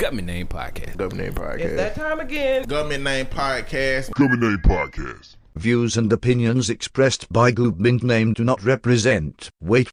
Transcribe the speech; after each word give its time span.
Government 0.00 0.28
Name 0.28 0.46
Podcast. 0.46 0.96
Government 0.96 1.36
Name 1.36 1.44
Podcast. 1.44 1.60
It's 1.60 1.76
that 1.76 1.94
time 1.94 2.20
again. 2.20 2.62
Government 2.62 3.04
Name 3.04 3.26
Podcast. 3.26 4.10
Government 4.12 4.42
Name 4.42 4.58
Podcast. 4.64 5.36
Views 5.56 5.98
and 5.98 6.10
opinions 6.10 6.70
expressed 6.70 7.30
by 7.30 7.52
Gubmint 7.52 8.02
name 8.02 8.32
do 8.32 8.42
not 8.42 8.64
represent. 8.64 9.50
Wait. 9.60 9.92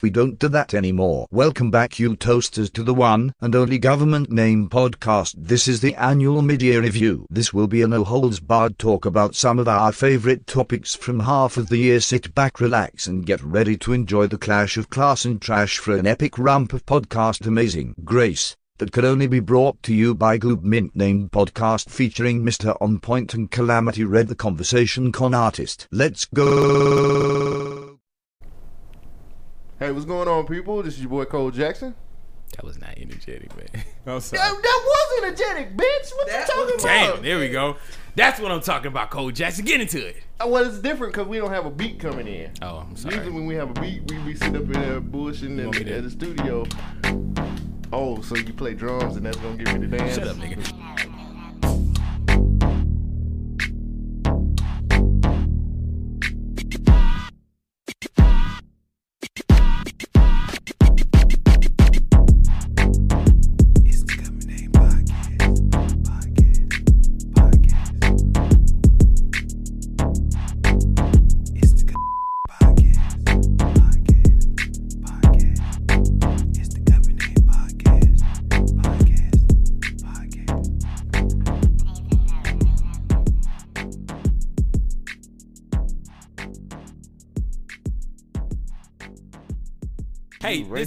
We 0.00 0.10
don't 0.10 0.38
do 0.38 0.46
that 0.46 0.74
anymore. 0.74 1.26
Welcome 1.32 1.72
back, 1.72 1.98
you 1.98 2.14
toasters, 2.14 2.70
to 2.70 2.84
the 2.84 2.94
one 2.94 3.32
and 3.40 3.56
only 3.56 3.78
Government 3.78 4.30
Name 4.30 4.68
Podcast. 4.68 5.34
This 5.36 5.66
is 5.66 5.80
the 5.80 5.96
annual 5.96 6.40
mid-year 6.40 6.80
review. 6.80 7.26
This 7.28 7.52
will 7.52 7.66
be 7.66 7.82
a 7.82 7.88
no-holds-barred 7.88 8.78
talk 8.78 9.06
about 9.06 9.34
some 9.34 9.58
of 9.58 9.66
our 9.66 9.90
favorite 9.90 10.46
topics 10.46 10.94
from 10.94 11.18
half 11.18 11.56
of 11.56 11.68
the 11.68 11.78
year. 11.78 11.98
Sit 11.98 12.32
back, 12.32 12.60
relax, 12.60 13.08
and 13.08 13.26
get 13.26 13.42
ready 13.42 13.76
to 13.78 13.92
enjoy 13.92 14.28
the 14.28 14.38
clash 14.38 14.76
of 14.76 14.88
class 14.88 15.24
and 15.24 15.42
trash 15.42 15.78
for 15.78 15.96
an 15.96 16.06
epic 16.06 16.38
rump 16.38 16.72
of 16.72 16.86
podcast 16.86 17.44
amazing 17.44 17.96
grace 18.04 18.56
that 18.78 18.92
could 18.92 19.04
only 19.04 19.26
be 19.26 19.40
brought 19.40 19.82
to 19.84 19.94
you 19.94 20.14
by 20.14 20.38
Gubmint 20.38 20.90
named 20.94 21.30
Podcast 21.32 21.90
featuring 21.90 22.42
Mr. 22.42 22.76
On 22.80 22.98
Point 22.98 23.34
and 23.34 23.50
Calamity 23.50 24.04
Red, 24.04 24.28
the 24.28 24.34
conversation 24.34 25.12
con 25.12 25.34
artist. 25.34 25.86
Let's 25.90 26.24
go. 26.24 27.98
Hey, 29.78 29.92
what's 29.92 30.06
going 30.06 30.28
on, 30.28 30.46
people? 30.46 30.82
This 30.82 30.94
is 30.94 31.00
your 31.02 31.10
boy 31.10 31.24
Cole 31.24 31.50
Jackson. 31.50 31.94
That 32.56 32.64
was 32.64 32.80
not 32.80 32.96
energetic, 32.96 33.54
man. 33.56 33.66
I'm 34.06 34.20
sorry. 34.20 34.38
That, 34.40 34.62
that 34.62 34.82
was 34.86 35.22
energetic, 35.24 35.76
bitch. 35.76 36.10
What 36.16 36.28
That 36.28 36.48
you 36.48 36.54
talking 36.54 36.74
was- 36.74 36.84
about? 36.84 37.14
Damn, 37.16 37.22
there 37.22 37.38
we 37.38 37.48
go. 37.50 37.76
That's 38.16 38.40
what 38.40 38.50
I'm 38.50 38.62
talking 38.62 38.88
about, 38.88 39.10
Cole 39.10 39.30
Jackson. 39.30 39.64
Get 39.64 39.80
into 39.80 40.04
it. 40.04 40.16
Uh, 40.40 40.46
Well, 40.48 40.64
it's 40.66 40.78
different 40.78 41.12
because 41.12 41.28
we 41.28 41.36
don't 41.38 41.50
have 41.50 41.66
a 41.66 41.70
beat 41.70 42.00
coming 42.00 42.26
in. 42.26 42.50
Oh, 42.62 42.78
I'm 42.78 42.96
sorry. 42.96 43.16
Usually 43.16 43.32
when 43.32 43.46
we 43.46 43.54
have 43.56 43.70
a 43.76 43.80
beat, 43.80 44.10
we, 44.10 44.18
we 44.20 44.34
sit 44.34 44.48
up 44.56 44.62
in 44.62 44.72
there 44.72 45.00
bullshitting 45.00 45.62
want 45.64 45.76
in, 45.76 45.88
at 45.88 46.02
the 46.02 46.10
studio. 46.10 46.64
Oh, 47.92 48.20
so 48.20 48.36
you 48.36 48.52
play 48.52 48.74
drums 48.74 49.16
and 49.16 49.24
that's 49.24 49.36
gonna 49.38 49.56
give 49.56 49.80
me 49.80 49.86
the 49.86 49.96
dance? 49.96 50.14
Shut 50.16 50.28
up, 50.28 50.36
nigga. 50.36 51.17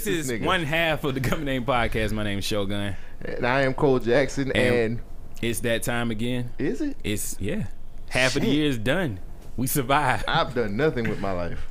This 0.04 0.14
racist 0.14 0.18
is 0.18 0.30
nigga. 0.30 0.44
one 0.44 0.62
half 0.64 1.04
of 1.04 1.14
the 1.14 1.20
Government 1.20 1.46
Name 1.46 1.64
Podcast. 1.64 2.12
My 2.12 2.22
name 2.24 2.38
is 2.38 2.44
Shogun. 2.44 2.96
And 3.24 3.46
I 3.46 3.62
am 3.62 3.74
Cole 3.74 3.98
Jackson, 3.98 4.50
And- 4.52 4.74
and, 4.74 5.00
It's 5.40 5.60
that 5.60 5.82
time 5.82 6.10
again. 6.10 6.50
is 6.58 6.80
it? 6.80 6.96
It's 7.04 7.36
yeah. 7.40 7.66
Half 8.10 8.36
of 8.36 8.42
the 8.42 8.48
year 8.48 8.68
is 8.68 8.78
done. 8.78 9.20
We 9.56 9.66
survived. 9.66 10.24
I've 10.28 10.54
done 10.54 10.76
nothing 10.76 11.08
with 11.08 11.18
my 11.20 11.32
life. 11.32 11.66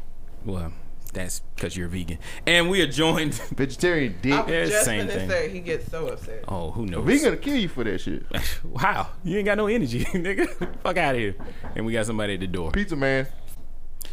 Well, 0.46 0.74
that's 1.14 1.42
because 1.56 1.76
you're 1.76 1.88
vegan. 1.88 2.18
And 2.48 2.70
we 2.70 2.82
are 2.82 2.88
joined. 2.88 3.34
Vegetarian 3.56 4.16
dick. 4.22 4.34
I 4.34 4.38
was 4.42 4.48
the 4.48 4.68
just 4.68 4.86
same 4.86 5.08
gonna 5.08 5.20
thing. 5.20 5.30
say 5.30 5.50
he 5.50 5.60
gets 5.60 5.90
so 5.92 6.08
upset. 6.08 6.46
Oh, 6.48 6.72
who 6.72 6.86
knows? 6.86 7.06
We 7.06 7.20
gonna 7.20 7.38
kill 7.38 7.58
you 7.58 7.68
for 7.68 7.84
that 7.84 8.00
shit. 8.00 8.24
wow, 8.64 9.10
you 9.24 9.38
ain't 9.38 9.46
got 9.46 9.58
no 9.58 9.68
energy, 9.68 10.04
nigga. 10.06 10.48
Fuck 10.82 10.98
out 10.98 11.16
of 11.16 11.22
here. 11.22 11.36
And 11.76 11.86
we 11.86 11.94
got 11.94 12.06
somebody 12.06 12.36
at 12.36 12.40
the 12.40 12.48
door. 12.48 12.72
Pizza 12.72 12.96
man. 12.96 13.28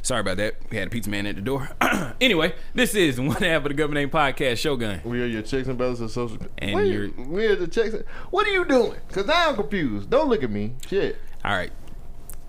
Sorry 0.08 0.22
about 0.22 0.38
that. 0.38 0.54
We 0.70 0.78
had 0.78 0.86
a 0.86 0.90
pizza 0.90 1.10
man 1.10 1.26
at 1.26 1.36
the 1.36 1.42
door. 1.42 1.68
anyway, 2.22 2.54
this 2.74 2.94
is 2.94 3.20
one 3.20 3.42
half 3.42 3.58
of 3.58 3.64
the 3.64 3.74
Government 3.74 4.00
Name 4.00 4.08
Podcast, 4.08 4.56
Shogun. 4.56 5.02
We 5.04 5.20
are 5.20 5.26
your 5.26 5.42
checks 5.42 5.68
and 5.68 5.76
balances 5.76 6.00
of 6.04 6.10
social. 6.12 6.38
And 6.56 6.74
Wait, 6.74 6.90
you're- 6.90 7.12
we 7.26 7.44
are 7.44 7.56
the 7.56 7.68
checks. 7.68 7.92
and- 7.92 8.06
What 8.30 8.46
are 8.46 8.50
you 8.50 8.64
doing? 8.64 8.94
Cause 9.12 9.28
I'm 9.28 9.54
confused. 9.56 10.08
Don't 10.08 10.30
look 10.30 10.42
at 10.42 10.50
me. 10.50 10.72
Shit. 10.88 11.18
All 11.44 11.52
right. 11.54 11.70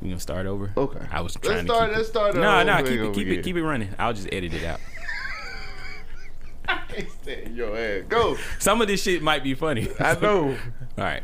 You 0.02 0.08
gonna 0.08 0.22
start 0.22 0.46
over? 0.46 0.72
Okay. 0.78 1.06
I 1.12 1.20
was 1.20 1.36
Let's 1.36 1.48
trying 1.48 1.66
to 1.68 1.74
start- 1.74 1.90
keep 1.90 1.98
let's 1.98 2.08
it. 2.08 2.12
start 2.12 2.34
the 2.36 2.40
No, 2.40 2.64
no, 2.64 2.78
keep 2.78 2.88
it, 3.02 3.14
keep 3.14 3.28
again. 3.28 3.40
it, 3.40 3.44
keep 3.44 3.56
it 3.58 3.64
running. 3.64 3.90
I'll 4.00 4.14
just 4.14 4.30
edit 4.32 4.54
it 4.54 4.64
out. 4.64 4.80
I 6.70 6.78
can't 6.88 7.12
stand 7.22 7.58
your 7.58 7.78
ass. 7.78 8.06
Go. 8.08 8.38
Some 8.60 8.82
of 8.82 8.88
this 8.88 9.04
shit 9.04 9.22
might 9.22 9.44
be 9.44 9.54
funny. 9.54 9.90
I 10.00 10.14
know. 10.22 10.52
All 10.52 11.04
right. 11.04 11.24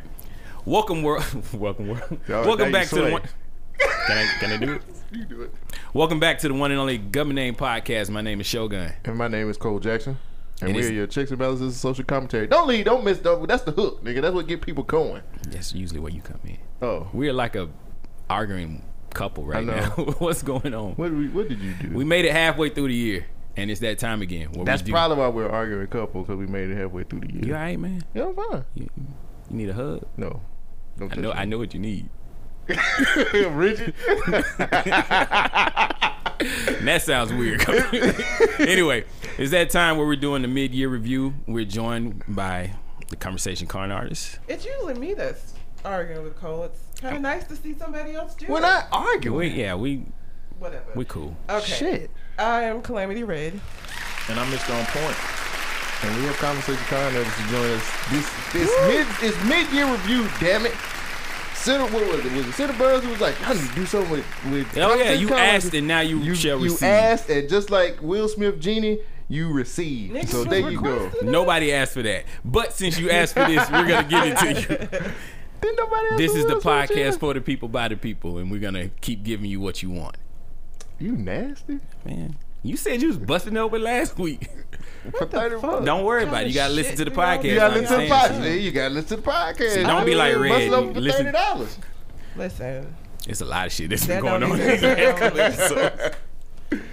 Welcome 0.66 1.01
world. 1.01 1.24
Welcome 1.53 1.88
world. 1.88 2.19
Yo, 2.28 2.45
Welcome 2.45 2.74
back 2.74 2.90
to 2.90 2.95
the 2.95 3.09
one. 3.09 3.22
Can 4.07 4.18
I 4.18 4.25
can 4.41 4.51
I 4.51 4.57
do 4.57 4.74
it? 4.74 4.81
You 5.15 5.23
do 5.23 5.41
it. 5.43 5.51
Welcome 5.93 6.19
back 6.19 6.39
to 6.39 6.49
the 6.49 6.53
one 6.53 6.71
and 6.71 6.79
only 6.79 6.97
Government 6.97 7.35
Name 7.35 7.55
Podcast. 7.55 8.09
My 8.09 8.19
name 8.19 8.41
is 8.41 8.47
Shogun. 8.47 8.91
And 9.05 9.15
my 9.15 9.29
name 9.29 9.49
is 9.49 9.55
Cole 9.55 9.79
Jackson. 9.79 10.17
And 10.61 10.71
It 10.71 10.75
we're 10.75 10.91
your 10.91 11.07
checks 11.07 11.29
and 11.29 11.39
balances 11.39 11.73
of 11.73 11.79
social 11.79 12.03
commentary. 12.03 12.47
Don't 12.47 12.67
leave. 12.67 12.83
Don't 12.83 13.05
miss. 13.05 13.19
Don't, 13.19 13.47
that's 13.47 13.63
the 13.63 13.71
hook, 13.71 14.03
nigga. 14.03 14.21
That's 14.21 14.35
what 14.35 14.45
get 14.45 14.61
people 14.61 14.83
going. 14.83 15.21
That's 15.47 15.73
usually 15.73 16.01
where 16.01 16.11
you 16.11 16.21
come 16.21 16.41
in. 16.43 16.57
Oh. 16.81 17.07
We're 17.13 17.31
like 17.31 17.55
a 17.55 17.69
arguing 18.29 18.83
couple 19.13 19.45
right 19.45 19.65
now. 19.65 19.89
What's 20.19 20.43
going 20.43 20.73
on? 20.73 20.95
What 20.95 21.11
did 21.11 21.17
we, 21.17 21.29
What 21.29 21.47
did 21.47 21.59
you 21.59 21.73
do? 21.75 21.95
We 21.95 22.03
made 22.03 22.25
it 22.25 22.33
halfway 22.33 22.67
through 22.67 22.89
the 22.89 22.95
year, 22.95 23.25
and 23.55 23.71
it's 23.71 23.79
that 23.79 23.99
time 23.99 24.21
again. 24.21 24.51
Where 24.51 24.65
that's 24.65 24.81
we 24.81 24.87
do, 24.87 24.91
probably 24.91 25.15
why 25.15 25.29
we're 25.29 25.49
arguing 25.49 25.83
a 25.83 25.87
couple 25.87 26.23
because 26.23 26.35
we 26.35 26.47
made 26.47 26.69
it 26.69 26.75
halfway 26.77 27.03
through 27.03 27.21
the 27.21 27.33
year. 27.33 27.45
You 27.45 27.53
all 27.55 27.61
right, 27.61 27.79
man? 27.79 28.03
Yeah, 28.13 28.25
I'm 28.25 28.35
fine. 28.35 28.65
You, 28.73 28.89
you 28.97 29.55
need 29.55 29.69
a 29.69 29.73
hug? 29.73 30.05
No. 30.17 30.41
Don't 30.97 31.13
I 31.13 31.15
know. 31.21 31.29
me. 31.29 31.35
I 31.37 31.45
know 31.45 31.57
what 31.57 31.73
you 31.73 31.79
need. 31.79 32.09
Rigid. 32.67 33.93
That 36.81 37.01
sounds 37.03 37.31
weird. 37.33 37.67
anyway, 38.59 39.05
it's 39.37 39.51
that 39.51 39.69
time 39.69 39.97
where 39.97 40.05
we're 40.05 40.15
doing 40.15 40.41
the 40.41 40.47
mid-year 40.47 40.89
review. 40.89 41.33
We're 41.47 41.65
joined 41.65 42.23
by 42.27 42.71
the 43.09 43.15
conversation 43.15 43.67
con 43.67 43.91
artist. 43.91 44.39
It's 44.47 44.65
usually 44.65 44.95
me 44.95 45.13
that's 45.13 45.53
arguing 45.83 46.23
with 46.23 46.35
Cole. 46.35 46.63
It's 46.63 46.99
kind 46.99 47.15
of 47.15 47.21
nice 47.21 47.45
to 47.45 47.55
see 47.55 47.73
somebody 47.77 48.13
else 48.15 48.35
do 48.35 48.47
We're 48.47 48.57
it. 48.59 48.61
not 48.61 48.87
arguing. 48.91 49.37
We, 49.37 49.47
yeah, 49.49 49.75
we 49.75 50.03
Whatever. 50.59 50.91
we 50.95 51.05
cool. 51.05 51.35
okay. 51.49 51.65
Shit. 51.73 52.11
I 52.37 52.63
am 52.63 52.81
Calamity 52.81 53.23
Red. 53.23 53.53
And 54.29 54.39
I'm 54.39 54.51
Mr. 54.51 54.77
On 54.77 54.85
Point. 54.87 55.15
And 56.03 56.21
we 56.21 56.27
have 56.27 56.37
Conversation 56.37 56.83
Con 56.87 57.15
artists 57.15 57.37
to 57.37 57.43
join 57.49 57.71
us. 57.71 57.91
This 58.11 58.29
this 58.53 58.71
mid 58.87 59.07
it's 59.21 59.43
mid 59.45 59.71
year 59.71 59.89
review, 59.91 60.27
damn 60.39 60.65
it. 60.65 60.73
Center 61.65 61.83
what 61.85 62.07
was 62.15 62.25
it? 62.25 62.31
Was 62.33 62.47
it 62.47 62.53
Center 62.53 62.73
Burns 62.73 63.03
who 63.03 63.09
was 63.09 63.19
like, 63.21 63.35
I 63.47 63.53
need 63.53 63.67
to 63.69 63.75
do 63.75 63.85
something 63.85 64.11
with, 64.11 64.25
with 64.51 64.77
Oh 64.77 64.93
yeah, 64.95 65.11
you 65.13 65.27
Con 65.27 65.37
asked 65.39 65.73
and 65.73 65.87
now 65.87 66.01
you, 66.01 66.19
you, 66.19 66.35
shall 66.35 66.57
you 66.59 66.65
receive. 66.65 66.83
asked 66.83 67.29
and 67.29 67.49
just 67.49 67.69
like 67.71 68.01
Will 68.01 68.27
Smith 68.27 68.59
Genie, 68.59 68.99
you 69.27 69.51
receive. 69.51 70.11
Niggas 70.11 70.27
so 70.27 70.43
there 70.43 70.69
you 70.69 70.79
go. 70.79 70.93
requesting 71.05 71.27
it. 71.27 71.31
Nobody 71.31 71.73
asked 71.73 71.93
for 71.93 72.03
that. 72.03 72.25
But 72.45 72.73
since 72.73 72.99
you 72.99 73.09
asked 73.09 73.33
for 73.33 73.45
this, 73.45 73.67
we're 73.71 73.87
gonna 73.87 74.07
give 74.07 74.23
it 74.23 74.37
to 74.37 74.47
you. 74.53 74.67
Didn't 75.61 75.77
nobody 75.77 76.07
ask 76.09 76.17
This 76.17 76.31
for 76.33 76.37
is 76.37 76.45
the 76.45 76.53
Will 76.53 76.61
Smith 76.61 76.89
podcast 76.89 77.19
for 77.19 77.33
the 77.33 77.41
people 77.41 77.67
by 77.67 77.87
the 77.87 77.95
people, 77.97 78.37
and 78.37 78.51
we're 78.51 78.59
gonna 78.59 78.89
keep 79.01 79.23
giving 79.23 79.49
you 79.49 79.59
what 79.59 79.81
you 79.81 79.89
want. 79.89 80.17
You 80.99 81.13
nasty. 81.13 81.79
Man, 82.05 82.37
you 82.67 82.77
said 82.77 83.01
you 83.01 83.07
was 83.09 83.17
busting 83.17 83.55
open 83.57 83.83
last 83.83 84.17
week. 84.17 84.49
For 85.17 85.25
30 85.27 85.61
bucks. 85.61 85.85
Don't 85.85 86.03
worry 86.03 86.23
about 86.23 86.43
it. 86.43 86.47
You 86.47 86.53
gotta 86.55 86.71
of 86.71 86.75
listen 86.77 86.95
to 86.97 87.05
the 87.05 87.11
podcast. 87.11 87.43
You 87.43 87.55
gotta 87.55 87.75
listen 87.79 87.99
to 87.99 88.05
the 88.07 88.11
understand. 88.13 88.43
podcast. 88.43 88.61
You 88.63 88.71
gotta 88.71 88.93
listen 88.93 89.09
to 89.09 89.15
the 89.17 89.21
podcast. 89.21 89.69
See, 89.75 89.83
don't 89.83 90.05
be 90.05 90.15
like 90.15 90.33
Bust 90.33 90.41
Red. 90.49 90.61
it 90.63 90.73
open 90.73 90.93
for 90.95 90.99
Listen- 90.99 91.25
thirty 91.25 91.37
dollars. 91.37 91.79
Listen. 92.35 92.95
It's 93.27 93.41
a 93.41 93.45
lot 93.45 93.67
of 93.67 93.71
shit 93.73 93.89
that's 93.89 94.05
been 94.07 94.21
going 94.21 94.43
on. 94.43 94.57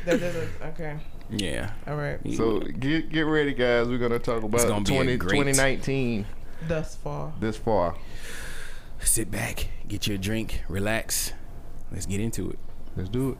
That 0.04 0.20
doesn't. 0.20 0.50
Okay. 0.62 0.98
yeah. 1.30 1.70
All 1.86 1.96
right. 1.96 2.18
So 2.36 2.60
get 2.60 3.08
get 3.10 3.22
ready, 3.22 3.54
guys. 3.54 3.88
We're 3.88 3.98
gonna 3.98 4.18
talk 4.18 4.42
about 4.42 4.60
gonna 4.68 4.84
20, 4.84 5.16
2019 5.18 6.26
Thus 6.68 6.94
far. 6.96 7.32
this 7.40 7.56
far. 7.56 7.96
Sit 9.00 9.30
back, 9.30 9.68
get 9.88 10.06
your 10.06 10.18
drink, 10.18 10.62
relax. 10.68 11.32
Let's 11.90 12.06
get 12.06 12.20
into 12.20 12.50
it. 12.50 12.58
Let's 12.96 13.08
do 13.08 13.30
it. 13.30 13.38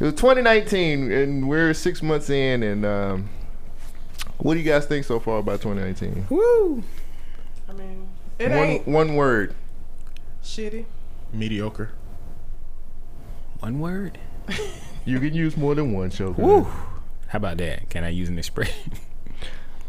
It 0.00 0.04
was 0.04 0.14
2019, 0.14 1.12
and 1.12 1.48
we're 1.48 1.72
six 1.74 2.02
months 2.02 2.28
in. 2.30 2.62
And 2.62 2.84
um, 2.84 3.28
what 4.38 4.54
do 4.54 4.60
you 4.60 4.66
guys 4.66 4.86
think 4.86 5.04
so 5.04 5.20
far 5.20 5.38
about 5.38 5.60
2019? 5.60 6.26
Woo! 6.28 6.82
I 7.68 7.72
mean, 7.72 8.08
it 8.38 8.48
One 8.50 8.58
ain't 8.58 8.88
one 8.88 9.14
word. 9.14 9.54
shitty. 10.42 10.84
Mediocre. 11.32 11.90
One 13.60 13.78
word. 13.80 14.18
You 15.04 15.18
can 15.18 15.34
use 15.34 15.56
more 15.56 15.74
than 15.74 15.92
one 15.92 16.10
show. 16.10 16.30
Woo! 16.30 16.62
How 17.26 17.38
about 17.38 17.56
that? 17.56 17.90
Can 17.90 18.04
I 18.04 18.10
use 18.10 18.28
an 18.28 18.38
expression? 18.38 18.92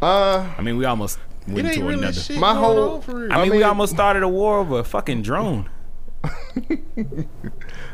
Uh, 0.01 0.51
I 0.57 0.61
mean, 0.61 0.75
we 0.75 0.83
almost 0.83 1.17
went 1.47 1.59
ain't 1.59 1.75
into 1.77 1.87
really 1.87 1.99
another. 1.99 2.19
shit 2.19 2.37
My 2.37 2.53
whole- 2.53 2.95
on 2.95 3.01
for 3.01 3.15
real. 3.19 3.31
I 3.31 3.41
mean, 3.43 3.51
we 3.55 3.63
almost 3.63 3.93
started 3.93 4.21
a 4.23 4.27
war 4.27 4.57
over 4.57 4.79
a 4.79 4.83
fucking 4.83 5.21
drone. 5.21 5.69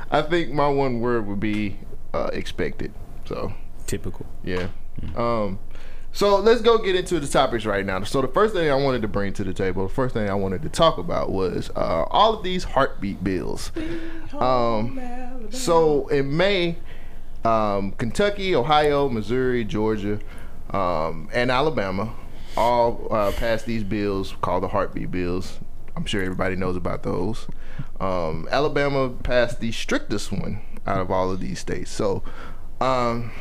I 0.09 0.21
think 0.23 0.51
my 0.51 0.67
one 0.69 1.01
word 1.01 1.27
would 1.27 1.39
be 1.39 1.77
uh, 2.13 2.29
expected. 2.33 2.94
So 3.25 3.53
Typical. 3.88 4.25
yeah. 4.44 4.67
Um, 5.15 5.59
So 6.11 6.38
let's 6.39 6.61
go 6.61 6.79
get 6.79 6.95
into 6.95 7.19
the 7.19 7.27
topics 7.27 7.65
right 7.65 7.85
now. 7.85 8.01
So 8.03 8.21
the 8.21 8.27
first 8.27 8.53
thing 8.56 8.69
I 8.69 8.73
wanted 8.75 9.03
to 9.03 9.07
bring 9.07 9.31
to 9.33 9.44
the 9.44 9.53
table, 9.53 9.88
the 9.88 9.94
first 9.94 10.13
thing 10.15 10.27
I 10.27 10.33
wanted 10.33 10.63
to 10.63 10.69
talk 10.69 10.97
about 10.97 11.31
was 11.31 11.69
uh, 11.75 12.03
all 12.09 12.33
of 12.33 12.44
these 12.44 12.63
heartbeat 12.63 13.23
bills. 13.23 13.71
Um, 14.33 15.00
so 15.51 16.07
in 16.07 16.35
May, 16.35 16.77
um, 17.45 17.91
Kentucky, 17.91 18.56
Ohio, 18.56 19.07
Missouri, 19.07 19.63
Georgia, 19.63 20.19
um, 20.71 21.29
and 21.33 21.51
Alabama 21.51 22.13
all 22.57 23.07
uh, 23.11 23.31
passed 23.33 23.65
these 23.67 23.83
bills 23.83 24.35
called 24.41 24.63
the 24.63 24.67
heartbeat 24.69 25.11
bills. 25.11 25.59
I'm 25.95 26.06
sure 26.06 26.21
everybody 26.23 26.56
knows 26.56 26.75
about 26.75 27.03
those. 27.03 27.47
Um, 28.00 28.47
Alabama 28.51 29.09
passed 29.09 29.59
the 29.59 29.71
strictest 29.71 30.31
one 30.31 30.61
out 30.89 31.01
of 31.01 31.12
all 31.12 31.31
of 31.31 31.39
these 31.39 31.59
states. 31.59 31.91
So 31.91 32.24
um, 32.81 33.31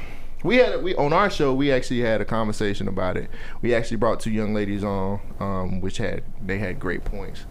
we 0.42 0.56
had 0.56 0.82
we 0.82 0.94
on 0.94 1.12
our 1.12 1.30
show 1.30 1.52
we 1.54 1.72
actually 1.72 2.00
had 2.00 2.20
a 2.20 2.24
conversation 2.24 2.88
about 2.88 3.16
it. 3.16 3.30
We 3.62 3.74
actually 3.74 3.96
brought 3.96 4.20
two 4.20 4.30
young 4.30 4.54
ladies 4.54 4.84
on, 4.84 5.20
um, 5.40 5.80
which 5.80 5.98
had 5.98 6.22
they 6.40 6.58
had 6.58 6.78
great 6.78 7.04
points. 7.04 7.46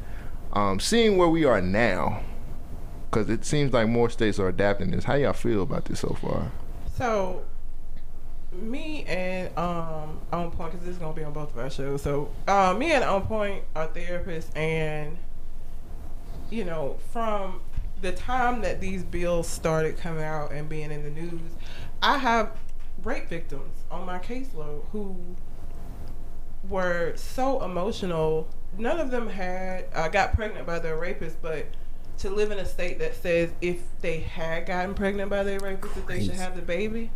Um, 0.53 0.79
seeing 0.79 1.17
where 1.17 1.27
we 1.27 1.43
are 1.45 1.61
now, 1.61 2.21
because 3.09 3.29
it 3.29 3.43
seems 3.43 3.73
like 3.73 3.87
more 3.87 4.09
states 4.09 4.39
are 4.39 4.47
adapting 4.47 4.91
this. 4.91 5.03
How 5.03 5.15
y'all 5.15 5.33
feel 5.33 5.61
about 5.61 5.85
this 5.85 5.99
so 5.99 6.15
far? 6.21 6.51
So, 6.95 7.43
me 8.53 9.03
and 9.05 9.55
um 9.57 10.19
on 10.31 10.51
point 10.51 10.71
because 10.71 10.85
this 10.85 10.95
is 10.95 11.01
gonna 11.01 11.13
be 11.13 11.23
on 11.23 11.33
both 11.33 11.51
of 11.51 11.59
our 11.59 11.69
shows. 11.69 12.01
So, 12.01 12.31
uh, 12.47 12.73
me 12.77 12.91
and 12.93 13.03
on 13.03 13.23
point 13.27 13.63
are 13.75 13.87
therapists, 13.87 14.55
and 14.55 15.17
you 16.49 16.63
know, 16.63 16.97
from 17.11 17.59
the 18.01 18.11
time 18.11 18.61
that 18.61 18.79
these 18.79 19.03
bills 19.03 19.47
started 19.47 19.97
coming 19.97 20.23
out 20.23 20.51
and 20.51 20.69
being 20.69 20.91
in 20.91 21.03
the 21.03 21.09
news, 21.09 21.51
I 22.01 22.17
have 22.17 22.51
rape 23.03 23.29
victims 23.29 23.85
on 23.89 24.05
my 24.05 24.19
caseload 24.19 24.83
who 24.91 25.17
were 26.67 27.13
so 27.15 27.63
emotional. 27.63 28.47
None 28.77 28.99
of 28.99 29.11
them 29.11 29.27
had 29.27 29.85
uh, 29.93 30.09
got 30.09 30.33
pregnant 30.33 30.65
by 30.67 30.79
their 30.79 30.97
rapist, 30.97 31.41
but 31.41 31.65
to 32.19 32.29
live 32.29 32.51
in 32.51 32.57
a 32.59 32.65
state 32.65 32.99
that 32.99 33.15
says 33.15 33.51
if 33.61 33.81
they 34.01 34.19
had 34.19 34.65
gotten 34.65 34.93
pregnant 34.93 35.29
by 35.29 35.43
their 35.43 35.59
rapist, 35.59 35.95
that 35.95 36.07
they 36.07 36.23
should 36.23 36.33
have 36.33 36.55
the 36.55 36.61
baby. 36.61 37.11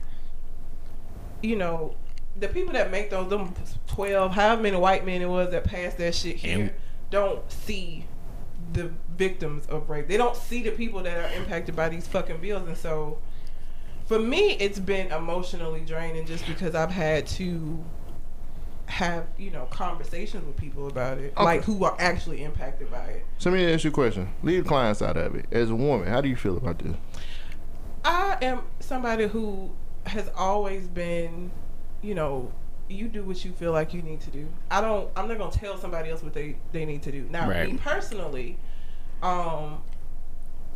You 1.42 1.56
know, 1.56 1.96
the 2.40 2.48
people 2.48 2.74
that 2.74 2.92
make 2.92 3.10
those 3.10 3.30
them 3.30 3.54
twelve, 3.88 4.32
how 4.34 4.56
many 4.56 4.78
white 4.78 5.06
men 5.06 5.22
it 5.22 5.30
was 5.30 5.52
that 5.52 5.64
passed 5.64 5.98
that 5.98 6.16
shit 6.16 6.38
here, 6.38 6.60
And- 6.60 6.72
don't 7.10 7.52
see 7.52 8.06
the 8.74 8.92
victims 9.18 9.66
of 9.68 9.90
rape. 9.90 10.08
They 10.08 10.18
don't 10.18 10.36
see 10.36 10.62
the 10.64 10.72
people 10.72 11.02
that 11.04 11.18
are 11.18 11.36
impacted 11.38 11.76
by 11.76 11.90
these 11.90 12.08
fucking 12.08 12.42
bills, 12.42 12.68
and 12.68 12.78
so 12.78 13.20
for 14.06 14.20
me, 14.20 14.52
it's 14.54 14.80
been 14.80 15.12
emotionally 15.12 15.82
draining 15.82 16.26
just 16.26 16.46
because 16.46 16.76
I've 16.76 16.92
had 16.92 17.28
to 17.28 17.84
have 18.88 19.26
you 19.38 19.50
know 19.52 19.66
conversations 19.72 20.46
with 20.46 20.58
people 20.58 20.88
about 20.88 21.18
it, 21.18 21.34
Okay. 21.38 21.44
like 21.44 21.64
who 21.64 21.84
are 21.86 21.96
actually 21.98 22.44
impacted 22.44 22.92
by 22.92 23.06
it. 23.06 23.26
So 23.38 23.50
let 23.50 23.58
me 23.58 23.74
ask 23.74 23.84
you 23.86 23.90
a 23.90 23.94
question. 23.94 24.28
Leave 24.44 24.64
the 24.64 24.68
clients 24.68 25.02
out 25.02 25.16
of 25.18 25.36
it. 25.36 25.46
As 25.52 25.70
a 25.70 25.76
woman, 25.76 26.08
how 26.08 26.20
do 26.22 26.28
you 26.28 26.36
feel 26.36 26.58
about 26.58 26.80
this? 26.80 26.96
I 28.04 28.38
am 28.42 28.62
somebody 28.80 29.28
who 29.28 29.72
has 30.08 30.30
always 30.36 30.88
been, 30.88 31.52
you 32.02 32.16
know, 32.16 32.52
you 32.92 33.08
do 33.08 33.24
what 33.24 33.44
you 33.46 33.52
feel 33.52 33.72
like 33.72 33.94
you 33.94 34.02
need 34.02 34.22
to 34.22 34.30
do. 34.30 34.48
I 34.70 34.82
don't. 34.82 35.10
I'm 35.16 35.28
not 35.28 35.38
gonna 35.38 35.52
tell 35.52 35.78
somebody 35.78 36.10
else 36.10 36.22
what 36.24 36.34
they 36.34 36.56
they 36.72 36.86
need 36.86 37.02
to 37.04 37.12
do. 37.12 37.28
Now, 37.30 37.50
Right. 37.50 37.72
me 37.72 37.78
personally, 37.78 38.58
um, 39.22 39.82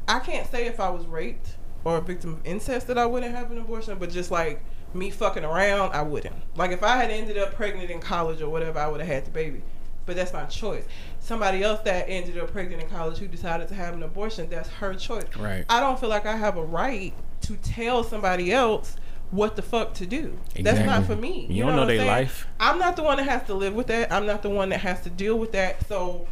I 0.07 0.19
can't 0.19 0.49
say 0.49 0.67
if 0.67 0.79
I 0.79 0.89
was 0.89 1.05
raped 1.05 1.55
or 1.83 1.97
a 1.97 2.01
victim 2.01 2.33
of 2.33 2.45
incest 2.45 2.87
that 2.87 2.97
I 2.97 3.05
wouldn't 3.05 3.33
have 3.35 3.51
an 3.51 3.57
abortion, 3.57 3.97
but 3.97 4.09
just 4.09 4.31
like 4.31 4.63
me 4.93 5.09
fucking 5.09 5.43
around, 5.43 5.93
I 5.93 6.01
wouldn't. 6.01 6.35
Like 6.55 6.71
if 6.71 6.83
I 6.83 6.97
had 6.97 7.11
ended 7.11 7.37
up 7.37 7.53
pregnant 7.55 7.89
in 7.91 7.99
college 7.99 8.41
or 8.41 8.49
whatever, 8.49 8.79
I 8.79 8.87
would 8.87 8.99
have 9.01 9.09
had 9.09 9.25
the 9.25 9.31
baby. 9.31 9.61
But 10.05 10.15
that's 10.15 10.31
my 10.33 10.45
choice. 10.45 10.85
Somebody 11.19 11.63
else 11.63 11.79
that 11.81 12.05
ended 12.07 12.37
up 12.37 12.51
pregnant 12.51 12.83
in 12.83 12.89
college 12.89 13.17
who 13.17 13.27
decided 13.27 13.67
to 13.69 13.73
have 13.73 13.95
an 13.95 14.03
abortion, 14.03 14.47
that's 14.49 14.69
her 14.69 14.93
choice. 14.93 15.25
Right. 15.37 15.65
I 15.67 15.79
don't 15.79 15.99
feel 15.99 16.09
like 16.09 16.27
I 16.27 16.35
have 16.35 16.57
a 16.57 16.63
right 16.63 17.13
to 17.41 17.55
tell 17.57 18.03
somebody 18.03 18.53
else 18.53 18.97
what 19.31 19.55
the 19.55 19.61
fuck 19.61 19.93
to 19.95 20.05
do. 20.05 20.37
That's 20.59 20.85
not 20.85 21.05
for 21.05 21.15
me. 21.15 21.47
You 21.49 21.63
don't 21.63 21.75
know 21.75 21.81
what 21.81 21.81
I'm 21.83 21.87
their 21.87 21.97
saying? 21.97 22.07
life. 22.09 22.47
I'm 22.59 22.79
not 22.79 22.95
the 22.95 23.03
one 23.03 23.17
that 23.17 23.23
has 23.27 23.43
to 23.47 23.53
live 23.53 23.73
with 23.73 23.87
that. 23.87 24.11
I'm 24.11 24.25
not 24.25 24.41
the 24.41 24.49
one 24.49 24.69
that 24.69 24.79
has 24.81 25.01
to 25.01 25.09
deal 25.09 25.37
with 25.37 25.51
that. 25.53 25.87
So 25.87 26.27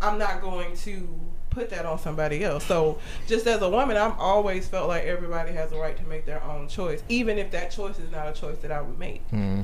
I'm 0.00 0.18
not 0.18 0.40
going 0.40 0.76
to 0.78 1.08
put 1.50 1.70
that 1.70 1.86
on 1.86 1.98
somebody 1.98 2.44
else. 2.44 2.64
So 2.64 2.98
just 3.26 3.46
as 3.46 3.62
a 3.62 3.68
woman, 3.68 3.96
I've 3.96 4.18
always 4.18 4.68
felt 4.68 4.88
like 4.88 5.04
everybody 5.04 5.52
has 5.52 5.72
a 5.72 5.76
right 5.76 5.96
to 5.96 6.04
make 6.04 6.24
their 6.26 6.42
own 6.44 6.68
choice, 6.68 7.02
even 7.08 7.38
if 7.38 7.50
that 7.52 7.70
choice 7.70 7.98
is 7.98 8.10
not 8.10 8.28
a 8.28 8.32
choice 8.32 8.58
that 8.58 8.70
I 8.72 8.80
would 8.80 8.98
make. 8.98 9.26
Mm-hmm. 9.30 9.62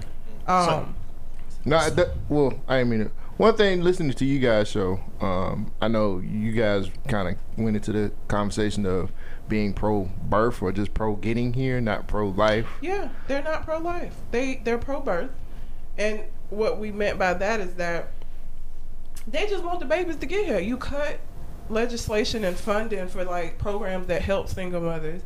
Um, 0.50 0.94
No, 1.64 1.88
that, 1.90 2.08
well, 2.28 2.58
I 2.68 2.84
mean 2.84 3.02
it. 3.02 3.10
One 3.36 3.56
thing, 3.56 3.82
listening 3.82 4.12
to 4.12 4.24
you 4.24 4.38
guys' 4.38 4.68
show, 4.68 5.00
um, 5.20 5.72
I 5.80 5.88
know 5.88 6.18
you 6.20 6.52
guys 6.52 6.88
kind 7.08 7.28
of 7.28 7.36
went 7.58 7.74
into 7.76 7.90
the 7.90 8.12
conversation 8.28 8.86
of 8.86 9.10
being 9.48 9.72
pro 9.72 10.10
birth 10.28 10.62
or 10.62 10.72
just 10.72 10.94
pro 10.94 11.16
getting 11.16 11.52
here, 11.52 11.80
not 11.80 12.06
pro 12.06 12.28
life. 12.28 12.66
Yeah, 12.80 13.08
they're 13.28 13.42
not 13.42 13.64
pro 13.64 13.78
life. 13.78 14.14
They 14.30 14.60
they're 14.64 14.78
pro 14.78 15.00
birth. 15.00 15.30
And 15.98 16.24
what 16.50 16.78
we 16.78 16.90
meant 16.90 17.18
by 17.18 17.34
that 17.34 17.60
is 17.60 17.74
that 17.74 18.10
they 19.26 19.46
just 19.46 19.64
want 19.64 19.80
the 19.80 19.86
babies 19.86 20.16
to 20.16 20.26
get 20.26 20.46
here. 20.46 20.58
You 20.58 20.76
cut 20.76 21.20
legislation 21.70 22.44
and 22.44 22.56
funding 22.56 23.08
for 23.08 23.24
like 23.24 23.56
programs 23.58 24.06
that 24.08 24.20
help 24.22 24.48
single 24.48 24.80
mothers. 24.80 25.22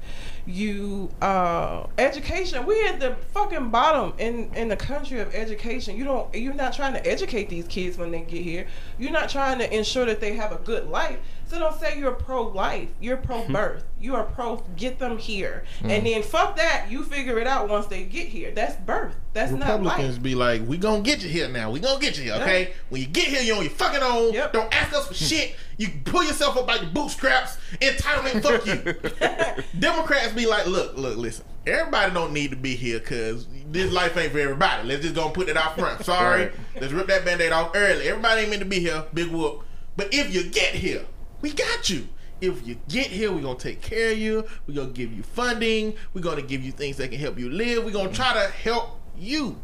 You 0.46 1.10
uh 1.20 1.86
education. 1.98 2.64
We 2.64 2.86
at 2.86 3.00
the 3.00 3.16
fucking 3.32 3.70
bottom 3.70 4.14
in 4.18 4.54
in 4.54 4.68
the 4.68 4.76
country 4.76 5.20
of 5.20 5.34
education. 5.34 5.96
You 5.96 6.04
don't 6.04 6.32
you're 6.34 6.54
not 6.54 6.74
trying 6.74 6.92
to 6.92 7.06
educate 7.06 7.48
these 7.48 7.66
kids 7.66 7.98
when 7.98 8.10
they 8.10 8.20
get 8.20 8.42
here. 8.42 8.66
You're 8.98 9.12
not 9.12 9.28
trying 9.28 9.58
to 9.58 9.76
ensure 9.76 10.06
that 10.06 10.20
they 10.20 10.34
have 10.34 10.52
a 10.52 10.58
good 10.58 10.88
life. 10.88 11.18
So 11.48 11.58
don't 11.58 11.78
say 11.80 11.98
you're 11.98 12.12
pro 12.12 12.42
life. 12.42 12.90
You're 13.00 13.16
pro 13.16 13.46
birth. 13.46 13.84
You 14.00 14.14
are 14.14 14.22
pro 14.22 14.62
get 14.76 15.00
them 15.00 15.18
here. 15.18 15.64
Mm. 15.80 15.90
And 15.90 16.06
then 16.06 16.22
fuck 16.22 16.54
that. 16.54 16.86
You 16.88 17.02
figure 17.02 17.40
it 17.40 17.48
out 17.48 17.68
once 17.68 17.86
they 17.86 18.04
get 18.04 18.28
here. 18.28 18.52
That's 18.52 18.76
birth. 18.76 19.16
That's 19.32 19.50
not 19.50 19.80
Republicans 19.80 20.20
be 20.20 20.36
like, 20.36 20.64
we 20.68 20.78
gonna 20.78 21.02
get 21.02 21.20
you 21.20 21.28
here 21.28 21.48
now. 21.48 21.72
We 21.72 21.80
gonna 21.80 21.98
get 21.98 22.16
you 22.16 22.22
here, 22.22 22.34
okay? 22.34 22.74
When 22.90 23.00
you 23.00 23.08
get 23.08 23.26
here, 23.26 23.42
you're 23.42 23.56
on 23.56 23.62
your 23.62 23.72
fucking 23.72 24.00
own. 24.00 24.34
Yep. 24.34 24.52
Don't 24.52 24.72
ask 24.72 24.94
us 24.94 25.08
for 25.08 25.14
shit. 25.14 25.56
You 25.78 25.88
pull 26.04 26.22
yourself 26.22 26.56
up 26.56 26.68
by 26.68 26.76
your 26.76 26.90
bootstraps. 26.90 27.58
Entitlement, 27.80 28.40
fuck 28.40 29.64
you. 29.64 29.64
Democrats 29.80 30.32
be 30.32 30.46
like, 30.46 30.66
look, 30.68 30.96
look, 30.96 31.16
listen. 31.16 31.44
Everybody 31.66 32.14
don't 32.14 32.32
need 32.32 32.50
to 32.50 32.56
be 32.56 32.76
here 32.76 33.00
because 33.00 33.48
this 33.66 33.92
life 33.92 34.16
ain't 34.16 34.30
for 34.30 34.38
everybody. 34.38 34.86
Let's 34.86 35.02
just 35.02 35.16
go 35.16 35.24
and 35.24 35.34
put 35.34 35.48
it 35.48 35.56
out 35.56 35.76
front. 35.76 36.04
Sorry. 36.04 36.42
Right. 36.42 36.52
Let's 36.80 36.92
rip 36.92 37.08
that 37.08 37.24
band-aid 37.24 37.50
off 37.50 37.72
early. 37.74 38.06
Everybody 38.08 38.42
ain't 38.42 38.50
meant 38.50 38.62
to 38.62 38.68
be 38.68 38.78
here. 38.78 39.06
Big 39.12 39.26
whoop. 39.26 39.64
But 39.96 40.14
if 40.14 40.32
you 40.32 40.44
get 40.44 40.76
here, 40.76 41.04
we 41.40 41.52
got 41.52 41.88
you. 41.90 42.08
If 42.40 42.66
you 42.66 42.76
get 42.88 43.06
here, 43.08 43.32
we're 43.32 43.42
gonna 43.42 43.58
take 43.58 43.82
care 43.82 44.12
of 44.12 44.18
you. 44.18 44.44
We're 44.66 44.74
gonna 44.74 44.90
give 44.92 45.12
you 45.12 45.22
funding. 45.22 45.94
We're 46.14 46.20
gonna 46.22 46.42
give 46.42 46.62
you 46.62 46.70
things 46.72 46.96
that 46.98 47.10
can 47.10 47.18
help 47.18 47.38
you 47.38 47.50
live. 47.50 47.84
We're 47.84 47.90
gonna 47.90 48.12
try 48.12 48.32
to 48.34 48.48
help 48.52 49.00
you. 49.18 49.56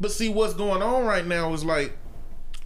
But 0.00 0.12
see, 0.12 0.28
what's 0.30 0.54
going 0.54 0.82
on 0.82 1.04
right 1.04 1.26
now 1.26 1.52
is 1.52 1.62
like, 1.64 1.96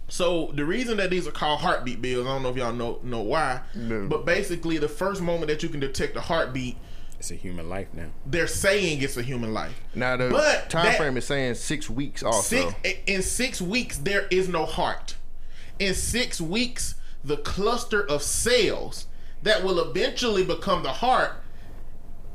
so 0.07 0.51
the 0.55 0.63
reason 0.63 0.97
that 0.97 1.09
these 1.09 1.27
are 1.27 1.31
called 1.31 1.59
heartbeat 1.59 2.01
bills, 2.01 2.25
I 2.25 2.29
don't 2.29 2.43
know 2.43 2.49
if 2.49 2.55
y'all 2.55 2.71
know 2.73 2.99
know 3.03 3.21
why, 3.21 3.59
No. 3.75 4.07
but 4.07 4.25
basically 4.25 4.77
the 4.77 4.87
first 4.87 5.21
moment 5.21 5.47
that 5.49 5.61
you 5.63 5.69
can 5.69 5.81
detect 5.81 6.15
a 6.15 6.21
heartbeat, 6.21 6.77
It's 7.19 7.31
a 7.31 7.35
human 7.35 7.67
life 7.67 7.87
now. 7.93 8.05
they're 8.25 8.47
saying 8.47 9.01
it's 9.01 9.17
a 9.17 9.21
human 9.21 9.53
life. 9.53 9.73
Now 9.93 10.15
the 10.15 10.29
But 10.29 10.69
time 10.69 10.85
that- 10.85 10.97
frame 10.97 11.17
is 11.17 11.25
saying 11.25 11.55
six 11.55 11.89
weeks. 11.89 12.23
Also, 12.23 12.69
Six, 12.83 12.99
in 13.05 13.21
six 13.21 13.61
weeks, 13.61 13.97
there 13.97 14.27
is 14.31 14.47
no 14.47 14.65
heart. 14.65 15.15
In 15.77 15.93
six 15.93 16.39
weeks, 16.39 16.95
the 17.23 17.37
cluster 17.37 18.05
of 18.05 18.21
cells 18.21 19.07
that 19.43 19.63
will 19.63 19.79
eventually 19.79 20.43
become 20.43 20.83
the 20.83 20.91
heart 20.91 21.33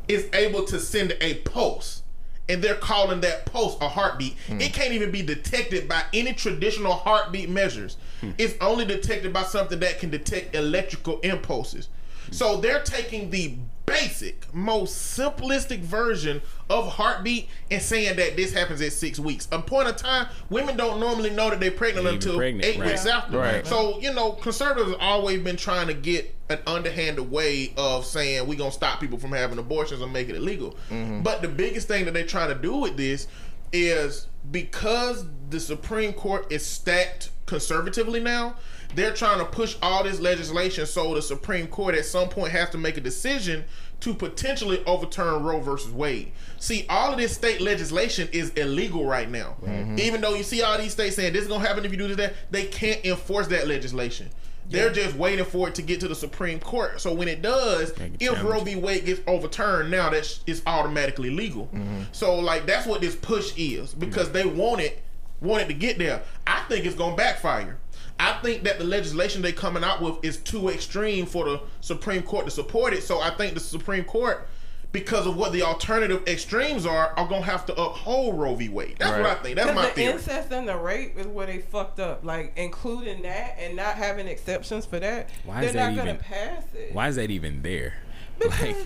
is 0.08 0.28
able 0.32 0.64
to 0.64 0.78
send 0.78 1.16
a 1.20 1.34
pulse. 1.34 2.02
And 2.48 2.62
they're 2.62 2.74
calling 2.74 3.20
that 3.20 3.46
pulse 3.46 3.76
a 3.80 3.88
heartbeat. 3.88 4.36
Hmm. 4.48 4.60
It 4.60 4.72
can't 4.72 4.92
even 4.92 5.10
be 5.10 5.22
detected 5.22 5.88
by 5.88 6.04
any 6.12 6.32
traditional 6.32 6.92
heartbeat 6.92 7.48
measures. 7.48 7.96
Hmm. 8.20 8.32
It's 8.36 8.54
only 8.60 8.84
detected 8.84 9.32
by 9.32 9.44
something 9.44 9.78
that 9.80 10.00
can 10.00 10.10
detect 10.10 10.54
electrical 10.54 11.20
impulses. 11.20 11.88
So 12.30 12.56
they're 12.56 12.82
taking 12.82 13.30
the 13.30 13.56
basic, 13.86 14.52
most 14.54 15.18
simplistic 15.18 15.80
version 15.80 16.40
of 16.70 16.88
heartbeat 16.88 17.48
and 17.70 17.82
saying 17.82 18.16
that 18.16 18.36
this 18.36 18.52
happens 18.52 18.80
at 18.80 18.92
six 18.92 19.18
weeks. 19.18 19.48
A 19.52 19.60
point 19.60 19.88
of 19.88 19.96
time, 19.96 20.28
women 20.48 20.76
don't 20.76 21.00
normally 21.00 21.30
know 21.30 21.50
that 21.50 21.60
they're 21.60 21.70
pregnant 21.70 22.06
Even 22.06 22.14
until 22.14 22.36
pregnant, 22.36 22.64
eight 22.64 22.78
right. 22.78 22.88
weeks 22.90 23.06
after. 23.06 23.38
Right. 23.38 23.66
So, 23.66 24.00
you 24.00 24.12
know, 24.12 24.32
conservatives 24.32 24.92
have 24.92 25.00
always 25.00 25.40
been 25.40 25.56
trying 25.56 25.88
to 25.88 25.94
get 25.94 26.34
an 26.48 26.58
underhanded 26.66 27.30
way 27.30 27.72
of 27.76 28.04
saying 28.04 28.46
we're 28.46 28.58
going 28.58 28.70
to 28.70 28.76
stop 28.76 29.00
people 29.00 29.18
from 29.18 29.32
having 29.32 29.58
abortions 29.58 30.00
and 30.00 30.12
make 30.12 30.28
it 30.28 30.36
illegal. 30.36 30.76
Mm-hmm. 30.90 31.22
But 31.22 31.42
the 31.42 31.48
biggest 31.48 31.88
thing 31.88 32.04
that 32.04 32.14
they're 32.14 32.26
trying 32.26 32.48
to 32.48 32.60
do 32.60 32.76
with 32.76 32.96
this 32.96 33.26
is 33.72 34.28
because 34.50 35.24
the 35.50 35.60
Supreme 35.60 36.12
Court 36.12 36.50
is 36.52 36.64
stacked 36.64 37.30
conservatively 37.46 38.20
now. 38.20 38.56
They're 38.94 39.14
trying 39.14 39.38
to 39.38 39.44
push 39.44 39.76
all 39.82 40.04
this 40.04 40.20
legislation 40.20 40.86
so 40.86 41.14
the 41.14 41.22
Supreme 41.22 41.66
Court 41.66 41.94
at 41.94 42.04
some 42.04 42.28
point 42.28 42.52
has 42.52 42.70
to 42.70 42.78
make 42.78 42.96
a 42.96 43.00
decision 43.00 43.64
to 44.00 44.12
potentially 44.14 44.84
overturn 44.84 45.44
Roe 45.44 45.60
versus 45.60 45.92
Wade. 45.92 46.32
See, 46.58 46.86
all 46.88 47.12
of 47.12 47.18
this 47.18 47.32
state 47.34 47.60
legislation 47.60 48.28
is 48.32 48.50
illegal 48.50 49.06
right 49.06 49.30
now. 49.30 49.54
Even 49.98 50.20
though 50.20 50.34
you 50.34 50.42
see 50.42 50.62
all 50.62 50.76
these 50.76 50.92
states 50.92 51.16
saying 51.16 51.32
this 51.32 51.42
is 51.42 51.48
gonna 51.48 51.66
happen 51.66 51.84
if 51.84 51.92
you 51.92 51.96
do 51.98 52.08
this, 52.08 52.16
that 52.16 52.34
they 52.50 52.64
can't 52.64 53.04
enforce 53.04 53.46
that 53.48 53.68
legislation. 53.68 54.28
They're 54.68 54.92
just 54.92 55.16
waiting 55.16 55.44
for 55.44 55.68
it 55.68 55.74
to 55.76 55.82
get 55.82 56.00
to 56.00 56.08
the 56.08 56.14
Supreme 56.14 56.58
Court. 56.58 57.00
So 57.00 57.12
when 57.12 57.28
it 57.28 57.42
does, 57.42 57.92
if. 58.20 58.42
Roe 58.42 58.60
v. 58.60 58.76
Wade 58.76 59.04
gets 59.04 59.20
overturned, 59.26 59.90
now 59.90 60.08
that's 60.10 60.40
it's 60.46 60.62
automatically 60.66 61.30
legal. 61.30 61.68
So 62.12 62.36
like 62.38 62.66
that's 62.66 62.86
what 62.86 63.00
this 63.00 63.14
push 63.14 63.52
is 63.56 63.94
because 63.94 64.32
they 64.32 64.44
want 64.46 64.80
it 64.80 65.02
want 65.40 65.62
it 65.62 65.66
to 65.66 65.74
get 65.74 65.98
there. 65.98 66.22
I 66.46 66.60
think 66.68 66.86
it's 66.86 66.94
gonna 66.96 67.16
backfire. 67.16 67.78
I 68.22 68.38
think 68.42 68.62
that 68.64 68.78
the 68.78 68.84
legislation 68.84 69.42
they're 69.42 69.52
coming 69.52 69.82
out 69.82 70.00
with 70.00 70.16
is 70.22 70.36
too 70.36 70.68
extreme 70.68 71.26
for 71.26 71.44
the 71.44 71.60
Supreme 71.80 72.22
Court 72.22 72.44
to 72.44 72.50
support 72.50 72.92
it. 72.92 73.02
So 73.02 73.20
I 73.20 73.30
think 73.30 73.54
the 73.54 73.60
Supreme 73.60 74.04
Court, 74.04 74.48
because 74.92 75.26
of 75.26 75.36
what 75.36 75.52
the 75.52 75.62
alternative 75.62 76.22
extremes 76.28 76.86
are, 76.86 77.08
are 77.16 77.26
gonna 77.26 77.42
have 77.42 77.66
to 77.66 77.72
uphold 77.74 78.38
Roe 78.38 78.54
v. 78.54 78.68
Wade. 78.68 78.96
That's 78.98 79.10
what 79.18 79.26
I 79.26 79.34
think. 79.42 79.56
That's 79.56 79.74
my 79.74 79.82
Because 79.82 79.88
the 79.88 80.00
theory. 80.02 80.12
incest 80.12 80.52
and 80.52 80.68
the 80.68 80.76
rape 80.76 81.18
is 81.18 81.26
where 81.26 81.46
they 81.46 81.58
fucked 81.58 81.98
up. 81.98 82.24
Like 82.24 82.52
including 82.56 83.22
that 83.22 83.56
and 83.58 83.74
not 83.74 83.96
having 83.96 84.28
exceptions 84.28 84.86
for 84.86 85.00
that. 85.00 85.28
Why 85.44 85.60
they're 85.60 85.68
is 85.70 85.74
that 85.74 85.88
not 85.90 85.96
gonna 85.96 86.10
even- 86.12 86.22
pass 86.22 86.62
it. 86.74 86.94
Why 86.94 87.08
is 87.08 87.16
that 87.16 87.30
even 87.30 87.62
there? 87.62 87.94
Because- 88.38 88.60
Like, 88.60 88.76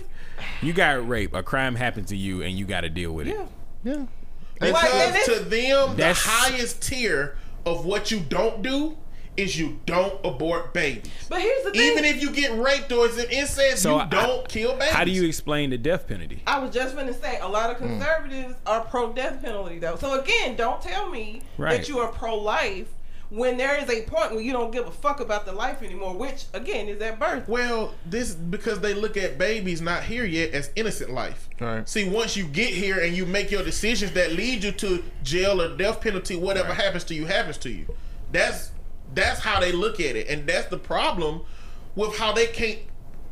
you 0.61 0.73
got 0.73 1.07
rape, 1.07 1.33
a 1.35 1.43
crime 1.43 1.75
happened 1.75 2.07
to 2.09 2.15
you, 2.17 2.41
and 2.43 2.57
you 2.57 2.65
got 2.65 2.81
to 2.81 2.89
deal 2.89 3.11
with 3.11 3.27
it. 3.27 3.35
Yeah. 3.35 3.45
Yeah. 3.93 4.05
Because 4.59 4.73
Like, 4.73 5.25
to 5.25 5.39
them, 5.45 5.95
the 5.95 6.13
highest 6.13 6.81
tier 6.81 7.37
of 7.65 7.85
what 7.85 8.11
you 8.11 8.19
don't 8.19 8.61
do 8.61 8.97
is 9.37 9.57
you 9.57 9.79
don't 9.85 10.19
abort 10.25 10.73
babies. 10.73 11.11
But 11.29 11.41
here's 11.41 11.63
the 11.63 11.71
thing. 11.71 11.91
Even 11.91 12.05
if 12.05 12.21
you 12.21 12.31
get 12.31 12.57
raped 12.59 12.91
or 12.91 13.05
it's 13.05 13.17
an 13.17 13.29
incest, 13.29 13.83
So 13.83 13.95
you 13.95 14.01
I- 14.01 14.05
don't 14.07 14.49
kill 14.49 14.73
babies. 14.73 14.89
How 14.89 15.03
do 15.03 15.11
you 15.11 15.23
explain 15.25 15.69
the 15.69 15.77
death 15.77 16.07
penalty? 16.07 16.41
I 16.47 16.59
was 16.59 16.73
just 16.73 16.95
gonna 16.95 17.13
say 17.13 17.39
a 17.39 17.47
lot 17.47 17.69
of 17.69 17.77
conservatives 17.77 18.55
are 18.65 18.81
pro 18.81 19.13
death 19.13 19.41
penalty 19.41 19.79
though. 19.79 19.95
So 19.95 20.19
again, 20.19 20.55
don't 20.55 20.81
tell 20.81 21.09
me 21.09 21.41
Right. 21.57 21.77
that 21.77 21.87
you 21.87 21.99
are 21.99 22.07
pro 22.11 22.35
life 22.35 22.87
when 23.29 23.57
there 23.57 23.75
is 23.75 23.89
a 23.89 24.01
point 24.03 24.31
where 24.31 24.39
you 24.41 24.53
don't 24.53 24.71
give 24.71 24.87
a 24.87 24.91
fuck 24.91 25.19
about 25.19 25.45
the 25.45 25.51
life 25.51 25.83
anymore, 25.83 26.13
which 26.15 26.45
again 26.53 26.87
is 26.87 27.01
at 27.01 27.19
birth. 27.19 27.47
Well, 27.47 27.93
this 28.05 28.31
because 28.33 28.79
they 28.79 28.93
look 28.93 29.17
at 29.17 29.37
babies 29.37 29.81
not 29.81 30.03
here 30.03 30.23
yet 30.25 30.51
as 30.53 30.71
innocent 30.75 31.11
life. 31.11 31.47
Right. 31.59 31.87
See, 31.87 32.07
once 32.09 32.35
you 32.37 32.45
get 32.45 32.69
here 32.69 32.99
and 32.99 33.15
you 33.15 33.25
make 33.25 33.51
your 33.51 33.63
decisions 33.63 34.13
that 34.13 34.31
lead 34.31 34.63
you 34.63 34.71
to 34.71 35.03
jail 35.23 35.61
or 35.61 35.75
death 35.77 36.01
penalty, 36.01 36.37
whatever 36.37 36.73
happens 36.73 37.03
to 37.05 37.13
you 37.13 37.25
happens 37.25 37.57
to 37.59 37.69
you. 37.69 37.85
That's 38.31 38.71
that's 39.17 39.39
how 39.39 39.59
they 39.59 39.71
look 39.71 39.99
at 39.99 40.15
it, 40.15 40.27
and 40.27 40.47
that's 40.47 40.67
the 40.67 40.77
problem 40.77 41.41
with 41.95 42.17
how 42.17 42.31
they 42.31 42.47
can't 42.47 42.79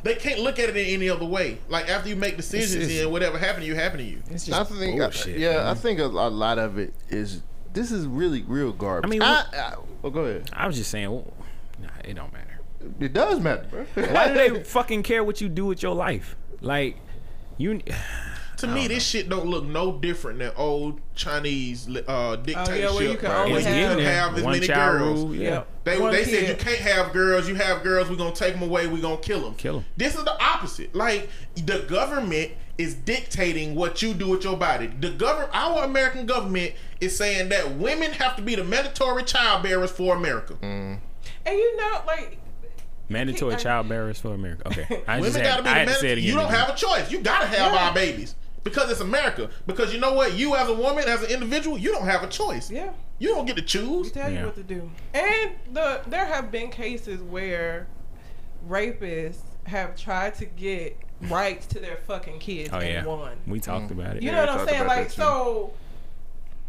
they 0.05 0.13
can't 0.15 0.39
look 0.39 0.59
at 0.59 0.69
it 0.69 0.77
in 0.77 0.85
any 0.85 1.09
other 1.09 1.25
way. 1.25 1.57
Like 1.67 1.89
after 1.89 2.09
you 2.09 2.15
make 2.15 2.37
decisions 2.37 2.95
and 2.95 3.11
whatever 3.11 3.39
happened 3.39 3.63
to 3.63 3.67
you 3.67 3.75
happened 3.75 4.01
to 4.01 4.05
you. 4.05 4.21
It's 4.29 4.51
I 4.51 4.63
think, 4.63 5.01
uh, 5.01 5.05
bullshit, 5.05 5.39
yeah, 5.39 5.55
man. 5.55 5.65
I 5.65 5.73
think 5.73 5.99
a, 5.99 6.05
a 6.05 6.29
lot 6.29 6.59
of 6.59 6.77
it 6.77 6.93
is. 7.09 7.41
This 7.73 7.91
is 7.91 8.05
really 8.05 8.43
real 8.43 8.71
garbage. 8.71 9.07
I 9.07 9.09
mean, 9.09 9.21
I, 9.21 9.43
I, 9.51 9.75
well, 10.01 10.11
go 10.11 10.21
ahead. 10.21 10.49
I 10.53 10.67
was 10.67 10.77
just 10.77 10.91
saying, 10.91 11.11
well, 11.11 11.33
nah, 11.81 11.89
it 12.05 12.13
don't 12.13 12.31
matter. 12.31 12.61
It 12.99 13.13
does 13.13 13.39
matter, 13.39 13.65
bro. 13.69 13.85
Why 14.05 14.27
do 14.27 14.33
they 14.35 14.63
fucking 14.63 15.03
care 15.03 15.23
what 15.23 15.41
you 15.41 15.49
do 15.49 15.65
with 15.65 15.81
your 15.81 15.95
life? 15.95 16.35
Like, 16.61 16.97
you. 17.57 17.81
To 18.65 18.73
me, 18.73 18.87
this 18.87 19.05
shit 19.05 19.29
don't 19.29 19.45
look 19.47 19.63
no 19.65 19.93
different 19.93 20.39
than 20.39 20.51
old 20.55 20.99
Chinese 21.15 21.87
uh, 22.07 22.35
dictatorship. 22.37 22.93
where 22.95 23.03
you 23.11 23.17
can 23.17 23.29
where 23.29 23.37
always 23.37 23.65
you 23.65 23.71
have- 23.73 23.89
couldn't 23.95 24.05
have 24.05 24.37
as 24.37 24.43
one 24.43 24.53
many 24.53 24.67
child 24.67 24.99
girls. 24.99 25.21
rule. 25.23 25.35
Yeah. 25.35 25.63
They, 25.83 25.99
One 25.99 26.11
they 26.11 26.23
said 26.25 26.49
you 26.49 26.55
can't 26.55 26.79
have 26.79 27.13
girls. 27.13 27.47
You 27.47 27.55
have 27.55 27.83
girls, 27.83 28.09
we're 28.09 28.15
gonna 28.15 28.33
take 28.33 28.53
them 28.55 28.63
away. 28.63 28.87
We're 28.87 29.01
gonna 29.01 29.17
kill 29.17 29.41
them. 29.41 29.53
Kill 29.55 29.77
'em. 29.77 29.85
This 29.97 30.15
is 30.15 30.23
the 30.23 30.43
opposite. 30.43 30.95
Like 30.95 31.29
the 31.55 31.85
government 31.87 32.51
is 32.77 32.95
dictating 32.95 33.73
what 33.75 34.01
you 34.01 34.13
do 34.13 34.27
with 34.29 34.43
your 34.43 34.57
body. 34.57 34.87
The 34.87 35.11
government, 35.11 35.51
our 35.53 35.83
American 35.85 36.25
government, 36.25 36.73
is 36.99 37.15
saying 37.15 37.49
that 37.49 37.75
women 37.77 38.11
have 38.13 38.35
to 38.35 38.41
be 38.41 38.55
the 38.55 38.63
mandatory 38.63 39.23
child 39.23 39.63
bearers 39.63 39.91
for 39.91 40.15
America. 40.15 40.55
And 40.61 40.99
you 41.45 41.77
know, 41.77 42.01
like 42.07 42.39
Mandatory 43.07 43.53
I- 43.53 43.57
child 43.57 43.87
bearers 43.87 44.19
for 44.19 44.33
America. 44.33 44.67
Okay. 44.67 45.03
I 45.07 45.17
Women 45.19 45.33
just 45.33 45.43
gotta 45.43 45.49
had, 45.55 45.63
be 45.63 45.69
I 45.69 45.73
the 45.73 45.79
had 45.79 45.87
to 45.89 45.93
say 45.95 46.09
it 46.09 46.17
again. 46.17 46.23
You 46.29 46.35
don't 46.35 46.49
have 46.49 46.69
a 46.69 46.75
choice. 46.75 47.11
You 47.11 47.19
gotta 47.21 47.45
have 47.45 47.71
Yeah. 47.73 47.87
our 47.87 47.93
babies 47.93 48.35
because 48.65 48.91
it's 48.91 48.99
America. 48.99 49.49
Because 49.65 49.93
you 49.93 49.99
know 50.01 50.13
what? 50.13 50.33
You 50.33 50.55
as 50.57 50.67
a 50.67 50.73
woman, 50.73 51.05
as 51.07 51.23
an 51.23 51.29
individual, 51.31 51.77
you 51.77 51.93
don't 51.93 52.05
have 52.05 52.21
a 52.23 52.27
choice. 52.27 52.69
yeah. 52.69 52.91
You 53.17 53.29
don't 53.29 53.45
get 53.45 53.55
to 53.55 53.61
choose. 53.61 54.11
tell 54.11 54.29
Yeah. 54.29 54.39
you 54.41 54.45
what 54.47 54.55
to 54.55 54.63
do. 54.63 54.91
And 55.13 55.51
the 55.71 56.01
there 56.07 56.25
have 56.25 56.51
been 56.51 56.69
cases 56.69 57.21
where 57.21 57.87
rapists 58.67 59.37
have 59.67 59.95
tried 59.95 60.35
to 60.35 60.45
get 60.45 60.97
rights 61.21 61.65
to 61.67 61.79
their 61.79 61.95
fucking 61.95 62.39
kids 62.39 62.69
Oh, 62.73 62.77
and 62.79 62.89
yeah. 62.89 63.05
won. 63.05 63.37
We 63.47 63.59
talked 63.61 63.91
about 63.91 64.17
it. 64.17 64.23
You 64.23 64.31
Yeah, 64.31 64.43
know 64.45 64.51
I 64.51 64.55
what 64.57 64.59
I'm 64.61 64.67
saying? 64.67 64.87
Like 64.87 65.11
so. 65.11 65.71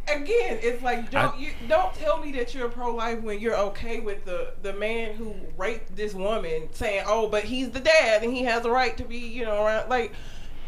Again, 0.08 0.60
it's 0.62 0.84
like 0.84 1.10
don't 1.10 1.34
I- 1.34 1.38
you 1.38 1.50
don't 1.66 1.92
tell 1.94 2.18
me 2.18 2.30
that 2.32 2.54
you're 2.54 2.68
pro 2.68 2.94
life 2.94 3.20
when 3.22 3.40
you're 3.40 3.56
okay 3.56 3.98
with 3.98 4.24
the 4.24 4.52
the 4.62 4.72
man 4.72 5.16
who 5.16 5.34
raped 5.56 5.96
this 5.96 6.14
woman 6.14 6.68
saying, 6.72 7.02
"Oh, 7.08 7.28
but 7.28 7.42
he's 7.42 7.70
the 7.70 7.80
dad 7.80 8.22
and 8.22 8.32
he 8.32 8.44
has 8.44 8.64
a 8.64 8.70
right 8.70 8.96
to 8.98 9.02
be, 9.04 9.18
you 9.18 9.44
know, 9.44 9.64
around." 9.64 9.90
Like 9.90 10.12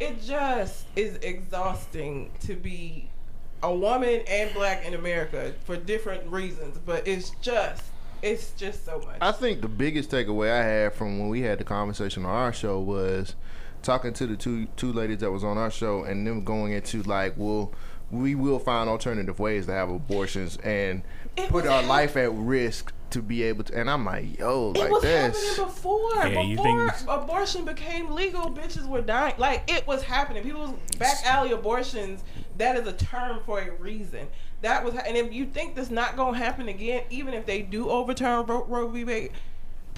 it 0.01 0.23
just 0.23 0.85
is 0.97 1.17
exhausting 1.17 2.31
to 2.41 2.55
be 2.55 3.09
a 3.63 3.75
woman 3.75 4.23
and 4.29 4.53
black 4.55 4.85
in 4.87 4.95
America 4.95 5.53
for 5.65 5.77
different 5.77 6.31
reasons, 6.31 6.79
but 6.79 7.07
it's 7.07 7.31
just 7.43 7.83
it's 8.23 8.51
just 8.53 8.85
so 8.85 9.01
much. 9.01 9.17
I 9.21 9.33
think 9.33 9.61
the 9.61 9.69
biggest 9.69 10.11
takeaway 10.11 10.51
I 10.51 10.65
had 10.65 10.95
from 10.95 11.19
when 11.19 11.29
we 11.29 11.43
had 11.43 11.59
the 11.59 11.65
conversation 11.65 12.25
on 12.25 12.31
our 12.31 12.53
show 12.53 12.81
was 12.81 13.35
talking 13.83 14.13
to 14.15 14.27
the 14.27 14.37
two 14.37 14.67
two 14.77 14.93
ladies 14.93 15.19
that 15.19 15.31
was 15.31 15.45
on 15.45 15.59
our 15.59 15.71
show 15.71 16.05
and 16.05 16.27
them 16.27 16.45
going 16.45 16.73
into 16.73 17.03
like, 17.03 17.35
well, 17.37 17.73
we 18.11 18.35
will 18.35 18.59
find 18.59 18.89
alternative 18.89 19.39
ways 19.39 19.67
to 19.67 19.73
have 19.73 19.89
abortions 19.89 20.57
and 20.59 21.03
It 21.37 21.49
put 21.51 21.65
was 21.65 21.73
our 21.73 21.83
life 21.83 22.17
at 22.17 22.33
risk 22.33 22.93
to 23.11 23.23
be 23.23 23.43
able 23.45 23.65
to. 23.65 23.75
And 23.79 23.91
I'm 23.91 24.05
like, 24.05 24.39
yo, 24.39 24.73
It 24.75 24.79
like 24.79 24.91
was 24.91 25.03
this. 25.03 25.57
happening 25.57 25.67
before. 25.67 26.11
Yeah, 26.17 26.29
before 26.55 26.91
think- 26.91 27.09
abortion 27.09 27.65
became 27.65 28.11
legal, 28.11 28.51
bitches 28.51 28.87
were 28.87 29.01
dying. 29.03 29.35
Like 29.39 29.71
it 29.71 29.87
was 29.87 30.03
happening. 30.03 30.43
People's 30.43 30.75
back 30.99 31.17
alley 31.25 31.53
abortions. 31.53 32.23
That 32.59 32.77
is 32.77 32.87
a 32.87 32.93
term 32.93 33.41
for 33.47 33.61
a 33.61 33.71
reason. 33.73 34.27
That 34.63 34.85
was, 34.85 34.95
ha- 34.95 35.03
and 35.07 35.17
if 35.17 35.33
you 35.33 35.47
think 35.47 35.77
that's 35.77 35.91
not 35.91 36.17
gonna 36.17 36.37
happen 36.37 36.69
again, 36.69 37.05
even 37.11 37.33
if 37.35 37.47
they 37.47 37.63
do 37.63 37.89
overturn 37.89 38.45
Roe 38.47 38.89
v. 38.89 39.05
Wade, 39.05 39.31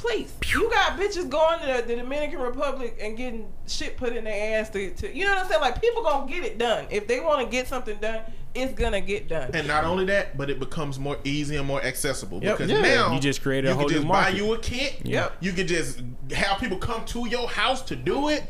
please, 0.01 0.33
you 0.47 0.71
got 0.71 0.99
bitches 0.99 1.29
going 1.29 1.61
to 1.61 1.67
the, 1.67 1.83
the 1.87 1.97
Dominican 1.97 2.41
Republic 2.41 2.97
and 3.01 3.17
getting 3.19 3.53
shit 3.69 3.97
put 3.99 4.15
in 4.17 4.25
their 4.25 4.59
ass 4.61 4.71
to, 4.71 4.91
to, 4.95 5.15
you 5.15 5.25
know 5.25 5.31
what 5.35 5.45
I'm 5.45 5.49
saying? 5.51 5.61
Like 5.61 5.81
people 5.81 6.03
gonna 6.03 6.27
get 6.31 6.43
it 6.43 6.57
done. 6.59 6.87
If 6.91 7.07
they 7.07 7.21
want 7.21 7.45
to 7.45 7.51
get 7.51 7.69
something 7.69 7.99
done, 7.99 8.21
it's 8.55 8.73
gonna 8.73 9.03
get 9.03 9.29
done. 9.29 9.51
And 9.53 9.69
not 9.69 9.85
only 9.85 10.07
that, 10.07 10.39
but 10.39 10.49
it 10.49 10.59
becomes 10.59 10.99
more 10.99 11.19
easy 11.25 11.57
and 11.57 11.67
more 11.67 11.83
accessible 11.83 12.43
Yep. 12.43 12.57
because 12.59 12.71
Yeah. 12.71 12.81
now 12.81 13.13
You 13.13 13.21
just 13.21 13.43
create 13.43 13.65
a 13.67 13.69
you 13.69 13.75
whole 13.75 13.85
can 13.85 13.97
new 13.99 14.03
just 14.03 14.09
buy 14.13 14.29
you 14.31 14.55
a 14.55 14.59
kit. 14.59 15.01
Yep. 15.05 15.37
You 15.41 15.53
can 15.53 15.67
just 15.67 16.01
have 16.33 16.59
people 16.59 16.79
come 16.79 17.05
to 17.07 17.29
your 17.29 17.47
house 17.47 17.83
to 17.83 17.95
do 17.97 18.29
it. 18.31 18.43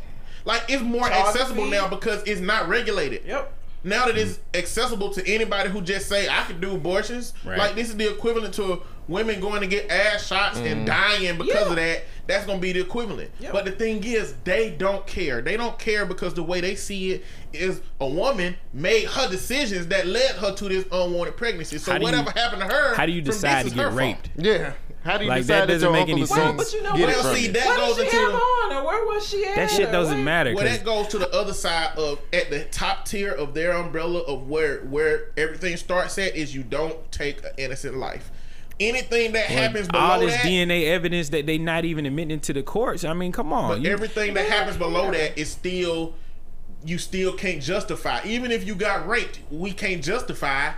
Like 0.45 0.63
it's 0.69 0.83
more 0.83 1.09
Charge 1.09 1.37
accessible 1.37 1.67
now 1.67 1.89
because 1.89 2.23
it's 2.27 2.41
not 2.41 2.69
regulated. 2.69 3.23
Yep. 3.27 3.53
Now 3.83 4.07
that 4.07 4.19
it's 4.19 4.39
accessible 4.55 5.11
to 5.11 5.27
anybody 5.27 5.71
who 5.71 5.81
just 5.81 6.09
say 6.09 6.29
I 6.29 6.43
can 6.45 6.61
do 6.61 6.75
abortions, 6.75 7.33
Right. 7.45 7.59
like 7.59 7.75
this 7.75 7.89
is 7.89 7.97
the 7.97 8.11
equivalent 8.11 8.55
to 8.55 8.83
women 9.09 9.41
going 9.41 9.61
to 9.63 9.67
get 9.67 9.91
ass 9.91 10.27
shots 10.27 10.59
and 10.59 10.83
mm. 10.83 10.87
dying 10.87 11.39
because 11.39 11.55
Yeah. 11.65 11.71
of 11.71 11.77
that. 11.77 12.05
That's 12.27 12.47
gonna 12.47 12.61
be 12.61 12.73
the 12.73 12.81
equivalent. 12.81 13.31
Yep. 13.41 13.53
But 13.53 13.65
the 13.65 13.73
thing 13.73 14.05
is, 14.05 14.35
they 14.45 14.71
don't 14.71 15.05
care. 15.05 15.43
They 15.43 15.57
don't 15.57 15.77
care 15.81 16.07
because 16.07 16.33
the 16.35 16.45
way 16.45 16.61
they 16.61 16.77
see 16.77 17.11
it 17.13 17.25
is 17.53 17.81
a 18.01 18.07
woman 18.07 18.55
made 18.73 19.07
her 19.07 19.29
decisions 19.29 19.89
that 19.89 20.07
led 20.07 20.37
her 20.37 20.55
to 20.55 20.69
this 20.69 20.85
unwanted 20.93 21.37
pregnancy. 21.37 21.79
So 21.79 21.91
How 21.91 21.99
do 21.99 22.03
you- 22.03 22.13
whatever 22.13 22.31
happened 22.39 22.61
to 22.63 22.69
her, 22.69 22.95
How 22.95 23.05
do 23.07 23.11
you 23.13 23.23
from 23.23 23.27
this 23.27 23.37
decide 23.37 23.65
to 23.65 23.71
get 23.71 23.79
her 23.79 23.85
fault. 23.87 23.97
raped? 23.99 24.31
Yeah. 24.37 24.75
How 25.03 25.17
do 25.17 25.25
you 25.25 25.31
Like, 25.31 25.43
decide 25.43 25.55
that 25.63 25.67
that, 25.69 25.73
doesn't 25.73 25.87
your 25.87 25.93
make 25.93 26.01
uncle 26.03 26.15
any 26.15 26.23
is 26.23 26.31
Well, 26.31 26.53
but 26.53 26.73
you 26.75 26.83
know 26.83 26.93
get 26.97 27.01
what? 27.01 27.09
it 27.09 27.17
Well, 27.17 27.23
from 27.33 27.37
see, 27.37 27.49
that 27.49 27.67
what 27.67 27.77
goes 27.79 27.97
did 27.97 28.11
she 28.11 28.17
into 28.17 28.17
have 28.21 28.33
the- 28.33 28.39
on, 28.39 28.73
or 28.73 28.87
where 28.87 29.05
was 29.07 29.29
she 29.29 29.45
at? 29.47 29.57
That 29.57 29.71
shit 29.71 29.93
doesn't 29.93 30.19
what? 30.19 30.25
matter. 30.25 30.55
Well, 30.55 30.65
'cause- 30.67 30.77
that 30.79 30.85
goes 30.85 31.09
to 31.09 31.19
the 31.19 31.31
other 31.35 31.55
side 31.55 31.97
of 31.97 32.19
at 32.33 32.51
the 32.51 32.65
top 32.65 33.07
tier 33.07 33.33
of 33.33 33.55
their 33.55 33.73
umbrella 33.73 34.21
of 34.21 34.47
where 34.49 34.81
where 34.81 35.29
everything 35.39 35.77
starts 35.79 36.19
at 36.19 36.37
is 36.37 36.55
you 36.55 36.63
don't 36.63 37.11
take 37.11 37.39
an 37.45 37.53
innocent 37.57 37.97
life. 37.97 38.31
Anything 38.79 39.33
that 39.33 39.47
happens 39.47 39.89
below 39.89 40.03
all 40.03 40.21
this 40.21 40.33
that, 40.35 40.45
DNA 40.45 40.87
evidence 40.87 41.31
that 41.31 41.45
they 41.47 41.57
not 41.59 41.85
even 41.85 42.05
admitting 42.07 42.41
to 42.41 42.53
the 42.53 42.63
courts. 42.63 43.03
I 43.05 43.13
mean, 43.15 43.33
come 43.33 43.53
on. 43.53 43.69
but 43.71 43.81
you- 43.81 43.91
everything 43.91 44.35
that 44.35 44.49
happens 44.49 44.77
below 44.77 45.11
that 45.11 45.39
is 45.39 45.51
still 45.51 46.15
you 46.85 46.97
still 46.99 47.33
can't 47.35 47.63
justify. 47.63 48.21
Even 48.25 48.51
if 48.51 48.67
you 48.67 48.75
got 48.75 49.07
raped, 49.07 49.39
we 49.51 49.71
can't 49.71 50.03
justify 50.03 50.71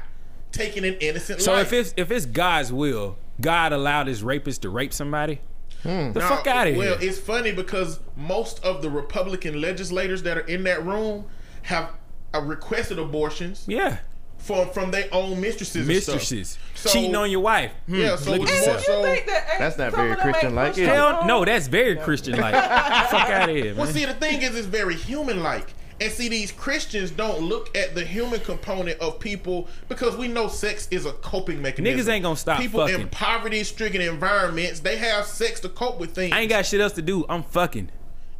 taking 0.50 0.84
an 0.84 0.94
innocent 1.00 1.40
so 1.40 1.52
life. 1.52 1.72
if 1.72 1.72
it's 1.72 1.94
if 1.96 2.10
it's 2.10 2.26
God's 2.26 2.72
will, 2.72 3.16
God 3.40 3.72
allowed 3.72 4.06
his 4.06 4.22
rapist 4.22 4.62
to 4.62 4.70
rape 4.70 4.92
somebody. 4.92 5.40
The 5.82 6.12
Now, 6.14 6.28
fuck 6.28 6.46
out 6.46 6.68
of 6.68 6.76
Well, 6.76 6.86
here. 6.86 6.96
Well, 6.96 7.02
it's 7.08 7.18
funny 7.18 7.50
because 7.50 7.98
most 8.16 8.64
of 8.64 8.82
the 8.82 8.90
Republican 8.90 9.60
legislators 9.60 10.22
that 10.22 10.36
are 10.38 10.46
in 10.46 10.62
that 10.64 10.84
room 10.84 11.24
have 11.62 11.90
uh, 12.34 12.40
requested 12.40 12.98
abortions 13.00 13.64
Yeah. 13.66 13.98
from 14.38 14.70
from 14.70 14.90
their 14.92 15.08
own 15.12 15.40
mistresses. 15.40 15.88
and 15.88 16.02
stuff. 16.02 16.14
Mistresses 16.16 16.58
So- 16.74 16.90
cheating 16.90 17.16
on 17.16 17.30
your 17.32 17.40
wife. 17.40 17.72
Hmm, 17.86 17.94
Yeah, 17.96 18.16
so 18.16 18.30
look 18.30 18.42
at 18.42 18.46
more 18.48 18.56
yourself. 18.56 18.78
you 18.78 18.84
so- 18.86 19.02
think 19.02 19.26
that 19.26 19.46
That's 19.58 19.76
not 19.78 19.92
very 19.92 20.12
of 20.12 20.16
them 20.18 20.26
ain't 20.26 20.32
Christian-like, 20.34 20.66
pushed 20.68 20.78
is 20.78 20.88
it? 20.88 20.90
on? 20.96 21.14
Hell 21.14 21.26
no, 21.26 21.44
that's 21.44 21.66
very 21.66 21.96
Christian 21.96 22.38
like. 22.38 22.54
Fuck 22.54 23.28
out 23.30 23.48
of 23.50 23.56
here, 23.56 23.64
Man. 23.66 23.76
Well, 23.76 23.86
see, 23.88 24.04
the 24.04 24.14
thing 24.14 24.42
is, 24.42 24.54
it's 24.56 24.66
very 24.68 24.94
human 24.94 25.42
like. 25.42 25.74
And 26.02 26.10
see, 26.10 26.28
these 26.28 26.50
Christians 26.50 27.12
don't 27.12 27.42
look 27.42 27.76
at 27.76 27.94
the 27.94 28.04
human 28.04 28.40
component 28.40 28.98
of 28.98 29.20
people 29.20 29.68
because 29.88 30.16
we 30.16 30.26
know 30.26 30.48
sex 30.48 30.88
is 30.90 31.06
a 31.06 31.12
coping 31.12 31.62
mechanism. 31.62 31.96
Niggas 32.00 32.08
ain't 32.12 32.24
gonna 32.24 32.34
stop 32.36 32.58
People 32.60 32.86
in 32.86 33.08
poverty-stricken 33.08 34.00
environments, 34.00 34.80
they 34.80 34.96
have 34.96 35.26
sex 35.26 35.60
to 35.60 35.68
cope 35.68 36.00
with 36.00 36.12
things. 36.12 36.32
I 36.32 36.40
ain't 36.40 36.50
got 36.50 36.66
shit 36.66 36.80
else 36.80 36.94
to 36.94 37.02
do. 37.02 37.24
I'm 37.28 37.44
fucking. 37.44 37.90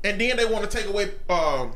and 0.03 0.21
then 0.21 0.37
they 0.37 0.45
want 0.45 0.69
to 0.69 0.77
take 0.77 0.89
away 0.89 1.13
um, 1.31 1.73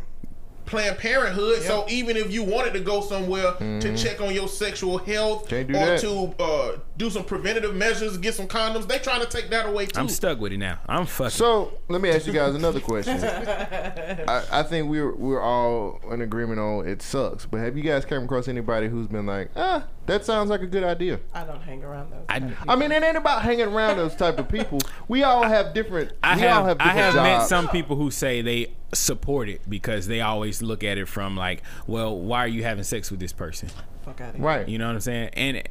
Planned 0.67 0.99
Parenthood. 0.99 1.63
So 1.63 1.85
even 1.89 2.17
if 2.17 2.31
you 2.33 2.43
wanted 2.43 2.73
to 2.75 2.81
go 2.81 3.01
somewhere 3.01 3.53
to 3.55 3.97
check 3.97 4.21
on 4.21 4.35
your 4.35 4.49
sexual 4.49 4.99
health 4.99 5.47
Mm-hmm. 5.47 5.49
Can't 5.49 5.69
do 5.69 5.75
or 5.75 5.87
that. 5.87 6.01
to 6.01 6.43
uh, 6.43 6.79
do 6.97 7.11
some 7.11 7.25
preventative 7.25 7.75
measures, 7.75 8.17
get 8.19 8.35
some 8.35 8.47
condoms, 8.49 8.87
they 8.89 8.99
trying 8.99 9.21
to 9.21 9.27
take 9.27 9.51
that 9.51 9.67
away 9.67 9.87
too. 9.87 10.01
I'm 10.01 10.09
stuck 10.09 10.39
with 10.41 10.53
it 10.53 10.59
now. 10.59 10.79
I'm 10.89 11.07
fucking. 11.07 11.31
So 11.31 11.79
let 11.89 12.01
me 12.01 12.11
ask 12.11 12.27
you 12.27 12.33
guys 12.33 12.55
another 12.55 12.81
question. 12.81 13.23
I, 13.25 14.43
I 14.51 14.63
think 14.63 14.89
we're 14.91 15.15
we're 15.15 15.41
all 15.41 16.01
in 16.11 16.21
agreement 16.21 16.59
on 16.61 16.87
it 16.87 17.03
sucks. 17.03 17.47
But 17.47 17.59
have 17.61 17.77
you 17.77 17.83
guys 17.83 18.05
come 18.05 18.25
across 18.25 18.49
anybody 18.49 18.89
who's 18.89 19.07
been 19.07 19.27
like, 19.27 19.51
ah, 19.57 19.85
that 20.07 20.25
sounds 20.25 20.51
like 20.51 20.63
a 20.63 20.67
good 20.67 20.85
idea? 20.85 21.21
I 21.35 21.45
don't 21.45 21.61
hang 21.63 21.83
around 21.85 22.11
those. 22.11 22.25
I- 22.29 22.53
I 22.69 22.77
mean, 22.77 22.93
it 22.93 23.03
ain't 23.03 23.17
about 23.17 23.43
hanging 23.43 23.67
around 23.67 23.97
those 23.97 24.15
type 24.15 24.39
of 24.39 24.49
people. 24.49 24.79
We 25.09 25.23
all 25.23 25.43
have 25.43 25.75
different. 25.75 26.13
I 26.23 26.35
we 26.37 26.43
have, 26.43 26.59
all 26.59 26.65
have 26.67 26.77
I 26.81 26.85
different 26.95 27.15
have 27.15 27.41
met 27.41 27.49
some 27.49 27.69
people 27.69 27.97
who 27.97 28.11
say 28.11 28.43
they 28.43 28.75
support 28.93 29.49
it 29.49 29.63
because 29.69 30.07
they 30.07 30.21
always 30.21 30.63
look 30.63 30.85
at 30.85 30.99
it 30.99 31.09
from 31.09 31.37
like, 31.37 31.63
well, 31.87 32.17
why 32.17 32.41
are 32.41 32.49
you 32.49 32.63
having 32.63 32.85
sex 32.85 33.11
with 33.11 33.21
this 33.21 33.33
person? 33.33 33.69
fuck 34.07 34.21
out 34.21 34.31
of 34.31 34.37
here. 34.37 34.45
Right. 34.45 34.69
You 34.69 34.79
know 34.79 34.87
what 34.87 34.95
I'm 34.95 35.01
saying? 35.01 35.31
And 35.35 35.63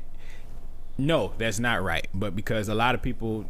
no, 0.98 1.34
that's 1.38 1.60
not 1.60 1.82
right. 1.82 2.08
But 2.14 2.36
because 2.36 2.68
a 2.68 2.76
lot 2.76 2.94
of 2.94 3.02
people, 3.02 3.50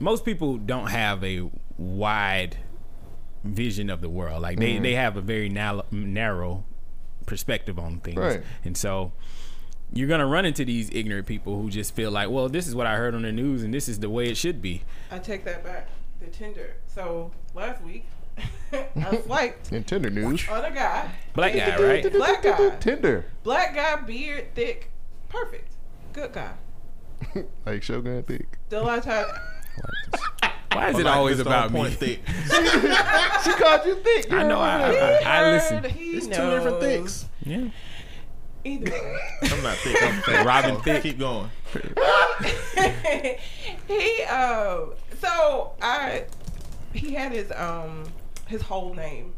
most 0.00 0.24
people 0.24 0.56
don't 0.56 0.88
have 0.88 1.22
a 1.22 1.48
wide 1.76 2.56
vision 3.44 3.90
of 3.90 4.00
the 4.00 4.08
world. 4.08 4.42
Like 4.42 4.58
they, 4.58 4.74
mm-hmm. 4.74 4.82
they 4.82 4.94
have 4.94 5.16
a 5.16 5.20
very 5.20 5.48
narrow, 5.48 5.84
narrow 5.90 6.64
perspective 7.26 7.78
on 7.78 8.00
things. 8.00 8.18
Right. 8.18 8.42
And 8.64 8.76
so 8.76 9.12
you're 9.92 10.08
gonna 10.08 10.26
run 10.26 10.46
into 10.46 10.64
these 10.64 10.90
ignorant 10.90 11.26
people 11.26 11.60
who 11.60 11.68
just 11.68 11.94
feel 11.94 12.10
like, 12.10 12.30
well, 12.30 12.48
this 12.48 12.66
is 12.66 12.74
what 12.74 12.86
I 12.86 12.96
heard 12.96 13.14
on 13.14 13.22
the 13.22 13.32
news, 13.32 13.62
and 13.62 13.74
this 13.74 13.88
is 13.88 13.98
the 13.98 14.08
way 14.08 14.28
it 14.28 14.36
should 14.36 14.62
be. 14.62 14.82
I 15.10 15.18
take 15.18 15.44
that 15.44 15.62
back. 15.62 15.88
The 16.20 16.28
Tinder. 16.28 16.76
So 16.86 17.32
last 17.54 17.82
week, 17.82 18.06
I 18.72 19.20
swiped 19.24 19.72
In 19.72 19.84
Tinder 19.84 20.10
news. 20.10 20.48
on 20.48 20.64
a 20.64 20.70
guy. 20.70 21.10
Black 21.34 21.52
guy, 21.54 21.76
right? 21.82 22.12
Black 22.12 22.42
guy. 22.42 22.70
Tinder. 22.80 23.24
Black 23.42 23.74
guy, 23.74 23.96
beard, 23.96 24.54
thick, 24.54 24.90
perfect, 25.28 25.72
good 26.12 26.32
guy. 26.32 26.52
Like 27.66 27.82
Shogun 27.82 28.22
thick. 28.24 28.58
Still 28.66 28.88
I 28.88 28.98
tried. 29.00 29.26
Why 30.72 30.88
is 30.90 30.98
it 30.98 31.04
Like 31.04 31.16
always 31.16 31.38
about 31.38 31.66
on 31.66 31.72
me? 31.84 31.90
thick. 31.90 32.20
She 33.44 33.52
called 33.52 33.84
you 33.86 33.96
thick. 33.96 34.30
You 34.30 34.38
I 34.38 34.42
know. 34.44 34.58
I, 34.58 34.74
remember 34.76 34.96
that? 34.98 35.26
I, 35.26 35.38
I 35.38 35.50
listen. 35.52 35.84
It's 35.84 36.26
knows. 36.26 36.36
two 36.36 36.50
different 36.50 36.80
thicks. 36.80 37.26
Yeah. 37.44 37.68
Either 38.64 38.90
way. 38.90 39.18
I'm 39.42 39.62
not 39.62 39.76
thick. 39.78 40.02
I'm 40.02 40.22
thick. 40.22 40.44
Robin 40.46 40.74
So 40.76 40.80
Thicke. 40.82 41.02
Keep 41.02 41.18
going. 41.18 41.50
he 43.88 44.22
um 44.24 44.92
so 45.20 45.72
I 45.80 46.24
he 46.92 47.14
had 47.14 47.32
his 47.32 47.50
um 47.52 48.04
his 48.46 48.62
whole 48.62 48.94
name 48.94 49.34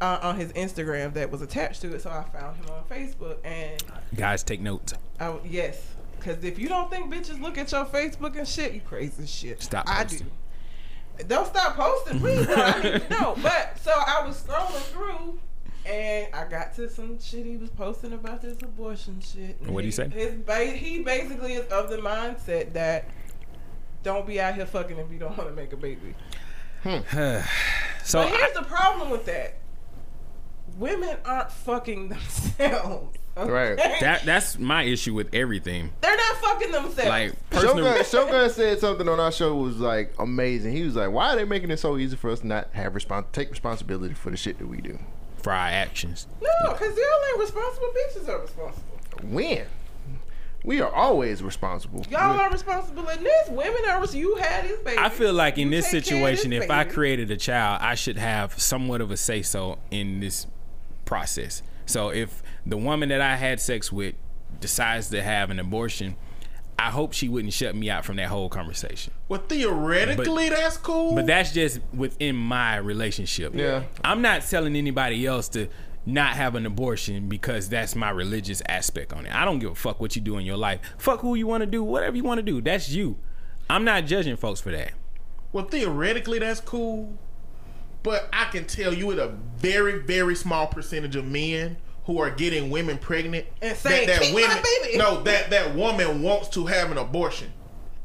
uh, 0.00 0.18
on 0.22 0.36
his 0.36 0.52
Instagram 0.52 1.12
that 1.14 1.30
was 1.30 1.42
attached 1.42 1.80
to 1.82 1.94
it, 1.94 2.02
so 2.02 2.10
I 2.10 2.24
found 2.36 2.56
him 2.56 2.66
on 2.70 2.84
Facebook 2.84 3.36
and 3.44 3.82
Guys, 4.14 4.42
take 4.42 4.60
notes. 4.60 4.94
I 5.20 5.26
w- 5.26 5.44
yes, 5.50 5.80
because 6.18 6.42
if 6.44 6.58
you 6.58 6.68
don't 6.68 6.90
think 6.90 7.12
bitches 7.12 7.40
look 7.40 7.58
at 7.58 7.70
your 7.72 7.84
Facebook 7.86 8.36
and 8.36 8.46
shit, 8.46 8.72
you 8.74 8.80
crazy 8.80 9.26
shit. 9.26 9.62
Stop 9.62 9.84
I 9.88 10.02
posting. 10.04 10.26
do. 11.18 11.24
Don't 11.28 11.46
stop 11.46 11.76
posting, 11.76 12.18
please. 12.18 12.46
though. 12.46 12.54
I 12.54 12.82
need 12.82 13.02
to 13.02 13.08
know. 13.10 13.36
But 13.42 13.78
so 13.80 13.92
I 13.94 14.26
was 14.26 14.42
scrolling 14.42 14.82
through. 14.92 15.38
And 15.86 16.28
I 16.34 16.46
got 16.48 16.74
to 16.76 16.88
some 16.88 17.20
shit 17.20 17.44
he 17.44 17.58
was 17.58 17.68
posting 17.68 18.14
about 18.14 18.40
this 18.40 18.56
abortion 18.62 19.20
shit. 19.20 19.60
What 19.66 19.82
do 19.82 19.86
you 19.86 19.92
say? 19.92 20.08
His 20.08 20.34
ba- 20.34 20.64
he 20.64 21.00
basically 21.02 21.52
is 21.52 21.66
of 21.70 21.90
the 21.90 21.98
mindset 21.98 22.72
that 22.72 23.10
don't 24.02 24.26
be 24.26 24.40
out 24.40 24.54
here 24.54 24.64
fucking 24.64 24.96
if 24.96 25.12
you 25.12 25.18
don't 25.18 25.36
want 25.36 25.50
to 25.50 25.54
make 25.54 25.74
a 25.74 25.76
baby. 25.76 26.14
Hmm. 26.84 27.40
So 28.04 28.22
but 28.22 28.36
here's 28.38 28.52
the 28.52 28.62
problem 28.64 29.08
with 29.08 29.24
that: 29.24 29.54
women 30.76 31.16
aren't 31.24 31.50
fucking 31.50 32.08
themselves. 32.10 33.16
okay? 33.36 33.50
Right. 33.50 33.76
that 34.00 34.24
that's 34.26 34.58
my 34.58 34.82
issue 34.82 35.14
with 35.14 35.34
everything. 35.34 35.90
They're 36.02 36.14
not 36.14 36.36
fucking 36.36 36.70
themselves. 36.70 37.08
Like 37.08 37.50
personal. 37.50 37.76
Shogun, 37.78 38.04
Shogun 38.04 38.50
said 38.50 38.78
something 38.80 39.08
on 39.08 39.18
our 39.20 39.32
show 39.32 39.54
was 39.56 39.78
like 39.78 40.12
amazing. 40.18 40.76
He 40.76 40.82
was 40.82 40.96
like, 40.96 41.10
"Why 41.12 41.32
are 41.32 41.36
they 41.36 41.44
making 41.44 41.70
it 41.70 41.78
so 41.78 41.96
easy 41.96 42.14
for 42.16 42.30
us 42.30 42.40
to 42.40 42.46
not 42.46 42.68
have 42.74 42.92
respons- 42.92 43.32
take 43.32 43.50
responsibility 43.50 44.12
for 44.14 44.28
the 44.30 44.36
shit 44.36 44.58
that 44.58 44.66
we 44.68 44.82
do? 44.82 44.98
for 45.42 45.52
our 45.52 45.68
actions. 45.68 46.26
no, 46.40 46.72
because 46.72 46.96
y'all 46.96 47.04
ain't 47.30 47.38
responsible. 47.38 47.88
Bitches 47.88 48.28
are 48.30 48.40
responsible. 48.40 48.98
When 49.22 49.66
we 50.64 50.80
are 50.80 50.92
always 50.92 51.42
responsible. 51.42 52.04
Y'all 52.10 52.40
are 52.40 52.50
responsible 52.50 53.06
in 53.10 53.22
this. 53.22 53.48
Women 53.50 53.82
are. 53.88 54.00
res- 54.00 54.14
You 54.14 54.36
had 54.36 54.64
this 54.64 54.78
baby. 54.80 54.98
I 54.98 55.08
feel 55.10 55.32
like 55.32 55.58
in 55.58 55.68
You 55.70 55.76
this 55.76 55.84
take 55.84 55.90
care 55.90 55.98
of 55.98 56.04
situation, 56.06 56.50
this 56.50 56.64
if 56.64 56.70
I 56.70 56.84
created 56.84 57.30
a 57.30 57.36
child, 57.36 57.78
I 57.82 57.94
should 57.94 58.16
have 58.18 58.58
somewhat 58.58 59.00
of 59.00 59.10
a 59.10 59.16
say 59.16 59.42
so 59.42 59.78
in 59.90 60.20
this 60.20 60.46
process. 61.04 61.62
So 61.86 62.08
if 62.08 62.42
the 62.64 62.76
woman 62.78 63.10
that 63.10 63.20
I 63.20 63.36
had 63.36 63.60
sex 63.60 63.92
with 63.92 64.14
decides 64.60 65.10
to 65.10 65.22
have 65.22 65.50
an 65.50 65.58
abortion, 65.58 66.16
I 66.78 66.90
hope 66.90 67.12
she 67.12 67.28
wouldn't 67.28 67.52
shut 67.52 67.74
me 67.76 67.88
out 67.90 68.04
from 68.04 68.16
that 68.16 68.28
whole 68.28 68.48
conversation. 68.48 69.12
Well, 69.28 69.42
theoretically, 69.46 70.48
that's 70.48 70.76
cool. 70.78 71.14
But 71.14 71.26
that's 71.26 71.52
just 71.52 71.80
within 71.94 72.36
my 72.36 72.76
relationship. 72.78 73.54
Yeah. 73.54 73.84
I'm 74.02 74.22
not 74.22 74.42
telling 74.42 74.74
anybody 74.76 75.24
else 75.26 75.48
to 75.50 75.68
not 76.06 76.34
have 76.34 76.54
an 76.54 76.66
abortion 76.66 77.28
because 77.28 77.68
that's 77.68 77.94
my 77.96 78.10
religious 78.10 78.62
aspect 78.68 79.12
on 79.12 79.26
it. 79.26 79.34
I 79.34 79.44
don't 79.44 79.58
give 79.58 79.70
a 79.70 79.74
fuck 79.74 80.00
what 80.00 80.14
you 80.16 80.22
do 80.22 80.36
in 80.38 80.44
your 80.44 80.56
life. 80.56 80.80
Fuck 80.98 81.20
who 81.20 81.34
you 81.34 81.46
want 81.46 81.62
to 81.62 81.66
do, 81.66 81.82
whatever 81.82 82.16
you 82.16 82.24
want 82.24 82.38
to 82.38 82.42
do. 82.42 82.60
That's 82.60 82.90
you. 82.90 83.16
I'm 83.70 83.84
not 83.84 84.04
judging 84.04 84.36
folks 84.36 84.60
for 84.60 84.70
that. 84.72 84.92
Well, 85.52 85.64
theoretically, 85.64 86.38
that's 86.40 86.60
cool, 86.60 87.16
but 88.02 88.28
I 88.32 88.46
can 88.46 88.66
tell 88.66 88.92
you, 88.92 89.06
with 89.06 89.18
a 89.18 89.28
very, 89.56 90.00
very 90.00 90.34
small 90.34 90.66
percentage 90.66 91.16
of 91.16 91.24
men 91.24 91.76
who 92.04 92.20
are 92.20 92.28
getting 92.30 92.68
women 92.70 92.98
pregnant, 92.98 93.46
And 93.62 93.76
saying, 93.78 94.08
"Keep 94.20 94.34
my 94.34 94.62
baby." 94.82 94.98
no, 94.98 95.22
that 95.22 95.48
that 95.50 95.74
woman 95.74 96.22
wants 96.22 96.48
to 96.50 96.66
have 96.66 96.90
an 96.90 96.98
abortion, 96.98 97.52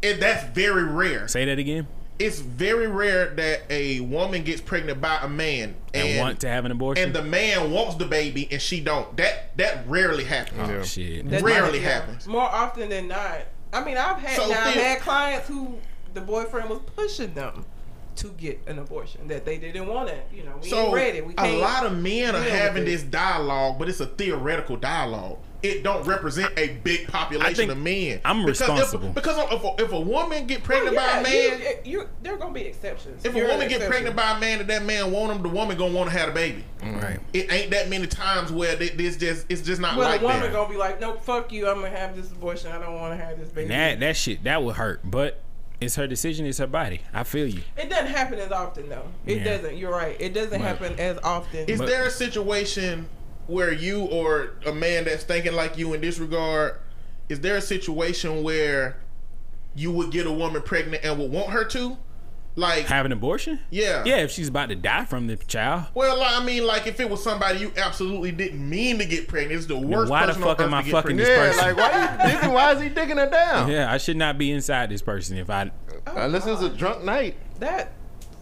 and 0.01 0.21
that's 0.21 0.45
very 0.55 0.83
rare. 0.83 1.27
Say 1.27 1.43
that 1.45 1.59
again. 1.59 1.88
It's 2.19 2.39
very 2.41 2.88
rare 2.88 3.29
that 3.36 3.62
a 3.69 4.01
woman 4.01 4.43
gets 4.43 4.60
pregnant 4.60 4.99
by 4.99 5.19
a 5.21 5.29
man 5.29 5.75
And, 5.93 6.19
want 6.19 6.41
to 6.41 6.49
have 6.49 6.65
an 6.65 6.71
abortion. 6.71 7.03
and 7.05 7.13
the 7.15 7.23
man 7.23 7.71
wants 7.71 7.95
the 7.95 8.05
baby 8.05 8.47
and 8.51 8.62
she 8.62 8.82
don't. 8.82 9.15
That 9.17 9.55
that 9.58 9.88
rarely 9.88 10.25
happens. 10.25 10.60
oh 10.69 10.73
Yeah. 10.73 10.84
shit. 10.84 11.29
That's 11.29 11.41
rarely 11.43 11.79
yeah, 11.79 11.89
happens. 11.89 12.27
More 12.27 12.41
often 12.43 12.89
than 12.89 13.08
not. 13.08 13.41
I 13.71 13.84
mean, 13.84 13.97
I've 13.97 14.17
had 14.19 14.36
So 14.36 14.47
now, 14.49 14.65
I've 14.65 14.73
had 14.73 14.99
clients 14.99 15.47
who 15.47 15.77
the 16.13 16.21
boyfriend 16.21 16.69
was 16.69 16.79
pushing 16.95 17.34
them 17.36 17.65
to 18.17 18.27
get 18.32 18.60
an 18.67 18.79
abortion 18.79 19.27
that 19.29 19.45
they 19.45 19.58
didn't 19.58 19.88
want 19.88 20.10
it. 20.10 20.27
You 20.34 20.43
know, 20.43 20.55
we 20.62 20.67
So 20.69 20.88
ain't 20.88 20.93
ready. 20.93 21.21
We 21.21 21.34
a 21.34 21.38
can't. 21.38 21.60
lot 21.60 21.86
of 21.86 21.97
men 21.97 22.36
are 22.36 22.41
having 22.43 22.84
this 22.84 23.01
dialogue, 23.03 23.79
but 23.79 23.88
it's 23.88 24.01
a 24.01 24.08
theoretical 24.08 24.75
dialogue. 24.75 25.38
It 25.62 25.84
don't 25.84 26.06
represent 26.08 26.58
a 26.58 26.69
big 26.84 27.08
population 27.10 27.69
of 27.69 27.78
men. 27.78 28.22
I'm 28.24 28.45
Because 28.45 28.62
responsible. 28.62 29.10
If, 29.10 29.15
because 29.15 29.38
if 29.52 29.63
a, 29.63 29.76
if 29.84 29.91
a 29.91 30.00
woman 30.00 30.48
get 30.48 30.63
pregnant 30.63 30.95
Well, 30.95 31.13
by 31.13 31.19
a 31.19 31.24
man, 31.24 31.62
you, 31.84 31.91
you, 32.00 32.10
there 32.24 32.34
are 32.36 32.38
gonna 32.38 32.54
be 32.54 32.62
exceptions. 32.62 33.26
if 33.26 33.36
You're 33.36 33.48
a 33.48 33.50
woman 33.52 33.67
get 33.67 33.82
exception. 33.82 33.89
pregnant 33.91 34.15
by 34.15 34.38
a 34.38 34.39
man 34.39 34.62
and 34.62 34.69
that 34.69 34.84
man 34.86 35.12
want 35.12 35.34
him, 35.34 35.43
the 35.43 35.50
woman 35.50 35.78
gonna 35.78 35.93
want 35.93 36.10
to 36.12 36.17
have 36.17 36.30
a 36.30 36.32
baby. 36.32 36.63
Right. 36.82 37.19
It 37.34 37.52
ain't 37.52 37.72
that 37.72 37.89
many 37.89 38.08
times 38.08 38.54
where 38.54 38.76
thi- 38.78 38.89
this 38.95 39.17
just 39.17 39.48
it's 39.50 39.62
just 39.62 39.82
not 39.82 39.98
well, 39.98 40.10
like 40.10 40.22
a 40.22 40.24
woman 40.24 40.41
that. 40.43 40.54
gonna 40.54 40.69
be 40.72 40.78
like, 40.78 41.02
"No, 41.02 41.15
fuck 41.15 41.52
you. 41.52 41.67
I'm 41.67 41.82
gonna 41.82 41.89
have 41.89 42.15
this 42.15 42.32
abortion. 42.32 42.72
I 42.72 42.80
don't 42.80 42.95
want 42.95 43.19
to 43.19 43.26
have 43.26 43.38
this 43.38 43.50
baby." 43.50 43.67
That 43.67 44.00
that 44.00 44.15
shit 44.15 44.43
that 44.45 44.63
would 44.63 44.78
hurt, 44.78 45.02
but 45.04 45.41
it's 45.82 45.95
her 45.98 46.08
decision. 46.08 46.45
It's 46.45 46.60
her 46.60 46.67
body. 46.67 47.02
I 47.13 47.24
feel 47.26 47.48
you. 47.48 47.62
it 47.76 47.89
doesn't 47.89 48.08
happen 48.08 48.39
as 48.39 48.52
often, 48.54 48.88
though. 48.88 49.08
It 49.26 49.39
Yeah. 49.39 49.43
doesn't. 49.58 49.78
You're 49.78 49.91
right. 49.91 50.15
It 50.22 50.34
doesn't 50.34 50.52
Right. 50.62 50.62
happen 50.62 50.98
as 51.00 51.17
often. 51.22 51.67
Is 51.67 51.80
But- 51.80 51.88
there 51.89 52.06
a 52.06 52.12
situation 52.12 53.08
where 53.49 53.73
you 53.73 54.01
or 54.05 54.51
a 54.65 54.71
man 54.73 55.05
that's 55.05 55.23
thinking 55.23 55.53
like 55.53 55.77
you 55.77 55.93
in 55.93 56.01
this 56.01 56.19
regard, 56.19 56.75
is 57.27 57.39
there 57.41 57.57
a 57.57 57.62
situation 57.62 58.43
where 58.43 58.97
you 59.75 59.91
would 59.91 60.12
get 60.12 60.25
a 60.27 60.31
woman 60.31 60.62
pregnant 60.62 61.03
and 61.03 61.17
would 61.19 61.31
want 61.31 61.49
her 61.49 61.63
to? 61.65 61.97
Like, 62.55 62.85
Have 62.88 63.05
an 63.05 63.12
abortion? 63.13 63.59
yeah. 63.69 64.03
Yeah, 64.05 64.17
if 64.17 64.31
she's 64.31 64.49
about 64.49 64.67
to 64.69 64.75
die 64.75 65.05
from 65.05 65.27
the 65.27 65.38
child. 65.38 65.85
Well, 65.93 66.21
I 66.21 66.43
mean, 66.43 66.65
like 66.65 66.88
if 66.88 66.99
it 66.99 67.09
was 67.09 67.23
somebody 67.23 67.59
you 67.59 67.71
absolutely 67.77 68.31
didn't 68.33 68.67
mean 68.67 68.97
to 68.97 69.05
get 69.05 69.27
pregnant, 69.29 69.53
it's 69.59 69.65
the 69.67 69.77
worst. 69.77 70.12
why 70.12 70.25
the 70.25 70.33
fuck 70.33 70.59
am 70.59 70.73
I 70.73 70.81
fucking 70.81 71.15
pregnant. 71.15 71.19
this 71.19 71.29
Yeah, 71.29 71.51
person? 71.51 71.75
like 71.77 71.77
why 71.77 72.25
you 72.27 72.31
digging, 72.33 72.51
why 72.53 72.73
is 72.73 72.81
he 72.81 72.89
digging 72.89 73.17
her 73.17 73.29
down? 73.29 73.69
Yeah, 73.71 73.89
I 73.91 73.97
should 73.97 74.17
not 74.17 74.38
be 74.38 74.51
inside 74.51 74.89
this 74.89 75.01
person 75.01 75.38
if 75.38 75.49
I. 75.49 75.62
Uh, 75.63 75.69
oh, 76.07 76.13
Unless 76.17 76.47
it's 76.47 76.62
a 76.62 76.69
drunk 76.69 77.03
night. 77.05 77.35
that 77.59 77.93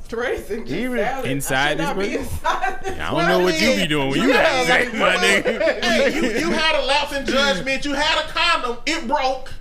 Straight 0.08 0.50
and 0.50 0.68
Even 0.70 0.98
salad. 1.00 1.26
I 1.26 1.30
inside 1.30 1.70
should 1.72 1.78
this 1.80 1.86
not 1.86 2.00
be 2.00 2.06
person? 2.08 2.20
inside 2.22 2.80
this 2.84 2.94
I 2.94 3.06
don't 3.08 3.16
Well, 3.16 3.28
know 3.40 3.44
what 3.44 3.60
you 3.62 3.68
mean, 3.68 3.80
be 3.82 3.88
doing 3.88 4.10
when 4.10 4.20
you 4.22 4.28
you 4.28 4.34
gotta 4.34 4.48
have 4.48 4.66
sex, 4.68 4.94
my 4.94 5.16
nigga. 5.18 5.84
Hey, 5.84 6.16
you, 6.16 6.22
you 6.48 6.52
had 6.52 6.82
a 6.82 6.86
lapse 6.86 7.14
in 7.14 7.26
judgment. 7.26 7.84
You 7.84 7.94
had 7.94 8.24
a 8.26 8.28
condom. 8.30 8.78
It 8.86 9.06
broke, 9.06 9.52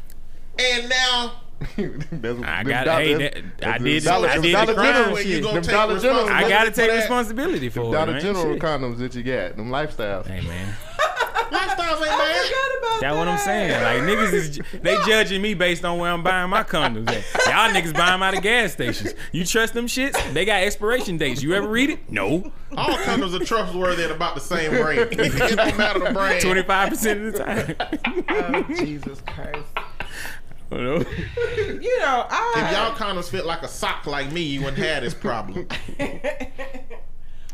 and 0.58 0.88
now 0.88 1.32
That's- 1.76 2.42
I 2.44 2.62
got 2.62 2.84
dollar- 2.84 3.00
hey, 3.02 3.14
that, 3.14 3.36
I 3.66 3.78
did 3.78 4.04
Dollar- 4.04 4.28
I 4.28 4.34
them 4.34 4.42
did 4.42 4.52
Dollar 4.52 4.66
the 4.66 4.74
crime 4.74 4.94
General- 4.94 5.16
you 5.18 5.22
shit. 5.24 5.42
gonna 5.42 5.54
Them 5.54 5.62
take 5.64 5.72
Dollar 5.72 5.98
General- 5.98 6.20
responsibility 6.22 6.44
I 6.44 6.48
gotta 6.48 6.70
take 6.70 6.90
that. 6.90 6.96
responsibility 6.96 7.68
for 7.70 7.80
it. 7.80 7.92
Dollar 7.92 8.12
man. 8.12 8.20
General 8.20 8.52
Shit. 8.52 8.62
condoms 8.62 8.98
that 8.98 9.14
you 9.16 9.22
got, 9.24 9.56
them 9.56 9.70
lifestyles. 9.70 10.26
Hey 10.28 10.46
man, 10.46 10.74
Lifestyles 11.50 12.00
ain't 12.02 12.12
I 12.12 12.18
bad. 12.18 12.46
forgot 12.46 12.78
about 12.78 13.00
that's 13.00 13.16
what 13.16 13.28
I'm 13.28 13.38
saying. 13.38 13.82
Like 13.82 14.02
niggas 14.02 14.32
is 14.32 14.60
they 14.82 14.96
judging 15.06 15.42
me 15.42 15.54
based 15.54 15.84
on 15.84 15.98
where 15.98 16.10
I'm 16.10 16.22
buying 16.22 16.50
my 16.50 16.62
condoms. 16.62 17.08
At. 17.08 17.24
Y'all 17.46 17.74
niggas 17.74 17.92
buy 17.94 18.10
them 18.10 18.22
out 18.22 18.36
of 18.36 18.42
gas 18.42 18.72
stations. 18.72 19.14
You 19.32 19.44
trust 19.44 19.74
them 19.74 19.86
shits? 19.86 20.32
They 20.32 20.44
got 20.44 20.62
expiration 20.62 21.18
dates. 21.18 21.42
You 21.42 21.54
ever 21.54 21.68
read 21.68 21.90
it? 21.90 22.10
No. 22.10 22.52
All 22.76 22.96
condoms 22.98 23.38
are 23.40 23.44
trustworthy 23.44 24.04
at 24.04 24.10
about 24.10 24.34
the 24.34 24.40
same 24.40 24.72
rate. 24.72 24.98
it 25.12 25.56
don't 25.56 25.76
matter 25.78 26.00
the 26.00 26.12
brand. 26.12 26.42
Twenty 26.42 26.62
five 26.62 26.88
percent 26.90 27.26
of 27.26 27.32
the 27.32 27.38
time. 27.38 27.76
Oh, 28.28 28.62
Jesus 28.74 29.20
Christ. 29.26 29.66
I 30.70 30.76
don't 30.76 30.84
know. 30.84 31.10
You 31.56 31.98
know, 32.00 32.26
I. 32.28 32.52
If 32.56 32.72
y'all 32.76 32.92
condoms 32.92 33.30
fit 33.30 33.46
like 33.46 33.62
a 33.62 33.68
sock 33.68 34.06
like 34.06 34.32
me, 34.32 34.42
you 34.42 34.60
wouldn't 34.60 34.78
have 34.78 35.02
this 35.02 35.14
problem. 35.14 35.68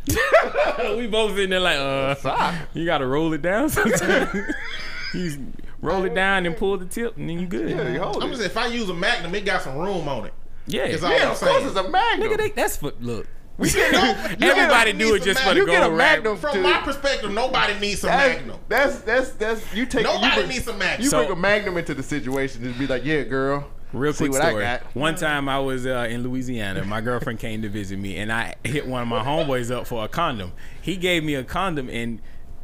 we 0.97 1.07
both 1.07 1.33
sitting 1.33 1.51
there 1.51 1.61
like, 1.61 1.77
uh, 1.79 2.55
you 2.75 2.85
gotta 2.85 3.07
roll 3.07 3.33
it 3.33 3.43
down 3.43 3.69
sometimes. 3.69 4.35
you 5.15 5.53
roll 5.81 6.05
it 6.05 6.15
down 6.15 6.45
and 6.47 6.57
pull 6.57 6.77
the 6.79 6.87
tip, 6.87 7.17
and 7.17 7.29
then 7.29 7.39
you 7.39 7.47
good. 7.47 7.71
Yeah, 7.71 7.89
you 7.89 8.01
hold 8.03 8.23
I'm 8.23 8.29
it. 8.31 8.37
just 8.37 8.41
saying, 8.41 8.51
if 8.51 8.57
I 8.57 8.67
use 8.75 8.89
a 8.89 8.95
Magnum, 8.95 9.35
it 9.35 9.45
got 9.45 9.63
some 9.63 9.77
room 9.77 10.09
on 10.09 10.27
it. 10.27 10.35
Yeah, 10.67 10.83
It's 10.85 11.03
all 11.03 11.11
Yeah, 11.11 11.17
I'm 11.27 11.33
of 11.33 11.39
course 11.39 11.41
saying. 11.41 11.67
it's 11.67 11.77
a 11.77 11.89
Magnum. 11.89 12.29
nigga, 12.31 12.37
they, 12.39 12.51
that's 12.51 12.77
for 12.77 12.93
look. 13.01 13.27
You 13.59 13.67
get 13.69 13.95
Everybody 14.43 14.91
a- 14.91 14.95
do 14.95 15.15
it 15.15 15.23
just 15.23 15.41
for 15.41 15.51
the 15.51 15.61
you 15.61 15.67
get 15.67 15.83
a 15.83 15.87
gold 15.87 15.99
rap. 15.99 16.17
Magnum 16.19 16.37
From 16.39 16.63
my 16.63 16.79
perspective, 16.81 17.31
nobody 17.31 17.79
needs 17.79 18.01
some 18.01 18.09
That's, 18.11 18.39
Magnum. 18.39 18.59
that's 18.69 19.01
that's 19.03 19.31
that's 19.33 19.75
you 19.75 19.87
take 19.87 20.05
Nobody 20.05 20.27
you 20.27 20.35
bring, 20.35 20.49
needs 20.49 20.65
some 20.65 20.79
Magnum. 20.79 21.03
You 21.05 21.11
So- 21.11 21.19
bring 21.19 21.31
a 21.33 21.37
Magnum 21.41 21.77
into 21.77 21.95
the 21.95 22.03
situation 22.03 22.65
and 22.65 22.77
be 22.79 22.87
like, 22.87 23.05
yeah, 23.05 23.23
girl. 23.23 23.69
Real 23.93 24.13
quick 24.15 24.33
what 24.33 24.43
story. 24.43 24.65
I 24.65 24.79
got. 24.79 24.97
One 24.97 25.15
time 25.17 25.49
I 25.49 25.59
was 25.59 25.87
uh, 25.87 26.07
in 26.11 26.23
Louisiana. 26.23 26.85
My 26.85 27.01
girlfriend 27.01 27.39
came 27.39 27.63
to 27.63 27.69
visit 27.69 27.99
me, 27.99 28.17
and 28.17 28.33
I 28.33 28.55
hit 28.65 28.87
one 28.87 29.03
of 29.03 29.09
my 29.09 29.23
homeboys 29.23 29.71
up 29.71 29.87
for 29.87 30.05
a 30.05 30.09
condom. 30.09 30.53
He 30.81 30.97
gave 30.97 31.23
me 31.25 31.35
a 31.35 31.45
condom, 31.45 31.91
and 31.91 32.21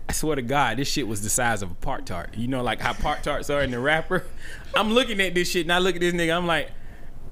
I 0.09 0.13
swear 0.15 0.37
to 0.37 0.43
God, 0.43 0.79
this 0.79 0.89
shit 0.89 1.07
was 1.07 1.23
the 1.23 1.29
size 1.29 1.61
of 1.61 1.71
a 1.71 1.75
Pop-Tart. 1.75 2.35
You 2.35 2.49
know, 2.49 2.63
like 2.63 2.81
how 2.81 2.95
Pop-Tarts 2.95 3.51
are 3.51 3.61
in 3.63 3.71
the 3.71 3.79
wrapper. 3.79 4.25
I'm 4.75 4.91
looking 4.93 5.21
at 5.21 5.35
this 5.35 5.51
shit, 5.51 5.67
and 5.67 5.73
I 5.73 5.79
look 5.81 5.95
at 5.97 6.01
this 6.01 6.15
nigga. 6.15 6.35
I'm 6.35 6.47
like, 6.47 6.71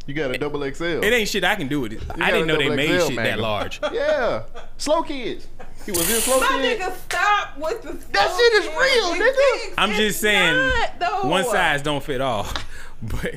You 0.06 0.12
got 0.12 0.30
a 0.30 0.36
double 0.36 0.60
XL. 0.70 0.84
it 1.02 1.04
ain't 1.14 1.28
shit 1.30 1.42
I 1.42 1.54
can 1.56 1.68
do 1.68 1.80
with 1.80 1.92
it. 1.94 2.02
I 2.20 2.30
didn't 2.30 2.48
know 2.48 2.56
they 2.58 2.64
double 2.64 2.76
made 2.76 3.00
XL 3.00 3.06
shit 3.08 3.16
that 3.16 3.38
large. 3.38 3.80
Yeah, 3.94 4.42
slow 4.76 5.02
kids. 5.02 5.48
He 5.86 5.92
was 5.92 6.10
in 6.10 6.20
slow 6.20 6.38
My 6.40 6.48
kids. 6.48 6.82
nigga, 6.82 6.94
stop 6.96 7.56
with 7.58 7.80
the. 7.82 7.92
That 8.12 8.36
shit 8.36 8.52
is 8.62 8.66
real, 8.66 9.26
nigga. 9.26 9.74
I'm 9.78 9.92
just 9.92 10.20
saying, 10.20 10.72
not, 11.00 11.24
one 11.24 11.44
size 11.44 11.80
don't 11.80 12.02
fit 12.02 12.20
all, 12.20 12.46
but. 13.02 13.36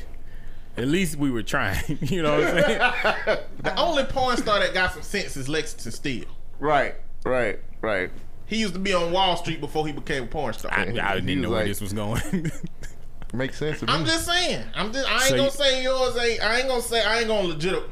At 0.80 0.88
least 0.88 1.18
we 1.18 1.30
were 1.32 1.44
trying, 1.44 1.82
you 2.02 2.22
know 2.24 2.40
what 2.40 2.48
I'm 2.48 2.64
saying? 2.64 3.38
The 3.64 3.80
only 3.80 4.04
porn 4.06 4.38
star 4.38 4.60
that 4.60 4.74
got 4.74 4.94
some 4.94 5.02
sense 5.04 5.36
is 5.38 5.48
Lexington 5.50 5.92
Steele. 5.92 6.26
Right, 6.60 6.96
right, 7.26 7.60
right. 7.82 8.10
He 8.46 8.58
used 8.58 8.74
to 8.74 8.80
be 8.80 8.94
on 8.94 9.12
Wall 9.12 9.38
Street 9.38 9.60
before 9.62 9.86
he 9.86 9.94
became 9.94 10.24
a 10.24 10.28
porn 10.28 10.54
star. 10.54 10.72
I, 10.74 10.82
I 10.82 10.86
didn't 10.86 11.26
was 11.26 11.36
know 11.38 11.50
where 11.52 11.66
this 11.66 11.82
was 11.82 11.94
going. 11.94 12.52
Makes 13.34 13.60
sense 13.60 13.80
to 13.82 13.86
me. 13.86 13.94
I'm 13.94 14.06
just 14.06 14.26
saying. 14.26 14.64
I'm 14.74 14.92
just. 14.92 15.08
I 15.08 15.14
ain't 15.14 15.24
So 15.24 15.30
gonna 15.36 15.44
you- 15.44 15.50
say 15.52 15.84
yours 15.84 16.18
ain't. 16.18 16.42
I 16.44 16.58
ain't 16.60 16.68
gonna 16.68 16.82
say. 16.82 17.04
I 17.04 17.20
ain't 17.20 17.28
gonna 17.28 17.48
legit, 17.50 17.84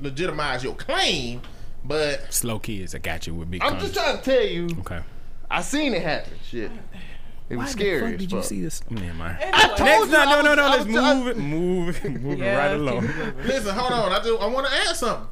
legitimize 0.00 0.64
your 0.64 0.74
claim. 0.74 1.42
But 1.84 2.32
Slow 2.32 2.58
kids, 2.58 2.94
I 2.94 2.98
got 2.98 3.26
you 3.26 3.34
with 3.34 3.48
me. 3.48 3.58
I'm 3.60 3.78
just 3.80 3.92
trying 3.94 4.16
to 4.18 4.22
tell 4.22 4.42
you. 4.46 4.68
Okay. 4.80 5.00
I 5.50 5.60
seen 5.60 5.92
it 5.92 6.00
happen. 6.02 6.32
Shit, 6.48 6.70
it 7.52 7.56
was 7.56 7.70
scary. 7.70 8.14
as 8.14 8.20
did 8.20 8.32
you 8.32 8.42
see 8.42 8.60
this? 8.62 8.82
Never 8.90 9.14
mind. 9.14 9.38
Anyway, 9.40 9.58
told 9.76 9.80
Next, 9.80 10.06
you 10.06 10.12
no, 10.12 10.18
I 10.20 10.24
no, 10.24 10.42
no, 10.42 10.54
no. 10.54 10.62
Let's 10.68 10.84
was- 10.86 10.94
move 11.16 11.26
it, 11.28 11.36
move 11.36 12.04
it, 12.04 12.10
move 12.20 12.32
it 12.40 12.44
Yeah, 12.44 12.56
right 12.56 12.74
along. 12.74 13.06
listen, 13.44 13.74
hold 13.74 13.92
on. 13.92 14.12
I 14.12 14.16
just. 14.18 14.40
I 14.42 14.46
want 14.46 14.66
to 14.66 14.72
add 14.88 14.96
something. 14.96 15.28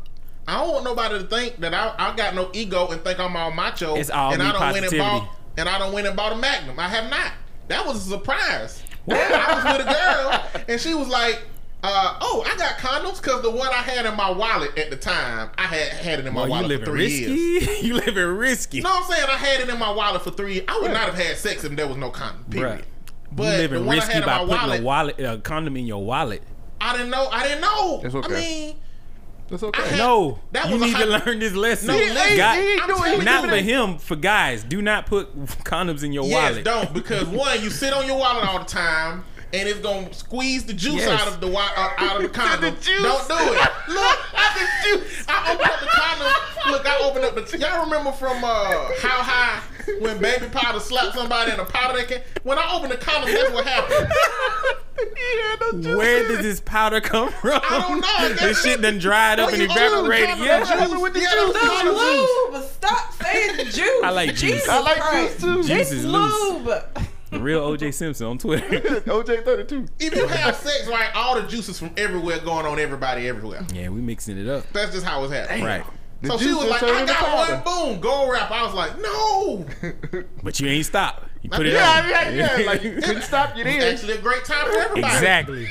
I 0.48 0.58
don't 0.58 0.72
want 0.72 0.84
nobody 0.84 1.18
to 1.18 1.24
think 1.26 1.56
that 1.58 1.74
I, 1.74 1.94
I 1.98 2.16
got 2.16 2.34
no 2.34 2.50
ego 2.52 2.88
and 2.88 3.00
think 3.02 3.20
I'm 3.20 3.36
all 3.36 3.50
macho. 3.52 3.94
It's 3.96 4.10
all 4.10 4.32
and 4.32 4.42
me 4.42 4.48
I 4.48 4.52
don't 4.52 4.60
win 4.60 4.76
and 4.76 4.84
positivity. 4.84 4.98
bought 4.98 5.28
and 5.56 5.68
I 5.68 5.78
don't 5.78 5.92
win 5.92 6.06
and 6.06 6.16
bought 6.16 6.32
a 6.32 6.36
Magnum. 6.36 6.78
I 6.78 6.88
have 6.88 7.10
not. 7.10 7.32
That 7.68 7.86
was 7.86 8.06
a 8.06 8.10
surprise. 8.10 8.82
I 9.08 9.54
was 9.54 9.78
with 9.78 9.86
a 9.86 9.92
girl 9.92 10.64
and 10.68 10.80
she 10.80 10.94
was 10.94 11.08
like, 11.08 11.40
uh, 11.82 12.18
"Oh, 12.20 12.44
I 12.46 12.56
got 12.56 12.78
condoms 12.78 13.22
because 13.22 13.42
the 13.42 13.50
one 13.50 13.68
I 13.68 13.82
had 13.82 14.06
in 14.06 14.14
my 14.16 14.30
wallet 14.30 14.76
at 14.78 14.90
the 14.90 14.96
time, 14.96 15.50
I 15.56 15.62
had 15.66 15.88
had 15.92 16.18
it 16.20 16.26
in 16.26 16.34
my 16.34 16.40
Boy, 16.40 16.46
you 16.46 16.50
wallet 16.50 16.64
for 16.64 16.68
living 16.68 16.86
three 16.86 17.08
years." 17.08 17.66
risky. 17.68 17.86
you 17.86 17.94
living 17.94 18.24
risky. 18.26 18.76
You 18.78 18.82
know 18.84 18.90
what 18.90 19.04
I'm 19.10 19.16
saying? 19.16 19.28
I 19.30 19.36
had 19.36 19.60
it 19.60 19.68
in 19.68 19.78
my 19.78 19.90
wallet 19.90 20.22
for 20.22 20.30
three. 20.30 20.62
I 20.68 20.78
would 20.80 20.90
not 20.92 21.06
have 21.06 21.14
had 21.14 21.36
sex 21.36 21.64
if 21.64 21.74
there 21.76 21.86
was 21.86 21.96
no 21.96 22.10
condom. 22.10 22.44
Period. 22.50 22.80
Bruh. 22.80 22.84
But 23.32 23.42
you 23.44 23.50
the 23.68 23.78
living 23.78 23.88
risky 23.88 24.20
by 24.20 24.38
putting 24.38 24.48
wallet, 24.56 24.80
a 24.80 24.82
wallet, 24.82 25.20
a 25.20 25.38
condom 25.38 25.76
in 25.76 25.86
your 25.86 26.04
wallet. 26.04 26.42
I 26.80 26.92
didn't 26.92 27.10
know. 27.10 27.28
I 27.30 27.42
didn't 27.44 27.60
know. 27.60 28.00
That's 28.02 28.14
okay. 28.14 28.34
I 28.36 28.40
mean, 28.40 28.76
It's 29.50 29.62
okay. 29.62 29.82
Had- 29.82 29.98
No, 29.98 30.38
That 30.52 30.66
you 30.68 30.74
was 30.74 30.82
a 30.82 30.86
need 30.86 30.96
to 30.96 31.06
learn 31.06 31.38
this 31.40 31.54
lesson. 31.54 31.88
No, 31.88 31.98
he 31.98 32.04
ain't- 32.08 32.36
God- 32.36 32.56
he 32.56 32.80
doing- 32.86 33.24
not 33.24 33.42
doing 33.44 33.50
for 33.50 33.56
him, 33.70 33.98
for 33.98 34.16
guys. 34.16 34.62
Do 34.64 34.80
not 34.82 35.06
put 35.06 35.34
condoms 35.64 36.02
in 36.04 36.12
your 36.12 36.24
yes, 36.24 36.32
wallet. 36.34 36.64
Yes, 36.66 36.84
don't 36.86 36.94
because 36.94 37.26
one, 37.26 37.62
you 37.62 37.68
sit 37.70 37.92
on 37.92 38.06
your 38.06 38.16
wallet 38.18 38.44
all 38.48 38.58
the 38.60 38.64
time. 38.64 39.24
And 39.52 39.68
it's 39.68 39.80
gonna 39.80 40.12
squeeze 40.14 40.64
the 40.64 40.72
juice 40.72 40.94
Yes. 41.00 41.20
out 41.20 41.26
of 41.28 41.40
the 41.40 41.48
wa- 41.48 41.68
uh, 41.76 41.90
out 41.98 42.16
of 42.16 42.22
the 42.22 42.28
condom. 42.38 42.74
juice. 42.80 43.02
Don't 43.02 43.26
do 43.28 43.34
it. 43.34 43.70
Look, 43.88 44.18
I 44.34 44.80
the 44.84 44.98
juice. 44.98 45.24
I 45.28 45.52
opened 45.52 45.70
up 45.70 45.80
the 45.80 45.86
condom. 45.86 46.72
Look, 46.72 46.86
I 46.86 46.98
opened 47.02 47.24
up 47.24 47.34
the. 47.50 47.58
Y'all 47.58 47.84
remember 47.84 48.12
from 48.12 48.44
uh, 48.44 48.48
How 49.00 49.22
High 49.22 49.60
when 49.98 50.18
Baby 50.18 50.46
Powder 50.52 50.78
slapped 50.78 51.16
somebody 51.16 51.50
in 51.52 51.58
a 51.58 51.64
powder 51.64 51.98
that 51.98 52.06
can? 52.08 52.20
When 52.44 52.58
I 52.58 52.72
opened 52.76 52.92
the 52.92 52.96
condom, 52.96 53.32
that's 53.34 53.50
what 53.52 53.66
happened. 53.66 54.12
Yeah, 55.00 55.96
Where 55.96 56.28
does 56.28 56.42
this 56.42 56.60
powder 56.60 57.00
come 57.00 57.30
from? 57.32 57.58
I 57.64 57.78
don't 57.88 58.00
know. 58.00 58.06
I 58.06 58.28
this 58.48 58.62
shit 58.62 58.82
done 58.82 58.98
dried 58.98 59.40
up 59.40 59.46
Well, 59.50 59.54
and 59.54 59.62
you 59.62 59.68
open 59.70 59.82
the 59.82 59.86
evaporated. 60.12 60.38
Yeah. 60.44 60.64
that 60.64 60.88
juice- 60.90 61.00
with 61.00 61.12
the 61.14 61.20
yeah, 61.20 61.30
juice. 61.32 61.52
the 61.54 61.58
condom 61.58 61.94
juice. 61.94 62.30
lube. 62.52 62.64
Stop 62.70 63.14
saying 63.22 63.56
juice. 63.70 64.02
I 64.04 64.10
like 64.10 64.28
juice. 64.30 64.40
Jesus 64.40 64.68
I 64.68 64.80
like 64.80 64.96
Christ. 65.00 65.40
juice 65.40 65.42
too. 65.42 65.62
Juice 65.62 65.70
It's 65.70 65.92
is 65.92 66.04
lube. 66.04 66.84
The 67.30 67.38
real 67.40 67.60
OJ 67.68 67.94
Simpson 67.94 68.26
on 68.26 68.38
Twitter. 68.38 68.66
OJ 69.06 69.44
thirty 69.44 69.64
two. 69.64 69.86
If 70.00 70.14
you 70.16 70.26
have 70.26 70.56
sex, 70.56 70.86
right, 70.88 71.10
all 71.14 71.40
the 71.40 71.46
juices 71.46 71.78
from 71.78 71.90
everywhere 71.96 72.38
going 72.40 72.66
on 72.66 72.78
everybody 72.80 73.28
everywhere. 73.28 73.64
yeah, 73.72 73.88
we 73.88 74.00
mixing 74.00 74.36
it 74.38 74.48
up. 74.48 74.64
That's 74.72 74.92
just 74.92 75.04
how 75.06 75.22
it's 75.24 75.32
happening. 75.32 75.64
Right. 75.64 75.84
So 76.24 76.36
she 76.36 76.52
was 76.52 76.68
like, 76.68 76.82
I 76.82 77.06
got 77.06 77.16
powder. 77.16 77.54
one, 77.54 77.62
boom, 77.92 78.00
gold 78.00 78.30
wrap. 78.32 78.50
I 78.50 78.62
was 78.64 78.74
like, 78.74 79.00
no. 79.00 79.64
But 80.42 80.58
you 80.60 80.68
ain't 80.68 80.84
stop. 80.84 81.24
You 81.40 81.48
put 81.48 81.64
it 81.66 81.72
Yeah, 81.72 82.02
on. 82.02 82.08
yeah, 82.10 82.28
yeah. 82.58 82.66
Like 82.66 82.82
you 82.82 82.94
couldn't 82.96 83.22
stop 83.32 83.56
you 83.56 83.64
It's 83.64 83.84
actually 84.02 84.18
a 84.18 84.20
great 84.20 84.44
time 84.44 84.66
for 84.70 84.78
everybody. 84.78 85.14
exactly. 85.14 85.68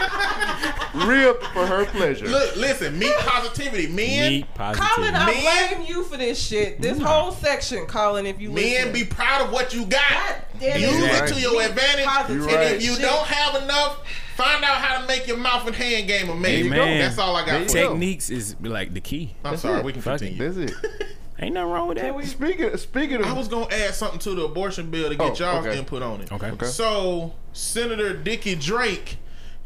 Real 1.06 1.34
for 1.52 1.66
her 1.66 1.84
pleasure. 1.86 2.26
Look, 2.28 2.56
listen, 2.56 2.98
meat 2.98 3.14
positivity. 3.18 3.86
Men, 3.86 4.30
Meat 4.30 4.46
Colin. 4.56 5.14
I 5.14 5.26
Men- 5.26 5.76
blame 5.78 5.88
you 5.88 6.04
for 6.04 6.16
this 6.16 6.40
shit. 6.40 6.80
This 6.80 6.98
whole 7.00 7.32
section, 7.32 7.86
Colin, 7.86 8.26
if 8.26 8.40
you 8.40 8.48
men 8.50 8.64
listen. 8.64 8.92
be 8.92 9.04
proud 9.04 9.46
of 9.46 9.52
what 9.52 9.72
you 9.72 9.86
got. 9.86 10.36
Use 10.60 10.72
it. 10.72 11.24
it 11.30 11.34
to 11.34 11.40
your 11.40 11.62
advantage. 11.62 12.04
Positive 12.04 12.48
And 12.48 12.74
if 12.76 12.82
you 12.84 12.92
shit. 12.94 13.02
don't 13.02 13.26
have 13.26 13.62
enough, 13.62 14.02
find 14.36 14.64
out 14.64 14.78
how 14.78 15.00
to 15.00 15.06
make 15.06 15.26
your 15.26 15.36
mouth 15.36 15.66
and 15.66 15.76
hand 15.76 16.08
game 16.08 16.28
amazing. 16.28 16.72
Amen. 16.72 16.98
That's 16.98 17.18
all 17.18 17.36
I 17.36 17.46
got 17.46 17.70
for 17.70 17.76
you. 17.78 17.88
Techniques 17.88 18.30
is 18.30 18.56
like 18.60 18.92
the 18.92 19.00
key. 19.00 19.34
I'm 19.44 19.52
That's 19.52 19.62
sorry, 19.62 19.78
it. 19.80 19.84
we 19.84 19.92
can 19.92 20.02
Fuck 20.02 20.22
it. 20.22 20.36
continue. 20.36 20.52
That's 20.66 20.72
it. 20.72 21.06
Ain't 21.42 21.54
nothing 21.54 21.70
wrong 21.70 21.88
with 21.88 21.96
that. 21.98 22.24
Speaking 22.26 22.76
speaking 22.76 23.16
of 23.20 23.26
I 23.26 23.32
was 23.32 23.48
gonna 23.48 23.72
add 23.74 23.94
something 23.94 24.18
to 24.20 24.34
the 24.34 24.42
abortion 24.44 24.90
bill 24.90 25.08
to 25.08 25.14
get 25.16 25.40
Oh, 25.40 25.44
y'all's 25.52 25.64
okay. 25.66 25.78
input 25.78 26.02
on 26.02 26.20
it. 26.20 26.30
Okay. 26.30 26.50
Okay. 26.50 26.66
So 26.66 27.32
Senator 27.54 28.14
Dickie 28.14 28.56
Drake 28.56 29.16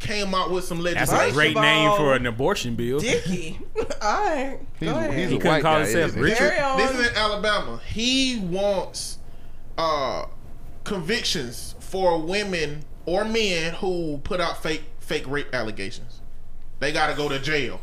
came 0.05 0.35
out 0.35 0.51
with 0.51 0.64
some 0.64 0.81
legislation. 0.81 1.07
That's 1.14 1.37
legislation. 1.37 1.51
a 1.51 1.55
great 1.55 1.62
name 1.62 1.97
for 1.97 2.14
an 2.14 2.27
abortion 2.27 2.75
bill. 2.77 3.01
Dicky. 3.01 3.59
Alright. 4.03 4.61
He's- 4.79 4.93
Go 4.93 4.99
ahead. 4.99 5.19
he's 5.19 5.31
He 5.31 5.38
couldn't 5.38 5.62
call 5.62 5.79
guy, 5.81 5.87
himself? 5.87 6.17
Richard. 6.17 6.53
This 6.77 6.90
is 6.93 7.09
in 7.09 7.14
Alabama. 7.17 7.81
He 7.87 8.38
wants 8.40 9.19
uh, 9.79 10.27
convictions 10.85 11.75
for 11.81 12.19
women 12.21 12.85
or 13.07 13.25
men 13.25 13.75
who 13.75 14.19
put 14.25 14.40
out 14.40 14.62
fake 14.62 14.85
fake 15.01 15.25
rape 15.27 15.53
allegations. 15.55 16.21
They 16.81 16.93
got 16.93 17.09
to 17.11 17.17
go 17.17 17.29
to 17.29 17.38
jail. 17.38 17.81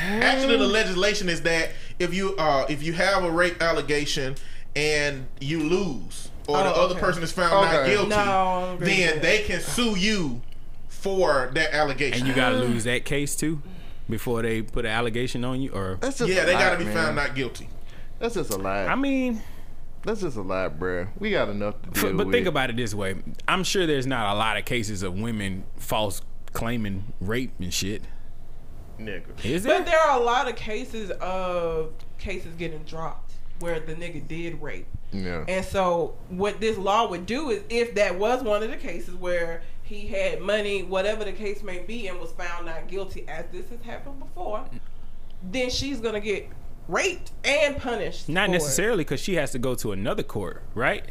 Actually, 0.00 0.56
the 0.56 0.66
legislation 0.66 1.28
is 1.28 1.42
that 1.42 1.70
if 1.98 2.14
you 2.14 2.34
uh, 2.36 2.66
if 2.68 2.82
you 2.82 2.92
have 2.94 3.24
a 3.24 3.30
rape 3.30 3.60
allegation 3.62 4.34
and 4.74 5.26
you 5.40 5.60
lose, 5.62 6.30
or 6.46 6.56
the 6.58 6.74
Oh, 6.74 6.84
other 6.84 6.94
okay. 6.94 7.00
person 7.00 7.22
is 7.22 7.32
found 7.32 7.52
not 7.70 7.86
guilty, 7.86 8.08
No, 8.10 8.16
I 8.16 8.24
don't 8.24 8.74
agree 8.76 8.88
with 8.88 8.96
then 9.12 9.22
they 9.22 9.38
can 9.42 9.60
sue 9.60 9.96
you 9.98 10.40
for 11.00 11.50
that 11.54 11.74
allegation. 11.74 12.20
And 12.20 12.28
you 12.28 12.34
gotta 12.34 12.56
lose 12.58 12.84
that 12.84 13.04
case 13.04 13.36
too 13.36 13.62
before 14.10 14.42
they 14.42 14.62
put 14.62 14.84
an 14.84 14.90
allegation 14.90 15.44
on 15.44 15.60
you. 15.60 15.70
Or 15.72 15.98
That's 16.00 16.18
just 16.18 16.30
yeah, 16.30 16.42
a 16.42 16.46
they 16.46 16.54
lie, 16.54 16.60
got 16.60 16.70
to 16.72 16.78
be 16.78 16.84
man. 16.84 16.94
found 16.94 17.16
not 17.16 17.34
guilty. 17.34 17.68
That's 18.18 18.34
just 18.34 18.50
a 18.52 18.56
lie. 18.56 18.86
I 18.86 18.94
mean, 18.96 19.40
That's 20.02 20.22
just 20.22 20.36
a 20.36 20.42
lie, 20.42 20.68
bruh. 20.68 21.08
We 21.18 21.30
got 21.30 21.48
enough 21.48 21.80
to 21.82 21.90
deal 21.90 22.10
f- 22.10 22.16
but 22.16 22.26
with. 22.26 22.34
think 22.34 22.46
about 22.46 22.70
it 22.70 22.76
this 22.76 22.94
way: 22.94 23.16
I'm 23.46 23.62
sure 23.64 23.86
there's 23.86 24.06
not 24.06 24.34
a 24.34 24.38
lot 24.38 24.56
of 24.56 24.64
cases 24.64 25.02
of 25.02 25.14
women 25.14 25.64
false 25.76 26.22
claiming 26.52 27.12
rape 27.20 27.52
and 27.60 27.72
shit. 27.72 28.02
nigga. 28.98 29.44
Is 29.44 29.64
But 29.64 29.86
there 29.86 30.00
are 30.00 30.18
a 30.18 30.22
lot 30.24 30.48
of 30.48 30.56
cases 30.56 31.10
of 31.20 31.92
cases 32.18 32.54
getting 32.54 32.82
dropped 32.84 33.32
where 33.60 33.78
the 33.80 33.94
nigga 33.94 34.26
did 34.26 34.60
rape. 34.62 34.86
Yeah. 35.12 35.44
And 35.48 35.64
so 35.64 36.16
what 36.28 36.60
this 36.60 36.76
law 36.78 37.08
would 37.08 37.26
do 37.26 37.50
is 37.50 37.62
if 37.70 37.94
that 37.96 38.18
was 38.18 38.42
one 38.42 38.62
of 38.62 38.70
the 38.70 38.76
cases 38.76 39.14
where 39.14 39.62
he 39.88 40.06
had 40.06 40.40
money, 40.40 40.82
whatever 40.82 41.24
the 41.24 41.32
case 41.32 41.62
may 41.62 41.78
be, 41.78 42.08
and 42.08 42.18
was 42.20 42.30
found 42.32 42.66
not 42.66 42.88
guilty, 42.88 43.24
as 43.28 43.46
this 43.52 43.68
has 43.70 43.80
happened 43.82 44.18
before, 44.20 44.64
then 45.42 45.70
she's 45.70 46.00
gonna 46.00 46.20
get 46.20 46.48
raped 46.88 47.32
and 47.44 47.76
punished. 47.78 48.28
Not 48.28 48.46
for 48.46 48.52
necessarily 48.52 49.04
because 49.04 49.20
she 49.20 49.34
has 49.36 49.52
to 49.52 49.58
go 49.58 49.74
to 49.76 49.92
another 49.92 50.22
court, 50.22 50.62
right? 50.74 51.04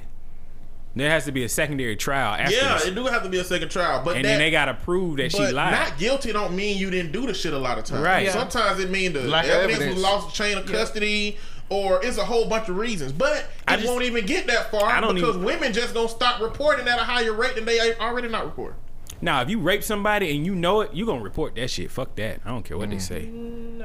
There 0.96 1.10
has 1.12 1.26
to 1.26 1.32
be 1.32 1.44
a 1.44 1.50
secondary 1.50 1.96
trial 1.96 2.34
after 2.34 2.56
Yeah, 2.56 2.74
this. 2.74 2.86
it 2.88 2.96
do 2.96 3.06
have 3.06 3.22
to 3.22 3.30
be 3.30 3.38
a 3.38 3.44
second 3.44 3.70
trial, 3.70 4.02
but 4.04 4.16
and 4.16 4.26
that, 4.26 4.30
then 4.30 4.40
they 4.40 4.50
gotta 4.50 4.74
prove 4.74 5.18
that 5.18 5.32
she 5.32 5.40
lied. 5.52 5.72
not 5.74 5.98
guilty 6.00 6.32
don't 6.34 6.56
mean 6.56 6.78
you 6.78 6.90
didn't 6.90 7.12
do 7.12 7.28
the 7.28 7.36
shit 7.36 7.54
a 7.54 7.58
lot 7.60 7.78
of 7.78 7.84
times. 7.84 8.02
Right. 8.02 8.26
Yeah. 8.26 8.32
Sometimes 8.34 8.80
it 8.80 8.90
means 8.90 9.14
the 9.14 9.22
Lack 9.22 9.46
of 9.46 9.52
evidence, 9.52 9.76
evidence. 9.76 9.96
was 9.96 10.04
lost 10.04 10.36
chain 10.36 10.58
of 10.58 10.66
custody, 10.66 11.38
or 11.70 12.04
it's 12.04 12.18
a 12.18 12.26
whole 12.26 12.48
bunch 12.48 12.70
of 12.70 12.78
reasons. 12.78 13.12
But 13.12 13.46
I 13.68 13.76
it 13.76 13.78
just- 13.78 13.90
won't 13.90 14.04
even 14.04 14.26
get 14.26 14.48
that 14.48 14.72
far 14.72 14.90
I 14.90 15.02
don't 15.02 15.16
because 15.16 15.36
even- 15.36 15.46
women 15.46 15.74
just 15.74 15.94
gonna 15.94 16.10
stop 16.10 16.42
reporting 16.42 16.88
at 16.88 17.00
a 17.00 17.04
higher 17.04 17.34
rate 17.34 17.56
than 17.56 17.66
they 17.66 17.96
already 17.96 18.28
not 18.28 18.46
reporting. 18.46 18.78
Now, 19.20 19.42
if 19.42 19.50
you 19.50 19.60
rape 19.60 19.84
somebody 19.84 20.36
and 20.36 20.46
you 20.46 20.54
know 20.54 20.82
it, 20.82 20.94
you 20.94 21.06
gonna 21.06 21.22
report 21.22 21.56
that 21.56 21.70
shit. 21.70 21.90
Fuck 21.90 22.16
that. 22.16 22.40
I 22.46 22.50
don't 22.50 22.64
care 22.64 22.78
what 22.78 22.90
they 22.90 22.98
mm. 22.98 23.02
say. 23.02 23.30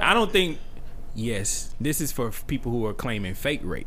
I 0.01 0.13
don't 0.15 0.31
think. 0.31 0.59
Yes, 1.15 1.75
this 1.81 2.01
is 2.01 2.11
for 2.11 2.31
people 2.47 2.73
who 2.73 2.87
are 2.87 2.95
claiming 2.95 3.35
fake 3.35 3.61
rape. 3.63 3.87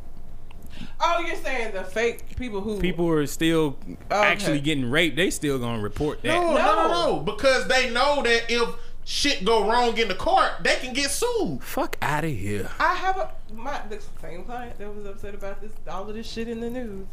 Oh, 0.99 1.23
you're 1.25 1.35
saying 1.37 1.73
the 1.73 1.83
fake 1.83 2.35
people 2.35 2.61
who 2.61 2.79
People 2.79 3.09
are 3.09 3.25
still 3.25 3.77
oh, 4.11 4.15
Okay. 4.15 4.27
actually 4.27 4.59
getting 4.59 4.89
raped. 4.89 5.15
They 5.15 5.29
still 5.29 5.57
gonna 5.57 5.81
report 5.81 6.21
that. 6.23 6.27
No, 6.29 6.51
no, 6.51 6.57
no, 6.57 6.87
No. 6.87 7.15
no, 7.15 7.19
because 7.21 7.67
they 7.67 7.89
know 7.91 8.21
that 8.23 8.43
if 8.49 8.69
shit 9.05 9.45
go 9.45 9.67
wrong 9.69 9.97
in 9.97 10.07
the 10.07 10.15
court, 10.15 10.51
they 10.61 10.75
can 10.75 10.93
get 10.93 11.09
sued. 11.11 11.63
Fuck 11.63 11.97
out 12.01 12.23
of 12.23 12.31
here. 12.31 12.69
I 12.79 12.93
have 12.95 13.17
a 13.17 13.31
my 13.55 13.81
the 13.89 14.01
same 14.21 14.43
client 14.43 14.77
that 14.77 14.95
was 14.95 15.05
upset 15.05 15.33
about 15.33 15.61
this 15.61 15.71
all 15.89 16.07
of 16.07 16.15
this 16.15 16.29
shit 16.29 16.47
in 16.47 16.59
the 16.59 16.69
news 16.69 17.07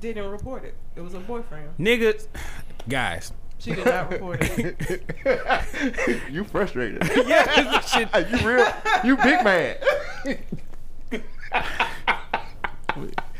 didn't 0.00 0.30
report 0.30 0.64
it. 0.64 0.74
It 0.94 1.00
was 1.00 1.14
a 1.14 1.20
boyfriend. 1.20 1.70
Niggas, 1.78 2.26
guys. 2.88 3.32
She 3.58 3.74
did 3.74 3.86
not 3.86 4.12
report 4.12 4.38
it. 4.42 5.02
you 6.30 6.44
frustrated. 6.44 7.02
Yeah, 7.26 7.80
shit. 7.80 8.08
you 8.30 8.46
real. 8.46 8.66
You 9.02 9.16
big 9.16 9.42
man. 9.42 9.76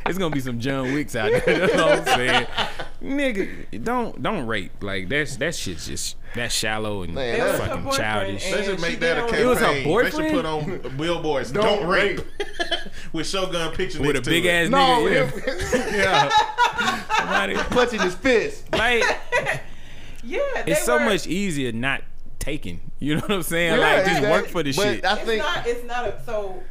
It's 0.08 0.18
gonna 0.18 0.34
be 0.34 0.40
some 0.40 0.60
John 0.60 0.92
Wicks 0.94 1.14
out 1.16 1.30
there. 1.30 1.40
That's 1.66 1.74
all 1.80 1.88
I'm 1.90 2.04
saying. 2.04 2.46
Nigga, 3.02 3.84
don't 3.84 4.22
don't 4.22 4.46
rape. 4.46 4.82
Like 4.82 5.08
that's 5.08 5.36
that 5.36 5.54
shit's 5.54 5.86
just 5.86 6.16
that's 6.34 6.54
shallow 6.54 7.02
and 7.02 7.14
Man, 7.14 7.40
It 7.40 7.58
fucking 7.58 7.90
childish. 7.92 8.50
They 8.50 8.64
should 8.64 8.80
make 8.80 9.00
that 9.00 9.18
a 9.18 9.20
campaign. 9.22 9.40
It 9.40 9.46
was 9.46 9.58
her 9.58 9.72
They 10.02 10.10
should 10.10 10.32
put 10.32 10.46
on 10.46 10.96
billboards. 10.96 11.52
Don't 11.52 11.80
Don't, 11.80 11.88
rape. 11.88 12.20
With 13.12 13.26
Shogun 13.26 13.72
picture 13.74 14.00
With 14.00 14.16
a 14.16 14.20
to 14.20 14.30
big 14.30 14.44
it. 14.46 14.48
ass 14.48 14.68
No, 14.70 14.78
nigga. 14.78 15.92
Yeah. 15.92 16.30
yeah. 16.80 17.06
Somebody- 17.18 17.54
punching 17.74 18.00
his 18.00 18.14
fist. 18.14 18.72
like 18.72 19.02
Yeah, 20.24 20.40
they 20.64 20.72
it's 20.72 20.84
so 20.84 20.94
were- 20.94 21.04
much 21.04 21.26
easier 21.26 21.72
not 21.72 22.02
taking. 22.38 22.80
You 22.98 23.16
know 23.16 23.20
what 23.20 23.32
I'm 23.32 23.42
saying? 23.42 23.72
Yeah, 23.78 23.78
like 23.78 23.96
just 24.04 24.08
exactly. 24.18 24.30
work 24.30 24.46
for 24.48 24.62
the 24.62 24.72
shit. 24.72 25.04
I 25.04 25.14
It's 25.16 25.22
think 25.24 25.42
not. 25.42 25.66
It's 25.66 25.84
not 25.84 26.06
a, 26.06 26.22
so. 26.24 26.62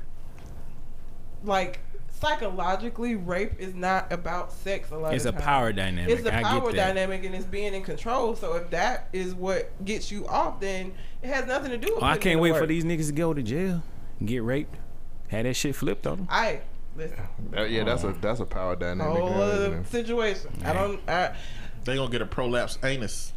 Like 1.43 1.79
psychologically, 2.25 3.15
rape 3.15 3.59
is 3.59 3.75
not 3.75 4.11
about 4.11 4.51
sex. 4.51 4.91
A 4.91 4.97
lot. 4.97 5.13
it's 5.13 5.25
a 5.25 5.29
of 5.29 5.35
times. 5.35 5.45
power 5.45 5.73
dynamic. 5.73 6.17
It's 6.17 6.27
a 6.27 6.35
I 6.35 6.43
power 6.43 6.71
dynamic, 6.71 7.23
and 7.23 7.35
it's 7.35 7.45
being 7.45 7.73
in 7.73 7.83
control. 7.83 8.35
So 8.35 8.53
if 8.55 8.69
that 8.71 9.09
is 9.13 9.35
what 9.35 9.71
gets 9.85 10.11
you 10.11 10.27
off, 10.27 10.59
then 10.59 10.93
it 11.21 11.27
has 11.27 11.45
nothing 11.45 11.71
to 11.71 11.77
do 11.77 11.93
with. 11.93 12.03
Oh, 12.03 12.05
I 12.05 12.17
can't 12.17 12.39
wait 12.39 12.51
work. 12.51 12.61
for 12.61 12.67
these 12.67 12.83
niggas 12.83 13.07
to 13.07 13.13
go 13.13 13.33
to 13.33 13.41
jail 13.41 13.83
and 14.19 14.27
get 14.27 14.43
raped. 14.43 14.75
Had 15.27 15.45
that 15.45 15.55
shit 15.55 15.75
flipped 15.75 16.05
on 16.07 16.17
them. 16.17 16.27
I 16.29 16.61
listen. 16.95 17.19
Uh, 17.55 17.63
yeah, 17.63 17.83
that's 17.83 18.03
a 18.03 18.11
that's 18.13 18.39
a 18.39 18.45
power 18.45 18.75
dynamic. 18.75 19.17
Whole 19.17 19.41
other 19.41 19.83
situation. 19.85 20.51
I 20.63 20.73
don't. 20.73 21.09
I, 21.09 21.35
They 21.83 21.95
gonna 21.95 22.11
get 22.11 22.21
a 22.21 22.25
prolapse 22.25 22.77
anus. 22.83 23.33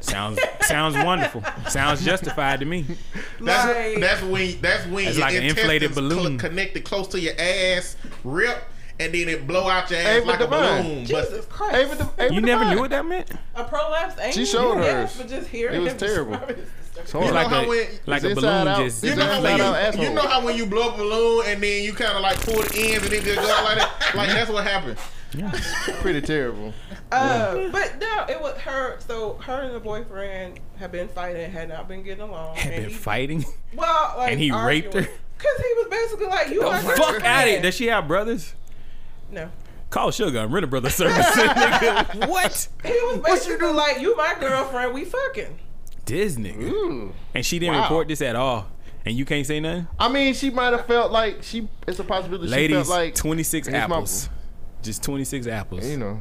Sounds 0.00 0.38
sounds 0.62 0.96
wonderful. 0.96 1.42
Sounds 1.68 2.04
justified 2.04 2.60
to 2.60 2.66
me. 2.66 2.84
That's 3.40 3.66
Like- 3.94 4.00
that's 4.00 4.22
when 4.22 4.60
that's 4.60 4.86
when 4.86 5.06
It's 5.08 5.16
your 5.16 5.26
like 5.26 5.36
an 5.36 5.44
inflated 5.44 5.90
intestines 5.90 6.12
cl- 6.12 6.22
balloon. 6.24 6.38
connected 6.38 6.84
close 6.84 7.08
to 7.08 7.20
your 7.20 7.32
ass, 7.38 7.96
rip, 8.22 8.62
and 9.00 9.12
then 9.14 9.28
it 9.28 9.46
blow 9.46 9.66
out 9.68 9.90
your 9.90 10.00
ass 10.00 10.06
Ava 10.06 10.26
like 10.26 10.40
a 10.40 10.44
Devine. 10.44 10.82
balloon. 10.82 11.04
Jesus 11.06 11.30
But 11.30 11.48
Christ. 11.48 11.74
Ava 11.76 11.94
De- 11.96 12.24
Ava 12.24 12.34
You 12.34 12.40
never 12.42 12.64
knew 12.66 12.78
what 12.80 12.90
that 12.90 13.04
meant? 13.06 13.30
a 13.56 13.64
prolapse 13.64 14.20
ain't 14.20 14.34
She 14.34 14.44
showed 14.44 14.76
her, 14.78 15.08
but 15.16 15.28
just 15.28 15.48
hearing 15.48 15.76
It 15.76 15.78
was 15.80 15.94
them 15.94 16.08
terrible. 16.08 16.32
describe 16.32 16.50
it 16.50 16.58
is 16.58 17.12
you 17.14 17.20
hard. 17.20 17.26
know 17.26 17.34
like 17.34 17.48
how 17.48 17.62
a, 17.64 17.68
when 17.68 17.86
like 18.06 18.22
a 18.24 18.34
balloon 18.34 18.68
out. 18.68 18.78
just 18.78 19.02
you 19.04 19.14
know 19.16 19.24
how 19.26 19.42
when 19.42 19.56
you, 19.98 20.02
you 20.08 20.14
know 20.14 20.22
how 20.28 20.44
when 20.44 20.56
you 20.56 20.66
blow 20.66 20.88
up 20.90 20.94
a 20.94 20.98
balloon 20.98 21.44
and 21.48 21.62
then 21.62 21.82
you 21.82 21.92
kind 21.92 22.12
of 22.14 22.20
like 22.22 22.38
pull 22.44 22.62
the 22.62 22.92
ends 22.92 23.04
and 23.04 23.12
it 23.12 23.24
just 23.24 23.40
go 23.40 23.50
out 23.52 23.64
like 23.64 23.78
that. 23.78 24.14
Like 24.14 24.28
that's 24.30 24.50
what 24.50 24.64
happened. 24.64 24.96
Pretty 26.00 26.20
terrible. 26.20 26.72
Uh, 27.12 27.68
but 27.70 27.98
no, 28.00 28.26
it 28.28 28.40
was 28.40 28.56
her. 28.58 28.98
So 29.00 29.34
her 29.44 29.62
and 29.62 29.74
the 29.74 29.80
boyfriend 29.80 30.60
had 30.78 30.92
been 30.92 31.08
fighting, 31.08 31.50
had 31.50 31.68
not 31.68 31.88
been 31.88 32.02
getting 32.02 32.22
along. 32.22 32.56
had 32.56 32.74
been 32.76 32.88
he- 32.90 32.94
fighting. 32.94 33.44
Well, 33.74 34.14
like, 34.18 34.32
And 34.32 34.40
he 34.40 34.50
raped 34.52 34.94
her? 34.94 35.02
Cause 35.02 35.58
he 35.58 35.74
was 35.76 35.86
basically 35.90 36.26
like, 36.26 36.50
"You 36.50 36.62
are 36.62 36.78
fuck 36.80 37.22
out 37.24 37.46
of 37.48 37.54
it. 37.54 37.62
Does 37.62 37.74
she 37.74 37.86
have 37.86 38.06
brothers? 38.08 38.54
No, 39.30 39.50
Call 39.90 40.10
Sugar, 40.10 40.46
rent 40.46 40.64
a 40.64 40.66
brother 40.68 40.88
service. 40.90 41.26
what? 42.28 42.68
he 42.84 42.90
was 42.92 43.18
basically 43.24 43.72
like, 43.72 44.00
"You 44.00 44.16
my 44.16 44.36
girlfriend, 44.38 44.94
we 44.94 45.04
fucking." 45.04 45.58
Disney. 46.04 46.54
Ooh. 46.54 47.12
And 47.34 47.44
she 47.44 47.58
didn't 47.58 47.74
Wow. 47.76 47.82
report 47.82 48.08
this 48.08 48.22
at 48.22 48.36
all. 48.36 48.68
And 49.06 49.14
you 49.16 49.24
can't 49.26 49.46
say 49.46 49.60
nothing? 49.60 49.86
I 49.98 50.08
mean, 50.08 50.32
she 50.34 50.50
might 50.50 50.72
have 50.72 50.86
felt 50.86 51.12
like 51.12 51.42
she. 51.42 51.68
It's 51.86 51.98
a 51.98 52.04
possibility. 52.04 52.46
she 52.48 52.52
Ladies, 52.54 52.76
felt 52.76 52.88
like 52.88 53.14
26 53.14 53.66
it's 53.68 53.72
my- 53.72 53.78
apples. 53.80 54.28
Just 54.84 55.02
26 55.02 55.46
apples. 55.46 55.86
You 55.88 55.96
know. 55.96 56.20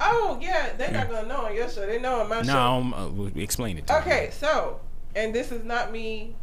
Oh 0.00 0.38
yeah, 0.40 0.72
they're 0.76 0.92
not 0.92 1.10
gonna 1.10 1.26
know 1.26 1.46
on 1.46 1.54
your 1.54 1.68
show. 1.68 1.86
They 1.86 1.98
know 1.98 2.20
on 2.20 2.28
my 2.28 2.42
No, 2.42 2.52
show. 2.52 2.58
um, 2.58 2.94
uh, 2.94 3.08
well, 3.08 3.30
explain 3.36 3.78
it 3.78 3.86
to 3.86 3.94
me. 3.94 3.98
Okay, 4.00 4.30
so, 4.32 4.80
and 5.16 5.34
this 5.34 5.50
is 5.50 5.64
not 5.64 5.90
me 5.92 6.36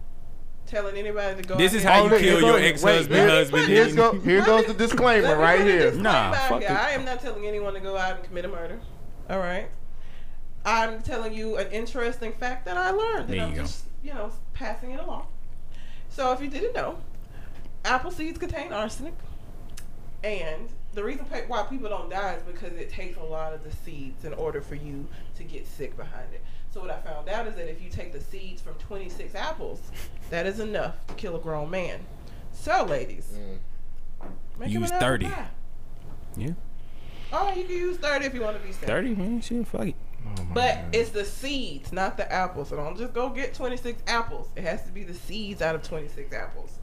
telling 0.65 0.95
anybody 0.97 1.41
to 1.41 1.47
go. 1.47 1.55
This 1.57 1.73
is 1.73 1.83
how 1.83 2.03
you 2.03 2.09
kill 2.17 2.41
your 2.41 2.59
ex-husband, 2.59 3.19
wait, 3.21 3.29
husband. 3.29 3.67
Here's 3.67 3.95
go, 3.95 4.19
here 4.19 4.43
goes 4.45 4.65
the 4.65 4.73
disclaimer 4.73 5.37
right 5.37 5.61
here. 5.61 5.79
disclaimer 5.91 6.03
Nah, 6.03 6.09
out 6.33 6.49
fuck 6.49 6.59
here. 6.61 6.69
it. 6.71 6.75
I 6.77 6.91
am 6.91 7.05
not 7.05 7.21
telling 7.21 7.45
anyone 7.45 7.73
to 7.75 7.79
go 7.79 7.97
out 7.97 8.15
and 8.17 8.23
commit 8.23 8.45
a 8.45 8.49
murder. 8.49 8.79
All 9.29 9.39
right. 9.39 9.69
I'm 10.65 11.01
telling 11.01 11.33
you 11.33 11.57
an 11.57 11.71
interesting 11.71 12.33
fact 12.33 12.65
that 12.65 12.77
I 12.77 12.91
learned. 12.91 13.29
There 13.29 13.35
and 13.37 13.41
I'm 13.45 13.49
you 13.51 13.55
go. 13.57 13.61
just, 13.63 13.85
you 14.03 14.13
know, 14.13 14.31
passing 14.53 14.91
it 14.91 14.99
along. 14.99 15.25
So 16.09 16.31
if 16.33 16.41
you 16.41 16.49
didn't 16.49 16.73
know, 16.73 16.97
apple 17.85 18.11
seeds 18.11 18.37
contain 18.39 18.73
arsenic, 18.73 19.13
and 20.23 20.67
the 20.93 21.03
reason 21.03 21.25
why 21.47 21.63
people 21.63 21.89
don't 21.89 22.09
die 22.09 22.33
is 22.33 22.43
because 22.43 22.73
it 22.73 22.89
takes 22.89 23.17
a 23.17 23.23
lot 23.23 23.53
of 23.53 23.63
the 23.63 23.71
seeds 23.71 24.25
in 24.25 24.33
order 24.33 24.61
for 24.61 24.75
you 24.75 25.07
to 25.37 25.43
get 25.43 25.67
sick 25.67 25.95
behind 25.95 26.33
it. 26.33 26.41
So 26.71 26.81
what 26.81 26.91
I 26.91 26.99
found 26.99 27.29
out 27.29 27.47
is 27.47 27.55
that 27.55 27.69
if 27.69 27.81
you 27.81 27.89
take 27.89 28.13
the 28.13 28.21
seeds 28.21 28.61
from 28.61 28.75
26 28.75 29.35
apples, 29.35 29.81
that 30.29 30.45
is 30.45 30.59
enough 30.59 31.05
to 31.07 31.13
kill 31.15 31.35
a 31.35 31.39
grown 31.39 31.69
man. 31.69 31.99
So 32.53 32.85
ladies, 32.85 33.31
mm. 33.33 34.27
make 34.59 34.69
Use 34.69 34.89
30. 34.91 35.25
pie. 35.25 35.47
Yeah. 36.35 36.51
Oh, 37.31 37.53
you 37.53 37.63
can 37.63 37.75
use 37.75 37.97
30 37.97 38.25
if 38.25 38.33
you 38.33 38.41
want 38.41 38.59
to 38.59 38.65
be 38.65 38.71
safe. 38.71 38.85
30, 38.85 39.15
man. 39.15 39.41
Shit, 39.41 39.67
fuck 39.67 39.87
it. 39.87 39.95
Oh 40.25 40.45
but 40.53 40.79
it's 40.91 41.11
the 41.11 41.23
seeds, 41.23 41.91
not 41.91 42.17
the 42.17 42.31
apples. 42.31 42.69
So 42.69 42.75
don't 42.75 42.97
just 42.97 43.13
go 43.13 43.29
get 43.29 43.53
26 43.53 44.01
apples. 44.07 44.49
It 44.55 44.63
has 44.63 44.83
to 44.83 44.91
be 44.91 45.03
the 45.03 45.13
seeds 45.13 45.61
out 45.61 45.75
of 45.75 45.83
26 45.83 46.33
apples. 46.33 46.78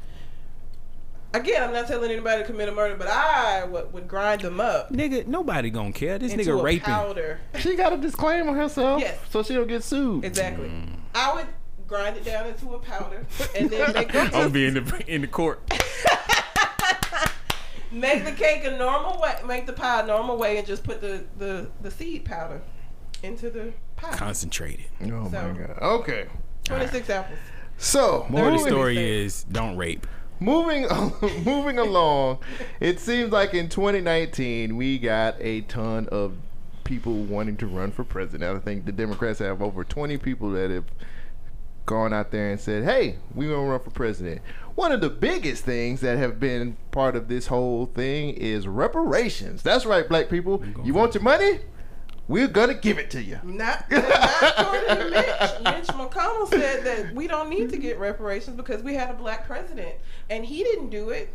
Again, 1.35 1.63
I'm 1.63 1.73
not 1.73 1.87
telling 1.87 2.11
anybody 2.11 2.43
to 2.43 2.47
commit 2.47 2.69
a 2.69 2.73
murder, 2.73 2.97
but 2.97 3.09
I 3.09 3.65
would, 3.65 3.93
would 3.93 4.09
grind 4.09 4.41
them 4.43 4.59
up 4.61 4.91
Nigga, 4.91 5.27
nobody 5.27 5.71
gonna 5.71 5.93
care. 5.93 6.19
This 6.19 6.33
into 6.33 6.45
nigga 6.45 6.61
a 6.61 6.63
raping. 6.63 6.85
powder. 6.85 7.41
She 7.59 7.77
got 7.77 7.93
a 7.93 7.97
disclaimer 7.99 8.55
herself, 8.55 9.01
Yes. 9.03 9.19
so 9.31 9.43
she 9.43 9.55
don't 9.55 9.67
get 9.69 9.85
sued. 9.85 10.25
Exactly. 10.25 10.69
Mm. 10.69 10.97
I 11.15 11.35
would 11.35 11.47
grind 11.87 12.17
it 12.17 12.25
down 12.25 12.47
into 12.47 12.75
a 12.75 12.79
powder 12.79 13.25
and 13.55 13.69
then 13.71 13.93
make 13.93 14.15
I'm 14.15 14.31
the, 14.45 14.51
be 14.51 14.67
in 14.67 14.75
the 14.75 15.05
in 15.07 15.21
the 15.21 15.27
court. 15.27 15.61
make 17.93 18.25
the 18.25 18.33
cake 18.33 18.65
a 18.65 18.77
normal 18.77 19.21
way, 19.21 19.35
make 19.47 19.67
the 19.67 19.73
pie 19.73 20.03
a 20.03 20.07
normal 20.07 20.37
way, 20.37 20.59
and 20.59 20.67
just 20.67 20.83
put 20.85 21.01
the, 21.01 21.25
the, 21.39 21.69
the 21.83 21.91
seed 21.91 22.25
powder 22.25 22.61
into 23.23 23.51
the 23.51 23.73
pie. 23.97 24.13
Concentrated. 24.13 24.87
Oh 25.03 25.07
my 25.07 25.31
So- 25.31 25.55
god. 25.55 25.79
Okay. 25.83 26.27
26 26.65 27.11
apples. 27.11 27.39
So 27.79 28.27
Moral 28.31 28.49
of 28.49 28.53
the 28.53 28.59
moving- 28.59 28.73
story 28.73 29.23
is 29.25 29.45
don't 29.45 29.77
rape. 29.77 30.07
Moving 30.39 30.87
moving 31.45 31.79
along, 31.79 32.39
it 32.81 33.01
seems 33.01 33.33
like 33.33 33.55
in 33.55 33.69
2019 33.69 34.77
we 34.77 34.99
got 34.99 35.37
a 35.41 35.63
ton 35.63 36.09
of 36.13 36.37
people 36.85 37.15
wanting 37.15 37.57
to 37.59 37.67
run 37.67 37.91
for 37.91 38.05
president. 38.05 38.57
I 38.57 38.61
think 38.61 38.85
the 38.85 38.93
Democrats 38.93 39.39
have 39.41 39.61
over 39.63 39.83
20 39.83 40.19
people 40.19 40.51
that 40.53 40.71
have 40.71 40.85
gone 41.85 42.13
out 42.13 42.31
there 42.33 42.51
and 42.51 42.61
said, 42.61 42.85
"Hey, 42.85 43.17
we're 43.35 43.51
gonna 43.51 43.69
run 43.69 43.81
for 43.81 43.91
president." 43.91 44.43
One 44.75 44.93
of 44.93 45.01
the 45.01 45.09
biggest 45.09 45.65
things 45.65 46.01
that 46.03 46.19
have 46.19 46.39
been 46.39 46.77
part 46.91 47.17
of 47.17 47.29
this 47.29 47.47
whole 47.47 47.87
thing 47.87 48.35
is 48.35 48.69
reparations. 48.69 49.63
That's 49.63 49.87
right, 49.87 50.07
black 50.07 50.29
people. 50.29 50.63
You 50.85 50.93
want 50.93 51.15
your 51.15 51.23
money? 51.23 51.61
We're 52.29 52.49
gonna 52.49 52.75
give 52.75 52.99
it 52.99 53.11
to 53.11 53.23
you. 53.23 53.39
Not, 53.45 53.91
not 53.91 54.59
according 54.59 54.97
to 54.97 55.11
Mitch. 55.11 55.77
Mitch 55.77 55.87
McConnell 55.97 56.49
said 56.49 56.85
that 56.85 57.15
we 57.15 57.27
don't 57.27 57.49
need 57.49 57.71
to 57.71 57.77
get 57.77 57.99
reparations 57.99 58.57
because 58.57 58.83
we 58.83 58.95
had 58.95 59.11
a 59.11 59.15
black 59.15 59.47
president, 59.47 59.95
and 60.31 60.45
he 60.45 60.63
didn't 60.65 60.91
do 60.91 61.11
it, 61.11 61.33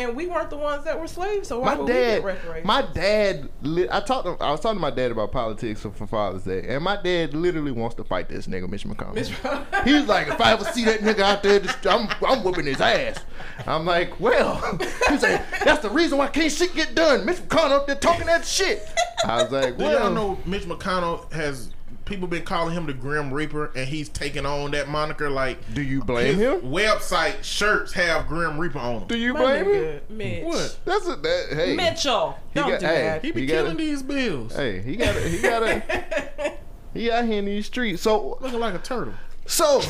and 0.00 0.16
we 0.16 0.26
weren't 0.26 0.50
the 0.50 0.56
ones 0.56 0.84
that 0.84 0.98
were 0.98 1.06
slaves. 1.06 1.48
So 1.48 1.60
why 1.60 1.74
My 1.74 1.80
would 1.80 1.86
we 1.88 1.92
get 1.92 2.16
dad, 2.16 2.24
reparations? 2.24 2.66
my 2.66 2.82
dad, 2.82 3.48
li- 3.62 3.88
I 3.90 4.00
talked. 4.00 4.26
To, 4.26 4.44
I 4.44 4.50
was 4.50 4.60
talking 4.60 4.76
to 4.78 4.80
my 4.80 4.90
dad 4.90 5.10
about 5.10 5.32
politics 5.32 5.80
for 5.82 6.06
Father's 6.06 6.44
Day, 6.44 6.64
and 6.68 6.82
my 6.82 7.00
dad 7.00 7.34
literally 7.34 7.72
wants 7.72 7.94
to 7.96 8.04
fight 8.04 8.28
this 8.28 8.46
nigga, 8.46 8.68
Mitch 8.68 8.84
McConnell. 8.84 9.14
Mitch 9.14 9.28
McConnell. 9.30 9.84
He's 9.84 10.06
like, 10.06 10.28
if 10.28 10.40
I 10.40 10.52
ever 10.52 10.64
see 10.64 10.84
that 10.86 11.00
nigga 11.00 11.20
out 11.20 11.42
there, 11.42 11.60
just, 11.60 11.86
I'm, 11.86 12.08
I'm 12.26 12.42
whooping 12.42 12.66
his 12.66 12.80
ass. 12.80 13.18
I'm 13.66 13.84
like, 13.84 14.18
well, 14.20 14.56
he's 15.08 15.22
like, 15.22 15.42
that's 15.64 15.82
the 15.82 15.90
reason 15.90 16.18
why 16.18 16.28
can't 16.28 16.50
shit 16.52 16.74
get 16.74 16.94
done. 16.94 17.24
Mitch 17.26 17.36
McConnell 17.38 17.72
up 17.72 17.86
there 17.86 17.96
talking 17.96 18.26
that 18.26 18.44
shit. 18.46 18.82
I 19.24 19.42
was 19.42 19.52
like, 19.52 19.76
Do 19.76 19.84
well, 19.84 20.00
y'all 20.00 20.10
know 20.12 20.38
Mitch 20.46 20.64
McConnell 20.64 21.30
has 21.32 21.70
people 22.10 22.28
been 22.28 22.44
calling 22.44 22.74
him 22.74 22.84
the 22.86 22.92
Grim 22.92 23.32
Reaper, 23.32 23.72
and 23.74 23.88
he's 23.88 24.08
taking 24.10 24.44
on 24.44 24.72
that 24.72 24.88
moniker. 24.88 25.30
Like, 25.30 25.72
do 25.72 25.80
you 25.80 26.02
blame 26.04 26.36
him? 26.36 26.60
website 26.60 27.42
shirts 27.42 27.92
have 27.94 28.26
Grim 28.28 28.58
Reaper 28.58 28.78
on 28.78 28.98
them. 29.00 29.08
Do 29.08 29.16
you 29.16 29.32
My 29.32 29.40
blame 29.62 29.64
him? 29.72 30.00
Mitch. 30.10 30.44
What? 30.44 30.78
That's 30.84 31.08
a 31.08 31.16
that. 31.16 31.46
Hey, 31.52 31.74
Mitchell, 31.76 32.38
He 32.52 32.60
don't 32.60 32.68
got- 32.70 32.80
do 32.80 32.86
hey, 32.86 33.02
that. 33.02 33.24
He 33.24 33.30
be 33.30 33.40
You 33.42 33.46
gotta- 33.46 33.62
killing 33.62 33.76
these 33.78 34.02
bills, 34.02 34.54
hey, 34.54 34.82
he 34.82 34.96
got 34.96 35.14
to 35.14 35.20
He 35.28 35.40
got 35.40 35.60
to 35.60 36.52
He 36.92 37.10
out 37.10 37.24
here 37.24 37.38
in 37.38 37.44
these 37.46 37.66
streets. 37.66 38.02
So, 38.02 38.36
looking 38.40 38.58
like 38.60 38.74
a 38.74 38.78
turtle. 38.78 39.14
so 39.46 39.80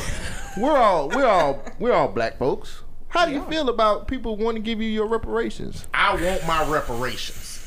we're 0.57 0.77
all 0.77 1.09
we're 1.09 1.25
all 1.25 1.63
we're 1.79 1.91
all 1.93 2.07
black 2.07 2.37
folks. 2.37 2.83
How 3.09 3.25
do 3.25 3.33
you 3.33 3.43
feel 3.45 3.67
about 3.69 4.07
people 4.07 4.37
wanting 4.37 4.61
to 4.63 4.65
give 4.65 4.81
you 4.81 4.87
your 4.89 5.07
reparations? 5.07 5.85
I 5.93 6.13
want 6.15 6.45
my 6.47 6.63
reparations. 6.71 7.57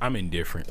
I'm 0.00 0.16
indifferent. 0.16 0.70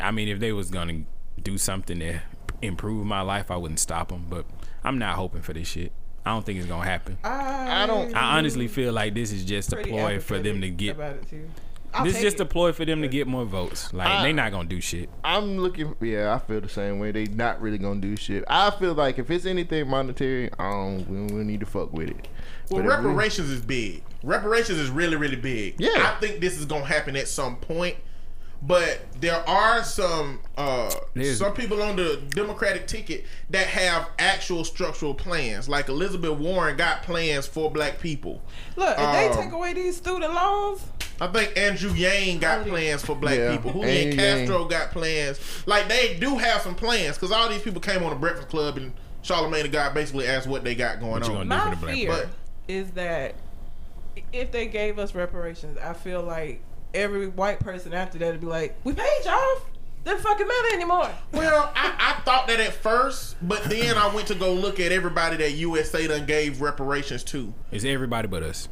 I 0.00 0.10
mean, 0.10 0.28
if 0.28 0.40
they 0.40 0.52
was 0.52 0.70
gonna 0.70 1.02
do 1.44 1.58
something 1.58 1.98
to 2.00 2.20
improve 2.62 3.06
my 3.06 3.20
life, 3.20 3.50
I 3.50 3.56
wouldn't 3.56 3.80
stop 3.80 4.08
them. 4.08 4.26
But 4.28 4.44
I'm 4.84 4.98
not 4.98 5.16
hoping 5.16 5.42
for 5.42 5.52
this 5.52 5.68
shit. 5.68 5.92
I 6.26 6.30
don't 6.32 6.44
think 6.44 6.58
it's 6.58 6.68
gonna 6.68 6.84
happen. 6.84 7.16
I, 7.24 7.84
I 7.84 7.86
don't- 7.86 8.14
I 8.14 8.36
honestly 8.38 8.68
feel 8.68 8.92
like 8.92 9.14
this 9.14 9.32
is 9.32 9.44
just 9.44 9.72
a 9.72 9.76
ploy 9.76 10.18
for 10.20 10.38
them 10.38 10.60
to 10.60 10.68
get. 10.70 10.96
about 10.96 11.16
it 11.16 11.28
too. 11.28 11.48
This 12.02 12.08
is 12.08 12.14
take 12.16 12.22
just 12.22 12.40
a 12.40 12.44
ploy 12.44 12.72
for 12.72 12.84
them 12.84 13.00
to 13.00 13.08
get 13.08 13.26
more 13.26 13.46
votes. 13.46 13.94
Like 13.94 14.08
I- 14.08 14.22
they 14.24 14.32
not 14.34 14.52
gonna 14.52 14.68
do 14.68 14.78
shit. 14.78 15.08
I'm 15.24 15.56
looking. 15.58 15.94
Yeah, 16.02 16.34
I 16.34 16.38
feel 16.38 16.60
the 16.60 16.68
same 16.68 16.98
way. 16.98 17.12
They 17.12 17.24
not 17.24 17.62
really 17.62 17.78
gonna 17.78 18.00
do 18.00 18.14
shit. 18.14 18.44
I 18.46 18.70
feel 18.72 18.92
like 18.92 19.18
if 19.18 19.30
it's 19.30 19.46
anything 19.46 19.88
monetary, 19.88 20.50
I 20.58 20.70
don't. 20.70 21.08
We, 21.08 21.34
we 21.38 21.44
need 21.44 21.60
to 21.60 21.66
fuck 21.66 21.92
with 21.94 22.10
it. 22.10 22.28
Well, 22.68 22.82
But 22.82 22.92
if 22.92 23.00
we- 23.00 23.06
reparations 23.06 23.48
is 23.50 23.62
big. 23.62 24.02
Reparations 24.22 24.78
is 24.78 24.90
really, 24.90 25.16
really 25.16 25.36
big. 25.36 25.76
Yeah. 25.78 26.14
I 26.14 26.20
think 26.20 26.40
this 26.40 26.58
is 26.58 26.66
gonna 26.66 26.84
happen 26.84 27.16
at 27.16 27.26
some 27.26 27.56
point. 27.56 27.96
But 28.60 29.00
there 29.20 29.48
are 29.48 29.84
some 29.84 30.40
uh, 30.56 30.90
some 31.34 31.52
people 31.54 31.80
on 31.80 31.94
the 31.94 32.20
Democratic 32.30 32.88
ticket 32.88 33.24
that 33.50 33.66
have 33.68 34.08
actual 34.18 34.64
structural 34.64 35.14
plans. 35.14 35.68
Like 35.68 35.88
Elizabeth 35.88 36.36
Warren 36.38 36.76
got 36.76 37.02
plans 37.04 37.46
for 37.46 37.70
black 37.70 38.00
people. 38.00 38.42
Look, 38.76 38.90
if 38.90 39.12
they 39.12 39.28
Um, 39.28 39.36
take 39.44 39.52
away 39.52 39.74
these 39.74 39.96
student 39.96 40.34
loans, 40.34 40.84
I 41.20 41.28
think 41.28 41.56
Andrew 41.56 41.92
Yang 41.92 42.38
got 42.40 42.66
plans 42.66 43.04
for 43.04 43.14
black 43.14 43.38
Yeah, 43.38 43.52
people. 43.56 43.72
Julian 43.72 44.08
Andrew 44.08 44.24
Yang. 44.24 44.38
Castro 44.46 44.64
got 44.64 44.90
plans. 44.90 45.40
Like 45.66 45.88
they 45.88 46.16
do 46.18 46.36
have 46.38 46.60
some 46.62 46.74
plans 46.74 47.16
because 47.16 47.30
all 47.30 47.48
these 47.48 47.62
people 47.62 47.80
came 47.80 48.02
on 48.02 48.10
the 48.10 48.16
Breakfast 48.16 48.48
Club 48.48 48.76
and 48.76 48.92
Charlemagne 49.22 49.62
the 49.64 49.68
God 49.68 49.94
basically 49.94 50.26
asked 50.26 50.48
what 50.48 50.64
they 50.64 50.74
got 50.74 50.98
going 50.98 51.20
What 51.22 51.30
on. 51.30 51.46
my 51.46 51.60
for 51.64 51.70
the 51.70 51.76
black 51.76 51.94
fear 51.94 52.12
people. 52.12 52.30
is 52.66 52.90
that 52.92 53.36
if 54.32 54.50
they 54.50 54.66
gave 54.66 54.98
us 54.98 55.14
reparations, 55.14 55.78
I 55.78 55.92
feel 55.92 56.22
like 56.22 56.60
every 56.94 57.28
white 57.28 57.60
person 57.60 57.92
after 57.94 58.18
that 58.18 58.32
would 58.32 58.40
be 58.40 58.46
like, 58.46 58.76
"We 58.84 58.92
paid 58.92 59.20
you 59.24 59.30
off. 59.30 59.64
Doesn't 60.04 60.22
fucking 60.22 60.46
matter 60.46 60.74
anymore." 60.74 61.10
Well, 61.32 61.72
I, 61.74 61.94
I 62.18 62.20
thought 62.22 62.46
that 62.48 62.60
at 62.60 62.72
first, 62.72 63.36
but 63.42 63.64
then 63.64 63.96
I 63.98 64.12
went 64.14 64.28
to 64.28 64.34
go 64.34 64.52
look 64.54 64.80
at 64.80 64.92
everybody 64.92 65.36
that 65.38 65.52
USA 65.52 66.06
done 66.06 66.26
gave 66.26 66.60
reparations 66.60 67.24
to. 67.24 67.52
It's 67.70 67.84
everybody 67.84 68.28
but 68.28 68.42
us. 68.42 68.68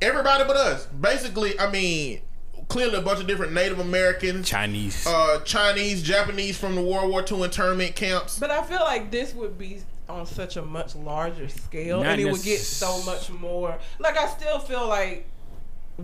Everybody 0.00 0.44
but 0.44 0.56
us. 0.56 0.86
Basically, 0.86 1.58
I 1.60 1.70
mean, 1.70 2.22
clearly 2.68 2.96
a 2.96 3.02
bunch 3.02 3.20
of 3.20 3.26
different 3.26 3.52
Native 3.52 3.78
Americans, 3.78 4.48
Chinese. 4.48 5.06
uh, 5.06 5.40
Chinese, 5.44 6.02
Japanese 6.02 6.58
from 6.58 6.74
the 6.74 6.82
World 6.82 7.10
War 7.10 7.24
II 7.30 7.42
internment 7.44 7.94
camps. 7.94 8.38
But 8.38 8.50
I 8.50 8.62
feel 8.64 8.80
like 8.80 9.10
this 9.12 9.34
would 9.34 9.56
be 9.58 9.80
on 10.08 10.26
such 10.26 10.56
a 10.56 10.62
much 10.62 10.96
larger 10.96 11.48
scale, 11.48 11.98
Not 12.02 12.12
and 12.12 12.20
it 12.20 12.24
would 12.32 12.42
get 12.42 12.58
so 12.58 13.00
much 13.04 13.30
more. 13.30 13.78
Like 14.00 14.16
I 14.16 14.26
still 14.26 14.58
feel 14.58 14.88
like 14.88 15.28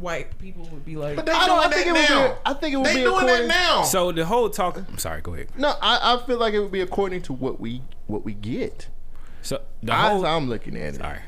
white 0.00 0.38
people 0.38 0.68
would 0.72 0.84
be 0.84 0.96
like, 0.96 1.16
But 1.16 1.26
they 1.26 1.32
I 1.32 1.46
doing 1.46 1.56
don't. 1.56 1.58
I 1.66 1.68
that 1.68 1.74
think 1.74 1.86
it 1.86 1.92
would 1.92 2.08
now. 2.10 2.28
be. 2.28 2.34
I 2.46 2.54
think 2.54 2.74
it 2.74 2.76
would 2.78 2.86
they 2.86 2.94
be 2.94 3.00
doing 3.02 3.26
that 3.26 3.46
now. 3.46 3.82
so 3.82 4.12
the 4.12 4.24
whole 4.24 4.48
talk. 4.50 4.76
I'm 4.78 4.98
sorry. 4.98 5.20
Go 5.20 5.34
ahead. 5.34 5.48
No, 5.56 5.74
I, 5.80 6.14
I 6.14 6.26
feel 6.26 6.38
like 6.38 6.54
it 6.54 6.60
would 6.60 6.72
be 6.72 6.80
according 6.80 7.22
to 7.22 7.32
what 7.32 7.60
we 7.60 7.82
what 8.06 8.24
we 8.24 8.34
get. 8.34 8.88
So 9.42 9.60
the 9.80 9.86
That's 9.88 10.08
whole. 10.12 10.22
how 10.24 10.36
I'm 10.36 10.48
looking 10.48 10.76
at 10.76 10.94
it. 10.94 10.96
Sorry. 10.96 11.20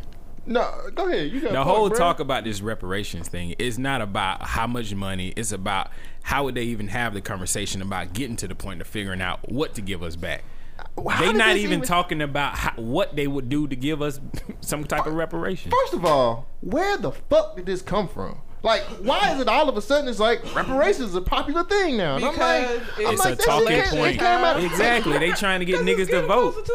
No, 0.47 0.73
go 0.95 1.07
ahead. 1.09 1.31
You 1.31 1.41
got 1.43 1.53
the 1.53 1.63
whole 1.63 1.83
point, 1.89 1.91
bro. 1.95 1.99
talk 1.99 2.21
about 2.21 2.45
this 2.45 2.61
reparations 2.61 3.29
thing 3.29 3.55
is 3.59 3.79
not 3.79 4.01
about 4.01 4.43
how 4.43 4.67
much 4.67 4.93
money 4.95 5.33
it's 5.37 5.53
about 5.53 5.91
how 6.23 6.45
would 6.45 6.55
they 6.55 6.65
even 6.65 6.89
have 6.89 7.15
the 7.15 7.21
conversation 7.21 7.83
about 7.83 8.13
getting 8.15 8.37
to 8.37 8.49
the 8.49 8.55
point 8.55 8.81
of 8.81 8.87
figuring 8.87 9.21
out 9.21 9.51
what 9.53 9.75
to 9.75 9.81
give 9.83 10.03
us 10.03 10.17
back 10.17 10.43
How 11.09 11.21
they 11.21 11.27
did 11.29 11.37
not 11.37 11.55
this 11.55 11.63
even, 11.65 11.83
talking 11.83 12.21
about 12.23 12.55
how, 12.57 12.73
what 12.77 13.15
they 13.17 13.27
would 13.27 13.49
do 13.49 13.69
to 13.69 13.77
give 13.77 14.03
us 14.03 14.19
some 14.61 14.85
type 14.85 15.07
of 15.07 15.13
reparation 15.15 15.71
First 15.71 15.95
of 15.95 16.05
all, 16.05 16.47
where 16.63 16.97
the 16.97 17.13
fuck 17.13 17.57
did 17.57 17.67
this 17.67 17.83
come 17.83 18.09
from? 18.09 18.39
Like, 18.63 18.83
why 19.03 19.33
is 19.33 19.41
it 19.41 19.49
all 19.49 19.69
of 19.71 19.77
a 19.79 19.81
sudden 19.83 20.07
it's 20.09 20.19
like 20.19 20.43
reparations 20.55 21.11
is 21.11 21.15
a 21.15 21.23
popular 21.23 21.65
thing 21.65 21.97
now? 21.97 22.17
And 22.17 22.25
I'm 22.27 22.37
like, 22.37 22.69
Because 22.97 23.07
I'm 23.07 23.13
it's 23.15 23.25
like, 23.25 23.39
a 23.39 23.43
talking 23.43 23.83
point 23.85 24.19
came 24.19 24.65
exactly 24.67 25.19
they 25.19 25.31
trying 25.33 25.61
to 25.61 25.65
get 25.65 25.81
niggas 25.87 26.09
to 26.11 26.27
vote 26.27 26.65
to 26.67 26.73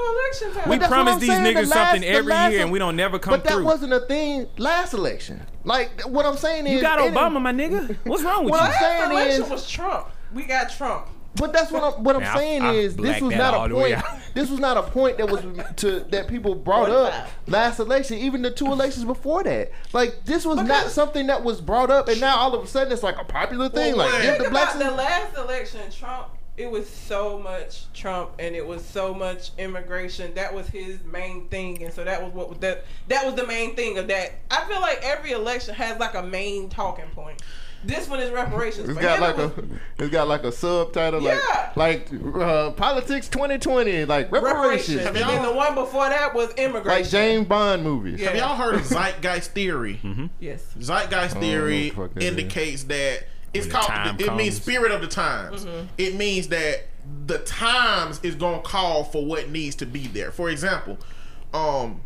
we 0.67 0.77
That's 0.77 0.81
what 0.81 0.89
promise 0.89 1.17
these 1.19 1.29
saying, 1.29 1.43
the 1.43 1.49
niggas 1.51 1.69
last- 1.69 1.91
something 1.91 2.03
every 2.03 2.33
year 2.33 2.61
and 2.63 2.71
we 2.71 2.79
don't 2.79 2.95
never 2.95 3.19
come 3.19 3.31
But 3.33 3.43
that 3.43 3.53
through 3.53 3.65
wasn't 3.65 3.93
a 3.93 3.99
thing 3.99 4.47
last 4.57 4.93
election. 4.93 5.45
Like, 5.63 6.01
what 6.03 6.25
I'm 6.25 6.37
saying 6.37 6.65
is, 6.67 6.73
you 6.73 6.81
got 6.81 6.97
obama 6.99 7.39
my 7.41 7.51
nigga 7.53 7.95
what's 8.03 8.23
wrong 8.23 8.43
with 8.45 8.51
What 8.51 8.61
you 8.61 8.65
I'm 8.65 8.71
Last 8.71 8.79
saying 8.79 9.11
election 9.11 9.43
is- 9.43 9.49
was 9.49 9.69
Trump. 9.69 10.07
We 10.33 10.43
got 10.43 10.69
Trump. 10.71 11.05
But 11.37 11.53
that's 11.53 11.71
what 11.71 11.83
I'm 11.83 12.03
what 12.03 12.15
I'm 12.15 12.21
Man, 12.21 12.37
saying 12.37 12.61
I 12.61 12.73
is 12.73 12.95
this 12.95 13.21
was 13.21 13.35
not 13.35 13.71
a 13.71 13.73
point. 13.73 14.01
This 14.33 14.49
was 14.49 14.59
not 14.59 14.77
a 14.77 14.83
point 14.83 15.17
that 15.17 15.29
was 15.29 15.41
to 15.77 15.99
that 16.11 16.27
people 16.27 16.55
brought 16.55 16.89
up 16.89 17.29
last 17.47 17.79
election, 17.79 18.17
even 18.17 18.41
the 18.41 18.51
two 18.51 18.67
elections 18.67 19.05
before 19.05 19.43
that. 19.43 19.71
Like 19.93 20.25
this 20.25 20.45
was 20.45 20.61
not 20.61 20.91
something 20.91 21.27
that 21.27 21.43
was 21.43 21.61
brought 21.61 21.89
up, 21.89 22.07
and 22.07 22.19
now 22.19 22.37
all 22.37 22.53
of 22.53 22.63
a 22.63 22.67
sudden 22.67 22.91
it's 22.91 23.03
like 23.03 23.19
a 23.19 23.25
popular 23.25 23.69
thing. 23.69 23.95
Well, 23.95 24.09
like 24.09 24.21
give 24.21 24.31
Think 24.35 24.43
the 24.45 24.49
blacks. 24.49 24.75
about 24.75 24.91
the 24.91 24.95
last 24.95 25.37
election, 25.37 25.81
Trump. 25.91 26.27
It 26.57 26.71
was 26.71 26.89
so 26.89 27.37
much 27.37 27.91
Trump, 27.93 28.31
and 28.39 28.55
it 28.55 28.65
was 28.65 28.83
so 28.85 29.13
much 29.13 29.51
immigration. 29.57 30.33
That 30.35 30.53
was 30.53 30.67
his 30.67 31.03
main 31.03 31.49
thing, 31.49 31.83
and 31.83 31.93
so 31.93 32.05
that 32.05 32.23
was 32.23 32.31
what 32.31 32.61
that 32.61 32.85
that 33.09 33.25
was 33.25 33.35
the 33.35 33.45
main 33.45 33.75
thing 33.75 33.97
of 33.97 34.07
that. 34.07 34.35
I 34.49 34.63
feel 34.65 34.79
like 34.79 34.99
every 35.03 35.31
election 35.31 35.73
has 35.75 35.99
like 35.99 36.13
a 36.15 36.23
main 36.23 36.69
talking 36.69 37.09
point. 37.13 37.41
This 37.85 38.09
one 38.09 38.19
is 38.19 38.31
reparations. 38.31 38.89
It's 38.89 38.97
For 38.97 39.01
got 39.03 39.19
like 39.19 39.37
it 39.37 39.41
a, 39.41 39.47
was 39.47 39.65
it's 39.99 40.09
got 40.09 40.27
like 40.27 40.43
a 40.43 40.51
subtitle 40.51 41.21
Yeah. 41.21 41.71
like 41.75 42.11
like 42.11 42.35
uh, 42.41 42.71
politics 42.71 43.27
2020, 43.29 44.05
like 44.05 44.31
reparations, 44.31 44.97
reparations. 44.97 45.05
And 45.05 45.15
then 45.15 45.43
the 45.43 45.53
one 45.53 45.75
before 45.75 46.09
that 46.09 46.33
was 46.33 46.51
immigration. 46.55 46.87
like 47.03 47.09
James 47.09 47.47
Bond 47.47 47.83
movies. 47.83 48.19
Yeah. 48.19 48.29
Have 48.29 48.37
y'all 48.37 48.55
heard 48.55 48.75
of 48.75 48.81
zeitgeist 48.85 49.51
theory? 49.51 49.99
Yes. 50.39 50.63
Zeitgeist 50.79 51.37
theory 51.37 51.91
know 51.91 52.01
what 52.03 52.13
the 52.13 52.19
that 52.21 52.27
indicates 52.27 52.83
that 52.85 53.23
it's 53.53 53.67
When 53.67 53.71
called. 53.75 53.87
time 53.87 54.15
It 54.19 54.33
means 54.35 54.55
spirit 54.61 54.91
of 54.91 55.01
the 55.01 55.07
times. 55.07 55.65
It 55.97 56.15
means 56.15 56.47
that 56.49 56.87
the 57.27 57.37
times 57.39 58.19
is 58.23 58.35
gonna 58.35 58.61
call 58.61 59.03
for 59.03 59.25
what 59.25 59.49
needs 59.49 59.75
to 59.77 59.85
be 59.85 60.07
there. 60.07 60.31
For 60.31 60.49
example, 60.49 60.97
um, 61.53 62.01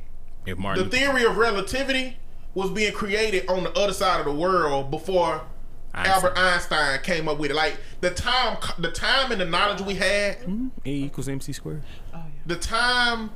if 0.46 0.58
the 0.58 0.86
theory 0.90 1.24
of 1.26 1.38
relativity 1.38 2.18
was 2.54 2.70
being 2.72 2.92
created 2.94 3.48
on 3.50 3.64
the 3.64 3.72
other 3.74 3.94
side 3.94 4.20
of 4.20 4.26
the 4.26 4.34
world 4.34 4.92
before 4.92 5.42
Einstein. 5.94 6.14
Albert 6.14 6.38
Einstein 6.38 7.00
came 7.02 7.28
up 7.28 7.40
with 7.40 7.52
it. 7.52 7.56
Like 7.56 7.78
the 8.02 8.12
time, 8.12 8.58
the 8.78 8.92
time 8.92 9.32
and 9.32 9.42
the 9.42 9.46
knowledge 9.46 9.82
we 9.82 9.96
had, 9.96 10.40
mm-hmm. 10.40 10.68
a 10.86 10.90
equals 10.90 11.28
mc 11.28 11.52
squared 11.54 11.84
oh, 12.14 12.24
the 12.46 12.56
time 12.56 13.32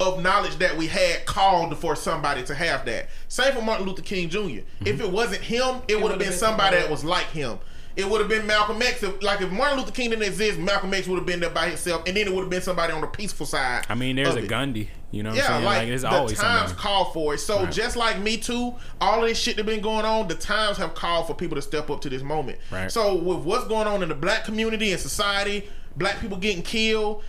of 0.00 0.22
knowledge 0.22 0.56
that 0.56 0.76
we 0.76 0.86
had 0.86 1.24
called 1.24 1.76
for 1.78 1.94
somebody 1.94 2.42
to 2.44 2.54
have 2.54 2.84
that. 2.84 3.08
Same 3.28 3.54
for 3.54 3.62
Martin 3.62 3.86
Luther 3.86 4.02
King 4.02 4.28
Jr. 4.28 4.38
Mm-hmm. 4.38 4.86
If 4.86 5.00
it 5.00 5.10
wasn't 5.10 5.42
him, 5.42 5.82
it, 5.88 6.00
would 6.00 6.10
have 6.10 6.18
been 6.18 6.30
been 6.30 6.36
somebody 6.36 6.76
somebody 6.76 6.76
that 6.82 6.90
was 6.90 7.04
like 7.04 7.26
him. 7.26 7.58
It 7.96 8.08
would 8.10 8.20
have 8.20 8.28
been 8.28 8.44
Malcolm 8.44 8.82
X. 8.82 9.04
If, 9.04 9.22
like 9.22 9.40
if 9.40 9.52
Martin 9.52 9.78
Luther 9.78 9.92
King 9.92 10.10
didn't 10.10 10.24
exist, 10.24 10.58
Malcolm 10.58 10.92
X 10.92 11.06
would 11.06 11.16
have 11.16 11.26
been 11.26 11.38
there 11.38 11.50
by 11.50 11.68
himself, 11.68 12.02
and 12.08 12.16
then 12.16 12.26
it 12.26 12.34
would 12.34 12.40
have 12.40 12.50
been 12.50 12.62
somebody 12.62 12.92
on 12.92 13.00
the 13.00 13.06
peaceful 13.06 13.46
side. 13.46 13.86
i 13.88 13.94
mean 13.94 14.16
there's 14.16 14.34
a 14.34 14.38
it. 14.38 14.48
gandhi 14.48 14.90
you 15.14 15.22
know 15.22 15.30
what 15.30 15.38
i'm 15.38 15.44
Yeah, 15.44 15.46
saying 15.48 15.64
like, 15.64 15.88
like, 15.88 16.00
the 16.00 16.08
always 16.08 16.38
times 16.38 16.72
call 16.72 17.06
for 17.12 17.34
it. 17.34 17.38
So 17.38 17.62
Right. 17.64 17.72
just 17.72 17.96
like 17.96 18.18
Me 18.20 18.36
Too, 18.36 18.74
all 19.00 19.22
of 19.22 19.28
this 19.28 19.38
shit 19.38 19.56
that 19.56 19.64
been 19.64 19.80
going 19.80 20.04
on, 20.04 20.28
the 20.28 20.34
times 20.34 20.76
have 20.78 20.94
called 20.94 21.26
for 21.26 21.34
people 21.34 21.54
to 21.56 21.62
step 21.62 21.88
up 21.90 22.00
to 22.02 22.10
this 22.10 22.22
moment. 22.22 22.58
Right. 22.70 22.90
So 22.90 23.14
with 23.14 23.38
what's 23.38 23.66
going 23.66 23.86
on 23.86 24.02
in 24.02 24.08
the 24.08 24.14
black 24.14 24.44
community 24.44 24.92
and 24.92 25.00
society, 25.00 25.68
black 25.96 26.20
people 26.20 26.36
getting 26.36 26.62
killed, 26.62 27.22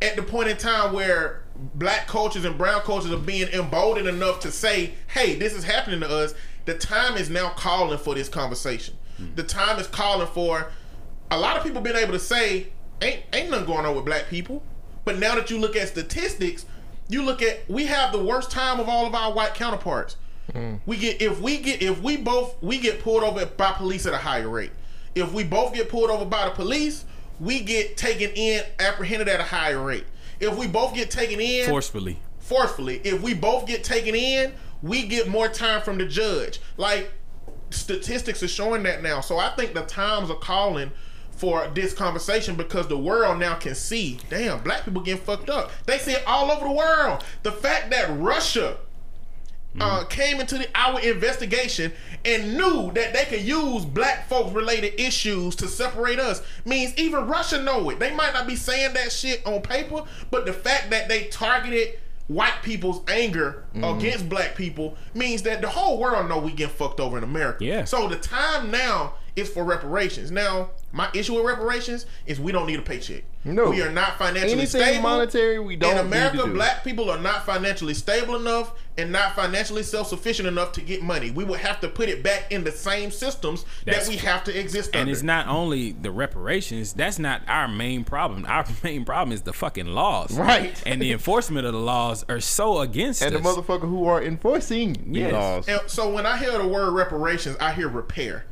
at 0.00 0.16
the 0.16 0.22
point 0.22 0.48
in 0.48 0.56
time 0.56 0.92
where 0.92 1.42
black 1.74 2.08
cultures 2.08 2.44
and 2.44 2.58
brown 2.58 2.80
cultures 2.80 3.12
are 3.12 3.16
being 3.18 3.48
emboldened 3.48 4.08
enough 4.08 4.40
to 4.40 4.50
say, 4.50 4.94
"Hey, 5.06 5.36
this 5.36 5.52
is 5.52 5.62
happening 5.64 6.00
to 6.00 6.08
us." 6.08 6.34
The 6.64 6.74
time 6.74 7.16
is 7.16 7.30
now 7.30 7.50
calling 7.50 7.98
for 7.98 8.14
this 8.14 8.28
conversation. 8.28 8.94
Hmm. 9.16 9.26
The 9.36 9.42
time 9.44 9.78
is 9.78 9.86
calling 9.86 10.26
for 10.28 10.72
a 11.30 11.38
lot 11.38 11.56
of 11.56 11.62
people 11.62 11.80
being 11.80 11.96
able 11.96 12.12
to 12.12 12.18
say, 12.18 12.68
ain't 13.00 13.20
ain't 13.32 13.50
nothing 13.50 13.66
going 13.66 13.86
on 13.86 13.94
with 13.94 14.04
black 14.04 14.28
people. 14.28 14.62
But 15.04 15.18
now 15.18 15.34
that 15.34 15.50
you 15.50 15.58
look 15.58 15.76
at 15.76 15.88
statistics, 15.88 16.64
you 17.12 17.22
look 17.22 17.42
at 17.42 17.68
we 17.68 17.86
have 17.86 18.12
the 18.12 18.22
worst 18.22 18.50
time 18.50 18.80
of 18.80 18.88
all 18.88 19.06
of 19.06 19.14
our 19.14 19.32
white 19.32 19.54
counterparts. 19.54 20.16
Hmm. 20.52 20.76
We 20.86 20.96
get 20.96 21.20
if 21.20 21.40
we 21.40 21.58
get 21.58 21.82
if 21.82 22.02
we 22.02 22.16
both 22.16 22.60
we 22.62 22.78
get 22.78 23.00
pulled 23.00 23.22
over 23.22 23.44
by 23.46 23.72
police 23.72 24.06
at 24.06 24.14
a 24.14 24.18
higher 24.18 24.48
rate. 24.48 24.72
If 25.14 25.32
we 25.32 25.44
both 25.44 25.74
get 25.74 25.88
pulled 25.88 26.10
over 26.10 26.24
by 26.24 26.46
the 26.46 26.52
police, 26.52 27.04
we 27.38 27.60
get 27.60 27.96
taken 27.96 28.30
in 28.30 28.64
apprehended 28.78 29.28
at 29.28 29.40
a 29.40 29.44
higher 29.44 29.82
rate. 29.82 30.06
If 30.40 30.56
we 30.56 30.66
both 30.66 30.94
get 30.94 31.10
taken 31.10 31.40
in 31.40 31.68
Forcefully. 31.68 32.18
forcefully, 32.38 33.00
if 33.04 33.22
we 33.22 33.34
both 33.34 33.66
get 33.66 33.84
taken 33.84 34.14
in, 34.14 34.52
we 34.82 35.06
get 35.06 35.28
more 35.28 35.48
time 35.48 35.82
from 35.82 35.98
the 35.98 36.06
judge. 36.06 36.60
Like 36.76 37.12
statistics 37.70 38.42
are 38.42 38.48
showing 38.48 38.82
that 38.84 39.02
now. 39.02 39.20
So 39.20 39.38
I 39.38 39.50
think 39.50 39.74
the 39.74 39.82
times 39.82 40.30
are 40.30 40.36
calling 40.36 40.90
for 41.42 41.66
this 41.74 41.92
conversation 41.92 42.54
because 42.54 42.86
the 42.86 42.96
world 42.96 43.36
now 43.40 43.56
can 43.56 43.74
see, 43.74 44.16
damn, 44.30 44.62
black 44.62 44.84
people 44.84 45.02
getting 45.02 45.20
fucked 45.20 45.50
up. 45.50 45.72
They 45.86 45.98
see 45.98 46.12
it 46.12 46.22
all 46.24 46.52
over 46.52 46.66
the 46.66 46.70
world. 46.70 47.24
The 47.42 47.50
fact 47.50 47.90
that 47.90 48.16
Russia 48.16 48.76
uh, 49.80 50.04
came 50.04 50.38
into 50.38 50.56
the, 50.58 50.68
our 50.76 51.00
investigation 51.00 51.90
and 52.24 52.56
knew 52.56 52.92
that 52.92 53.12
they 53.12 53.24
could 53.24 53.42
use 53.42 53.84
black 53.84 54.28
folks 54.28 54.52
related 54.52 55.00
issues 55.00 55.56
to 55.56 55.66
separate 55.66 56.20
us 56.20 56.42
means 56.64 56.96
even 56.96 57.26
Russia 57.26 57.60
know 57.60 57.90
it. 57.90 57.98
They 57.98 58.14
might 58.14 58.34
not 58.34 58.46
be 58.46 58.54
saying 58.54 58.94
that 58.94 59.10
shit 59.10 59.44
on 59.44 59.62
paper, 59.62 60.04
but 60.30 60.46
the 60.46 60.52
fact 60.52 60.90
that 60.90 61.08
they 61.08 61.24
targeted 61.24 61.98
white 62.28 62.62
people's 62.62 63.02
anger 63.08 63.64
against 63.74 64.28
black 64.28 64.54
people 64.54 64.96
means 65.12 65.42
that 65.42 65.60
the 65.60 65.68
whole 65.68 65.98
world 65.98 66.28
know 66.28 66.38
we 66.38 66.52
get 66.52 66.70
fucked 66.70 67.00
over 67.00 67.18
in 67.18 67.24
America. 67.24 67.64
Yeah. 67.64 67.82
So 67.82 68.06
the 68.06 68.14
time 68.14 68.70
now 68.70 69.14
is 69.34 69.48
for 69.48 69.64
reparations. 69.64 70.30
Now, 70.30 70.70
my 70.92 71.08
issue 71.14 71.34
with 71.34 71.44
reparations 71.46 72.04
is 72.26 72.38
we 72.38 72.52
don't 72.52 72.66
need 72.66 72.78
a 72.78 72.82
paycheck. 72.82 73.24
No. 73.44 73.70
We 73.70 73.82
are 73.82 73.90
not 73.90 74.18
financially 74.18 74.52
Anything 74.52 74.82
stable. 74.82 75.02
monetary, 75.02 75.58
we 75.58 75.74
don't 75.74 75.90
In 75.92 75.96
need 75.96 76.02
America, 76.16 76.36
to 76.38 76.44
do. 76.44 76.52
black 76.52 76.84
people 76.84 77.10
are 77.10 77.18
not 77.18 77.44
financially 77.44 77.94
stable 77.94 78.36
enough 78.36 78.72
and 78.98 79.10
not 79.10 79.34
financially 79.34 79.82
self-sufficient 79.82 80.46
enough 80.46 80.72
to 80.72 80.80
get 80.82 81.02
money. 81.02 81.30
We 81.30 81.42
would 81.44 81.58
have 81.60 81.80
to 81.80 81.88
put 81.88 82.08
it 82.10 82.22
back 82.22 82.52
in 82.52 82.62
the 82.62 82.70
same 82.70 83.10
systems 83.10 83.64
That's 83.84 84.06
that 84.06 84.08
we 84.08 84.16
have 84.18 84.44
to 84.44 84.56
exist 84.60 84.90
in. 84.90 84.94
And 84.96 85.00
under. 85.02 85.12
it's 85.12 85.22
not 85.22 85.48
only 85.48 85.92
the 85.92 86.10
reparations. 86.10 86.92
That's 86.92 87.18
not 87.18 87.40
our 87.48 87.66
main 87.68 88.04
problem. 88.04 88.44
Our 88.52 88.66
main 88.84 89.04
problem 89.06 89.32
is 89.32 89.42
the 89.42 89.52
fucking 89.54 89.86
laws. 89.86 90.32
Right. 90.38 90.80
And 90.86 91.00
the 91.00 91.10
enforcement 91.12 91.66
of 91.66 91.72
the 91.72 91.80
laws 91.80 92.24
are 92.28 92.38
so 92.40 92.80
against 92.80 93.22
us. 93.22 93.32
and 93.32 93.42
the 93.44 93.48
us. 93.48 93.56
motherfucker 93.56 93.88
who 93.88 94.04
are 94.06 94.22
enforcing 94.22 94.92
the 95.12 95.20
Yes. 95.20 95.32
laws. 95.32 95.68
And 95.68 95.80
so 95.86 96.12
when 96.12 96.26
I 96.26 96.36
hear 96.36 96.52
the 96.58 96.68
word 96.68 96.92
reparations, 96.92 97.56
I 97.60 97.72
hear 97.72 97.88
repair. 97.88 98.44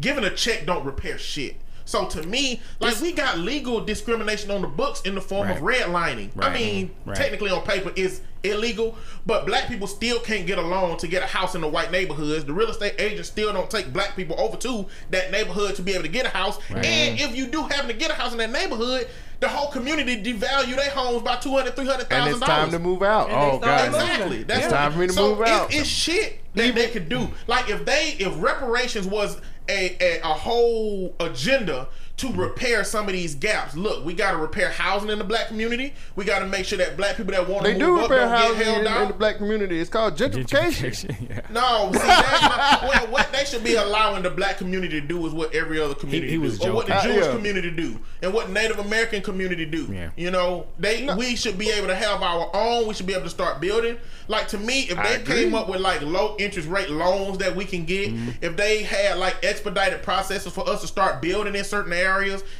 Giving 0.00 0.22
a 0.24 0.30
check 0.30 0.64
don't 0.64 0.84
repair 0.86 1.18
shit. 1.18 1.56
So 1.88 2.04
to 2.04 2.22
me, 2.24 2.60
like 2.80 2.92
This- 2.92 3.00
we 3.00 3.12
got 3.12 3.38
legal 3.38 3.80
discrimination 3.80 4.50
on 4.50 4.60
the 4.60 4.68
books 4.68 5.00
in 5.02 5.14
the 5.14 5.22
form 5.22 5.48
of 5.48 5.62
Right. 5.62 5.80
redlining. 5.80 6.30
I 6.38 6.50
mean, 6.50 6.90
Right. 7.06 7.16
technically 7.16 7.50
on 7.50 7.62
paper 7.62 7.92
it's 7.96 8.20
illegal, 8.44 8.94
but 9.24 9.46
black 9.46 9.68
people 9.68 9.86
still 9.86 10.20
can't 10.20 10.46
get 10.46 10.58
a 10.58 10.62
loan 10.62 10.98
to 10.98 11.08
get 11.08 11.22
a 11.22 11.26
house 11.26 11.54
in 11.54 11.62
the 11.62 11.66
white 11.66 11.90
neighborhoods. 11.90 12.44
The 12.44 12.52
real 12.52 12.68
estate 12.68 12.94
agents 12.98 13.28
still 13.30 13.52
don't 13.54 13.70
take 13.70 13.90
black 13.92 14.16
people 14.16 14.36
over 14.38 14.56
to 14.58 14.84
that 15.10 15.32
neighborhood 15.32 15.76
to 15.76 15.82
be 15.82 15.92
able 15.94 16.02
to 16.02 16.08
get 16.10 16.26
a 16.26 16.28
house. 16.28 16.58
And 16.68 17.18
if 17.18 17.34
you 17.34 17.46
do 17.46 17.62
happen 17.62 17.86
to 17.88 17.94
get 17.94 18.10
a 18.10 18.14
house 18.14 18.32
in 18.32 18.38
that 18.38 18.52
neighborhood, 18.52 19.08
the 19.40 19.48
whole 19.48 19.70
community 19.70 20.22
devalue 20.22 20.76
their 20.76 20.90
homes 20.90 21.22
by 21.22 21.36
two 21.36 21.52
hundred, 21.56 21.74
three 21.74 21.86
hundred 21.86 22.02
And 22.02 22.10
thousand 22.10 22.30
it's 22.32 22.40
dollars. 22.40 22.62
time 22.64 22.70
to 22.72 22.78
move 22.78 23.02
out. 23.02 23.30
And 23.30 23.36
Oh 23.38 23.58
god. 23.58 23.86
Exactly. 23.86 24.42
That's 24.42 24.62
Yeah. 24.64 24.68
time 24.68 24.92
for 24.92 24.98
me 24.98 25.06
to 25.06 25.12
so 25.14 25.30
move 25.30 25.40
it- 25.40 25.48
out. 25.48 25.72
It's 25.72 25.88
shit 25.88 26.40
that 26.54 26.74
they 26.74 26.88
could 26.88 27.08
do. 27.08 27.30
Like 27.46 27.70
if 27.70 27.84
they, 27.86 28.16
if 28.18 28.32
reparations 28.36 29.06
was 29.06 29.40
a, 29.68 29.96
a 30.00 30.20
a 30.22 30.34
whole 30.34 31.14
agenda 31.20 31.88
to 32.18 32.32
repair 32.32 32.84
some 32.84 33.06
of 33.06 33.12
these 33.12 33.34
gaps. 33.34 33.74
Look, 33.76 34.04
we 34.04 34.12
got 34.12 34.32
to 34.32 34.36
repair 34.38 34.70
housing 34.70 35.08
in 35.10 35.18
the 35.18 35.24
black 35.24 35.48
community. 35.48 35.94
We 36.16 36.24
got 36.24 36.40
to 36.40 36.46
make 36.46 36.64
sure 36.66 36.76
that 36.78 36.96
black 36.96 37.16
people 37.16 37.32
that 37.32 37.48
want 37.48 37.64
to 37.64 37.72
They 37.72 37.78
move 37.78 37.98
do 37.98 38.04
up 38.04 38.10
repair 38.10 38.26
don't 38.28 38.30
get 38.30 38.38
housing 38.40 38.64
held 38.64 38.78
in, 38.78 38.84
down. 38.84 39.02
in 39.02 39.08
the 39.08 39.14
black 39.14 39.36
community. 39.36 39.80
It's 39.80 39.88
called 39.90 40.16
gentrification. 40.16 41.08
Gentrification, 41.10 41.28
yeah. 41.30 41.40
No, 41.50 41.90
see, 41.92 41.98
that's 41.98 42.42
not, 42.42 42.82
well, 42.82 43.06
what 43.12 43.30
they 43.32 43.44
should 43.44 43.62
be 43.64 43.74
allowing 43.76 44.22
the 44.22 44.30
black 44.30 44.58
community 44.58 45.00
to 45.00 45.06
do 45.06 45.24
is 45.26 45.32
what 45.32 45.54
every 45.54 45.80
other 45.80 45.94
community 45.94 46.30
he 46.32 46.38
was 46.38 46.58
do, 46.58 46.70
or 46.70 46.74
what 46.74 46.86
the. 46.86 46.98
Jewish 47.02 47.24
Uh, 47.24 47.28
yeah. 47.30 47.36
community 47.36 47.70
do, 47.70 47.98
and 48.22 48.34
what 48.34 48.50
Native 48.50 48.78
American 48.80 49.22
community 49.22 49.64
do. 49.64 49.84
Yeah. 49.90 50.10
You 50.16 50.30
know, 50.30 50.66
they 50.78 51.08
we 51.16 51.36
should 51.36 51.56
be 51.56 51.70
able 51.70 51.86
to 51.86 51.94
have 51.94 52.22
our 52.22 52.50
own. 52.54 52.86
We 52.88 52.94
should 52.94 53.06
be 53.06 53.12
able 53.14 53.24
to 53.24 53.30
start 53.30 53.60
building. 53.60 53.96
Like 54.26 54.48
to 54.48 54.58
me, 54.58 54.82
if 54.90 54.98
I 54.98 55.08
they 55.08 55.14
agree. 55.22 55.34
came 55.44 55.54
up 55.54 55.68
with 55.68 55.80
like 55.80 56.02
low 56.02 56.36
interest 56.38 56.68
rate 56.68 56.90
loans 56.90 57.38
that 57.38 57.54
we 57.54 57.64
can 57.64 57.84
get, 57.84 58.08
Mm-hmm. 58.08 58.30
if 58.44 58.56
they 58.56 58.82
had 58.82 59.18
like 59.18 59.36
expedited 59.44 60.02
processes 60.02 60.52
for 60.52 60.68
us 60.68 60.80
to 60.82 60.86
start 60.86 61.20
building 61.22 61.54
in 61.54 61.64
certain 61.64 61.92
areas, 61.92 62.07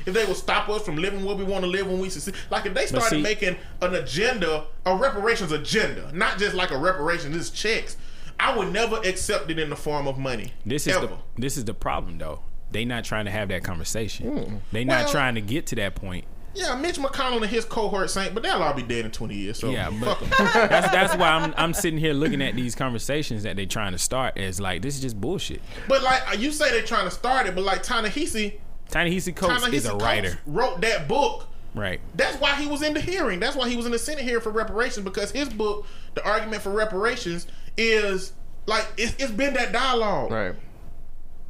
if 0.07 0.15
they 0.15 0.25
would 0.25 0.37
stop 0.37 0.69
us 0.69 0.83
from 0.83 0.97
living 0.97 1.25
where 1.25 1.37
we 1.37 1.45
want 1.45 1.65
to 1.65 1.71
live 1.71 1.87
when 1.87 1.99
we 2.01 2.09
succeed, 2.11 2.35
like 2.51 2.67
if 2.67 2.75
they 2.75 2.87
started 2.87 3.09
see- 3.17 3.23
making 3.23 3.57
an 3.83 3.95
agenda, 3.95 4.67
a 4.87 4.95
reparations 4.97 5.53
agenda, 5.53 6.11
not 6.13 6.39
just 6.39 6.55
like 6.55 6.71
a 6.71 6.79
reparations, 6.79 7.37
this 7.37 7.51
checks. 7.51 7.97
I 8.41 8.57
would 8.57 8.73
never 8.73 8.97
accept 9.05 9.51
it 9.51 9.59
in 9.59 9.69
the 9.71 9.77
form 9.77 10.07
of 10.07 10.17
money. 10.19 10.53
This 10.65 10.87
is 10.87 10.95
ever. 10.97 11.07
the 11.09 11.17
this 11.37 11.57
is 11.57 11.65
the 11.65 11.75
problem 11.75 12.19
though. 12.19 12.43
They 12.71 12.85
not 12.85 13.05
trying 13.05 13.25
to 13.25 13.31
have 13.31 13.49
that 13.49 13.65
conversation. 13.65 14.31
Mm. 14.31 14.59
They 14.73 14.85
not 14.85 15.05
Well- 15.05 15.13
trying 15.13 15.35
to 15.37 15.41
get 15.41 15.67
to 15.69 15.75
that 15.77 15.95
point. 15.97 16.25
yeah, 16.55 16.75
Mitch 16.77 16.97
McConnell 16.97 17.37
and 17.43 17.47
his 17.47 17.65
cohort 17.65 18.11
saying, 18.11 18.35
but 18.35 18.43
they'll 18.43 18.63
all 18.63 18.75
be 18.75 18.83
dead 18.83 19.05
in 19.05 19.11
twenty 19.11 19.35
years. 19.37 19.59
So 19.59 19.71
Yeah, 19.71 19.91
fuck 20.01 20.21
but 20.21 20.29
that's 20.71 20.89
that's 20.93 21.17
why 21.17 21.31
I'm 21.31 21.53
I'm 21.57 21.73
sitting 21.75 21.99
here 21.99 22.13
looking 22.13 22.41
at 22.43 22.55
these 22.55 22.75
conversations 22.77 23.43
that 23.43 23.57
they're 23.57 23.67
trying 23.67 23.93
to 23.93 23.99
start 23.99 24.37
as 24.39 24.61
like 24.61 24.83
this 24.83 24.95
is 24.97 25.01
just 25.03 25.21
bullshit. 25.21 25.61
But 25.89 26.03
like 26.03 26.39
you 26.39 26.53
say, 26.53 26.71
they're 26.71 26.83
trying 26.83 27.07
to 27.07 27.11
start 27.11 27.47
it, 27.49 27.55
but 27.57 27.65
like 27.65 27.83
Ta-Nehisi, 27.83 28.55
Tiny 28.91 29.15
Hisi 29.15 29.35
Coates 29.35 29.63
Ta-Nehisi 29.63 29.73
is 29.75 29.87
a 29.87 29.91
Coates 29.91 30.05
writer, 30.05 30.39
wrote 30.47 30.81
that 30.81 31.09
book. 31.09 31.47
right? 31.75 32.01
That's 32.15 32.37
why 32.39 32.55
he 32.55 32.67
was 32.67 32.83
in 32.83 32.95
the 32.95 33.01
hearing. 33.01 33.39
That's 33.41 33.57
why 33.57 33.69
he 33.69 33.77
was 33.77 33.87
in 33.87 33.93
the 33.93 33.99
Senate 33.99 34.25
hearing 34.25 34.41
for 34.43 34.51
reparations 34.51 35.05
because 35.05 35.31
his 35.31 35.49
book, 35.49 35.87
the 36.15 36.25
argument 36.27 36.63
for 36.63 36.71
reparations, 36.71 37.47
is 37.77 38.33
like 38.67 38.87
it's, 38.97 39.15
it's 39.19 39.31
been 39.33 39.55
that 39.55 39.73
dialogue. 39.73 40.31
Right. 40.31 40.55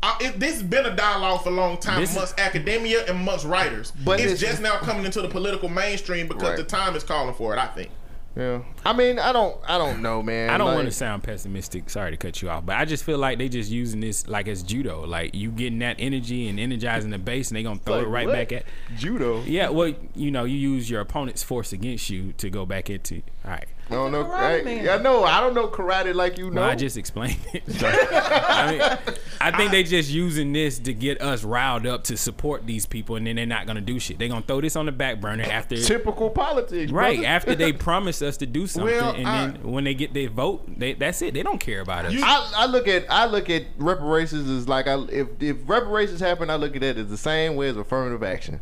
Uh, 0.00 0.16
it, 0.20 0.38
this 0.38 0.54
has 0.54 0.62
been 0.62 0.86
a 0.86 0.94
dialogue 0.94 1.42
for 1.42 1.48
a 1.48 1.52
long 1.52 1.76
time 1.78 2.00
This 2.00 2.10
is- 2.10 2.16
amongst 2.16 2.38
academia 2.38 3.00
and 3.00 3.10
amongst 3.10 3.44
writers. 3.44 3.92
But 4.04 4.20
it's 4.20 4.32
it's- 4.34 4.40
just 4.40 4.62
now 4.62 4.76
coming 4.78 5.04
into 5.04 5.20
the 5.22 5.28
political 5.28 5.68
mainstream 5.68 6.28
because 6.28 6.50
Right. 6.50 6.56
the 6.56 6.62
time 6.64 6.94
is 6.94 7.02
calling 7.02 7.34
for 7.34 7.52
it. 7.54 7.58
I 7.58 7.66
think. 7.66 7.90
Yeah. 8.38 8.62
I 8.86 8.92
mean, 8.92 9.18
I 9.18 9.32
don't. 9.32 9.56
I 9.66 9.78
don't 9.78 10.00
know, 10.00 10.22
man. 10.22 10.48
I 10.50 10.58
don't 10.58 10.68
Like, 10.68 10.76
want 10.76 10.86
to 10.86 10.92
sound 10.92 11.24
pessimistic. 11.24 11.90
Sorry 11.90 12.12
to 12.12 12.16
cut 12.16 12.40
you 12.40 12.48
off, 12.48 12.64
but 12.64 12.76
I 12.76 12.84
just 12.84 13.02
feel 13.02 13.18
like 13.18 13.38
they 13.38 13.48
just 13.48 13.68
using 13.68 13.98
this 13.98 14.28
like 14.28 14.46
as 14.46 14.62
judo. 14.62 15.04
Like 15.04 15.34
you 15.34 15.50
getting 15.50 15.80
that 15.80 15.96
energy 15.98 16.48
and 16.48 16.60
energizing 16.60 17.10
the 17.10 17.18
base, 17.18 17.48
and 17.50 17.56
they 17.56 17.64
gonna 17.64 17.80
throw 17.80 17.96
like, 17.96 18.06
it 18.06 18.08
right 18.08 18.26
what? 18.28 18.32
back 18.34 18.52
at. 18.52 18.64
judo. 18.96 19.42
Yeah, 19.42 19.70
well, 19.70 19.92
you 20.14 20.30
know, 20.30 20.44
you 20.44 20.56
use 20.56 20.88
your 20.88 21.00
opponent's 21.00 21.42
force 21.42 21.72
against 21.72 22.10
you 22.10 22.32
to 22.34 22.48
go 22.48 22.64
back 22.64 22.88
into. 22.88 23.22
All 23.44 23.50
right. 23.50 23.66
I 23.90 23.94
don't 23.94 24.12
know. 24.12 24.24
Karate 24.24 24.28
Right? 24.32 24.64
man. 24.64 24.84
Yeah, 24.84 24.94
I 24.96 24.98
know. 24.98 25.24
I 25.24 25.40
don't 25.40 25.54
know 25.54 25.68
karate 25.68 26.14
like 26.14 26.36
you 26.38 26.50
know. 26.50 26.60
Well, 26.60 26.70
I 26.70 26.74
just 26.74 26.96
explained 26.96 27.38
it. 27.54 27.62
I 27.82 28.70
mean, 28.72 29.16
I 29.40 29.56
think 29.56 29.70
they 29.70 29.82
just 29.82 30.10
using 30.10 30.52
this 30.52 30.78
to 30.80 30.92
get 30.92 31.22
us 31.22 31.42
riled 31.44 31.86
up 31.86 32.04
to 32.04 32.16
support 32.16 32.66
these 32.66 32.84
people, 32.86 33.16
and 33.16 33.26
then 33.26 33.36
they're 33.36 33.46
not 33.46 33.66
gonna 33.66 33.80
do 33.80 33.98
shit. 33.98 34.18
They're 34.18 34.28
gonna 34.28 34.42
throw 34.42 34.60
this 34.60 34.76
on 34.76 34.86
the 34.86 34.92
back 34.92 35.20
burner 35.20 35.44
after, 35.44 35.76
typical 35.80 36.28
politics, 36.30 36.92
right 36.92 37.16
brother. 37.18 37.28
after 37.28 37.54
they 37.54 37.72
promise 37.88 38.20
us 38.20 38.36
to 38.38 38.46
do 38.46 38.66
something, 38.66 38.94
Well, 38.94 39.14
and 39.14 39.26
I- 39.26 39.46
then 39.46 39.62
when 39.72 39.84
they 39.84 39.94
get 39.94 40.12
their 40.12 40.28
vote, 40.28 40.64
they, 40.78 40.92
that's 40.94 41.22
it. 41.22 41.32
They 41.34 41.42
don't 41.42 41.60
care 41.60 41.80
about 41.80 42.04
us. 42.06 42.12
You- 42.12 42.22
I, 42.24 42.52
I 42.56 42.66
look 42.66 42.88
at 42.88 43.06
I 43.10 43.26
look 43.26 43.48
at 43.48 43.64
reparations 43.78 44.50
as 44.50 44.68
like 44.68 44.86
I, 44.86 44.98
if 45.10 45.28
if 45.40 45.56
reparations 45.66 46.20
happen, 46.20 46.50
I 46.50 46.56
look 46.56 46.76
at 46.76 46.82
it 46.82 46.98
as 46.98 47.08
the 47.08 47.16
same 47.16 47.56
way 47.56 47.68
as 47.68 47.76
affirmative 47.76 48.22
action. 48.22 48.60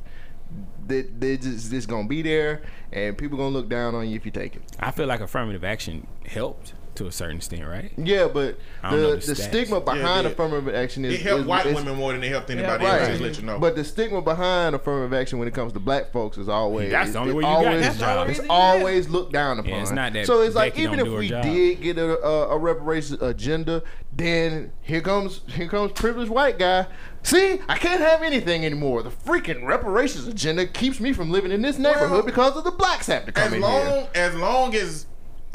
They 0.86 1.02
they 1.02 1.36
just 1.36 1.70
just 1.70 1.88
gonna 1.88 2.08
be 2.08 2.22
there, 2.22 2.62
and 2.92 3.16
people 3.18 3.36
gonna 3.38 3.50
look 3.50 3.68
down 3.68 3.94
on 3.94 4.08
you 4.08 4.16
if 4.16 4.24
you 4.24 4.30
take 4.30 4.56
it. 4.56 4.62
I 4.78 4.90
feel 4.90 5.06
like 5.06 5.20
affirmative 5.20 5.64
action 5.64 6.06
helped 6.24 6.74
to 6.96 7.06
a 7.06 7.12
certain 7.12 7.36
extent, 7.36 7.64
right? 7.66 7.92
Yeah, 7.96 8.28
but 8.28 8.58
I 8.82 8.90
don't 8.90 9.00
know 9.02 9.10
the 9.14 9.20
the 9.20 9.26
the 9.28 9.34
stigma 9.36 9.80
behind 9.80 10.26
it- 10.26 10.32
affirmative 10.32 10.74
action 10.74 11.04
is 11.04 11.14
It 11.14 11.20
helped 11.22 11.40
is- 11.42 11.46
white 11.46 11.66
is- 11.66 11.74
women 11.74 11.94
more 11.96 12.12
than 12.12 12.22
it 12.24 12.28
helped 12.28 12.50
anybody 12.50 12.84
Yeah, 12.84 12.96
else. 12.96 13.08
Just 13.08 13.20
let 13.20 13.36
you 13.38 13.42
know. 13.44 13.58
but 13.58 13.76
the 13.76 13.84
stigma 13.84 14.20
behind 14.22 14.74
affirmative 14.74 15.12
action 15.14 15.38
when 15.38 15.48
it 15.48 15.54
comes 15.54 15.72
to 15.74 15.80
black 15.80 16.12
folks 16.12 16.36
is 16.38 16.48
always 16.48 16.90
That's 16.90 17.12
the 17.12 17.18
only 17.18 17.30
it's 17.30 17.36
way 17.36 17.42
you 17.42 17.56
got 17.56 17.66
always, 17.66 17.86
this 17.86 17.98
job. 17.98 18.28
It's 18.28 18.38
That's 18.38 18.48
the 18.48 18.52
only 18.52 18.74
reason 18.74 18.78
you 18.78 18.80
always 18.82 19.08
looked 19.08 19.32
down 19.32 19.58
upon. 19.58 19.72
it's 19.74 19.90
not 19.90 20.12
that 20.14 20.26
so 20.26 20.40
it's 20.42 20.54
like 20.56 20.78
even 20.78 20.98
if 21.00 21.08
we 21.08 21.28
job. 21.28 21.42
did 21.42 21.80
get 21.82 21.98
a, 21.98 22.18
a, 22.24 22.48
a 22.50 22.58
reparations 22.58 23.20
agenda, 23.22 23.82
then 24.12 24.72
here 24.82 25.00
comes 25.00 25.40
here 25.48 25.68
comes 25.68 25.92
privileged 25.92 26.30
white 26.30 26.58
guy. 26.58 26.86
See, 27.22 27.58
I 27.68 27.76
can't 27.76 28.00
have 28.00 28.22
anything 28.22 28.64
anymore. 28.64 29.02
The 29.02 29.10
freaking 29.10 29.66
reparations 29.66 30.28
agenda 30.28 30.64
keeps 30.64 31.00
me 31.00 31.12
from 31.12 31.30
living 31.32 31.50
in 31.50 31.60
this 31.60 31.76
neighborhood 31.76 32.10
Well, 32.12 32.22
because 32.22 32.56
of 32.56 32.62
the 32.62 32.70
blacks 32.70 33.08
have 33.08 33.26
to 33.26 33.32
come 33.32 33.48
as 33.48 33.52
in 33.52 33.60
long 33.62 33.82
here. 33.86 34.08
as 34.14 34.34
long 34.36 34.74
as 34.76 35.06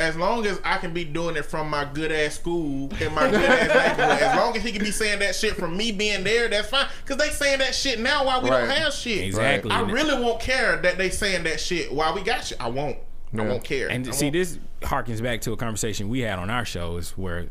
as 0.01 0.15
long 0.17 0.45
as 0.45 0.59
I 0.65 0.77
can 0.77 0.93
be 0.93 1.03
doing 1.05 1.35
it 1.37 1.45
from 1.45 1.69
my 1.69 1.85
good 1.85 2.11
ass 2.11 2.35
school 2.35 2.89
and 2.99 3.15
my 3.15 3.29
good 3.29 3.41
ass 3.43 3.67
neighborhood, 3.97 4.21
as 4.23 4.37
long 4.37 4.57
as 4.57 4.63
he 4.63 4.71
can 4.71 4.83
be 4.83 4.91
saying 4.91 5.19
that 5.19 5.35
shit 5.35 5.53
from 5.55 5.77
me 5.77 5.91
being 5.91 6.23
there, 6.23 6.47
that's 6.49 6.69
fine. 6.69 6.87
Cause 7.05 7.17
they 7.17 7.29
saying 7.29 7.59
that 7.59 7.73
shit 7.75 7.99
now 7.99 8.25
while 8.25 8.41
we 8.41 8.49
Right. 8.49 8.61
don't 8.67 8.69
have 8.77 8.93
shit. 8.93 9.23
Exactly. 9.25 9.71
I 9.71 9.81
really 9.81 10.21
won't 10.21 10.39
care 10.41 10.77
that 10.81 10.97
they 10.97 11.09
saying 11.09 11.43
that 11.43 11.59
shit 11.59 11.91
while 11.93 12.13
we 12.15 12.21
got 12.21 12.43
shit. 12.45 12.57
I 12.59 12.69
won't. 12.69 12.97
I 13.37 13.41
won't 13.45 13.63
care. 13.63 13.87
And 13.89 14.05
I 14.07 14.11
see, 14.11 14.25
won't- 14.25 14.33
this 14.33 14.59
harkens 14.81 15.21
back 15.23 15.41
to 15.41 15.53
a 15.53 15.57
conversation 15.57 16.09
we 16.09 16.19
had 16.21 16.37
on 16.39 16.49
our 16.49 16.65
shows 16.65 17.11
where 17.17 17.47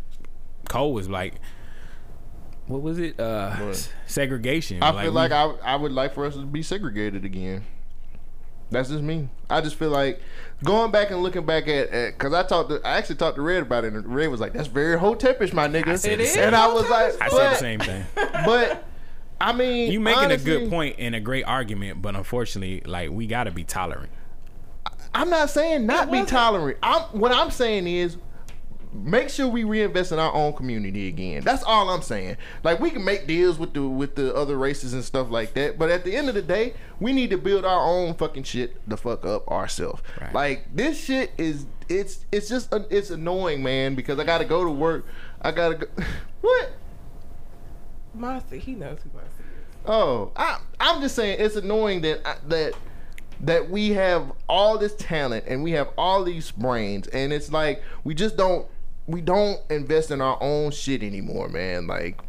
Cole 0.68 0.92
was 0.92 1.08
like, 1.08 1.34
"What 2.66 2.82
was 2.82 2.98
it? 2.98 3.18
Uh, 3.18 3.56
What? 3.56 3.92
segregation." 4.06 4.82
I 4.82 4.92
feel 4.92 5.02
we- 5.04 5.08
like 5.08 5.32
I 5.32 5.44
I 5.64 5.76
would 5.76 5.92
like 5.92 6.14
for 6.14 6.26
us 6.26 6.34
to 6.34 6.44
be 6.44 6.62
segregated 6.62 7.24
again. 7.24 7.64
That's 8.70 8.88
just 8.88 9.02
me. 9.02 9.28
I 9.48 9.60
just 9.60 9.76
feel 9.76 9.90
like 9.90 10.20
going 10.64 10.90
back 10.92 11.10
and 11.10 11.22
looking 11.22 11.44
back 11.44 11.66
at, 11.68 11.90
because 11.90 12.32
I 12.32 12.42
talked 12.44 12.70
to, 12.70 12.80
I 12.86 12.98
actually 12.98 13.16
talked 13.16 13.36
to 13.36 13.42
Red 13.42 13.62
about 13.62 13.84
it, 13.84 13.92
and 13.92 14.06
Red 14.14 14.28
was 14.28 14.40
like, 14.40 14.52
"That's 14.52 14.68
very 14.68 14.96
hotepish, 14.98 15.52
my 15.52 15.66
nigga." 15.68 15.98
said 15.98 16.12
It 16.12 16.16
the 16.18 16.22
is 16.24 16.32
same- 16.34 16.44
and 16.44 16.56
I 16.56 16.72
was 16.72 16.88
like, 16.88 17.20
I 17.20 17.28
said 17.28 17.50
the 17.50 17.54
same 17.56 17.80
thing. 17.80 18.04
but 18.14 18.84
I 19.40 19.52
mean, 19.52 19.90
You 19.90 20.00
making 20.00 20.24
honestly, 20.24 20.52
a 20.54 20.58
good 20.60 20.70
point 20.70 20.96
and 20.98 21.14
a 21.14 21.20
great 21.20 21.44
argument, 21.44 22.00
but 22.02 22.14
unfortunately, 22.14 22.82
like 22.86 23.10
we 23.10 23.26
got 23.26 23.44
to 23.44 23.50
be 23.50 23.64
tolerant. 23.64 24.10
I'm 25.12 25.30
not 25.30 25.50
saying 25.50 25.86
not 25.86 26.10
be 26.12 26.24
tolerant. 26.24 26.78
I'm 26.82 27.02
what 27.18 27.32
I'm 27.32 27.50
saying 27.50 27.86
is 27.88 28.16
make 28.92 29.28
sure 29.28 29.46
we 29.48 29.62
reinvest 29.64 30.10
in 30.12 30.18
our 30.18 30.32
own 30.32 30.52
community 30.52 31.06
again. 31.08 31.42
That's 31.44 31.62
all 31.62 31.90
I'm 31.90 32.02
saying. 32.02 32.36
Like 32.64 32.80
we 32.80 32.90
can 32.90 33.04
make 33.04 33.26
deals 33.26 33.58
with 33.58 33.72
the 33.74 33.86
with 33.86 34.14
the 34.16 34.34
other 34.34 34.56
races 34.56 34.92
and 34.94 35.04
stuff 35.04 35.30
like 35.30 35.54
that, 35.54 35.78
but 35.78 35.90
at 35.90 36.04
the 36.04 36.16
end 36.16 36.28
of 36.28 36.34
the 36.34 36.42
day, 36.42 36.74
we 36.98 37.12
need 37.12 37.30
to 37.30 37.38
build 37.38 37.64
our 37.64 37.80
own 37.80 38.14
fucking 38.14 38.42
shit 38.44 38.76
the 38.88 38.96
fuck 38.96 39.24
up 39.24 39.46
ourselves. 39.48 40.02
Right. 40.20 40.34
Like 40.34 40.74
this 40.74 41.02
shit 41.02 41.30
is 41.38 41.66
it's 41.88 42.24
it's 42.32 42.48
just 42.48 42.72
it's 42.90 43.10
annoying, 43.10 43.62
man, 43.62 43.94
because 43.94 44.18
I 44.18 44.24
got 44.24 44.38
to 44.38 44.44
go 44.44 44.64
to 44.64 44.70
work. 44.70 45.06
I 45.42 45.52
got 45.52 45.68
to 45.70 45.74
go 45.76 45.86
What? 46.40 46.72
Marcy, 48.14 48.58
he 48.58 48.74
knows 48.74 48.98
who 49.02 49.10
Marcy 49.14 49.28
is. 49.28 49.66
Oh, 49.86 50.32
I, 50.36 50.58
I'm 50.78 51.00
just 51.00 51.14
saying 51.14 51.36
it's 51.40 51.56
annoying 51.56 52.00
that 52.02 52.26
I- 52.26 52.36
that 52.48 52.74
that 53.42 53.70
we 53.70 53.90
have 53.90 54.32
all 54.50 54.76
this 54.76 54.94
talent 54.96 55.44
and 55.48 55.62
we 55.62 55.70
have 55.72 55.88
all 55.96 56.24
these 56.24 56.50
brains, 56.50 57.06
and 57.08 57.32
it's 57.32 57.50
like 57.50 57.82
we 58.04 58.14
just 58.14 58.36
don't 58.36 58.66
we 59.06 59.20
don't 59.20 59.60
invest 59.70 60.10
in 60.10 60.20
our 60.20 60.38
own 60.40 60.70
shit 60.70 61.02
anymore, 61.02 61.48
man. 61.48 61.86
Like 61.86 62.20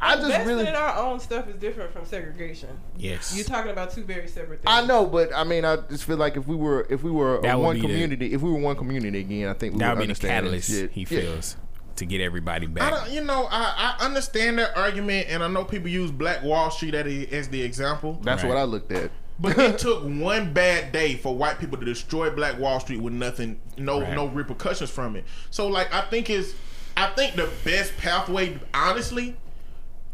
I 0.00 0.14
just 0.16 0.26
Investing 0.26 0.48
really 0.48 0.66
in 0.68 0.74
our 0.74 0.96
own 0.96 1.20
stuff 1.20 1.48
is 1.48 1.54
different 1.56 1.92
from 1.92 2.04
segregation. 2.04 2.70
Yes. 2.96 3.36
You're 3.36 3.44
talking 3.44 3.70
about 3.70 3.92
two 3.92 4.02
very 4.02 4.26
separate 4.26 4.62
things. 4.62 4.66
I 4.66 4.84
know, 4.84 5.06
but 5.06 5.32
I 5.34 5.44
mean, 5.44 5.64
I 5.64 5.76
just 5.76 6.04
feel 6.04 6.16
like 6.16 6.36
if 6.36 6.46
we 6.46 6.56
were 6.56 6.86
if 6.90 7.02
we 7.04 7.10
were 7.10 7.40
That 7.42 7.58
one 7.60 7.76
be 7.76 7.82
the- 7.82 7.86
community, 7.86 8.32
if 8.34 8.40
we 8.42 8.50
were 8.50 8.58
one 8.58 8.76
community 8.76 9.20
again, 9.20 9.48
I 9.48 9.52
think 9.54 9.74
we 9.74 9.78
that 9.80 9.90
would 9.90 9.98
would 9.98 10.08
be 10.08 10.14
the 10.14 10.28
understand 10.28 10.44
catalyst 10.44 10.70
shit. 10.70 10.90
he 10.92 11.00
Yeah. 11.02 11.06
feels 11.06 11.56
to 11.94 12.06
get 12.06 12.20
everybody 12.22 12.66
I 12.66 12.70
back. 12.70 12.90
don't, 12.94 13.10
you 13.12 13.22
know, 13.22 13.46
I, 13.50 13.94
I 14.00 14.04
understand 14.04 14.58
that 14.58 14.74
argument, 14.76 15.26
and 15.28 15.42
I 15.44 15.48
know 15.48 15.62
people 15.62 15.88
use 15.90 16.10
Black 16.10 16.42
Wall 16.42 16.70
Street 16.70 16.94
as 16.94 17.04
the, 17.04 17.30
as 17.32 17.48
the 17.50 17.62
example. 17.62 18.18
That's 18.22 18.42
Right. 18.42 18.48
what 18.48 18.56
I 18.58 18.64
looked 18.64 18.90
at. 18.92 19.10
But 19.42 19.58
it 19.58 19.78
took 19.78 20.04
one 20.04 20.52
bad 20.52 20.92
day 20.92 21.16
for 21.16 21.34
white 21.36 21.58
people 21.58 21.76
to 21.76 21.84
destroy 21.84 22.30
Black 22.30 22.58
Wall 22.58 22.78
Street 22.78 23.00
with 23.00 23.12
nothing, 23.12 23.60
no 23.76 24.00
Right. 24.00 24.14
no 24.14 24.26
repercussions 24.28 24.88
from 24.90 25.16
it. 25.16 25.24
So 25.50 25.66
like, 25.66 25.92
I 25.92 26.02
think 26.02 26.30
is, 26.30 26.54
I 26.96 27.08
think 27.08 27.34
the 27.34 27.50
best 27.64 27.96
pathway, 27.98 28.58
honestly, 28.72 29.36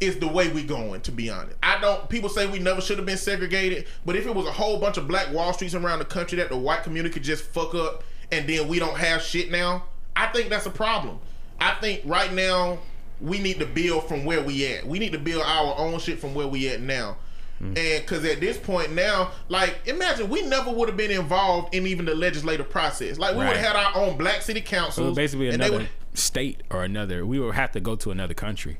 is 0.01 0.19
the 0.19 0.29
way 0.29 0.49
we 0.49 0.63
going. 0.63 1.01
To 1.03 1.13
be 1.13 1.29
honest, 1.29 1.57
I 1.63 1.79
don't. 1.81 2.09
People 2.09 2.29
say 2.31 2.47
we 2.47 2.59
never 2.59 2.81
should 2.81 2.97
have 2.97 3.07
been 3.07 3.19
segregated, 3.19 3.87
but 4.07 4.17
if 4.17 4.27
it 4.27 4.35
was 4.35 4.47
a 4.47 4.53
whole 4.53 4.79
bunch 4.79 4.97
of 4.97 5.07
Black 5.07 5.33
Wall 5.33 5.53
Streets 5.53 5.75
around 5.75 5.99
the 5.99 6.05
country 6.07 6.39
that 6.39 6.49
the 6.49 6.57
white 6.57 6.83
community 6.83 7.13
could 7.13 7.25
just 7.25 7.45
fuck 7.45 7.75
up, 7.75 8.05
and 8.33 8.49
then 8.49 8.67
we 8.69 8.79
don't 8.79 8.97
have 8.97 9.21
shit 9.21 9.51
now, 9.51 9.85
I 10.17 10.29
think 10.29 10.49
that's 10.49 10.67
a 10.67 10.71
problem. 10.71 11.19
I 11.61 11.75
think 11.81 12.03
right 12.05 12.33
now 12.33 12.79
we 13.21 13.41
need 13.41 13.59
to 13.59 13.67
build 13.67 14.07
from 14.07 14.25
where 14.25 14.41
we 14.41 14.65
at. 14.73 14.87
We 14.87 14.99
need 15.01 15.13
to 15.13 15.19
build 15.19 15.43
our 15.45 15.77
own 15.77 15.99
shit 15.99 16.21
from 16.21 16.35
where 16.35 16.47
we 16.47 16.69
at 16.69 16.81
now. 16.81 17.17
Mm-hmm. 17.61 17.77
And 17.77 18.03
because 18.07 18.25
at 18.25 18.41
this 18.41 18.57
point 18.57 18.93
now, 18.93 19.33
like 19.49 19.81
imagine 19.87 20.29
we 20.29 20.43
never 20.43 20.71
would 20.71 20.89
have 20.89 20.97
been 20.97 21.11
involved 21.11 21.75
in 21.75 21.87
even 21.87 22.05
the 22.05 22.15
legislative 22.15 22.71
process. 22.71 23.19
Like 23.19 23.33
we 23.33 23.39
would 23.45 23.57
have 23.57 23.75
had 23.75 23.77
our 23.77 23.97
own 23.97 24.17
black 24.17 24.43
city 24.43 24.61
council. 24.61 25.09
so 25.11 25.15
basically, 25.15 25.49
another 25.49 25.79
would- 25.79 25.89
state 26.15 26.63
or 26.71 26.85
another, 26.85 27.27
we 27.27 27.39
would 27.41 27.55
have 27.55 27.73
to 27.73 27.81
go 27.81 27.97
to 27.97 28.11
another 28.11 28.35
country. 28.35 28.79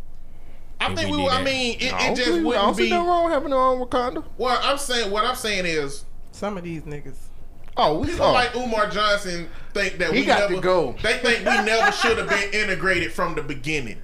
I 0.81 0.93
if 0.93 0.97
think 0.99 1.11
we 1.11 1.17
we. 1.17 1.23
would 1.25 1.33
I 1.33 1.43
mean, 1.43 1.77
it, 1.81 1.93
I 1.93 1.97
it 2.05 2.07
don't 2.07 2.17
just 2.17 2.29
see- 2.29 2.33
I 2.33 2.37
don't 2.37 2.45
wouldn't 2.45 2.77
see 2.77 2.83
be. 2.85 2.91
nothing 2.91 3.07
wrong 3.09 3.31
having 3.31 3.53
our 3.53 3.59
own 3.73 3.81
Wakanda. 3.85 4.25
Well, 4.39 4.61
I'm 4.63 4.79
saying 4.79 5.11
what 5.11 5.25
I'm 5.25 5.35
saying 5.35 5.67
is 5.67 6.05
Some 6.31 6.57
of 6.57 6.63
these 6.63 6.83
niggas. 6.83 7.17
Oh, 7.77 7.99
we 8.01 8.09
people 8.09 8.27
oh. 8.27 8.33
like 8.33 8.55
Umar 8.57 8.89
Johnson 8.91 9.49
think 9.73 9.99
that 9.99 10.13
He 10.13 10.21
we 10.21 10.27
got 10.27 10.47
to 10.49 10.51
never 10.51 10.61
go. 10.63 10.97
They 11.03 11.19
think 11.19 11.41
we 11.41 11.63
never 11.65 11.91
should 11.93 12.19
have 12.19 12.29
been 12.29 12.53
integrated 12.53 13.13
from 13.13 13.35
the 13.35 13.43
beginning. 13.43 13.99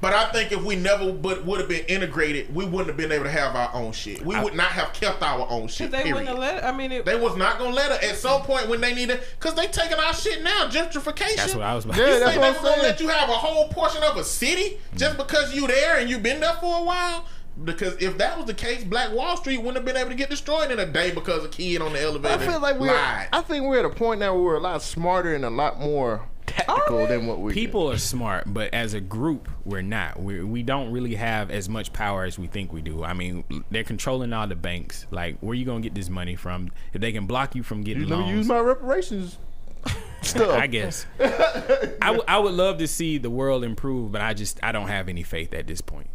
But 0.00 0.12
I 0.12 0.30
think 0.30 0.52
if 0.52 0.62
we 0.62 0.76
never 0.76 1.12
but 1.12 1.44
would 1.44 1.60
have 1.60 1.68
been 1.68 1.84
integrated, 1.86 2.54
we 2.54 2.64
wouldn't 2.64 2.86
have 2.88 2.96
been 2.96 3.12
able 3.12 3.24
to 3.24 3.30
have 3.30 3.54
our 3.56 3.70
own 3.74 3.92
shit. 3.92 4.24
We 4.24 4.38
would 4.38 4.54
not 4.54 4.68
have 4.70 4.92
kept 4.92 5.22
our 5.22 5.46
own 5.50 5.68
shit. 5.68 5.90
They 5.90 5.98
period. 6.02 6.14
wouldn't 6.14 6.28
have 6.28 6.38
let. 6.38 6.64
I 6.64 6.72
mean, 6.72 6.92
it, 6.92 7.04
They 7.04 7.18
was 7.18 7.36
not 7.36 7.58
gonna 7.58 7.74
let 7.74 7.90
her 7.90 8.08
at 8.08 8.16
some 8.16 8.42
point 8.42 8.68
when 8.68 8.80
they 8.80 8.94
needed, 8.94 9.20
cause 9.40 9.54
they 9.54 9.66
taking 9.66 9.98
our 9.98 10.14
shit 10.14 10.42
now, 10.42 10.68
gentrification. 10.68 11.36
That's 11.36 11.54
what 11.54 11.64
I 11.64 11.74
was 11.74 11.84
about 11.84 11.96
Yeah, 11.96 12.06
to 12.06 12.12
You 12.12 12.18
that's 12.20 12.30
think 12.32 12.42
what 12.42 12.52
they 12.52 12.58
I'm 12.58 12.64
was 12.64 12.72
gonna 12.72 12.82
let 12.82 13.00
you 13.00 13.08
have 13.08 13.28
a 13.28 13.32
whole 13.32 13.68
portion 13.68 14.02
of 14.02 14.16
a 14.16 14.24
city 14.24 14.78
just 14.94 15.14
mm. 15.16 15.18
because 15.18 15.54
you 15.54 15.66
there 15.66 15.98
and 15.98 16.08
you 16.08 16.18
been 16.18 16.40
there 16.40 16.54
for 16.54 16.80
a 16.80 16.84
while? 16.84 17.24
Because 17.64 18.00
if 18.00 18.18
that 18.18 18.36
was 18.36 18.46
the 18.46 18.54
case, 18.54 18.84
Black 18.84 19.12
Wall 19.12 19.36
Street 19.36 19.58
wouldn't 19.58 19.76
have 19.76 19.84
been 19.84 19.96
able 19.96 20.10
to 20.10 20.14
get 20.14 20.30
destroyed 20.30 20.70
in 20.70 20.78
a 20.78 20.86
day 20.86 21.10
because 21.10 21.44
a 21.44 21.48
kid 21.48 21.82
on 21.82 21.92
the 21.92 22.00
elevator. 22.00 22.34
I 22.34 22.38
feel 22.38 22.60
like 22.60 22.78
we're. 22.78 22.90
I 22.90 23.40
think 23.42 23.64
we're 23.64 23.80
at 23.80 23.84
a 23.84 23.90
point 23.90 24.20
now 24.20 24.34
where 24.34 24.42
we're 24.42 24.56
a 24.56 24.60
lot 24.60 24.80
smarter 24.80 25.34
and 25.34 25.44
a 25.44 25.50
lot 25.50 25.80
more 25.80 26.22
tactical 26.48 27.06
than 27.06 27.26
what 27.26 27.40
we. 27.40 27.52
People 27.52 27.90
are 27.90 27.98
smart, 27.98 28.44
but 28.46 28.72
as 28.74 28.94
a 28.94 29.00
group, 29.00 29.48
we're 29.64 29.82
not. 29.82 30.20
We 30.20 30.42
we 30.42 30.62
don't 30.62 30.90
really 30.90 31.14
have 31.14 31.50
as 31.50 31.68
much 31.68 31.92
power 31.92 32.24
as 32.24 32.38
we 32.38 32.46
think 32.46 32.72
we 32.72 32.82
do. 32.82 33.04
I 33.04 33.12
mean, 33.12 33.44
they're 33.70 33.84
controlling 33.84 34.32
all 34.32 34.46
the 34.46 34.54
banks. 34.56 35.06
Like, 35.10 35.38
where 35.40 35.54
you 35.54 35.64
gonna 35.64 35.80
get 35.80 35.94
this 35.94 36.08
money 36.08 36.36
from? 36.36 36.70
If 36.92 37.00
they 37.00 37.12
can 37.12 37.26
block 37.26 37.54
you 37.54 37.62
from 37.62 37.82
getting 37.82 38.08
Let 38.08 38.18
me 38.18 38.24
loans, 38.24 38.36
use 38.38 38.46
my 38.46 38.58
reparations 38.58 39.38
stuff. 40.22 40.50
I 40.58 40.66
guess. 40.66 41.06
I 41.20 42.10
would- 42.10 42.24
I 42.28 42.38
would 42.38 42.54
love 42.54 42.78
to 42.78 42.88
see 42.88 43.18
the 43.18 43.30
world 43.30 43.64
improve, 43.64 44.12
but 44.12 44.20
I 44.20 44.34
just 44.34 44.58
I 44.62 44.72
don't 44.72 44.88
have 44.88 45.08
any 45.08 45.22
faith 45.22 45.54
at 45.54 45.66
this 45.66 45.80
point. 45.80 46.08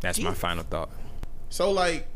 That's 0.00 0.18
my 0.20 0.32
final 0.34 0.64
thought. 0.64 0.90
So 1.50 1.70
like 1.70 2.06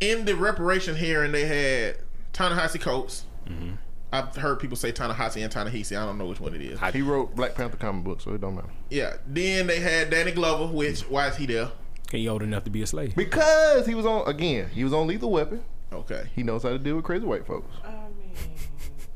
in 0.00 0.24
the 0.24 0.34
reparation 0.36 0.96
hearing, 0.96 1.32
they 1.32 1.46
had 1.46 1.98
Ta-Nehisi 2.32 2.80
Coates. 2.80 3.24
Mm-hmm. 3.48 3.74
I've 4.14 4.36
heard 4.36 4.60
people 4.60 4.76
say 4.76 4.92
Ta-Nehisi 4.92 5.42
and 5.42 5.50
Ta-Nehisi. 5.50 6.00
I 6.00 6.06
don't 6.06 6.18
know 6.18 6.26
which 6.26 6.38
one 6.40 6.54
it 6.54 6.60
is. 6.62 6.78
He 6.92 7.02
wrote 7.02 7.34
Black 7.34 7.54
Panther 7.56 7.76
comic 7.76 8.04
book, 8.04 8.20
so 8.20 8.32
it 8.32 8.40
don't 8.40 8.54
matter. 8.54 8.68
Yeah. 8.90 9.16
Then 9.26 9.66
they 9.66 9.80
had 9.80 10.10
Danny 10.10 10.30
Glover, 10.30 10.72
which 10.72 11.00
why 11.02 11.28
is 11.28 11.36
he 11.36 11.46
there? 11.46 11.72
He 12.12 12.28
old 12.28 12.42
enough 12.42 12.62
to 12.64 12.70
be 12.70 12.82
a 12.82 12.86
slave. 12.86 13.16
Because 13.16 13.86
he 13.86 13.94
was 13.94 14.06
on 14.06 14.28
again. 14.28 14.68
He 14.70 14.84
was 14.84 14.92
on 14.92 15.08
Lethal 15.08 15.30
Weapon. 15.32 15.64
Okay. 15.92 16.24
He 16.34 16.42
knows 16.44 16.62
how 16.62 16.68
to 16.70 16.78
deal 16.78 16.96
with 16.96 17.04
crazy 17.04 17.24
white 17.26 17.44
folks. 17.46 17.74
I 17.84 17.90
mean, 17.90 18.30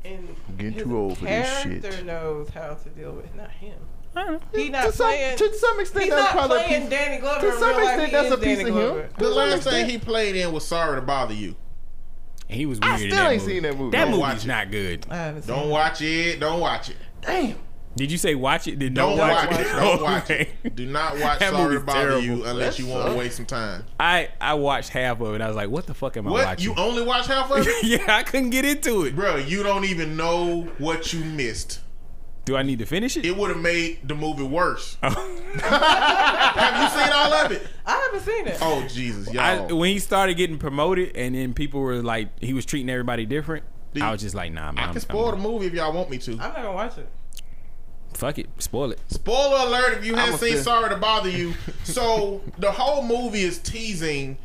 and 0.03 0.57
Getting 0.57 0.73
too 0.83 0.97
old 0.97 1.17
for 1.17 1.25
this 1.25 1.61
shit. 1.61 1.81
Character 1.81 2.03
knows 2.03 2.49
how 2.49 2.73
to 2.73 2.89
deal 2.89 3.13
with 3.13 3.33
not 3.35 3.51
him. 3.51 3.75
I 4.15 4.23
don't 4.25 4.31
know. 4.53 4.59
He 4.59 4.69
not 4.69 4.87
to 4.87 4.91
some, 4.91 5.07
playing. 5.07 5.37
to 5.37 5.53
some 5.55 5.79
extent, 5.79 6.05
he's 6.05 6.13
that's 6.13 6.33
not 6.35 6.47
probably 6.47 6.57
a 6.57 6.67
playing 6.67 6.81
piece- 6.81 6.89
Danny 6.89 7.17
Glover. 7.21 7.51
to 7.51 7.57
some 7.59 7.79
extent, 7.79 8.11
that's 8.11 8.31
a 8.31 8.37
piece 8.37 8.57
Danny 8.57 8.69
of 8.71 8.97
him. 8.97 9.09
The 9.17 9.29
last 9.29 9.63
thing 9.63 9.89
he 9.89 9.97
played 9.97 10.35
in 10.35 10.51
was 10.51 10.65
Sorry 10.67 10.99
to 10.99 11.01
Bother 11.05 11.33
You. 11.35 11.55
And 12.49 12.57
he 12.57 12.65
was 12.65 12.79
I 12.81 12.89
weird. 12.97 13.01
in 13.01 13.11
still 13.11 13.23
that 13.23 13.31
ain't 13.31 13.41
movie. 13.41 13.53
seen 13.53 13.63
that 13.63 13.77
movie. 13.77 13.91
That 13.97 14.01
Don't 14.05 14.11
movie's 14.11 14.21
watch 14.21 14.45
not 14.47 14.71
good. 14.71 15.05
I 15.09 15.15
haven't 15.17 15.41
seen 15.43 15.55
Don't 15.55 15.67
it. 15.67 15.71
watch 15.71 16.01
it. 16.01 16.39
Don't 16.39 16.59
watch 16.59 16.89
it. 16.89 16.97
Damn. 17.21 17.55
Did 17.95 18.11
you 18.11 18.17
say 18.17 18.33
watch 18.35 18.67
it? 18.67 18.79
Then 18.79 18.93
Don't, 18.93 19.17
watch, 19.17 19.49
it. 19.51 19.63
Don't 19.67 20.01
watch 20.01 20.29
it. 20.29 20.49
Do 20.75 20.85
not 20.85 21.13
watch 21.19 21.39
That 21.39 21.51
Sorry 21.51 21.75
to 21.75 21.81
Bother 21.83 22.19
You 22.19 22.27
terrible. 22.27 22.45
unless 22.47 22.77
That 22.77 22.83
you 22.83 22.89
want 22.89 23.07
to 23.11 23.13
waste 23.17 23.35
some 23.37 23.45
time. 23.45 23.83
I 23.99 24.29
I 24.39 24.53
watched 24.53 24.89
half 24.89 25.19
of 25.21 25.33
it. 25.35 25.41
I 25.41 25.47
was 25.47 25.55
like, 25.55 25.69
what 25.69 25.85
the 25.85 25.93
fuck 25.93 26.15
am 26.15 26.27
I 26.27 26.31
watching? 26.31 26.63
You 26.71 26.75
only 26.75 27.03
watch 27.03 27.27
half 27.27 27.51
of 27.51 27.65
it? 27.67 27.83
yeah, 27.83 28.15
I 28.15 28.23
couldn't 28.23 28.51
get 28.51 28.63
into 28.63 29.03
it. 29.03 29.15
Bro, 29.15 29.37
you 29.37 29.63
don't 29.63 29.85
even 29.85 30.15
know 30.15 30.61
what 30.77 31.11
you 31.13 31.23
missed. 31.25 31.81
Do 32.49 32.55
I 32.55 32.63
need 32.63 32.79
to 32.79 32.85
finish 32.87 33.15
it? 33.15 33.25
It 33.27 33.37
would 33.37 33.51
have 33.51 33.59
made 33.59 33.99
the 34.07 34.15
movie 34.15 34.41
worse. 34.41 34.97
Oh. 35.03 35.09
Have 35.53 36.81
you 36.81 36.99
seen 36.99 37.13
all 37.13 37.31
of 37.31 37.51
it? 37.51 37.67
I 37.85 37.91
haven't 37.91 38.21
seen 38.21 38.47
it. 38.47 38.57
Oh 38.59 38.87
Jesus, 38.89 39.31
y'all! 39.31 39.77
when 39.77 39.91
he 39.91 39.99
started 39.99 40.33
getting 40.33 40.57
promoted, 40.57 41.15
and 41.15 41.35
then 41.35 41.53
people 41.53 41.79
were 41.79 42.01
like, 42.01 42.29
he 42.41 42.53
was 42.53 42.65
treating 42.65 42.89
everybody 42.89 43.27
different. 43.27 43.65
Dude, 43.93 44.01
I 44.01 44.11
was 44.11 44.21
just 44.21 44.33
like, 44.33 44.51
nah, 44.51 44.71
man. 44.71 44.79
I 44.79 44.81
I'm- 44.85 44.93
can 44.93 45.01
spoil 45.01 45.27
the 45.27 45.33
I'm- 45.33 45.41
movie 45.43 45.67
if 45.67 45.73
y'all 45.73 45.93
want 45.93 46.09
me 46.09 46.17
to. 46.17 46.31
I'm 46.31 46.37
not 46.37 46.55
gonna 46.55 46.73
watch 46.73 46.97
it. 46.97 47.07
Fuck 48.15 48.39
it, 48.39 48.49
spoil 48.57 48.93
it. 48.93 48.99
Spoiler 49.09 49.67
alert 49.67 49.99
if 49.99 50.05
you 50.05 50.15
haven't 50.15 50.39
seen 50.39 50.55
say- 50.57 50.63
Sorry 50.63 50.89
to 50.89 50.95
Bother 50.95 51.29
You. 51.29 51.53
So 51.83 52.41
the 52.57 52.71
whole 52.71 53.03
movie 53.03 53.43
is 53.43 53.59
teasing 53.59 54.39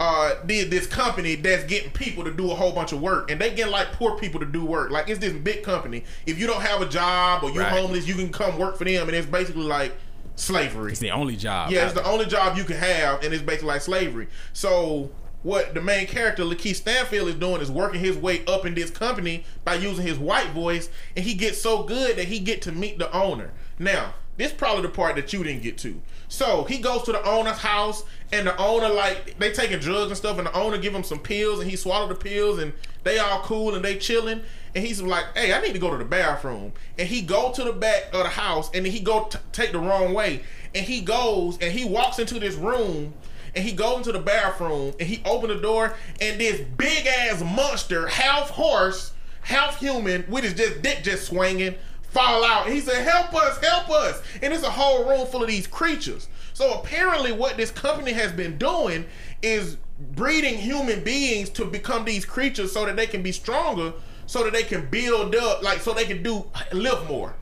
uh 0.00 0.34
the, 0.46 0.64
this 0.64 0.86
company 0.86 1.34
that's 1.36 1.62
getting 1.64 1.90
people 1.90 2.24
to 2.24 2.32
do 2.32 2.50
a 2.50 2.54
whole 2.54 2.72
bunch 2.72 2.90
of 2.92 3.00
work 3.00 3.30
and 3.30 3.40
they 3.40 3.54
get 3.54 3.68
like 3.68 3.92
poor 3.92 4.16
people 4.18 4.40
to 4.40 4.46
do 4.46 4.64
work. 4.64 4.90
Like 4.90 5.08
it's 5.08 5.20
this 5.20 5.32
big 5.34 5.62
company. 5.62 6.04
If 6.26 6.38
you 6.38 6.46
don't 6.46 6.62
have 6.62 6.80
a 6.80 6.88
job 6.88 7.44
or 7.44 7.50
you're 7.50 7.62
Right. 7.62 7.78
homeless, 7.78 8.08
you 8.08 8.14
can 8.14 8.32
come 8.32 8.58
work 8.58 8.76
for 8.78 8.84
them 8.84 9.08
and 9.08 9.16
it's 9.16 9.26
basically 9.26 9.62
like 9.64 9.94
slavery. 10.36 10.92
It's 10.92 11.00
the 11.00 11.10
only 11.10 11.36
job. 11.36 11.70
Yeah, 11.70 11.84
it's 11.84 11.92
the 11.94 12.04
only 12.04 12.24
job 12.24 12.56
you 12.56 12.64
can 12.64 12.76
have, 12.76 13.22
and 13.22 13.34
it's 13.34 13.42
basically 13.42 13.68
like 13.68 13.82
slavery. 13.82 14.28
So 14.54 15.10
what 15.42 15.74
the 15.74 15.82
main 15.82 16.06
character 16.06 16.44
LaKeith 16.44 16.76
Stanfield 16.76 17.28
is 17.28 17.34
doing 17.34 17.60
is 17.60 17.70
working 17.70 18.00
his 18.00 18.16
way 18.16 18.42
up 18.46 18.64
in 18.64 18.74
this 18.74 18.90
company 18.90 19.44
by 19.64 19.74
using 19.74 20.06
his 20.06 20.18
white 20.18 20.48
voice, 20.50 20.88
and 21.14 21.24
he 21.26 21.34
gets 21.34 21.60
so 21.60 21.82
good 21.82 22.16
that 22.16 22.26
he 22.26 22.38
get 22.38 22.62
to 22.62 22.72
meet 22.72 22.98
the 22.98 23.12
owner. 23.14 23.50
Now, 23.78 24.14
this 24.40 24.52
probably 24.52 24.82
the 24.82 24.88
part 24.88 25.16
that 25.16 25.32
you 25.32 25.44
didn't 25.44 25.62
get 25.62 25.76
to. 25.78 26.00
So 26.28 26.64
he 26.64 26.78
goes 26.78 27.02
to 27.02 27.12
the 27.12 27.22
owner's 27.28 27.58
house, 27.58 28.04
and 28.32 28.46
the 28.46 28.56
owner 28.56 28.88
like 28.88 29.38
they 29.38 29.52
taking 29.52 29.78
drugs 29.78 30.08
and 30.08 30.16
stuff, 30.16 30.38
and 30.38 30.46
the 30.46 30.56
owner 30.56 30.78
give 30.78 30.94
him 30.94 31.04
some 31.04 31.18
pills, 31.18 31.60
and 31.60 31.70
he 31.70 31.76
swallow 31.76 32.08
the 32.08 32.14
pills, 32.14 32.58
and 32.58 32.72
they 33.04 33.18
all 33.18 33.40
cool 33.42 33.74
and 33.74 33.84
they 33.84 33.96
chilling. 33.96 34.42
And 34.74 34.86
he's 34.86 35.02
like, 35.02 35.36
"Hey, 35.36 35.52
I 35.52 35.60
need 35.60 35.72
to 35.72 35.78
go 35.78 35.90
to 35.90 35.96
the 35.96 36.04
bathroom." 36.04 36.72
And 36.98 37.08
he 37.08 37.22
go 37.22 37.52
to 37.52 37.64
the 37.64 37.72
back 37.72 38.08
of 38.12 38.22
the 38.22 38.30
house, 38.30 38.70
and 38.72 38.86
he 38.86 39.00
go 39.00 39.24
t- 39.24 39.38
take 39.52 39.72
the 39.72 39.78
wrong 39.78 40.14
way, 40.14 40.42
and 40.74 40.86
he 40.86 41.00
goes 41.00 41.58
and 41.60 41.72
he 41.72 41.84
walks 41.84 42.18
into 42.18 42.38
this 42.38 42.54
room, 42.54 43.12
and 43.54 43.64
he 43.64 43.72
goes 43.72 43.98
into 43.98 44.12
the 44.12 44.20
bathroom 44.20 44.94
and 44.98 45.08
he 45.08 45.22
opened 45.24 45.50
the 45.50 45.60
door 45.60 45.96
and 46.20 46.40
this 46.40 46.60
big 46.60 47.06
ass 47.06 47.42
monster, 47.42 48.06
half 48.06 48.50
horse, 48.50 49.12
half 49.42 49.80
human, 49.80 50.24
with 50.28 50.44
his 50.44 50.54
just 50.54 50.82
dick 50.82 51.02
just 51.02 51.26
swinging, 51.26 51.74
fall 52.10 52.44
out. 52.44 52.68
He 52.68 52.80
said, 52.80 53.06
"Help 53.06 53.34
us, 53.34 53.58
help 53.62 53.90
us!" 53.90 54.22
And 54.42 54.52
it's 54.52 54.62
a 54.62 54.70
whole 54.70 55.04
room 55.08 55.26
full 55.26 55.42
of 55.42 55.48
these 55.48 55.66
creatures. 55.66 56.28
So 56.52 56.74
apparently, 56.74 57.32
what 57.32 57.56
this 57.56 57.70
company 57.70 58.12
has 58.12 58.32
been 58.32 58.58
doing 58.58 59.06
is 59.42 59.76
breeding 59.98 60.58
human 60.58 61.02
beings 61.02 61.50
to 61.50 61.64
become 61.64 62.04
these 62.04 62.24
creatures 62.24 62.72
so 62.72 62.86
that 62.86 62.96
they 62.96 63.06
can 63.06 63.22
be 63.22 63.32
stronger, 63.32 63.92
so 64.26 64.44
that 64.44 64.52
they 64.52 64.62
can 64.62 64.88
build 64.90 65.34
up, 65.34 65.62
like 65.62 65.80
so 65.80 65.92
they 65.92 66.04
can 66.04 66.22
do 66.22 66.46
live 66.72 67.08
more 67.08 67.34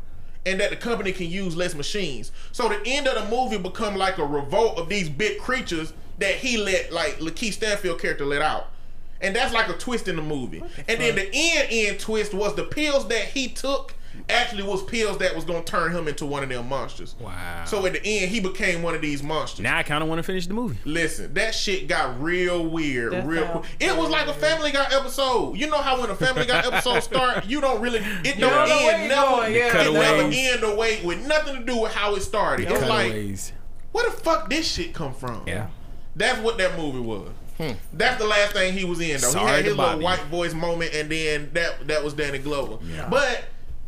and 0.49 0.61
that 0.61 0.71
the 0.71 0.77
company 0.77 1.12
can 1.12 1.29
use 1.29 1.57
less 1.57 1.75
machines. 1.75 2.33
So 2.53 2.69
the 2.69 2.81
end 2.87 3.07
of 3.07 3.14
the 3.14 3.37
movie 3.37 3.59
become 3.59 3.97
like 3.97 4.19
a 4.19 4.25
revolt 4.25 4.79
of 4.79 4.89
these 4.89 5.09
big 5.09 5.39
creatures 5.39 5.93
that 6.19 6.37
he 6.37 6.57
let 6.57 6.93
like 6.93 7.19
LaKeith 7.19 7.55
Stanfield 7.55 8.01
character 8.01 8.25
let 8.25 8.43
out. 8.43 8.69
And 9.21 9.35
that's 9.35 9.53
like 9.53 9.69
a 9.69 9.75
twist 9.75 10.09
in 10.09 10.16
the 10.16 10.23
movie. 10.23 10.62
and 10.89 11.01
then 11.01 11.16
the 11.16 11.29
end 11.33 11.69
end 11.71 12.01
twist 12.01 12.33
was 12.33 12.55
the 12.55 12.64
pills 12.64 13.09
that 13.09 13.25
he 13.27 13.49
took 13.49 13.95
actually 14.29 14.62
was 14.62 14.83
pills 14.83 15.19
that 15.19 15.35
was 15.35 15.45
gonna 15.45 15.62
turn 15.62 15.93
him 15.93 16.09
into 16.09 16.27
one 16.27 16.43
of 16.43 16.49
them 16.49 16.69
monsters. 16.69 17.14
Wow. 17.21 17.64
So 17.66 17.85
at 17.87 17.93
the 17.95 18.05
end 18.05 18.31
he 18.31 18.41
became 18.41 18.83
one 18.83 18.95
of 18.95 19.01
these 19.01 19.23
monsters. 19.23 19.61
Now 19.61 19.79
I 19.79 19.83
kind 19.83 20.03
of 20.03 20.09
want 20.09 20.19
to 20.19 20.23
finish 20.23 20.47
the 20.47 20.55
movie. 20.55 20.79
Listen, 20.85 21.35
that 21.35 21.55
shit 21.55 21.89
got 21.89 22.21
real 22.21 22.66
weird, 22.66 23.12
That 23.12 23.27
real 23.27 23.47
quick. 23.47 23.64
It 23.81 23.97
was 23.97 24.11
like 24.11 24.27
a 24.27 24.35
Family 24.35 24.73
Guy 24.73 24.87
episode. 24.91 25.57
You 25.57 25.69
know 25.69 25.79
how 25.79 26.01
when 26.01 26.11
a 26.11 26.14
Family 26.14 26.47
Guy 26.47 26.59
episode 26.66 27.01
start, 27.01 27.47
you 27.49 27.61
don't 27.61 27.81
really 27.81 28.01
it 28.25 28.39
don't 28.39 28.53
don't 28.53 28.69
know 28.69 28.89
end 28.89 29.03
you 29.03 29.09
never, 29.09 29.27
going, 29.31 29.55
yeah. 29.55 29.69
it 29.69 29.93
never 29.93 30.16
Cutaways. 30.23 30.53
end 30.53 30.62
the 30.62 30.75
way 30.75 31.01
with 31.05 31.27
nothing 31.27 31.57
to 31.57 31.64
do 31.64 31.79
with 31.79 31.93
how 31.93 32.14
it 32.14 32.21
started. 32.23 32.71
It's 32.71 32.83
like 32.83 33.09
Cutaways. 33.12 33.53
where 33.93 34.05
the 34.11 34.16
fuck 34.16 34.51
this 34.51 34.71
shit 34.71 34.95
come 34.95 35.14
from? 35.14 35.43
Yeah. 35.47 35.69
That's 36.16 36.41
what 36.41 36.59
that 36.59 36.77
movie 36.77 37.01
was. 37.01 37.31
Hmm. 37.59 37.73
That's 37.93 38.19
the 38.19 38.27
last 38.27 38.53
thing 38.53 38.73
he 38.73 38.85
was 38.85 39.01
in 39.01 39.21
though. 39.21 39.29
Sorry 39.29 39.47
he 39.49 39.57
had 39.57 39.64
his 39.64 39.77
little 39.77 39.93
Bobby. 39.93 40.05
white 40.05 40.23
voice 40.27 40.55
moment, 40.55 40.95
and 40.95 41.11
then 41.11 41.51
that 41.55 41.89
that 41.89 42.05
was 42.05 42.14
Danny 42.14 42.39
Glover. 42.39 42.79
Yeah. 42.85 43.09
But 43.11 43.45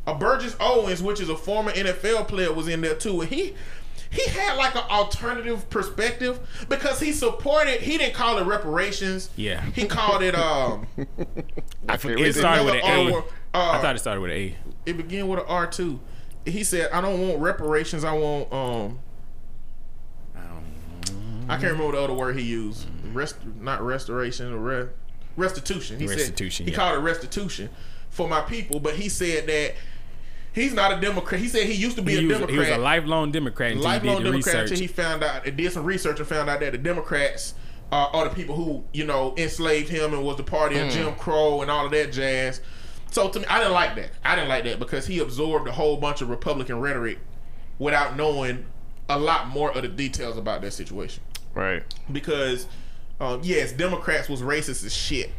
a 0.07 0.15
Burgess 0.15 0.57
Owens, 0.61 1.03
which 1.03 1.21
is 1.21 1.29
a 1.29 1.37
former 1.37 1.73
NFL 1.73 2.29
player, 2.29 2.53
was 2.53 2.69
in 2.69 2.81
there 2.81 2.95
too, 2.95 3.21
and 3.21 3.31
he. 3.31 3.55
He 4.13 4.29
had 4.29 4.57
like 4.57 4.75
an 4.75 4.83
alternative 4.91 5.71
perspective 5.71 6.41
because 6.69 6.99
he 6.99 7.13
supported. 7.13 7.81
He 7.81 7.97
didn't 7.97 8.15
call 8.15 8.39
it 8.39 8.45
reparations. 8.45 9.31
Yeah. 9.37 9.63
he 9.73 9.87
called 9.87 10.25
it. 10.25 10.35
Um, 10.35 10.89
I 11.89 11.97
can't 11.97 12.19
it 12.19 12.35
started 12.35 12.65
with 12.65 12.75
an 12.75 12.81
another 12.81 13.11
A. 13.11 13.15
R- 13.15 13.25
uh, 13.55 13.71
I 13.71 13.81
thought 13.81 13.95
it 13.95 14.01
started 14.01 14.21
with 14.21 14.33
an 14.33 14.37
A. 14.37 14.57
it 14.85 14.97
began 14.97 15.29
with 15.29 15.39
an 15.39 15.45
R 15.47 15.69
two. 15.69 16.01
He 16.45 16.65
said, 16.65 16.91
"I 16.91 17.01
don't 17.01 17.21
want 17.21 17.41
reparations. 17.41 18.03
I 18.03 18.13
want 18.15 18.53
um." 18.53 18.99
I 21.49 21.57
can't 21.57 21.73
remember 21.73 21.97
the 21.97 22.03
other 22.03 22.15
word 22.15 22.37
he 22.37 22.43
used. 22.45 22.87
Rest, 23.13 23.37
not 23.61 23.83
restoration, 23.83 24.53
or 24.53 24.59
re, 24.59 24.87
restitution. 25.37 25.99
He 25.99 26.07
Restitution, 26.07 26.65
Said, 26.65 26.71
he 26.71 26.73
yeah. 26.73 26.77
called 26.77 26.99
it 26.99 27.01
restitution 27.01 27.71
for 28.11 28.29
my 28.29 28.41
people, 28.43 28.81
but 28.81 28.95
he 28.95 29.09
said 29.09 29.47
that 29.47 29.75
he's 30.53 30.73
not 30.75 30.97
a 30.97 31.01
Democrat. 31.01 31.41
He 31.41 31.49
said 31.49 31.65
he 31.67 31.75
used 31.75 31.97
to 31.97 32.03
be 32.03 32.13
He 32.13 32.19
a 32.19 32.23
was, 32.27 32.39
Democrat 32.39 32.51
he 32.53 32.59
was 32.59 32.69
a 32.69 32.79
lifelong 32.79 33.33
Democrat 33.33 33.73
until 33.73 33.85
lifelong 33.85 34.17
he 34.19 34.23
did 34.25 34.27
the 34.27 34.31
Democrat 34.33 34.55
research. 34.55 34.71
until 34.71 34.83
he 34.83 34.87
found 34.87 35.23
out, 35.25 35.47
and 35.47 35.57
did 35.57 35.73
some 35.73 35.85
research 35.85 36.19
and 36.19 36.29
found 36.29 36.51
out 36.51 36.61
that 36.61 36.73
the 36.73 36.79
Democrats 36.79 37.55
uh, 37.93 38.09
are 38.13 38.29
the 38.29 38.35
people 38.35 38.55
who 38.55 38.85
you 38.93 39.05
know 39.05 39.35
enslaved 39.37 39.89
him 39.89 40.13
and 40.15 40.23
was 40.25 40.37
the 40.37 40.43
party 40.43 40.77
Hmm. 40.77 40.87
of 40.87 40.93
Jim 40.93 41.15
Crow 41.15 41.63
and 41.63 41.71
all 41.71 41.87
of 41.87 41.91
that 41.93 42.13
jazz. 42.13 42.61
So 43.11 43.29
to 43.29 43.41
me, 43.41 43.47
I 43.47 43.59
didn't 43.59 43.73
like 43.73 43.97
that. 43.97 44.11
I 44.25 44.37
didn't 44.37 44.49
like 44.49 44.63
that 44.65 44.79
because 44.79 45.07
he 45.07 45.19
absorbed 45.19 45.67
a 45.67 45.73
whole 45.73 45.97
bunch 45.97 46.21
of 46.23 46.29
Republican 46.31 46.79
rhetoric 46.81 47.19
without 47.81 48.17
knowing 48.17 48.65
a 49.09 49.19
lot 49.19 49.49
more 49.49 49.73
of 49.73 49.83
the 49.83 49.89
details 49.89 50.37
about 50.37 50.61
that 50.63 50.73
situation. 50.73 51.21
Right. 51.55 51.83
Because 52.13 52.69
um, 53.21 53.41
yes, 53.43 53.73
Democrats 53.73 54.29
was 54.29 54.43
racist 54.43 54.85
as 54.85 54.95
shit. 54.95 55.33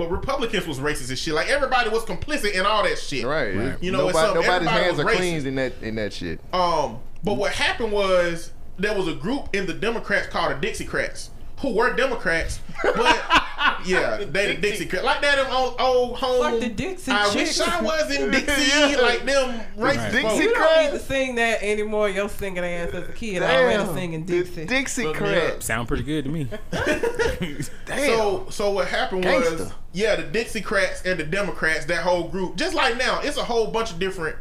But 0.00 0.10
Republicans 0.10 0.66
was 0.66 0.78
racist 0.78 1.10
and 1.10 1.18
shit. 1.18 1.34
Like 1.34 1.48
everybody 1.50 1.90
was 1.90 2.04
complicit 2.06 2.54
in 2.54 2.64
all 2.64 2.84
that 2.84 2.98
shit. 2.98 3.22
Right. 3.26 3.54
Right. 3.54 3.82
You 3.82 3.92
know, 3.92 4.06
Nobody, 4.06 4.18
something- 4.18 4.42
nobody's 4.42 4.68
hands 4.70 4.98
are 4.98 5.04
racist. 5.04 5.16
clean 5.16 5.46
in 5.46 5.54
that 5.56 5.72
in 5.82 5.94
that 5.96 6.14
shit. 6.14 6.40
Um, 6.54 7.00
but 7.22 7.34
what 7.34 7.52
happened 7.52 7.92
was 7.92 8.50
there 8.78 8.96
was 8.96 9.06
a 9.08 9.12
group 9.14 9.54
in 9.54 9.66
the 9.66 9.74
Democrats 9.74 10.26
called 10.28 10.58
the 10.58 10.66
Dixiecrats 10.66 11.28
who 11.60 11.74
were 11.74 11.94
Democrats, 11.94 12.60
but 12.82 12.96
yeah, 13.84 14.16
they 14.18 14.54
the 14.54 14.68
Dixiecrats 14.68 15.02
like 15.02 15.20
that. 15.20 15.36
Them 15.36 15.46
old, 15.50 15.76
old 15.78 16.18
home. 16.18 16.40
Like 16.40 16.60
the 16.60 16.68
Dixie 16.70 17.12
I 17.12 17.30
Chicks. 17.32 17.58
wish 17.58 17.68
I 17.68 17.80
was 17.82 18.14
in 18.14 18.30
Dixie, 18.32 18.70
Yeah. 18.70 18.96
like 19.02 19.24
them 19.24 19.60
racist 19.76 19.78
Right. 19.78 19.96
folks. 19.96 20.12
Dixie 20.12 20.42
You 20.44 20.54
don't 20.54 20.84
need 20.84 20.98
to 20.98 21.04
sing 21.04 21.34
that 21.36 21.62
anymore. 21.62 22.08
Your 22.08 22.28
singing 22.28 22.64
ass 22.64 22.94
as 22.94 23.08
a 23.08 23.12
kid 23.12 23.42
already 23.42 23.84
singing 23.94 24.24
Dixie. 24.24 24.64
Dixie 24.64 25.04
Look 25.04 25.20
me 25.20 25.28
Crats. 25.28 25.66
Sound 25.66 25.86
pretty 25.88 26.02
good 26.04 26.24
to 26.24 26.30
me. 26.30 26.48
Damn. 26.70 27.62
So, 28.06 28.46
so 28.50 28.70
what 28.70 28.88
happened 28.88 29.24
was, 29.24 29.72
yeah, 29.92 30.16
the 30.16 30.22
Dixiecrats 30.22 31.04
and 31.04 31.18
the 31.20 31.24
Democrats, 31.24 31.84
that 31.86 32.02
whole 32.02 32.28
group, 32.28 32.56
just 32.56 32.74
like 32.74 32.96
now, 32.96 33.20
it's 33.20 33.36
a 33.36 33.44
whole 33.44 33.66
bunch 33.70 33.90
of 33.92 33.98
different 33.98 34.36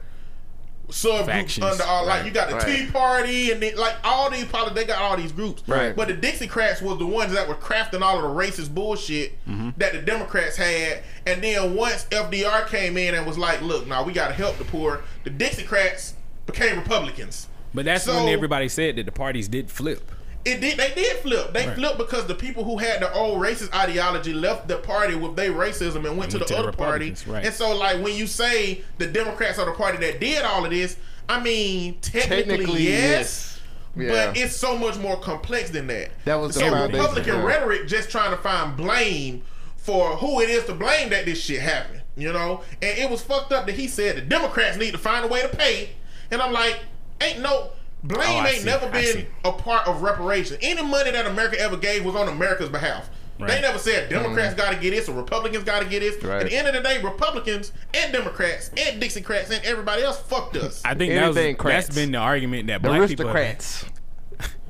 subgroups 0.90 1.62
under 1.62 1.84
all. 1.84 2.06
Like 2.06 2.26
you 2.26 2.32
got 2.32 2.50
the 2.50 2.56
Right. 2.56 2.66
Tea 2.86 2.92
Party 2.92 3.52
and 3.52 3.62
then, 3.62 3.76
like 3.76 3.96
all 4.04 4.30
these 4.30 4.46
politics, 4.46 4.76
they 4.80 4.86
got 4.86 5.02
all 5.02 5.18
these 5.18 5.32
groups. 5.32 5.64
Right. 5.68 5.96
But 5.96 6.08
the 6.10 6.16
Dixiecrats 6.16 6.82
was 6.82 6.98
the 7.00 7.06
ones 7.06 7.32
that 7.34 7.48
were 7.48 7.56
crafting 7.56 8.02
all 8.02 8.18
of 8.18 8.24
the 8.24 8.28
racist 8.44 8.74
bullshit 8.74 9.34
Mm-hmm. 9.48 9.70
that 9.78 9.94
the 9.94 10.02
Democrats 10.02 10.58
had. 10.58 11.04
And 11.26 11.44
then 11.44 11.76
once 11.76 12.06
FDR 12.12 12.68
came 12.68 12.98
in 12.98 13.16
and 13.16 13.26
was 13.26 13.38
like, 13.38 13.62
"Look, 13.62 13.88
now 13.88 14.04
we 14.04 14.14
got 14.14 14.28
to 14.30 14.34
help 14.34 14.58
the 14.58 14.66
poor," 14.66 15.04
the 15.24 15.30
Dixiecrats 15.30 16.14
became 16.46 16.78
Republicans. 16.80 17.48
But 17.74 17.86
that's 17.86 18.04
So- 18.06 18.16
when 18.16 18.30
everybody 18.34 18.68
said 18.70 18.96
that 18.96 19.06
the 19.06 19.12
parties 19.12 19.48
did 19.48 19.70
flip. 19.70 20.12
It 20.50 20.62
did. 20.62 20.78
They 20.78 20.94
did 20.94 21.18
flip. 21.18 21.54
They 21.54 21.68
Right. 21.68 21.76
flipped 21.76 21.98
because 21.98 22.26
the 22.26 22.36
people 22.36 22.64
who 22.64 22.78
had 22.78 23.02
the 23.02 23.12
old 23.14 23.40
racist 23.42 23.74
ideology 23.74 24.34
left 24.34 24.68
the 24.68 24.78
party 24.78 25.16
with 25.16 25.36
their 25.36 25.52
racism 25.52 26.06
and 26.08 26.18
went 26.18 26.32
to 26.32 26.40
the 26.40 26.46
to 26.46 26.54
the 26.54 26.60
other 26.60 26.72
party. 26.72 27.16
Right. 27.28 27.46
And 27.46 27.54
so, 27.54 27.76
like 27.76 28.02
when 28.04 28.16
you 28.16 28.28
say 28.28 28.82
the 28.98 29.08
Democrats 29.08 29.60
are 29.60 29.66
the 29.66 29.74
party 29.74 29.98
that 30.00 30.20
did 30.20 30.44
all 30.44 30.66
of 30.66 30.72
this, 30.72 30.98
I 31.28 31.40
mean 31.40 31.98
technically, 32.02 32.44
Technically, 32.58 32.88
yes, 32.90 33.60
yes. 33.96 34.28
but 34.34 34.38
it's 34.38 34.56
so 34.56 34.78
much 34.78 34.98
more 34.98 35.18
complex 35.18 35.70
than 35.70 35.88
that. 35.88 36.10
That 36.26 36.36
was 36.36 36.56
the 36.56 36.66
and 36.66 36.94
Republican 36.94 37.36
yeah. 37.36 37.44
rhetoric 37.46 37.88
just 37.88 38.10
trying 38.10 38.32
to 38.32 38.38
find 38.38 38.76
blame 38.76 39.44
for 39.78 40.16
who 40.18 40.42
it 40.42 40.50
is 40.50 40.66
to 40.66 40.74
blame 40.74 41.10
that 41.10 41.26
this 41.26 41.40
shit 41.42 41.62
happened. 41.62 42.02
You 42.18 42.34
know, 42.34 42.64
and 42.82 42.98
it 42.98 43.10
was 43.10 43.22
fucked 43.22 43.54
up 43.54 43.66
that 43.68 43.76
he 43.76 43.88
said 43.88 44.18
the 44.18 44.22
Democrats 44.22 44.76
need 44.78 44.92
to 44.92 44.98
find 44.98 45.24
a 45.24 45.28
way 45.28 45.42
to 45.42 45.48
pay, 45.48 45.92
and 46.32 46.42
I'm 46.42 46.52
like, 46.52 46.80
ain't 47.22 47.40
no. 47.40 47.72
Blame 48.04 48.22
Oh, 48.44 48.46
ain't 48.48 48.60
see. 48.60 48.66
never 48.66 48.90
been 48.90 49.28
a 49.44 49.52
part 49.52 49.88
of 49.88 50.02
reparation. 50.02 50.58
Any 50.62 50.82
money 50.84 51.12
that 51.12 51.26
America 51.26 51.60
ever 51.60 51.78
gave 51.78 52.06
was 52.06 52.16
on 52.16 52.28
America's 52.30 52.70
behalf. 52.70 53.10
They 53.40 53.62
never 53.62 53.78
said 53.80 54.10
Democrats 54.10 54.54
got 54.54 54.74
to 54.74 54.80
get 54.80 54.90
this 54.92 55.08
or 55.08 55.14
Republicans 55.14 55.64
got 55.64 55.82
to 55.82 55.88
get 55.88 56.02
this. 56.02 56.22
Right. 56.22 56.42
At 56.42 56.50
the 56.50 56.56
end 56.58 56.68
of 56.68 56.74
the 56.74 56.82
day, 56.82 57.02
Republicans 57.02 57.72
and 57.94 58.12
Democrats 58.12 58.70
and 58.76 59.02
Dixiecrats 59.02 59.50
and 59.50 59.64
everybody 59.64 60.04
else 60.04 60.20
fucked 60.20 60.58
us. 60.58 60.82
I 60.84 60.94
think 60.94 61.14
that 61.14 61.28
was, 61.28 61.36
that's 61.64 61.96
been 61.96 62.12
the 62.12 62.18
argument 62.18 62.68
that 62.68 62.82
the 62.82 62.90
black 62.90 63.08
people 63.08 63.28
have 63.28 63.36
had. 63.36 63.46
aristocrats. 63.56 63.86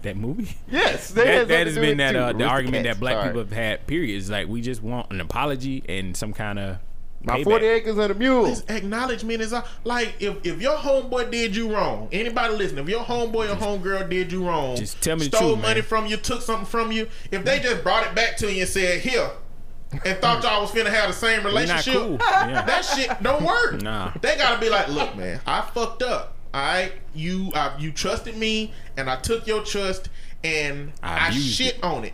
That 0.03 0.15
movie? 0.17 0.55
Yes, 0.69 1.09
That, 1.11 1.47
that 1.47 1.65
has 1.67 1.75
been 1.75 1.97
that 1.97 2.15
uh, 2.15 2.32
the 2.34 2.45
argument 2.45 2.84
that 2.86 2.99
black 2.99 3.23
people 3.25 3.39
have 3.39 3.51
had. 3.51 3.86
Period. 3.88 4.15
Is 4.15 4.30
like 4.30 4.47
we 4.47 4.61
just 4.61 4.82
want 4.84 5.11
an 5.11 5.19
apology 5.19 5.84
and 5.89 6.15
some 6.15 6.32
kind 6.32 6.57
of 6.59 6.77
My 7.22 7.38
payback. 7.39 7.43
forty 7.43 7.65
acres 7.65 7.97
and 7.97 8.11
a 8.11 8.15
mule. 8.15 8.45
This 8.45 8.63
acknowledgement 8.70 9.41
is 9.41 9.51
uh, 9.51 9.61
like 9.84 10.15
if, 10.20 10.38
if 10.45 10.61
your 10.61 10.78
homeboy 10.78 11.30
did 11.32 11.55
you 11.55 11.74
wrong, 11.74 12.07
anybody 12.11 12.53
listening, 12.55 12.84
if 12.86 12.89
your 12.89 13.01
homeboy 13.03 13.51
or 13.51 13.55
homegirl 13.55 14.09
did 14.09 14.32
you 14.32 14.47
wrong, 14.47 14.78
Just 14.78 15.01
tell 15.01 15.17
me 15.17 15.28
the 15.28 15.36
stole 15.38 15.51
truth, 15.53 15.61
money 15.61 15.82
man. 15.82 15.84
from 15.84 16.05
you, 16.05 16.15
took 16.17 16.41
something 16.41 16.65
from 16.65 16.91
you, 16.93 17.09
if 17.32 17.43
they 17.43 17.59
just 17.59 17.84
brought 17.84 18.05
it 18.07 18.15
back 18.15 18.38
to 18.38 18.51
you 18.51 18.61
and 18.61 18.70
said 18.70 19.01
here, 19.01 19.30
and 20.05 20.17
thought 20.20 20.43
y'all 20.43 20.61
was 20.61 20.72
finna 20.72 20.89
have 20.89 21.07
the 21.09 21.13
same 21.13 21.43
relationship, 21.43 21.93
cool. 21.93 22.11
Yeah. 22.22 22.61
that 22.65 22.86
shit 22.86 23.22
don't 23.22 23.43
work. 23.43 23.82
Nah. 23.82 24.13
They 24.22 24.38
gotta 24.38 24.59
be 24.61 24.70
like, 24.70 24.88
look, 24.88 25.15
man, 25.17 25.41
I 25.45 25.61
fucked 25.61 26.03
up. 26.03 26.36
All 26.53 26.61
right, 26.61 26.93
you 27.13 27.51
I, 27.53 27.76
you 27.80 27.91
trusted 27.91 28.38
me, 28.38 28.74
and 28.97 29.09
I 29.09 29.17
took 29.17 29.45
your 29.45 29.61
trust, 29.63 30.09
and 30.43 30.93
I 31.03 31.28
I, 31.28 31.30
shit 31.32 31.76
it. 31.76 31.84
on 31.84 32.05
it. 32.05 32.13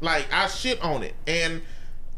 Like 0.00 0.26
I 0.32 0.48
shit 0.48 0.82
on 0.82 1.02
it, 1.02 1.14
and 1.26 1.62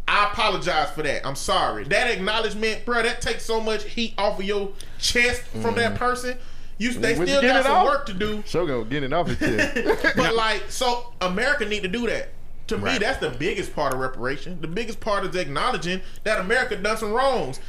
I 0.08 0.30
apologize 0.30 0.90
for 0.90 1.02
that. 1.02 1.26
I'm 1.26 1.34
sorry. 1.34 1.84
That 1.84 2.10
acknowledgement, 2.10 2.84
bro, 2.84 3.02
that 3.02 3.20
takes 3.20 3.44
so 3.44 3.60
much 3.60 3.84
heat 3.84 4.14
off 4.18 4.38
of 4.38 4.44
your 4.44 4.72
chest 4.98 5.42
from 5.42 5.74
that 5.76 5.90
mm-hmm. 5.90 5.96
person. 5.96 6.38
You 6.78 6.92
they 6.92 7.16
When 7.16 7.26
still 7.26 7.40
get 7.40 7.48
got 7.48 7.60
it 7.60 7.64
some 7.64 7.72
off? 7.72 7.86
work 7.86 8.06
to 8.06 8.12
do, 8.12 8.42
Shogun 8.46 8.88
getting 8.88 9.12
off 9.12 9.28
his 9.28 9.38
chest. 9.38 10.14
but 10.16 10.34
like, 10.34 10.64
so 10.68 11.12
America 11.20 11.64
need 11.64 11.82
to 11.82 11.88
do 11.88 12.06
that. 12.06 12.30
To 12.68 12.78
me, 12.78 12.98
that's 12.98 13.18
the 13.18 13.30
biggest 13.30 13.74
part 13.74 13.94
of 13.94 14.00
reparation. 14.00 14.60
The 14.60 14.66
biggest 14.66 14.98
part 14.98 15.24
is 15.24 15.36
acknowledging 15.36 16.00
that 16.24 16.40
America 16.40 16.76
done 16.76 16.96
some 16.96 17.12
wrongs. 17.12 17.60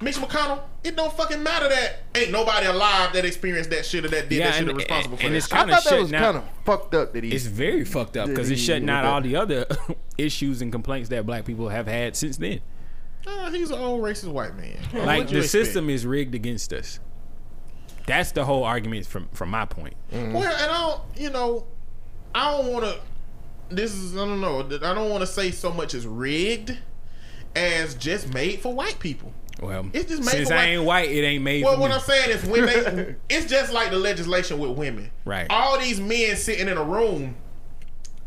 Mitch 0.00 0.16
McConnell, 0.16 0.60
it 0.82 0.96
don't 0.96 1.12
fucking 1.12 1.42
matter 1.42 1.68
that 1.68 2.00
ain't 2.14 2.30
nobody 2.30 2.66
alive 2.66 3.12
that 3.14 3.24
experienced 3.24 3.70
that 3.70 3.84
shit 3.86 4.04
or 4.04 4.08
that 4.08 4.28
did 4.28 4.38
Yeah, 4.38 4.46
that 4.46 4.54
shit 4.54 4.62
and- 4.62 4.70
or 4.70 4.74
responsible 4.76 5.16
for 5.16 5.24
and 5.24 5.34
that. 5.34 5.38
it's 5.38 5.46
shit. 5.48 5.56
I 5.56 5.66
thought 5.70 5.84
that 5.84 6.00
was 6.00 6.10
kind 6.10 6.36
of 6.36 6.44
fucked 6.64 6.94
up 6.94 7.12
that 7.14 7.24
he. 7.24 7.32
It's 7.32 7.46
very 7.46 7.84
fucked 7.84 8.16
up 8.16 8.28
because 8.28 8.50
it's 8.50 8.60
Yeah, 8.66 8.74
shutting 8.74 8.90
out 8.90 9.04
all 9.04 9.20
the 9.20 9.36
other 9.36 9.66
issues 10.18 10.62
and 10.62 10.70
complaints 10.72 11.08
that 11.10 11.26
black 11.26 11.44
people 11.44 11.68
have 11.68 11.86
had 11.86 12.16
since 12.16 12.36
then. 12.36 12.60
Uh, 13.26 13.50
he's 13.50 13.70
an 13.70 13.78
old 13.78 14.02
racist 14.02 14.30
white 14.32 14.54
man. 14.56 14.76
Like 14.92 15.28
the 15.28 15.42
system 15.42 15.88
is 15.88 16.04
rigged 16.06 16.34
against 16.34 16.72
us. 16.72 17.00
That's 18.06 18.32
the 18.32 18.44
whole 18.44 18.64
argument 18.64 19.06
from 19.06 19.28
from 19.32 19.48
my 19.48 19.64
point. 19.64 19.94
Mm-hmm. 20.12 20.34
Well, 20.34 20.52
and 20.52 20.70
I 20.70 20.80
don't, 20.80 21.00
you 21.16 21.30
know, 21.30 21.66
I 22.34 22.50
don't 22.52 22.70
want 22.72 22.84
to. 22.84 23.00
this 23.74 23.94
is 23.94 24.14
I 24.14 24.26
don't 24.26 24.40
know. 24.42 24.60
I 24.60 24.92
don't 24.94 25.08
want 25.08 25.22
to 25.22 25.26
say 25.26 25.50
so 25.50 25.72
much 25.72 25.94
as 25.94 26.06
rigged 26.06 26.76
as 27.56 27.94
just 27.94 28.32
made 28.34 28.60
for 28.60 28.74
white 28.74 28.98
people. 28.98 29.32
Well, 29.62 29.88
It's 29.92 30.10
just 30.10 30.20
made 30.22 30.30
since 30.32 30.48
for 30.48 30.54
I 30.54 30.58
white- 30.58 30.66
ain't 30.66 30.84
white, 30.84 31.10
it 31.10 31.22
ain't 31.24 31.44
made 31.44 31.64
Well, 31.64 31.78
what 31.78 31.88
me. 31.90 31.94
I'm 31.94 32.00
saying 32.02 32.30
is 32.30 32.44
when 32.44 32.66
they, 32.66 33.14
it's 33.30 33.46
just 33.46 33.72
like 33.72 33.90
the 33.90 33.98
legislation 33.98 34.58
with 34.58 34.72
women. 34.72 35.10
Right. 35.24 35.46
All 35.48 35.78
these 35.78 36.00
men 36.00 36.34
sitting 36.36 36.66
in 36.68 36.76
a 36.76 36.82
room 36.82 37.36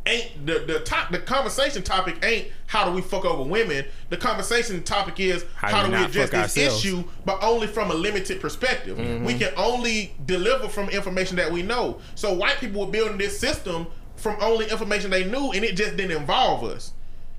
ain't 0.07 0.45
the 0.45 0.59
the 0.59 0.79
top 0.79 1.11
the 1.11 1.19
conversation 1.19 1.83
topic 1.83 2.23
ain't 2.23 2.47
how 2.65 2.85
do 2.85 2.91
we 2.91 3.01
fuck 3.01 3.25
over 3.25 3.43
women. 3.49 3.85
The 4.09 4.17
conversation 4.17 4.81
topic 4.83 5.19
is 5.19 5.45
How 5.55 5.69
how, 5.69 5.83
do 5.83 5.83
we 5.83 5.89
do 5.91 5.95
we 5.95 6.01
not 6.01 6.09
address 6.09 6.29
this 6.31 6.57
ourselves? 6.57 6.85
issue, 6.85 7.03
but 7.25 7.41
only 7.43 7.67
from 7.67 7.91
a 7.91 7.93
limited 7.93 8.41
perspective. 8.41 8.97
Mm-hmm. 8.97 9.25
We 9.25 9.35
can 9.37 9.53
only 9.57 10.15
deliver 10.25 10.67
from 10.67 10.89
information 10.89 11.35
that 11.37 11.51
we 11.51 11.61
know. 11.63 11.99
So 12.15 12.33
white 12.33 12.57
people 12.57 12.85
were 12.85 12.91
building 12.91 13.17
this 13.17 13.39
system 13.39 13.87
from 14.15 14.35
only 14.41 14.65
information 14.69 15.11
they 15.11 15.23
knew, 15.29 15.51
and 15.51 15.63
it 15.63 15.75
just 15.75 15.95
didn't 15.95 16.17
involve 16.17 16.63
us. 16.63 16.93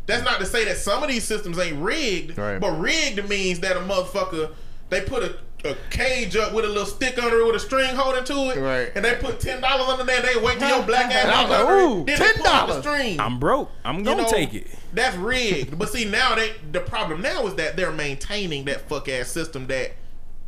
That's 0.06 0.24
not 0.24 0.38
to 0.40 0.46
say 0.46 0.64
that 0.64 0.78
some 0.78 1.02
of 1.02 1.08
these 1.10 1.24
systems 1.24 1.58
ain't 1.58 1.82
rigged, 1.82 2.38
Right. 2.38 2.58
but 2.58 2.70
rigged 2.78 3.28
means 3.28 3.60
that 3.60 3.76
a 3.76 3.80
motherfucker 3.80 4.52
they 4.88 5.02
put 5.02 5.22
a, 5.22 5.36
a 5.64 5.74
cage 5.90 6.36
up 6.36 6.52
with 6.54 6.64
a 6.64 6.68
little 6.68 6.86
stick 6.86 7.20
under 7.22 7.40
it 7.40 7.46
with 7.46 7.56
a 7.56 7.60
string 7.60 7.94
holding 7.96 8.22
to 8.24 8.50
it, 8.52 8.58
Right. 8.60 8.92
and 8.94 9.04
they 9.04 9.16
put 9.16 9.40
ten 9.40 9.60
dollars 9.60 9.88
under 9.88 10.04
there. 10.04 10.22
They 10.22 10.38
wait 10.40 10.58
till 10.60 10.68
your 10.68 10.82
black 10.84 11.06
ass 11.12 11.24
And 11.24 11.32
I 11.32 11.42
was 11.42 11.50
like, 11.50 11.60
it, 11.60 11.72
ooh, 11.72 12.04
then 12.04 12.34
pull 12.36 12.66
the 12.66 12.72
$10. 12.74 12.80
string. 12.80 13.20
I'm 13.20 13.38
broke. 13.40 13.70
I'm 13.84 14.02
gonna 14.04 14.22
know, 14.22 14.28
take 14.30 14.54
it. 14.54 14.68
That's 14.92 15.16
rigged. 15.16 15.76
but 15.78 15.88
see 15.88 16.04
now 16.04 16.34
they 16.36 16.52
the 16.72 16.80
problem 16.80 17.22
now 17.22 17.46
is 17.46 17.54
that 17.56 17.76
they're 17.76 17.90
maintaining 17.92 18.64
that 18.66 18.88
fuck 18.88 19.08
ass 19.08 19.28
system 19.28 19.66
that 19.66 19.92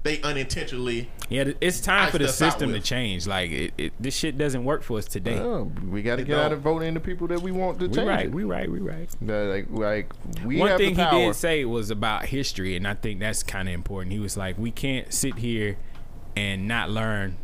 they 0.02 0.20
unintentionally. 0.22 1.10
Yeah, 1.28 1.52
it's 1.60 1.80
time 1.80 2.10
for 2.10 2.18
the 2.18 2.28
system 2.28 2.72
to 2.72 2.80
change. 2.80 3.26
Like 3.26 3.50
it, 3.50 3.74
it, 3.76 3.92
this 4.00 4.14
shit 4.14 4.38
doesn't 4.38 4.64
work 4.64 4.82
for 4.82 4.98
us 4.98 5.04
today. 5.04 5.38
Oh, 5.38 5.70
we 5.88 6.02
got 6.02 6.16
to 6.16 6.22
It 6.22 6.26
get 6.26 6.36
don't. 6.36 6.52
and 6.54 6.62
vote 6.62 6.82
in 6.82 6.94
the 6.94 7.00
people 7.00 7.26
that 7.28 7.42
we 7.42 7.52
want 7.52 7.78
to 7.80 7.86
we 7.88 7.94
change. 7.94 8.08
right, 8.08 8.26
it. 8.26 8.32
we 8.32 8.44
right, 8.44 8.70
we 8.70 8.78
right. 8.78 9.08
Like, 9.20 9.66
like 9.70 10.10
we 10.44 10.58
One 10.58 10.68
have 10.70 10.78
thing 10.78 10.94
the 10.94 11.04
he 11.04 11.10
power. 11.10 11.26
did 11.26 11.34
say 11.36 11.64
was 11.64 11.90
about 11.90 12.24
history, 12.26 12.76
and 12.76 12.86
I 12.88 12.94
think 12.94 13.20
that's 13.20 13.42
kind 13.42 13.68
of 13.68 13.74
important. 13.74 14.12
He 14.12 14.18
was 14.18 14.36
like, 14.36 14.56
"We 14.58 14.70
can't 14.70 15.12
sit 15.12 15.36
here 15.36 15.76
and 16.36 16.66
not 16.66 16.90
learn." 16.90 17.36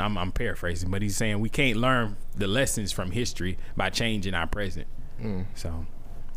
I'm, 0.00 0.16
I'm 0.16 0.32
paraphrasing, 0.32 0.90
but 0.90 1.02
he's 1.02 1.16
saying 1.16 1.40
we 1.40 1.50
can't 1.50 1.76
learn 1.76 2.16
the 2.34 2.46
lessons 2.46 2.90
from 2.90 3.10
history 3.10 3.58
by 3.76 3.90
changing 3.90 4.32
our 4.32 4.46
present. 4.46 4.86
Mm. 5.20 5.44
So, 5.54 5.84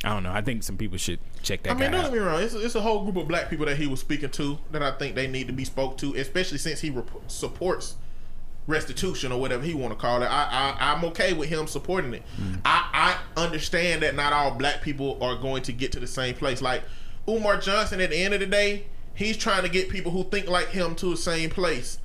I 0.04 0.10
don't 0.10 0.24
know. 0.24 0.34
I 0.34 0.42
think 0.42 0.64
some 0.64 0.76
people 0.76 0.98
should 0.98 1.20
check 1.44 1.64
that 1.64 1.72
I 1.72 1.76
mean, 1.76 1.92
don't 1.92 2.04
get 2.04 2.14
me 2.14 2.20
wrong. 2.20 2.42
It's, 2.42 2.54
it's 2.54 2.76
a 2.76 2.82
whole 2.82 3.04
group 3.04 3.18
of 3.18 3.28
black 3.28 3.50
people 3.50 3.66
that 3.68 3.78
he 3.78 3.88
was 3.88 4.00
speaking 4.00 4.30
to 4.32 4.58
that 4.72 4.82
I 4.82 4.92
think 4.92 5.16
they 5.16 5.28
need 5.28 5.48
to 5.48 5.54
be 5.54 5.66
spoke 5.66 5.98
to, 6.00 6.16
especially 6.16 6.58
since 6.58 6.82
he 6.82 6.90
rep- 6.90 7.12
supports 7.28 7.96
restitution 8.66 9.32
or 9.32 9.40
whatever 9.40 9.64
he 9.64 9.74
want 9.74 9.94
to 9.94 10.00
call 10.00 10.24
it. 10.24 10.28
I, 10.28 10.76
I 10.80 10.94
I'm 10.94 11.04
okay 11.06 11.34
with 11.34 11.50
him 11.50 11.68
supporting 11.68 12.14
it. 12.14 12.24
Mm. 12.40 12.62
I 12.66 13.20
I 13.36 13.42
understand 13.42 14.02
that 14.02 14.16
not 14.16 14.34
all 14.34 14.52
black 14.52 14.82
people 14.82 15.22
are 15.22 15.36
going 15.36 15.64
to 15.64 15.74
get 15.74 15.92
to 15.94 16.00
the 16.00 16.08
same 16.08 16.34
place. 16.36 16.62
Like 16.62 16.84
Umar 17.28 17.60
Johnson, 17.60 18.02
at 18.02 18.10
the 18.10 18.18
end 18.18 18.34
of 18.34 18.40
the 18.40 18.46
day, 18.46 18.86
he's 19.14 19.38
trying 19.38 19.64
to 19.64 19.70
get 19.70 19.90
people 19.90 20.12
who 20.12 20.24
think 20.24 20.48
like 20.48 20.70
him 20.70 20.96
to 20.96 21.08
the 21.08 21.18
same 21.18 21.50
place. 21.50 22.00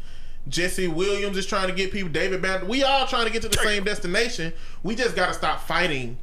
Jesse 0.48 0.88
Williams 0.88 1.36
is 1.36 1.46
trying 1.46 1.68
to 1.68 1.74
get 1.74 1.92
people. 1.92 2.10
David 2.10 2.42
Banner. 2.42 2.64
We 2.64 2.82
all 2.82 3.06
trying 3.06 3.26
to 3.26 3.32
get 3.32 3.42
to 3.42 3.48
the 3.48 3.58
same 3.58 3.84
destination. 3.84 4.52
We 4.82 4.94
just 4.94 5.14
got 5.14 5.28
to 5.28 5.34
stop 5.34 5.60
fighting 5.60 6.18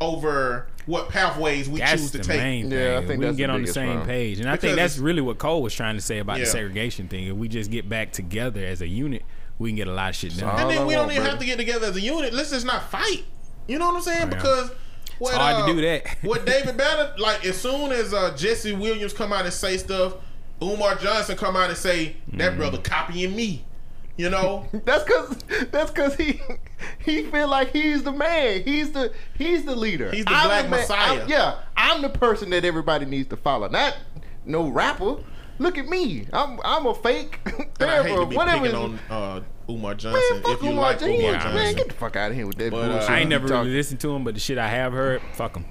over 0.00 0.66
what 0.86 1.08
pathways 1.10 1.68
we 1.68 1.78
That's 1.80 2.00
choose 2.00 2.10
to 2.12 2.18
the 2.18 2.24
take. 2.24 2.38
main 2.38 2.70
thing. 2.70 2.78
Yeah, 2.78 2.98
I 2.98 3.06
think 3.06 3.20
we 3.20 3.26
that's 3.26 3.28
can 3.28 3.32
the 3.32 3.36
get 3.36 3.50
on 3.50 3.62
the 3.62 3.72
same 3.72 3.86
problem. 3.88 4.06
page, 4.06 4.40
and 4.40 4.48
I 4.48 4.52
Because 4.52 4.62
think 4.70 4.76
that's 4.76 4.98
really 4.98 5.20
what 5.20 5.38
Cole 5.38 5.62
was 5.62 5.74
trying 5.74 5.96
to 5.96 6.00
say 6.00 6.18
about 6.18 6.38
Yeah. 6.38 6.44
the 6.44 6.50
segregation 6.50 7.08
thing. 7.08 7.26
If 7.26 7.36
we 7.36 7.48
just 7.48 7.70
get 7.70 7.88
back 7.88 8.12
together 8.12 8.64
as 8.64 8.80
a 8.80 8.88
unit, 8.88 9.22
we 9.58 9.68
can 9.70 9.76
get 9.76 9.88
a 9.88 9.92
lot 9.92 10.10
of 10.10 10.16
shit 10.16 10.36
done. 10.36 10.58
And 10.58 10.70
then 10.70 10.86
we 10.86 10.94
don't 10.94 11.02
want, 11.02 11.12
even 11.12 11.22
brother. 11.24 11.30
have 11.30 11.38
to 11.40 11.44
get 11.46 11.58
together 11.58 11.86
as 11.88 11.96
a 11.96 12.00
unit. 12.00 12.32
Let's 12.32 12.50
just 12.50 12.64
not 12.66 12.90
fight. 12.90 13.24
You 13.68 13.78
know 13.78 13.86
what 13.88 13.96
I'm 13.96 14.02
saying? 14.02 14.18
Yeah. 14.20 14.24
Because 14.36 14.70
what, 15.18 15.34
hard 15.34 15.56
to 15.58 15.62
uh, 15.64 15.66
do 15.74 15.80
that. 15.82 16.06
what 16.22 16.46
David 16.46 16.76
Banner 16.78 17.12
like 17.18 17.44
as 17.44 17.58
soon 17.60 17.92
as 17.92 18.14
uh, 18.14 18.34
Jesse 18.36 18.72
Williams 18.72 19.12
come 19.12 19.32
out 19.34 19.44
and 19.44 19.52
say 19.52 19.76
stuff, 19.76 20.14
Umar 20.62 20.94
Johnson 20.96 21.36
come 21.36 21.56
out 21.56 21.68
and 21.68 21.78
say 21.78 22.16
that 22.32 22.50
Mm-hmm. 22.52 22.58
brother 22.58 22.78
copying 22.78 23.36
me. 23.36 23.64
You 24.20 24.30
know, 24.30 24.66
That's 24.84 25.04
cause 25.04 25.38
that's 25.70 25.90
cause 25.92 26.14
he 26.16 26.40
he 26.98 27.22
feel 27.24 27.48
like 27.48 27.72
he's 27.72 28.02
the 28.02 28.12
man. 28.12 28.62
He's 28.62 28.92
the 28.92 29.12
he's 29.38 29.64
the 29.64 29.74
leader. 29.74 30.10
He's 30.10 30.24
the 30.24 30.30
black 30.30 30.68
man- 30.68 30.80
messiah. 30.80 31.18
I'm- 31.20 31.28
yeah, 31.28 31.60
I'm 31.76 32.02
the 32.02 32.08
person 32.10 32.50
that 32.50 32.64
everybody 32.64 33.06
needs 33.06 33.28
to 33.30 33.36
follow. 33.36 33.68
Not 33.68 33.96
no 34.44 34.68
rapper. 34.68 35.16
Look 35.58 35.78
at 35.78 35.86
me. 35.88 36.26
I'm 36.32 36.60
I'm 36.64 36.86
a 36.86 36.94
fake. 36.94 37.40
and 37.80 37.90
I 37.90 38.02
hate 38.02 38.14
to 38.16 38.26
be 38.26 38.36
whatever. 38.36 38.64
picking 38.66 38.78
is- 38.94 39.00
on 39.10 39.16
uh, 39.16 39.40
Umar 39.70 39.92
man, 39.92 39.98
Johnson. 39.98 40.42
fuck 40.42 40.52
if 40.52 40.62
you 40.62 40.70
Umar 40.70 40.82
like 40.84 40.98
Johnson. 40.98 41.10
Umar 41.16 41.22
Yeah, 41.32 41.38
Johnson, 41.38 41.54
Man, 41.54 41.74
get 41.74 41.88
the 41.88 41.94
fuck 41.94 42.16
out 42.16 42.30
of 42.30 42.36
here 42.36 42.46
with 42.46 42.58
that 42.58 42.70
But, 42.72 42.76
uh, 42.78 42.88
bullshit. 42.92 43.10
I 43.10 43.18
ain't 43.20 43.30
never 43.30 43.48
talking- 43.48 43.64
really 43.66 43.76
listened 43.76 44.00
to 44.00 44.14
him, 44.14 44.24
but 44.24 44.34
the 44.34 44.40
shit 44.40 44.58
I 44.58 44.68
have 44.68 44.92
heard, 44.92 45.22
fuck 45.34 45.56
him. 45.56 45.64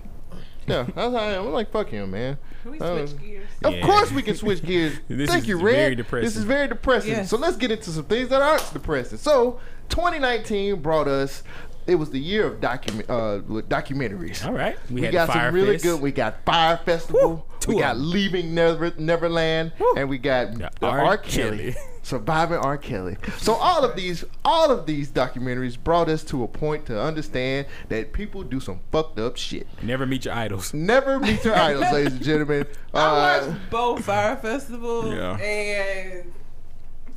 Yeah, 0.69 0.83
that's 0.83 0.95
how 0.95 1.15
I 1.15 1.33
am. 1.33 1.47
I'm 1.47 1.53
like, 1.53 1.71
fuck 1.71 1.89
him, 1.89 2.11
man. 2.11 2.37
Can 2.63 2.71
we 2.71 2.79
Uh, 2.79 3.05
switch 3.07 3.21
gears? 3.21 3.47
Of 3.63 3.73
Yeah. 3.73 3.85
course 3.85 4.11
we 4.11 4.21
can 4.21 4.35
switch 4.35 4.63
gears. 4.63 4.97
This 5.07 5.29
Thank 5.29 5.43
is 5.43 5.49
you, 5.49 5.57
Red. 5.57 5.75
very 5.75 5.95
This 5.95 6.05
depressing. 6.05 6.27
is 6.27 6.43
very 6.43 6.67
depressing. 6.67 7.11
Yes. 7.11 7.29
So 7.29 7.37
let's 7.37 7.57
get 7.57 7.71
into 7.71 7.89
some 7.91 8.05
things 8.05 8.29
that 8.29 8.41
aren't 8.41 8.71
depressing. 8.73 9.17
So 9.17 9.59
2019 9.89 10.81
brought 10.81 11.07
us. 11.07 11.43
It 11.87 11.95
was 11.95 12.11
the 12.11 12.19
year 12.19 12.45
of 12.45 12.61
document 12.61 13.09
uh, 13.09 13.39
with 13.47 13.67
documentaries. 13.67 14.45
All 14.45 14.53
right, 14.53 14.77
we, 14.89 14.95
We, 14.95 15.01
had 15.05 15.11
got 15.13 15.27
the 15.27 15.33
some 15.33 15.55
really 15.55 15.73
Fest. 15.73 15.83
good. 15.85 16.01
We 16.01 16.11
got 16.11 16.45
Fyre 16.45 16.77
Festival. 16.85 17.19
Woo, 17.29 17.43
two 17.59 17.69
we 17.71 17.75
of 17.77 17.81
got. 17.81 17.97
Leaving 17.97 18.53
Never, 18.53 18.93
Neverland, 18.99 19.71
Woo. 19.79 19.95
and 19.97 20.07
we 20.07 20.19
got 20.19 20.53
The 20.53 20.69
the 20.79 20.85
R. 20.87 20.99
R. 20.99 21.17
Kelly. 21.17 21.75
Kelly. 22.01 22.19
Surviving 22.19 22.57
R. 22.57 22.77
Kelly. 22.77 23.17
So 23.37 23.53
all 23.53 23.83
of 23.83 23.95
these, 23.95 24.23
all 24.45 24.71
of 24.71 24.85
these 24.85 25.09
documentaries 25.11 25.77
brought 25.81 26.09
us 26.09 26.23
to 26.25 26.43
a 26.43 26.47
point 26.47 26.85
to 26.87 26.99
understand 27.01 27.67
that 27.89 28.13
people 28.13 28.43
do 28.43 28.59
some 28.59 28.79
fucked 28.91 29.19
up 29.19 29.37
shit. 29.37 29.67
Never 29.81 30.05
meet 30.05 30.25
your 30.25 30.33
idols. 30.33 30.73
Never 30.73 31.19
meet 31.19 31.43
your 31.43 31.55
idols, 31.55 31.85
ladies 31.93 32.13
and 32.13 32.23
gentlemen. 32.23 32.67
I 32.93 32.97
Uh, 32.99 33.47
watched 33.47 33.69
both 33.69 34.05
Fyre 34.05 34.37
Festival 34.37 35.13
Yeah. 35.13 35.37
and 35.37 36.33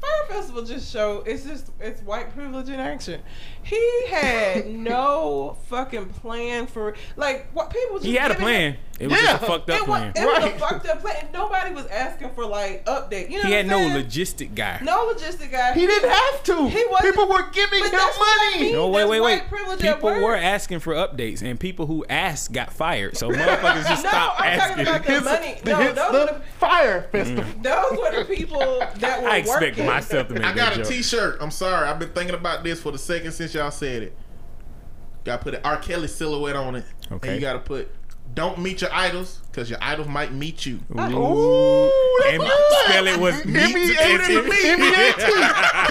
Fyre 0.01 0.27
Festival 0.29 0.65
just 0.65 0.93
show 0.93 1.23
it's 1.27 1.45
just 1.45 1.71
it's 1.81 2.03
white 2.03 2.35
privilege 2.35 2.69
in 2.69 2.81
action. 2.81 3.21
He 3.65 4.07
had 4.09 4.67
no 4.71 5.57
fucking 5.69 6.07
plan 6.11 6.67
for 6.67 6.95
like 7.17 7.47
what 7.53 7.71
people 7.71 7.97
just 7.97 8.07
He 8.07 8.15
had 8.17 8.31
a 8.31 8.35
plan. 8.35 8.73
him- 8.73 8.79
It 9.01 9.07
was 9.09 9.21
Yeah. 9.21 9.33
just 9.33 9.43
a 9.43 9.47
fucked 9.47 9.71
up 9.71 9.77
It 9.83 9.89
was, 9.89 9.99
plan. 9.99 10.13
it 10.15 10.27
was 10.27 10.45
a 10.45 10.59
fucked 10.59 10.87
up 10.87 11.01
plan. 11.01 11.27
Nobody 11.33 11.75
was 11.75 11.87
asking 11.87 12.31
for 12.35 12.45
like 12.45 12.85
update. 12.87 13.31
You 13.31 13.39
know 13.39 13.49
He 13.49 13.51
what 13.51 13.57
had 13.57 13.65
I'm 13.65 13.67
no 13.69 13.79
saying? 13.79 14.07
logistic 14.07 14.55
guy. 14.55 14.79
no 14.83 15.13
logistic 15.13 15.51
guy. 15.51 15.73
He 15.73 15.87
didn't 15.87 16.09
have 16.11 16.43
to. 16.45 16.69
He 16.69 16.85
wasn't- 16.89 17.15
People 17.15 17.27
were 17.29 17.43
giving 17.51 17.83
him 17.85 17.91
that's 17.91 18.17
what 18.19 18.29
I 18.29 18.51
money. 18.53 18.63
mean. 18.65 18.73
No, 18.75 18.89
wait, 18.89 19.09
wait, 19.09 19.21
wait. 19.21 19.41
white 19.41 19.49
privilege 19.49 19.83
at 19.85 19.97
People 19.97 20.21
were 20.21 20.37
asking 20.37 20.81
for 20.81 20.95
updates, 20.95 21.43
and 21.43 21.59
people 21.59 21.87
who 21.87 22.05
asked 22.09 22.53
got 22.53 22.73
fired. 22.73 23.17
So 23.17 23.29
motherfuckers 23.31 23.89
just 23.89 24.05
No, 24.05 24.11
stop 24.11 24.35
I'm 24.41 24.59
talking 24.59 24.87
asking. 24.87 24.87
about 24.89 25.05
the 25.07 25.13
Hits- 25.13 25.25
money. 25.25 25.61
No, 25.65 25.77
hits 25.77 25.95
those 25.99 26.13
the 26.13 26.19
were 26.19 26.27
the 26.39 26.41
Fyre 26.61 27.09
Festival. 27.11 27.45
Mm. 27.45 27.63
those 27.63 27.99
were 27.99 28.19
the 28.19 28.25
people 28.37 28.83
that 28.99 29.23
were 29.23 29.29
I 29.29 29.37
expect 29.39 29.61
working. 29.79 29.87
myself 29.87 30.29
to 30.29 30.35
make 30.35 30.45
I 30.45 30.53
got 30.53 30.55
that 30.55 30.73
a 30.75 30.83
joke. 30.83 30.89
T-shirt. 30.93 31.39
I'm 31.41 31.51
sorry. 31.51 31.89
I've 31.89 31.99
been 31.99 32.11
thinking 32.11 32.35
about 32.37 32.63
this 32.63 32.81
for 32.81 32.93
the 32.93 32.99
second 32.99 33.33
since 33.33 33.52
y'all 33.55 33.71
said 33.71 34.03
it. 34.03 34.17
Got 35.25 35.39
to 35.39 35.45
put 35.45 35.55
an 35.55 35.61
R. 35.65 35.77
Kelly 35.79 36.09
silhouette 36.09 36.57
on 36.57 36.75
it. 36.77 36.85
Okay. 37.11 37.29
And 37.29 37.35
you 37.37 37.41
got 37.41 37.53
to 37.55 37.59
put, 37.61 37.89
"Don't 38.35 38.59
meet 38.59 38.81
your 38.81 38.93
idols, 38.93 39.41
because 39.51 39.71
your 39.71 39.79
idols 39.81 40.09
might 40.09 40.33
meet 40.33 40.67
you." 40.67 40.81
Ooh, 40.91 40.95
that's 40.97 42.33
And 42.33 42.43
good. 42.43 42.73
spell 42.85 43.07
it 43.07 43.21
was 43.21 43.45
meet. 43.45 43.57
M-E-A-T. 43.57 44.37
M-E-A-T. 44.37 45.25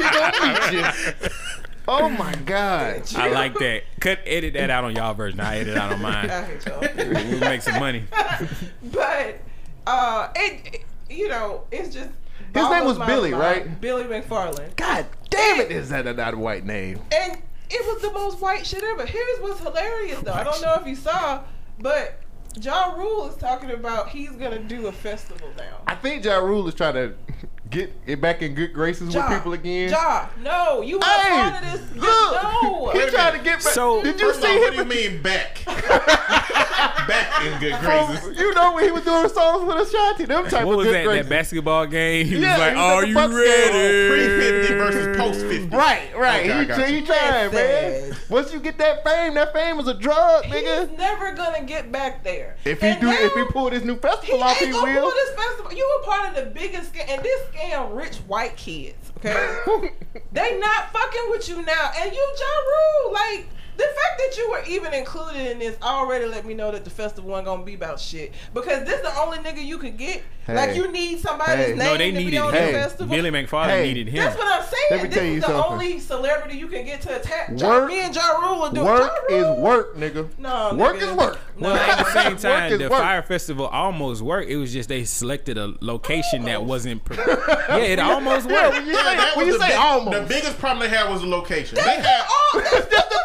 He 0.04 0.10
gonna 0.10 0.48
meet 0.48 0.74
you. 1.24 1.30
Oh 1.88 2.10
my 2.10 2.34
God. 2.46 3.04
I 3.16 3.30
like 3.30 3.54
that. 3.60 3.84
Cut, 4.00 4.20
edit 4.26 4.54
that 4.54 4.70
out 4.70 4.84
on 4.84 4.96
y'all 4.96 5.14
version. 5.14 5.40
I 5.40 5.60
edit 5.60 5.78
out 5.78 5.92
on 5.94 6.02
mine. 6.02 6.30
I 6.30 6.44
hate 6.44 6.66
y'all. 6.66 6.80
We'll 6.96 7.40
make 7.40 7.62
some 7.62 7.80
money. 7.80 8.04
but 8.92 9.40
uh, 9.88 10.30
it, 10.36 10.76
it- 10.76 10.86
you 11.10 11.28
know, 11.28 11.64
it's 11.72 11.94
just. 11.94 12.10
His 12.54 12.70
name 12.70 12.84
was 12.86 12.98
Billy, 13.00 13.32
mind. 13.32 13.42
right? 13.42 13.82
Billy 13.82 14.04
McFarland, 14.04 14.76
God 14.76 15.06
damn 15.30 15.62
it, 15.62 15.72
is 15.72 15.88
that 15.90 16.06
a 16.06 16.14
not 16.14 16.34
a 16.34 16.38
white 16.38 16.66
name? 16.66 17.00
and 17.14 17.38
it 17.72 17.86
was 17.86 18.02
the 18.02 18.12
most 18.12 18.42
white 18.42 18.66
shit 18.66 18.84
ever. 18.84 19.06
Here's 19.06 19.40
what's 19.40 19.60
hilarious 19.60 20.20
though. 20.20 20.34
I 20.34 20.44
don't 20.44 20.62
know 20.62 20.76
if 20.80 20.88
you 20.88 20.96
saw, 20.96 21.44
but 21.80 22.20
Ja 22.60 22.94
Rule 22.96 23.30
is 23.30 23.36
talking 23.38 23.72
about 23.72 24.10
he's 24.10 24.32
gonna 24.32 24.60
do 24.60 24.88
a 24.88 24.92
festival 24.92 25.50
now. 25.58 25.78
I 25.88 25.96
think 25.96 26.26
Ja 26.26 26.38
Rule 26.38 26.68
is 26.68 26.76
trying 26.76 26.96
to 26.96 27.14
get 27.72 27.94
it 28.06 28.22
back 28.22 28.42
in 28.42 28.54
good 28.54 28.74
graces 28.74 29.14
Ja, 29.14 29.28
with 29.28 29.38
people 29.40 29.54
again. 29.54 29.90
Ja, 29.90 30.28
no, 30.44 30.82
you 30.82 31.00
were 31.00 31.06
Hey, 31.06 31.30
part 31.52 31.64
of 31.64 31.72
this. 31.72 31.82
look, 31.96 32.44
no. 32.44 32.90
he 32.92 33.00
Wait 33.00 33.08
a 33.08 33.12
trying 33.12 33.38
to 33.38 33.44
get 33.44 33.64
back. 33.64 33.74
So- 33.74 34.04
did 34.04 34.20
you 34.20 34.28
First 34.28 34.42
see 34.42 34.48
off, 34.48 34.60
what 34.62 34.72
do 34.72 34.78
you 34.78 34.86
mean 34.86 35.22
back? 35.24 35.64
back 37.08 37.44
in 37.46 37.60
good 37.60 37.80
graces. 37.80 38.20
From, 38.20 38.34
you 38.36 38.54
know 38.54 38.74
when 38.74 38.84
he 38.84 38.92
was 38.92 39.04
doing 39.04 39.30
songs 39.30 39.66
with 39.66 39.88
Ashanti, 39.88 40.26
them 40.26 40.44
type 40.44 40.46
of 40.46 40.52
thing. 40.52 40.66
What 40.68 40.72
of 40.74 40.78
was 40.78 40.86
good 40.88 40.96
that? 40.96 41.04
graces. 41.06 41.26
That 41.26 41.30
basketball 41.30 41.86
game? 41.88 42.26
He 42.28 42.38
Yeah, 42.38 42.52
was 42.52 42.60
like, 42.60 42.72
he 43.08 43.14
was 43.16 43.32
"Are 43.32 43.32
you 43.32 43.46
ready?" 43.46 44.10
Pre 44.10 44.40
fifty 44.42 44.74
versus 44.76 45.18
post 45.22 45.40
fifty. 45.46 45.76
Right, 45.76 46.16
right. 46.18 46.50
Okay, 46.50 46.60
he, 46.60 46.66
got 46.66 46.90
he 46.90 46.96
you. 46.98 47.06
trying, 47.06 47.54
man. 47.54 48.10
Listen. 48.10 48.18
Once 48.30 48.54
you 48.54 48.60
get 48.60 48.78
that 48.78 49.04
fame, 49.04 49.34
that 49.36 49.54
fame 49.54 49.80
is 49.80 49.88
a 49.88 49.94
drug, 49.94 50.44
nigga. 50.46 50.90
He's 50.90 50.98
never 50.98 51.34
gonna 51.34 51.64
get 51.64 51.92
back 51.92 52.24
there. 52.24 52.56
If 52.66 52.82
he 52.82 52.88
And 52.88 53.02
do, 53.02 53.10
if 53.10 53.34
he 53.34 53.44
pull 53.46 53.70
this 53.70 53.84
new 53.84 53.96
He 53.96 54.00
festival 54.00 54.44
off, 54.44 54.62
ain't 54.62 54.68
he 54.68 54.72
gonna 54.74 54.94
will. 54.94 55.02
pull 55.02 55.12
this 55.12 55.36
festival. 55.36 55.74
You 55.74 56.00
were 56.00 56.06
part 56.06 56.30
of 56.30 56.36
the 56.36 56.50
biggest 56.52 56.96
and 56.96 57.24
this 57.24 57.42
scam 57.62 57.96
rich 57.96 58.18
white 58.28 58.56
kids. 58.58 59.12
Okay, 59.18 59.58
they 60.32 60.60
not 60.60 60.92
fucking 60.92 61.28
with 61.30 61.48
you 61.48 61.62
now, 61.64 61.92
and 61.98 62.12
you 62.12 62.36
Ja 62.40 63.06
Rule. 63.06 63.14
Like 63.14 63.48
The 63.78 63.84
fact 63.84 64.18
that 64.20 64.38
you 64.38 64.50
were 64.52 64.62
even 64.68 64.94
included 64.94 65.48
in 65.52 65.60
this 65.60 65.76
already 65.82 66.26
let 66.26 66.46
me 66.46 66.54
know 66.54 66.72
that 66.72 66.84
the 66.84 66.90
festival 66.90 67.32
wasn't 67.32 67.48
gonna 67.48 67.64
be 67.64 67.74
about 67.74 68.00
shit. 68.00 68.34
Because 68.54 68.86
this 68.86 68.96
is 68.96 69.02
the 69.02 69.20
only 69.20 69.38
nigga 69.40 69.64
you 69.64 69.78
could 69.78 69.98
get. 69.98 70.22
Like 70.48 70.76
you 70.76 70.92
need 70.92 71.20
somebody's 71.20 71.68
Hey. 71.68 71.76
name 71.76 71.78
No, 71.78 71.98
they 71.98 72.12
to 72.12 72.18
be 72.18 72.24
needed 72.26 72.38
on 72.40 72.54
him. 72.54 72.66
the 72.74 72.80
festival. 72.80 73.16
Billy 73.16 73.30
McFarland 73.32 73.68
Hey. 73.70 73.84
needed 73.94 74.08
him. 74.10 74.24
That's 74.26 74.38
what 74.38 74.48
I'm 74.48 74.64
saying. 74.68 74.88
Let 74.92 75.02
me 75.04 75.08
this 75.08 75.16
tell 75.18 75.26
you 75.26 75.32
is 75.36 75.42
the 75.42 75.48
something. 75.48 75.72
only 75.72 76.00
celebrity 76.00 76.58
you 76.58 76.68
can 76.68 76.84
get 76.86 77.02
to 77.02 77.16
attack. 77.16 77.50
Work- 77.50 77.60
Ja, 77.60 77.86
me 77.86 78.00
and 78.02 78.16
Ja 78.16 78.28
Rule 78.38 78.60
will 78.60 78.70
do 78.72 78.84
Work 78.84 79.12
ja 79.30 79.36
is 79.38 79.60
work, 79.60 79.96
nigga. 79.98 80.28
No, 80.38 80.74
work 80.76 80.98
nigga. 80.98 81.02
is 81.12 81.18
work. 81.18 81.40
No. 81.58 81.70
Well, 81.70 81.78
at 81.78 81.98
the 82.00 82.12
same 82.12 82.36
time, 82.52 82.78
the 82.78 82.90
work. 82.90 83.00
Fyre 83.02 83.22
festival 83.22 83.68
almost 83.68 84.22
worked. 84.22 84.50
It 84.50 84.58
was 84.58 84.74
just 84.74 84.90
they 84.90 85.06
selected 85.06 85.58
a 85.58 85.74
location 85.80 86.44
that 86.46 86.66
wasn't. 86.66 87.06
Pre- 87.06 87.16
yeah, 87.70 87.78
it 87.78 88.00
almost 88.00 88.50
Yeah, 88.50 88.64
worked. 88.64 88.74
when 88.78 88.86
you 88.88 88.94
Yeah, 88.94 89.04
say, 89.04 89.16
that 89.18 89.38
when 89.38 89.46
was 89.46 89.54
you 89.54 89.60
the, 89.60 89.66
say 89.66 89.72
big- 89.72 89.80
almost. 89.80 90.18
the 90.18 90.34
biggest 90.34 90.58
problem 90.60 90.80
they 90.90 90.98
had 90.98 91.10
was 91.10 91.22
the 91.22 91.28
location. 91.28 91.76
That's, 91.76 91.88
They 91.88 92.02
had 92.02 92.22
all, 92.22 92.62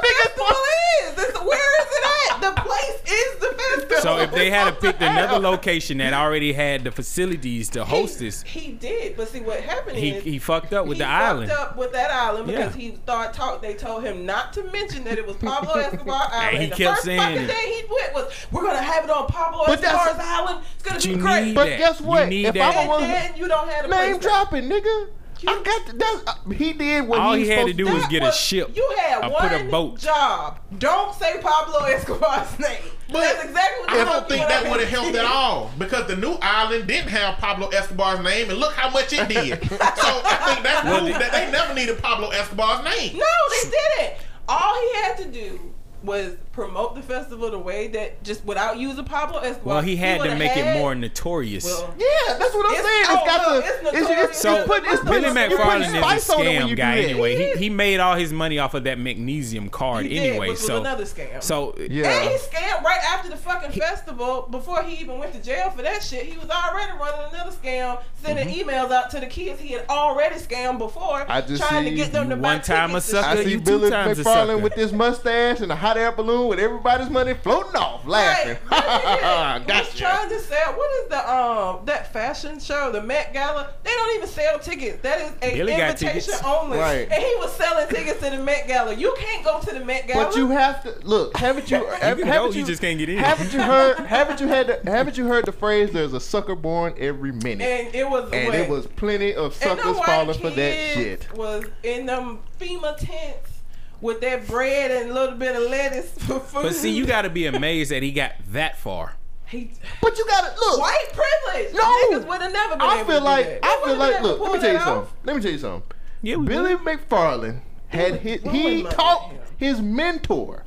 that's, 0.06 0.34
that's 0.34 0.36
the 0.36 0.36
biggest 0.36 0.36
festival 0.36 0.46
festival 0.46 0.62
is. 1.02 1.14
That's, 1.16 1.44
where 1.44 1.80
is 1.80 1.86
it 1.90 2.04
at? 2.32 2.40
The 2.40 2.60
place 2.62 3.00
is 3.12 3.40
the 3.40 3.46
festival. 3.46 3.96
So 4.02 4.18
if 4.18 4.30
they 4.32 4.50
had 4.50 4.80
picked 4.80 5.00
another 5.12 5.38
location 5.38 5.98
that 5.98 6.12
already 6.12 6.52
had 6.52 6.84
the 6.84 6.90
facilities 6.92 7.68
to 7.70 7.84
host 7.84 8.18
this, 8.18 8.42
he 8.42 8.72
did. 8.72 9.16
But 9.16 9.28
see 9.28 9.40
what 9.40 9.60
happened 9.60 9.96
he 9.98 10.10
is 10.10 10.22
he 10.24 10.38
fucked 10.38 10.72
up 10.72 10.86
with 10.86 10.98
he 10.98 11.02
the 11.02 11.06
fucked 11.08 11.22
island. 11.22 11.50
up 11.52 11.76
with 11.76 11.92
that 11.92 12.10
island 12.10 12.46
because 12.46 12.76
Yeah. 12.76 12.82
he 12.82 12.90
thought 13.06 13.34
talk. 13.34 13.62
They 13.62 13.74
told 13.74 14.04
him 14.04 14.26
not 14.26 14.52
to 14.54 14.62
mention 14.70 15.04
that 15.04 15.18
it 15.18 15.26
was 15.26 15.36
Pablo 15.36 15.72
Escobar 15.80 16.28
Island. 16.30 16.62
he 16.62 16.68
the 16.70 16.76
kept 16.76 16.90
first 16.96 17.04
saying 17.04 17.18
fucking 17.20 17.42
it. 17.42 17.46
thing 17.50 17.72
he 17.72 17.82
went 17.90 18.14
was, 18.14 18.32
"We're 18.52 18.62
gonna 18.62 18.82
have 18.82 19.04
it 19.04 19.10
on 19.10 19.26
Pablo 19.28 19.64
But 19.66 19.80
that's- 19.80 20.06
Escobar's 20.06 20.26
island. 20.26 20.64
It's 20.74 20.82
gonna 20.82 21.16
be 21.16 21.20
great." 21.22 21.54
But 21.54 21.64
that. 21.66 21.78
guess 21.78 22.00
You 22.00 22.06
what? 22.06 22.28
need 22.28 22.46
If 22.46 22.54
that. 22.54 22.76
I'm 22.76 22.90
and 22.90 23.04
a- 23.04 23.06
then 23.08 23.36
you 23.36 23.48
don't 23.48 23.68
have 23.68 23.84
a 23.86 23.88
Name 23.88 24.10
place 24.18 24.22
dropping, 24.22 24.64
nigga. 24.68 25.08
I 25.48 25.62
got 25.62 25.86
to, 25.86 25.92
that's, 25.96 26.22
uh, 26.26 26.50
he 26.50 26.72
did 26.72 27.06
what 27.06 27.18
All 27.20 27.34
he, 27.34 27.44
he 27.44 27.48
had 27.50 27.66
to 27.66 27.72
supposed 27.72 27.76
do 27.78 27.84
was 27.94 28.02
That 28.02 28.10
get 28.10 28.22
a 28.22 28.32
ship 28.32 28.76
You 28.76 28.94
had 28.98 29.24
or 29.24 29.30
one 29.30 29.48
put 29.48 29.60
a 29.60 29.64
boat. 29.70 29.98
job. 29.98 30.58
Don't 30.78 31.14
say 31.14 31.40
Pablo 31.40 31.80
Escobar's 31.86 32.58
name. 32.58 32.78
But 33.08 33.20
That's 33.20 33.44
exactly 33.44 33.86
what 33.86 33.90
I 33.90 34.04
don't 34.04 34.28
think 34.28 34.48
that 34.48 34.68
would 34.70 34.80
have 34.80 34.88
helped 34.88 35.16
at 35.16 35.24
all 35.24 35.70
because 35.78 36.08
the 36.08 36.16
new 36.16 36.36
island 36.42 36.88
didn't 36.88 37.10
have 37.10 37.38
Pablo 37.38 37.68
Escobar's 37.68 38.20
name, 38.24 38.50
and 38.50 38.58
look 38.58 38.72
how 38.74 38.90
much 38.90 39.12
it 39.12 39.28
did. 39.28 39.62
so 39.70 39.76
I 39.78 40.52
think 40.54 40.64
that 40.64 40.82
Well, 40.84 41.00
proved 41.04 41.20
that 41.20 41.30
they 41.32 41.50
never 41.52 41.72
needed 41.74 41.98
Pablo 42.02 42.30
Escobar's 42.30 42.84
name. 42.84 43.16
No, 43.16 43.24
they 43.50 43.70
didn't. 43.70 44.14
All 44.48 44.74
he 44.80 44.94
had 45.02 45.16
to 45.18 45.24
do 45.30 45.72
was 46.06 46.36
promote 46.52 46.94
the 46.94 47.02
festival 47.02 47.50
the 47.50 47.58
way 47.58 47.88
that 47.88 48.22
just 48.22 48.42
without 48.46 48.78
using 48.78 49.04
Pablo 49.04 49.40
Escobar. 49.40 49.74
Well, 49.74 49.82
he 49.82 49.96
had 49.96 50.22
to 50.22 50.34
make 50.36 50.52
had- 50.52 50.76
it 50.76 50.78
more 50.78 50.94
notorious. 50.94 51.64
Well, 51.64 51.94
Yeah, 51.98 52.38
that's 52.38 52.54
what 52.54 52.66
I'm 52.66 52.72
It's- 52.72 52.84
saying. 52.86 53.02
It's 53.02 53.10
oh, 53.10 53.26
got 53.26 53.42
no, 53.48 53.52
the. 53.52 53.58
it's 53.58 53.68
It's, 53.68 53.82
notorious. 54.08 54.30
it's, 54.30 54.38
So 54.40 54.58
you 54.58 54.64
put, 54.64 54.84
it's 54.86 55.04
Billy 55.04 55.20
put, 55.22 55.36
McFarland 55.36 55.80
is 55.86 55.92
a 55.92 55.96
spice 55.98 56.30
on 56.30 56.40
it 56.40 56.44
when 56.60 56.68
scam 56.68 56.76
guy 56.76 56.98
anyway. 56.98 57.36
He 57.54 57.58
He, 57.64 57.70
made 57.70 58.00
all 58.00 58.14
his 58.16 58.32
money 58.32 58.58
off 58.58 58.72
of 58.74 58.84
that 58.84 58.98
Magnises 58.98 59.70
card 59.70 60.04
he 60.06 60.10
did, 60.10 60.18
anyway. 60.30 60.48
which 60.48 60.58
was 60.58 60.66
so 60.66 60.80
another 60.80 61.04
scam. 61.04 61.42
so 61.42 61.74
Yeah. 61.90 62.08
And 62.08 62.30
he 62.30 62.36
scammed 62.38 62.82
right 62.82 63.00
after 63.12 63.28
the 63.28 63.36
fucking 63.36 63.72
festival. 63.72 64.48
Before 64.50 64.82
he 64.82 64.96
even 65.02 65.18
went 65.18 65.32
to 65.34 65.42
jail 65.42 65.70
for 65.70 65.82
that 65.82 66.02
shit, 66.02 66.24
he 66.24 66.38
was 66.38 66.48
already 66.48 66.92
running 66.92 67.34
another 67.34 67.50
scam, 67.50 67.98
sending 68.22 68.48
emails 68.48 68.90
out 68.90 69.10
to 69.10 69.20
the 69.20 69.26
kids 69.26 69.60
he 69.60 69.72
had 69.74 69.84
already 69.90 70.36
scammed 70.36 70.78
before, 70.78 71.06
Mm-hmm. 71.20 71.32
I 71.32 71.40
just 71.42 71.62
trying 71.62 71.84
to 71.84 71.94
get 71.94 72.12
them 72.12 72.28
to 72.30 72.36
you 72.36 72.40
buy 72.42 72.54
one 72.54 72.62
time 72.62 72.90
a 72.90 72.94
tickets 72.94 73.06
sucker, 73.10 73.28
I 73.28 73.44
see 73.44 73.50
you 73.50 73.58
two 73.58 73.64
Billy 73.64 73.90
times 73.90 74.18
a 74.18 74.24
McFarland 74.24 74.46
sucker. 74.46 74.58
with 74.58 74.74
this 74.74 74.92
mustache 74.92 75.60
and 75.60 75.70
a 75.72 75.76
hot 75.76 75.95
air 75.96 76.12
balloon 76.12 76.48
with 76.48 76.58
everybody's 76.58 77.10
money 77.10 77.34
floating 77.34 77.76
off, 77.76 78.06
laughing. 78.06 78.56
Right. 78.70 78.82
Yeah. 79.26 79.80
Was 79.80 79.94
trying 79.94 80.28
to 80.28 80.40
sell. 80.40 80.72
What 80.72 80.90
is 81.02 81.08
the 81.08 81.32
um 81.32 81.84
that 81.86 82.12
fashion 82.12 82.58
show, 82.60 82.92
the 82.92 83.02
Met 83.02 83.32
Gala? 83.32 83.72
They 83.82 83.90
don't 83.90 84.16
even 84.16 84.28
sell 84.28 84.58
tickets. 84.58 85.02
That 85.02 85.20
is 85.20 85.32
a 85.42 85.56
Billy 85.56 85.72
invitation 85.72 86.20
tickets. 86.20 86.42
only. 86.44 86.78
Right. 86.78 87.08
And 87.10 87.22
he 87.22 87.34
was 87.38 87.52
selling 87.54 87.88
tickets 87.88 88.20
to 88.20 88.30
the 88.30 88.42
Met 88.42 88.66
Gala. 88.66 88.94
You 88.94 89.14
can't 89.18 89.44
go 89.44 89.60
to 89.60 89.74
the 89.74 89.84
Met 89.84 90.06
Gala. 90.06 90.26
But 90.26 90.36
you 90.36 90.48
have 90.50 90.82
to 90.82 91.06
look. 91.06 91.36
Haven't 91.36 91.70
you? 91.70 91.86
have, 92.00 92.18
can 92.18 92.26
haven't 92.26 92.52
go, 92.52 92.58
you 92.58 92.64
just 92.64 92.80
can't 92.80 92.98
get 92.98 93.08
in. 93.08 93.18
Haven't 93.18 93.52
you 93.52 93.62
heard? 93.62 93.98
Haven't 94.06 94.40
you 94.40 94.48
had? 94.48 94.66
The, 94.66 94.90
haven't 94.90 95.16
you 95.16 95.26
heard 95.26 95.46
the 95.46 95.52
phrase? 95.52 95.90
There's 95.90 96.12
a 96.12 96.20
sucker 96.20 96.54
born 96.54 96.94
every 96.98 97.32
minute, 97.32 97.62
and 97.62 97.94
it 97.94 98.08
was 98.08 98.30
and 98.32 98.46
what? 98.46 98.54
it 98.54 98.68
was 98.68 98.86
plenty 98.86 99.34
of 99.34 99.54
suckers 99.54 99.96
white 99.96 100.06
falling 100.06 100.38
for 100.40 100.50
that 100.50 100.94
shit. 100.94 101.32
Was 101.34 101.64
in 101.82 102.06
them 102.06 102.40
FEMA 102.58 102.96
tents 102.96 103.55
with 104.00 104.20
that 104.20 104.46
bread 104.46 104.90
and 104.90 105.10
a 105.10 105.14
little 105.14 105.36
bit 105.36 105.56
of 105.56 105.62
lettuce 105.70 106.10
for 106.18 106.38
food. 106.40 106.62
but 106.62 106.74
see, 106.74 106.90
you 106.90 107.06
got 107.06 107.22
to 107.22 107.30
be 107.30 107.46
amazed 107.46 107.90
that 107.90 108.02
he 108.02 108.12
got 108.12 108.32
that 108.52 108.76
far. 108.78 109.14
he, 109.46 109.70
But 110.02 110.18
you 110.18 110.26
gotta 110.26 110.54
look. 110.58 110.80
white 110.80 111.06
privilege. 111.12 111.72
No. 111.74 111.80
niggas 111.82 112.26
would 112.26 112.42
have 112.42 112.52
never 112.52 112.72
been 112.74 112.82
I 112.82 112.96
able 113.00 113.06
feel 113.10 113.18
to 113.20 113.24
like 113.24 113.44
do 113.46 113.50
that. 113.52 113.64
I 113.64 113.84
feel 113.86 113.96
like 113.96 114.22
look. 114.22 114.40
Let 114.40 114.52
me 114.52 114.58
tell 114.58 114.72
you 114.72 114.78
that 114.78 114.84
something. 114.84 115.02
off. 115.04 115.14
Let 115.24 115.36
me 115.36 115.42
tell 115.42 115.52
you 115.52 115.58
something. 115.58 115.82
Yeah, 116.22 116.36
Billy 116.36 116.74
would. 116.74 116.84
McFarland 116.84 117.60
had 117.88 118.16
his, 118.20 118.42
he 118.42 118.74
was 118.82 118.84
my 118.84 118.90
taught 118.90 119.30
name? 119.32 119.40
his 119.56 119.80
mentor, 119.80 120.64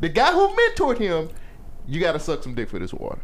the 0.00 0.08
guy 0.08 0.32
who 0.32 0.48
mentored 0.48 0.98
him. 0.98 1.30
You 1.86 2.00
gotta 2.00 2.18
suck 2.18 2.42
some 2.42 2.54
dick 2.56 2.68
for 2.68 2.78
this 2.80 2.92
water. 2.92 3.20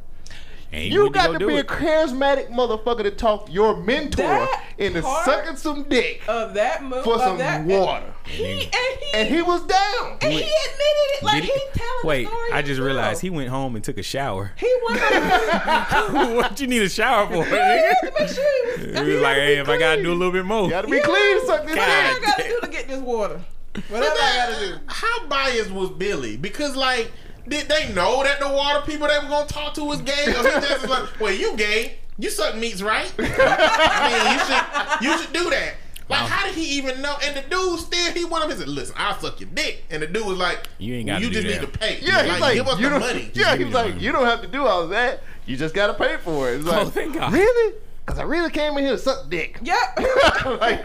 And 0.72 0.82
he 0.84 0.88
You 0.88 1.10
got 1.10 1.26
go 1.26 1.32
to 1.34 1.38
do 1.38 1.46
be 1.48 1.56
a 1.58 1.64
charismatic 1.64 2.48
motherfucker 2.50 3.02
to 3.02 3.10
talk 3.10 3.52
your 3.52 3.76
mentor 3.76 4.22
That 4.22 4.64
into 4.78 5.02
sucking 5.02 5.56
some 5.56 5.82
dick 5.84 6.22
of 6.26 6.54
that 6.54 6.82
movie 6.82 7.02
for 7.02 7.14
of 7.16 7.20
some 7.20 7.38
that, 7.38 7.66
water. 7.66 8.14
He 8.24 8.62
and 8.64 8.72
he 8.72 9.10
And 9.14 9.28
he 9.28 9.42
was 9.42 9.60
down. 9.66 10.16
and 10.22 10.32
he 10.32 10.38
admitted 10.38 10.48
it 10.48 11.22
like 11.24 11.42
Did 11.42 11.50
he, 11.52 11.60
telling 11.74 11.90
Wait, 12.04 12.24
the 12.24 12.30
story 12.30 12.52
I 12.52 12.62
just 12.62 12.68
himself. 12.68 12.86
realized 12.86 13.20
he 13.20 13.28
went 13.30 13.50
home 13.50 13.76
and 13.76 13.84
took 13.84 13.98
a 13.98 14.02
shower. 14.02 14.52
he 14.56 14.66
was. 14.82 14.98
what 16.36 16.60
you 16.60 16.66
need 16.66 16.82
a 16.82 16.88
shower 16.88 17.26
for? 17.26 17.44
he 17.44 17.50
had 17.50 17.94
to 18.04 18.12
make 18.18 18.28
sure 18.28 18.78
he 18.78 18.86
was. 18.92 19.00
He 19.06 19.12
was 19.12 19.22
like, 19.22 19.36
hey, 19.36 19.58
if 19.58 19.68
I 19.68 19.78
gotta 19.78 20.02
do 20.02 20.10
a 20.12 20.14
little 20.14 20.32
bit 20.32 20.44
more. 20.46 20.64
You 20.64 20.70
gotta 20.70 20.88
be 20.88 21.00
clean 21.00 21.40
to 21.40 21.46
suck 21.46 21.66
this 21.66 21.76
Whatever 21.76 22.16
I 22.16 22.20
gotta 22.24 22.48
do 22.48 22.60
to 22.60 22.68
get 22.68 22.88
this 22.88 23.00
water. 23.00 23.40
Whatever 23.88 24.16
I 24.18 24.36
gotta 24.36 24.66
do. 24.66 24.78
How 24.86 25.26
biased 25.26 25.70
was 25.70 25.90
Billy? 25.90 26.36
Because 26.38 26.76
like, 26.76 27.10
did 27.48 27.68
they 27.68 27.92
know 27.92 28.22
that 28.22 28.40
the 28.40 28.48
water 28.48 28.80
people 28.86 29.08
they 29.08 29.18
were 29.18 29.28
gonna 29.28 29.46
talk 29.46 29.74
to 29.74 29.84
was 29.84 30.00
gay? 30.02 30.26
Or 30.28 30.42
he 30.42 30.66
just 30.66 30.88
like, 30.88 31.20
well, 31.20 31.32
you 31.32 31.56
gay? 31.56 31.96
You 32.18 32.30
suck 32.30 32.56
meats, 32.56 32.82
right? 32.82 33.12
I 33.18 34.08
mean, 34.12 34.32
you 34.32 34.38
should 34.44 35.12
you 35.12 35.18
should 35.24 35.32
do 35.32 35.50
that. 35.50 35.74
Like, 36.08 36.20
Wow. 36.22 36.26
how 36.26 36.46
did 36.46 36.54
he 36.56 36.64
even 36.76 37.00
know? 37.00 37.16
And 37.22 37.34
the 37.36 37.42
dude 37.48 37.78
still 37.80 38.12
he 38.12 38.24
went 38.24 38.44
up 38.44 38.50
and 38.50 38.58
said, 38.58 38.68
"Listen, 38.68 38.94
I'll 38.98 39.18
suck 39.18 39.40
your 39.40 39.48
dick." 39.54 39.84
And 39.90 40.02
the 40.02 40.06
dude 40.06 40.26
was 40.26 40.36
like, 40.36 40.66
You 40.78 40.94
ain't 40.96 41.06
well, 41.08 41.16
gotta 41.16 41.24
You 41.26 41.32
just 41.32 41.46
that. 41.48 41.60
need 41.62 41.72
to 41.72 41.78
pay. 41.78 41.98
Yeah, 42.02 42.22
he's 42.24 42.40
like, 42.40 42.54
give 42.54 42.68
us 42.68 42.78
you 42.78 42.84
the 42.84 42.90
don't, 42.90 43.00
money. 43.00 43.30
Yeah, 43.32 43.56
give 43.56 43.68
he's 43.68 43.74
like, 43.74 43.94
money. 43.94 44.04
you 44.04 44.12
don't 44.12 44.26
have 44.26 44.42
to 44.42 44.48
do 44.48 44.66
all 44.66 44.88
that. 44.88 45.22
You 45.46 45.56
just 45.56 45.74
gotta 45.74 45.94
pay 45.94 46.16
for 46.18 46.50
it. 46.52 46.56
It's 46.58 46.66
oh, 46.66 46.70
like, 46.70 46.86
Oh, 46.86 46.90
thank 46.90 47.14
God. 47.14 47.32
really? 47.32 47.74
Because 48.04 48.18
I 48.18 48.24
really 48.24 48.50
came 48.50 48.76
in 48.76 48.84
here 48.84 48.92
to 48.92 48.98
suck 48.98 49.30
dick. 49.30 49.58
Yep. 49.62 49.98
like, 50.60 50.84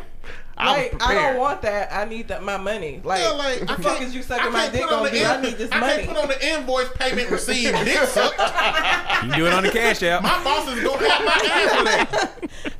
I 0.60 0.84
was 0.84 0.94
like 0.94 1.04
I 1.04 1.14
don't 1.14 1.38
want 1.40 1.62
that. 1.62 1.94
I 1.94 2.06
need 2.06 2.28
that 2.30 2.42
my 2.44 2.58
money. 2.58 3.00
Like, 3.04 3.22
Yeah, 3.22 3.30
like, 3.32 3.60
the 3.60 3.72
I 3.72 3.76
fuck 3.76 3.86
can't- 3.98 4.02
is 4.04 4.14
you 4.16 4.22
I 4.22 4.24
sucking 4.24 4.52
my 4.52 4.60
can't 4.62 4.74
dick 4.74 4.82
put 4.84 4.92
on 4.94 5.00
on 5.00 5.06
the 5.06 5.12
me? 5.12 5.26
I 5.26 5.42
need 5.42 5.54
this 5.58 5.72
I 5.72 5.80
money. 5.80 5.94
can't 6.04 6.08
put 6.10 6.18
on 6.24 6.28
the 6.30 6.48
invoice 6.48 6.90
payment 6.96 7.30
receipt. 7.32 7.72
Dick 7.86 7.98
sucked. 8.08 9.26
You 9.26 9.36
do 9.36 9.46
it 9.46 9.54
on 9.54 9.64
the 9.64 9.70
cash 9.72 10.02
app. 10.04 10.24
My 10.24 10.44
boss 10.44 10.68
is 10.70 10.84
gonna 10.84 11.10
have 11.10 11.26
my 11.26 11.50
ass 11.52 11.76
for 11.78 11.84
that. 11.84 12.32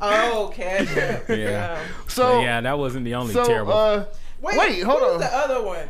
oh, 0.02 0.52
cash. 0.56 0.98
app. 0.98 1.30
Yeah. 1.38 1.80
So, 2.08 2.38
But 2.38 2.42
yeah, 2.44 2.62
that 2.62 2.78
wasn't 2.80 3.06
the 3.06 3.16
only 3.16 3.34
so, 3.34 3.44
terrible. 3.46 3.74
uh, 3.74 4.06
Wait, 4.42 4.58
Wait, 4.58 4.82
hold 4.84 5.00
who's 5.02 5.12
on. 5.14 5.20
the 5.20 5.26
other 5.36 5.64
one? 5.64 5.88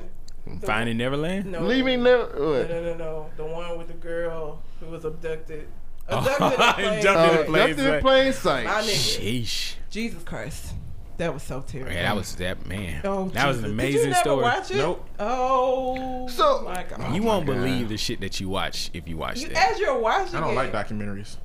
Finding 0.64 0.98
Neverland. 0.98 1.46
No, 1.52 1.62
leaving 1.62 2.04
never. 2.04 2.30
No, 2.38 2.64
no, 2.64 2.82
no, 2.84 2.96
no. 2.96 3.30
The 3.38 3.46
one 3.46 3.78
with 3.78 3.88
the 3.88 3.94
girl 3.96 4.62
who 4.80 4.86
was 4.88 5.04
abducted. 5.06 5.68
Oh, 6.10 6.20
Abducted 6.40 6.86
in 6.86 6.96
plain 6.96 6.98
Uh, 6.98 7.02
the 7.02 7.02
sight. 7.04 7.46
plane. 7.48 7.68
Left 7.76 7.80
in 7.80 8.02
plain 8.02 8.34
sight. 8.34 8.66
My 8.66 8.82
nigga. 8.82 9.20
Sheesh. 9.42 9.74
Jesus 9.90 10.24
Christ. 10.24 10.74
That 11.18 11.34
was 11.34 11.41
so 11.43 11.61
terrible. 11.61 11.91
Yeah, 11.93 12.03
that 12.03 12.15
was 12.15 12.36
that 12.36 12.65
man. 12.68 13.01
Oh, 13.03 13.30
that 13.30 13.47
was 13.47 13.57
an 13.59 13.65
amazing 13.65 13.93
Did 13.93 14.01
you 14.03 14.09
never 14.11 14.20
story. 14.22 14.43
Watch 14.43 14.72
it? 14.72 14.78
Nope. 14.78 15.09
Oh. 15.20 16.28
So- 16.28 16.61
my 16.63 16.84
God. 16.84 17.15
You 17.15 17.24
won't 17.24 17.45
God. 17.47 17.53
believe 17.55 17.89
the 17.89 17.97
shit 17.97 18.20
that 18.22 18.39
you 18.39 18.49
watch 18.49 18.91
if 18.93 19.07
you 19.07 19.18
watch 19.18 19.39
You, 19.41 19.49
that. 19.49 19.72
as 19.72 19.80
you're 19.80 19.97
watching 19.97 20.36
I 20.36 20.39
don't 20.41 20.51
it, 20.51 20.55
like 20.55 20.72
documentaries. 20.72 21.38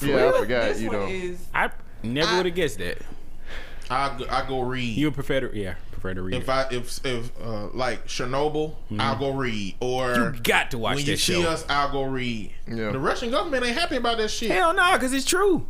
Yeah, 0.00 0.30
I 0.34 0.38
forgot. 0.38 0.68
This 0.70 0.80
You 0.80 0.88
one 0.88 0.98
know. 1.00 1.06
is 1.06 1.46
I 1.54 1.70
never 2.02 2.36
would 2.38 2.46
have 2.46 2.54
guessed 2.54 2.78
that. 2.78 2.98
I 3.90 4.16
go, 4.18 4.24
I 4.30 4.48
go 4.48 4.62
read. 4.62 4.96
You 4.96 5.10
prefer 5.10 5.40
to, 5.40 5.56
yeah, 5.56 5.74
prefer 5.92 6.14
to 6.14 6.22
read. 6.22 6.36
if 6.36 6.44
it. 6.44 6.48
I 6.48 6.66
if 6.70 7.04
if 7.04 7.30
uh, 7.40 7.66
like 7.74 8.06
Chernobyl, 8.06 8.74
I'll 8.98 9.18
go 9.18 9.32
read. 9.34 9.74
Or 9.80 10.06
Mm-hmm. 10.08 10.34
you 10.36 10.40
got 10.40 10.70
to 10.70 10.78
watch 10.78 10.96
when 10.96 11.04
that 11.04 11.10
you 11.12 11.16
see 11.18 11.46
us, 11.46 11.66
I'll 11.68 11.92
go 11.92 12.04
read. 12.04 12.52
Yeah. 12.66 12.90
The 12.92 12.98
Russian 12.98 13.30
government 13.30 13.64
ain't 13.66 13.76
happy 13.76 13.96
about 13.96 14.16
that 14.16 14.28
shit. 14.30 14.50
Hell 14.50 14.72
no, 14.72 14.94
because 14.94 15.12
it's 15.12 15.26
true. 15.26 15.68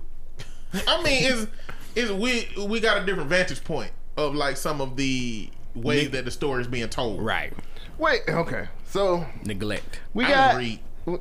I 0.89 1.03
mean, 1.03 1.25
it's 1.33 1.47
it's 1.95 2.11
we 2.11 2.49
we 2.67 2.81
got 2.81 3.03
a 3.03 3.07
different 3.07 3.29
vantage 3.29 3.63
point 3.65 3.91
of 4.17 4.35
like 4.35 4.57
some 4.57 4.81
of 4.81 4.97
the 4.97 5.51
ways 5.75 6.05
Nick- 6.05 6.13
that 6.13 6.25
the 6.25 6.31
story 6.31 6.61
is 6.63 6.69
being 6.69 6.89
told. 6.89 7.21
Right. 7.23 7.53
Wait, 7.99 8.23
okay. 8.29 8.69
So, 8.87 9.25
Neglect. 9.45 10.01
we 10.15 10.25
I 10.25 10.29
got. 10.31 10.47
just 10.47 10.59
read. 10.59 11.21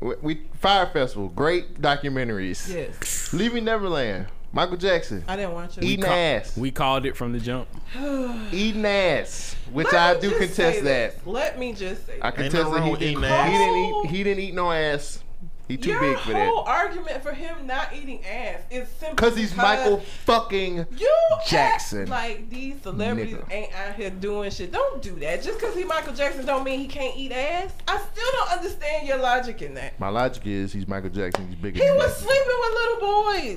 We, 0.00 0.14
we 0.20 0.40
Fyre 0.60 0.86
Festival, 0.86 1.28
great 1.28 1.80
documentaries. 1.80 2.68
yes. 2.72 3.32
Leaving 3.32 3.64
Neverland, 3.64 4.26
Michael 4.52 4.76
Jackson, 4.76 5.24
I 5.26 5.36
didn't 5.36 5.52
watch 5.54 5.78
it. 5.78 5.84
eating 5.84 6.04
Ca- 6.04 6.10
ass, 6.12 6.56
We 6.58 6.70
called 6.70 7.06
it 7.06 7.16
from 7.16 7.32
the 7.32 7.38
jump. 7.40 7.68
eating 8.52 8.84
ass, 8.84 9.56
which 9.72 9.86
Let 9.92 9.94
I 9.94 10.14
me 10.14 10.20
do 10.20 10.28
just 10.28 10.38
say 10.40 10.46
contest 10.46 10.84
that. 10.84 11.14
this. 11.16 11.26
Let 11.26 11.58
me 11.58 11.72
just 11.72 12.06
say. 12.06 12.18
I 12.20 12.30
that. 12.30 12.36
contest 12.36 12.54
nothing 12.54 12.72
that 12.72 12.78
wrong 12.80 12.84
he 12.86 12.90
with 12.90 13.00
didn't, 13.00 13.24
eating 13.24 13.44
he 13.52 13.58
didn't 13.58 13.76
eat. 13.76 13.92
Oh. 13.94 14.06
He 14.08 14.22
didn't 14.24 14.44
eat 14.44 14.54
no 14.54 14.72
ass. 14.72 15.22
He 15.66 15.78
too 15.78 15.90
Your 15.90 16.00
big 16.00 16.18
for 16.18 16.34
whole 16.34 16.64
that. 16.64 16.70
argument 16.70 17.22
for 17.22 17.32
him 17.32 17.66
not 17.66 17.88
eating 17.96 18.22
ass 18.26 18.60
is 18.70 18.86
simply 19.00 19.16
Cause 19.16 19.34
he's 19.34 19.56
Michael 19.56 20.00
fucking 20.26 20.86
You 20.98 21.10
Jackson. 21.48 22.00
act 22.02 22.10
like 22.10 22.50
these 22.50 22.74
celebrities 22.82 23.36
Nigga. 23.36 23.50
ain't 23.52 23.72
out 23.74 23.94
here 23.94 24.10
doing 24.10 24.50
shit. 24.50 24.72
Don't 24.72 25.00
do 25.00 25.14
that. 25.20 25.42
Just 25.42 25.58
because 25.58 25.74
he 25.74 25.84
Michael 25.84 26.12
Jackson 26.12 26.44
don't 26.44 26.64
mean 26.64 26.80
he 26.80 26.86
can't 26.86 27.16
eat 27.16 27.32
ass. 27.32 27.72
I 27.88 27.96
still 27.96 28.30
don't 28.32 28.50
understand 28.58 29.08
your 29.08 29.16
logic 29.18 29.62
in 29.62 29.72
that. 29.74 29.98
My 29.98 30.08
logic 30.08 30.46
is 30.46 30.72
he's 30.72 30.86
Michael 30.86 31.08
Jackson. 31.10 31.46
He's 31.48 31.56
bigger. 31.56 31.78
He 31.78 31.86
than 31.86 31.96
was 31.96 32.18
that. 32.18 32.26
sleeping 32.26 32.60
with 32.60 32.72
little 32.74 33.00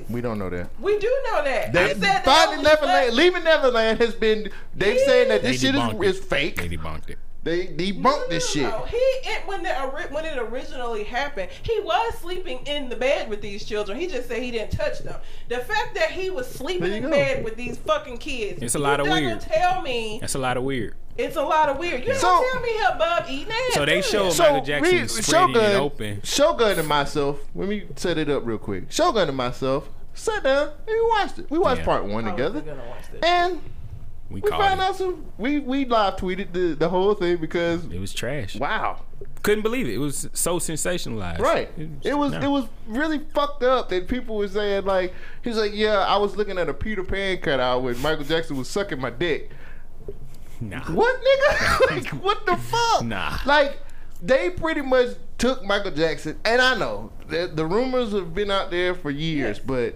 boys. 0.00 0.04
We 0.08 0.20
don't 0.22 0.38
know 0.38 0.48
that. 0.50 0.70
We 0.80 0.98
do 0.98 1.14
know 1.26 1.44
that. 1.44 1.72
They, 1.74 1.84
I 1.84 1.88
said 1.88 2.00
that 2.00 2.24
Finding 2.24 2.60
was 2.60 2.68
Neverland, 2.68 3.14
leaving 3.16 3.44
Neverland 3.44 3.98
has 4.00 4.14
been. 4.14 4.50
They 4.74 4.98
Yeah. 4.98 5.06
saying 5.06 5.28
that 5.28 5.42
They 5.42 5.52
this 5.52 5.60
shit 5.60 5.74
is, 5.74 5.80
debunked 5.80 6.04
is 6.04 6.18
fake. 6.20 6.56
They 6.56 6.68
debunked 6.70 7.10
it. 7.10 7.18
They 7.44 7.66
debunked 7.68 8.02
No, 8.02 8.10
no, 8.18 8.28
this 8.28 8.54
no, 8.56 8.62
shit. 8.62 8.70
no. 8.70 8.84
He 8.84 8.96
it, 8.96 9.46
when 9.46 9.62
the 9.62 9.72
when 10.10 10.24
it 10.24 10.36
originally 10.38 11.04
happened, 11.04 11.50
he 11.62 11.78
was 11.80 12.14
sleeping 12.18 12.58
in 12.66 12.88
the 12.88 12.96
bed 12.96 13.28
with 13.30 13.40
these 13.40 13.64
children. 13.64 13.98
He 13.98 14.06
just 14.08 14.28
said 14.28 14.42
he 14.42 14.50
didn't 14.50 14.72
touch 14.72 14.98
them. 15.00 15.14
The 15.48 15.58
fact 15.58 15.94
that 15.94 16.10
he 16.10 16.30
was 16.30 16.48
sleeping 16.48 16.92
in 16.92 17.02
go. 17.04 17.10
bed 17.10 17.44
with 17.44 17.56
these 17.56 17.76
fucking 17.78 18.18
kids, 18.18 18.60
It's 18.62 18.74
a 18.74 18.78
lot 18.78 18.98
you 18.98 19.04
of 19.04 19.08
not 19.08 19.14
weird. 19.22 19.38
Gonna 19.40 19.50
tell 19.52 19.82
me 19.82 20.18
That's 20.20 20.34
a 20.34 20.38
lot 20.38 20.56
of 20.56 20.64
weird. 20.64 20.94
it's 21.16 21.36
a 21.36 21.42
lot 21.42 21.68
of 21.68 21.78
weird. 21.78 22.04
You 22.04 22.14
So- 22.14 22.26
don't 22.26 22.52
tell 22.52 22.60
me 22.62 22.68
he 22.70 22.82
above 22.84 23.30
eating 23.30 23.52
ass. 23.52 23.74
So 23.74 23.84
they 23.86 23.94
do 24.00 24.02
show 24.02 24.24
you? 24.26 24.30
So 24.32 24.42
Michael 24.42 24.60
Jackson 24.64 24.98
we- 25.02 25.08
spreading 25.08 25.56
it 25.56 25.74
open. 25.76 26.20
Shogun 26.24 26.78
and 26.78 26.88
myself. 26.88 27.38
Let 27.54 27.68
me 27.68 27.84
set 27.96 28.18
it 28.18 28.28
up 28.28 28.42
real 28.44 28.58
quick. 28.58 28.90
Shogun 28.90 29.28
and 29.28 29.36
myself 29.36 29.88
sat 30.12 30.42
down 30.42 30.68
and 30.68 30.88
we 30.88 31.00
watched 31.08 31.38
it. 31.38 31.46
We 31.50 31.58
watched 31.58 31.80
Yeah. 31.80 31.84
part 31.86 32.04
one 32.04 32.24
I 32.26 32.32
was 32.32 32.36
together, 32.36 32.60
gonna 32.62 32.88
watch 32.88 33.10
this. 33.12 33.20
and 33.22 33.60
We 34.30 34.40
we 34.42 34.50
found 34.50 34.80
it. 34.80 34.84
out 34.84 34.96
some. 34.96 35.24
We 35.38 35.58
we 35.58 35.84
live 35.86 36.16
tweeted 36.16 36.52
the 36.52 36.74
the 36.74 36.88
whole 36.88 37.14
thing 37.14 37.38
because 37.38 37.84
It 37.86 37.98
was 37.98 38.12
trash. 38.12 38.56
wow, 38.56 39.02
Couldn't 39.42 39.62
believe 39.62 39.86
it. 39.88 39.94
It 39.94 39.98
was 39.98 40.28
so 40.34 40.58
sensationalized. 40.58 41.38
right? 41.38 41.70
It 42.02 42.14
was 42.14 42.32
no. 42.32 42.40
it 42.40 42.48
was 42.50 42.66
really 42.86 43.20
fucked 43.34 43.62
up 43.62 43.88
that 43.88 44.06
people 44.06 44.36
were 44.36 44.48
saying 44.48 44.84
like 44.84 45.14
he's 45.42 45.56
like 45.56 45.72
yeah 45.74 46.00
I 46.00 46.18
was 46.18 46.36
looking 46.36 46.58
at 46.58 46.68
a 46.68 46.74
Peter 46.74 47.02
Pan 47.04 47.38
cutout 47.38 47.82
when 47.82 47.98
Michael 48.02 48.24
Jackson 48.24 48.56
was 48.58 48.68
sucking 48.68 49.00
my 49.00 49.10
dick. 49.10 49.50
Nah. 50.60 50.80
What 50.92 51.20
nigga? 51.22 51.90
like 51.90 52.08
what 52.22 52.44
the 52.44 52.56
fuck? 52.56 53.04
Nah. 53.04 53.38
Like 53.46 53.78
they 54.20 54.50
pretty 54.50 54.82
much 54.82 55.10
took 55.38 55.64
Michael 55.64 55.92
Jackson, 55.92 56.38
and 56.44 56.60
I 56.60 56.76
know 56.76 57.12
the, 57.28 57.50
the 57.54 57.64
rumors 57.64 58.12
have 58.12 58.34
been 58.34 58.50
out 58.50 58.70
there 58.72 58.94
for 58.94 59.10
years, 59.10 59.60
but 59.60 59.94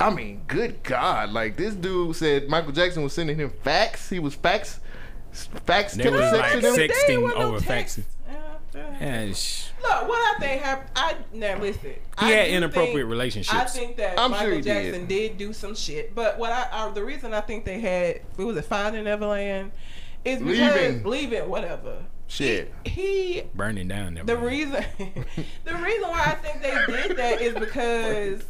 I 0.00 0.10
mean, 0.10 0.42
good 0.46 0.82
God! 0.82 1.30
Like 1.30 1.56
this 1.56 1.74
dude 1.74 2.16
said, 2.16 2.48
Michael 2.48 2.72
Jackson 2.72 3.02
was 3.02 3.12
sending 3.12 3.36
him 3.38 3.50
facts. 3.62 4.08
He 4.10 4.18
was 4.18 4.34
fax, 4.34 4.80
fax 5.66 5.94
They 5.94 6.08
was 6.10 6.20
texting 6.20 6.32
like 6.40 6.52
him. 6.52 6.74
six- 6.74 6.76
There 6.76 6.88
Texting 7.18 7.22
wasn't 7.22 7.40
no 7.40 7.46
over 7.48 7.60
text. 7.60 8.00
Yeah, 8.28 8.96
yeah. 9.00 9.32
Sh- 9.32 9.66
Look, 9.82 10.08
what 10.08 10.18
I 10.18 10.40
think 10.40 10.62
happened. 10.62 10.90
I 10.96 11.16
now 11.32 11.58
listen. 11.60 11.90
he 11.90 11.98
I 12.18 12.30
had 12.30 12.48
inappropriate 12.48 12.94
think- 12.96 13.08
relationships. 13.10 13.54
I 13.56 13.64
think 13.66 13.96
that 13.98 14.18
I'm 14.18 14.30
sure 14.32 14.40
Michael 14.40 14.56
he 14.56 14.62
Jackson 14.62 15.06
did. 15.06 15.08
did. 15.08 15.38
do 15.38 15.52
some 15.52 15.74
shit, 15.76 16.14
but 16.14 16.38
what 16.38 16.50
I, 16.52 16.66
I 16.72 16.90
the 16.90 17.04
reason 17.04 17.32
I 17.34 17.40
think 17.40 17.64
they 17.64 17.80
had 17.80 18.20
what 18.36 18.46
was 18.48 18.56
it 18.56 18.64
Finding 18.64 19.04
Neverland 19.04 19.70
is 20.24 20.40
because 20.40 20.74
Leaving. 21.02 21.04
leaving 21.04 21.48
whatever. 21.48 21.98
Shit. 22.26 22.72
He 22.86 23.42
burning 23.54 23.86
down. 23.88 24.18
the 24.24 24.36
reason 24.36 24.82
the 25.64 25.74
reason 25.76 26.08
why 26.08 26.22
I 26.26 26.34
think 26.34 26.62
they 26.62 26.92
did 27.08 27.16
that 27.18 27.40
is 27.42 27.54
because 27.60 28.42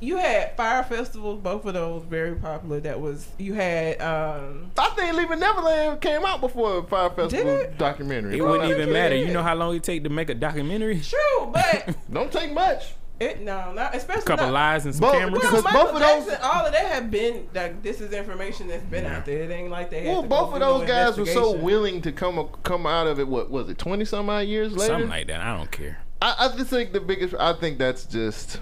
you 0.00 0.16
had 0.16 0.56
Fyre 0.56 0.82
festivals, 0.84 1.40
both 1.40 1.64
of 1.64 1.74
those 1.74 2.02
very 2.04 2.34
popular. 2.34 2.80
That 2.80 3.00
was 3.00 3.26
you 3.38 3.54
had 3.54 4.00
um 4.02 4.70
I 4.78 4.90
think 4.90 5.14
Leaving 5.16 5.40
Neverland 5.40 6.00
came 6.00 6.24
out 6.24 6.40
before 6.40 6.82
Fyre 6.84 7.10
Festival 7.10 7.56
it? 7.60 7.78
documentary. 7.78 8.38
It 8.38 8.42
wouldn't 8.42 8.70
even 8.70 8.92
matter. 8.92 9.16
You 9.16 9.32
know 9.32 9.42
how 9.42 9.54
long 9.54 9.74
it 9.74 9.82
take 9.82 10.04
to 10.04 10.10
make 10.10 10.28
a 10.30 10.34
documentary? 10.34 11.00
true, 11.00 11.50
but 11.52 11.96
Don't 12.12 12.30
take 12.32 12.52
much. 12.52 12.94
it 13.20 13.40
no 13.40 13.72
not 13.72 13.94
especially 13.94 14.22
A 14.22 14.26
couple 14.26 14.46
not, 14.46 14.54
lies 14.54 14.84
and 14.84 14.94
some 14.94 15.02
But- 15.02 15.12
cameras. 15.18 15.40
because 15.42 15.64
Well, 15.64 15.72
both 15.86 15.94
of 15.94 16.00
those- 16.00 16.26
Jackson, 16.26 16.38
all 16.50 16.66
of 16.66 16.72
that 16.72 16.86
have 16.86 17.10
been 17.10 17.46
like 17.54 17.82
this 17.82 18.00
is 18.00 18.12
information 18.12 18.66
that's 18.68 18.84
been 18.84 19.06
out 19.06 19.24
there. 19.24 19.42
It 19.44 19.50
ain't 19.52 19.70
like 19.70 19.90
they 19.90 20.00
had 20.02 20.12
Well, 20.12 20.22
to 20.22 20.28
both 20.28 20.48
do 20.50 20.54
of 20.56 20.60
no 20.60 20.78
those 20.80 20.88
guys 20.88 21.16
were 21.16 21.26
so 21.26 21.52
willing 21.56 22.02
to 22.02 22.12
come 22.12 22.48
come 22.64 22.86
out 22.86 23.06
of 23.06 23.18
it. 23.20 23.28
What 23.28 23.50
was 23.50 23.68
it? 23.70 23.78
Twenty 23.78 24.04
some 24.04 24.28
odd 24.28 24.40
years 24.48 24.72
later. 24.72 24.92
Something 24.94 25.08
like 25.10 25.28
that. 25.28 25.40
I 25.40 25.56
don't 25.56 25.70
care. 25.70 25.98
I, 26.20 26.34
I 26.52 26.56
just 26.56 26.70
think 26.70 26.92
the 26.92 27.00
biggest. 27.00 27.34
I 27.38 27.52
think 27.54 27.78
that's 27.78 28.04
just. 28.04 28.58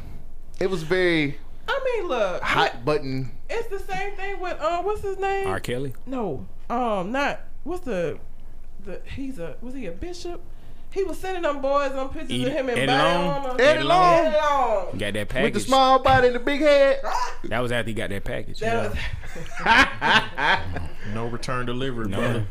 It 0.62 0.70
was 0.70 0.82
very 0.84 1.36
I 1.68 1.80
mean, 2.00 2.08
look, 2.08 2.40
hot 2.42 2.84
button. 2.84 3.32
it's 3.50 3.68
the 3.68 3.80
same 3.92 4.14
thing 4.14 4.38
with 4.40 4.60
um, 4.60 4.84
what's 4.84 5.02
his 5.02 5.18
name? 5.18 5.48
R. 5.48 5.58
Kelly. 5.58 5.92
No, 6.06 6.46
um, 6.70 7.10
not 7.10 7.40
what's 7.64 7.84
the 7.84 8.18
the 8.84 9.00
he's 9.04 9.38
a 9.40 9.56
was 9.60 9.74
he 9.74 9.86
a 9.86 9.92
bishop? 9.92 10.40
He 10.92 11.02
was 11.04 11.18
sending 11.18 11.42
them 11.42 11.60
boys 11.62 11.92
on 11.92 12.10
pictures 12.10 12.30
Eddie- 12.30 12.44
of 12.46 12.52
him 12.52 12.68
and 12.68 12.78
Eddie 12.78 12.86
body 12.86 13.18
Long? 13.18 13.46
armor. 13.46 13.60
Eddie 13.62 13.82
Long. 13.82 14.14
Eddie 14.24 14.36
Long. 14.36 14.98
Got 14.98 15.14
that 15.14 15.28
package. 15.30 15.44
With 15.44 15.54
the 15.54 15.60
small 15.60 15.98
body 16.00 16.26
and 16.26 16.36
the 16.36 16.40
big 16.40 16.60
head. 16.60 17.00
That 17.44 17.58
was 17.60 17.72
after 17.72 17.88
he 17.88 17.94
got 17.94 18.10
that 18.10 18.22
package. 18.24 18.60
That 18.60 18.90
was, 18.90 18.98
No 21.14 21.26
return 21.26 21.66
delivery, 21.66 22.08
No. 22.08 22.18
brother. 22.18 22.46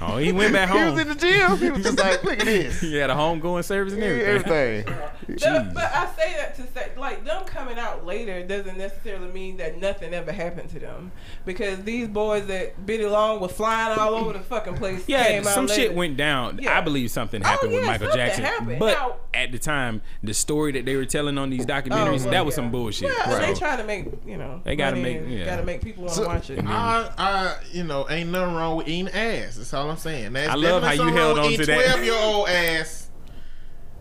Oh, 0.00 0.16
he 0.18 0.30
went 0.32 0.52
back 0.52 0.68
home. 0.68 0.78
He 0.88 0.90
was 0.92 1.00
in 1.02 1.08
the 1.08 1.14
gym. 1.14 1.56
He 1.58 1.70
was 1.70 1.82
just 1.82 1.98
like, 1.98 2.22
look 2.24 2.38
at 2.40 2.44
this. 2.46 2.80
He 2.88 2.94
had 2.96 3.10
a 3.10 3.14
homegoing 3.14 3.64
service 3.64 3.92
and 3.94 4.02
everything. 4.02 4.84
Everything. 4.84 4.84
The- 5.26 5.34
Jeez. 5.34 5.74
but 5.74 5.84
I 5.92 6.06
say 6.16 6.34
that 6.38 6.56
to 6.56 6.62
say, 6.72 6.90
like, 6.96 7.24
them 7.24 7.44
coming 7.44 7.78
out 7.78 8.06
later 8.06 8.42
doesn't 8.46 8.78
necessarily 8.78 9.30
mean 9.30 9.58
that 9.58 9.78
nothing 9.78 10.14
ever 10.14 10.32
happened 10.32 10.70
to 10.70 10.78
them. 10.78 11.12
Because 11.44 11.82
these 11.82 12.08
boys 12.08 12.46
that 12.46 12.74
Eddie 12.88 13.04
Long 13.06 13.38
was 13.40 13.52
flying 13.52 13.98
all 13.98 14.14
over 14.14 14.32
the 14.32 14.38
fucking 14.40 14.74
place. 14.76 15.04
Yeah, 15.06 15.24
came 15.26 15.46
out 15.46 15.52
some 15.52 15.66
later. 15.66 15.82
shit 15.82 15.94
went 15.94 16.16
down. 16.16 16.60
Yeah. 16.62 16.78
I 16.78 16.80
believe 16.80 17.10
something 17.10 17.42
Oh, 17.44 17.46
happened 17.48 17.72
with 17.72 17.84
Michael 17.84 18.10
Jackson. 18.12 18.44
happened. 18.44 18.78
But 18.78 18.94
Now- 18.96 19.16
at 19.34 19.52
the 19.52 19.58
time, 19.58 20.00
the 20.22 20.32
story 20.32 20.72
that 20.72 20.86
they 20.86 20.96
were 20.96 21.04
telling 21.04 21.36
on 21.38 21.50
these 21.50 21.66
documentaries, 21.66 22.20
Oh, 22.20 22.24
well, 22.24 22.30
that 22.30 22.46
was 22.46 22.52
yeah. 22.54 22.56
some 22.56 22.70
bullshit. 22.70 23.08
Well, 23.10 23.30
So, 23.32 23.46
they 23.46 23.54
trying 23.54 23.78
to 23.78 23.84
make 23.84 24.06
you 24.26 24.36
know. 24.38 24.62
They 24.64 24.74
gotta 24.76 24.96
make- 24.96 25.22
yeah. 25.28 25.44
Gotta 25.44 25.64
make 25.64 25.82
people 25.82 26.04
want 26.04 26.14
to 26.16 26.22
So- 26.22 26.26
watch 26.26 26.48
it. 26.50 26.64
I, 26.64 27.10
I, 27.18 27.54
you 27.72 27.84
know, 27.84 28.06
ain't 28.08 28.30
nothing 28.30 28.54
wrong 28.54 28.76
with 28.78 28.88
eating 28.88 29.08
ass. 29.12 29.56
That's 29.56 29.74
all 29.74 29.87
I'm 29.90 29.96
saying. 29.96 30.32
That's 30.32 30.50
I 30.50 30.54
love 30.54 30.82
how 30.82 30.88
definitely 30.90 30.94
you 30.94 30.98
something 30.98 31.16
held 31.16 31.38
on 31.38 31.50
to 31.52 31.66
that. 31.66 31.84
Twelve 31.84 32.04
year 32.04 32.14
old 32.14 32.48
ass. 32.48 33.04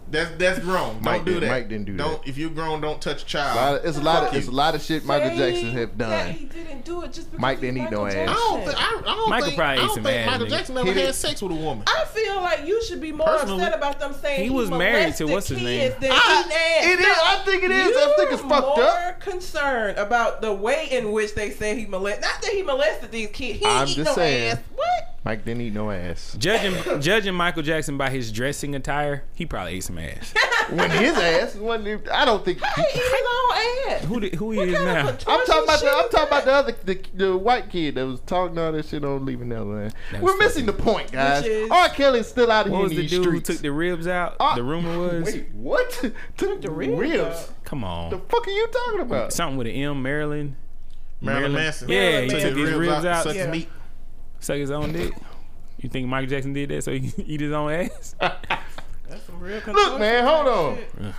That's 0.10 0.32
that's 0.38 0.60
grown. 0.60 1.02
Mike 1.02 1.18
don't 1.18 1.26
do 1.26 1.34
did- 1.34 1.44
that. 1.44 1.50
Mike 1.50 1.68
didn't 1.68 1.86
do 1.86 1.98
don't, 1.98 2.22
that. 2.24 2.30
If 2.30 2.38
you're 2.38 2.50
grown, 2.50 2.80
don't 2.80 3.02
touch 3.02 3.24
a 3.24 3.26
child. 3.26 3.58
A 3.58 3.62
lot 3.62 3.74
of- 3.82 3.86
it's 3.86 3.98
a 3.98 4.02
lot 4.02 4.24
of 4.24 4.34
it's 4.36 4.48
a 4.48 4.52
lot 4.52 4.74
of 4.76 4.82
shit 4.82 5.04
Michael 5.04 5.38
Saying 5.38 5.54
Jackson 5.54 5.72
have 5.78 5.98
That 5.98 6.26
done. 6.28 6.34
he 6.34 6.46
didn't 6.46 6.86
do 6.86 7.02
it 7.04 7.12
just 7.12 7.30
because 7.30 7.42
Mike 7.42 7.60
didn't 7.60 7.80
eat 7.86 7.92
no 7.92 8.06
ass. 8.06 8.16
I 8.16 8.34
don't 8.34 8.64
think. 8.66 8.78
I, 8.82 8.86
I 9.00 9.02
don't 9.04 9.30
Michael 9.30 9.46
think. 9.48 9.58
probably 9.58 9.82
I 9.82 9.84
ate 9.84 9.88
don't 9.88 9.96
think 9.96 10.08
ass, 10.08 10.26
Michael 10.32 10.46
nigga. 10.46 10.50
Jackson 10.50 10.76
never 10.76 10.88
He 10.94 11.00
had 11.02 11.06
did- 11.08 11.14
sex 11.14 11.42
with 11.42 11.52
a 11.52 11.56
woman. 11.56 11.84
I 11.88 12.06
feel 12.06 12.36
like 12.38 12.66
you 12.66 12.82
should 12.86 13.02
be 13.02 13.12
more 13.12 13.28
Personally, 13.28 13.64
upset 13.66 13.78
about 13.78 14.00
them 14.00 14.14
saying 14.14 14.44
he 14.46 14.50
was 14.50 14.72
married 14.72 15.14
to 15.18 15.26
what's 15.26 15.50
his 15.50 15.62
name? 15.62 15.92
I- 15.92 15.96
eating 15.98 16.10
ass. 16.10 16.86
it 16.86 17.00
is- 17.02 17.18
I 17.22 17.42
think 17.44 17.64
it 17.66 17.72
is. 17.72 17.98
I 17.98 18.14
think 18.16 18.32
it's 18.32 18.42
You're 18.42 18.50
fucked 18.50 18.78
more 18.78 18.84
up. 18.88 19.20
concerned 19.20 19.98
about 19.98 20.42
the 20.42 20.54
way 20.54 20.88
in 20.90 21.12
which 21.12 21.36
they 21.36 21.50
say 21.50 21.78
he 21.78 21.86
molested. 21.86 22.22
Not 22.24 22.42
that 22.44 22.52
he 22.54 22.64
molested 22.64 23.12
these 23.12 23.30
kids. 23.32 23.60
He 23.60 23.66
I'm 23.66 23.82
ain't 23.82 23.90
eat 23.90 23.96
just 23.96 24.12
no 24.12 24.16
saying. 24.16 24.52
ass. 24.54 24.60
What? 24.74 25.17
Mike 25.28 25.44
didn't 25.44 25.62
eat 25.62 25.74
no 25.74 25.92
ass. 25.92 26.38
judging 26.40 27.02
judging 27.02 27.36
Michael 27.36 27.62
Jackson 27.62 27.98
by 27.98 28.10
his 28.10 28.32
dressing 28.32 28.76
attire, 28.76 29.24
he 29.34 29.46
probably 29.46 29.74
ate 29.74 29.84
some 29.84 29.98
ass. 29.98 30.34
When 30.70 30.92
his 30.92 31.18
ass 31.18 31.56
wasn't. 31.56 32.10
I 32.10 32.26
don't 32.26 32.44
think. 32.44 32.58
He 32.76 32.82
eat 32.82 32.92
his 32.92 33.04
own 33.06 33.92
ass. 33.94 34.04
who 34.04 34.20
did, 34.20 34.36
who 34.36 34.52
he 34.52 34.58
What 34.58 34.68
is 34.68 34.76
kind 34.76 34.90
of 34.90 34.96
now? 35.26 35.34
I'm 35.34 35.46
talking 35.46 35.64
about 35.64 35.80
the. 35.80 35.90
I'm 35.90 36.06
is 36.06 36.12
talking 36.12 36.28
about 36.28 36.44
the 36.46 36.52
other 36.52 36.76
the, 36.84 37.00
the 37.14 37.38
white 37.38 37.70
kid 37.70 37.96
that 37.96 38.06
was 38.06 38.20
talking 38.26 38.58
all 38.58 38.74
that 38.74 38.86
shit 38.86 39.06
on 39.06 39.26
leaving 39.26 39.48
Neverland. 39.48 39.94
That 40.12 40.22
We're 40.22 40.36
missing 40.36 40.66
the 40.66 40.74
point, 40.74 41.14
guys. 41.14 41.44
Which 41.44 41.52
is- 41.54 41.72
R. 41.72 41.88
Kelly's 41.88 42.28
still 42.28 42.52
out 42.52 42.66
of 42.68 42.74
here 42.74 42.82
was 42.82 42.92
in 42.92 42.98
the 42.98 43.02
these 43.04 43.12
dude 43.12 43.26
who 43.26 43.40
took 43.40 43.60
the 43.60 43.72
ribs 43.72 44.08
out? 44.08 44.36
Ah, 44.42 44.56
the 44.56 44.64
rumor 44.64 44.98
was. 45.00 45.24
Wait, 45.34 45.50
what? 45.54 45.90
Took 46.38 46.62
the 46.62 46.68
the 46.68 46.72
ribs 46.72 47.00
ribs? 47.00 47.22
out? 47.24 47.50
Come 47.64 47.86
The 48.10 48.20
fuck 48.20 48.46
are 48.46 48.52
you 48.52 48.68
talking 48.68 49.00
about? 49.00 49.32
Something 49.32 49.58
with 49.58 49.68
an 49.68 49.74
M, 49.74 50.02
Maryland. 50.02 50.56
Marilyn 51.22 51.54
Marilyn- 51.54 51.54
Manson. 51.64 51.88
Yeah, 51.90 52.22
he 52.22 52.28
took 52.30 52.42
took 52.42 52.58
his 52.58 52.72
ribs 52.72 53.06
out. 53.06 53.24
sucked 53.24 53.36
his 53.38 53.46
Yeah. 53.46 53.52
meat. 53.52 53.70
Suck 54.40 54.58
his 54.58 54.72
own 54.72 54.94
dick. 54.94 55.14
You 55.80 55.90
think 55.90 56.08
Michael 56.08 56.30
Jackson 56.30 56.54
did 56.54 56.70
that 56.70 56.84
so 56.84 56.92
he 56.92 57.12
can 57.12 57.22
eat 57.28 57.42
his 57.42 57.52
own 57.52 57.72
ass? 57.72 58.16
That's 58.20 59.24
some 59.26 59.40
real 59.40 59.62
Look, 59.68 60.00
man, 60.00 60.24
hold 60.26 60.48
on. 60.48 60.76
shit. 60.78 61.14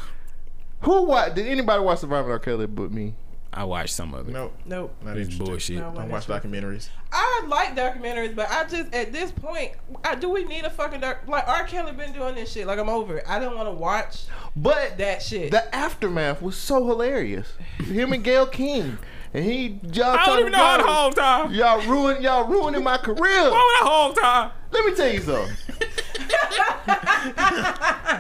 Who 0.83 1.05
watched? 1.05 1.35
Did 1.37 1.47
anybody 1.47 1.83
watch 1.83 1.99
Surviving 2.01 2.31
R. 2.31 2.39
Kelly 2.39 2.66
but 2.66 2.93
me? 2.93 3.14
I 3.53 3.64
watched 3.64 3.95
some 3.95 4.12
of 4.14 4.29
it. 4.29 4.33
No, 4.33 4.53
Nope. 4.66 4.95
not 5.03 5.16
It's 5.16 5.35
bullshit. 5.35 5.79
No. 5.79 5.91
Don't 5.95 6.11
watch 6.11 6.27
documentaries. 6.27 6.91
I 7.11 7.45
like 7.49 7.75
documentaries, 7.75 8.37
but 8.37 8.49
I 8.51 8.64
just 8.64 8.93
at 8.95 9.11
this 9.12 9.33
point, 9.33 9.73
I, 10.05 10.14
do 10.16 10.29
we 10.29 10.45
need 10.45 10.64
a 10.64 10.71
fucking 10.71 11.01
doc? 11.01 11.21
Like 11.27 11.49
R. 11.49 11.64
Kelly 11.64 11.93
been 11.93 12.12
doing 12.12 12.35
this 12.35 12.53
shit. 12.53 12.66
Like 12.66 12.79
I'm 12.79 12.91
over 12.91 13.16
it. 13.19 13.25
I 13.27 13.39
don't 13.39 13.57
want 13.57 13.69
to 13.69 13.73
watch 13.73 14.25
But 14.55 14.99
that 14.99 15.23
shit. 15.23 15.51
the 15.51 15.75
aftermath 15.75 16.43
was 16.43 16.57
so 16.57 16.87
hilarious. 16.87 17.51
Him 17.79 18.12
and 18.12 18.23
Gayle 18.23 18.47
King, 18.47 18.99
and 19.35 19.45
he 19.45 19.79
y'all 19.93 20.05
I 20.11 20.16
don't 20.16 20.24
talking 20.24 20.41
even 20.41 20.53
know 20.53 20.59
how 20.59 20.76
to 20.79 20.83
about- 20.85 20.97
hold 20.97 21.16
time. 21.16 21.53
Y'all 21.55 21.81
ruined 21.87 22.22
y'all 22.24 22.45
ruining 22.47 22.83
my 22.83 22.97
career. 22.99 23.16
Why 23.18 23.49
would 23.51 23.59
I 23.59 23.81
hold 23.91 24.16
time? 24.16 24.51
Let 24.70 24.85
me 24.85 24.95
tell 24.95 25.12
you 25.12 25.20
something. 25.20 25.57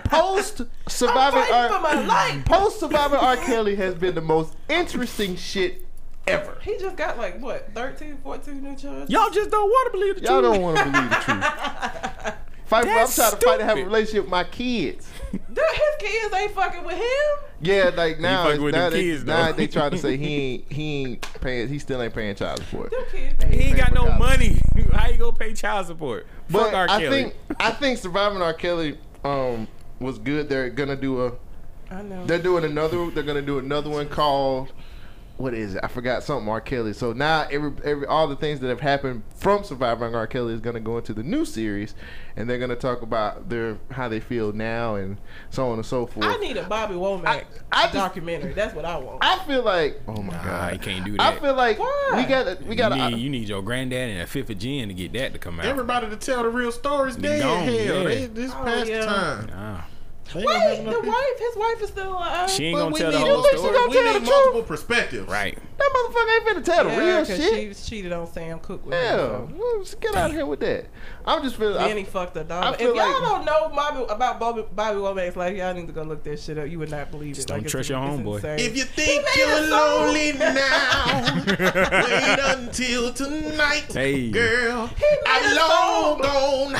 Post 0.04 0.62
surviving 0.88 1.42
fighting 1.42 1.76
for 1.76 1.80
my 1.80 2.32
R. 2.36 2.42
Post 2.44 2.80
surviving 2.80 3.18
R. 3.18 3.36
Kelly 3.36 3.76
has 3.76 3.94
been 3.94 4.14
the 4.14 4.20
most 4.20 4.54
interesting 4.68 5.36
shit 5.36 5.84
ever. 6.26 6.58
he 6.62 6.76
just 6.78 6.96
got 6.96 7.16
like 7.18 7.40
what 7.40 7.70
13, 7.74 8.18
14 8.22 8.62
new 8.62 8.76
charges. 8.76 9.10
Y'all 9.10 9.30
just 9.30 9.50
don't 9.50 9.68
want 9.68 9.86
to 9.92 9.98
believe 9.98 10.14
the 10.16 10.20
truth. 10.20 10.30
Y'all 10.30 10.42
don't 10.42 10.60
want 10.62 10.76
to 10.78 10.84
believe 10.84 11.10
the 11.10 11.16
truth. 11.16 11.44
Fight. 12.66 12.84
For, 12.84 12.90
I'm 12.90 12.94
That's 12.96 13.14
trying 13.16 13.30
to 13.30 13.36
fight 13.46 13.58
to 13.60 13.64
have 13.64 13.78
a 13.78 13.84
relationship 13.84 14.24
with 14.24 14.30
my 14.30 14.44
kids. 14.44 15.08
Dude, 15.32 15.40
his 15.56 15.96
kids 16.10 16.34
ain't 16.34 16.52
fucking 16.52 16.84
with 16.84 16.96
him. 16.96 17.48
Yeah, 17.60 17.90
like 17.96 18.20
now, 18.20 18.44
fucking 18.44 18.62
with 18.62 18.74
now, 18.74 18.84
them 18.84 18.92
they, 18.92 19.02
kids, 19.04 19.24
now 19.24 19.46
though. 19.46 19.52
they 19.52 19.66
try 19.66 19.88
to 19.90 19.98
say 19.98 20.16
he 20.18 20.34
ain't 20.36 20.72
he 20.72 21.04
ain't 21.04 21.40
paying 21.40 21.68
he 21.68 21.78
still 21.78 22.00
ain't 22.02 22.14
paying 22.14 22.34
child 22.34 22.58
support. 22.60 22.90
Them 22.90 23.00
kids 23.10 23.44
He 23.44 23.60
ain't 23.64 23.76
got 23.76 23.92
no 23.92 24.06
Pay 24.06 24.18
money. 24.18 24.60
How 24.92 25.08
you 25.08 25.18
gonna 25.18 25.32
pay 25.32 25.52
child 25.54 25.86
support? 25.86 26.26
But 26.50 26.64
Fuck 26.64 26.72
R. 26.74 26.86
I 26.88 27.00
Kelly. 27.00 27.22
think 27.22 27.34
I 27.58 27.70
think 27.72 27.98
surviving 27.98 28.40
R. 28.42 28.54
Kelly 28.54 28.98
um 29.24 29.66
was 30.00 30.18
good. 30.18 30.48
They're 30.48 30.70
gonna 30.70 30.96
do 30.96 31.26
a 31.26 31.32
I 31.90 32.02
know. 32.02 32.24
they're 32.26 32.38
doing 32.38 32.64
another 32.64 33.10
they're 33.10 33.22
gonna 33.24 33.42
do 33.42 33.58
another 33.58 33.90
one 33.90 34.08
called 34.08 34.72
what 35.38 35.54
is 35.54 35.74
it? 35.76 35.80
I 35.82 35.88
forgot 35.88 36.22
something 36.22 36.48
R. 36.48 36.60
Kelly. 36.60 36.92
So 36.92 37.12
now 37.12 37.46
every 37.50 37.72
every 37.84 38.06
all 38.06 38.28
the 38.28 38.36
things 38.36 38.60
that 38.60 38.68
have 38.68 38.80
happened 38.80 39.22
from 39.36 39.64
surviving 39.64 40.14
R. 40.14 40.26
Kelly 40.26 40.52
is 40.52 40.60
gonna 40.60 40.80
go 40.80 40.98
into 40.98 41.14
the 41.14 41.22
new 41.22 41.44
series, 41.44 41.94
and 42.36 42.50
they're 42.50 42.58
gonna 42.58 42.74
talk 42.76 43.02
about 43.02 43.48
their 43.48 43.78
how 43.92 44.08
they 44.08 44.20
feel 44.20 44.52
now 44.52 44.96
and 44.96 45.16
so 45.50 45.68
on 45.68 45.74
and 45.78 45.86
so 45.86 46.06
forth. 46.06 46.26
I 46.26 46.36
need 46.38 46.56
a 46.56 46.64
Bobby 46.64 46.94
Womack 46.94 47.26
I- 47.26 47.44
I 47.72 47.82
just- 47.84 47.94
documentary. 47.94 48.52
That's 48.52 48.74
what 48.74 48.84
I 48.84 48.96
want. 48.98 49.18
I 49.22 49.38
feel 49.46 49.62
like 49.62 50.00
oh 50.08 50.20
my 50.22 50.34
Nah, 50.34 50.42
god, 50.44 50.72
you 50.74 50.78
can't 50.80 51.04
do 51.04 51.12
that. 51.16 51.20
I 51.34 51.38
feel 51.38 51.54
like 51.54 51.78
Why? 51.78 52.12
we 52.16 52.24
got 52.24 52.62
we 52.64 52.74
got 52.76 52.96
you, 52.96 53.02
to 53.02 53.10
need, 53.10 53.18
you 53.22 53.30
need 53.30 53.48
your 53.48 53.62
granddad 53.62 54.10
and 54.10 54.20
a 54.22 54.26
fifth 54.26 54.50
of 54.50 54.58
gin 54.58 54.88
to 54.88 54.94
get 54.94 55.12
that 55.14 55.32
to 55.32 55.38
come 55.38 55.60
out. 55.60 55.66
Everybody 55.66 56.08
to 56.10 56.16
tell 56.16 56.42
the 56.42 56.48
real 56.50 56.72
stories 56.72 57.16
They 57.16 57.28
dead. 57.28 57.42
gone, 57.42 57.64
Hell, 57.64 57.74
yeah. 57.74 58.04
they, 58.04 58.26
this 58.26 58.50
Oh, 58.52 58.64
past 58.64 58.90
yeah. 58.90 59.04
time. 59.06 59.46
Nah. 59.46 59.80
They 60.34 60.44
Wait, 60.44 60.84
the 60.84 61.00
wife, 61.00 61.38
his 61.38 61.56
wife 61.56 61.82
is 61.82 61.88
still 61.88 62.10
alive. 62.12 62.50
She 62.50 62.66
ain't 62.66 62.74
But 62.76 62.80
gonna 62.82 62.92
we 62.94 63.00
tell 63.00 63.12
the 63.12 63.18
need, 63.18 63.26
whole 63.26 63.42
think 63.42 63.52
she 63.54 63.58
story. 63.58 63.72
gonna 63.74 63.88
we 63.88 63.92
tell 63.94 64.02
need 64.04 64.12
truth? 64.18 64.28
multiple 64.28 64.62
perspectives. 64.62 65.28
Right. 65.28 65.58
that 65.78 65.90
motherfucker 65.94 66.34
ain't 66.34 66.44
finna 66.58 66.64
tell 66.64 66.84
the 66.84 66.90
yeah, 66.90 66.98
real 66.98 67.16
'cause 67.24 67.36
shit. 67.36 67.76
she 67.76 67.90
cheated 67.90 68.12
on 68.12 68.26
Sam 68.30 68.58
Cooke 68.60 68.84
with 68.84 68.94
Yeah, 68.94 69.36
him. 69.38 69.58
well, 69.58 69.78
just 69.80 69.98
get 70.00 70.14
out 70.14 70.28
of 70.30 70.36
here 70.36 70.44
with 70.44 70.60
that. 70.60 70.86
I'm 71.24 71.42
just 71.42 71.56
feeling. 71.56 71.74
Then 71.76 71.96
he 71.96 72.02
I, 72.02 72.06
fucked 72.06 72.34
her 72.36 72.42
I 72.42 72.44
dog. 72.44 72.74
If 72.74 72.80
feel 72.80 72.94
y'all 72.96 73.06
like- 73.12 73.22
don't 73.22 73.44
know 73.46 73.68
Bobby, 73.74 74.04
about 74.12 74.38
Bobby, 74.38 74.64
Bobby 74.74 74.98
Womack's 74.98 75.36
life, 75.36 75.56
y'all 75.56 75.72
need 75.72 75.86
to 75.86 75.92
go 75.94 76.02
look 76.02 76.22
that 76.24 76.38
shit 76.40 76.58
up. 76.58 76.68
You 76.68 76.78
would 76.80 76.90
not 76.90 77.10
believe 77.10 77.34
Just 77.34 77.48
it. 77.48 77.52
don't 77.52 77.58
it's- 77.60 77.70
trust 77.72 77.88
your 77.88 77.98
homeboy. 77.98 78.36
insane. 78.36 78.58
If 78.60 78.76
you 78.76 78.84
think 78.84 79.24
made 79.24 79.36
you're 79.36 79.68
song. 79.68 80.06
lonely 80.08 80.32
now, 80.38 81.44
wait 81.46 82.38
until 82.58 83.12
tonight, 83.14 83.86
Hey. 83.92 84.30
girl. 84.30 84.90
I'm 85.26 85.52
a 85.52 85.54
long 85.56 86.20
gone. 86.20 86.76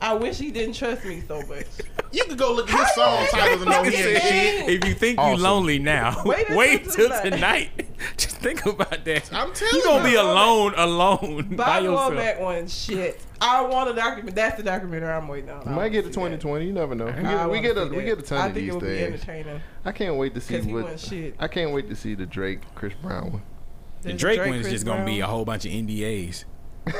I 0.00 0.12
wish 0.14 0.38
he 0.38 0.50
didn't 0.50 0.74
trust 0.74 1.04
me 1.04 1.22
so 1.26 1.40
much. 1.42 1.66
You 2.12 2.24
could 2.24 2.38
go 2.38 2.52
look 2.52 2.70
at 2.72 2.78
his 2.78 2.94
song 2.94 3.26
titles 3.30 3.62
and 3.62 3.70
know 3.70 3.82
he 3.82 3.94
ain't 3.96 4.22
shit. 4.22 4.68
If 4.68 4.84
you 4.88 4.94
think 4.94 5.18
Awesome. 5.18 5.36
you 5.38 5.42
lonely 5.44 5.78
now, 5.78 6.22
Wait 6.24 6.48
wait, 6.50 6.84
until 6.86 7.08
till 7.08 7.20
tonight. 7.22 7.70
tonight. 7.76 7.86
Just 8.16 8.36
think 8.36 8.64
about 8.66 9.04
that. 9.04 9.32
I'm 9.32 9.52
telling 9.52 9.74
you 9.74 9.84
gonna 9.84 10.04
be 10.04 10.10
you. 10.12 10.20
alone, 10.20 10.74
alone 10.76 11.48
by 11.56 11.80
Bobby 11.80 11.84
yourself. 11.86 12.12
Womack 12.14 12.40
one 12.40 12.68
shit. 12.68 13.20
I 13.40 13.62
want 13.62 13.90
a 13.90 13.94
document. 13.94 14.34
That's 14.34 14.56
the 14.56 14.62
documentary 14.62 15.08
I'm 15.12 15.28
waiting 15.28 15.50
on. 15.50 15.64
we 15.66 15.72
might 15.72 15.88
get 15.90 16.02
to 16.04 16.10
2020. 16.10 16.64
You 16.66 16.72
never 16.72 16.94
know. 16.94 17.06
We 17.06 17.12
get, 17.12 17.22
we 17.24 17.28
wanna 17.34 17.60
get 17.62 17.76
a 17.76 17.84
see 17.84 17.90
we 17.90 17.96
that. 17.96 18.02
get 18.04 18.18
a 18.18 18.22
ton 18.22 18.38
I 18.38 18.46
of 18.46 18.54
think 18.54 18.64
these 18.64 18.68
it 18.68 18.76
would 18.76 18.80
be 18.84 18.96
things. 18.96 19.14
entertaining 19.14 19.60
I 19.84 19.92
can't 19.92 20.16
wait 20.16 20.34
to 20.34 20.40
see 20.40 20.60
what. 20.60 21.00
shit. 21.00 21.34
I 21.38 21.48
can't 21.48 21.72
wait 21.72 21.88
to 21.90 21.96
see 21.96 22.14
the 22.14 22.26
Drake 22.26 22.60
Chris 22.74 22.94
Brown 23.02 23.32
one. 23.32 23.42
The 24.02 24.12
Drake, 24.12 24.38
Drake, 24.38 24.48
one 24.50 24.58
is 24.58 24.62
Chris 24.66 24.72
just 24.74 24.86
gonna 24.86 25.04
be 25.04 25.20
a 25.20 25.26
whole 25.26 25.44
bunch 25.44 25.64
of 25.66 25.72
NDAs. 25.72 26.44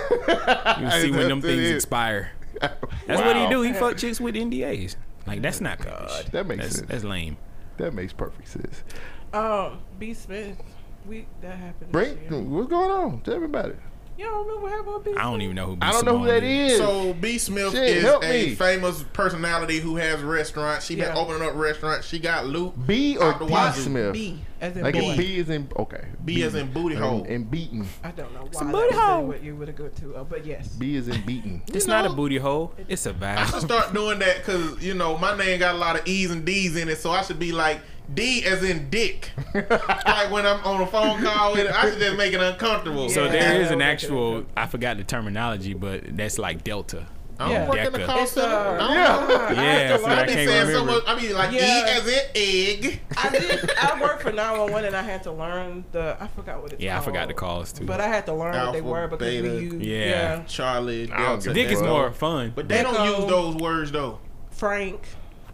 You 0.81 0.91
see 1.01 1.11
when 1.11 1.29
them 1.29 1.41
things 1.41 1.71
expire. 1.71 2.33
That's 3.07 3.23
what 3.23 3.37
he 3.37 3.49
do. 3.49 3.63
He 3.63 3.73
fuck 3.73 3.97
chicks 3.97 4.21
with 4.21 4.35
NDAs. 4.35 4.97
Like 5.27 5.43
that's 5.43 5.61
not 5.61 5.79
good. 5.79 6.27
That 6.33 6.47
makes 6.47 6.63
that's, 6.63 6.77
sense. 6.77 6.89
That's 6.89 7.05
lame. 7.05 7.37
That 7.79 7.93
makes 7.95 8.13
perfect 8.13 8.49
sense. 8.49 8.85
Um, 9.33 9.81
B 9.99 10.15
Smith. 10.15 10.57
We 11.05 11.27
that 11.41 11.57
happened. 11.57 11.93
Bring 11.93 12.15
this 12.15 12.31
year. 12.31 12.41
what's 12.43 12.69
going 12.69 12.91
on? 12.91 13.21
Tell 13.23 13.35
everybody. 13.35 13.75
You 14.19 14.25
don't 14.25 14.47
remember 14.47 14.63
what 14.63 14.73
happened 14.73 14.95
with 14.95 15.05
B 15.05 15.15
I 15.17 15.23
don't 15.25 15.43
even 15.43 15.57
know 15.57 15.67
who. 15.67 15.77
B. 15.77 15.83
I 15.83 15.93
don't 15.93 16.05
know 16.07 16.19
who 16.19 16.25
Simone 16.27 16.35
that 16.41 16.43
is. 16.43 16.79
So 16.79 17.13
B 17.15 17.39
Smith 17.39 17.73
Shit, 17.73 17.97
is 17.99 18.05
a 18.05 18.19
me. 18.21 18.55
famous 18.55 19.03
personality 19.13 19.79
who 19.79 19.97
has 19.97 20.23
restaurants. 20.23 20.87
She 20.87 20.97
been 20.97 21.15
opening 21.17 21.47
up 21.47 21.55
restaurants. 21.55 22.07
She 22.07 22.19
got 22.19 22.47
loot. 22.47 22.73
B 22.87 23.17
or 23.19 23.33
Out 23.33 23.39
the 23.41 23.47
D 23.47 23.53
wazoo. 23.53 23.83
Smith? 23.83 24.13
B 24.15 24.41
as 24.61 24.75
in 24.75 24.83
Like 24.85 24.95
boy. 24.95 25.17
B 25.19 25.37
is 25.37 25.51
in 25.51 25.69
okay. 25.77 26.07
B 26.25 26.43
as 26.43 26.55
in 26.55 26.73
booty 26.73 26.95
hole. 26.97 27.19
and, 27.25 27.27
and 27.27 27.51
beaten. 27.51 27.87
I 28.03 28.11
don't 28.13 28.33
know 28.33 28.45
why 28.45 28.51
Some 28.53 28.69
that 28.69 28.73
booty 28.73 28.95
was 28.97 29.05
hole. 29.05 29.27
what 29.27 29.43
you 29.43 29.55
would 29.57 29.69
have 29.69 29.77
go 29.77 29.89
to, 29.89 30.17
uh, 30.17 30.25
but 30.25 30.47
yes. 30.47 30.69
B 30.69 30.97
is 30.97 31.09
in 31.09 31.21
beaten. 31.27 31.63
It's 31.69 31.85
You 31.87 31.91
not 31.93 32.07
a 32.07 32.11
booty 32.11 32.39
hole. 32.39 32.73
It's 32.89 33.05
a 33.05 33.15
I 33.23 33.45
should 33.47 33.61
start 33.61 33.93
doing 33.93 34.19
that 34.21 34.39
because 34.39 34.83
you 34.83 34.95
know 34.95 35.19
my 35.19 35.37
name 35.37 35.59
got 35.59 35.75
a 35.75 35.79
lot 35.79 35.99
of 36.01 36.07
E's 36.07 36.31
and 36.31 36.45
D's 36.45 36.75
in 36.77 36.89
it, 36.89 36.97
so 36.99 37.11
I 37.11 37.21
should 37.23 37.39
be 37.39 37.53
like 37.53 37.81
D 38.13 38.45
as 38.45 38.63
in 38.63 38.89
dick. 38.91 39.31
like 39.55 40.31
when 40.31 40.47
I'm 40.47 40.63
on 40.65 40.81
a 40.83 40.87
phone 40.87 41.23
call 41.23 41.53
with 41.53 41.67
it, 41.67 41.73
I 41.73 41.91
should 41.91 41.99
just 41.99 42.17
make 42.17 42.33
it 42.33 42.41
uncomfortable. 42.41 43.09
So 43.09 43.25
Yeah. 43.25 43.33
there 43.33 43.61
is 43.63 43.71
an 43.71 43.83
actual. 43.83 44.45
I 44.57 44.67
forgot 44.67 44.97
the 44.97 45.05
terminology, 45.05 45.75
but 45.75 46.17
that's 46.17 46.39
like 46.39 46.63
Delta. 46.65 47.07
I 47.39 47.45
don't 47.45 47.53
Yeah. 47.53 47.69
work 47.69 47.79
in 47.79 47.93
the 47.93 47.99
Deca. 47.99 48.07
call 48.07 48.27
center. 48.27 48.47
uh, 48.55 48.75
I 48.75 48.79
don't 48.79 48.97
Yeah. 48.97 49.27
know. 49.27 49.63
Yeah, 49.63 49.97
see, 49.99 50.05
I 50.07 50.21
I 50.21 50.25
be 50.25 50.33
can't 50.33 50.49
saying 50.49 50.63
so 50.63 50.69
remember. 50.81 50.93
much. 50.93 51.03
I 51.07 51.21
mean, 51.21 51.35
like 51.35 51.53
Yeah. 51.53 51.61
E 51.61 51.91
as 51.91 52.07
in 52.07 52.21
egg. 52.35 53.01
I 53.17 53.29
did. 53.29 53.71
I 53.79 54.01
worked 54.01 54.23
for 54.23 54.33
911 54.33 54.85
and 54.87 54.97
I 54.97 55.03
had 55.03 55.23
to 55.25 55.33
learn 55.33 55.85
the. 55.93 56.17
I 56.19 56.29
forgot 56.29 56.63
what 56.63 56.73
it's 56.73 56.75
called. 56.75 56.81
Yeah, 56.83 56.99
I 56.99 57.01
forgot 57.03 57.29
the 57.29 57.35
calls 57.35 57.73
too. 57.75 57.85
But 57.85 58.01
I 58.01 58.07
had 58.09 58.25
to 58.27 58.33
learn 58.33 58.55
what 58.55 58.73
they 58.73 58.81
were 58.81 59.07
because 59.09 59.27
beta. 59.29 59.49
we 59.55 59.59
used. 59.65 59.83
Yeah. 59.83 59.99
Yeah. 60.07 60.43
Charlie. 60.47 61.11
I 61.13 61.17
Delta, 61.25 61.53
Dick 61.53 61.71
is 61.71 61.83
more 61.83 62.11
fun. 62.13 62.53
But 62.55 62.69
they 62.69 62.83
don't 62.83 63.05
use 63.05 63.29
those 63.29 63.55
words 63.57 63.93
though. 63.93 64.19
Frank. 64.51 65.07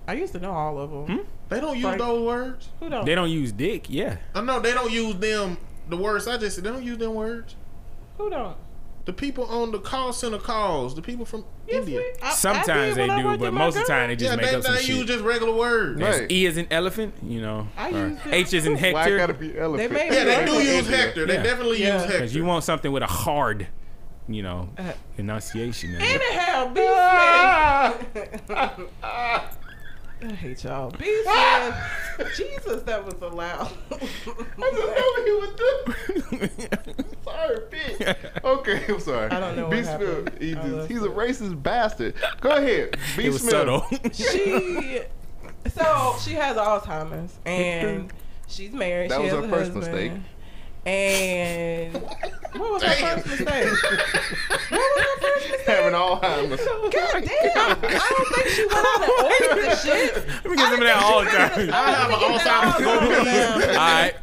I 0.09 0.15
used 0.15 0.33
to 0.33 0.41
know 0.41 0.53
all 0.53 0.79
of 0.79 0.91
them. 0.91 1.07
Hmm? 1.19 1.23
They 1.49 1.61
don't 1.61 1.75
use 1.77 1.85
Frank. 1.85 1.99
those 1.99 2.27
words. 2.27 2.69
Who 2.81 2.89
don't? 2.91 3.05
They 3.07 3.15
don't 3.15 3.31
use 3.31 3.53
dick. 3.53 3.89
Yeah. 3.89 4.17
I 4.35 4.41
know 4.41 4.59
they 4.61 4.73
don't 4.73 4.91
use 4.91 5.15
them. 5.17 5.59
The 5.89 5.97
words 5.97 6.27
I 6.29 6.37
just 6.39 6.57
said, 6.57 6.65
they 6.65 6.71
don't 6.71 6.83
use 6.85 6.99
them 6.99 7.15
words. 7.15 7.55
Who 8.19 8.31
don't? 8.31 8.57
The 9.05 9.13
people 9.13 9.45
on 9.47 9.73
the 9.73 9.81
call 9.81 10.13
center 10.13 10.39
calls, 10.39 10.95
the 10.95 11.03
people 11.03 11.25
from 11.25 11.45
Yes, 11.67 11.79
India. 11.81 11.99
we- 11.99 12.23
I- 12.23 12.29
I 12.31 12.33
Sometimes 12.35 12.67
did 12.67 12.97
they 12.97 13.01
when 13.03 13.11
I 13.11 13.21
do, 13.21 13.27
worked 13.27 13.41
but 13.41 13.47
at 13.49 13.53
most 13.55 13.77
of 13.77 13.83
the 13.83 13.89
time 13.89 14.09
they 14.11 14.17
just 14.17 14.31
yeah, 14.31 14.37
make 14.37 14.47
they, 14.51 14.55
up 14.57 14.63
some 14.63 14.75
they 14.77 14.81
shit. 14.83 14.97
use 14.97 15.07
just 15.07 15.25
regular 15.25 15.53
words. 15.53 15.99
That's 15.99 16.21
Right. 16.21 16.31
E 16.33 16.47
is 16.47 16.57
an 16.57 16.69
elephant, 16.71 17.15
you 17.21 17.41
know. 17.41 17.67
I 17.77 17.91
or 17.91 18.09
used 18.11 18.27
it. 18.27 18.33
H 18.33 18.53
is 18.55 18.67
in 18.67 18.73
Why 18.75 18.79
I 18.79 18.93
gotta 18.93 19.19
Hector. 19.19 19.33
be 19.35 19.59
elephant? 19.59 19.93
made 19.93 20.13
Yeah, 20.13 20.25
they 20.25 20.45
do 20.47 20.53
use 20.53 20.89
Yeah. 20.89 20.97
Hector. 20.97 21.27
They 21.27 21.35
Yeah. 21.35 21.43
definitely 21.43 21.83
Yeah. 21.83 21.95
use 21.95 22.03
Hector. 22.05 22.19
Because 22.19 22.35
you 22.37 22.45
want 22.45 22.63
something 22.65 22.93
with 22.93 23.03
a 23.03 23.07
hard, 23.09 23.67
you 24.29 24.43
know, 24.43 24.69
Uh, 24.79 24.93
enunciation. 25.19 25.97
in 25.97 26.01
it. 26.01 26.21
Anyhow, 26.23 26.69
B 26.73 26.81
Ah! 26.89 27.95
Smith. 28.13 29.59
I 30.25 30.33
hate 30.35 30.63
y'all. 30.65 30.91
B 30.93 31.05
Smith. 31.25 32.35
Jesus, 32.37 32.83
that 32.83 33.05
was 33.05 33.15
so 33.19 33.29
loud. 33.29 33.71
Sorry, 37.25 37.57
bitch. 37.71 38.45
Okay, 38.45 38.85
I'm 38.89 39.01
sorry. 39.01 39.31
I 39.31 39.41
don't 39.41 39.57
know 39.57 39.69
B 39.69 39.83
what 39.83 40.01
Smith, 40.01 40.39
he 40.41 40.55
just- 40.55 40.89
he's 40.91 41.03
a 41.03 41.09
racist 41.09 41.63
bastard. 41.63 42.15
Go 42.41 42.51
ahead, 42.51 42.97
B 43.17 43.25
It 43.27 43.33
was 43.33 43.41
Smith. 43.41 43.51
subtle. 43.53 43.87
she 44.13 45.01
so 45.75 46.17
she 46.21 46.33
has 46.33 46.57
Alzheimer's 46.57 47.39
and 47.47 48.13
she's 48.49 48.73
married. 48.73 49.11
That 49.11 49.19
she 49.19 49.23
was 49.25 49.33
has 49.33 49.41
her 49.41 49.47
a 49.47 49.51
first 49.51 49.73
husband. 49.73 49.95
mistake. 49.95 50.13
And 50.85 51.95
what 51.95 52.73
was 52.73 52.83
her 52.83 52.95
Damn. 52.95 53.21
first 53.21 53.29
mistake? 53.41 53.67
what 53.69 54.71
was 54.71 55.05
her 55.05 55.21
first 55.21 55.51
mistake? 55.51 55.67
Having 55.67 55.93
Alzheimer's. 55.93 56.65
God 56.67 57.25
damn! 57.25 57.79
I 57.85 58.09
don't 58.11 58.29
think 58.35 58.49
she 58.49 58.67
went 58.67 58.87
out 58.87 59.03
and 59.03 59.13
ordered 59.25 59.71
the 59.71 59.77
shit. 59.77 60.15
Let 60.45 60.45
me 60.45 60.57
get 60.57 60.65
some 60.65 60.75
of 60.75 60.81
that 60.81 61.03
all 61.03 61.21
the 61.25 61.31
time. 61.31 61.71
I 61.73 61.91
have 61.93 62.11
an 62.11 62.17
Alzheimer's 62.19 62.87
Alzheimer's. 62.87 63.69
All 63.69 63.75
right. 63.77 64.15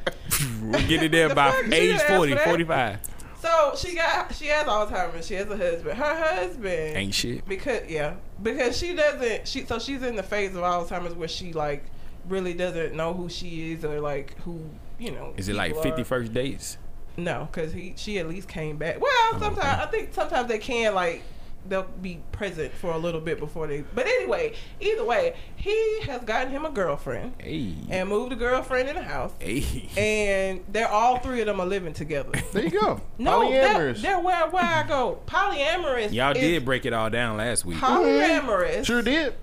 We'll 0.62 0.88
get 0.88 1.04
it 1.04 1.12
there 1.12 1.30
The 1.30 1.36
by 1.36 1.52
fuck? 1.52 1.66
Age 1.74 1.98
didn't 1.98 2.18
40, 2.18 2.36
45. 2.36 3.00
So 3.42 3.74
she 3.78 3.96
got 3.96 4.36
she 4.36 4.48
has 4.48 4.66
Alzheimer's. 4.68 5.26
She 5.26 5.34
has 5.36 5.50
a 5.50 5.56
husband. 5.58 5.98
Her 5.98 6.16
husband 6.26 6.98
Ain't 6.98 7.14
shit. 7.14 7.48
because 7.48 7.90
yeah 7.90 8.16
because 8.44 8.78
she 8.78 8.94
doesn't 8.94 9.48
she 9.48 9.66
so 9.66 9.80
she's 9.80 10.04
in 10.04 10.16
the 10.18 10.24
phase 10.24 10.54
of 10.56 10.62
Alzheimer's 10.64 11.14
where 11.16 11.28
she 11.30 11.54
like 11.54 11.86
really 12.28 12.54
doesn't 12.54 12.94
know 12.96 13.14
who 13.14 13.30
she 13.30 13.72
is 13.72 13.86
or 13.86 14.02
like 14.02 14.38
who 14.42 14.60
you 15.00 15.12
know. 15.12 15.34
Is 15.38 15.50
it 15.50 15.56
like 15.56 15.70
people 15.70 15.84
50 15.84 16.02
are. 16.02 16.06
first 16.06 16.34
dates? 16.34 16.78
No, 17.18 17.48
because 17.52 17.74
he 17.74 17.94
she 17.98 18.20
at 18.20 18.28
least 18.30 18.48
came 18.48 18.78
back. 18.78 19.02
Well, 19.02 19.12
oh, 19.14 19.38
sometimes 19.40 19.66
I 19.82 19.86
think 19.88 20.14
sometimes 20.14 20.48
they 20.48 20.60
can 20.60 20.94
like 20.94 21.24
they'll 21.68 21.84
be 22.02 22.22
present 22.32 22.74
for 22.74 22.92
a 22.92 22.98
little 22.98 23.20
bit 23.20 23.40
before 23.40 23.68
they. 23.68 23.82
But 23.82 24.08
anyway, 24.08 24.54
either 24.80 25.04
way, 25.04 25.36
he 25.56 26.02
has 26.04 26.22
gotten 26.24 26.52
him 26.52 26.66
a 26.66 26.70
girlfriend 26.70 27.34
Hey. 27.38 27.74
and 27.90 28.08
moved 28.08 28.32
a 28.32 28.36
girlfriend 28.36 28.90
in 28.90 28.96
the 28.96 29.04
house, 29.04 29.34
Hey. 29.40 29.90
and 29.98 30.64
they're 30.70 30.88
all 30.88 31.20
three 31.20 31.42
of 31.42 31.48
them 31.48 31.60
are 31.60 31.66
living 31.68 31.94
together. 31.94 32.32
There 32.54 32.64
you 32.64 32.72
go. 32.72 33.02
No, 33.18 33.50
they're, 33.50 33.74
Polyamorous. 33.74 34.02
they're 34.02 34.20
where 34.20 34.48
where 34.50 34.64
I 34.64 34.88
go. 34.88 35.20
Polyamorous. 35.28 36.14
Y'all 36.14 36.32
is, 36.32 36.40
did 36.40 36.66
break 36.66 36.86
it 36.86 36.94
all 36.94 37.10
down 37.10 37.38
last 37.38 37.66
week. 37.66 37.78
Polyamorous 37.78 38.86
Sure 38.86 39.02
did. 39.02 39.34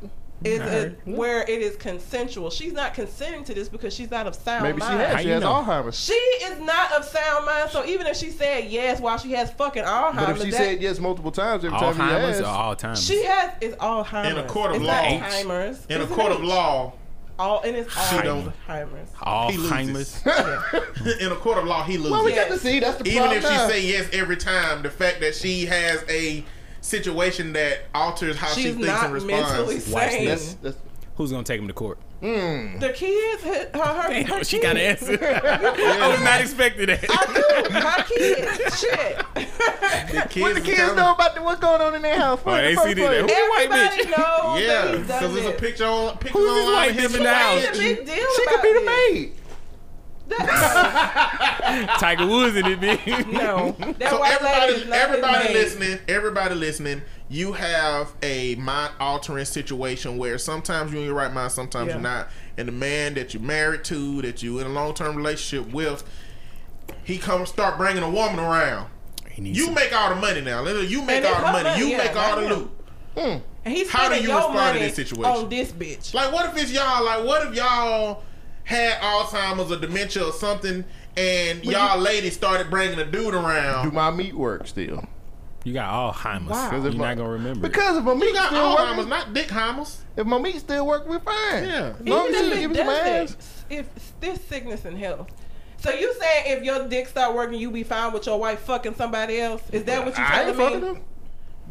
Is 0.45 0.61
a, 0.61 0.63
heard. 0.63 0.99
where 1.05 1.43
it 1.43 1.63
is 1.63 1.77
consensual. 1.77 2.51
She's 2.51 2.73
not 2.73 2.95
consenting 2.95 3.43
to 3.45 3.55
this 3.55 3.69
because 3.69 3.95
she's 3.95 4.11
not 4.11 4.27
of 4.27 4.35
sound 4.35 4.65
Maybe 4.65 4.81
she 4.81 4.87
mind. 4.87 5.01
has. 5.01 5.15
How 5.15 5.21
She 5.23 5.29
has 5.31 5.41
know? 5.43 5.53
Alzheimer's. 5.55 5.99
She 5.99 6.13
is 6.13 6.59
not 6.61 6.93
of 6.93 7.05
sound 7.05 7.47
mind. 7.47 7.71
So 7.71 7.85
even 7.87 8.07
if 8.07 8.17
she 8.17 8.31
said 8.31 8.67
yes 8.71 9.01
while 9.01 9.19
she 9.19 9.33
has 9.33 9.51
fucking 9.53 9.85
Alzheimer's, 9.85 10.17
But 10.17 10.31
if 10.39 10.43
she 10.45 10.51
that- 10.51 10.57
said 10.57 10.83
yes 10.83 10.99
multiple 11.01 11.33
times 11.33 11.65
every 11.65 11.79
time 11.79 11.95
he 11.95 12.01
Alzheimer's 12.03 12.37
asked, 12.39 12.43
or 12.43 12.47
all 12.47 12.77
time? 12.77 12.97
She 12.97 13.25
has 13.25 13.53
it's 13.61 13.77
Alzheimer's. 13.77 14.31
In 14.33 14.39
a 14.39 14.45
court 14.47 14.71
of 14.73 14.77
it's 14.77 14.85
law. 14.85 15.19
Not 15.19 15.31
Alzheimer's. 15.31 15.87
In 15.87 16.01
a 16.01 16.05
It's 16.05 16.13
court 16.13 16.33
of 16.33 16.43
law, 16.45 16.93
All 17.39 17.61
and 17.63 17.77
it's 17.77 17.93
She 18.11 18.23
don't- 18.23 18.53
Alzheimer's. 18.69 19.11
he 19.11 19.59
Alzheimer's. 19.59 20.25
loses. 20.27 21.21
in 21.21 21.33
a 21.33 21.37
court 21.37 21.59
of 21.59 21.65
law, 21.65 21.83
he 21.85 21.97
loses. 21.97 22.11
well, 22.13 22.25
we 22.25 22.35
Yes. 22.35 22.49
got 22.49 22.55
to 22.55 22.61
see. 22.61 22.81
That's 22.81 22.97
the 22.99 23.09
Even 23.09 23.31
if 23.33 23.43
she 23.43 23.57
say 23.57 23.83
yes 23.87 24.09
every 24.13 24.37
time, 24.37 24.83
the 24.83 24.91
fact 24.91 25.21
that 25.21 25.35
she 25.35 25.67
has 25.67 26.05
a 26.09 26.45
situation 26.87 27.53
that 27.55 27.81
alters 27.95 28.37
how 28.37 28.49
she 28.49 28.65
thinks 28.73 28.87
not 28.87 29.05
and 29.07 29.15
responds. 29.15 29.51
mentally 29.51 29.75
Watch 29.93 30.11
sane. 30.11 30.25
That's, 30.27 30.55
that's, 30.55 30.77
Who's 31.17 31.31
gonna 31.33 31.45
take 31.45 31.61
him 31.61 31.67
to 31.67 31.73
court? 31.73 31.99
Hmm. 32.21 32.79
The 32.79 32.93
kids, 32.95 33.43
her, 33.43 33.71
her, 33.75 34.03
her, 34.03 34.09
Damn, 34.11 34.27
her 34.27 34.45
she 34.45 34.59
kids. 34.59 34.63
got 34.63 34.77
an 34.77 34.83
answer. 34.83 35.19
I 35.23 36.09
was 36.09 36.23
not 36.23 36.41
expecting 36.41 36.87
that. 36.87 37.05
I 37.09 37.27
do. 37.35 37.75
Her 37.75 38.03
kids. 38.05 38.81
Shit. 38.81 39.25
The 40.13 40.27
kids, 40.29 40.43
what 40.43 40.55
the 40.55 40.61
kids 40.61 40.77
telling- 40.79 40.97
know 40.97 41.13
about 41.15 41.35
the, 41.35 41.43
what's 41.43 41.61
going 41.61 41.81
on 41.81 41.95
in 41.95 42.03
their 42.03 42.17
house? 42.19 42.41
Oh, 42.45 42.55
they 42.55 42.75
First 42.75 42.87
see 42.89 42.95
that. 42.95 43.21
Who 43.21 43.27
white 43.27 43.69
Everybody 43.71 44.03
bitch? 44.03 44.19
knows 44.19 44.61
Yeah, 44.61 44.97
because 44.99 45.35
there's 45.35 45.47
a 45.47 45.53
picture 45.53 45.85
on 45.87 46.17
pictures 46.19 46.33
Who's 46.41 46.55
this 46.55 46.65
online 46.69 46.75
white 46.75 46.91
of 47.05 47.11
bitch 47.13 47.17
in 47.17 47.23
the 47.23 47.35
house? 47.35 47.79
Made 47.79 47.93
a 47.93 47.95
big 47.97 48.07
deal 48.07 48.27
She 48.37 48.47
could 48.47 48.63
be 48.63 48.73
the 48.73 48.85
maid. 48.85 49.33
That- 50.29 51.97
Tiger 52.01 52.27
Woods 52.27 52.57
in 52.57 52.67
it, 52.67 52.81
bitch. 52.81 53.33
no, 53.33 53.73
that 53.99 54.11
So 54.11 54.23
everybody, 54.23 54.93
everybody 54.93 55.53
listening, 55.55 55.99
everybody 56.09 56.55
listening, 56.55 57.03
you 57.29 57.53
have 57.53 58.13
a 58.23 58.55
mind 58.57 58.93
altering 59.01 59.45
situation 59.45 60.19
where 60.19 60.39
sometimes 60.39 60.93
you're 60.93 61.01
in 61.01 61.07
your 61.07 61.15
right 61.17 61.33
mind, 61.33 61.53
sometimes 61.53 61.89
Yeah. 61.89 61.95
you're 61.95 62.03
not. 62.03 62.29
And 62.57 62.69
the 62.69 62.73
man 62.73 63.15
that 63.15 63.35
you're 63.35 63.43
married 63.43 63.85
to, 63.85 64.23
that 64.23 64.43
you 64.43 64.59
in 64.59 64.67
a 64.67 64.71
long 64.71 64.95
term 64.95 65.17
relationship 65.17 65.73
with, 65.73 66.05
he 67.05 67.19
come 67.19 67.45
start 67.47 67.77
bringing 67.79 68.03
a 68.03 68.11
woman 68.11 68.39
around. 68.39 68.89
You 69.37 69.67
some- 69.67 69.75
make 69.75 69.95
all 69.95 70.09
the 70.11 70.17
money 70.17 70.41
now. 70.41 70.63
Literally, 70.63 70.87
You 70.89 71.03
make 71.03 71.25
all 71.25 71.35
the 71.35 71.53
money. 71.53 71.65
money, 71.65 71.79
You 71.81 71.87
yeah, 71.89 71.99
make 71.99 72.17
all 72.17 72.37
the 72.37 72.43
him. 72.43 72.71
loot. 73.17 73.43
And 73.65 73.75
he's 73.75 73.91
How 73.91 74.09
do 74.09 74.15
you 74.23 74.35
respond 74.35 74.79
to 74.79 74.85
this 74.85 74.95
situation? 74.95 75.25
on 75.45 75.49
this 75.49 75.73
bitch. 75.73 76.15
Like, 76.15 76.33
what 76.33 76.47
if 76.47 76.63
it's 76.63 76.73
y'all? 76.73 77.05
Like, 77.05 77.25
what 77.25 77.47
if 77.49 77.55
y'all 77.55 78.23
had 78.67 79.01
Alzheimer's 79.01 79.73
or 79.73 79.77
dementia 79.81 80.25
or 80.27 80.33
something, 80.33 80.85
and 81.17 81.65
y'all 81.65 81.99
ladies 81.99 82.35
started 82.35 82.69
bringing 82.69 82.99
a 82.99 83.05
dude 83.05 83.33
around. 83.35 83.87
Do 83.89 83.91
my 83.95 84.11
meat 84.11 84.35
work 84.35 84.67
still? 84.67 85.03
You 85.65 85.73
got 85.73 86.15
Alzheimer's. 86.15 86.51
Wow. 86.51 86.71
You're 86.73 86.93
my- 86.93 87.09
not 87.09 87.17
gonna 87.17 87.31
remember. 87.31 87.67
it. 87.67 87.71
Because 87.73 87.97
if 87.97 88.05
my 88.05 88.15
meat 88.15 88.27
You 88.27 88.35
got 88.35 88.49
still 88.49 88.77
Alzheimer's, 88.77 88.97
working, 88.99 89.09
not 89.09 89.35
Dick 89.35 89.49
Heimers. 89.49 89.97
if 90.17 90.27
my 90.27 90.39
meat 90.39 90.59
still 90.61 90.87
work, 90.87 91.09
we're 91.09 91.19
fine. 91.21 91.65
Yeah. 91.65 91.95
As 91.99 92.07
long 92.07 92.29
Even 92.29 92.35
as 92.35 92.47
if 92.47 92.47
you 92.47 92.53
it 92.53 92.61
give 92.61 92.71
me 92.71 92.77
some 92.77 92.89
ass. 92.89 93.35
doesn't, 93.35 93.65
if 93.71 94.21
this 94.21 94.41
sickness 94.45 94.85
and 94.85 94.99
health. 94.99 95.29
So 95.79 95.91
you 95.93 96.13
saying 96.21 96.59
if 96.59 96.65
your 96.65 96.87
dick 96.89 97.07
start 97.09 97.35
working, 97.35 97.59
you 97.59 97.71
be 97.71 97.83
fine 97.83 98.13
with 98.13 98.27
your 98.27 98.39
wife 98.39 98.61
fucking 98.61 98.95
somebody 98.95 99.41
else? 99.41 99.63
Is 99.73 99.85
that 99.85 100.05
what 100.05 100.17
you 100.17 100.25
I 100.25 100.43
ain't 100.43 100.57
telling 100.57 100.81
fucking 100.81 100.81
me? 100.81 100.95
them. 100.95 101.05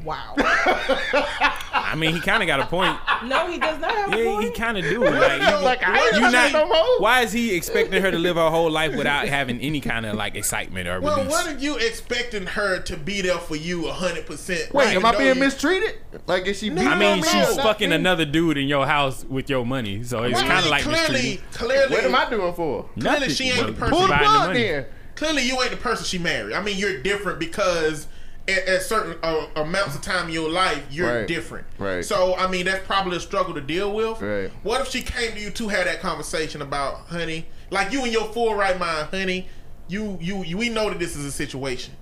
Wow. 0.04 0.34
I 0.38 1.96
mean, 1.98 2.14
he 2.14 2.20
kind 2.22 2.44
of 2.44 2.48
got 2.48 2.60
a 2.60 2.66
point. 2.66 2.98
no, 3.26 3.48
he 3.50 3.58
does 3.58 3.80
not 3.80 3.92
have 3.92 4.14
a 4.14 4.18
Yeah, 4.18 4.24
he 4.24 4.46
point. 4.48 4.56
kind 4.56 4.78
of 4.78 4.84
do. 4.84 5.00
Like, 5.04 5.42
you, 5.42 5.64
Like, 5.66 5.84
I 5.84 6.06
ain't 6.06 6.16
you 6.16 6.22
fucking 6.32 6.54
no 6.54 6.66
more. 6.66 6.76
not. 6.76 7.02
Why 7.02 7.22
is 7.22 7.32
he 7.32 7.56
expecting 7.56 8.02
her 8.02 8.12
to 8.12 8.18
live 8.20 8.36
her 8.36 8.50
whole 8.50 8.70
life 8.70 8.96
without 8.96 9.28
having 9.28 9.60
any 9.62 9.80
kind 9.82 10.06
of 10.06 10.16
like 10.16 10.36
excitement 10.36 10.88
or 10.88 11.00
Well, 11.02 11.18
release? 11.18 11.32
what 11.32 11.48
are 11.48 11.58
you 11.58 11.78
expecting 11.78 12.46
her 12.46 12.80
to 12.82 12.98
be 12.98 13.22
there 13.22 13.38
for 13.38 13.56
you 13.56 13.88
hundred 13.88 14.26
percent? 14.26 14.74
Wait, 14.74 14.96
am 14.96 15.06
I 15.06 15.18
being 15.18 15.40
mistreated? 15.40 15.96
Like, 16.28 16.46
is 16.46 16.60
she 16.60 16.70
beating 16.70 16.88
I 16.88 16.96
mean, 17.00 17.10
on 17.14 17.22
me 17.22 17.28
she's 17.28 17.50
or 17.54 17.56
not 17.56 17.64
fucking 17.66 17.90
me? 17.90 17.96
another 17.96 18.26
dude 18.26 18.58
in 18.58 18.68
your 18.68 18.86
house 18.86 19.24
with 19.26 19.50
your 19.50 19.66
money, 19.66 20.04
so 20.04 20.24
it's 20.24 20.34
Well, 20.40 20.48
kind 20.48 20.66
of 20.66 20.72
like 20.72 20.84
clearly, 20.84 21.00
mistreating. 21.12 21.44
clearly, 21.54 21.96
What 21.96 22.04
am 22.04 22.16
I 22.16 22.30
doing 22.30 22.54
for? 22.54 22.90
Clearly, 23.00 23.30
she 23.30 23.46
ain't 23.50 23.68
the 23.68 23.74
person 23.74 23.90
Pull 23.90 24.02
the 24.02 24.08
providing 24.08 24.28
plug 24.28 24.48
money. 24.50 24.62
then. 24.64 24.86
clearly 25.16 25.42
you 25.44 25.60
ain't 25.62 25.72
the 25.72 25.78
person 25.78 26.06
she 26.06 26.18
married. 26.20 26.54
I 26.54 26.62
mean, 26.62 26.78
you're 26.78 27.02
different 27.02 27.40
because 27.40 28.08
at, 28.48 28.66
at 28.68 28.82
certain 28.84 29.16
uh, 29.24 29.48
amounts 29.56 29.96
of 29.96 30.02
time 30.02 30.28
in 30.28 30.34
your 30.34 30.50
life, 30.50 30.84
you're 30.92 31.20
Right. 31.20 31.28
different. 31.28 31.66
Right. 31.78 32.04
So, 32.06 32.36
I 32.36 32.48
mean, 32.48 32.66
that's 32.66 32.86
probably 32.86 33.18
a 33.18 33.20
struggle 33.20 33.54
to 33.56 33.62
deal 33.62 33.92
with. 33.94 34.22
Right. 34.22 34.52
What 34.64 34.82
if 34.82 34.90
she 34.90 35.02
came 35.02 35.34
to 35.34 35.40
you 35.40 35.50
to 35.52 35.68
have 35.70 35.86
that 35.86 36.00
conversation 36.02 36.62
about, 36.62 36.96
honey, 37.08 37.46
like 37.72 37.92
you 37.92 38.06
in 38.06 38.12
your 38.12 38.26
full 38.34 38.56
right 38.56 38.78
mind, 38.80 39.08
honey, 39.12 39.48
you, 39.88 40.18
you, 40.22 40.44
you 40.44 40.58
we 40.58 40.70
know 40.70 40.90
that 40.90 41.00
this 41.00 41.16
is 41.16 41.26
a 41.26 41.32
situation. 41.32 41.94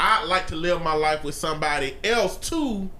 I'd 0.00 0.24
like 0.26 0.48
to 0.48 0.56
live 0.56 0.82
my 0.82 0.94
life 0.94 1.22
with 1.22 1.34
somebody 1.36 1.96
else 2.02 2.36
too. 2.36 2.56
You 2.56 2.90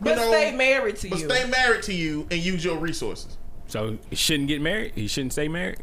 But 0.00 0.16
know, 0.16 0.30
stay 0.30 0.54
married 0.54 0.96
to 0.96 1.08
but 1.10 1.18
you. 1.20 1.28
But 1.28 1.36
stay 1.36 1.48
married 1.48 1.82
to 1.84 1.94
you 1.94 2.26
and 2.30 2.40
use 2.40 2.64
your 2.64 2.76
resources. 2.76 3.38
So 3.68 3.96
he 4.10 4.16
shouldn't 4.16 4.48
get 4.48 4.60
married. 4.60 4.92
He 4.94 5.06
shouldn't 5.06 5.32
stay 5.32 5.48
married. 5.48 5.78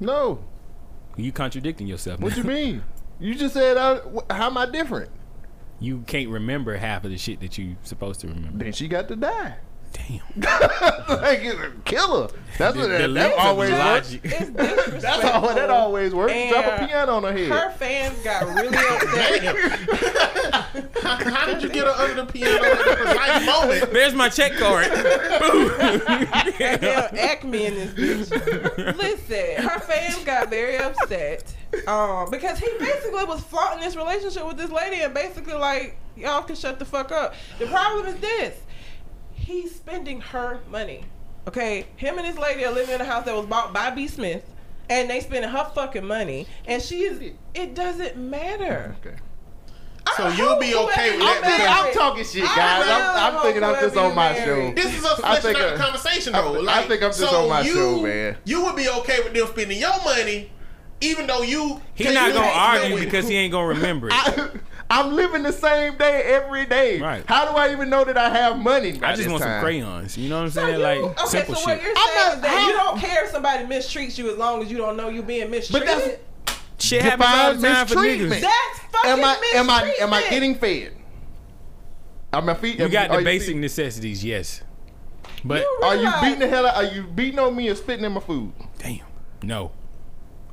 No. 0.00 0.42
You 1.16 1.32
contradicting 1.32 1.86
yourself. 1.86 2.20
What 2.20 2.30
now. 2.36 2.42
you 2.42 2.44
mean? 2.44 2.82
You 3.20 3.34
just 3.34 3.54
said, 3.54 3.76
uh, 3.76 4.00
wh- 4.02 4.32
how 4.32 4.46
am 4.46 4.56
I 4.56 4.66
different? 4.66 5.10
You 5.80 6.00
can't 6.06 6.28
remember 6.28 6.76
half 6.76 7.04
of 7.04 7.10
the 7.10 7.18
shit 7.18 7.40
that 7.40 7.56
you 7.58 7.76
supposed 7.82 8.20
to 8.20 8.28
remember. 8.28 8.64
Then 8.64 8.72
she 8.72 8.88
got 8.88 9.08
to 9.08 9.16
die. 9.16 9.56
Damn. 9.98 10.20
like, 11.20 11.40
it's 11.42 11.58
a 11.60 11.70
killer. 11.84 12.28
That's 12.58 12.74
The- 12.74 12.80
what 12.80 12.88
the 12.88 12.98
that, 12.98 13.14
that 13.14 13.38
always 13.38 13.70
works. 13.70 13.84
logic. 13.84 14.20
It's. 14.24 14.50
That's 15.02 15.24
all. 15.24 15.54
That 15.54 15.70
always 15.70 16.14
works. 16.14 16.32
Drop 16.50 16.64
a 16.64 16.86
piano 16.86 17.12
on 17.14 17.22
her 17.24 17.32
head. 17.32 17.48
Her 17.50 17.70
fans 17.72 18.18
got 18.22 18.46
really 18.46 18.76
upset. 18.76 19.56
How, 21.02 21.16
how 21.30 21.46
did 21.46 21.62
you 21.62 21.68
get 21.68 21.84
her 21.86 21.92
under 21.92 22.24
the 22.24 22.32
piano 22.32 22.64
at 22.64 22.78
the 22.78 22.96
precise 22.96 23.46
moment? 23.46 23.90
There's 23.92 24.14
my 24.14 24.28
check 24.28 24.52
card. 24.54 24.86
Goddamn 24.88 27.08
Acme 27.16 27.66
in 27.66 27.74
this 27.74 27.92
bitch. 28.30 28.96
Listen, 28.96 29.62
her 29.64 29.80
fans 29.80 30.18
got 30.24 30.50
very 30.50 30.76
upset. 30.78 31.54
Um, 31.86 32.30
because 32.30 32.58
he 32.58 32.68
basically 32.78 33.24
was 33.24 33.42
flaunting 33.42 33.80
this 33.80 33.96
relationship 33.96 34.46
with 34.46 34.56
this 34.56 34.70
lady 34.70 35.02
and 35.02 35.12
basically 35.14 35.54
like, 35.54 35.96
y'all 36.16 36.42
can 36.42 36.56
shut 36.56 36.78
the 36.78 36.84
fuck 36.84 37.12
up. 37.12 37.34
The 37.58 37.66
problem 37.66 38.06
is 38.06 38.16
this. 38.20 38.56
He's 39.48 39.74
spending 39.74 40.20
her 40.20 40.60
money. 40.70 41.06
Okay? 41.48 41.86
Him 41.96 42.18
and 42.18 42.26
his 42.26 42.36
lady 42.36 42.66
are 42.66 42.70
living 42.70 42.94
in 42.94 43.00
a 43.00 43.04
house 43.04 43.24
that 43.24 43.34
was 43.34 43.46
bought 43.46 43.72
by 43.72 43.88
B. 43.88 44.06
Smith. 44.06 44.44
And 44.90 45.08
they 45.08 45.20
spending 45.20 45.48
her 45.50 45.70
fucking 45.74 46.04
money. 46.04 46.46
And 46.66 46.82
she 46.82 47.04
is 47.04 47.32
it 47.54 47.74
doesn't 47.74 48.18
matter. 48.18 48.94
Okay. 49.00 49.16
So 50.18 50.28
you'll 50.28 50.58
be 50.58 50.74
okay 50.74 51.16
with 51.16 51.26
I'm, 51.26 51.40
that 51.40 51.44
thinking, 51.44 51.66
I'm 51.66 51.92
talking 51.94 52.24
shit, 52.24 52.44
guys. 52.44 52.84
I'm, 52.86 53.34
I'm 53.36 53.42
thinking 53.42 53.64
I'm 53.64 53.74
just 53.76 53.96
on 53.96 54.14
my 54.14 54.38
you 54.38 54.44
show. 54.44 54.72
This 54.74 54.98
is 54.98 55.04
us 55.04 55.18
I 55.20 55.40
fleshing 55.40 55.56
out 55.62 55.68
the 55.70 55.74
uh, 55.74 55.78
conversation 55.78 56.34
I- 56.34 56.42
though. 56.42 56.54
I 56.56 56.60
Like, 56.60 56.88
think 56.88 57.02
I'm 57.02 57.08
just 57.08 57.18
so 57.20 57.42
on 57.42 57.48
my 57.48 57.62
you, 57.62 57.72
show, 57.74 58.02
man. 58.02 58.36
You 58.44 58.64
would 58.66 58.76
be 58.76 58.88
okay 58.88 59.20
with 59.24 59.32
them 59.32 59.46
spending 59.46 59.78
your 59.78 60.02
money, 60.04 60.50
even 61.00 61.26
though 61.26 61.42
you. 61.42 61.80
He 61.94 62.04
can 62.04 62.12
not 62.14 62.34
gonna 62.34 62.46
argue 62.46 62.98
because 62.98 63.28
he 63.28 63.36
ain't 63.36 63.52
gonna 63.52 63.68
remember 63.68 64.08
it. 64.08 64.14
I, 64.14 64.50
I'm 64.90 65.12
living 65.14 65.42
the 65.42 65.52
same 65.52 65.96
day 65.98 66.22
every 66.22 66.64
day. 66.64 66.98
Right. 67.00 67.22
How 67.26 67.50
do 67.50 67.56
I 67.58 67.72
even 67.72 67.90
know 67.90 68.04
that 68.04 68.16
I 68.16 68.30
have 68.30 68.58
money? 68.58 68.92
by 68.92 69.08
I 69.08 69.10
just 69.12 69.24
this 69.24 69.30
want 69.30 69.42
some 69.42 69.60
crayons. 69.60 70.16
You 70.16 70.30
know 70.30 70.36
what 70.38 70.44
I'm 70.44 70.50
So 70.50 70.62
saying? 70.62 70.76
you- 70.78 70.82
like 70.82 70.98
okay, 71.00 71.26
simple 71.26 71.54
so 71.56 71.60
shit. 71.60 71.66
what 71.78 71.82
you're 71.82 71.92
I'm 71.96 72.06
saying 72.08 72.18
not- 72.26 72.34
is 72.36 72.40
that 72.40 72.50
I'm- 72.52 72.66
you 72.68 72.72
don't 72.72 72.98
care 72.98 73.24
if 73.24 73.30
somebody 73.30 73.64
mistreats 73.64 74.16
you 74.16 74.30
as 74.30 74.38
long 74.38 74.62
as 74.62 74.70
you 74.70 74.78
don't 74.78 74.96
know 74.96 75.08
you're 75.10 75.22
being 75.22 75.42
But 75.42 75.50
mistreated. 75.50 75.88
that's 75.88 76.18
Shit 76.80 77.02
happens 77.02 77.28
all 77.28 77.48
the 77.54 77.56
Define 77.58 77.74
time 77.74 77.86
for 77.88 77.94
niggas. 77.96 78.40
That's 78.40 78.78
fucking 78.92 79.10
am 79.10 79.24
I 79.24 79.52
am 79.56 79.68
I 79.70 79.94
am 80.00 80.14
I 80.14 80.22
getting 80.30 80.54
fed? 80.54 80.92
Are 82.32 82.40
my 82.42 82.54
feet? 82.54 82.78
You 82.78 82.88
got 82.88 83.10
the 83.10 83.22
basic 83.22 83.48
feed- 83.54 83.56
necessities, 83.60 84.24
yes. 84.24 84.62
But 85.44 85.62
You 85.62 85.80
Are 85.82 85.96
you 85.96 86.10
beating 86.22 86.38
the 86.40 86.48
hell 86.48 86.66
out? 86.66 86.76
Are 86.76 86.84
you 86.84 87.02
beating 87.02 87.38
on 87.38 87.54
me 87.54 87.68
or 87.68 87.74
spitting 87.74 88.04
in 88.04 88.12
my 88.12 88.20
food? 88.20 88.52
damn, 88.78 89.00
no. 89.42 89.70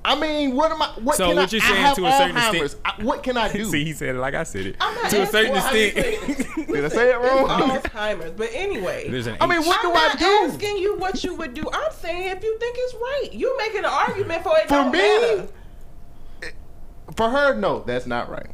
I 0.07 0.19
mean, 0.19 0.55
what 0.55 0.71
am 0.71 0.81
I? 0.81 0.87
What 1.01 1.15
So 1.17 1.27
can 1.27 1.35
what 1.37 1.51
I, 1.51 1.55
you're 1.57 1.63
I 1.63 1.67
saying 1.67 1.81
have 1.81 1.95
to 1.95 2.05
a 2.05 2.11
certain 2.11 2.35
Alzheimer's. 2.35 2.73
extent- 2.73 2.81
I, 2.99 3.03
what 3.03 3.23
can 3.23 3.37
I 3.37 3.51
do? 3.51 3.65
See, 3.65 3.83
he 3.83 3.93
said 3.93 4.09
it 4.15 4.19
like 4.19 4.35
I 4.35 4.43
said 4.43 4.65
it. 4.67 4.75
I'm 4.79 4.93
not 5.01 5.09
To 5.09 5.21
a 5.23 5.25
certain 5.25 5.51
well, 5.51 5.75
extent. 5.75 6.67
Did 6.67 6.85
I 6.85 6.87
say 6.89 7.11
it 7.11 7.17
wrong? 7.17 7.47
Alzheimer's. 7.49 8.31
But 8.31 8.49
anyway, 8.53 9.07
an 9.07 9.37
I 9.41 9.47
mean, 9.47 9.61
H. 9.61 9.65
what 9.67 9.79
I'm 9.83 9.91
do 9.91 9.97
I 9.97 10.07
not 10.07 10.19
do? 10.19 10.25
asking 10.53 10.77
you 10.77 10.97
what 10.97 11.23
you 11.23 11.33
would 11.35 11.53
do. 11.53 11.63
I'm 11.73 11.91
saying 11.93 12.29
if 12.37 12.43
you 12.43 12.57
think 12.59 12.75
it's 12.79 12.93
right. 12.95 13.29
you're 13.33 13.57
making 13.57 13.79
an 13.79 13.85
argument 13.85 14.43
for 14.43 14.55
it. 14.57 14.63
For 14.63 14.75
don't 14.75 14.91
me? 14.91 14.99
matter. 14.99 15.47
For 17.15 17.29
her, 17.29 17.55
no, 17.55 17.79
that's 17.83 18.05
not 18.05 18.29
right. 18.29 18.49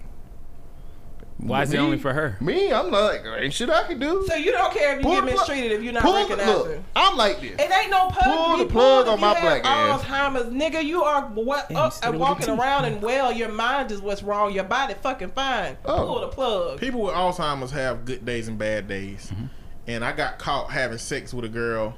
Why 1.42 1.64
is 1.64 1.74
it 1.74 1.78
only 1.78 1.98
for 1.98 2.14
her? 2.14 2.38
Me, 2.40 2.72
I'm 2.72 2.92
like, 2.92 3.24
ain't 3.26 3.54
shit 3.54 3.70
I 3.70 3.84
can 3.84 3.98
do. 3.98 4.26
So 4.28 4.36
you 4.36 4.52
don't 4.52 4.72
care 4.72 4.92
if 4.92 4.98
you 5.00 5.04
Pull 5.04 5.16
get 5.16 5.26
the 5.26 5.32
mistreated 5.32 5.72
if 5.72 5.84
you're 5.84 5.94
not 5.94 6.04
Pull 6.04 6.28
the, 6.28 6.36
look, 6.36 6.80
I'm 6.96 7.18
like 7.18 7.42
this. 7.42 7.54
It 7.54 7.72
ain't 7.72 7.90
no 7.90 8.10
plug 8.10 8.38
Pull 8.38 8.58
the 8.58 8.66
plug 8.68 9.08
on 9.08 9.20
my 9.20 9.30
you 9.30 9.36
have 9.36 9.44
black 9.44 9.66
ass. 9.66 10.04
Alzheimer's, 10.04 10.54
nigga. 10.54 10.84
You 10.84 11.04
are 11.04 11.24
what 11.30 11.68
Damn, 11.70 11.78
up 11.78 11.94
and 12.04 12.20
walking 12.20 12.50
around 12.50 12.86
and 12.86 13.02
well. 13.02 13.32
Your 13.32 13.50
mind 13.50 13.92
is 13.92 14.02
what's 14.02 14.22
wrong. 14.22 14.54
Your 14.54 14.66
body 14.66 14.94
fucking 14.94 15.32
fine. 15.32 15.78
Oh. 15.84 16.06
Pull 16.06 16.22
the 16.22 16.28
plug. 16.28 16.80
People 16.80 17.02
with 17.02 17.16
Alzheimer's 17.16 17.72
have 17.72 18.06
good 18.06 18.24
days 18.24 18.48
and 18.48 18.60
bad 18.60 18.88
days. 18.88 19.32
Mm-hmm. 19.34 19.46
And 19.88 20.06
I 20.06 20.12
got 20.12 20.38
caught 20.38 20.70
having 20.70 21.00
sex 21.00 21.34
with 21.34 21.44
a 21.44 21.50
girl, 21.50 21.96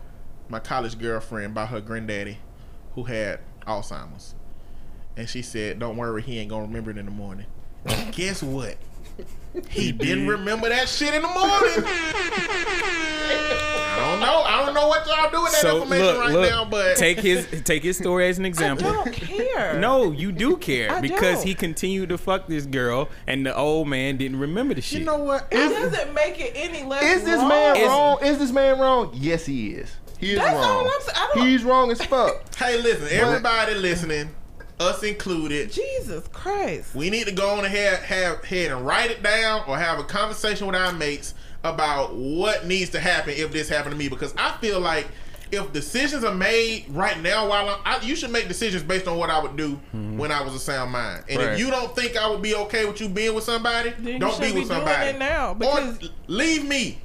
my 0.48 0.60
college 0.60 0.98
girlfriend, 0.98 1.54
by 1.54 1.66
her 1.66 1.82
granddaddy, 1.82 2.38
who 2.96 3.04
had 3.04 3.42
Alzheimer's. 3.68 4.36
And 5.18 5.28
she 5.28 5.42
said, 5.42 5.80
"Don't 5.80 5.98
worry, 5.98 6.22
he 6.22 6.40
ain't 6.40 6.50
gonna 6.50 6.64
remember 6.64 6.92
it 6.92 6.98
in 6.98 7.06
the 7.06 7.12
morning." 7.12 7.46
Guess 8.12 8.42
what? 8.42 8.78
He 9.70 9.92
didn't 9.92 10.28
remember 10.28 10.68
that 10.70 10.90
shit 10.90 11.14
in 11.14 11.22
the 11.22 11.28
morning. 11.28 11.84
I 12.76 13.96
don't 14.10 14.20
know. 14.20 14.42
I 14.42 14.66
don't 14.66 14.74
know 14.74 14.88
what 14.88 15.06
y'all 15.06 15.30
do 15.30 15.44
with 15.44 15.52
that 15.52 15.62
So 15.62 15.84
information 15.84 16.06
look, 16.08 16.20
right 16.20 16.32
look. 16.34 16.50
now, 16.50 16.66
but 16.66 16.98
take 16.98 17.20
his 17.20 17.48
take 17.64 17.84
his 17.84 17.98
story 17.98 18.28
as 18.30 18.40
an 18.40 18.46
example. 18.46 18.88
I 18.88 19.04
example. 19.04 19.28
don't 19.28 19.38
care. 19.38 19.80
No, 19.80 20.12
you 20.12 20.32
do 20.32 20.58
care 20.58 20.92
I 20.92 21.02
because 21.02 21.38
don't. 21.38 21.48
he 21.48 21.54
continued 21.54 22.10
to 22.10 22.18
fuck 22.18 22.48
this 22.48 22.66
girl, 22.66 23.10
and 23.28 23.46
the 23.46 23.56
old 23.56 23.88
man 23.88 24.18
didn't 24.18 24.40
remember 24.40 24.74
the 24.74 24.82
shit. 24.82 25.00
you 25.00 25.06
know 25.06 25.18
what? 25.18 25.48
It 25.52 25.58
doesn't 25.58 26.14
make 26.16 26.40
it 26.40 26.54
any 26.56 26.84
less. 26.84 27.04
Is 27.04 27.24
this 27.24 27.38
wrong. 27.40 27.50
man 27.50 27.76
Is- 27.78 27.88
wrong? 27.88 28.18
Is 28.24 28.38
this 28.40 28.52
man 28.52 28.80
wrong? 28.80 29.12
Yes, 29.14 29.46
he 29.46 29.70
is. 29.72 29.92
He 30.18 30.32
is 30.32 30.40
That's 30.40 30.54
wrong. 30.56 30.64
all 30.66 30.86
I'm 30.86 31.02
saying. 31.02 31.16
I 31.18 31.32
don't- 31.36 31.48
He's 31.48 31.64
wrong 31.64 31.92
as 31.92 32.02
fuck. 32.04 32.42
Hey, 32.58 32.82
listen, 32.82 33.08
everybody 33.12 33.76
listening, 33.76 34.30
us 34.84 35.04
included. 35.04 35.72
Jesus 35.72 36.28
Christ. 36.34 36.94
We 36.96 37.10
need 37.10 37.26
to 37.28 37.32
go 37.34 37.50
on 37.58 37.66
ahead, 37.66 38.00
have 38.04 38.44
head 38.44 38.72
and 38.72 38.86
write 38.86 39.12
it 39.12 39.24
down, 39.24 39.64
or 39.68 39.78
have 39.78 40.00
a 40.00 40.04
conversation 40.04 40.68
with 40.68 40.76
our 40.76 40.92
mates 40.94 41.34
about 41.64 42.14
what 42.16 42.66
needs 42.66 42.90
to 42.92 43.00
happen 43.00 43.34
if 43.38 43.52
this 43.52 43.70
happened 43.70 43.94
to 43.94 43.98
me 43.98 44.10
because 44.10 44.34
I 44.38 44.52
feel 44.58 44.80
like 44.82 45.08
if 45.52 45.72
decisions 45.72 46.24
are 46.24 46.34
made 46.34 46.86
right 46.90 47.20
now 47.22 47.48
while 47.48 47.70
I'm, 47.70 47.80
I, 47.86 48.04
you 48.04 48.16
should 48.16 48.32
make 48.32 48.48
decisions 48.48 48.82
based 48.84 49.08
on 49.08 49.18
what 49.18 49.30
I 49.30 49.40
would 49.42 49.56
do 49.56 49.74
Mm-hmm. 49.96 50.18
when 50.18 50.32
I 50.32 50.42
was 50.42 50.56
a 50.56 50.60
sound 50.60 50.92
mind. 50.92 51.24
And 51.30 51.38
Right. 51.40 51.54
if 51.54 51.60
you 51.60 51.70
don't 51.70 51.96
think 51.96 52.18
I 52.18 52.28
would 52.30 52.42
be 52.42 52.56
okay 52.56 52.86
with 52.86 53.00
you 53.00 53.08
being 53.08 53.34
with 53.36 53.44
somebody, 53.44 53.92
Then 54.00 54.20
don't 54.20 54.38
be 54.42 54.48
should 54.48 54.56
with 54.56 54.64
be 54.64 54.68
doing 54.68 54.68
somebody. 54.68 55.10
it 55.12 55.20
now, 55.20 55.52
or 55.52 55.56
because- 55.56 56.10
leave 56.28 56.66
me. 56.66 57.00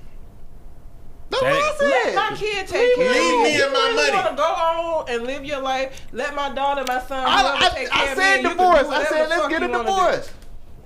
That's 1.30 1.42
That 1.42 1.50
what 1.52 1.74
is- 1.74 1.80
I 1.80 1.84
Let 1.84 2.05
said. 2.05 2.14
my 2.14 2.36
kid 2.36 2.66
take 2.68 2.96
care 2.96 3.10
of 3.10 3.16
Leave 3.16 3.30
you. 3.32 3.42
me 3.42 3.56
You 3.56 3.64
and 3.64 3.72
my 3.72 3.78
really 3.80 3.96
money. 3.96 4.12
want 4.12 4.28
to 4.30 4.34
go 4.36 4.42
on 4.42 5.10
and 5.10 5.24
live 5.24 5.44
your 5.44 5.60
life. 5.60 6.06
Let 6.12 6.34
my 6.34 6.48
daughter, 6.55 6.84
my 6.86 7.00
son, 7.02 7.24
I, 7.26 7.56
I, 7.56 7.68
take 7.68 7.94
I 7.94 7.98
care 8.05 8.12
of 8.12 8.18
me. 8.18 8.22
said 8.24 8.34
and 8.34 8.42
you 8.42 8.48
can 8.48 8.56
divorce. 8.59 8.80
do 8.80 8.86
I 8.86 8.88
whatever 8.88 9.05
said 9.14 9.24
the 9.24 9.28
let's 9.28 9.40
fuck 9.42 9.50
get 9.50 9.62
a 9.62 9.66
you 9.66 9.70
wanna 9.72 9.84
do. 9.84 9.90
divorce. 9.94 10.30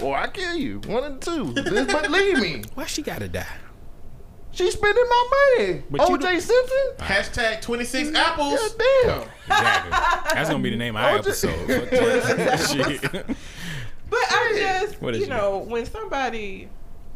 Or 0.03 0.17
I 0.17 0.27
kill 0.29 0.57
you. 0.57 0.81
One 0.87 1.05
of 1.05 1.21
the 1.21 1.31
two. 1.31 1.53
This- 1.63 1.93
but 1.93 2.11
leave 2.11 2.39
me. 2.41 2.63
Why 2.75 2.87
she 2.87 3.03
gotta 3.03 3.29
die? 3.29 3.47
She's 4.55 4.75
spending 4.75 5.05
my 5.09 5.55
money. 5.59 5.83
But 5.89 6.01
OJ 6.03 6.21
don't- 6.21 6.41
Simpson? 6.41 6.79
Hashtag 6.99 7.61
26 7.63 8.11
God 8.11 8.17
apples. 8.27 8.75
damn. 8.75 9.21
Exactly. 9.47 9.91
That's 10.35 10.51
gonna 10.51 10.63
be 10.63 10.71
the 10.71 10.77
name 10.77 10.97
of 10.97 11.05
our 11.05 11.17
episode. 11.19 11.69
But 14.11 14.19
I 14.29 14.55
just, 14.87 15.01
What 15.01 15.15
is 15.15 15.21
you 15.23 15.29
know, 15.29 15.59
when 15.67 15.87
somebody, 15.87 16.69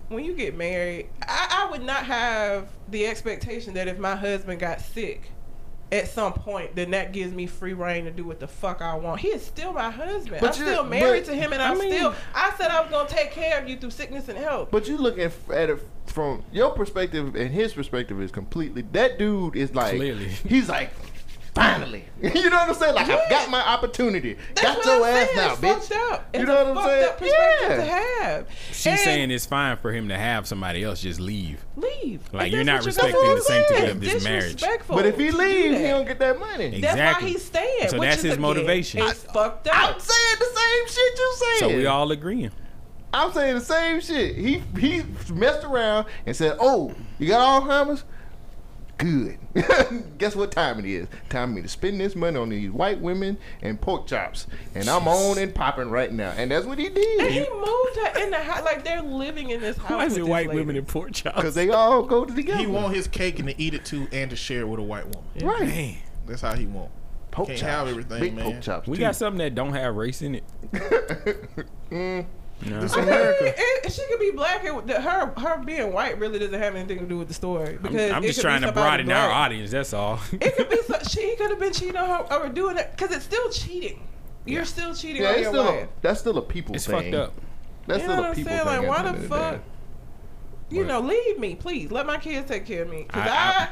when 0.09 0.25
you 0.25 0.35
get 0.35 0.57
married, 0.57 1.09
I, 1.27 1.65
I 1.67 1.71
would 1.71 1.83
not 1.83 2.05
have 2.07 2.69
the 2.89 3.07
expectation 3.07 3.75
that 3.75 3.89
if 3.89 3.99
my 3.99 4.15
husband 4.17 4.61
got 4.61 4.81
sick 4.81 5.31
at 5.93 6.09
some 6.09 6.33
point, 6.33 6.75
then 6.75 6.91
that 6.91 7.13
gives 7.13 7.33
me 7.33 7.47
free 7.47 7.73
reign 7.73 8.05
to 8.07 8.11
do 8.11 8.25
what 8.25 8.41
the 8.41 8.49
fuck 8.49 8.83
I 8.83 8.95
want. 8.97 9.21
He 9.21 9.29
is 9.29 9.45
still 9.45 9.73
my 9.73 9.91
husband. 9.91 10.41
But 10.41 10.49
I'm 10.49 10.53
still 10.55 10.83
married 10.85 11.25
but- 11.27 11.33
to 11.33 11.37
him, 11.37 11.53
and 11.53 11.63
I 11.63 11.71
I'm 11.71 11.79
mean- 11.79 11.93
still. 11.93 12.15
I 12.35 12.53
said 12.59 12.71
I 12.71 12.81
was 12.81 12.91
gonna 12.91 13.09
take 13.09 13.31
care 13.31 13.61
of 13.61 13.69
you 13.69 13.77
through 13.77 13.91
sickness 13.91 14.29
and 14.29 14.37
health. 14.39 14.69
But 14.73 14.89
you 14.89 14.97
looking 14.97 15.25
f- 15.25 15.51
at 15.51 15.71
it 15.71 15.79
from 16.07 16.43
your 16.53 16.71
perspective 16.73 17.35
and 17.37 17.51
his 17.51 17.73
perspective 17.73 18.21
is 18.21 18.31
completely. 18.33 18.83
That 18.93 19.19
dude 19.19 19.55
is 19.57 19.75
like, 19.75 19.95
Clearly. 19.97 20.29
he's 20.29 20.69
like, 20.69 20.91
finally. 21.57 22.05
you 22.23 22.49
know 22.51 22.57
what 22.57 22.69
I'm 22.69 22.75
saying? 22.75 22.95
Like, 22.95 23.09
I've 23.09 23.29
got 23.29 23.51
my 23.51 23.61
opportunity. 23.61 24.37
That's 24.55 24.77
got 24.77 24.85
your 24.85 25.07
ass 25.07 25.27
saying. 25.27 25.37
now, 25.37 25.53
it's 25.53 25.61
bitch. 25.61 25.89
Fucked 25.97 26.13
up. 26.13 26.35
You 26.35 26.41
It's 26.41 26.49
know 26.49 26.57
a 26.63 26.75
what 26.75 26.79
I'm 26.79 26.85
saying? 26.89 27.05
Up 27.05 27.19
perspective 27.19 27.69
Yeah. 27.69 27.77
to 27.77 27.85
have. 28.23 28.47
She's 28.69 28.87
And 28.87 29.01
saying 29.01 29.31
it's 29.33 29.47
fine 29.47 29.77
for 29.79 29.93
him 29.93 30.09
to 30.09 30.17
have 30.17 30.47
somebody 30.47 30.85
else 30.85 31.01
just 31.03 31.19
leave. 31.21 31.65
leave. 31.77 32.21
Like, 32.33 32.53
you're 32.53 32.65
not 32.65 32.85
respecting 32.87 33.15
you're 33.23 33.35
the 33.37 33.41
sanctity 33.43 33.81
saying. 33.81 33.91
of 33.91 34.01
this 34.01 34.25
marriage. 34.25 34.65
But 34.89 35.07
if 35.07 35.17
he 35.19 35.27
to 35.27 35.33
do 35.33 35.39
leaves, 35.39 35.79
he 35.79 35.83
don't 35.85 36.07
get 36.07 36.19
that 36.21 36.39
money. 36.39 36.77
Exactly. 36.77 36.81
That's 36.81 36.95
Exactly. 36.95 37.25
why 37.27 37.31
he's 37.33 37.45
staying. 37.45 37.89
So 37.89 37.99
which 37.99 38.09
that's 38.09 38.17
is, 38.19 38.23
his 38.25 38.33
again, 38.33 38.43
motivation. 38.43 39.01
It's 39.03 39.23
fucked 39.25 39.69
I'm 39.73 39.99
saying 40.01 40.37
the 40.39 40.45
same 40.45 40.89
shit 40.89 41.19
you're 41.19 41.35
saying. 41.37 41.59
So 41.59 41.77
we 41.77 41.87
all 41.87 42.11
agreeing. 42.13 42.51
I'm 43.15 43.33
saying 43.33 43.55
the 43.55 43.61
same 43.65 44.01
shit. 44.01 44.37
He 44.37 44.63
he 44.79 45.03
messed 45.33 45.65
around 45.65 46.07
and 46.27 46.37
said, 46.37 46.57
"Oh, 46.61 46.93
you 47.19 47.29
got 47.29 47.63
Alzheimer's? 47.63 48.05
Good. 48.99 49.39
Guess 50.19 50.35
what 50.37 50.53
time 50.53 50.79
it 50.79 50.87
is? 50.87 51.07
Time 51.29 51.51
for 51.51 51.57
me 51.57 51.63
to 51.63 51.69
spend 51.69 52.01
this 52.01 52.17
money 52.17 52.39
on 52.39 52.49
these 52.49 52.71
white 52.71 52.99
women 53.01 53.37
and 53.61 53.79
pork 53.81 54.07
chops, 54.07 54.47
and 54.75 54.89
I'm 54.89 55.07
on 55.07 55.37
and 55.39 55.55
popping 55.55 55.91
right 55.91 56.11
now." 56.11 56.31
And 56.31 56.51
that's 56.51 56.65
what 56.65 56.79
he 56.79 56.89
did. 56.89 57.21
And 57.21 57.31
he 57.35 57.41
moved 57.41 57.97
her 57.97 58.23
in 58.25 58.31
the 58.31 58.39
house. 58.39 58.65
Like 58.65 58.85
they're 58.85 59.03
living 59.03 59.51
in 59.51 59.61
this 59.61 59.77
house. 59.77 59.91
Why 59.91 60.07
is 60.07 60.17
it 60.17 60.27
white 60.27 60.47
lady. 60.49 60.59
women 60.61 60.77
and 60.77 60.89
pork 60.89 61.13
chops? 61.13 61.37
Because 61.37 61.55
they 61.55 61.69
all 61.71 62.03
go 62.05 62.25
together. 62.25 62.59
He 62.59 62.67
want 62.67 62.95
his 62.95 63.07
cake 63.07 63.39
and 63.39 63.49
to 63.49 63.61
eat 63.61 63.75
it 63.75 63.85
too 63.85 64.07
and 64.13 64.31
to 64.31 64.37
share 64.37 64.61
it 64.63 64.69
with 64.69 64.81
a 64.81 64.83
white 64.83 65.05
woman. 65.05 65.31
right 65.47 65.69
Man, 65.69 65.97
That's 66.27 66.41
how 66.41 66.55
he 66.55 66.65
want. 66.67 66.91
pork 67.31 67.49
Can't 67.49 67.61
chops, 67.61 67.71
have 67.71 67.89
everything, 67.89 68.21
big 68.21 68.35
man. 68.35 68.45
pork 68.51 68.63
chops. 68.63 68.89
we 68.89 68.97
too. 68.97 69.01
got 69.03 69.15
something 69.15 69.39
that 69.39 69.55
don't 69.55 69.75
have 69.75 69.95
race 69.95 70.23
in 70.23 70.37
it. 70.37 70.45
Mm. 71.91 72.27
No. 72.65 72.81
This 72.81 72.95
I 72.95 73.01
mean, 73.01 73.09
America. 73.09 73.55
it, 73.57 73.93
she 73.93 74.03
could 74.09 74.19
be 74.19 74.31
black. 74.31 74.65
And 74.65 74.89
the- 74.89 75.01
her 75.01 75.33
her 75.39 75.59
being 75.65 75.93
white 75.93 76.19
really 76.19 76.39
doesn't 76.39 76.59
have 76.59 76.75
anything 76.75 76.99
to 77.01 77.05
do 77.07 77.19
with 77.19 77.29
the 77.29 77.35
story. 77.35 77.79
Because 77.81 78.11
I'm 78.11 78.25
it 78.25 78.29
just 78.29 78.39
could 78.39 78.43
be 78.45 78.49
trying 78.49 78.61
to 78.63 78.69
somebody 78.69 79.05
broaden 79.05 79.13
our 79.13 79.31
audience. 79.31 79.71
That's 79.71 79.93
all. 79.93 80.19
It 80.33 80.57
could 80.57 80.71
be 80.71 80.79
so, 80.87 80.99
she 81.09 81.37
could 81.37 81.51
have 81.51 81.59
been 81.61 81.73
cheating 81.73 81.97
on 81.97 82.09
her 82.09 82.39
or 82.45 82.49
doing 82.49 82.77
it 82.79 82.91
because 82.97 83.15
it's 83.15 83.25
still 83.25 83.51
cheating. 83.51 84.03
You're 84.47 84.65
still 84.65 84.95
cheating 84.95 85.23
Yeah, 85.23 85.29
on 85.33 85.41
your 85.41 85.51
still 85.53 85.69
a, 85.69 85.73
wife. 85.81 85.89
that's 86.03 86.21
still 86.21 86.39
a 86.39 86.43
people 86.43 86.75
It's 86.75 86.87
thing. 86.87 87.13
fucked 87.13 87.15
up. 87.15 87.35
That's 87.87 88.03
You 88.03 88.09
know 88.09 88.15
still 88.15 88.23
what 88.23 88.27
a 88.27 88.29
I'm 88.31 88.35
people 88.37 88.53
saying? 88.53 88.65
thing. 88.65 88.79
Like, 88.79 88.89
why 88.89 89.03
the 89.03 89.13
the 89.13 89.19
the 89.23 89.29
fuck? 89.29 89.61
You 90.71 90.79
What? 90.79 90.87
know, 90.89 91.01
leave 91.01 91.39
me, 91.39 91.55
please. 91.55 91.91
Let 91.93 92.07
my 92.07 92.17
kids 92.19 92.49
take 92.49 92.65
care 92.67 92.83
of 92.83 92.89
me. 92.89 93.05
Cause 93.05 93.23
I- 93.23 93.29
I, 93.29 93.63
I- 93.65 93.69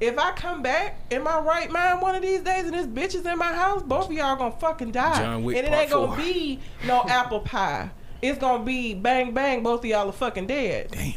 if 0.00 0.16
I 0.16 0.30
come 0.30 0.62
back 0.62 0.96
in 1.10 1.24
my 1.24 1.40
right 1.40 1.68
mind 1.72 2.00
one 2.00 2.14
of 2.14 2.22
these 2.22 2.40
days 2.42 2.66
and 2.66 2.72
this 2.72 2.86
bitch 2.86 3.16
is 3.18 3.26
in 3.26 3.36
my 3.36 3.52
house, 3.52 3.82
both 3.82 4.06
of 4.06 4.12
y'all 4.12 4.36
gonna 4.36 4.52
fucking 4.52 4.92
die. 4.92 5.18
John 5.18 5.42
Wick 5.42 5.56
and 5.56 5.66
it 5.66 5.70
Part 5.70 5.82
ain't 5.82 5.90
gonna 5.90 6.06
Four. 6.06 6.16
be 6.16 6.60
no 6.86 7.02
apple 7.08 7.40
pie. 7.40 7.90
It's 8.22 8.38
gonna 8.38 8.64
be 8.64 8.94
bang 8.94 9.32
bang. 9.32 9.62
Both 9.62 9.80
of 9.80 9.86
y'all 9.86 10.08
are 10.08 10.12
fucking 10.12 10.46
dead. 10.46 10.88
Damn. 10.90 11.14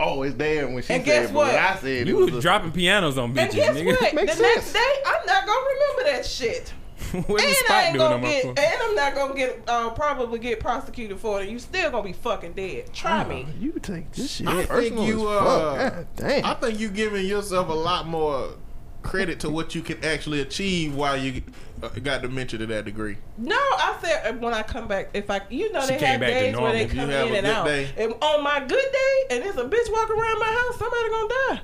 Oh, 0.00 0.22
it's 0.22 0.34
there 0.36 0.66
when 0.68 0.82
she 0.82 0.92
And 0.94 1.04
said, 1.04 1.04
guess 1.04 1.26
but 1.28 1.34
what? 1.36 1.46
when 1.48 1.58
I 1.62 1.76
said 1.76 1.90
it 1.90 2.06
You 2.08 2.16
was 2.16 2.30
was 2.32 2.38
a- 2.38 2.40
dropping 2.42 2.72
pianos 2.72 3.18
on 3.18 3.32
bitches. 3.34 3.38
And 3.42 3.50
bitches, 3.50 3.54
guess 3.54 3.76
nigga. 3.76 3.86
what? 4.00 4.14
Makes 4.14 4.36
the 4.36 4.42
next 4.42 4.72
day, 4.72 4.94
I'm 5.06 5.26
not 5.26 5.46
gonna 5.46 5.66
remember 5.66 6.12
that 6.12 6.26
shit. 6.26 6.72
What's 7.12 7.28
and 7.28 7.28
the 7.28 7.42
I 7.44 7.52
spot 7.52 7.84
ain't 7.84 7.94
doing 7.98 8.10
gonna 8.10 8.22
get, 8.22 8.44
and 8.46 8.82
I'm 8.82 8.94
not 8.94 9.14
gonna 9.14 9.34
get, 9.34 9.62
uh, 9.68 9.90
probably 9.90 10.38
get 10.38 10.60
prosecuted 10.60 11.18
for 11.18 11.42
it. 11.42 11.48
You 11.48 11.58
still 11.58 11.90
gonna 11.90 12.04
be 12.04 12.12
fucking 12.12 12.54
dead. 12.54 12.92
Try 12.94 13.24
me. 13.24 13.46
You 13.60 13.72
take 13.82 14.10
this 14.12 14.30
shit 14.36 14.46
I 14.48 14.64
think 14.64 14.98
you, 15.00 15.28
as 15.28 15.38
fuck. 15.38 15.46
uh, 15.46 15.90
God 15.90 16.06
damn. 16.16 16.44
I 16.46 16.54
think 16.54 16.80
you 16.80 16.88
giving 16.88 17.26
yourself 17.26 17.68
a 17.68 17.72
lot 17.74 18.06
more 18.06 18.54
credit 19.02 19.40
to 19.40 19.50
what 19.50 19.74
you 19.74 19.82
can 19.82 20.02
actually 20.04 20.40
achieve 20.40 20.94
while 20.94 21.16
you 21.16 21.42
got 21.88 22.22
dementia 22.22 22.58
to 22.60 22.66
that 22.66 22.84
degree. 22.84 23.16
No, 23.38 23.56
I 23.56 23.96
said 24.00 24.26
uh, 24.34 24.38
when 24.38 24.54
I 24.54 24.62
come 24.62 24.86
back, 24.88 25.10
if 25.14 25.30
I, 25.30 25.40
you 25.50 25.72
know, 25.72 25.80
She 25.82 25.94
they 25.94 25.98
came 25.98 26.08
have 26.08 26.20
back 26.20 26.28
to 26.32 26.38
days 26.40 26.56
where 26.56 26.72
they 26.72 26.86
come 26.86 26.96
You 26.98 27.06
have 27.16 27.28
in 27.28 27.34
a 27.34 27.36
and 27.38 27.46
good 27.46 27.54
out. 27.54 27.64
day. 27.66 27.90
And 27.98 28.14
on 28.22 28.42
my 28.44 28.60
good 28.60 28.68
day, 28.70 29.24
and 29.30 29.42
there's 29.44 29.56
a 29.56 29.64
bitch 29.64 29.92
walking 29.92 30.16
around 30.16 30.38
my 30.38 30.66
house, 30.68 30.78
somebody 30.78 31.08
gonna 31.10 31.28
die. 31.28 31.60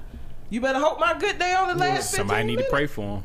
You 0.51 0.61
better 0.61 0.79
hope 0.79 0.99
my 0.99 1.17
good 1.19 1.39
day 1.39 1.55
only 1.59 1.75
lasts. 1.75 2.11
15 2.13 2.27
Somebody 2.27 2.47
need 2.47 2.59
to 2.59 2.67
pray 2.71 2.87
for 2.87 3.17
him. 3.19 3.25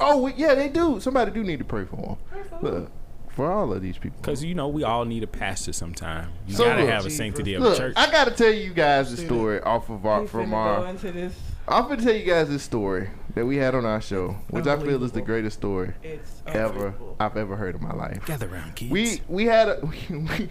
oh, 0.00 0.22
we- 0.22 0.34
yeah, 0.34 0.54
they 0.54 0.68
do. 0.68 1.00
Somebody 1.00 1.30
do 1.30 1.42
need 1.42 1.58
to 1.58 1.64
pray 1.64 1.84
for 1.84 1.96
them. 1.96 2.16
Pray 2.30 2.42
for? 2.42 2.58
Look, 2.60 2.90
for 3.30 3.50
all 3.50 3.72
of 3.72 3.82
these 3.82 3.98
people. 3.98 4.18
Cause 4.22 4.44
you 4.44 4.54
know 4.54 4.68
we 4.68 4.84
all 4.84 5.04
need 5.04 5.22
a 5.24 5.26
pastor 5.26 5.72
sometime. 5.72 6.30
You 6.46 6.54
So 6.54 6.64
gotta 6.64 6.82
look, 6.82 6.90
have 6.90 7.00
a 7.00 7.04
Jesus. 7.04 7.18
sanctity 7.18 7.54
of 7.54 7.62
Look, 7.62 7.74
a 7.74 7.78
church. 7.78 7.94
I 7.96 8.10
gotta 8.10 8.30
tell 8.30 8.52
you 8.52 8.72
guys 8.72 9.10
the 9.10 9.16
story 9.24 9.60
off 9.60 9.90
of 9.90 10.06
our 10.06 10.26
from 10.28 10.46
finna 10.46 10.50
go 10.50 10.56
our. 10.56 10.86
into 10.88 11.10
this. 11.10 11.34
I'm 11.66 11.84
gonna 11.88 12.02
tell 12.02 12.14
you 12.14 12.24
guys 12.24 12.48
this 12.48 12.62
story 12.62 13.08
that 13.34 13.46
we 13.46 13.56
had 13.56 13.74
on 13.74 13.84
our 13.86 14.00
show, 14.00 14.36
which 14.50 14.66
I 14.66 14.78
feel 14.78 15.02
is 15.02 15.12
the 15.12 15.22
greatest 15.22 15.58
story 15.58 15.94
It's 16.02 16.42
ever. 16.46 16.94
I've 17.18 17.36
ever 17.36 17.56
heard 17.56 17.74
in 17.76 17.82
my 17.82 17.92
life. 17.94 18.24
Gather 18.26 18.48
around, 18.52 18.76
kids. 18.76 18.90
We 18.92 19.20
we 19.28 19.44
had 19.46 19.68
a, 19.68 19.80
we, 20.10 20.48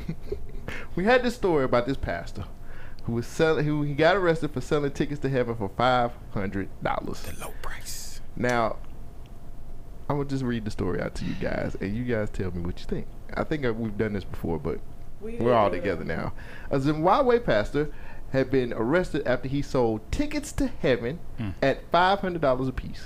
we 0.95 1.03
had 1.03 1.23
this 1.23 1.35
story 1.35 1.65
about 1.65 1.85
this 1.85 1.97
pastor 1.97 2.45
who 3.03 3.13
was 3.13 3.27
selling 3.27 3.65
who 3.65 3.83
he 3.83 3.93
got 3.93 4.15
arrested 4.15 4.51
for 4.53 4.61
selling 4.61 4.91
tickets 4.91 5.19
to 5.21 5.29
heaven 5.29 5.55
for 5.55 5.69
five 5.77 6.11
hundred 6.31 6.69
dollars. 6.81 7.21
the 7.21 7.39
low 7.45 7.53
price. 7.61 8.21
Now, 8.35 8.77
I'm 10.09 10.17
gonna 10.17 10.29
just 10.29 10.43
read 10.43 10.65
the 10.65 10.71
story 10.71 10.99
out 10.99 11.13
to 11.15 11.25
you 11.25 11.35
guys, 11.35 11.77
and 11.79 11.95
you 11.95 12.05
guys 12.05 12.29
tell 12.31 12.49
me 12.51 12.61
what 12.61 12.79
you 12.79 12.85
think. 12.87 13.05
I 13.35 13.43
think 13.43 13.63
we've 13.77 13.97
done 13.97 14.13
this 14.13 14.23
before, 14.23 14.57
but 14.57 14.79
We 15.21 15.35
we're 15.35 15.53
all 15.53 15.69
did 15.69 15.81
together 15.81 16.01
it. 16.01 16.07
now. 16.07 16.33
A 16.71 16.79
Zimbabwe 16.79 17.39
pastor 17.39 17.91
had 18.33 18.49
been 18.49 18.73
arrested 18.73 19.25
after 19.27 19.47
he 19.47 19.61
sold 19.61 20.01
tickets 20.11 20.51
to 20.51 20.67
heaven 20.67 21.19
hmm. 21.37 21.49
at 21.61 21.89
five 21.91 22.19
hundred 22.19 22.41
dollars 22.41 22.67
apiece. 22.67 23.05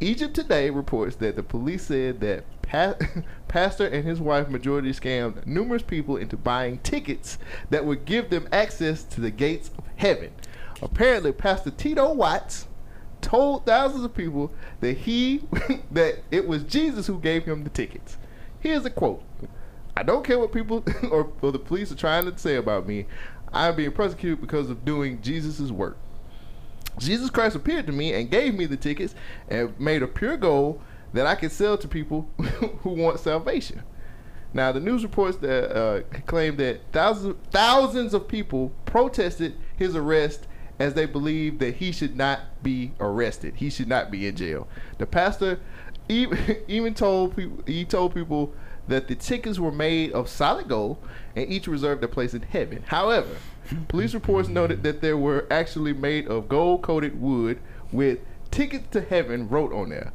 Egypt 0.00 0.34
Today 0.34 0.70
reports 0.70 1.16
that 1.16 1.34
the 1.34 1.42
police 1.42 1.86
said 1.86 2.20
that 2.20 2.44
pa- 2.62 2.94
pastor 3.48 3.86
and 3.86 4.04
his 4.04 4.20
wife 4.20 4.48
majority 4.48 4.92
scammed 4.92 5.46
numerous 5.46 5.82
people 5.82 6.16
into 6.18 6.36
buying 6.36 6.78
tickets 6.78 7.38
that 7.70 7.84
would 7.84 8.04
give 8.04 8.30
them 8.30 8.48
access 8.52 9.02
to 9.04 9.20
the 9.20 9.30
gates 9.30 9.70
of 9.78 9.84
heaven. 9.96 10.30
Apparently, 10.82 11.32
Pastor 11.32 11.70
Tito 11.70 12.12
Watts 12.12 12.66
told 13.22 13.64
thousands 13.64 14.04
of 14.04 14.14
people 14.14 14.52
that 14.80 14.96
he 14.98 15.42
that 15.90 16.18
it 16.30 16.46
was 16.46 16.64
Jesus 16.64 17.06
who 17.06 17.18
gave 17.18 17.44
him 17.44 17.64
the 17.64 17.70
tickets. 17.70 18.18
Here's 18.60 18.84
a 18.84 18.90
quote. 18.90 19.22
I 19.96 20.02
don't 20.02 20.24
care 20.24 20.38
what 20.38 20.52
people 20.52 20.84
or, 21.10 21.30
or 21.42 21.52
the 21.52 21.58
police 21.58 21.90
are 21.92 21.96
trying 21.96 22.30
to 22.30 22.38
say 22.38 22.56
about 22.56 22.86
me. 22.86 23.06
I'm 23.52 23.76
being 23.76 23.92
persecuted 23.92 24.40
because 24.40 24.70
of 24.70 24.84
doing 24.84 25.20
Jesus' 25.22 25.70
work. 25.70 25.96
Jesus 26.98 27.30
Christ 27.30 27.56
appeared 27.56 27.86
to 27.86 27.92
me 27.92 28.12
and 28.14 28.30
gave 28.30 28.54
me 28.54 28.66
the 28.66 28.76
tickets 28.76 29.14
and 29.48 29.78
made 29.80 30.02
a 30.02 30.06
pure 30.06 30.36
goal 30.36 30.80
that 31.12 31.26
I 31.26 31.34
could 31.34 31.52
sell 31.52 31.76
to 31.78 31.88
people 31.88 32.28
who 32.82 32.90
want 32.90 33.20
salvation. 33.20 33.82
Now, 34.52 34.72
the 34.72 34.80
news 34.80 35.02
reports 35.02 35.36
that 35.38 35.76
uh, 35.76 36.02
claim 36.26 36.56
that 36.56 36.80
thousands 36.92 37.36
thousands 37.50 38.14
of 38.14 38.26
people 38.26 38.72
protested 38.84 39.56
his 39.76 39.94
arrest 39.94 40.46
as 40.80 40.94
they 40.94 41.06
believe 41.06 41.58
that 41.60 41.76
he 41.76 41.92
should 41.92 42.16
not 42.16 42.40
be 42.62 42.92
arrested. 42.98 43.54
He 43.56 43.70
should 43.70 43.86
not 43.88 44.10
be 44.10 44.26
in 44.26 44.34
jail. 44.34 44.66
The 44.98 45.06
pastor 45.06 45.60
even, 46.08 46.56
even 46.68 46.94
told 46.94 47.36
people 47.36 47.62
he 47.66 47.84
told 47.84 48.14
people 48.14 48.52
that 48.90 49.08
the 49.08 49.14
tickets 49.14 49.58
were 49.58 49.72
made 49.72 50.12
of 50.12 50.28
solid 50.28 50.68
gold 50.68 50.98
and 51.36 51.50
each 51.50 51.66
reserved 51.66 52.02
a 52.04 52.08
place 52.08 52.34
in 52.34 52.42
heaven. 52.42 52.82
However, 52.86 53.36
police 53.88 54.14
reports 54.14 54.48
noted 54.48 54.82
that 54.82 55.00
they 55.00 55.14
were 55.14 55.46
actually 55.50 55.92
made 55.92 56.26
of 56.28 56.48
gold 56.48 56.82
coated 56.82 57.20
wood 57.20 57.60
with 57.92 58.18
tickets 58.50 58.88
to 58.90 59.00
heaven 59.00 59.48
wrote 59.48 59.72
on 59.72 59.90
there. 59.90 60.12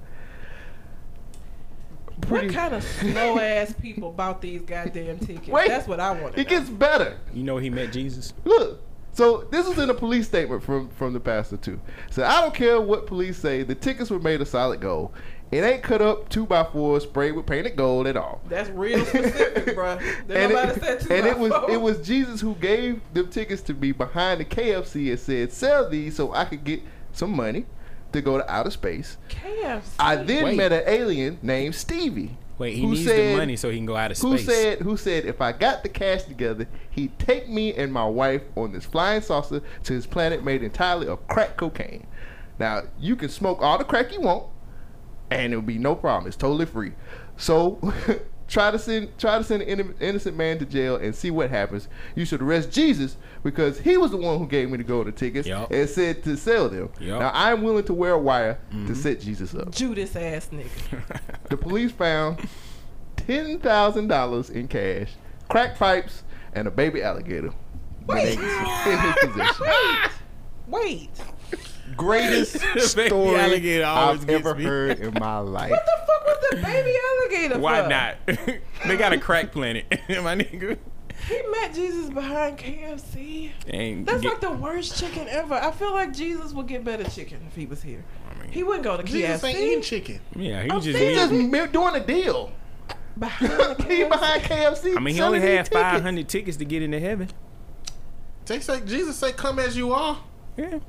What 2.27 2.49
kind 2.49 2.73
of 2.73 2.83
slow 2.99 3.39
ass 3.39 3.73
people 3.81 4.11
bought 4.11 4.41
these 4.41 4.61
goddamn 4.61 5.19
tickets? 5.19 5.47
Wait, 5.47 5.67
That's 5.67 5.87
what 5.87 5.99
I 5.99 6.11
want 6.11 6.35
to 6.35 6.41
It 6.41 6.47
gets 6.47 6.69
better. 6.69 7.17
You 7.33 7.43
know 7.43 7.57
he 7.57 7.69
met 7.69 7.91
Jesus. 7.91 8.33
Look, 8.43 8.81
So 9.13 9.47
this 9.51 9.67
was 9.67 9.77
in 9.79 9.89
a 9.89 9.93
police 9.93 10.27
statement 10.27 10.63
from 10.63 10.89
from 10.89 11.13
the 11.13 11.19
pastor 11.21 11.55
too. 11.57 11.79
So 12.11 12.23
I 12.23 12.41
don't 12.41 12.53
care 12.53 12.79
what 12.81 13.07
police 13.07 13.37
say. 13.37 13.63
The 13.63 13.75
tickets 13.75 14.09
were 14.09 14.19
made 14.19 14.41
of 14.41 14.47
solid 14.49 14.81
gold. 14.81 15.13
It 15.51 15.63
ain't 15.63 15.83
cut 15.83 16.01
up 16.01 16.27
two 16.29 16.45
by 16.45 16.63
four, 16.63 16.99
sprayed 16.99 17.35
with 17.35 17.45
painted 17.45 17.75
gold 17.75 18.07
at 18.07 18.17
all. 18.17 18.41
That's 18.49 18.69
real 18.69 19.05
specific, 19.05 19.75
bro. 19.75 19.91
and 20.29 20.51
it, 20.51 21.11
and 21.11 21.27
it 21.27 21.37
was 21.37 21.51
four. 21.51 21.71
it 21.71 21.79
was 21.79 22.05
Jesus 22.05 22.41
who 22.41 22.55
gave 22.55 22.99
them 23.13 23.29
tickets 23.29 23.61
to 23.63 23.73
me 23.73 23.91
behind 23.91 24.41
the 24.41 24.45
KFC 24.45 25.11
and 25.11 25.19
said, 25.19 25.53
"Sell 25.53 25.89
these 25.89 26.15
so 26.15 26.33
I 26.33 26.45
could 26.45 26.63
get 26.63 26.81
some 27.13 27.35
money 27.35 27.65
to 28.11 28.21
go 28.21 28.37
to 28.37 28.51
outer 28.51 28.71
space." 28.71 29.17
KFC. 29.29 29.83
I 29.99 30.15
then 30.17 30.43
Wait. 30.45 30.57
met 30.57 30.73
an 30.73 30.83
alien 30.87 31.37
named 31.41 31.75
Stevie. 31.75 32.37
Wait, 32.57 32.75
he 32.75 32.81
who 32.81 32.91
needs 32.91 33.05
said- 33.05 33.33
the 33.33 33.37
money 33.37 33.55
so 33.55 33.69
he 33.69 33.77
can 33.77 33.85
go 33.85 33.95
out 33.95 34.11
of 34.11 34.17
space. 34.17 34.31
Who 34.31 34.37
said 34.37 34.79
who 34.79 34.97
said 34.97 35.25
if 35.25 35.41
I 35.41 35.51
got 35.51 35.83
the 35.83 35.89
cash 35.89 36.23
together, 36.23 36.67
he'd 36.89 37.17
take 37.19 37.47
me 37.49 37.73
and 37.73 37.93
my 37.93 38.05
wife 38.05 38.41
on 38.55 38.71
this 38.71 38.85
flying 38.85 39.21
saucer 39.21 39.61
to 39.83 39.93
his 39.93 40.07
planet 40.07 40.43
made 40.43 40.63
entirely 40.63 41.07
of 41.07 41.25
crack 41.27 41.57
cocaine. 41.57 42.07
Now 42.57 42.83
you 42.97 43.15
can 43.15 43.29
smoke 43.29 43.61
all 43.61 43.77
the 43.77 43.83
crack 43.83 44.13
you 44.13 44.21
want, 44.21 44.45
and 45.29 45.53
it'll 45.53 45.61
be 45.61 45.77
no 45.77 45.95
problem. 45.95 46.27
It's 46.27 46.37
totally 46.37 46.65
free. 46.65 46.93
So 47.37 47.79
try 48.47 48.71
to 48.71 48.77
send 48.77 49.17
try 49.17 49.37
to 49.37 49.43
send 49.43 49.63
an 49.63 49.95
innocent 49.99 50.37
man 50.37 50.59
to 50.59 50.65
jail 50.65 50.97
and 50.97 51.15
see 51.15 51.31
what 51.31 51.49
happens. 51.49 51.87
You 52.15 52.25
should 52.25 52.41
arrest 52.41 52.71
Jesus 52.71 53.17
because 53.43 53.79
he 53.79 53.97
was 53.97 54.11
the 54.11 54.17
one 54.17 54.37
who 54.37 54.47
gave 54.47 54.69
me 54.69 54.77
the 54.77 54.83
golden 54.83 55.13
tickets 55.13 55.47
Yup. 55.47 55.71
and 55.71 55.89
said 55.89 56.23
to 56.23 56.37
sell 56.37 56.69
them. 56.69 56.89
Yup. 56.99 57.19
Now 57.19 57.31
I'm 57.33 57.63
willing 57.63 57.85
to 57.85 57.93
wear 57.93 58.13
a 58.13 58.19
wire 58.19 58.59
to 58.69 58.75
mm-hmm. 58.75 58.93
set 58.93 59.21
Jesus 59.21 59.55
up. 59.55 59.71
Judas 59.71 60.15
ass 60.15 60.49
nigga. 60.51 61.21
The 61.49 61.57
police 61.57 61.91
found 61.91 62.47
ten 63.17 63.59
thousand 63.59 64.07
dollars 64.07 64.49
in 64.49 64.67
cash, 64.67 65.11
crack 65.49 65.77
pipes, 65.77 66.23
and 66.53 66.67
a 66.67 66.71
baby 66.71 67.03
alligator. 67.03 67.51
Wait. 68.07 68.37
in 68.39 68.99
his 68.99 69.15
possession. 69.21 69.65
Wait. 70.67 71.09
Greatest 71.95 72.59
story 72.79 73.39
I've 73.83 74.29
ever 74.29 74.55
me. 74.55 74.63
heard 74.63 74.99
in 74.99 75.13
my 75.13 75.37
life. 75.39 75.71
What 75.71 75.85
the 75.85 76.05
fuck 76.07 76.25
was 76.25 76.37
the 76.51 76.55
baby 76.57 76.93
alligator 77.21 77.59
Why 77.59 77.83
for? 77.83 77.89
not? 77.89 78.15
they 78.87 78.97
got 78.97 79.13
a 79.13 79.19
crack 79.19 79.51
planet, 79.51 79.85
my 80.09 80.35
nigga. 80.35 80.77
He 81.27 81.41
met 81.51 81.73
Jesus 81.73 82.09
behind 82.09 82.57
KFC. 82.57 83.51
Ain't 83.67 84.05
That's 84.05 84.21
get- 84.21 84.29
like 84.33 84.41
the 84.41 84.51
worst 84.51 84.99
chicken 84.99 85.27
ever. 85.29 85.53
I 85.55 85.71
feel 85.71 85.91
like 85.93 86.13
Jesus 86.13 86.53
would 86.53 86.67
get 86.67 86.83
better 86.83 87.03
chicken 87.05 87.39
if 87.47 87.55
he 87.55 87.65
was 87.65 87.81
here. 87.81 88.03
Oh, 88.29 88.41
mean- 88.41 88.51
He 88.51 88.63
wouldn't 88.63 88.83
go 88.83 88.97
to 88.97 89.03
Jesus 89.03 89.43
ain't 89.43 89.57
eating 89.57 89.79
KFC. 89.79 89.83
chicken. 89.83 90.19
yeah, 90.35 90.63
he 90.63 90.69
I'm 90.71 90.81
just. 90.81 90.97
He 90.99 91.13
just 91.15 91.31
doing 91.71 91.95
a 91.95 92.05
deal. 92.05 92.51
Behind 93.17 93.49
the 93.77 93.83
he 93.83 94.01
KFC. 94.03 94.09
behind 94.09 94.41
KFC. 94.43 94.97
I 94.97 94.99
mean, 94.99 95.15
he 95.15 95.21
only 95.21 95.39
these 95.39 95.47
had 95.47 95.65
tickets. 95.65 95.69
500 95.81 96.27
tickets 96.27 96.57
to 96.57 96.65
get 96.65 96.81
into 96.83 96.99
heaven. 96.99 97.29
They 98.45 98.59
say 98.59 98.81
Jesus 98.81 99.15
say, 99.15 99.31
"Come 99.31 99.57
as 99.57 99.77
you 99.77 99.93
are." 99.93 100.17
Yeah. 100.57 100.79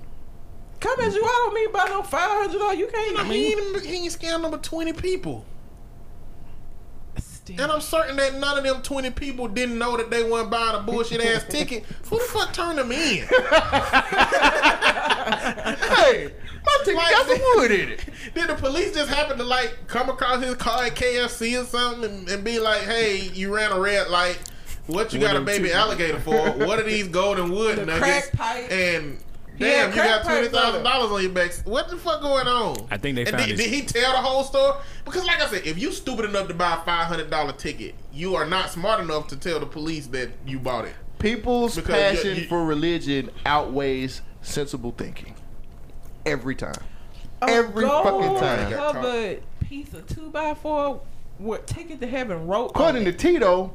Come 0.81 1.01
as 1.01 1.15
you 1.15 1.23
are, 1.25 1.27
don't 1.29 1.55
mean 1.55 1.73
by 1.73 1.85
no 1.89 2.03
five 2.03 2.29
hundred 2.31 2.59
dollars. 2.59 2.79
You 2.79 2.87
can't. 2.89 3.19
I 3.19 3.23
mean, 3.25 3.33
he 3.33 3.53
ain't, 3.53 3.85
he 3.87 3.95
ain't 4.05 4.13
scammed 4.13 4.43
number 4.43 4.59
twenty 4.59 4.93
people, 4.93 5.45
and 7.49 7.61
I'm 7.73 7.81
certain 7.81 8.17
that 8.17 8.35
none 8.35 8.59
of 8.59 8.65
them 8.65 8.83
twenty 8.83 9.11
people 9.11 9.49
didn't 9.49 9.79
know 9.79 9.97
that 9.97 10.11
they 10.11 10.23
weren't 10.23 10.51
buying 10.51 10.77
a 10.77 10.81
bullshit 10.83 11.21
ass 11.25 11.45
ticket. 11.49 11.85
Who 12.11 12.19
the 12.19 12.25
fuck 12.25 12.53
turned 12.53 12.79
them 12.79 12.93
in? 12.93 13.27
Hey, 15.27 16.33
my 16.65 16.79
ticket 16.85 16.95
Like- 16.95 17.11
got 17.11 17.27
some 17.27 17.39
wood 17.57 17.71
in 17.71 17.89
it. 17.91 18.05
Did 18.35 18.49
the 18.49 18.55
police 18.55 18.93
just 18.95 19.11
happen 19.11 19.37
to 19.39 19.45
like 19.45 19.77
come 19.87 20.09
across 20.09 20.43
his 20.43 20.55
car 20.55 20.85
at 20.85 20.95
KFC 20.95 21.61
or 21.61 21.65
something 21.67 22.05
and, 22.11 22.29
and 22.29 22.45
be 22.45 22.59
like, 22.59 22.83
"Hey, 22.83 23.29
you 23.35 23.55
ran 23.55 23.73
a 23.73 23.81
red 23.81 24.09
light. 24.09 24.39
What 24.87 25.13
you 25.13 25.21
What 25.21 25.33
got 25.33 25.37
a 25.37 25.41
baby 25.41 25.69
two- 25.69 25.75
alligator 25.75 26.21
for? 26.21 26.51
What 26.53 26.79
are 26.79 26.85
these 26.85 27.09
golden 27.09 27.51
wood 27.51 27.79
The 27.79 27.87
nuggets?" 27.87 28.31
crack 28.31 28.33
pipe. 28.33 28.71
And 28.73 29.19
He 29.59 29.65
had 29.65 29.71
damn, 29.71 29.91
you 29.91 29.97
got 29.97 30.23
crack 30.23 30.23
twenty 30.25 30.41
pipes 30.49 30.55
on 30.57 30.63
thousand 30.63 30.81
it. 30.81 30.85
dollars 30.85 31.11
on 31.13 31.23
your 31.23 31.31
back. 31.33 31.53
What 31.65 31.89
the 31.89 31.97
fuck 31.97 32.21
going 32.21 32.47
on? 32.47 32.87
I 32.91 32.97
think 32.99 33.17
they 33.17 33.23
And 33.23 33.31
found 33.31 33.47
did, 33.49 33.57
did 33.57 33.71
he 33.71 33.83
tell 33.83 34.13
the 34.13 34.19
whole 34.19 34.45
story? 34.45 34.79
Because, 35.05 35.25
like 35.25 35.41
I 35.41 35.49
said, 35.49 35.67
if 35.67 35.79
you 35.79 35.93
stupid 35.93 36.25
enough 36.27 36.49
to 36.49 36.55
buy 36.55 36.75
a 36.75 36.85
five 36.85 37.07
hundred 37.07 37.31
dollar 37.31 37.53
ticket, 37.53 37.95
you 38.13 38.35
are 38.35 38.45
not 38.47 38.71
smart 38.71 39.01
enough 39.01 39.29
to 39.29 39.37
tell 39.37 39.59
the 39.61 39.67
police 39.67 40.07
that 40.09 40.31
you 40.47 40.59
bought 40.59 40.85
it. 40.85 40.95
People's 41.19 41.77
Because 41.77 41.95
passion 41.95 42.37
you- 42.37 42.43
you- 42.43 42.49
for 42.49 42.65
religion 42.65 43.31
outweighs 43.47 44.21
sensible 44.43 44.95
thinking. 44.97 45.35
Every 46.27 46.55
time. 46.55 46.75
A 47.43 47.47
Every 47.51 47.87
fucking 47.87 48.11
gold 48.21 48.39
time. 48.41 48.73
Covered 48.73 49.43
piece 49.61 49.93
of 49.95 50.07
two 50.07 50.31
by 50.31 50.55
four. 50.55 51.01
What 51.39 51.67
ticket 51.67 52.01
to 52.01 52.07
heaven 52.07 52.47
wrote 52.47 52.71
According 52.71 53.07
on 53.07 53.13
to. 53.13 53.19
Tito, 53.19 53.75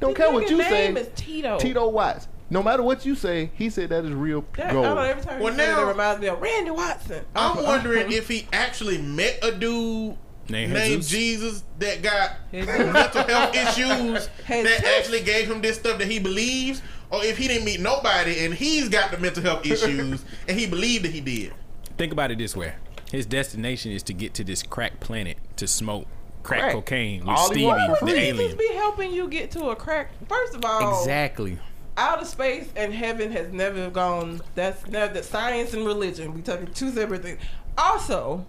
don't 0.00 0.10
The 0.10 0.16
care 0.24 0.32
what 0.32 0.50
you 0.50 0.58
name 0.58 0.96
say. 0.96 1.00
is 1.00 1.08
Tito. 1.14 1.58
Tito 1.58 1.88
Watts. 1.88 2.26
No 2.50 2.62
matter 2.62 2.82
what 2.82 3.06
you 3.06 3.14
say, 3.14 3.50
he 3.54 3.70
said 3.70 3.88
that 3.88 4.04
is 4.04 4.12
real 4.12 4.44
That, 4.56 4.66
I 4.66 4.72
gold. 4.72 4.84
don't 4.84 4.94
know, 4.96 5.02
every 5.02 5.22
time 5.22 5.40
Well, 5.40 5.52
you 5.52 5.58
say 5.58 5.64
it, 5.64 5.72
now- 5.72 5.82
it 5.84 5.88
reminds 5.88 6.20
me 6.20 6.26
of 6.28 6.40
Randy 6.40 6.70
Watson. 6.70 7.24
I'm 7.34 7.62
wondering 7.62 8.12
if 8.12 8.28
he 8.28 8.46
actually 8.52 8.98
met 8.98 9.38
a 9.42 9.50
dude 9.52 10.16
Named 10.48 10.74
named 10.74 11.02
Jesus? 11.02 11.10
Jesus 11.10 11.64
that 11.78 12.02
got 12.02 12.32
mental 12.52 13.22
health 13.24 13.54
issues 13.56 14.28
that 14.48 14.84
actually 14.98 15.22
gave 15.22 15.50
him 15.50 15.62
this 15.62 15.76
stuff 15.78 15.98
that 15.98 16.06
he 16.06 16.18
believes, 16.18 16.82
or 17.10 17.24
if 17.24 17.38
he 17.38 17.48
didn't 17.48 17.64
meet 17.64 17.80
nobody 17.80 18.44
and 18.44 18.52
he's 18.52 18.90
got 18.90 19.10
the 19.10 19.16
mental 19.16 19.42
health 19.42 19.64
issues 19.64 20.22
and 20.48 20.58
he 20.58 20.66
believed 20.66 21.04
that 21.06 21.12
he 21.12 21.20
did. 21.22 21.54
Think 21.96 22.12
about 22.12 22.30
it 22.30 22.36
this 22.36 22.54
way: 22.54 22.74
his 23.10 23.24
destination 23.24 23.90
is 23.92 24.02
to 24.02 24.12
get 24.12 24.34
to 24.34 24.44
this 24.44 24.62
crack 24.62 25.00
planet 25.00 25.38
to 25.56 25.66
smoke 25.66 26.06
crack, 26.42 26.60
Crack. 26.60 26.72
cocaine 26.74 27.20
with 27.20 27.28
All 27.30 27.48
he 27.48 27.54
Stevie, 27.54 27.64
want 27.64 27.98
for 27.98 28.04
the 28.04 28.10
free. 28.12 28.20
Jesus 28.20 28.38
alien. 28.40 28.58
be 28.58 28.68
helping 28.74 29.12
you 29.14 29.28
get 29.28 29.50
to 29.52 29.70
a 29.70 29.76
crack. 29.76 30.10
First 30.28 30.54
of 30.56 30.64
all, 30.66 31.00
Exactly. 31.00 31.58
Outer 31.96 32.24
space 32.24 32.68
and 32.76 32.92
heaven 32.92 33.30
has 33.32 33.52
never 33.52 33.90
gone. 33.90 34.40
That's 34.54 34.86
never 34.86 35.22
science 35.22 35.74
and 35.74 35.86
religion. 35.86 36.34
We 36.34 36.42
talking 36.42 36.66
two 36.68 36.90
separate 36.90 37.22
things. 37.22 37.40
Also, 37.78 38.46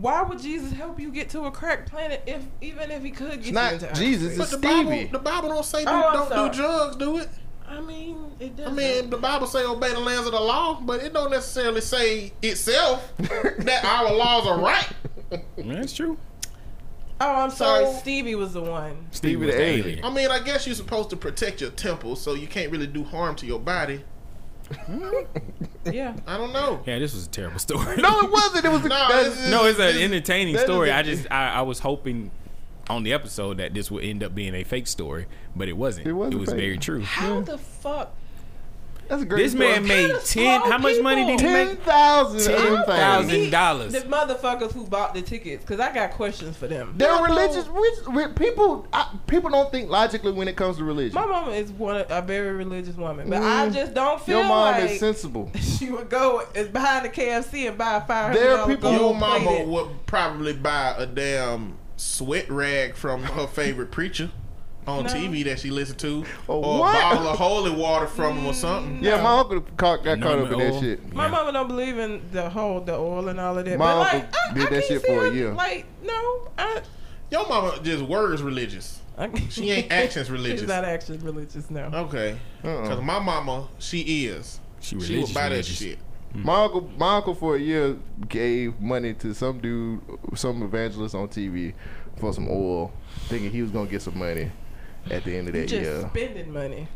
why 0.00 0.22
would 0.22 0.40
Jesus 0.40 0.72
help 0.72 0.98
you 0.98 1.10
get 1.12 1.28
to 1.30 1.42
a 1.44 1.50
crack 1.50 1.86
planet 1.86 2.22
if 2.26 2.42
even 2.60 2.90
if 2.90 3.02
he 3.02 3.10
could 3.10 3.28
get 3.30 3.38
It's 3.38 3.46
you 3.48 3.52
not 3.52 3.72
into 3.74 3.86
outer 3.90 4.00
Jesus, 4.00 4.34
space? 4.34 4.40
it's 4.40 4.50
But 4.52 4.60
the 4.60 4.66
Bible, 4.66 5.08
the 5.12 5.18
Bible 5.18 5.48
don't 5.50 5.64
say 5.64 5.78
oh, 5.80 5.84
do, 5.84 5.90
Oh, 5.90 6.08
I'm 6.08 6.14
don't 6.14 6.28
sorry. 6.28 6.50
do 6.50 6.56
drugs, 6.56 6.96
do 6.96 7.16
it? 7.18 7.28
I 7.66 7.80
mean, 7.80 8.16
it 8.40 8.44
I 8.44 8.48
doesn't. 8.56 8.74
mean, 8.76 9.10
the 9.10 9.16
Bible 9.16 9.46
say 9.46 9.64
obey 9.64 9.90
the 9.90 10.00
lands 10.00 10.26
of 10.26 10.32
the 10.32 10.40
law, 10.40 10.80
but 10.82 11.00
it 11.02 11.12
don't 11.14 11.30
necessarily 11.30 11.80
say 11.80 12.32
itself 12.42 13.12
that 13.18 13.84
our 13.84 14.12
laws 14.14 14.46
are 14.46 14.58
right. 14.60 14.86
That's 15.56 15.92
true. 15.94 16.18
Oh, 17.24 17.34
I'm 17.44 17.50
sorry. 17.50 17.84
So- 17.86 17.92
Stevie 17.98 18.34
was 18.34 18.52
the 18.52 18.62
one. 18.62 19.06
Stevie 19.10 19.34
the 19.40 19.46
was 19.46 19.54
the 19.54 19.60
alien. 19.62 19.86
alien. 19.86 20.04
I 20.04 20.10
mean, 20.10 20.30
I 20.30 20.38
guess 20.40 20.66
you're 20.66 20.74
supposed 20.76 21.10
to 21.10 21.16
protect 21.16 21.60
your 21.60 21.70
temple, 21.70 22.16
so 22.16 22.34
you 22.34 22.46
can't 22.46 22.70
really 22.70 22.86
do 22.86 23.04
harm 23.04 23.34
to 23.36 23.46
your 23.46 23.58
body. 23.60 24.02
Hmm? 24.86 25.10
Yeah. 25.92 26.16
I 26.26 26.36
don't 26.38 26.52
know. 26.52 26.82
Yeah, 26.86 26.98
this 26.98 27.14
was 27.14 27.26
a 27.26 27.30
terrible 27.30 27.58
story. 27.58 27.96
No, 28.00 28.20
it 28.20 28.30
wasn't. 28.30 28.64
It 28.64 28.70
was 28.70 28.84
a, 28.84 28.88
No, 28.88 29.08
that's- 29.08 29.26
it's- 29.26 29.50
no, 29.50 29.64
it's 29.66 29.78
an 29.78 29.86
This- 29.94 30.02
entertaining 30.02 30.56
story. 30.58 30.90
I 30.90 31.02
just 31.02 31.30
I, 31.30 31.54
I 31.54 31.62
was 31.62 31.80
hoping 31.80 32.30
on 32.88 33.02
the 33.02 33.12
episode 33.12 33.56
that 33.58 33.72
this 33.74 33.90
would 33.90 34.04
end 34.04 34.22
up 34.22 34.34
being 34.34 34.54
a 34.54 34.62
fake 34.64 34.86
story, 34.86 35.26
but 35.56 35.68
it 35.68 35.76
wasn't. 35.76 36.06
It 36.06 36.10
It, 36.10 36.12
wasn't 36.14 36.40
was 36.40 36.50
fake. 36.50 36.58
very 36.58 36.78
true. 36.78 37.02
How 37.02 37.40
the 37.40 37.58
fuck? 37.58 38.14
That's 39.08 39.22
a 39.22 39.24
great 39.26 39.42
This 39.42 39.54
man 39.54 39.84
story. 39.84 39.88
made 40.08 40.20
ten. 40.24 40.60
How 40.62 40.78
much 40.78 41.00
money 41.00 41.24
did 41.26 41.40
he 41.40 41.46
make? 41.46 41.82
thousand 41.82 42.38
of 42.38 42.44
them 42.44 42.54
Ten 42.56 42.76
things. 42.76 42.86
thousand. 42.86 43.30
Me- 43.30 43.50
dollars. 43.50 43.92
The 43.92 44.00
motherfuckers 44.00 44.72
who 44.72 44.86
bought 44.86 45.14
the 45.14 45.22
tickets, 45.22 45.64
because 45.64 45.80
I 45.80 45.92
got 45.92 46.12
questions 46.12 46.56
for 46.56 46.66
them. 46.66 46.94
They're 46.96 47.08
No, 47.08 47.24
no. 47.24 47.34
religious. 47.34 47.66
Rich, 47.66 47.94
rich, 48.08 48.36
people, 48.36 48.86
I, 48.92 49.08
people 49.26 49.50
don't 49.50 49.70
think 49.70 49.90
logically 49.90 50.32
when 50.32 50.48
it 50.48 50.56
comes 50.56 50.76
to 50.78 50.84
religion. 50.84 51.14
My 51.14 51.26
mama 51.26 51.52
is 51.52 51.70
one 51.72 52.04
a 52.08 52.22
very 52.22 52.52
religious 52.52 52.96
woman, 52.96 53.28
but 53.28 53.42
I 53.42 53.68
Mm. 53.68 53.74
just 53.74 53.94
don't 53.94 54.20
feel 54.20 54.38
like. 54.38 54.44
Your 54.44 54.48
mom 54.48 54.72
like 54.80 54.90
is 54.90 55.00
sensible. 55.00 55.50
she 55.60 55.90
would 55.90 56.08
go 56.08 56.42
is 56.54 56.68
behind 56.68 57.04
the 57.04 57.08
KFC 57.10 57.68
and 57.68 57.78
buy 57.78 57.96
a 57.96 58.00
five 58.00 58.26
hundred 58.28 58.38
There 58.40 58.58
are 58.58 58.66
people- 58.66 58.90
gold 58.90 59.00
Your 59.00 59.14
mama 59.14 59.64
would 59.64 60.06
probably 60.06 60.52
buy 60.54 60.94
a 60.96 61.06
damn 61.06 61.78
sweat 61.96 62.50
rag 62.50 62.94
from 62.96 63.22
her 63.22 63.46
favorite 63.46 63.90
preacher 63.90 64.30
on 64.86 65.04
No. 65.04 65.10
TV 65.10 65.44
that 65.44 65.58
she 65.60 65.70
listened 65.70 65.98
to, 66.00 66.24
oh, 66.48 66.54
A 66.54 66.66
or 66.66 66.80
what? 66.80 66.90
a 66.90 67.00
bottle 67.14 67.28
of 67.28 67.38
holy 67.38 67.70
water 67.70 68.06
from 68.06 68.38
him 68.38 68.46
or 68.46 68.52
something. 68.54 69.02
Yeah, 69.02 69.16
No. 69.16 69.22
my 69.22 69.38
uncle 69.40 69.60
caught, 69.76 70.04
got 70.04 70.20
caught 70.20 70.38
up 70.38 70.52
in 70.52 70.58
that 70.58 70.80
shit. 70.80 71.12
My 71.12 71.24
Yeah. 71.26 71.30
mama 71.30 71.52
don't 71.52 71.68
believe 71.68 71.98
in 71.98 72.20
the 72.32 72.50
whole 72.50 72.80
the 72.80 72.94
oil 72.94 73.28
and 73.28 73.40
all 73.40 73.56
of 73.58 73.64
that. 73.64 73.78
My 73.78 73.84
but 73.94 73.98
like, 73.98 74.14
uncle 74.14 74.30
I, 74.50 74.54
did 74.54 74.66
I 74.66 74.70
that 74.70 74.84
shit 74.84 75.02
for 75.06 75.26
a 75.26 75.30
year. 75.32 75.52
Like, 75.54 75.86
no, 76.02 76.48
I, 76.58 76.82
Your 77.30 77.48
mama 77.48 77.78
just 77.82 78.02
words 78.04 78.42
religious. 78.42 79.00
I 79.16 79.30
She 79.48 79.70
ain't 79.70 79.90
actions 79.92 80.30
religious. 80.30 80.60
She's 80.60 80.68
not 80.68 80.84
actually 80.84 81.18
religious 81.18 81.70
now. 81.70 81.86
Okay, 81.92 82.36
Uh-uh. 82.64 82.82
because 82.82 83.00
my 83.02 83.18
mama, 83.20 83.68
she 83.78 84.26
is. 84.26 84.60
She 84.80 84.90
She 84.90 84.96
religious. 84.96 85.28
would 85.30 85.34
buy 85.34 85.42
that 85.44 85.50
religious. 85.50 85.76
shit. 85.78 85.98
Mm. 86.36 86.44
My 86.44 86.64
uncle, 86.64 86.90
my 86.98 87.16
uncle 87.16 87.34
for 87.34 87.54
a 87.56 87.58
year 87.60 87.96
gave 88.28 88.78
money 88.80 89.14
to 89.14 89.32
some 89.34 89.60
dude, 89.60 90.00
some 90.34 90.62
evangelist 90.64 91.14
on 91.14 91.28
TV 91.28 91.72
for 92.16 92.32
some 92.34 92.48
oil, 92.50 92.92
thinking 93.28 93.50
he 93.52 93.62
was 93.62 93.70
gonna 93.70 93.88
get 93.88 94.02
some 94.02 94.18
money 94.18 94.50
at 95.10 95.24
the 95.24 95.36
end 95.36 95.48
of 95.48 95.54
that 95.54 95.68
just 95.68 95.82
year. 95.82 96.08
spending 96.10 96.52
money. 96.52 96.88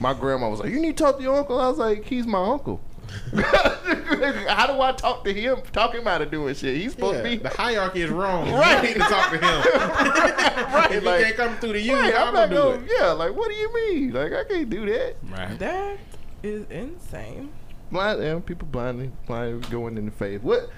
My 0.00 0.14
grandma 0.14 0.48
was 0.50 0.60
like, 0.60 0.70
"You 0.70 0.80
need 0.80 0.96
to 0.96 1.04
talk 1.04 1.16
to 1.18 1.22
your 1.22 1.36
uncle." 1.38 1.60
I 1.60 1.68
was 1.68 1.78
like, 1.78 2.04
"He's 2.04 2.26
my 2.26 2.42
uncle." 2.44 2.80
How 3.36 4.66
do 4.66 4.80
I 4.80 4.92
talk 4.96 5.24
to 5.24 5.32
him? 5.32 5.58
Talk 5.72 5.94
him 5.94 6.08
out 6.08 6.22
of 6.22 6.30
doing 6.30 6.54
shit. 6.54 6.76
He's 6.76 6.92
supposed 6.92 7.18
Yeah, 7.18 7.22
to 7.22 7.28
be 7.28 7.36
the 7.36 7.48
hierarchy 7.50 8.02
is 8.02 8.10
wrong. 8.10 8.50
Right. 8.50 8.82
You 8.82 8.88
need 8.88 8.94
to 8.94 9.08
talk 9.08 9.30
to 9.30 9.36
him. 9.36 9.42
right. 10.74 10.92
if 10.92 11.04
like, 11.04 11.18
he 11.18 11.24
can't 11.24 11.36
come 11.36 11.56
through 11.58 11.74
to 11.74 11.80
you, 11.80 11.94
right, 11.94 12.14
I'm, 12.14 12.28
I'm 12.28 12.34
not 12.34 12.50
gonna 12.50 12.78
do 12.78 12.84
it. 12.84 12.90
Yeah, 12.98 13.12
like 13.12 13.34
what 13.34 13.48
do 13.48 13.56
you 13.56 13.74
mean? 13.74 14.12
Like 14.12 14.32
I 14.32 14.44
can't 14.44 14.68
do 14.70 14.86
that. 14.86 15.16
Right. 15.30 15.58
That 15.58 15.98
is 16.42 16.66
insane. 16.70 17.52
blind 17.92 18.22
yeah, 18.22 18.40
people 18.44 18.66
blindly 18.68 19.12
blind 19.26 19.70
going 19.70 19.96
in 19.98 20.06
the 20.06 20.12
faith. 20.12 20.42
What? 20.42 20.68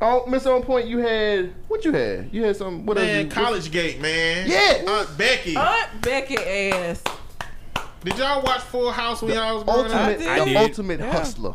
Oh, 0.00 0.24
Miss 0.26 0.46
On 0.46 0.62
Point, 0.62 0.86
you 0.86 0.98
had 0.98 1.52
what 1.66 1.84
you 1.84 1.92
had? 1.92 2.28
You 2.32 2.44
had 2.44 2.56
some 2.56 2.86
what 2.86 2.98
else 2.98 3.06
Man, 3.06 3.24
you- 3.26 3.30
College 3.30 3.70
Gate, 3.70 4.00
man. 4.00 4.48
Yeah, 4.48 4.84
Aunt 4.90 5.18
Becky. 5.18 5.56
Aunt 5.56 6.00
Becky 6.02 6.36
ass. 6.36 7.02
Did 8.04 8.16
y'all 8.16 8.42
watch 8.42 8.60
Full 8.62 8.92
House 8.92 9.22
when 9.22 9.34
y'all 9.34 9.56
was 9.56 9.64
growing 9.64 9.90
up? 9.90 10.08
ultimate, 10.08 10.18
did. 10.20 10.46
The 10.48 10.56
ultimate 10.56 11.00
Yeah. 11.00 11.12
hustler. 11.12 11.54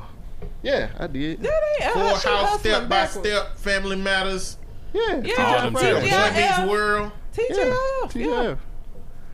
Yeah, 0.62 0.90
I 1.00 1.08
did. 1.08 1.42
That 1.42 1.52
ain't 1.82 1.94
Full 1.94 2.02
how 2.10 2.18
she 2.18 2.28
House, 2.30 2.50
hustling 2.50 2.60
Step 2.60 2.82
by 2.84 2.88
backwards. 2.90 3.28
Step, 3.30 3.58
Family 3.60 3.96
Matters, 3.96 4.58
Yeah, 4.94 5.22
Yeah, 5.24 5.34
All 5.38 5.72
TGIF. 5.72 5.74
Boy 5.74 6.02
Meets 6.02 6.70
World. 6.72 7.12
Yeah, 7.34 7.46
TGIF. 7.50 8.16
Yeah, 8.16 8.26
TGIF. 8.26 8.58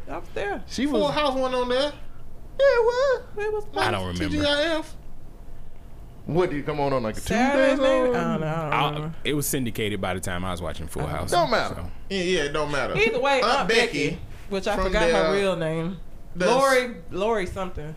I 0.09 0.17
was 0.17 0.29
there. 0.33 0.63
She 0.67 0.85
Full 0.85 1.01
was. 1.01 1.13
House 1.13 1.35
went 1.35 1.53
on 1.55 1.67
there. 1.69 1.91
Yeah, 2.59 2.79
what? 2.83 3.21
It 3.37 3.53
was 3.53 3.65
I 3.75 3.91
don't 3.91 4.07
remember. 4.07 4.37
TGIF. 4.37 4.85
What 6.33 6.49
did 6.51 6.57
you 6.57 6.63
come 6.63 6.79
on 6.79 6.93
on 6.93 7.03
like 7.03 7.17
a 7.17 7.21
Saturday, 7.21 7.71
Tuesday? 7.71 7.83
maybe? 8.01 8.09
or- 8.09 8.17
I 8.17 8.23
don't 8.23 8.41
know. 8.41 8.47
I 8.71 8.91
don't 8.91 9.03
I, 9.05 9.11
it 9.23 9.33
was 9.33 9.47
syndicated 9.47 9.99
by 9.99 10.13
the 10.13 10.19
time 10.19 10.45
I 10.45 10.51
was 10.51 10.61
watching 10.61 10.87
Full 10.87 11.05
House. 11.07 11.31
Don't 11.31 11.49
matter. 11.49 11.75
so. 11.75 11.91
Yeah, 12.09 12.21
yeah, 12.23 12.39
it 12.43 12.53
don't 12.53 12.71
matter. 12.71 12.95
Either 12.97 13.19
way, 13.19 13.41
Aunt 13.41 13.45
Aunt 13.45 13.69
Becky, 13.69 14.19
which 14.49 14.67
I 14.67 14.75
forgot 14.77 15.07
the, 15.07 15.15
her 15.15 15.25
uh, 15.27 15.33
real 15.33 15.55
name. 15.55 15.97
the- 16.35 16.45
Lori, 16.47 16.95
Lori 17.11 17.45
something. 17.47 17.95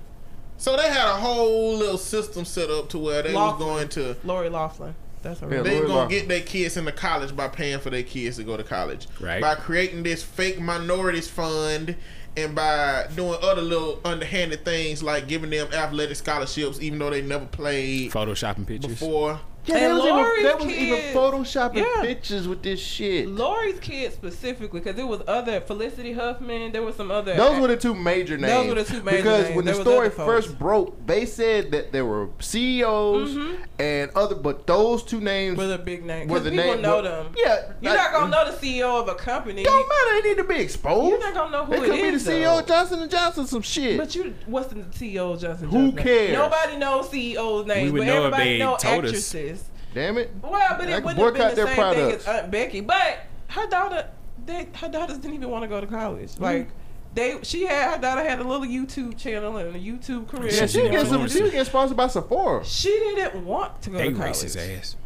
So 0.57 0.77
they 0.77 0.89
had 0.89 1.09
a 1.09 1.15
whole 1.17 1.75
little 1.75 1.99
system 1.99 2.45
set 2.45 2.71
up 2.71 2.89
to 2.91 2.99
where 2.99 3.23
they 3.23 3.33
Loughlin. 3.33 3.67
was 3.69 3.77
going 3.77 3.89
to 3.91 4.17
Lori 4.27 4.49
Loughlin. 4.49 4.95
That's 5.21 5.41
her 5.41 5.49
Yeah, 5.49 5.55
real 5.57 5.65
they 5.65 5.71
name. 5.71 5.79
Lori 5.81 5.89
gonna 5.89 6.01
Loughlin. 6.03 6.19
get 6.21 6.29
their 6.29 6.41
kids 6.41 6.77
into 6.77 6.93
college 6.93 7.37
by 7.37 7.49
paying 7.49 7.81
for 7.81 7.91
their 7.91 8.03
kids 8.03 8.37
to 8.37 8.45
go 8.45 8.57
to 8.57 8.65
college. 8.65 9.09
Right. 9.21 9.41
By 9.43 9.57
creating 9.57 10.05
this 10.05 10.23
fake 10.23 10.61
minorities 10.61 11.29
fund 11.29 11.97
and 12.37 12.55
by 12.55 13.07
doing 13.15 13.39
other 13.43 13.61
little 13.63 14.01
underhanded 14.05 14.65
things 14.65 15.03
like 15.03 15.29
giving 15.29 15.51
them 15.51 15.69
athletic 15.73 16.17
scholarships 16.17 16.81
even 16.81 16.99
though 16.99 17.11
they 17.11 17.23
never 17.23 17.47
played 17.47 18.11
Photoshopping 18.11 18.67
pictures. 18.67 18.93
before. 18.93 19.41
Yeah, 19.65 19.77
And 19.77 19.85
that 19.85 19.95
was, 19.95 20.03
Lori's 20.05 20.33
even, 20.39 20.45
that 20.45 20.59
was 20.59 20.67
even 20.73 20.99
kids- 20.99 21.17
photoshopping 21.17 21.77
Yeah. 21.77 22.03
pictures 22.03 22.49
with 22.49 22.63
this 22.63 22.81
shit. 22.81 23.29
Lori's 23.29 23.79
kids 23.79 24.13
specifically, 24.15 24.81
because 24.81 24.99
it 24.99 25.07
was 25.07 25.21
other 25.29 25.61
Felicity 25.61 26.13
Huffman. 26.13 26.73
There 26.73 26.83
was 26.83 26.97
some 26.97 27.13
other. 27.13 27.35
Those 27.37 27.61
were 27.61 27.69
the 27.69 27.77
two 27.77 27.95
major 27.95 28.37
names. 28.37 28.53
Those 28.53 28.69
were 28.75 28.83
the 28.83 28.85
two 28.85 29.03
major 29.05 29.17
because 29.19 29.45
names. 29.45 29.57
when 29.57 29.65
There 29.65 29.75
the 29.77 29.81
story 29.83 30.07
other 30.09 30.11
folks. 30.17 30.47
first 30.47 30.59
broke, 30.59 31.07
they 31.07 31.27
said 31.27 31.71
that 31.71 31.93
there 31.93 32.05
were 32.05 32.29
CEOs 32.41 33.31
Mhm. 33.31 33.57
and 33.79 34.11
other, 34.17 34.35
but 34.35 34.67
those 34.67 35.03
two 35.05 35.21
names 35.21 35.57
were 35.59 35.67
the 35.69 35.79
big 35.79 36.05
names. 36.05 36.29
were 36.31 36.41
Because 36.41 36.45
the 36.45 36.51
people 36.51 36.73
name. 36.75 36.83
know 36.83 36.97
were- 36.97 37.03
them. 37.03 37.27
Yeah, 37.37 37.59
You're 37.81 37.93
like, 37.93 38.03
not 38.03 38.13
gonna 38.13 38.31
know 38.31 38.51
the 38.51 38.57
CEO 38.59 39.01
of 39.01 39.09
a 39.09 39.15
company. 39.15 39.63
Don't 39.63 39.89
matter. 39.89 40.23
They 40.23 40.29
need 40.31 40.37
to 40.39 40.45
be 40.45 40.57
exposed. 40.57 41.09
You're 41.11 41.21
not 41.21 41.35
gonna 41.35 41.51
know 41.51 41.65
who 41.67 41.73
They 41.73 41.79
it 41.79 41.85
could 41.85 42.03
be 42.03 42.11
the 42.11 42.19
CEO 42.21 42.55
though. 42.55 42.59
of 42.61 42.67
Johnson 42.67 43.03
and 43.03 43.11
Johnson, 43.11 43.47
some 43.47 43.63
shit. 43.63 43.97
But 43.99 44.15
you, 44.15 44.35
what's 44.47 44.69
the 44.73 44.85
CEO 44.93 45.33
of 45.35 45.41
Johnson? 45.41 45.69
Who 45.69 45.91
Johnson? 45.93 46.03
cares? 46.05 46.33
Nobody 46.33 46.77
knows 46.79 47.11
CEO's 47.11 47.67
names, 47.67 47.93
would 47.93 47.99
but 48.01 48.07
know 48.07 48.13
if 48.13 48.19
everybody 48.19 48.45
they 48.45 48.59
know 48.59 48.77
told 48.77 49.05
us. 49.05 49.11
actresses. 49.11 49.52
Damn 49.95 50.19
it. 50.19 50.31
Well, 50.43 50.51
but 50.79 50.89
I 50.89 50.97
it 50.99 51.05
wouldn't 51.05 51.19
have 51.19 51.35
been 51.35 51.49
the 51.51 51.55
their 51.55 51.67
same 51.67 51.75
products. 51.77 52.25
thing 52.25 52.35
as 52.35 52.41
Aunt 52.43 52.51
Becky. 52.51 52.81
But 52.81 53.21
her 53.49 53.67
daughter, 53.67 54.09
they, 54.45 54.69
her 54.75 54.89
daughters 54.89 55.19
didn't 55.19 55.35
even 55.35 55.51
want 55.51 55.63
to 55.63 55.69
go 55.69 55.81
to 55.81 55.87
college. 55.87 56.31
Mm-hmm. 56.33 56.43
Like 56.45 56.69
they, 57.15 57.39
she 57.43 57.67
had 57.67 57.97
her 57.97 58.01
daughter 58.01 58.23
had 58.27 58.39
a 58.41 58.45
little 58.45 58.67
YouTube 58.67 59.19
channel 59.19 59.57
and 59.59 59.77
a 59.77 59.79
YouTube 59.79 60.29
career. 60.29 60.51
Yeah, 60.51 60.61
She's 60.63 60.73
she 60.73 60.79
an 60.87 60.93
was 60.93 61.03
getting 61.05 61.09
some. 61.09 61.29
She 61.29 61.43
was 61.43 61.51
getting 61.51 61.65
sponsored 61.67 61.97
by 61.97 62.07
Sephora. 62.09 62.65
She 62.65 62.89
didn't 62.89 63.45
want 63.45 63.83
to 63.83 63.91
go 63.91 63.99
They 63.99 64.09
to 64.11 64.15
college. 64.15 64.33
racist 64.33 64.79
ass. 64.79 64.97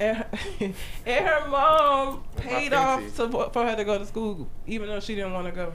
And 0.00 0.16
her, 0.16 0.26
and 1.06 1.26
her 1.26 1.48
mom 1.48 2.24
paid 2.36 2.72
off 2.72 3.00
fancy. 3.02 3.16
to, 3.30 3.50
for 3.50 3.66
her 3.66 3.76
to 3.76 3.84
go 3.84 3.98
to 3.98 4.06
school, 4.06 4.48
even 4.66 4.88
though 4.88 5.00
she 5.00 5.14
didn't 5.14 5.32
want 5.34 5.46
to 5.46 5.52
go. 5.52 5.72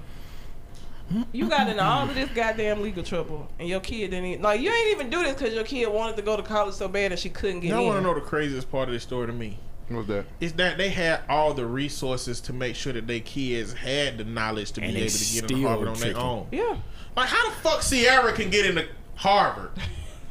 You 1.31 1.47
got 1.49 1.69
in 1.69 1.79
all 1.79 2.09
of 2.09 2.15
this 2.15 2.29
goddamn 2.35 2.81
legal 2.81 3.01
trouble, 3.03 3.47
and 3.59 3.67
your 3.69 3.79
kid 3.79 4.11
didn't 4.11 4.25
even, 4.25 4.41
like 4.41 4.59
you 4.59 4.71
ain't 4.71 4.89
even 4.91 5.09
do 5.09 5.23
this 5.23 5.35
because 5.35 5.53
your 5.53 5.63
kid 5.63 5.87
wanted 5.87 6.17
to 6.17 6.21
go 6.21 6.35
to 6.35 6.43
college 6.43 6.75
so 6.75 6.87
bad 6.89 7.11
that 7.13 7.19
she 7.19 7.29
couldn't 7.29 7.61
get 7.61 7.69
in. 7.69 7.75
Y'all 7.75 7.81
in. 7.81 7.87
want 7.87 7.99
to 7.99 8.03
know 8.03 8.13
the 8.13 8.21
craziest 8.21 8.69
part 8.69 8.89
of 8.89 8.93
this 8.93 9.03
story 9.03 9.27
to 9.27 9.33
me? 9.33 9.57
What's 9.89 10.07
that? 10.09 10.25
Is 10.41 10.51
that 10.53 10.77
they 10.77 10.89
had 10.89 11.21
all 11.29 11.53
the 11.53 11.65
resources 11.65 12.41
to 12.41 12.51
make 12.53 12.75
sure 12.75 12.91
that 12.91 13.07
their 13.07 13.21
kids 13.21 13.71
had 13.71 14.17
the 14.17 14.25
knowledge 14.25 14.73
to 14.73 14.81
And 14.81 14.93
be 14.93 14.99
able 15.01 15.11
to 15.11 15.33
get 15.33 15.49
into 15.51 15.65
Harvard 15.65 15.87
on 15.87 15.93
their 15.93 16.11
tricking. 16.11 16.21
own. 16.21 16.47
Yeah, 16.51 16.75
Like, 17.15 17.29
how 17.29 17.49
the 17.49 17.55
fuck 17.55 17.81
Sierra 17.81 18.33
can 18.33 18.49
get 18.49 18.65
into 18.65 18.85
Harvard? 19.15 19.71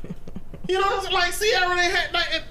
you 0.69 0.75
know 0.75 0.83
what 0.83 0.97
I'm 0.97 1.01
saying? 1.05 1.15
Like, 1.15 1.33
Sierra, 1.33 1.75
they 1.75 1.91
had, 1.91 2.13
like, 2.13 2.27
it- 2.35 2.45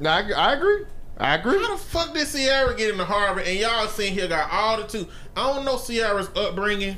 No, 0.00 0.10
I, 0.10 0.30
I 0.32 0.52
agree. 0.54 0.84
I 1.18 1.34
agree. 1.36 1.56
how 1.62 1.76
the 1.76 1.82
fuck 1.82 2.12
did 2.14 2.26
Sierra 2.26 2.74
get 2.76 2.90
into 2.90 3.04
Harvard? 3.04 3.44
And 3.46 3.56
y'all 3.58 3.86
sitting 3.86 4.14
here 4.14 4.26
got 4.28 4.50
all 4.50 4.76
the 4.78 4.84
two. 4.88 5.06
I 5.36 5.52
don't 5.52 5.64
know 5.64 5.76
Sierra's 5.76 6.28
upbringing, 6.36 6.96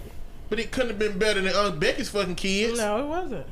but 0.51 0.59
it 0.60 0.72
couldn't 0.72 0.90
have 0.90 0.98
been 0.98 1.18
better 1.18 1.40
than 1.40 1.55
Aunt 1.55 1.81
Becky's 1.81 2.10
fucking 2.10 2.35
kids. 2.35 2.77
no, 2.78 2.98
it 2.98 3.06
wasn't. 3.06 3.47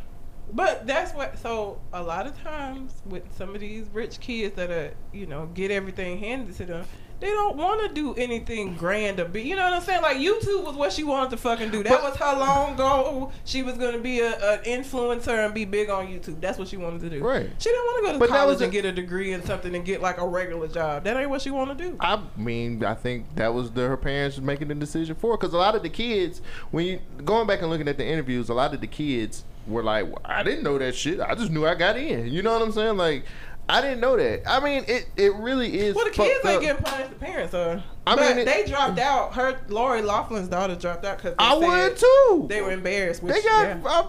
But 0.52 0.86
that's 0.86 1.14
what. 1.14 1.38
So 1.38 1.80
a 1.92 2.02
lot 2.02 2.26
of 2.26 2.38
times 2.42 2.92
with 3.06 3.22
some 3.36 3.54
of 3.54 3.60
these 3.60 3.86
rich 3.92 4.18
kids 4.20 4.56
that 4.56 4.70
are, 4.70 4.94
you 5.12 5.26
know, 5.26 5.46
get 5.46 5.70
everything 5.70 6.18
handed 6.18 6.56
to 6.56 6.64
them. 6.66 6.86
They 7.20 7.28
don't 7.28 7.56
want 7.56 7.82
to 7.82 7.92
do 7.92 8.14
anything 8.14 8.76
grand 8.76 9.18
or 9.18 9.24
big. 9.24 9.46
You 9.46 9.56
know 9.56 9.64
what 9.64 9.72
I'm 9.72 9.82
saying? 9.82 10.02
Like 10.02 10.18
YouTube 10.18 10.64
was 10.64 10.76
what 10.76 10.92
she 10.92 11.02
wanted 11.02 11.30
to 11.30 11.36
fucking 11.36 11.70
do. 11.70 11.82
That 11.82 12.02
was 12.02 12.16
her 12.16 12.38
long 12.38 12.76
goal. 12.76 13.32
She 13.44 13.62
was 13.62 13.76
gonna 13.76 13.98
be 13.98 14.20
a, 14.20 14.34
an 14.52 14.64
influencer 14.64 15.44
and 15.44 15.52
be 15.52 15.64
big 15.64 15.90
on 15.90 16.06
YouTube. 16.06 16.40
That's 16.40 16.58
what 16.58 16.68
she 16.68 16.76
wanted 16.76 17.00
to 17.00 17.10
do. 17.10 17.24
Right. 17.24 17.50
She 17.58 17.70
didn't 17.70 17.84
want 17.84 17.98
to 17.98 18.06
go 18.06 18.12
to 18.12 18.18
But 18.20 18.28
that 18.30 18.36
college 18.36 18.60
and 18.60 18.70
get 18.70 18.84
a 18.84 18.92
degree 18.92 19.32
in 19.32 19.44
something 19.44 19.74
and 19.74 19.84
get 19.84 20.00
like 20.00 20.18
a 20.18 20.26
regular 20.26 20.68
job. 20.68 21.04
That 21.04 21.16
ain't 21.16 21.30
what 21.30 21.42
she 21.42 21.50
want 21.50 21.76
to 21.76 21.84
do. 21.84 21.96
I 22.00 22.22
mean, 22.36 22.84
I 22.84 22.94
think 22.94 23.34
that 23.34 23.52
was 23.52 23.72
the, 23.72 23.88
her 23.88 23.96
parents 23.96 24.38
making 24.38 24.68
the 24.68 24.74
decision 24.76 25.16
for 25.16 25.36
because 25.36 25.52
a 25.52 25.58
lot 25.58 25.74
of 25.74 25.82
the 25.82 25.90
kids, 25.90 26.40
when 26.70 26.86
you 26.86 27.00
going 27.24 27.46
back 27.46 27.62
and 27.62 27.70
looking 27.70 27.88
at 27.88 27.98
the 27.98 28.06
interviews, 28.06 28.48
a 28.48 28.54
lot 28.54 28.72
of 28.74 28.80
the 28.80 28.86
kids 28.86 29.44
were 29.66 29.82
like, 29.82 30.06
well, 30.06 30.20
"I 30.24 30.42
didn't 30.42 30.62
know 30.62 30.78
that 30.78 30.94
shit. 30.94 31.20
I 31.20 31.34
just 31.34 31.50
knew 31.50 31.66
I 31.66 31.74
got 31.74 31.96
in." 31.96 32.28
You 32.28 32.42
know 32.42 32.52
what 32.52 32.62
I'm 32.62 32.72
saying? 32.72 32.96
Like, 32.96 33.24
I 33.68 33.80
didn't 33.82 34.00
know 34.00 34.16
that. 34.16 34.42
I 34.46 34.60
mean, 34.60 34.84
it 34.88 35.08
it 35.16 35.34
really 35.34 35.78
is. 35.78 35.94
Well, 35.94 36.04
the 36.06 36.10
kids 36.10 36.40
ain't 36.44 36.56
up. 36.56 36.62
getting 36.62 36.82
punished. 36.82 37.10
The 37.10 37.16
parents 37.16 37.54
are. 37.54 37.82
I 38.06 38.16
but 38.16 38.20
mean, 38.36 38.38
it- 38.38 38.44
they 38.46 38.64
dropped 38.66 38.98
out. 38.98 39.34
Her 39.34 39.58
Lori 39.68 40.00
Loughlin's 40.02 40.48
daughter 40.48 40.74
dropped 40.74 41.04
out 41.04 41.18
because 41.18 41.34
I 41.38 41.54
would 41.54 41.96
too. 41.96 42.46
They 42.48 42.62
were 42.62 42.72
embarrassed. 42.72 43.22
Which, 43.22 43.34
They 43.34 43.42
got 43.42 43.66
yeah. 43.66 43.80
uh, 43.84 44.06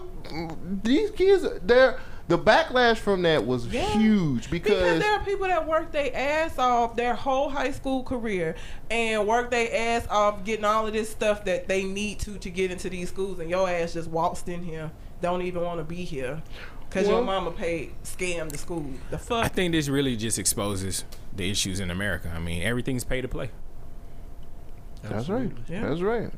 these 0.82 1.10
kids. 1.10 1.46
They're 1.62 1.98
the 2.28 2.38
backlash 2.38 2.96
from 2.98 3.22
that 3.22 3.44
was 3.44 3.66
Yeah. 3.66 3.82
huge 3.98 4.50
Because 4.52 4.70
because, 4.78 5.00
there 5.00 5.12
are 5.14 5.24
people 5.24 5.48
that 5.48 5.66
work 5.66 5.90
their 5.90 6.12
ass 6.14 6.56
off 6.60 6.94
their 6.94 7.12
whole 7.14 7.48
high 7.50 7.72
school 7.72 8.04
career 8.04 8.54
and 8.88 9.26
work 9.26 9.50
their 9.50 9.68
ass 9.74 10.06
off 10.08 10.44
getting 10.44 10.64
all 10.64 10.86
of 10.86 10.92
this 10.92 11.10
stuff 11.10 11.44
that 11.46 11.66
they 11.66 11.82
need 11.82 12.20
to 12.20 12.38
to 12.38 12.48
get 12.48 12.70
into 12.70 12.88
these 12.88 13.08
schools, 13.08 13.40
and 13.40 13.50
your 13.50 13.68
ass 13.68 13.94
just 13.94 14.08
waltzed 14.08 14.48
in 14.48 14.62
here, 14.62 14.92
don't 15.20 15.42
even 15.42 15.62
want 15.62 15.80
to 15.80 15.84
be 15.84 16.04
here, 16.04 16.40
because 16.90 17.08
your 17.08 17.22
mama 17.22 17.50
paid 17.52 17.92
scam 18.04 18.50
the 18.50 18.58
school. 18.58 18.84
The 19.10 19.16
fuck. 19.18 19.44
I 19.44 19.48
think 19.48 19.72
this 19.72 19.88
really 19.88 20.16
just 20.16 20.38
exposes 20.38 21.04
the 21.34 21.48
issues 21.50 21.80
in 21.80 21.90
America. 21.90 22.30
I 22.34 22.38
mean, 22.40 22.62
everything's 22.62 23.04
pay 23.04 23.20
to 23.22 23.28
play. 23.28 23.50
that's 25.02 25.28
right. 25.28 25.50
Yeah. 25.68 25.88
That's 25.88 26.00
right. 26.02 26.30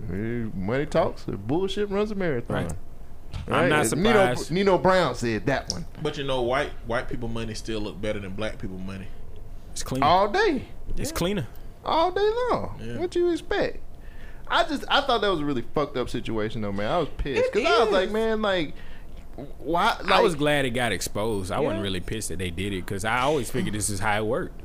Money 0.55 0.87
talks. 0.87 1.25
Bullshit 1.25 1.91
runs 1.91 2.11
a 2.11 2.15
marathon. 2.15 2.65
Right. 2.67 2.73
I'm 3.49 3.69
not 3.71 3.77
Nino, 3.97 4.13
surprised. 4.13 4.51
Nino 4.51 4.77
Brown 4.79 5.15
said 5.15 5.47
that 5.47 5.73
one 5.73 5.87
But 6.03 6.19
you 6.19 6.25
know, 6.25 6.43
white 6.43 6.71
white 6.87 7.09
people 7.09 7.29
money 7.29 7.55
still 7.55 7.81
look 7.81 7.99
better 8.01 8.21
than 8.21 8.33
black 8.35 8.59
people 8.59 8.77
money. 8.79 9.07
It's 9.73 9.83
cleaner. 9.83 10.05
all 10.05 10.29
day. 10.29 10.67
It's 10.99 11.11
Yeah. 11.11 11.17
cleaner. 11.17 11.47
all 11.85 12.13
day 12.13 12.31
long. 12.51 12.79
Yeah. 12.81 12.99
What 12.99 13.17
you 13.17 13.31
expect? 13.33 13.79
I 14.47 14.65
just 14.65 14.85
I 14.89 15.01
thought 15.01 15.23
that 15.23 15.31
was 15.31 15.41
a 15.41 15.45
really 15.47 15.65
fucked 15.75 15.97
up 15.97 16.11
situation 16.11 16.61
though, 16.61 16.73
man. 16.73 16.91
I 16.93 16.99
was 16.99 17.09
pissed 17.17 17.53
because 17.53 17.67
I 17.67 17.83
was 17.85 17.91
like, 17.93 18.11
man, 18.11 18.43
like, 18.43 18.75
why? 19.59 19.97
Like, 20.03 20.11
I 20.13 20.21
was 20.21 20.35
glad 20.35 20.65
it 20.65 20.71
got 20.71 20.93
exposed. 20.93 21.51
I 21.53 21.61
wasn't 21.61 21.83
really 21.83 22.01
pissed 22.01 22.29
that 22.29 22.39
they 22.39 22.51
did 22.51 22.73
it 22.73 22.85
because 22.85 23.05
I 23.05 23.21
always 23.21 23.51
figured 23.51 23.75
this 23.75 23.89
is 23.91 23.99
how 24.01 24.19
it 24.19 24.27
worked. 24.27 24.61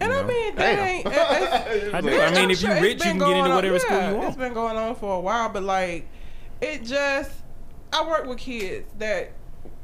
and 0.00 0.12
I 0.12 0.20
know? 0.22 0.26
mean, 0.26 0.54
that 0.56 0.76
Damn. 0.76 0.88
ain't. 0.88 1.04
that- 1.10 1.94
I 1.94 2.00
do. 2.00 2.20
I 2.20 2.30
mean, 2.34 2.50
if 2.50 2.58
sure 2.58 2.70
you're 2.72 2.80
rich, 2.82 3.04
you 3.04 3.10
can 3.10 3.18
get 3.18 3.28
into 3.28 3.40
going 3.40 3.40
on- 3.42 3.54
whatever 3.54 3.78
school 3.78 3.96
yeah, 3.96 4.10
you 4.10 4.16
It's 4.16 4.24
want. 4.24 4.38
been 4.38 4.54
going 4.54 4.76
on 4.76 4.94
for 4.96 5.16
a 5.16 5.20
while, 5.20 5.48
but 5.50 5.62
like, 5.62 6.08
it 6.60 6.84
just. 6.84 7.30
I 7.92 8.04
work 8.08 8.26
with 8.26 8.38
kids 8.38 8.90
that, 8.98 9.30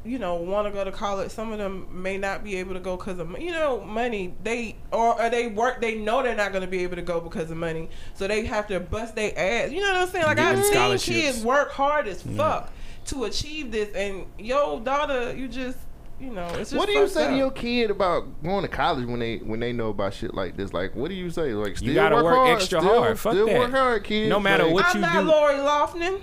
you 0.03 0.19
know, 0.19 0.35
want 0.35 0.67
to 0.67 0.71
go 0.73 0.83
to 0.83 0.91
college. 0.91 1.31
Some 1.31 1.53
of 1.53 1.59
them 1.59 1.87
may 2.03 2.17
not 2.17 2.43
be 2.43 2.57
able 2.57 2.73
to 2.73 2.81
go 2.81 2.97
because 2.97 3.19
of 3.19 3.39
you 3.39 3.51
know 3.51 3.79
money. 3.79 4.33
They 4.43 4.75
or, 4.91 5.21
or 5.21 5.29
they 5.29 5.47
work. 5.47 5.79
They 5.79 5.95
know 5.95 6.21
they're 6.21 6.35
not 6.35 6.51
going 6.51 6.63
to 6.63 6.67
be 6.69 6.83
able 6.83 6.97
to 6.97 7.01
go 7.03 7.21
because 7.21 7.49
of 7.51 7.55
money, 7.57 7.89
so 8.15 8.27
they 8.27 8.45
have 8.47 8.67
to 8.67 8.81
bust 8.81 9.15
their 9.15 9.31
ass. 9.37 9.71
You 9.71 9.79
know 9.79 9.93
what 9.93 10.01
I'm 10.01 10.07
saying? 10.09 10.25
Like 10.25 10.39
I've 10.39 10.57
them 10.57 10.97
seen 10.97 11.21
kids 11.21 11.45
work 11.45 11.71
hard 11.71 12.07
as 12.09 12.21
fuck 12.21 12.69
to 13.05 13.23
achieve 13.25 13.71
this, 13.71 13.93
and 13.95 14.25
yo 14.37 14.79
daughter, 14.79 15.35
you 15.35 15.47
just. 15.47 15.77
You 16.19 16.29
know, 16.29 16.45
it's 16.49 16.69
just 16.69 16.75
what 16.75 16.85
do 16.85 16.91
you 16.91 17.07
say 17.07 17.23
up. 17.25 17.31
to 17.31 17.35
your 17.35 17.49
kid 17.49 17.89
about 17.89 18.43
going 18.43 18.61
to 18.61 18.67
college 18.67 19.07
when 19.07 19.17
they 19.19 19.37
when 19.37 19.59
they 19.59 19.73
know 19.73 19.89
about 19.89 20.13
shit 20.13 20.35
like 20.35 20.55
this? 20.55 20.71
Like, 20.71 20.95
what 20.95 21.07
do 21.09 21.15
you 21.15 21.31
say? 21.31 21.55
Like, 21.55 21.77
still 21.77 21.95
gotta 21.95 22.13
work, 22.17 22.25
work 22.25 22.35
hard, 22.35 22.49
extra 22.57 22.79
still, 22.79 22.99
hard. 22.99 23.19
Fuck 23.19 23.33
still 23.33 23.47
that. 23.47 23.57
work 23.57 23.71
hard, 23.71 24.03
kids. 24.03 24.29
No 24.29 24.39
matter 24.39 24.65
Like, 24.65 24.73
what 24.75 24.85
I'm 24.85 24.95
you 24.97 25.01
not 25.01 25.21
do- 25.23 25.27
Lori 25.31 25.57
Loughlin. 25.57 26.21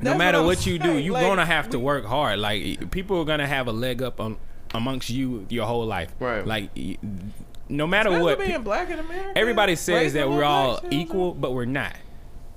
No 0.00 0.16
matter 0.16 0.38
I'm 0.38 0.46
what 0.46 0.66
you 0.66 0.80
do, 0.80 0.98
you're 0.98 1.14
Like, 1.14 1.22
gonna 1.26 1.46
have 1.46 1.70
to 1.70 1.78
work 1.78 2.06
hard. 2.06 2.40
Like 2.40 2.90
people 2.90 3.20
are 3.20 3.24
gonna 3.24 3.46
have 3.46 3.68
a 3.68 3.72
leg 3.72 4.02
up 4.02 4.18
on 4.20 4.36
amongst 4.74 5.10
you 5.10 5.46
your 5.48 5.64
whole 5.66 5.86
life. 5.86 6.12
Right. 6.18 6.44
Like 6.44 6.70
no 7.68 7.86
matter 7.86 8.08
Especially 8.08 8.24
what, 8.24 8.38
being 8.40 8.62
black 8.64 8.90
in 8.90 8.98
America. 8.98 9.32
everybody 9.38 9.76
says 9.76 10.14
that 10.14 10.28
we're 10.28 10.42
all 10.42 10.80
children. 10.80 10.92
equal, 10.92 11.34
but 11.34 11.52
we're 11.52 11.66
not. 11.66 11.94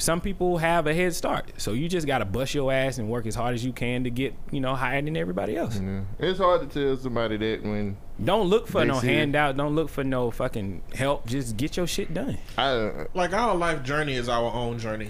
Some 0.03 0.19
people 0.19 0.57
have 0.57 0.85
a 0.85 0.93
head 0.93 1.15
start. 1.15 1.53
So 1.57 1.71
you 1.71 1.87
just 1.87 2.05
gotta 2.05 2.25
bust 2.25 2.53
your 2.53 2.73
ass 2.73 2.97
and 2.97 3.09
work 3.09 3.25
as 3.25 3.35
hard 3.35 3.55
as 3.55 3.63
you 3.63 3.71
can 3.71 4.03
to 4.03 4.09
get 4.09 4.33
you 4.51 4.59
know 4.59 4.75
higher 4.75 5.01
than 5.01 5.15
everybody 5.15 5.55
else. 5.55 5.79
Yeah. 5.79 6.01
It's 6.19 6.39
hard 6.39 6.69
to 6.69 6.85
tell 6.87 6.97
somebody 6.97 7.37
that 7.37 7.63
when 7.63 7.95
Don't 8.23 8.47
look 8.47 8.67
for 8.67 8.83
no 8.83 8.99
see 8.99 9.07
it. 9.07 9.13
handout. 9.15 9.55
Don't 9.55 9.75
look 9.75 9.89
for 9.89 10.03
no 10.03 10.29
fucking 10.29 10.83
help. 10.93 11.25
Just 11.25 11.55
get 11.55 11.77
your 11.77 11.87
shit 11.87 12.13
done. 12.13 12.37
I 12.57 13.05
like 13.13 13.33
our 13.33 13.55
life 13.55 13.83
journey 13.83 14.15
is 14.15 14.27
our 14.27 14.51
own 14.53 14.77
journey. 14.77 15.09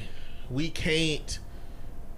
We 0.52 0.70
can't 0.70 1.40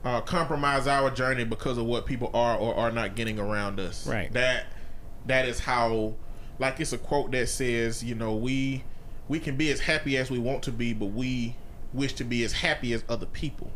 uh, 0.03 0.19
compromise 0.21 0.85
our 0.85 1.09
journey 1.09 1.45
because 1.45 1.77
of 1.77 1.85
what 1.85 2.05
people 2.05 2.29
are 2.33 2.57
or 2.57 2.75
are 2.75 2.91
not 2.91 3.15
getting 3.15 3.39
around 3.39 3.79
us. 3.79 4.05
Right. 4.05 4.31
That 4.33 4.65
that 5.25 5.47
is 5.47 5.59
how. 5.59 6.15
Like 6.57 6.79
it's 6.79 6.93
a 6.93 6.97
quote 6.97 7.31
that 7.31 7.49
says, 7.49 8.03
you 8.03 8.15
know, 8.15 8.35
we 8.35 8.83
we 9.29 9.39
can 9.39 9.55
be 9.55 9.71
as 9.71 9.79
happy 9.79 10.17
as 10.17 10.29
we 10.29 10.39
want 10.39 10.63
to 10.63 10.71
be, 10.71 10.93
but 10.93 11.07
we 11.07 11.55
wish 11.93 12.13
to 12.13 12.23
be 12.23 12.43
as 12.43 12.51
happy 12.53 12.93
as 12.93 13.03
other 13.09 13.25
people, 13.27 13.71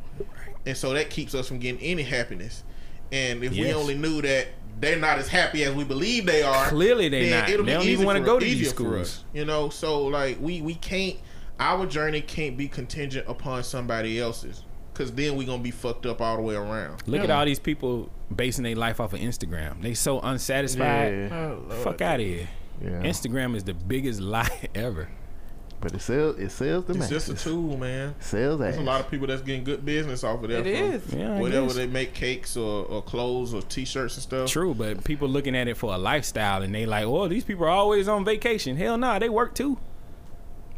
and 0.65 0.75
so 0.75 0.93
that 0.93 1.09
keeps 1.09 1.33
us 1.35 1.47
from 1.47 1.59
getting 1.59 1.81
any 1.81 2.03
happiness. 2.03 2.63
And 3.11 3.43
if 3.43 3.51
we 3.53 3.73
only 3.73 3.95
knew 3.95 4.21
that 4.21 4.47
they're 4.79 4.99
not 4.99 5.17
as 5.17 5.27
happy 5.27 5.63
as 5.63 5.73
we 5.73 5.83
believe 5.83 6.25
they 6.25 6.43
are, 6.43 6.67
Clearly 6.67 7.09
they 7.09 7.29
then 7.29 7.39
not. 7.41 7.49
it'll 7.49 7.65
They 7.65 7.71
be 7.71 7.73
don't 7.73 7.81
even 7.83 7.93
easy 7.95 8.05
wanna 8.05 8.19
for- 8.19 8.25
go 8.25 8.39
to 8.39 8.45
these 8.45 8.69
schools. 8.69 8.95
us, 9.01 9.23
You 9.33 9.45
know, 9.45 9.69
so 9.69 10.05
like 10.05 10.37
we 10.39 10.61
we 10.61 10.75
can't. 10.75 11.15
Our 11.59 11.85
journey 11.85 12.21
can't 12.21 12.55
be 12.55 12.69
contingent 12.69 13.27
upon 13.27 13.63
somebody 13.65 14.17
else's, 14.19 14.63
because 14.93 15.11
then 15.11 15.35
we're 15.35 15.45
gonna 15.47 15.61
be 15.63 15.71
fucked 15.71 16.05
up 16.05 16.21
all 16.21 16.37
the 16.37 16.41
way 16.41 16.55
around. 16.55 17.03
Look 17.07 17.21
at 17.21 17.29
all 17.29 17.43
these 17.45 17.59
people 17.59 18.09
basing 18.33 18.63
their 18.63 18.75
life 18.75 18.99
off 19.01 19.11
of 19.11 19.19
Instagram. 19.19 19.81
They 19.81 19.93
so 19.93 20.19
unsatisfied. 20.21 21.13
yeah, 21.13 21.35
Oh, 21.69 21.69
Fuck 21.83 21.99
out 22.01 22.19
of 22.21 22.25
here. 22.25 22.47
yeah. 22.81 23.01
Instagram 23.01 23.55
is 23.57 23.63
the 23.65 23.73
biggest 23.73 24.21
lie 24.35 24.69
ever. 24.73 25.09
But 25.81 25.93
it 25.93 26.01
sells 26.01 26.37
it 26.37 26.51
sells 26.51 26.85
the 26.85 26.93
man. 26.93 27.03
It's 27.03 27.09
just 27.09 27.29
a 27.29 27.35
tool, 27.35 27.77
man. 27.77 28.09
It 28.19 28.23
Sells 28.23 28.59
There's 28.59 28.75
ass. 28.75 28.81
a 28.81 28.83
lot 28.83 28.99
of 28.99 29.09
people 29.09 29.27
that's 29.27 29.41
getting 29.41 29.63
good 29.63 29.85
business 29.85 30.23
off 30.25 30.43
of 30.43 30.49
that. 30.49 30.67
It 30.67 30.77
from 30.77 30.91
is. 30.93 31.13
Yeah, 31.13 31.39
Whatever 31.39 31.67
guess. 31.67 31.75
they 31.77 31.87
make 31.87 32.13
cakes 32.13 32.57
or, 32.57 32.85
or 32.85 33.01
clothes 33.01 33.53
or 33.53 33.61
t-shirts 33.61 34.15
and 34.15 34.23
stuff. 34.23 34.49
True, 34.49 34.73
but 34.73 35.03
people 35.05 35.29
looking 35.29 35.55
at 35.55 35.67
it 35.69 35.77
for 35.77 35.93
a 35.93 35.97
lifestyle 35.97 36.63
and 36.63 36.75
they 36.75 36.85
like, 36.85 37.05
oh, 37.05 37.29
these 37.29 37.45
people 37.45 37.63
are 37.65 37.69
always 37.69 38.07
on 38.09 38.25
vacation. 38.25 38.75
Hell 38.75 38.97
nah, 38.97 39.19
they 39.19 39.29
work 39.29 39.55
too. 39.55 39.77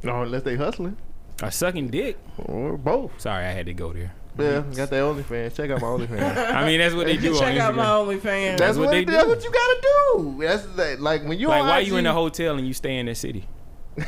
No, 0.03 0.21
unless 0.21 0.43
they 0.43 0.55
hustling 0.55 0.97
Or 1.41 1.49
sucking 1.51 1.89
dick. 1.89 2.17
or 2.37 2.77
both. 2.77 3.19
Sorry, 3.19 3.45
I 3.45 3.51
had 3.51 3.65
to 3.67 3.73
go 3.73 3.93
there. 3.93 4.13
Yeah, 4.39 4.61
got 4.75 4.89
that 4.91 5.01
OnlyFans. 5.03 5.55
Check 5.55 5.71
out 5.71 5.81
my 5.81 5.87
OnlyFans. 5.87 6.37
I 6.55 6.65
mean, 6.65 6.79
that's 6.79 6.95
what 6.95 7.05
they 7.07 7.17
do 7.17 7.33
on 7.33 7.39
Check 7.39 7.57
out 7.59 7.75
my 7.75 7.85
OnlyFans. 7.85 8.57
That's 8.57 8.77
what 8.77 8.85
what, 8.85 8.91
they 8.91 9.03
that's 9.03 9.23
do. 9.23 9.29
what 9.29 9.43
you 9.43 9.51
gotta 9.51 9.81
do. 9.81 10.37
That's 10.41 10.65
that, 10.77 11.01
like 11.01 11.23
when 11.25 11.37
you 11.39 11.47
Like, 11.49 11.63
on 11.63 11.67
why 11.67 11.79
IG, 11.79 11.87
you 11.87 11.97
in 11.97 12.05
a 12.05 12.13
hotel 12.13 12.57
and 12.57 12.65
you 12.67 12.73
stay 12.73 12.97
in 12.97 13.07
the 13.07 13.15
city? 13.15 13.47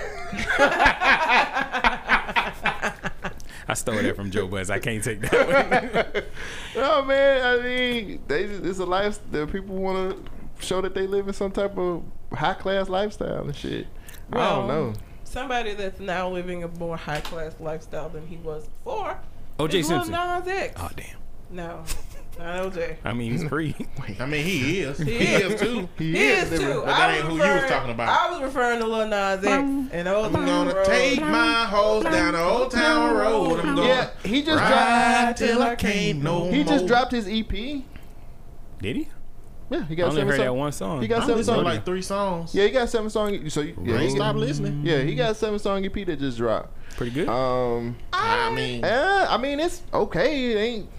I 3.66 3.74
stole 3.76 3.96
that 3.96 4.16
from 4.16 4.32
Joe 4.32 4.48
Buzz. 4.48 4.70
I 4.70 4.80
can't 4.80 5.04
take 5.04 5.22
that 5.22 6.14
one. 6.14 6.24
Oh 6.76 7.06
man, 7.06 7.46
I 7.46 7.64
mean, 7.64 8.22
they 8.28 8.44
it's 8.44 8.80
a 8.80 8.86
life 8.86 9.20
that 9.32 9.52
people 9.52 9.76
want 9.76 10.26
to 10.26 10.66
show 10.66 10.82
that 10.82 10.96
they 10.96 11.06
live 11.08 11.28
in 11.28 11.34
some 11.34 11.52
type 11.52 11.78
of 11.78 12.04
high 12.32 12.54
class 12.56 12.90
lifestyle 12.90 13.44
and 13.44 13.56
shit. 13.56 13.88
I 14.32 14.56
don't 14.56 14.68
know. 14.68 14.94
Somebody 15.24 15.74
that's 15.74 16.00
now 16.00 16.30
living 16.30 16.64
a 16.64 16.68
more 16.68 16.98
high 16.98 17.22
class 17.22 17.56
lifestyle 17.60 18.10
than 18.10 18.26
he 18.28 18.38
was 18.38 18.68
before. 18.68 19.20
O.J. 19.60 19.80
is 19.80 19.90
Lil 19.90 20.04
Simpson. 20.04 20.14
Nas 20.14 20.48
X. 20.48 20.74
Oh 20.82 20.90
damn. 20.96 21.18
No, 21.52 21.84
not 22.38 22.72
OJ. 22.74 22.98
I 23.04 23.14
mean, 23.14 23.32
he's 23.32 23.44
free. 23.46 23.76
I 24.20 24.26
mean, 24.26 24.44
he 24.46 24.80
is. 24.82 24.98
He, 24.98 25.18
He 25.18 25.26
is 25.36 25.60
too. 25.62 25.90
He 25.98 26.18
is 26.18 26.52
living- 26.52 26.68
too. 26.68 26.80
But 26.82 26.86
that 26.88 27.16
ain't 27.16 27.26
who 27.26 27.34
you 27.36 27.40
was 27.42 27.70
talking 27.70 27.92
about. 27.92 28.10
I 28.10 28.32
was 28.32 28.42
referring 28.42 28.80
to 28.80 28.88
Lil 28.88 29.08
Nas 29.08 29.44
X 29.44 29.48
and 29.94 30.08
Old 30.08 30.26
I'm 30.28 30.34
Town 30.34 30.46
gonna 30.46 30.74
Road. 30.76 30.86
take 30.86 31.22
my 31.22 31.66
hoes 31.66 32.04
down 32.04 32.34
the 32.34 32.44
old 32.44 32.72
town 32.72 33.16
road. 33.16 33.60
I'm 33.60 33.76
gonna 33.76 33.88
Yeah, 33.88 34.10
he 34.24 34.42
just 34.44 34.60
ride 34.62 35.36
till 35.38 35.62
I 35.62 35.76
can't 35.76 36.22
no 36.24 36.40
dropped. 36.42 36.54
He 36.54 36.64
just 36.64 36.80
more. 36.82 36.88
dropped 36.88 37.12
his 37.12 37.28
EP. 37.28 37.50
Did 38.82 38.96
he? 38.98 39.08
Yeah, 39.70 39.86
he 39.86 39.96
got 39.96 40.04
I 40.04 40.08
got 40.08 40.10
only 40.10 40.22
seven 40.22 40.28
heard 40.28 40.40
that 40.42 40.56
one 40.56 40.72
song. 40.72 41.02
He 41.02 41.08
got 41.08 41.24
I 41.24 41.26
seven 41.28 41.44
songs. 41.44 41.64
like 41.64 41.86
three 41.86 42.02
songs. 42.02 42.54
Yeah, 42.54 42.66
he 42.66 42.70
got 42.72 42.90
seven 42.90 43.10
songs. 43.10 43.54
So 43.54 43.62
you- 43.62 43.76
yeah, 43.84 43.98
he 43.98 44.04
ain't 44.08 44.18
got, 44.18 44.26
stop 44.26 44.36
listening. 44.36 44.82
yeah, 44.86 45.00
he 45.02 45.16
got 45.16 45.32
a 45.32 45.36
seven 45.36 45.58
song 45.58 45.84
EP 45.86 45.94
that 46.06 46.20
just 46.20 46.38
dropped. 46.38 46.76
Pretty 46.98 47.12
good. 47.12 47.28
Um, 47.30 47.96
I 48.12 48.54
mean, 48.54 48.84
eh, 48.84 49.26
I 49.30 49.38
mean 49.38 49.60
it's 49.60 49.82
okay. 49.94 50.52
It 50.52 50.58
ain't 50.58 50.90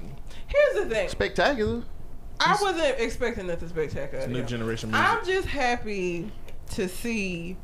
Here's 0.54 0.84
the 0.84 0.94
thing. 0.94 1.08
spectacular. 1.08 1.82
I 2.40 2.56
wasn't 2.60 2.98
expecting 2.98 3.46
nothing 3.46 3.68
spectacular. 3.68 4.26
new 4.26 4.42
generation 4.42 4.90
music. 4.90 5.06
I'm 5.08 5.24
just 5.24 5.48
happy 5.48 6.30
to 6.72 6.88
see 6.88 7.56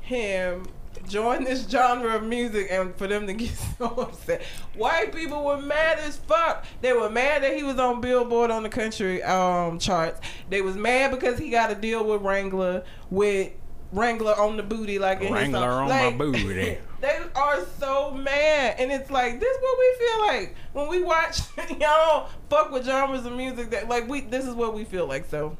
him 0.00 0.66
join 1.08 1.44
this 1.44 1.68
genre 1.68 2.14
of 2.14 2.22
music 2.22 2.68
and 2.70 2.94
for 2.96 3.06
them 3.06 3.26
to 3.26 3.32
get 3.32 3.50
so 3.78 3.86
upset. 3.86 4.42
White 4.76 5.14
people 5.14 5.44
were 5.44 5.60
mad 5.60 5.98
as 5.98 6.16
fuck. 6.16 6.64
They 6.80 6.92
were 6.92 7.10
mad 7.10 7.42
that 7.42 7.56
he 7.56 7.62
was 7.62 7.78
on 7.78 8.00
Billboard 8.00 8.50
on 8.50 8.62
the 8.62 8.68
country 8.68 9.22
um 9.22 9.78
charts. 9.78 10.20
They 10.50 10.62
was 10.62 10.76
mad 10.76 11.10
because 11.10 11.38
he 11.38 11.50
got 11.50 11.70
a 11.70 11.74
deal 11.74 12.04
with 12.04 12.22
Wrangler 12.22 12.84
with 13.10 13.52
Wrangler 13.94 14.38
on 14.38 14.56
the 14.56 14.62
booty 14.62 14.98
like 14.98 15.18
in 15.20 15.28
his 15.28 15.32
Wrangler 15.32 15.60
song. 15.60 15.82
on 15.82 15.88
my 15.88 16.10
booty. 16.10 16.78
They 17.00 17.18
are 17.36 17.62
so 17.78 18.12
mad, 18.12 18.76
and 18.78 18.90
it's 18.90 19.10
like 19.10 19.38
this. 19.38 19.54
Is 19.56 19.62
What 19.62 19.78
we 19.78 20.06
feel 20.06 20.20
like 20.26 20.56
when 20.72 20.88
we 20.88 21.02
watch 21.02 21.38
y'all 21.78 22.30
fuck 22.48 22.70
with 22.70 22.86
genres 22.86 23.26
of 23.26 23.34
music 23.34 23.68
that 23.72 23.90
like 23.90 24.08
we. 24.08 24.22
This 24.22 24.46
is 24.46 24.54
what 24.54 24.72
we 24.72 24.84
feel 24.84 25.06
like. 25.06 25.26
So, 25.26 25.54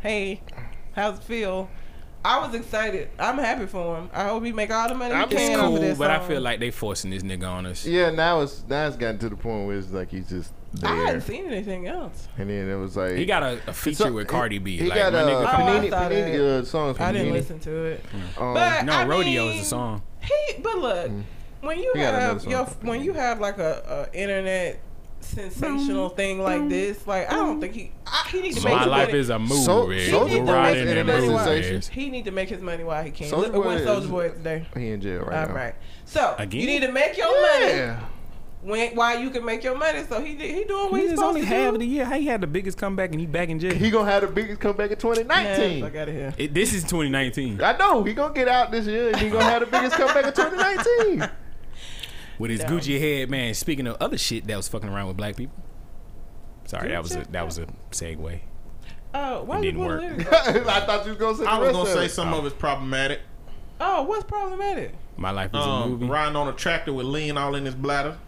hey, 0.00 0.42
how's 0.92 1.18
it 1.18 1.22
feel? 1.22 1.70
I 2.24 2.44
was 2.44 2.52
excited. 2.56 3.10
I'm 3.20 3.38
happy 3.38 3.66
for 3.66 3.96
him. 3.98 4.10
I 4.12 4.24
hope 4.24 4.44
he 4.44 4.50
make 4.50 4.72
all 4.72 4.88
the 4.88 4.96
money 4.96 5.14
he 5.14 5.20
I'm- 5.20 5.28
can 5.28 5.38
It's 5.38 5.60
off 5.60 5.66
cool, 5.66 5.76
of 5.76 5.82
this 5.82 5.98
but 5.98 6.10
I 6.10 6.18
feel 6.26 6.40
like 6.40 6.58
they 6.58 6.72
forcing 6.72 7.12
this 7.12 7.22
nigga 7.22 7.48
on 7.48 7.66
us. 7.66 7.86
Yeah, 7.86 8.10
now 8.10 8.40
it's 8.40 8.64
now 8.68 8.88
it's 8.88 8.96
gotten 8.96 9.18
to 9.18 9.28
the 9.28 9.36
point 9.36 9.68
where 9.68 9.78
it's 9.78 9.92
like 9.92 10.10
he's 10.10 10.28
just 10.28 10.52
I 10.82 10.94
hadn't 10.94 11.20
seen 11.22 11.46
anything 11.46 11.86
else. 11.86 12.28
and 12.38 12.50
then 12.50 12.68
it 12.68 12.74
was 12.76 12.96
like 12.96 13.16
He 13.16 13.24
got 13.24 13.42
a, 13.42 13.60
a 13.68 13.72
feature 13.72 14.04
So- 14.04 14.12
with 14.12 14.28
Cardi 14.28 14.58
B. 14.58 14.76
He 14.76 14.88
like 14.88 14.98
got 14.98 15.12
my 15.12 15.20
uh, 15.20 15.26
nigga. 15.28 15.42
Oh, 15.42 15.46
I 15.46 15.54
Panini, 15.56 15.90
Panini 15.90 16.38
uh, 16.60 16.64
songs. 16.64 17.00
I 17.00 17.12
didn't 17.12 17.28
Panini. 17.28 17.32
listen 17.32 17.58
to 17.60 17.84
it. 17.84 18.04
Um, 18.38 18.54
But 18.54 18.84
no, 18.84 18.92
I 18.92 19.06
Rodeo 19.06 19.44
is 19.46 19.50
mean, 19.52 19.58
the 19.58 19.64
song. 19.64 20.02
He, 20.20 20.60
but 20.62 20.78
look, 20.78 21.10
when 21.62 21.78
you 21.80 21.92
He 21.94 22.00
have 22.00 22.44
your 22.44 22.64
when 22.82 23.02
you 23.02 23.12
have 23.14 23.40
like 23.40 23.58
a, 23.58 24.08
a 24.12 24.18
internet 24.18 24.80
sensational 25.20 26.08
thing 26.10 26.40
like 26.40 26.68
this, 26.68 27.06
like 27.06 27.28
I 27.30 27.34
don't 27.34 27.60
think 27.60 27.74
he 27.74 27.92
I, 28.06 28.28
he 28.30 28.40
need 28.42 28.54
to 28.56 28.64
make 28.64 28.74
My 28.74 28.78
his 28.80 28.86
life 28.88 29.08
money. 29.08 29.18
is 29.18 29.28
a 29.30 29.38
movie. 29.38 29.54
So- 29.62 29.86
he 29.86 30.10
Soulja 30.10 30.28
need 30.28 30.34
to 30.34 30.40
Boy 30.40 30.44
make 30.44 30.54
riding 30.54 30.76
is 30.76 30.78
his 30.78 30.90
in 30.92 30.98
internet 30.98 31.32
money 31.32 31.80
he 31.90 32.10
need 32.10 32.24
to 32.26 32.30
make 32.30 32.48
his 32.48 32.60
money 32.62 32.84
while 32.84 33.02
he 33.02 33.10
can. 33.10 33.28
Soulja 33.30 33.38
Look 33.38 33.46
at 33.46 33.52
Boy 33.54 33.78
Soulja 33.80 34.10
Boy 34.10 34.28
today. 34.30 34.66
he 34.76 34.88
in 34.90 35.00
jail 35.00 35.22
right 35.22 35.42
All 35.42 35.48
now. 35.48 35.54
right. 35.54 35.74
So 36.04 36.34
Again? 36.38 36.60
you 36.60 36.66
need 36.66 36.80
to 36.82 36.92
make 36.92 37.16
your 37.16 37.26
money 37.26 37.66
Yeah. 37.74 38.00
When 38.62 38.94
while 38.96 39.18
you 39.20 39.30
can 39.30 39.44
make 39.44 39.62
your 39.62 39.76
money. 39.76 40.02
So 40.08 40.20
he 40.20 40.34
he 40.34 40.64
doing 40.64 40.90
what 40.90 41.00
he's 41.00 41.10
He's 41.10 41.18
supposed 41.18 41.22
only 41.22 41.40
to 41.42 41.46
half 41.46 41.74
of 41.74 41.80
the 41.80 41.86
year. 41.86 42.04
How 42.04 42.18
he 42.18 42.26
had 42.26 42.40
the 42.40 42.46
biggest 42.46 42.78
comeback 42.78 43.10
and 43.12 43.20
he 43.20 43.26
back 43.26 43.48
in 43.48 43.58
jail? 43.60 43.74
He 43.74 43.90
gonna 43.90 44.10
have 44.10 44.22
the 44.22 44.28
biggest 44.28 44.60
comeback 44.60 44.90
in 44.90 44.98
2019. 44.98 45.80
Man, 45.80 45.90
fuck 45.90 46.00
out 46.00 46.08
of 46.08 46.14
here. 46.14 46.34
It, 46.38 46.54
this 46.54 46.72
is 46.72 46.82
2019 46.84 47.62
I 47.62 47.76
know 47.76 48.02
he 48.04 48.12
gonna 48.14 48.34
get 48.34 48.48
out 48.48 48.70
this 48.70 48.86
year 48.86 49.08
and 49.08 49.16
he 49.18 49.30
gonna 49.30 49.44
have 49.44 49.60
the 49.60 49.66
biggest 49.66 49.96
comeback 49.96 50.26
in 50.26 50.32
2019. 50.32 51.30
with 52.38 52.50
his 52.50 52.60
No. 52.62 52.66
Gucci 52.66 52.98
head, 53.00 53.30
man. 53.30 53.54
Speaking 53.54 53.86
of 53.86 53.96
other 54.00 54.18
shit 54.18 54.46
that 54.46 54.56
was 54.56 54.68
fucking 54.68 54.88
around 54.88 55.08
with 55.08 55.16
black 55.16 55.36
people. 55.36 55.56
Sorry, 56.66 56.88
that 56.88 57.02
was 57.02 57.14
a 57.14 57.24
that 57.30 57.44
was 57.44 57.58
a 57.58 57.66
segue. 57.92 58.40
Oh, 59.14 59.44
why 59.44 59.58
It 59.60 59.64
you 59.64 59.72
didn't 59.72 59.86
put 59.86 60.26
work. 60.28 60.32
I 60.66 60.80
thought 60.80 61.04
you 61.06 61.12
was 61.12 61.18
gonna 61.20 61.36
say. 61.38 61.44
I 61.46 61.54
the 61.54 61.60
was 61.60 61.66
rest 61.68 61.72
gonna 61.76 61.88
of 61.90 61.96
say 61.96 62.04
it. 62.06 62.10
some 62.10 62.34
of 62.34 62.44
it's 62.44 62.56
problematic. 62.56 63.20
Oh, 63.80 64.02
what's 64.02 64.24
problematic? 64.24 64.92
My 65.16 65.30
life 65.30 65.50
is 65.54 65.60
a 65.60 65.62
Um, 65.62 65.90
movie. 65.92 66.06
riding 66.06 66.34
on 66.36 66.48
a 66.48 66.52
tractor 66.52 66.92
with 66.92 67.06
lean 67.06 67.38
all 67.38 67.54
in 67.54 67.64
his 67.64 67.74
bladder. 67.74 68.18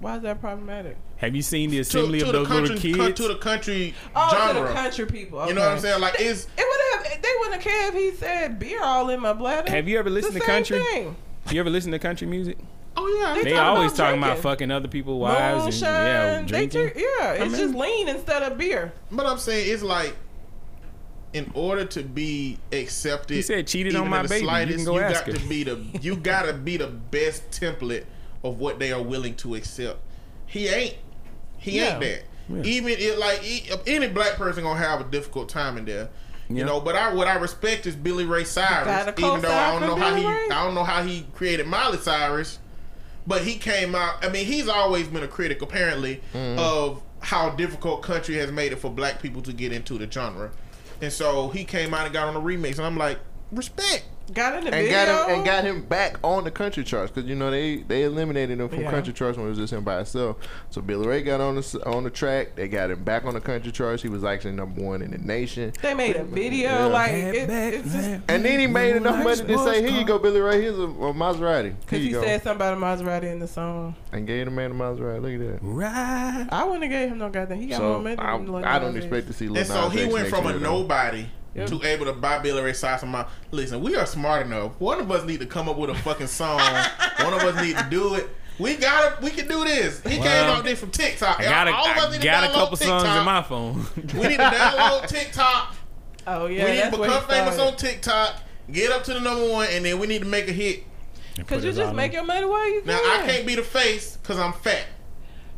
Why 0.00 0.16
is 0.16 0.22
that 0.22 0.40
problematic? 0.40 0.96
Have 1.16 1.34
you 1.34 1.40
seen 1.42 1.70
the 1.70 1.78
assembly 1.78 2.18
to 2.20 2.26
of 2.26 2.32
the 2.32 2.38
those 2.40 2.48
country, 2.48 2.74
little 2.76 2.98
co- 2.98 3.06
kids? 3.06 3.20
to 3.20 3.28
the 3.28 3.36
country 3.36 3.94
Oh, 4.14 4.28
genre. 4.30 4.62
to 4.62 4.68
the 4.68 4.74
country 4.74 5.06
people. 5.06 5.46
You 5.48 5.54
know 5.54 5.62
what 5.62 5.70
I'm 5.72 5.78
saying? 5.78 6.00
Like, 6.00 6.16
it's 6.18 6.46
It 6.58 6.66
would 6.68 7.10
have. 7.12 7.22
They 7.22 7.28
wouldn't 7.40 7.62
care 7.62 7.88
if 7.88 7.94
he 7.94 8.10
said 8.12 8.58
beer 8.58 8.82
all 8.82 9.08
in 9.08 9.20
my 9.20 9.32
bladder. 9.32 9.70
Have 9.70 9.88
you 9.88 9.98
ever 9.98 10.10
listened 10.10 10.34
the 10.36 10.40
to 10.40 10.44
same 10.46 10.54
country? 10.54 10.78
Thing. 10.80 11.16
You 11.50 11.60
ever 11.60 11.70
listen 11.70 11.92
to 11.92 11.98
country 11.98 12.26
music? 12.26 12.58
oh 12.98 13.20
yeah, 13.36 13.42
They 13.42 13.52
talk 13.52 13.62
always 13.76 13.92
about 13.92 14.04
talking 14.06 14.22
about 14.22 14.38
fucking 14.38 14.70
other 14.70 14.88
people's 14.88 15.20
wives 15.20 15.64
and 15.64 15.64
Moonshine. 15.64 15.82
yeah, 15.92 16.42
drinking. 16.42 16.80
drink, 16.92 16.96
yeah, 16.96 17.32
it's 17.32 17.52
mean- 17.52 17.60
just 17.60 17.74
lean 17.74 18.08
instead 18.08 18.42
of 18.42 18.56
beer. 18.58 18.92
But 19.12 19.26
I'm 19.26 19.36
saying 19.38 19.70
it's 19.72 19.82
like, 19.82 20.16
in 21.32 21.50
order 21.54 21.84
to 21.84 22.02
be 22.02 22.58
accepted, 22.72 23.34
He 23.34 23.42
said, 23.42 23.66
"Cheated 23.66 23.94
on 23.96 24.08
my 24.08 24.22
baby." 24.26 24.44
You 24.46 24.76
can 24.76 24.84
go 24.84 24.98
ask 24.98 25.26
got 25.26 25.34
her. 25.34 25.38
to 25.40 25.46
be 25.48 25.62
the 25.64 25.78
you 26.00 26.16
gotta 26.16 26.52
be 26.54 26.76
the 26.78 26.86
best 26.86 27.50
template 27.50 28.04
of 28.44 28.58
what 28.58 28.78
they 28.78 28.92
are 28.92 29.02
willing 29.02 29.34
to 29.36 29.54
accept. 29.54 29.98
He 30.46 30.68
ain't. 30.68 30.96
He 31.58 31.80
ain't 31.80 32.00
that. 32.00 32.22
Yeah. 32.48 32.62
Even 32.62 32.92
it 32.98 33.18
like 33.18 33.42
e- 33.44 33.68
any 33.86 34.08
black 34.08 34.34
person 34.34 34.62
gonna 34.62 34.78
have 34.78 35.00
a 35.00 35.04
difficult 35.04 35.48
time 35.48 35.76
in 35.78 35.84
there. 35.84 36.08
You 36.48 36.58
Yeah. 36.58 36.64
know, 36.66 36.80
but 36.80 36.94
I 36.94 37.12
what 37.12 37.26
I 37.26 37.34
respect 37.36 37.86
is 37.86 37.96
Billy 37.96 38.24
Ray 38.24 38.44
Cyrus. 38.44 39.08
Even 39.18 39.40
though 39.40 39.50
I 39.50 39.72
don't 39.72 39.80
know 39.80 39.96
how 39.96 40.10
Billy 40.10 40.22
he 40.22 40.28
Ray. 40.28 40.48
I 40.50 40.64
don't 40.64 40.74
know 40.74 40.84
how 40.84 41.02
he 41.02 41.26
created 41.34 41.66
Miley 41.66 41.98
Cyrus, 41.98 42.60
but 43.26 43.42
he 43.42 43.56
came 43.56 43.94
out. 43.96 44.24
I 44.24 44.28
mean, 44.28 44.46
he's 44.46 44.68
always 44.68 45.08
been 45.08 45.24
a 45.24 45.28
critic, 45.28 45.60
apparently, 45.60 46.22
mm-hmm. 46.32 46.58
of 46.58 47.02
how 47.20 47.50
difficult 47.50 48.02
country 48.02 48.36
has 48.36 48.52
made 48.52 48.70
it 48.70 48.76
for 48.76 48.90
black 48.90 49.20
people 49.20 49.42
to 49.42 49.52
get 49.52 49.72
into 49.72 49.98
the 49.98 50.08
genre. 50.08 50.52
And 51.02 51.12
so 51.12 51.48
he 51.48 51.64
came 51.64 51.92
out 51.92 52.04
and 52.04 52.12
got 52.12 52.28
on 52.28 52.36
a 52.36 52.40
remix, 52.40 52.76
and 52.76 52.86
I'm 52.86 52.96
like, 52.96 53.18
respect. 53.50 54.04
Got 54.34 54.58
in 54.58 54.64
the 54.64 54.74
and 54.74 54.84
video. 54.86 55.04
got 55.06 55.28
him 55.28 55.34
and 55.36 55.44
got 55.44 55.64
him 55.64 55.82
back 55.82 56.18
on 56.24 56.42
the 56.42 56.50
country 56.50 56.82
charts 56.82 57.12
because 57.12 57.28
you 57.28 57.36
know 57.36 57.50
they 57.50 57.76
they 57.76 58.02
eliminated 58.02 58.60
him 58.60 58.68
from 58.68 58.80
Yeah. 58.80 58.90
country 58.90 59.12
charts 59.12 59.38
when 59.38 59.46
it 59.46 59.50
was 59.50 59.58
just 59.58 59.72
him 59.72 59.84
by 59.84 59.96
himself. 59.98 60.36
So 60.70 60.80
Billy 60.82 61.06
Ray 61.06 61.22
got 61.22 61.40
on 61.40 61.54
the 61.54 61.82
on 61.86 62.02
the 62.02 62.10
track. 62.10 62.56
They 62.56 62.66
got 62.66 62.90
him 62.90 63.04
back 63.04 63.24
on 63.24 63.34
the 63.34 63.40
country 63.40 63.70
charts. 63.70 64.02
He 64.02 64.08
was 64.08 64.24
actually 64.24 64.52
number 64.52 64.82
one 64.82 65.00
in 65.02 65.12
the 65.12 65.18
nation. 65.18 65.72
They 65.80 65.94
made 65.94 66.16
a 66.16 66.24
video 66.24 66.70
Yeah. 66.70 66.84
like 66.86 67.12
it, 67.12 67.48
it's 67.50 67.92
just 67.92 68.08
And 68.28 68.44
then 68.44 68.58
he 68.58 68.66
made 68.66 68.96
enough 68.96 69.22
money 69.22 69.44
to 69.44 69.58
say, 69.58 69.80
"Here 69.80 69.96
you 69.96 70.04
go, 70.04 70.18
Billy 70.18 70.40
Ray. 70.40 70.60
Here's 70.60 70.78
a, 70.78 70.82
a 70.82 71.14
Maserati. 71.14 71.74
Because 71.80 72.00
he 72.00 72.10
go." 72.10 72.22
said 72.22 72.42
something 72.42 72.56
about 72.56 72.74
a 72.74 72.80
Maserati 73.04 73.30
in 73.30 73.38
the 73.38 73.46
song. 73.48 73.94
and 74.12 74.26
gave 74.26 74.46
the 74.46 74.50
man 74.50 74.72
a 74.72 74.74
Maserati. 74.74 75.22
Look 75.22 75.32
at 75.34 75.52
that. 75.52 75.58
Right. 75.62 76.48
I 76.50 76.64
wouldn't 76.64 76.82
have 76.82 76.90
gave 76.90 77.08
him 77.10 77.18
no 77.18 77.28
goddamn. 77.30 77.60
He 77.60 77.66
got 77.68 77.80
more 77.80 77.96
So 77.98 78.02
money. 78.02 78.16
I, 78.18 78.36
than 78.38 78.64
I 78.64 78.78
don't 78.80 78.96
expect 78.96 79.28
to 79.28 79.32
see 79.32 79.46
Lil 79.48 79.58
And 79.58 79.66
so 79.68 79.88
he 79.88 80.00
X 80.02 80.12
went 80.12 80.28
from 80.28 80.46
a 80.46 80.50
year, 80.50 80.58
though. 80.58 80.80
nobody 80.82 81.26
Yeah. 81.56 81.66
to 81.66 81.82
able 81.84 82.04
to 82.06 82.12
buy 82.12 82.38
Billy 82.38 82.62
Ray 82.62 82.72
Cyrus 82.74 83.00
some. 83.00 83.10
mo- 83.12 83.26
Listen, 83.50 83.80
we 83.80 83.96
are 83.96 84.04
smart 84.06 84.44
enough. 84.46 84.72
One 84.78 85.00
of 85.00 85.10
us 85.10 85.24
need 85.24 85.40
to 85.40 85.46
come 85.46 85.68
up 85.68 85.76
with 85.78 85.90
a 85.90 85.94
fucking 85.94 86.26
song. 86.26 86.58
One 87.20 87.32
of 87.32 87.40
us 87.42 87.62
need 87.64 87.78
to 87.78 87.86
do 87.90 88.14
it. 88.14 88.28
We 88.58 88.76
got 88.76 89.18
to 89.18 89.24
We 89.24 89.30
can 89.30 89.48
do 89.48 89.64
this. 89.64 90.02
He 90.02 90.16
came 90.16 90.26
out 90.26 90.64
there 90.64 90.76
from 90.76 90.90
TikTok. 90.90 91.40
I 91.40 91.44
got 91.44 91.68
a, 91.68 91.74
All 91.74 91.86
of 91.88 91.96
us 91.96 92.04
I 92.04 92.10
need 92.12 92.18
to 92.18 92.24
got 92.24 92.44
a 92.44 92.46
download 92.48 92.52
couple 92.54 92.76
songs 92.76 93.04
in 93.04 93.24
my 93.24 93.42
phone. 93.42 93.86
We 93.96 94.28
need 94.28 94.36
to 94.36 94.42
download 94.42 95.06
TikTok. 95.08 95.74
Oh 96.26 96.46
yeah, 96.46 96.64
we 96.64 96.70
need 96.72 96.90
to 96.92 96.98
become 97.02 97.24
famous 97.24 97.58
on 97.58 97.76
TikTok. 97.76 98.36
Get 98.70 98.90
up 98.92 99.04
to 99.04 99.14
the 99.14 99.20
number 99.20 99.48
one, 99.50 99.68
and 99.70 99.84
then 99.84 99.98
we 99.98 100.06
need 100.06 100.22
to 100.22 100.28
make 100.28 100.48
a 100.48 100.52
hit. 100.52 100.84
Cause 101.46 101.64
you 101.64 101.72
just 101.72 101.94
make 101.94 102.12
your 102.14 102.24
money 102.24 102.46
while 102.46 102.68
you 102.68 102.82
Now. 102.84 102.96
I 102.98 103.22
can't 103.26 103.46
be 103.46 103.54
the 103.54 103.62
face 103.62 104.16
because 104.16 104.38
I'm 104.38 104.52
fat. 104.54 104.84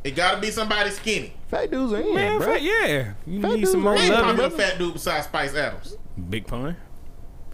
It 0.08 0.16
got 0.16 0.36
to 0.36 0.40
be 0.40 0.50
somebody 0.50 0.90
skinny. 0.90 1.34
Fat 1.48 1.70
dudes 1.70 1.92
are 1.92 2.00
in, 2.00 2.14
Man, 2.14 2.38
bro. 2.38 2.46
fat, 2.54 2.62
yeah. 2.62 3.12
You 3.26 3.42
Fat 3.42 3.48
need 3.56 3.66
some 3.68 3.82
dudes 3.82 3.84
more 3.84 3.92
are 3.92 3.96
Ain't 3.98 4.14
in, 4.14 4.36
love. 4.38 4.52
a 4.54 4.56
fat 4.56 4.78
dude 4.78 4.94
besides 4.94 5.26
Spice 5.26 5.54
Adams. 5.54 5.96
Big 6.30 6.46
pun. 6.46 6.76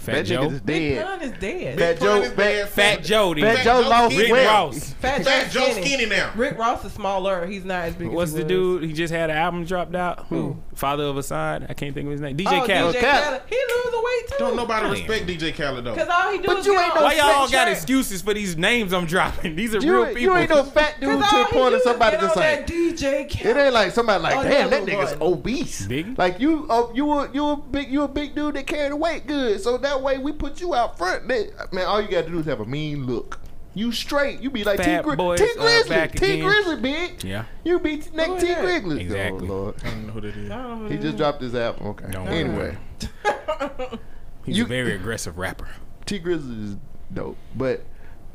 Fat 0.05 0.13
That 0.13 0.27
Joe. 0.27 0.43
nigga 0.49 0.53
is 0.53 0.61
Big 0.61 0.95
dead. 0.95 1.07
Pun 1.07 1.23
is 1.23 1.33
dead. 1.41 1.79
Fat 1.79 1.99
Pun 1.99 2.07
Joe, 2.07 2.23
is 2.23 2.29
Fat, 2.29 2.37
dead. 2.37 2.69
Fat 2.69 3.03
Jody. 3.05 3.41
Fat 3.43 3.57
Fat 3.57 3.65
Joe 3.65 3.83
Joe 3.83 3.89
lost 3.89 4.15
skinny. 4.15 4.23
Rick 4.25 4.33
well. 4.33 4.67
Ross. 4.67 4.93
Fat, 4.95 5.25
Fat 5.25 5.51
Joe 5.51 5.61
Joe 5.61 5.71
skinny. 5.73 5.87
skinny 5.87 6.07
now. 6.07 6.33
Rick 6.37 6.59
Ross 6.59 6.85
is 6.85 6.93
smaller. 6.93 7.47
He's 7.47 7.65
not 7.65 7.85
as 7.85 7.95
big. 7.95 8.09
What's 8.09 8.31
as 8.31 8.35
the 8.37 8.43
he 8.43 8.49
dude? 8.49 8.83
He 8.85 8.93
just 8.93 9.13
had 9.13 9.31
an 9.31 9.37
album 9.37 9.65
dropped 9.65 9.95
out. 9.95 10.27
Who? 10.29 10.57
Father 10.75 11.05
of 11.05 11.17
Asahd. 11.17 11.71
I 11.71 11.75
can't 11.75 11.95
think 11.95 12.07
of 12.07 12.13
his 12.13 12.21
name. 12.21 12.37
DJ 12.37 12.47
Oh, 12.63 12.67
Khaled. 12.67 12.95
DJ 12.97 13.01
Khaled. 13.01 13.25
Khaled. 13.25 13.43
He 13.49 13.57
lose 13.57 13.95
weight 14.05 14.29
too. 14.29 14.35
Don't 14.39 14.57
nobody 14.57 14.83
Damn. 14.83 14.91
respect 14.93 15.27
DJ 15.27 15.55
Khaled 15.57 15.85
though. 15.85 15.95
Cause 15.95 16.09
all 16.09 16.33
he 16.33 16.39
do 16.39 16.47
But 16.47 16.59
is 16.59 16.67
you 16.67 16.73
get 16.73 16.85
ain't 16.87 16.95
no 16.97 17.03
Why 17.03 17.15
y'all 17.15 17.49
got 17.49 17.69
excuses 17.69 18.23
for 18.23 18.35
these 18.35 18.57
names 18.57 18.93
I'm 18.93 19.07
dropping? 19.07 19.57
These 19.57 19.75
are 19.75 19.81
You, 19.81 19.93
real 19.93 20.05
ain't- 20.07 20.17
people. 20.17 20.35
you 20.35 20.41
ain't 20.41 20.51
no 20.51 20.65
fat 20.65 21.01
dude 21.01 21.21
Cause 21.21 21.31
to 21.31 21.37
the 21.39 21.45
point 21.61 21.75
of 21.75 21.83
somebody 21.83 22.17
just 22.17 22.37
like 22.37 22.67
that 22.67 22.75
DJ 22.75 23.45
it 23.45 23.57
ain't 23.57 23.73
like 23.75 23.93
somebody 23.93 24.23
like 24.23 24.43
damn 24.43 24.71
that 24.71 24.83
nigga's 24.85 25.17
obese. 25.21 25.87
Biggie? 25.87 26.19
Like 26.19 26.41
you, 26.41 26.67
uh, 26.69 26.89
you 26.95 27.11
a 27.13 27.31
you 27.33 27.49
a 27.51 27.57
big 27.57 27.91
you 27.91 28.03
a 28.03 28.09
big 28.09 28.35
dude 28.35 28.55
that 28.55 28.67
carry 28.67 28.89
the 28.89 28.97
weight 28.97 29.27
good. 29.27 29.61
So 29.61 29.79
that 29.79 29.94
way 29.99 30.19
we 30.19 30.33
put 30.33 30.61
you 30.61 30.75
out 30.75 30.97
front. 30.99 31.27
That- 31.29 31.73
man, 31.73 31.87
all 31.87 32.01
you 32.01 32.09
gotta 32.09 32.29
do 32.31 32.39
is 32.39 32.47
have 32.47 32.61
a 32.61 32.65
mean 32.67 33.07
look. 33.07 33.41
You 33.77 33.91
straight. 33.91 34.41
You 34.41 34.51
be 34.51 34.63
like 34.63 34.79
T, 34.79 34.85
Fat 34.85 35.03
Gri- 35.03 35.17
boys 35.17 35.41
Tee 35.41 35.47
Grizzley. 35.59 35.89
back 35.89 36.13
T 36.13 36.35
again. 36.35 36.45
Grizzly 36.45 36.77
big. 36.77 37.25
Yeah. 37.25 37.45
You 37.65 37.81
be 37.81 37.97
t- 37.99 38.11
next 38.15 38.31
Who 38.35 38.41
T 38.41 38.47
is 38.47 38.55
that? 38.57 38.63
Grizzly. 38.63 39.01
Exactly. 39.01 39.49
Oh, 39.49 39.53
Lord. 39.53 39.75
I 39.83 39.89
don't 39.91 40.07
know 40.07 40.13
who 40.13 40.21
that 40.21 40.37
is. 40.37 40.51
I 40.51 40.89
He 40.89 40.95
just 40.95 41.03
that 41.03 41.17
dropped 41.17 41.43
his 41.43 41.55
album. 41.57 41.87
Okay. 41.89 42.07
Don't 42.13 42.29
anyway, 42.29 42.77
He's 44.45 44.59
You- 44.59 44.65
a 44.65 44.69
very 44.69 44.95
aggressive 44.95 45.39
rapper. 45.39 45.69
Tee 46.07 46.21
Grizzley 46.21 46.65
is 46.73 46.77
dope, 47.13 47.37
but. 47.55 47.85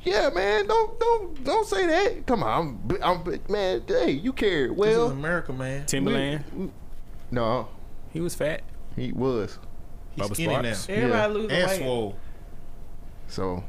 Yeah, 0.01 0.29
man, 0.33 0.65
don't 0.65 0.97
don't 0.97 1.43
don't 1.43 1.67
say 1.67 1.85
that. 1.85 2.25
Come 2.25 2.41
on, 2.41 2.79
I'm, 3.01 3.03
I'm 3.03 3.39
man. 3.49 3.83
Hey, 3.85 4.11
you 4.11 4.31
care 4.31 4.65
it 4.65 4.69
This 4.69 4.71
is 4.71 4.77
well. 4.97 5.07
America, 5.09 5.51
man. 5.51 5.85
Timbaland. 5.85 6.43
we- 6.53 6.71
no, 7.31 7.67
He 8.11 8.21
was 8.21 8.33
fat. 8.33 8.61
he 8.95 9.11
was. 9.11 9.59
He's 10.15 10.25
Bubba 10.25 10.33
skinny 10.33 10.53
now. 10.53 10.61
Sparxxx. 10.61 10.71
is. 10.71 10.89
Everybody 10.89 11.11
Yeah. 11.21 11.27
losing 11.27 11.51
And 11.51 11.67
weight. 11.69 11.77
swole. 11.79 12.15
So 13.27 13.63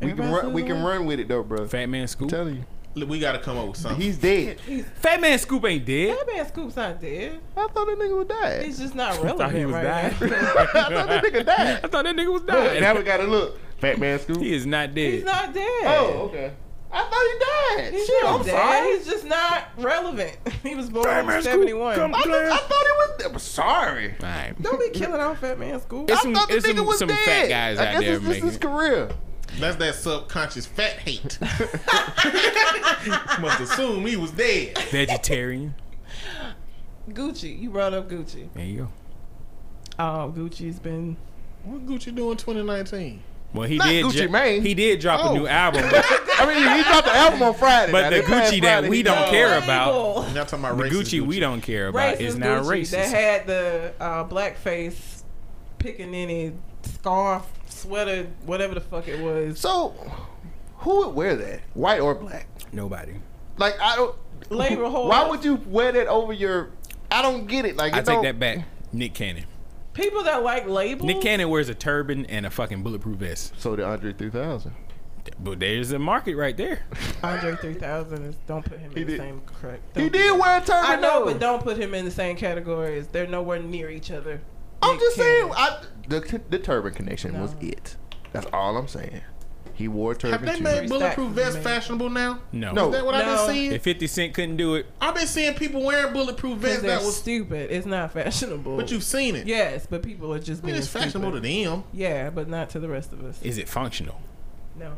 we 0.00 0.08
can 0.08 0.10
Everybody 0.10 0.32
run. 0.32 0.52
We 0.52 0.62
losing 0.62 0.76
can 0.76 0.84
run 0.84 1.06
with 1.06 1.20
it 1.20 1.28
though, 1.28 1.42
bro. 1.42 1.66
Fat 1.66 1.86
Man 1.86 2.02
I'm 2.02 2.06
Scoop. 2.06 2.28
telling 2.30 2.56
you, 2.56 2.64
Look, 2.96 3.08
We 3.08 3.20
got 3.20 3.32
to 3.32 3.38
come 3.38 3.56
up 3.56 3.68
with 3.68 3.76
something. 3.76 4.00
he's 4.00 4.18
dead. 4.18 4.58
Fat 4.96 5.20
Man 5.20 5.38
Scoop 5.38 5.64
ain't 5.64 5.84
dead. 5.86 6.16
That 6.18 6.26
man 6.34 6.44
Scoop's 6.48 6.74
not 6.74 7.00
dead. 7.00 7.38
I 7.56 7.68
thought 7.68 7.86
that 7.86 7.96
nigga 7.98 8.16
was 8.18 8.26
dead. 8.26 8.64
He's 8.64 8.78
just 8.80 8.94
not 8.96 9.12
I 9.18 9.22
relevant 9.22 9.38
thought 9.38 9.52
he 9.52 9.64
was 9.64 9.74
right 9.74 9.84
dying. 9.84 10.14
now. 10.20 10.26
I 10.36 10.66
thought 10.66 11.06
that 11.08 11.24
nigga 11.24 11.46
died. 11.46 11.80
I 11.84 11.88
thought 11.88 12.04
that 12.04 12.16
nigga 12.16 12.32
was 12.32 12.42
dead. 12.42 12.80
now 12.82 12.88
we 12.90 12.94
dying. 12.94 13.04
gotta 13.06 13.24
look. 13.24 13.58
Fat 13.78 13.98
man 14.00 14.18
Scoop. 14.18 14.38
He 14.38 14.52
is 14.52 14.66
not 14.66 14.92
dead. 14.92 15.12
He's 15.14 15.24
not 15.24 15.54
dead. 15.54 15.84
Oh, 15.84 16.30
okay. 16.30 16.52
I 16.92 17.02
thought 17.04 17.76
he 17.76 17.82
died. 17.84 17.92
He's 17.94 18.06
Shit, 18.06 18.22
not 18.24 18.40
I'm 18.40 18.46
dead. 18.46 18.52
sorry. 18.52 18.96
He's 18.98 19.06
just 19.06 19.24
not 19.24 19.68
relevant. 19.78 20.36
He 20.62 20.74
was 20.74 20.90
born 20.90 21.04
Fat 21.06 21.36
in 21.36 21.42
71. 21.42 21.94
come 21.96 22.14
I, 22.14 22.18
thought, 22.18 22.26
Claire. 22.26 22.50
I 22.50 22.56
thought 22.56 22.68
he 22.68 23.24
was. 23.24 23.32
I'm 23.32 23.38
sorry. 23.38 24.10
All 24.10 24.16
right. 24.28 24.54
Don't 24.60 24.78
be 24.78 24.90
killing 24.98 25.20
on 25.20 25.36
Fat 25.36 25.58
Man 25.58 25.80
Scoop. 25.80 26.10
It's 26.10 26.18
I 26.18 26.22
some, 26.22 26.34
thought 26.34 26.48
the 26.48 26.56
it's 26.56 26.66
nigga 26.66 26.76
some, 26.76 26.86
was 26.86 26.98
some 26.98 27.08
dead. 27.08 27.18
fat 27.24 27.48
guys 27.48 27.78
I 27.78 27.86
out 27.86 27.92
guess 27.92 28.00
there 28.02 28.14
it's 28.16 28.24
just 28.24 28.28
making. 28.28 28.46
his 28.48 28.58
career. 28.58 29.08
That's 29.58 29.76
that 29.76 29.94
subconscious 29.94 30.66
fat 30.66 30.98
hate. 30.98 31.38
Must 33.40 33.60
assume 33.60 34.06
he 34.06 34.16
was 34.16 34.30
dead. 34.32 34.78
Vegetarian. 34.90 35.74
Gucci. 37.08 37.58
You 37.60 37.70
brought 37.70 37.94
up 37.94 38.08
Gucci. 38.08 38.48
There 38.54 38.64
you 38.64 38.76
go. 38.78 38.88
Oh, 39.98 40.32
Gucci's 40.36 40.78
been. 40.78 41.16
What 41.64 41.86
Gucci 41.86 42.14
doing 42.14 42.36
2019? 42.36 43.22
Well, 43.52 43.68
he 43.68 43.78
Not 43.78 43.88
did. 43.88 44.04
Gucci 44.04 44.22
dro- 44.22 44.28
Mane. 44.30 44.62
He 44.62 44.74
did 44.74 45.00
drop 45.00 45.24
Oh. 45.24 45.30
a 45.30 45.38
new 45.38 45.46
album, 45.48 45.82
but, 45.90 46.04
I 46.38 46.46
mean, 46.46 46.76
he 46.78 46.82
dropped 46.84 47.06
the 47.06 47.16
album 47.16 47.42
on 47.42 47.54
Friday. 47.54 47.90
but 47.90 48.02
Now, 48.02 48.10
the 48.10 48.16
this 48.16 48.26
past 48.28 48.52
Gucci 48.52 48.60
that 48.62 48.84
we 48.88 49.02
don't 49.02 49.16
dropped- 49.16 49.30
care 49.32 49.58
about, 49.58 49.88
Label. 49.94 50.34
Y'all 50.34 50.44
talking 50.46 50.58
about 50.64 50.78
the 50.78 50.84
racist 50.84 50.90
Gucci, 50.90 51.20
we 51.26 51.40
don't 51.40 51.60
care 51.60 51.88
about, 51.88 52.16
Racist 52.16 52.20
is 52.20 52.36
now 52.38 52.60
Gucci 52.62 52.66
racist. 52.82 52.90
That 52.92 53.08
had 53.08 53.46
the 53.48 53.92
uh, 53.98 54.24
blackface 54.28 55.22
pickaninny 55.78 56.54
scarf, 56.84 57.46
sweater, 57.66 58.26
whatever 58.46 58.74
the 58.74 58.80
fuck 58.80 59.08
it 59.08 59.20
was. 59.20 59.58
So, 59.58 59.94
who 60.78 61.06
would 61.06 61.14
wear 61.14 61.34
that? 61.36 61.60
White 61.74 62.00
or 62.00 62.14
black? 62.14 62.46
Nobody. 62.72 63.14
Like 63.58 63.74
I 63.80 63.96
don't. 63.96 64.16
Labor 64.48 64.88
hole. 64.88 65.08
Why 65.08 65.28
would 65.28 65.44
you 65.44 65.56
wear 65.66 65.92
that 65.92 66.06
over 66.06 66.32
your? 66.32 66.70
I 67.10 67.20
don't 67.22 67.46
get 67.46 67.64
it. 67.64 67.76
Like 67.76 67.92
I 67.92 67.96
take 67.96 68.06
don't- 68.06 68.22
that 68.22 68.38
back. 68.38 68.64
Nick 68.92 69.14
Cannon. 69.14 69.44
People 69.92 70.22
that 70.24 70.42
like 70.42 70.66
labels. 70.68 71.06
Nick 71.06 71.20
Cannon 71.20 71.48
wears 71.48 71.68
a 71.68 71.74
turban 71.74 72.26
and 72.26 72.46
a 72.46 72.50
fucking 72.50 72.82
bulletproof 72.82 73.18
vest. 73.18 73.54
So 73.58 73.74
did 73.76 73.84
Andre 73.84 74.12
3000. 74.12 74.72
But 75.38 75.60
there's 75.60 75.92
a 75.92 75.98
market 75.98 76.36
right 76.36 76.56
there. 76.56 76.82
Andre 77.22 77.54
3000 77.56 78.24
is. 78.24 78.36
Don't 78.46 78.64
put 78.64 78.78
him 78.78 78.92
He 78.94 79.02
in 79.02 79.06
the 79.06 79.16
same 79.18 79.40
correct. 79.40 79.96
He 79.96 80.08
did 80.08 80.38
wear 80.38 80.58
a 80.58 80.60
turban. 80.60 80.84
I 80.84 80.96
know, 80.96 81.20
though. 81.20 81.32
but 81.32 81.40
don't 81.40 81.62
put 81.62 81.76
him 81.76 81.92
in 81.94 82.04
the 82.04 82.10
same 82.10 82.36
categories. 82.36 83.06
They're 83.08 83.26
nowhere 83.26 83.62
near 83.62 83.90
each 83.90 84.10
other. 84.10 84.40
I'm 84.82 84.92
Nick 84.92 85.00
just 85.00 85.16
saying, 85.16 85.52
I, 85.54 85.82
the 86.08 86.40
the 86.48 86.58
turban 86.58 86.94
connection 86.94 87.38
was 87.40 87.54
it. 87.60 87.96
That's 88.32 88.46
all 88.52 88.76
I'm 88.78 88.88
saying. 88.88 89.20
He 89.80 89.88
wore 89.88 90.12
a 90.12 90.14
turban 90.14 90.38
Have 90.40 90.46
they 90.46 90.58
too. 90.58 90.62
made 90.62 90.78
Three 90.80 90.88
bulletproof 90.88 91.30
vests 91.32 91.56
fashionable 91.62 92.10
now? 92.10 92.40
No. 92.52 92.72
No. 92.72 92.88
Is 92.88 92.92
that 92.96 93.06
what 93.06 93.14
I've 93.14 93.24
No. 93.24 93.46
been 93.46 93.54
seeing? 93.54 93.72
If 93.72 93.82
50 93.82 94.06
Cent 94.06 94.34
couldn't 94.34 94.58
do 94.58 94.74
it, 94.74 94.84
I've 95.00 95.14
been 95.14 95.26
seeing 95.26 95.54
people 95.54 95.82
wearing 95.82 96.12
bulletproof 96.12 96.58
vests 96.58 96.82
that 96.82 97.00
was. 97.00 97.16
stupid. 97.16 97.70
It's 97.70 97.86
not 97.86 98.12
fashionable. 98.12 98.76
But 98.76 98.90
you've 98.90 99.02
seen 99.02 99.36
it. 99.36 99.46
Yes, 99.46 99.86
but 99.88 100.02
people 100.02 100.34
are 100.34 100.38
just 100.38 100.62
I 100.62 100.66
mean, 100.66 100.74
being 100.74 100.78
it's 100.82 100.88
fashionable 100.88 101.30
stupid. 101.30 101.48
to 101.48 101.70
them. 101.70 101.84
Yeah, 101.94 102.28
but 102.28 102.46
not 102.48 102.68
to 102.70 102.78
the 102.78 102.88
rest 102.88 103.14
of 103.14 103.24
us. 103.24 103.40
is 103.42 103.56
it 103.56 103.70
functional? 103.70 104.20
No. 104.78 104.92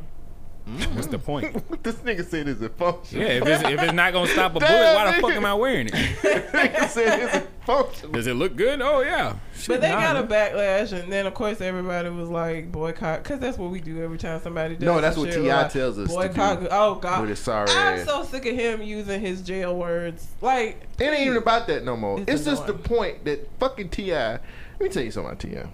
Mm. 0.68 0.94
What's 0.94 1.08
the 1.08 1.18
point? 1.18 1.82
this 1.82 1.96
nigga 1.96 2.24
said 2.24 2.48
it's 2.48 2.60
a 2.62 2.68
function. 2.68 3.20
Yeah, 3.20 3.26
if 3.26 3.46
it's, 3.46 3.64
if 3.64 3.82
it's 3.82 3.92
not 3.92 4.12
gonna 4.12 4.28
stop 4.28 4.52
a 4.54 4.60
bullet, 4.60 4.94
why 4.94 5.12
the 5.12 5.20
fuck 5.20 5.32
am 5.32 5.44
I 5.44 5.54
wearing 5.54 5.88
it? 5.88 5.92
nigga 5.92 6.88
said 6.88 7.20
it's 7.20 7.34
a 7.34 7.40
function. 7.66 8.12
Does 8.12 8.26
it 8.28 8.34
look 8.34 8.54
good? 8.54 8.80
Oh 8.80 9.00
yeah. 9.00 9.36
Shit, 9.56 9.68
But 9.68 9.80
they 9.80 9.90
nah, 9.90 10.00
got 10.00 10.16
a 10.16 10.26
backlash, 10.26 10.92
and 10.92 11.12
then 11.12 11.26
of 11.26 11.34
course 11.34 11.60
everybody 11.60 12.08
was 12.10 12.28
like 12.28 12.70
boycott, 12.70 13.22
because 13.22 13.40
that's 13.40 13.58
what 13.58 13.70
we 13.70 13.80
do 13.80 14.02
every 14.02 14.18
time 14.18 14.40
somebody 14.40 14.74
does. 14.76 14.84
No, 14.84 15.00
that's 15.00 15.16
what 15.16 15.32
T.I. 15.32 15.62
like, 15.62 15.72
tells 15.72 15.98
us 15.98 16.08
to 16.08 16.14
Boycott. 16.14 16.60
do 16.60 16.68
oh 16.70 16.94
God, 16.96 17.26
with 17.26 17.38
sorry 17.38 17.68
I'm 17.70 17.98
ass. 17.98 18.06
so 18.06 18.22
sick 18.24 18.46
of 18.46 18.54
him 18.54 18.82
using 18.82 19.20
his 19.20 19.42
jail 19.42 19.76
words. 19.76 20.28
Like 20.40 20.80
It 21.00 21.04
ain't 21.04 21.26
even 21.26 21.36
about 21.38 21.66
that 21.66 21.84
no 21.84 21.96
more. 21.96 22.20
It's 22.20 22.30
It's, 22.30 22.44
just 22.44 22.66
the 22.66 22.74
point 22.74 23.24
that 23.24 23.48
fucking 23.58 23.88
Ti. 23.88 24.12
Let 24.12 24.40
me 24.80 24.88
tell 24.88 25.02
you 25.02 25.10
something 25.10 25.32
about 25.32 25.40
Ti. 25.40 25.70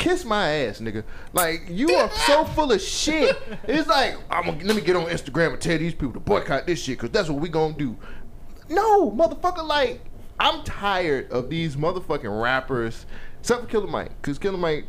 Kiss 0.00 0.24
my 0.24 0.50
ass, 0.50 0.80
nigga. 0.80 1.04
Like 1.34 1.64
you 1.68 1.94
are 1.94 2.10
so 2.10 2.46
full 2.46 2.72
of 2.72 2.80
shit. 2.80 3.36
It's 3.64 3.86
like 3.86 4.16
I'm 4.30 4.46
gonna 4.46 4.64
let 4.64 4.74
me 4.74 4.80
get 4.80 4.96
on 4.96 5.04
Instagram 5.04 5.52
and 5.52 5.60
tell 5.60 5.76
these 5.76 5.92
people 5.92 6.14
to 6.14 6.20
boycott 6.20 6.66
this 6.66 6.82
shit 6.82 6.96
because 6.96 7.10
that's 7.10 7.28
what 7.28 7.38
we 7.38 7.50
gonna 7.50 7.74
do. 7.74 7.98
No, 8.70 9.10
motherfucker. 9.10 9.62
Like 9.62 10.00
I'm 10.38 10.64
tired 10.64 11.30
of 11.30 11.50
these 11.50 11.76
motherfucking 11.76 12.42
rappers, 12.42 13.04
except 13.40 13.60
for 13.60 13.66
Killer 13.66 13.88
Mike, 13.88 14.10
because 14.22 14.38
Killer 14.38 14.56
Mike, 14.56 14.86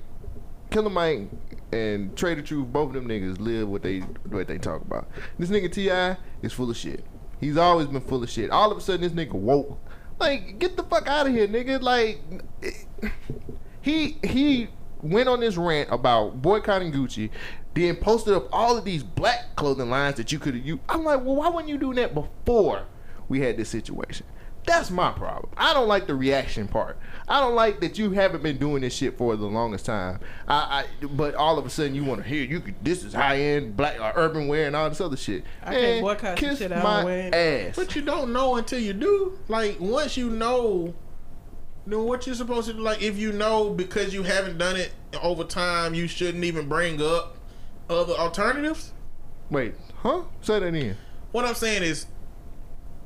Killer 0.69 0.89
Mike, 0.89 1.27
and 1.73 2.15
Trae 2.15 2.37
tha 2.37 2.41
Truth, 2.41 2.67
both 2.71 2.87
of 2.87 2.93
them 2.93 3.09
niggas 3.09 3.37
live 3.37 3.67
what 3.67 3.83
they 3.83 3.99
what 3.99 4.47
they 4.47 4.57
talk 4.57 4.81
about. 4.81 5.09
This 5.37 5.49
nigga 5.49 5.69
T.I. 5.69 6.15
is 6.41 6.53
full 6.53 6.69
of 6.69 6.77
shit. 6.77 7.03
He's 7.41 7.57
always 7.57 7.87
been 7.87 7.99
full 7.99 8.23
of 8.23 8.29
shit. 8.29 8.49
All 8.49 8.71
of 8.71 8.77
a 8.77 8.81
sudden, 8.81 9.01
this 9.01 9.11
nigga 9.11 9.33
woke. 9.33 9.77
Like, 10.21 10.57
get 10.57 10.77
the 10.77 10.83
fuck 10.83 11.05
out 11.09 11.27
of 11.27 11.33
here, 11.33 11.49
nigga. 11.49 11.81
Like, 11.81 12.21
he 13.81 14.17
he 14.23 14.69
went 15.03 15.29
on 15.29 15.39
this 15.39 15.57
rant 15.57 15.89
about 15.91 16.41
boycotting 16.41 16.91
Gucci, 16.91 17.29
then 17.73 17.95
posted 17.95 18.33
up 18.33 18.47
all 18.51 18.77
of 18.77 18.85
these 18.85 19.03
black 19.03 19.55
clothing 19.55 19.89
lines 19.89 20.17
that 20.17 20.31
you 20.31 20.39
could 20.39 20.55
have 20.55 20.65
used. 20.65 20.81
I'm 20.89 21.03
like, 21.03 21.23
well, 21.23 21.35
why 21.35 21.49
wouldn't 21.49 21.69
you 21.69 21.77
do 21.77 21.93
that 21.95 22.13
before 22.13 22.83
we 23.29 23.41
had 23.41 23.57
this 23.57 23.69
situation? 23.69 24.25
That's 24.65 24.91
my 24.91 25.11
problem. 25.11 25.51
I 25.57 25.73
don't 25.73 25.87
like 25.87 26.05
the 26.05 26.13
reaction 26.13 26.67
part. 26.67 26.97
I 27.27 27.39
don't 27.39 27.55
like 27.55 27.79
that 27.79 27.97
you 27.97 28.11
haven't 28.11 28.43
been 28.43 28.57
doing 28.57 28.81
this 28.81 28.93
shit 28.93 29.17
for 29.17 29.35
the 29.35 29.47
longest 29.47 29.87
time. 29.87 30.19
I, 30.47 30.85
I 31.01 31.05
but 31.07 31.33
all 31.33 31.57
of 31.57 31.65
a 31.65 31.69
sudden 31.69 31.95
you 31.95 32.03
want 32.03 32.21
to 32.21 32.27
hear 32.27 32.43
you 32.43 32.59
could 32.59 32.75
this 32.83 33.03
is 33.03 33.13
high 33.13 33.39
end 33.39 33.75
black 33.75 33.99
or 33.99 34.11
urban 34.15 34.47
wear 34.47 34.67
and 34.67 34.75
all 34.75 34.87
this 34.87 35.01
other 35.01 35.17
shit. 35.17 35.43
I 35.63 35.73
can't 35.73 36.01
boycott 36.03 36.37
some 36.37 36.49
kiss 36.49 36.59
shit 36.59 36.71
I 36.71 36.75
don't 36.75 36.83
my 36.83 37.03
wear. 37.03 37.35
ass. 37.69 37.75
But 37.75 37.95
you 37.95 38.03
don't 38.03 38.31
know 38.31 38.55
until 38.57 38.77
you 38.79 38.93
do. 38.93 39.39
Like 39.47 39.79
once 39.79 40.15
you 40.15 40.29
know, 40.29 40.93
then 41.85 42.03
what 42.03 42.25
you're 42.25 42.35
supposed 42.35 42.67
to 42.67 42.73
do. 42.73 42.79
Like 42.79 43.01
if 43.01 43.17
you 43.17 43.31
know 43.31 43.69
because 43.71 44.13
you 44.13 44.23
haven't 44.23 44.57
done 44.57 44.75
it 44.75 44.91
over 45.21 45.43
time, 45.43 45.93
you 45.93 46.07
shouldn't 46.07 46.43
even 46.43 46.67
bring 46.69 47.01
up 47.01 47.37
other 47.89 48.13
alternatives. 48.13 48.93
Wait, 49.49 49.75
huh? 49.97 50.23
Say 50.41 50.59
that 50.59 50.67
again. 50.67 50.97
What 51.31 51.45
I'm 51.45 51.55
saying 51.55 51.83
is, 51.83 52.07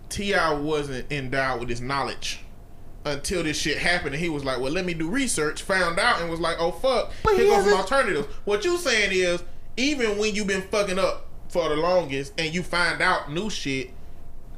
T.I. 0.10 0.54
wasn't 0.54 1.12
endowed 1.12 1.60
with 1.60 1.70
this 1.70 1.80
knowledge 1.80 2.42
until 3.04 3.44
this 3.44 3.58
shit 3.58 3.78
happened, 3.78 4.16
and 4.16 4.24
he 4.24 4.30
was 4.30 4.44
like, 4.44 4.60
"Well, 4.60 4.72
let 4.72 4.86
me 4.86 4.94
do 4.94 5.10
research." 5.10 5.62
Found 5.64 6.00
out 6.00 6.22
and 6.22 6.30
was 6.30 6.40
like, 6.40 6.58
"Oh 6.60 6.72
fuck, 6.72 7.12
But 7.24 7.34
he 7.34 7.46
here 7.46 7.56
goes 7.56 7.66
some 7.66 7.74
alternatives." 7.74 8.28
What 8.46 8.66
you 8.66 8.78
saying 8.78 9.12
is, 9.14 9.44
even 9.78 10.18
when 10.18 10.36
you've 10.36 10.48
been 10.48 10.64
fucking 10.64 11.00
up 11.00 11.28
for 11.50 11.70
the 11.70 11.76
longest, 11.76 12.34
and 12.38 12.54
you 12.54 12.64
find 12.64 13.02
out 13.02 13.32
new 13.32 13.50
shit, 13.50 13.92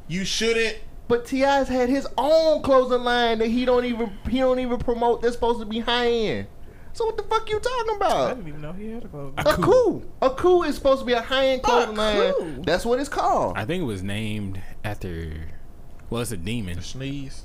you 0.08 0.26
shouldn't 0.26 0.78
But 1.08 1.26
T.I.'s 1.26 1.70
had 1.70 1.90
his 1.90 2.08
own 2.18 2.62
clothing 2.62 3.04
line 3.04 3.40
that 3.40 3.48
he 3.48 3.66
don't 3.66 3.86
even 3.86 4.12
he 4.30 4.40
don't 4.40 4.60
even 4.60 4.78
promote. 4.78 5.22
That's 5.22 5.36
supposed 5.36 5.60
to 5.60 5.66
be 5.66 5.80
high 5.80 6.10
end. 6.10 6.48
So 6.94 7.06
what 7.06 7.16
the 7.16 7.24
fuck 7.24 7.48
you 7.50 7.60
talking 7.60 7.96
about? 7.96 8.32
I 8.32 8.34
didn't 8.34 8.48
even 8.48 8.62
know 8.62 8.74
he 8.74 8.92
had 8.92 9.06
a 9.06 9.08
clothes. 9.08 9.34
AKOO. 9.38 10.04
A 10.22 10.30
coup 10.32 10.64
is 10.64 10.76
supposed 10.76 11.02
to 11.02 11.06
be 11.06 11.14
a 11.14 11.22
high 11.22 11.50
end 11.50 11.62
clothing 11.62 11.96
line. 11.96 12.34
coup? 12.34 12.64
That's 12.64 12.86
what 12.86 13.00
it's 13.00 13.08
called. 13.08 13.56
I 13.56 13.66
think 13.66 13.84
it 13.84 13.86
was 13.86 14.02
named 14.02 14.60
after. 14.84 15.32
Well, 16.10 16.24
it's 16.24 16.32
a 16.32 16.38
demon. 16.38 16.82
sneeze. 16.82 17.44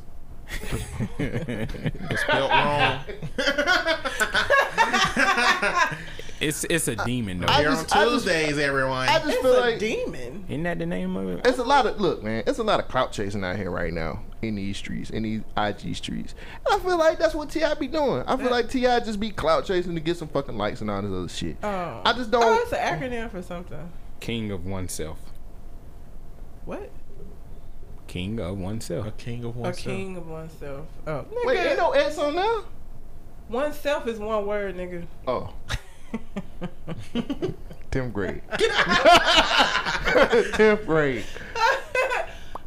Spelled 1.18 2.50
wrong. 2.50 3.00
It's 6.42 6.64
it's 6.64 6.88
a 6.88 6.96
demon 6.96 7.40
though. 7.40 7.46
I 7.48 7.60
Here 7.60 7.68
on 7.70 7.76
just- 7.76 7.94
I 7.96 8.04
just- 8.04 8.24
Tuesdays, 8.26 8.58
everyone. 8.58 9.08
I 9.08 9.18
just 9.20 9.28
It's 9.28 9.42
feel 9.42 9.56
a 9.56 9.60
like 9.60 9.78
demon. 9.78 10.44
Isn't 10.48 10.62
that 10.64 10.78
the 10.78 10.86
name 10.86 11.16
of 11.16 11.28
it? 11.28 11.46
it's 11.46 11.58
a 11.58 11.64
lot 11.64 11.86
of 11.86 12.00
look, 12.00 12.22
man. 12.22 12.42
It's 12.46 12.58
a 12.58 12.62
lot 12.64 12.80
of 12.80 12.88
clout 12.88 13.12
chasing 13.12 13.44
out 13.44 13.56
here 13.56 13.70
right 13.70 13.92
now 13.92 14.20
in 14.42 14.56
these 14.56 14.76
streets, 14.76 15.10
in 15.10 15.22
these 15.22 15.42
IG 15.56 15.94
streets. 15.94 16.34
And 16.66 16.74
I 16.80 16.84
feel 16.84 16.98
like 16.98 17.18
that's 17.20 17.34
what 17.34 17.48
T.I. 17.48 17.74
be 17.74 17.86
doing. 17.86 18.24
I 18.26 18.36
feel 18.36 18.50
like 18.50 18.68
T.I. 18.68 18.98
just 19.00 19.20
be 19.20 19.30
clout 19.30 19.64
chasing 19.66 19.94
to 19.94 20.00
get 20.00 20.16
some 20.16 20.26
fucking 20.28 20.58
likes 20.58 20.80
and 20.80 20.90
all 20.90 21.00
this 21.00 21.12
other 21.12 21.28
shit. 21.28 21.56
Oh. 21.62 22.02
I 22.04 22.12
just 22.12 22.30
don't. 22.32 22.42
Oh, 22.42 22.54
it's 22.60 22.72
an 22.72 22.78
acronym 22.78 23.30
for 23.30 23.40
something. 23.40 23.88
King 24.18 24.50
of 24.50 24.66
oneself. 24.66 25.18
What? 26.64 26.90
King 28.08 28.40
of 28.40 28.58
oneself. 28.58 29.06
a 29.06 29.10
king 29.12 29.44
of 29.44 29.56
oneself. 29.56 29.56
A 29.56 29.60
oneself. 29.62 29.96
king 29.96 30.16
of 30.16 30.28
oneself. 30.28 30.86
Oh, 31.06 31.24
nigga. 31.32 31.46
Wait, 31.46 31.58
ain't 31.58 31.78
no 31.78 31.92
S 31.92 32.18
on 32.18 32.34
there? 32.34 32.60
oneself 33.48 34.06
is 34.06 34.18
one 34.18 34.46
word, 34.46 34.76
nigga. 34.76 35.04
Oh, 35.26 35.52
tenth 37.90 38.12
grade. 38.12 38.42
tenth 40.54 40.86
grade. 40.86 41.24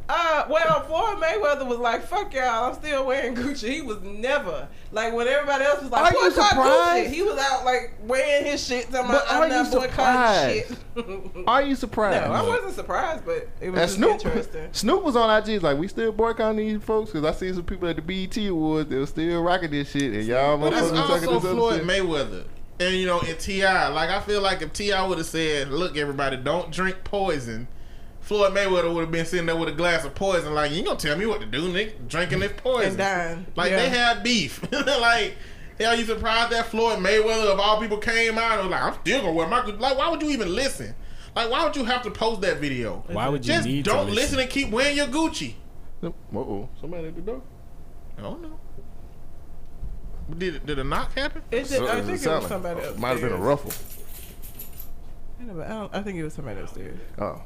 Uh, 0.07 0.45
well, 0.51 0.81
Floyd 0.81 1.17
Mayweather 1.17 1.65
was 1.65 1.79
like, 1.79 2.03
"Fuck 2.03 2.31
y'all, 2.35 2.69
I'm 2.69 2.75
still 2.75 3.07
wearing 3.07 3.33
Gucci." 3.33 3.69
He 3.69 3.81
was 3.81 3.99
never 4.03 4.67
like 4.91 5.11
when 5.13 5.27
everybody 5.27 5.63
else 5.63 5.81
was 5.81 5.89
like, 5.89 6.13
Are 6.13 6.13
you 6.13 6.29
"Boycott 6.29 6.49
surprised? 6.51 7.09
Gucci." 7.09 7.13
He 7.15 7.21
was 7.23 7.37
out 7.39 7.65
like 7.65 7.93
wearing 8.03 8.45
his 8.45 8.63
shit. 8.63 8.91
Talking 8.91 9.07
But 9.11 9.23
about, 9.25 9.43
I'm 9.43 9.49
not 9.49 9.71
boycotting 9.71 9.89
surprised? 9.89 10.67
shit. 10.67 11.43
Are 11.47 11.61
you 11.63 11.75
surprised? 11.75 12.27
no. 12.27 12.33
I 12.35 12.41
wasn't 12.43 12.75
surprised, 12.75 13.25
but 13.25 13.49
it 13.59 13.71
was 13.71 13.95
Snoop, 13.95 14.11
interesting. 14.11 14.67
Snoop 14.73 15.03
was 15.03 15.15
on 15.15 15.43
IG 15.49 15.63
like 15.63 15.79
we 15.79 15.87
still 15.87 16.11
boycotting 16.11 16.57
these 16.57 16.83
folks 16.83 17.11
because 17.11 17.25
I 17.25 17.31
see 17.37 17.51
some 17.51 17.63
people 17.63 17.89
at 17.89 17.95
the 17.95 18.03
BET 18.03 18.37
Awards 18.47 18.87
they 18.91 18.97
were 18.97 19.07
still 19.07 19.41
rocking 19.41 19.71
this 19.71 19.89
shit 19.89 20.13
and 20.13 20.23
y'all 20.25 20.55
But 20.59 20.69
talking 20.69 21.29
also 21.29 21.39
Floyd. 21.39 21.81
Mayweather. 21.81 22.45
And 22.79 22.95
you 22.95 23.05
know, 23.05 23.19
in 23.21 23.37
T.I., 23.37 23.87
like 23.89 24.09
I 24.09 24.19
feel 24.19 24.41
like 24.41 24.61
if 24.61 24.73
T.I. 24.73 25.07
would 25.07 25.17
have 25.17 25.27
said, 25.27 25.69
"Look, 25.69 25.95
everybody, 25.97 26.35
don't 26.37 26.71
drink 26.71 26.97
poison," 27.03 27.67
Floyd 28.19 28.53
Mayweather 28.53 28.93
would 28.93 29.01
have 29.01 29.11
been 29.11 29.25
sitting 29.25 29.45
there 29.45 29.55
with 29.55 29.69
a 29.69 29.73
glass 29.73 30.03
of 30.03 30.13
poison, 30.15 30.53
like, 30.53 30.71
"You 30.71 30.83
gonna 30.83 30.97
tell 30.99 31.17
me 31.17 31.25
what 31.25 31.39
to 31.39 31.45
do, 31.45 31.69
Nick? 31.71 32.07
Drinking 32.09 32.39
this 32.39 32.51
poison?" 32.57 32.89
And 32.89 32.97
dying. 32.97 33.45
Like 33.55 33.71
Yeah. 33.71 33.77
they 33.77 33.89
had 33.89 34.23
beef. 34.23 34.61
like, 34.71 35.37
hell, 35.79 35.95
you 35.95 36.03
surprised 36.03 36.51
that 36.51 36.65
Floyd 36.65 36.99
Mayweather 36.99 37.53
of 37.53 37.59
all 37.59 37.79
people 37.79 37.97
came 37.97 38.37
out 38.37 38.59
and 38.59 38.69
was 38.69 38.71
like, 38.71 38.81
"I'm 38.83 38.99
still 39.01 39.21
gonna 39.21 39.31
wear 39.31 39.47
my 39.47 39.63
Like, 39.65 39.97
why 39.97 40.09
would 40.09 40.21
you 40.21 40.31
even 40.31 40.53
listen? 40.53 40.95
Like, 41.35 41.49
why 41.49 41.63
would 41.63 41.75
you 41.75 41.83
have 41.85 42.01
to 42.03 42.11
post 42.11 42.41
that 42.41 42.57
video? 42.57 43.03
Why 43.07 43.27
would 43.29 43.45
you 43.45 43.53
Just 43.53 43.67
need 43.67 43.85
don't 43.85 44.07
to 44.07 44.13
listen 44.13 44.39
and 44.39 44.49
keep 44.49 44.69
wearing 44.69 44.97
your 44.97 45.07
Gucci. 45.07 45.55
Uh-oh, 46.03 46.69
somebody 46.79 47.07
at 47.07 47.15
the 47.15 47.21
door. 47.21 47.41
I 48.17 48.21
don't 48.21 48.41
know. 48.41 48.59
Did 50.37 50.65
did 50.65 50.79
a 50.79 50.83
knock 50.83 51.13
happen? 51.13 51.41
It 51.51 51.67
did, 51.69 51.83
I 51.83 52.01
think 52.01 52.15
it 52.15 52.19
sound 52.21 52.43
was 52.43 52.43
like- 52.43 52.49
somebody 52.49 52.79
upstairs. 52.79 52.97
Might 52.99 53.09
have 53.09 53.21
been 53.21 53.31
a 53.33 53.37
ruffle. 53.37 53.71
I, 55.39 55.43
know, 55.43 55.53
but 55.53 55.65
I, 55.67 55.69
don't, 55.69 55.95
I 55.95 56.01
think 56.01 56.17
it 56.17 56.23
was 56.23 56.33
somebody 56.33 56.59
upstairs. 56.61 56.97
Oh. 57.19 57.41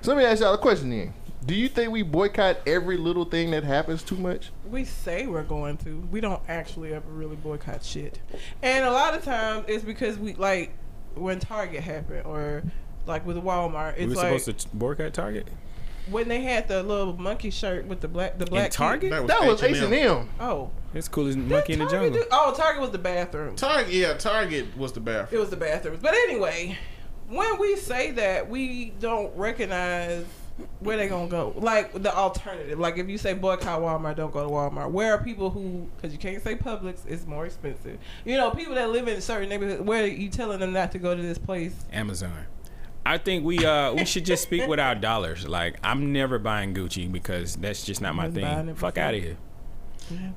So 0.00 0.10
let 0.12 0.18
me 0.18 0.24
ask 0.24 0.40
y'all 0.42 0.54
a 0.54 0.58
question 0.58 0.90
then. 0.90 1.14
Do 1.46 1.54
you 1.54 1.68
think 1.68 1.92
we 1.92 2.02
boycott 2.02 2.58
every 2.66 2.96
little 2.96 3.24
thing 3.26 3.50
that 3.50 3.64
happens 3.64 4.02
too 4.02 4.16
much? 4.16 4.50
We 4.68 4.84
say 4.84 5.26
we're 5.26 5.42
going 5.42 5.76
to. 5.78 6.00
We 6.10 6.20
don't 6.20 6.42
actually 6.48 6.94
ever 6.94 7.08
really 7.10 7.36
boycott 7.36 7.84
shit. 7.84 8.18
And 8.62 8.84
a 8.84 8.90
lot 8.90 9.14
of 9.14 9.24
times 9.24 9.66
it's 9.68 9.84
because 9.84 10.18
we 10.18 10.34
like 10.34 10.72
when 11.14 11.38
Target 11.40 11.82
happened 11.82 12.24
or 12.26 12.62
like 13.06 13.26
with 13.26 13.36
Walmart. 13.36 13.98
We 13.98 14.04
It's 14.04 14.14
were 14.16 14.22
like 14.22 14.40
supposed 14.40 14.60
to 14.60 14.68
boycott 14.76 15.12
Target. 15.12 15.48
When 16.10 16.28
they 16.28 16.42
had 16.42 16.68
the 16.68 16.82
little 16.82 17.16
monkey 17.16 17.50
shirt 17.50 17.86
with 17.86 18.00
the 18.00 18.08
black 18.08 18.38
the 18.38 18.46
black 18.46 18.70
kid- 18.70 18.72
Target? 18.76 19.10
That 19.26 19.46
was 19.46 19.62
H 19.62 19.78
and 19.78 19.94
M. 19.94 20.28
Oh, 20.40 20.70
It's 20.92 21.08
cool 21.08 21.26
as 21.28 21.36
Monkey 21.36 21.72
in 21.74 21.78
the 21.80 21.86
Jungle. 21.88 22.10
do- 22.10 22.26
oh, 22.30 22.54
Target 22.56 22.80
was 22.80 22.90
the 22.90 22.98
bathroom. 22.98 23.56
Target, 23.56 23.92
yeah, 23.92 24.14
Target 24.14 24.76
was 24.76 24.92
the 24.92 25.00
bathroom. 25.00 25.28
It 25.32 25.40
was 25.40 25.50
the 25.50 25.56
bathrooms. 25.56 25.98
But 26.02 26.14
anyway, 26.14 26.78
when 27.28 27.58
we 27.58 27.76
say 27.76 28.10
that, 28.12 28.48
we 28.48 28.92
don't 29.00 29.34
recognize 29.36 30.24
where 30.78 30.96
they 30.96 31.08
gonna 31.08 31.26
go. 31.28 31.52
Like 31.56 32.00
the 32.00 32.14
alternative. 32.14 32.78
Like 32.78 32.96
if 32.98 33.08
you 33.08 33.18
say 33.18 33.34
boycott 33.34 33.80
Walmart, 33.80 34.14
don't 34.16 34.32
go 34.32 34.44
to 34.44 34.48
Walmart. 34.50 34.90
Where 34.92 35.12
are 35.14 35.22
people 35.24 35.50
who? 35.50 35.88
Because 35.96 36.12
you 36.12 36.18
can't 36.18 36.40
say 36.44 36.54
Publix, 36.54 36.98
it's 37.08 37.26
more 37.26 37.44
expensive. 37.46 37.98
You 38.24 38.36
know, 38.36 38.50
people 38.52 38.74
that 38.76 38.90
live 38.90 39.08
in 39.08 39.20
certain 39.20 39.48
neighborhoods. 39.48 39.80
Where 39.82 40.04
are 40.04 40.06
you 40.06 40.28
telling 40.28 40.60
them 40.60 40.72
not 40.72 40.92
to 40.92 40.98
go 40.98 41.14
to 41.16 41.20
this 41.22 41.38
place? 41.38 41.74
Amazon. 41.92 42.46
I 43.06 43.18
think 43.18 43.44
we 43.44 43.64
uh 43.64 43.92
we 43.94 44.04
should 44.04 44.24
just 44.24 44.42
speak 44.42 44.66
with 44.66 44.80
our 44.80 44.94
dollars. 44.94 45.46
Like 45.46 45.76
I'm 45.84 46.12
never 46.12 46.38
buying 46.38 46.74
Gucci 46.74 47.10
because 47.10 47.56
that's 47.56 47.84
just 47.84 48.00
not 48.00 48.14
my 48.14 48.26
Wasn't 48.26 48.42
buying 48.42 48.66
thing. 48.66 48.74
Fuck 48.76 48.98
out 48.98 49.14
of 49.14 49.22
here. 49.22 49.36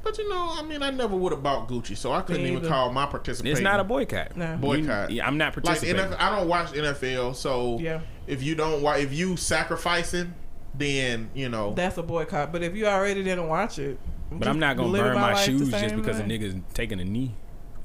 But 0.01 0.17
you 0.17 0.29
know, 0.29 0.53
I 0.57 0.61
mean, 0.63 0.81
I 0.81 0.91
never 0.91 1.15
would 1.15 1.33
have 1.33 1.43
bought 1.43 1.67
Gucci, 1.67 1.97
so 1.97 2.13
I 2.13 2.21
couldn't 2.21 2.45
even 2.45 2.65
call 2.67 2.91
my 2.93 3.05
participation. 3.05 3.51
It's 3.51 3.61
not 3.61 3.79
a 3.81 3.83
boycott. 3.83 4.37
No. 4.37 4.55
boycott. 4.57 5.09
You- 5.11 5.17
yeah, 5.17 5.27
I'm 5.27 5.37
not 5.37 5.55
like 5.55 5.65
participating. 5.65 6.01
NFL, 6.11 6.15
I 6.19 6.29
don't 6.37 6.47
watch 6.47 6.71
NFL, 6.71 7.35
so 7.35 7.77
Yeah. 7.79 7.99
if 8.27 8.41
you 8.41 8.55
don't, 8.55 8.81
wa- 8.81 8.93
if 8.95 9.11
you 9.13 9.35
sacrificing, 9.35 10.33
then 10.73 11.29
you 11.33 11.49
know. 11.49 11.73
That's 11.73 11.97
a 11.97 12.03
boycott. 12.03 12.53
But 12.53 12.63
if 12.63 12.75
you 12.75 12.85
already 12.87 13.23
didn't 13.23 13.47
watch 13.49 13.77
it, 13.77 13.99
but 14.31 14.47
I'm 14.47 14.59
not 14.59 14.77
gonna 14.77 14.87
living 14.89 15.07
burn 15.11 15.15
my, 15.15 15.33
life 15.33 15.45
the 15.45 15.51
shoes 15.51 15.69
just 15.69 15.89
same 15.89 15.99
because 15.99 16.19
a 16.19 16.23
nigga's 16.23 16.55
taking 16.73 16.99
a 17.01 17.05
knee. 17.05 17.33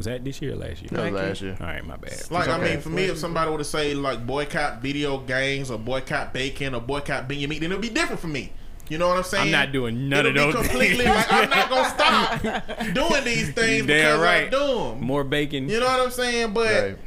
Was 0.02 0.06
that 0.06 0.24
this 0.24 0.42
year 0.42 0.54
or 0.54 0.56
last 0.56 0.82
year? 0.82 0.88
That 0.90 1.12
was 1.12 1.22
last 1.22 1.42
year. 1.42 1.56
All 1.60 1.66
right, 1.68 1.86
my 1.86 1.94
bad. 1.94 2.28
like 2.32 2.48
I 2.48 2.58
mean, 2.58 2.80
for 2.80 2.88
me, 2.88 3.04
if 3.04 3.18
somebody 3.18 3.48
were 3.52 3.58
to 3.58 3.62
say 3.64 3.94
like 3.94 4.26
boycott 4.26 4.82
video 4.82 5.18
games 5.18 5.70
or 5.70 5.78
boycott 5.78 6.32
bacon 6.34 6.74
or 6.74 6.80
boycott 6.80 7.28
bean 7.28 7.48
meat, 7.48 7.60
then 7.60 7.70
it'd 7.70 7.80
be 7.80 7.88
different 7.88 8.20
for 8.20 8.26
me. 8.26 8.52
You 8.88 8.98
know 8.98 9.06
what 9.06 9.18
I'm 9.18 9.22
saying? 9.22 9.44
I'm 9.44 9.50
not 9.52 9.70
doing 9.70 10.08
none 10.08 10.26
It'll 10.26 10.48
of 10.48 10.54
be 10.54 10.58
those 10.58 10.66
completely 10.68 11.04
things. 11.04 11.14
like 11.14 11.32
I'm 11.32 11.50
not 11.50 11.70
gonna 11.70 11.88
stop 12.74 12.94
doing 12.94 13.24
these 13.24 13.52
things 13.52 13.86
Damn 13.86 14.18
because 14.18 14.20
right. 14.20 14.46
I 14.48 14.50
do 14.50 14.74
them. 14.90 15.00
More 15.04 15.22
bacon. 15.22 15.68
You 15.68 15.78
know 15.78 15.86
what 15.86 16.00
I'm 16.00 16.10
saying? 16.10 16.52
But 16.52 16.82
Right. 16.82 16.98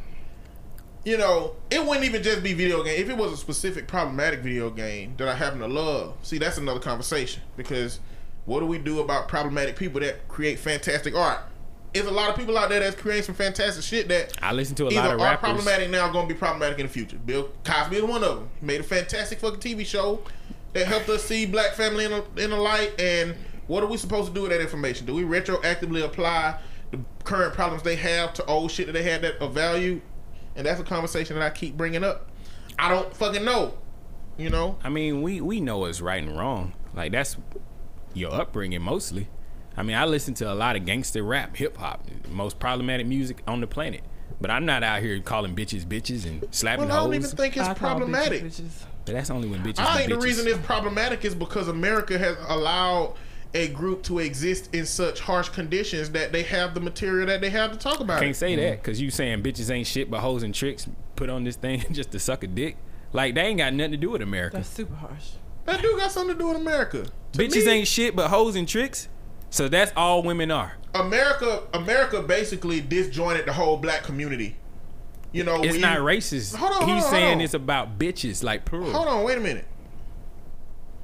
you 1.03 1.17
know, 1.17 1.57
it 1.69 1.85
wouldn't 1.85 2.05
even 2.05 2.23
just 2.23 2.43
be 2.43 2.53
video 2.53 2.81
game. 2.81 2.97
If 2.97 3.09
it 3.09 3.17
was 3.17 3.33
a 3.33 3.37
specific 3.37 3.89
problematic 3.89 4.39
video 4.39 4.69
game 4.69 5.15
that 5.17 5.27
I 5.27 5.35
happen 5.35 5.59
to 5.59 5.67
love, 5.67 6.15
see, 6.23 6.37
that's 6.37 6.57
another 6.57 6.79
conversation. 6.79 7.41
Because 7.57 7.99
what 8.45 8.61
do 8.61 8.65
we 8.67 8.77
do 8.77 9.01
about 9.01 9.27
problematic 9.27 9.75
people 9.75 9.99
that 9.99 10.29
create 10.29 10.57
fantastic 10.59 11.13
art? 11.13 11.41
There's 11.95 12.07
a 12.07 12.11
lot 12.11 12.29
of 12.29 12.35
people 12.35 12.57
out 12.57 12.67
there 12.67 12.81
that's 12.81 12.97
creating 12.97 13.23
some 13.23 13.35
fantastic 13.35 13.81
shit 13.81 14.09
that 14.09 14.37
I 14.41 14.51
listen 14.51 14.75
to 14.75 14.87
a 14.87 14.89
lot 14.89 15.05
of 15.05 15.11
are 15.13 15.23
rappers. 15.23 15.49
problematic 15.49 15.89
now, 15.89 16.11
going 16.11 16.27
to 16.27 16.33
be 16.33 16.37
problematic 16.37 16.77
in 16.77 16.87
the 16.87 16.91
future. 16.91 17.17
Bill 17.17 17.49
Cosby 17.63 17.95
is 17.95 18.03
one 18.03 18.21
of 18.21 18.35
them. 18.35 18.49
Made 18.61 18.81
a 18.81 18.83
fantastic 18.83 19.39
fucking 19.39 19.61
TV 19.61 19.85
show 19.85 20.21
that 20.73 20.87
helped 20.87 21.07
us 21.07 21.23
see 21.23 21.45
black 21.45 21.71
family 21.71 22.03
in 22.03 22.11
a, 22.11 22.23
in 22.35 22.51
a 22.51 22.59
light. 22.59 22.99
And 22.99 23.33
what 23.67 23.81
are 23.81 23.87
we 23.87 23.95
supposed 23.95 24.27
to 24.27 24.33
do 24.33 24.41
with 24.41 24.51
that 24.51 24.59
information? 24.59 25.05
Do 25.05 25.13
we 25.13 25.23
retroactively 25.23 26.03
apply 26.03 26.59
the 26.91 26.99
current 27.23 27.53
problems 27.53 27.81
they 27.83 27.95
have 27.95 28.33
to 28.33 28.45
old 28.45 28.71
shit 28.71 28.87
that 28.87 28.91
they 28.91 29.03
had 29.03 29.21
that 29.21 29.37
of 29.37 29.53
value? 29.53 30.01
And 30.57 30.67
that's 30.67 30.81
a 30.81 30.83
conversation 30.83 31.39
that 31.39 31.45
I 31.45 31.49
keep 31.49 31.77
bringing 31.77 32.03
up. 32.03 32.29
I 32.77 32.89
don't 32.89 33.15
fucking 33.15 33.45
know. 33.45 33.73
You 34.37 34.49
know? 34.49 34.77
I 34.83 34.89
mean, 34.89 35.21
we 35.21 35.39
we 35.39 35.61
know 35.61 35.77
what's 35.77 36.01
right 36.01 36.21
and 36.21 36.37
wrong. 36.37 36.73
Like 36.93 37.13
that's 37.13 37.37
your 38.13 38.33
upbringing 38.33 38.81
mostly. 38.81 39.29
I 39.77 39.83
mean, 39.83 39.95
I 39.95 40.05
listen 40.05 40.33
to 40.35 40.51
a 40.51 40.55
lot 40.55 40.75
of 40.75 40.85
gangster 40.85 41.23
rap, 41.23 41.55
hip 41.55 41.77
hop, 41.77 42.05
most 42.29 42.59
problematic 42.59 43.07
music 43.07 43.41
on 43.47 43.61
the 43.61 43.67
planet. 43.67 44.01
But 44.41 44.51
I'm 44.51 44.65
not 44.65 44.83
out 44.83 45.01
here 45.01 45.19
calling 45.19 45.55
bitches 45.55 45.85
bitches 45.85 46.25
and 46.25 46.45
slapping 46.51 46.87
Well, 46.87 46.97
I 46.97 46.99
don't 47.01 47.13
hoes. 47.13 47.25
even 47.25 47.37
think 47.37 47.57
it's 47.57 47.67
I 47.67 47.73
problematic. 47.73 48.43
bitches 48.43 48.61
bitches. 48.61 48.83
But 49.05 49.13
that's 49.13 49.29
only 49.29 49.47
when 49.47 49.61
bitches. 49.61 49.79
I 49.79 49.93
be 49.93 50.07
think 50.07 50.19
the 50.19 50.25
reason 50.25 50.47
it's 50.47 50.65
problematic 50.65 51.23
is 51.25 51.35
because 51.35 51.67
America 51.67 52.17
has 52.17 52.35
allowed 52.47 53.15
a 53.53 53.69
group 53.69 54.03
to 54.03 54.19
exist 54.19 54.73
in 54.75 54.85
such 54.85 55.21
harsh 55.21 55.47
conditions 55.49 56.09
that 56.11 56.33
they 56.33 56.43
have 56.43 56.73
the 56.73 56.81
material 56.81 57.25
that 57.27 57.39
they 57.39 57.49
have 57.49 57.71
to 57.71 57.77
talk 57.77 58.01
about. 58.01 58.19
Can't 58.19 58.31
it. 58.31 58.35
say 58.35 58.55
that 58.55 58.61
mm-hmm. 58.61 58.75
because 58.81 58.99
you 58.99 59.09
saying 59.09 59.43
bitches 59.43 59.71
ain't 59.71 59.87
shit 59.87 60.11
but 60.11 60.19
hoes 60.19 60.43
and 60.43 60.53
tricks 60.53 60.87
put 61.15 61.29
on 61.29 61.43
this 61.45 61.55
thing 61.55 61.85
just 61.91 62.11
to 62.11 62.19
suck 62.19 62.43
a 62.43 62.47
dick. 62.47 62.77
Like 63.13 63.35
they 63.35 63.41
ain't 63.41 63.59
got 63.59 63.73
nothing 63.73 63.91
to 63.91 63.97
do 63.97 64.09
with 64.09 64.21
America. 64.21 64.57
That's 64.57 64.69
super 64.69 64.95
harsh. 64.95 65.31
That 65.65 65.81
do 65.81 65.95
got 65.97 66.11
something 66.11 66.35
to 66.35 66.39
do 66.39 66.49
with 66.49 66.57
America. 66.57 67.05
To 67.33 67.39
bitches 67.39 67.65
me, 67.65 67.71
ain't 67.71 67.87
shit 67.87 68.15
but 68.15 68.29
hoes 68.29 68.55
and 68.55 68.67
tricks. 68.67 69.07
So 69.55 69.69
that's 69.69 69.93
all 69.95 70.21
women 70.21 70.51
are. 70.51 70.75
America. 70.93 71.63
America 71.73 72.21
basically 72.21 72.81
disjointed 72.81 73.45
the 73.45 73.53
whole 73.53 73.77
black 73.77 74.03
community. 74.03 74.57
You 75.31 75.45
know, 75.45 75.63
It's 75.63 75.77
not 75.77 75.99
you- 75.99 76.03
racist. 76.03 76.55
Hold 76.57 76.73
on, 76.73 76.77
hold 76.79 76.89
He's 76.97 77.05
on, 77.05 77.11
saying 77.11 77.39
it's 77.39 77.53
about 77.53 77.97
bitches, 77.97 78.43
like 78.43 78.65
plural. 78.65 78.91
Hold 78.91 79.07
on, 79.07 79.23
wait 79.23 79.37
a 79.37 79.41
minute. 79.41 79.65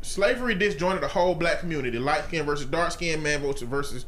Slavery 0.02 0.54
disjointed 0.56 1.02
the 1.02 1.08
whole 1.08 1.34
black 1.34 1.62
community. 1.62 1.98
Light 1.98 2.26
skin 2.26 2.46
versus 2.46 2.66
dark 2.66 2.92
skin, 2.92 3.24
man 3.24 3.40
versus 3.40 3.62
versus 3.70 4.06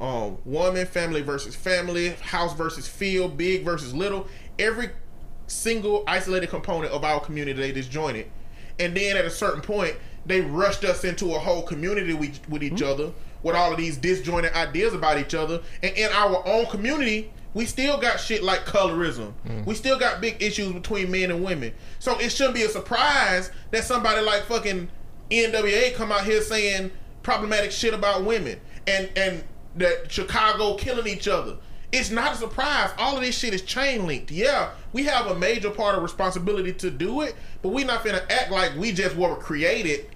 um, 0.00 0.38
woman, 0.46 0.86
family 0.86 1.20
versus 1.20 1.54
family, 1.54 2.10
house 2.22 2.54
versus 2.54 2.88
field, 2.88 3.36
big 3.36 3.62
versus 3.62 3.92
little. 3.94 4.26
Every 4.58 4.88
single 5.48 6.02
isolated 6.06 6.48
component 6.48 6.94
of 6.94 7.04
our 7.04 7.20
community 7.20 7.60
they 7.60 7.72
disjointed. 7.72 8.30
And 8.80 8.96
then 8.96 9.18
at 9.18 9.26
a 9.26 9.30
certain 9.30 9.60
point, 9.60 9.96
they 10.24 10.40
rushed 10.40 10.82
us 10.82 11.04
into 11.04 11.34
a 11.34 11.38
whole 11.38 11.60
community 11.60 12.14
with, 12.14 12.40
with 12.48 12.62
each 12.62 12.80
other 12.80 13.12
with 13.42 13.54
all 13.54 13.72
of 13.72 13.78
these 13.78 13.96
disjointed 13.96 14.52
ideas 14.52 14.94
about 14.94 15.18
each 15.18 15.34
other. 15.34 15.60
And 15.82 15.96
in 15.96 16.10
our 16.12 16.46
own 16.46 16.66
community, 16.66 17.30
we 17.54 17.66
still 17.66 17.98
got 17.98 18.18
shit 18.18 18.42
like 18.42 18.64
colorism. 18.64 19.32
Mm. 19.46 19.66
We 19.66 19.74
still 19.74 19.98
got 19.98 20.20
big 20.20 20.42
issues 20.42 20.72
between 20.72 21.10
men 21.10 21.30
and 21.30 21.44
women. 21.44 21.72
So 21.98 22.18
it 22.18 22.30
shouldn't 22.30 22.54
be 22.54 22.62
a 22.62 22.68
surprise 22.68 23.50
that 23.70 23.84
somebody 23.84 24.22
like 24.22 24.44
fucking 24.44 24.88
NWA 25.30 25.94
come 25.94 26.12
out 26.12 26.24
here 26.24 26.40
saying 26.40 26.90
problematic 27.22 27.70
shit 27.70 27.94
about 27.94 28.24
women 28.24 28.60
and 28.86 29.08
and 29.16 29.44
that 29.76 30.10
Chicago 30.10 30.74
killing 30.76 31.06
each 31.06 31.28
other. 31.28 31.56
It's 31.92 32.10
not 32.10 32.32
a 32.32 32.36
surprise. 32.36 32.90
All 32.96 33.16
of 33.16 33.22
this 33.22 33.38
shit 33.38 33.52
is 33.52 33.62
chain 33.62 34.06
linked. 34.06 34.30
Yeah, 34.30 34.70
we 34.94 35.04
have 35.04 35.26
a 35.26 35.34
major 35.34 35.70
part 35.70 35.94
of 35.94 36.02
responsibility 36.02 36.72
to 36.74 36.90
do 36.90 37.20
it, 37.20 37.34
but 37.60 37.68
we 37.68 37.84
not 37.84 38.02
finna 38.02 38.22
act 38.30 38.50
like 38.50 38.74
we 38.76 38.92
just 38.92 39.14
were 39.14 39.36
created 39.36 40.06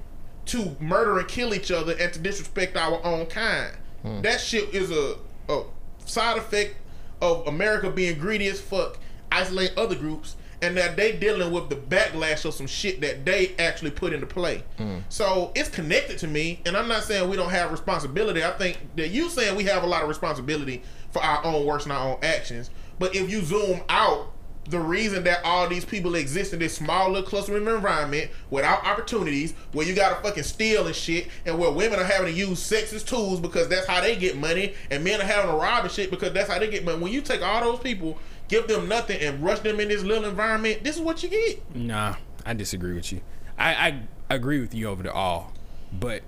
to 0.47 0.77
murder 0.81 1.19
and 1.19 1.29
kill 1.29 1.55
each 1.55 1.71
other 1.71 1.95
and 1.99 2.13
to 2.13 2.19
disrespect 2.19 2.77
our 2.77 3.05
own 3.05 3.27
kind. 3.27 3.73
Hmm. 4.03 4.23
That 4.23 4.41
shit 4.41 4.75
is 4.75 4.91
a, 4.91 5.17
a 5.49 5.65
side 6.05 6.39
effect 6.39 6.77
of 7.21 7.47
America 7.47 7.91
being 7.91 8.19
greedy 8.19 8.47
as 8.47 8.61
fuck, 8.61 8.99
isolate 9.33 9.77
other 9.77 9.95
groups, 9.95 10.37
and 10.63 10.77
that 10.77 10.97
they 10.97 11.13
dealing 11.13 11.53
with 11.53 11.69
the 11.69 11.77
backlash 11.77 12.45
of 12.45 12.55
some 12.55 12.67
shit 12.67 13.01
that 13.01 13.25
they 13.25 13.55
actually 13.59 13.91
put 13.91 14.13
into 14.13 14.27
play. 14.27 14.63
Hmm. 14.79 14.99
So 15.09 15.53
it's 15.55 15.69
connected 15.69 16.19
to 16.19 16.29
me, 16.29 16.61
and 16.65 16.77
I'm 16.77 16.89
not 16.89 17.03
saying 17.03 17.29
we 17.29 17.37
don't 17.37 17.51
have 17.51 17.71
responsibility. 17.71 18.43
I 18.45 18.53
think 18.53 18.79
that 18.97 19.09
you 19.09 19.29
saying 19.29 19.57
we 19.57 19.65
have 19.65 19.83
a 19.83 19.87
lot 19.87 20.03
of 20.03 20.09
responsibility 20.09 20.83
for 21.11 21.23
our 21.23 21.45
own 21.45 21.67
works 21.67 21.85
and 21.85 21.93
our 21.93 22.13
own 22.13 22.19
actions. 22.23 22.71
But 22.99 23.15
if 23.15 23.29
you 23.31 23.43
zoom 23.43 23.83
out, 23.89 24.33
the 24.69 24.81
reason 24.81 25.25
that 25.25 25.45
all 25.45 25.69
these 25.69 25.85
people 25.85 26.15
exist 26.15 26.53
in 26.53 26.59
this 26.59 26.75
small 26.75 27.11
little 27.11 27.57
environment 27.57 28.31
without 28.51 28.85
opportunities, 28.85 29.55
where 29.73 29.87
you 29.87 29.95
gotta 29.95 30.17
fucking 30.23 30.43
steal 30.43 30.87
and 30.87 30.95
shit, 30.95 31.29
and 31.45 31.59
where 31.59 31.71
women 31.71 32.01
are 32.01 32.05
having 32.05 32.33
to 32.33 32.39
use 32.39 32.59
sex 32.59 32.93
as 32.93 33.03
tools 33.03 33.41
because 33.41 33.69
that's 33.69 33.87
how 33.87 34.01
they 34.01 34.17
get 34.17 34.37
money, 34.37 34.75
and 34.91 35.05
men 35.05 35.21
are 35.21 35.25
having 35.25 35.51
to 35.51 35.57
rob 35.57 35.85
and 35.85 35.93
shit 35.93 36.11
because 36.11 36.33
that's 36.33 36.51
how 36.51 36.59
they 36.59 36.69
get 36.69 36.85
money. 36.85 36.99
When 36.99 37.13
you 37.13 37.21
take 37.21 37.43
all 37.43 37.61
those 37.61 37.81
people, 37.81 38.19
give 38.49 38.67
them 38.67 38.89
nothing, 38.89 39.21
and 39.21 39.43
rush 39.43 39.61
them 39.61 39.81
in 39.81 39.89
this 39.89 40.03
little 40.03 40.25
environment, 40.25 40.83
this 40.85 40.97
is 40.97 41.03
what 41.03 41.23
you 41.23 41.29
get. 41.29 41.75
Nah, 41.75 42.17
I 42.45 42.55
disagree 42.55 42.95
with 42.95 43.13
you. 43.13 43.21
I, 43.59 44.01
I 44.29 44.35
agree 44.35 44.61
with 44.61 44.75
you 44.75 44.89
over 44.89 45.03
the 45.03 45.13
all, 45.13 45.53
but 45.93 46.23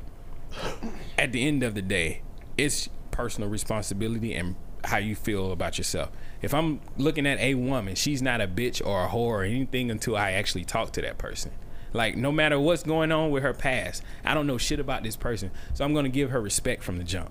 at 1.19 1.32
the 1.32 1.47
end 1.47 1.62
of 1.62 1.74
the 1.74 1.82
day, 1.82 2.23
it's 2.56 2.89
personal 3.10 3.48
responsibility 3.48 4.35
and 4.35 4.56
how 4.85 4.98
you 4.98 5.15
feel 5.16 5.52
about 5.52 5.77
yourself. 5.77 6.10
If 6.40 6.55
I'm 6.55 6.81
looking 6.97 7.27
at 7.27 7.39
a 7.40 7.55
woman, 7.55 7.94
she's 7.94 8.23
not 8.23 8.40
a 8.40 8.47
bitch 8.47 8.85
or 8.85 9.05
a 9.05 9.09
whore 9.09 9.15
or 9.15 9.43
anything 9.43 9.90
until 9.90 10.16
I 10.16 10.32
actually 10.32 10.65
talk 10.65 10.93
to 10.93 11.02
that 11.02 11.19
person. 11.19 11.51
Like 11.93 12.16
no 12.16 12.31
matter 12.31 12.60
what's 12.60 12.82
going 12.82 13.10
on 13.12 13.31
with 13.31 13.43
her 13.43 13.55
past, 13.55 14.02
I 14.24 14.35
don't 14.35 14.47
know 14.47 14.59
shit 14.59 14.78
about 14.78 15.02
this 15.02 15.16
person, 15.16 15.51
so 15.74 15.85
I'm 15.85 15.94
gonna 15.94 16.09
give 16.09 16.31
her 16.31 16.40
respect 16.40 16.82
from 16.82 16.98
the 16.98 17.05
jump. 17.05 17.31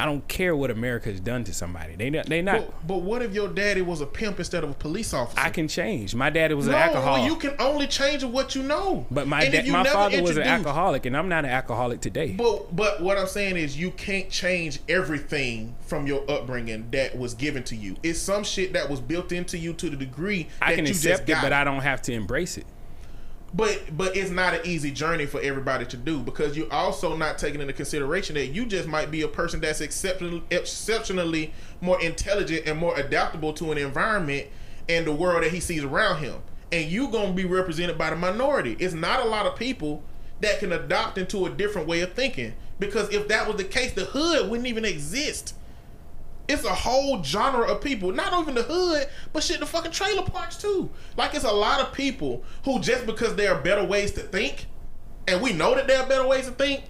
I 0.00 0.06
don't 0.06 0.26
care 0.28 0.56
what 0.56 0.70
America 0.70 1.10
has 1.10 1.20
done 1.20 1.44
to 1.44 1.52
somebody. 1.52 1.94
They 1.94 2.08
not, 2.08 2.24
they 2.24 2.40
not. 2.40 2.60
But, 2.60 2.86
but 2.86 2.96
what 3.02 3.20
if 3.20 3.34
your 3.34 3.48
daddy 3.48 3.82
was 3.82 4.00
a 4.00 4.06
pimp 4.06 4.38
instead 4.38 4.64
of 4.64 4.70
a 4.70 4.74
police 4.74 5.12
officer? 5.12 5.38
I 5.38 5.50
can 5.50 5.68
change. 5.68 6.14
My 6.14 6.30
daddy 6.30 6.54
was 6.54 6.68
no, 6.68 6.72
an 6.72 6.78
alcoholic. 6.78 7.30
you 7.30 7.36
can 7.36 7.54
only 7.58 7.86
change 7.86 8.24
what 8.24 8.54
you 8.54 8.62
know. 8.62 9.04
But 9.10 9.28
my 9.28 9.46
da- 9.46 9.70
my 9.70 9.84
father 9.84 10.22
was 10.22 10.38
an 10.38 10.44
alcoholic, 10.44 11.04
and 11.04 11.14
I'm 11.14 11.28
not 11.28 11.44
an 11.44 11.50
alcoholic 11.50 12.00
today. 12.00 12.32
But 12.32 12.74
but 12.74 13.02
what 13.02 13.18
I'm 13.18 13.26
saying 13.26 13.58
is 13.58 13.78
you 13.78 13.90
can't 13.90 14.30
change 14.30 14.80
everything 14.88 15.74
from 15.82 16.06
your 16.06 16.28
upbringing 16.30 16.88
that 16.92 17.18
was 17.18 17.34
given 17.34 17.62
to 17.64 17.76
you. 17.76 17.96
It's 18.02 18.18
some 18.18 18.42
shit 18.42 18.72
that 18.72 18.88
was 18.88 19.00
built 19.00 19.32
into 19.32 19.58
you 19.58 19.74
to 19.74 19.90
the 19.90 19.96
degree 19.96 20.44
that 20.60 20.70
I 20.70 20.74
can 20.76 20.86
you 20.86 20.94
just 20.94 21.04
accept 21.04 21.28
it, 21.28 21.36
but 21.42 21.52
I 21.52 21.62
don't 21.62 21.82
have 21.82 22.00
to 22.02 22.14
embrace 22.14 22.56
it. 22.56 22.64
But 23.52 23.96
but 23.96 24.16
it's 24.16 24.30
not 24.30 24.54
an 24.54 24.60
easy 24.64 24.92
journey 24.92 25.26
for 25.26 25.40
everybody 25.40 25.84
to 25.86 25.96
do 25.96 26.20
because 26.20 26.56
you're 26.56 26.72
also 26.72 27.16
not 27.16 27.36
taking 27.36 27.60
into 27.60 27.72
consideration 27.72 28.34
that 28.36 28.46
you 28.46 28.64
just 28.64 28.88
might 28.88 29.10
be 29.10 29.22
a 29.22 29.28
person 29.28 29.60
that's 29.60 29.80
exceptionally 29.80 30.42
exceptionally 30.50 31.52
more 31.80 32.00
intelligent 32.00 32.66
and 32.66 32.78
more 32.78 32.96
adaptable 32.96 33.52
to 33.54 33.72
an 33.72 33.78
environment 33.78 34.46
and 34.88 35.06
the 35.06 35.12
world 35.12 35.42
that 35.42 35.50
he 35.50 35.60
sees 35.60 35.82
around 35.82 36.18
him. 36.18 36.36
And 36.70 36.88
you 36.88 37.08
gonna 37.08 37.32
be 37.32 37.44
represented 37.44 37.98
by 37.98 38.10
the 38.10 38.16
minority. 38.16 38.76
It's 38.78 38.94
not 38.94 39.24
a 39.24 39.28
lot 39.28 39.46
of 39.46 39.56
people 39.56 40.04
that 40.40 40.60
can 40.60 40.72
adopt 40.72 41.18
into 41.18 41.46
a 41.46 41.50
different 41.50 41.88
way 41.88 42.00
of 42.00 42.12
thinking. 42.12 42.54
Because 42.78 43.12
if 43.12 43.28
that 43.28 43.46
was 43.46 43.56
the 43.56 43.64
case, 43.64 43.92
the 43.92 44.06
hood 44.06 44.48
wouldn't 44.48 44.68
even 44.68 44.84
exist. 44.84 45.54
It's 46.50 46.64
a 46.64 46.74
whole 46.74 47.22
genre 47.22 47.66
of 47.66 47.80
people, 47.80 48.12
not 48.12 48.38
even 48.42 48.54
the 48.54 48.62
hood, 48.62 49.06
but 49.32 49.42
shit, 49.42 49.60
the 49.60 49.66
fucking 49.66 49.92
trailer 49.92 50.22
parks 50.22 50.56
too. 50.56 50.90
Like 51.16 51.34
it's 51.34 51.44
a 51.44 51.52
lot 51.52 51.80
of 51.80 51.92
people 51.92 52.42
who 52.64 52.80
just 52.80 53.06
because 53.06 53.36
there 53.36 53.54
are 53.54 53.60
better 53.60 53.84
ways 53.84 54.10
to 54.12 54.20
think, 54.20 54.66
and 55.28 55.40
we 55.40 55.52
know 55.52 55.74
that 55.74 55.86
there 55.86 56.00
are 56.00 56.08
better 56.08 56.26
ways 56.26 56.46
to 56.46 56.52
think. 56.52 56.84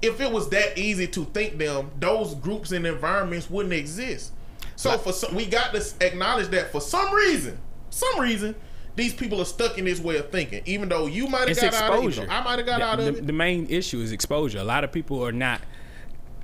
If 0.00 0.20
it 0.20 0.32
was 0.32 0.48
that 0.50 0.76
easy 0.78 1.06
to 1.08 1.24
think 1.26 1.58
them, 1.58 1.90
those 2.00 2.34
groups 2.34 2.72
and 2.72 2.84
environments 2.86 3.48
wouldn't 3.48 3.74
exist. 3.74 4.32
So 4.74 4.98
for 4.98 5.12
some, 5.12 5.34
we 5.34 5.46
got 5.46 5.72
to 5.74 5.94
acknowledge 6.04 6.48
that 6.48 6.72
for 6.72 6.80
some 6.80 7.14
reason, 7.14 7.58
some 7.90 8.18
reason, 8.18 8.56
these 8.96 9.14
people 9.14 9.40
are 9.40 9.44
stuck 9.44 9.78
in 9.78 9.84
this 9.84 10.00
way 10.00 10.16
of 10.16 10.30
thinking. 10.30 10.62
Even 10.66 10.88
though 10.88 11.06
you 11.06 11.28
might 11.28 11.46
have 11.48 11.56
got 11.56 11.74
out 11.74 11.92
of 11.92 12.04
exposure. 12.04 12.24
it, 12.24 12.30
I 12.30 12.42
might 12.42 12.58
have 12.58 12.66
got 12.66 12.78
the, 12.80 12.84
out 12.84 12.98
of 12.98 13.04
the- 13.04 13.18
it. 13.18 13.26
the 13.26 13.32
main 13.32 13.66
issue 13.68 14.00
is 14.00 14.10
exposure. 14.10 14.58
A 14.58 14.64
lot 14.64 14.82
of 14.82 14.90
people 14.90 15.24
are 15.24 15.30
not 15.32 15.60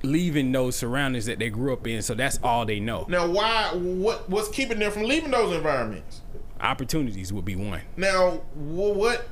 leaving 0.03 0.51
those 0.51 0.75
surroundings 0.75 1.25
that 1.25 1.39
they 1.39 1.49
grew 1.49 1.73
up 1.73 1.85
in, 1.87 2.01
so 2.01 2.13
that's 2.13 2.39
all 2.43 2.65
they 2.65 2.79
know. 2.79 3.05
Now, 3.09 3.27
why? 3.29 3.69
What? 3.73 4.29
What's 4.29 4.49
keeping 4.49 4.79
them 4.79 4.91
from 4.91 5.03
leaving 5.03 5.31
those 5.31 5.55
environments? 5.55 6.21
Opportunities 6.61 7.31
would 7.31 7.45
be 7.45 7.55
one. 7.55 7.81
Now, 7.97 8.41
what 8.55 9.27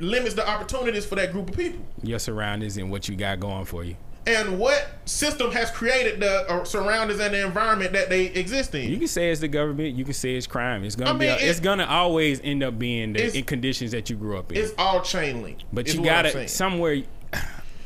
limits 0.00 0.34
the 0.34 0.48
opportunities 0.48 1.04
for 1.04 1.14
that 1.16 1.32
group 1.32 1.50
of 1.50 1.56
people? 1.56 1.84
Your 2.02 2.18
surroundings 2.18 2.76
and 2.76 2.90
what 2.90 3.08
you 3.08 3.16
got 3.16 3.40
going 3.40 3.64
for 3.64 3.84
you. 3.84 3.96
And 4.24 4.58
what 4.60 4.88
system 5.04 5.50
has 5.50 5.70
created 5.72 6.20
the 6.20 6.48
uh, 6.48 6.62
surroundings 6.64 7.18
and 7.18 7.34
the 7.34 7.44
environment 7.44 7.92
that 7.94 8.08
they 8.08 8.26
exist 8.26 8.72
in? 8.74 8.88
You 8.88 8.96
can 8.98 9.08
say 9.08 9.30
it's 9.32 9.40
the 9.40 9.48
government. 9.48 9.96
You 9.96 10.04
can 10.04 10.14
say 10.14 10.36
it's 10.36 10.46
crime. 10.46 10.84
It's 10.84 10.94
gonna 10.94 11.10
I 11.10 11.12
mean, 11.12 11.20
be. 11.20 11.26
A, 11.26 11.34
it- 11.36 11.42
it's 11.42 11.58
gonna 11.60 11.86
always 11.86 12.40
end 12.44 12.62
up 12.62 12.78
being 12.78 13.14
the 13.14 13.36
in 13.36 13.44
conditions 13.44 13.90
that 13.90 14.08
you 14.10 14.16
grew 14.16 14.38
up 14.38 14.52
in. 14.52 14.58
it's 14.58 14.72
all 14.78 15.00
chain 15.02 15.42
link. 15.42 15.58
But 15.72 15.92
you 15.92 16.04
gotta 16.04 16.46
somewhere. 16.48 17.02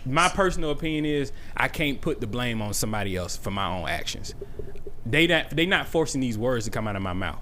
My 0.07 0.29
personal 0.29 0.71
opinion 0.71 1.05
is 1.05 1.33
I 1.57 1.69
can't 1.69 2.01
put 2.01 2.21
the 2.21 2.27
blame 2.27 2.63
on 2.63 2.73
somebody 2.75 3.17
else 3.17 3.37
for 3.37 3.51
my 3.51 3.67
own 3.67 3.89
actions. 3.89 4.35
They 5.05 5.27
not 5.27 5.51
they 5.51 5.67
not 5.67 5.87
forcing 5.87 6.21
these 6.21 6.39
words 6.39 6.65
to 6.65 6.71
come 6.71 6.87
out 6.89 6.97
of 6.97 7.03
my 7.03 7.13
mouth. 7.13 7.41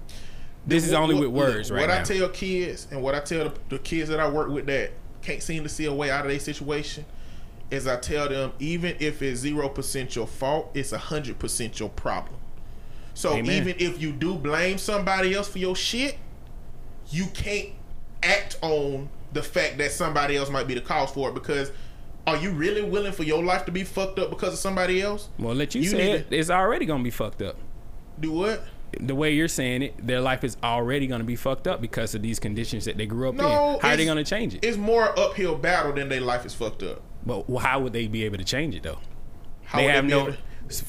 This 0.66 0.86
is 0.86 0.95
only 0.95 1.15
what- 1.15 1.24
with 1.24 1.31
words 1.31 1.70
look, 1.70 1.78
right 1.81 1.89
what 1.89 1.95
now. 1.95 2.01
I 2.01 2.05
tell 2.05 2.28
kids 2.31 2.89
and 2.91 3.03
what 3.03 3.15
I 3.15 3.20
tell 3.20 3.51
the, 3.51 3.55
the 3.69 3.78
kids 3.78 4.09
that 4.09 4.19
I 4.19 4.28
work 4.28 4.49
with 4.49 4.66
that 4.66 4.93
can't 5.23 5.43
seem 5.43 5.62
to 5.62 5.69
see 5.69 5.85
a 5.85 5.93
way 5.93 6.11
out 6.11 6.24
of 6.24 6.31
their 6.31 6.41
situation 6.41 7.05
is 7.70 7.86
I 7.86 7.97
tell 7.97 8.28
them 8.28 8.53
even 8.59 8.97
if 8.99 9.20
it's 9.23 9.41
zero 9.41 9.69
percent 9.69 10.16
your 10.16 10.27
fault, 10.27 10.70
it's 10.74 10.93
a 10.93 10.99
hundred 10.99 11.39
percent 11.39 11.78
your 11.81 11.91
problem. 11.91 12.36
So 13.15 13.35
Amen. 13.35 13.51
even 13.51 13.74
if 13.78 14.01
you 14.01 14.12
do 14.12 14.35
blame 14.36 14.78
somebody 14.78 15.35
else 15.35 15.49
for 15.49 15.59
your 15.59 15.77
shit, 15.77 16.16
you 17.11 17.27
can't 17.27 17.70
act 18.23 18.59
on 18.62 19.09
the 19.32 19.43
fact 19.43 19.78
that 19.78 19.93
somebody 19.93 20.36
else 20.36 20.51
might 20.51 20.66
be 20.66 20.74
the 20.74 20.81
cause 20.81 21.11
for 21.11 21.28
it 21.28 21.35
because 21.35 21.70
are 22.27 22.37
you 22.37 22.51
really 22.53 22.83
willing 22.83 23.13
for 23.13 23.23
your 23.23 23.43
life 23.43 23.65
to 23.67 23.73
be 23.73 23.85
fucked 23.85 24.19
up 24.19 24.31
because 24.31 24.53
of 24.55 24.59
somebody 24.59 25.01
else? 25.03 25.29
well, 25.39 25.55
let 25.55 25.75
you, 25.75 25.83
You 25.83 25.91
say 25.91 26.11
it. 26.13 26.27
It's 26.31 26.51
already 26.51 26.87
gonna 26.87 27.03
be 27.05 27.11
fucked 27.11 27.43
up. 27.43 27.57
Do 28.21 28.33
what? 28.33 28.65
The 29.01 29.15
way 29.15 29.33
you're 29.35 29.49
saying 29.49 29.83
it, 29.83 30.07
their 30.07 30.21
life 30.21 30.45
is 30.45 30.57
already 30.63 31.07
gonna 31.07 31.25
be 31.25 31.37
fucked 31.37 31.67
up 31.67 31.81
because 31.81 32.15
of 32.15 32.23
these 32.23 32.39
conditions 32.39 32.85
that 32.85 32.97
they 32.97 33.07
grew 33.07 33.29
up 33.31 33.35
No, 33.35 33.75
in. 33.75 33.81
How 33.81 33.91
are 33.91 33.97
they 33.97 34.05
gonna 34.07 34.25
change 34.25 34.55
it? 34.55 34.65
It's 34.65 34.77
more 34.77 35.19
uphill 35.19 35.57
battle 35.57 35.93
than 35.93 36.09
their 36.09 36.21
life 36.21 36.47
is 36.47 36.55
fucked 36.55 36.83
up. 36.83 37.03
But 37.27 37.45
how 37.59 37.81
would 37.81 37.93
they 37.93 38.07
be 38.07 38.25
able 38.25 38.39
to 38.39 38.45
change 38.45 38.75
it 38.75 38.83
though? 38.85 38.99
How 39.65 39.79
they 39.79 39.87
would 39.87 39.95
have 39.95 40.05
be 40.05 40.11
no. 40.11 40.21
able 40.23 40.33
to- 40.33 40.39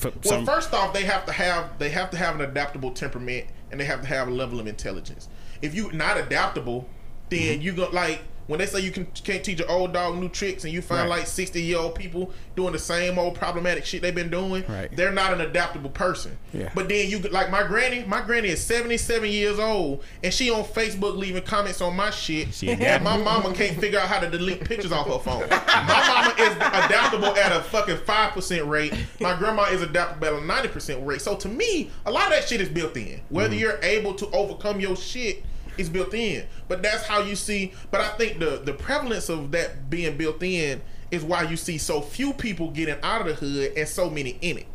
Well, 0.02 0.14
some- 0.24 0.45
first 0.45 0.74
off, 0.74 0.94
they 0.94 1.03
have 1.03 1.26
to 1.26 1.32
have 1.32 1.80
they 1.80 1.90
have 1.90 2.10
to 2.12 2.18
have 2.18 2.36
an 2.36 2.41
adaptable 2.41 2.91
temperament 2.91 3.48
and 3.72 3.80
they 3.82 3.86
have 3.86 4.02
to 4.02 4.07
have 4.07 4.28
a 4.28 4.32
level 4.32 4.60
of 4.60 4.68
intelligence. 4.68 5.28
If 5.62 5.74
you're 5.76 5.91
not 5.91 6.18
adaptable, 6.18 6.88
Mm-hmm. 7.32 7.45
then 7.48 7.62
you 7.62 7.72
go 7.74 7.90
like 7.91 8.22
when 8.47 8.59
they 8.59 8.65
say 8.65 8.80
you 8.80 8.91
can 8.91 9.05
can't 9.23 9.43
teach 9.43 9.59
an 9.59 9.67
old 9.67 9.93
dog 9.93 10.17
new 10.17 10.30
tricks, 10.30 10.63
and 10.63 10.73
you 10.73 10.81
find 10.81 11.09
Right. 11.09 11.19
like 11.19 11.27
sixty 11.27 11.61
year 11.61 11.80
old 11.80 11.95
people 11.95 12.31
doing 12.55 12.73
the 12.73 12.80
same 12.80 13.17
old 13.17 13.35
problematic 13.35 13.85
shit 13.85 14.01
they've 14.01 14.13
been 14.13 14.30
doing, 14.30 14.63
Right. 14.67 14.95
they're 14.95 15.11
not 15.11 15.34
an 15.34 15.41
adaptable 15.41 15.89
person. 15.89 16.38
Yeah. 16.53 16.69
But 16.73 16.89
then 16.89 17.09
you 17.09 17.19
like 17.19 17.49
my 17.49 17.63
granny. 17.63 18.03
My 18.05 18.22
granny 18.22 18.49
is 18.49 18.63
seventy 18.63 18.97
seven 18.97 19.30
years 19.30 19.59
old, 19.59 20.03
and 20.23 20.34
she 20.34 20.49
on 20.51 20.63
Facebook 20.63 21.17
leaving 21.17 21.43
comments 21.43 21.81
on 21.81 21.95
my 21.95 22.11
shit. 22.11 22.53
She 22.53 22.69
and 22.69 23.03
my 23.03 23.17
mama 23.17 23.53
can't 23.53 23.80
figure 23.80 23.99
out 23.99 24.07
how 24.07 24.19
to 24.19 24.30
delete 24.30 24.63
pictures 24.63 24.91
off 24.91 25.07
her 25.07 25.19
phone. 25.19 25.49
my 25.49 26.07
mama 26.07 26.35
is 26.39 26.55
adaptable 26.55 27.35
at 27.35 27.51
a 27.51 27.61
fucking 27.61 27.97
five 27.97 28.34
percent 28.34 28.65
rate. 28.67 28.93
My 29.19 29.35
grandma 29.38 29.63
is 29.63 29.81
adaptable 29.81 30.27
at 30.27 30.34
a 30.34 30.45
ninety 30.45 30.67
percent 30.69 31.05
rate. 31.05 31.22
So 31.22 31.35
to 31.35 31.47
me, 31.47 31.89
a 32.05 32.11
lot 32.11 32.26
of 32.26 32.31
that 32.31 32.47
shit 32.47 32.61
is 32.61 32.69
built 32.69 32.95
in. 32.97 33.22
Whether 33.30 33.49
mm-hmm. 33.49 33.59
you're 33.59 33.80
able 33.81 34.13
to 34.15 34.30
overcome 34.31 34.80
your 34.80 34.95
shit 34.95 35.43
is 35.77 35.89
built 35.89 36.14
in. 36.14 36.45
But 36.68 36.84
that's 36.84 37.06
how 37.06 37.22
you 37.22 37.35
see. 37.35 37.73
But 37.91 38.02
I 38.02 38.10
think 38.10 38.39
the 38.39 38.61
the 38.64 38.73
prevalence 38.73 39.30
of 39.30 39.52
that 39.52 39.89
being 39.89 40.18
built 40.18 40.41
in 40.43 40.81
is 41.11 41.23
why 41.23 41.43
you 41.43 41.57
see 41.57 41.77
so 41.77 42.02
few 42.02 42.34
people 42.34 42.72
getting 42.72 42.97
out 43.03 43.22
of 43.22 43.27
the 43.27 43.34
hood 43.34 43.73
and 43.77 43.88
so 43.88 44.10
many 44.10 44.38
in 44.41 44.57
it. 44.57 44.68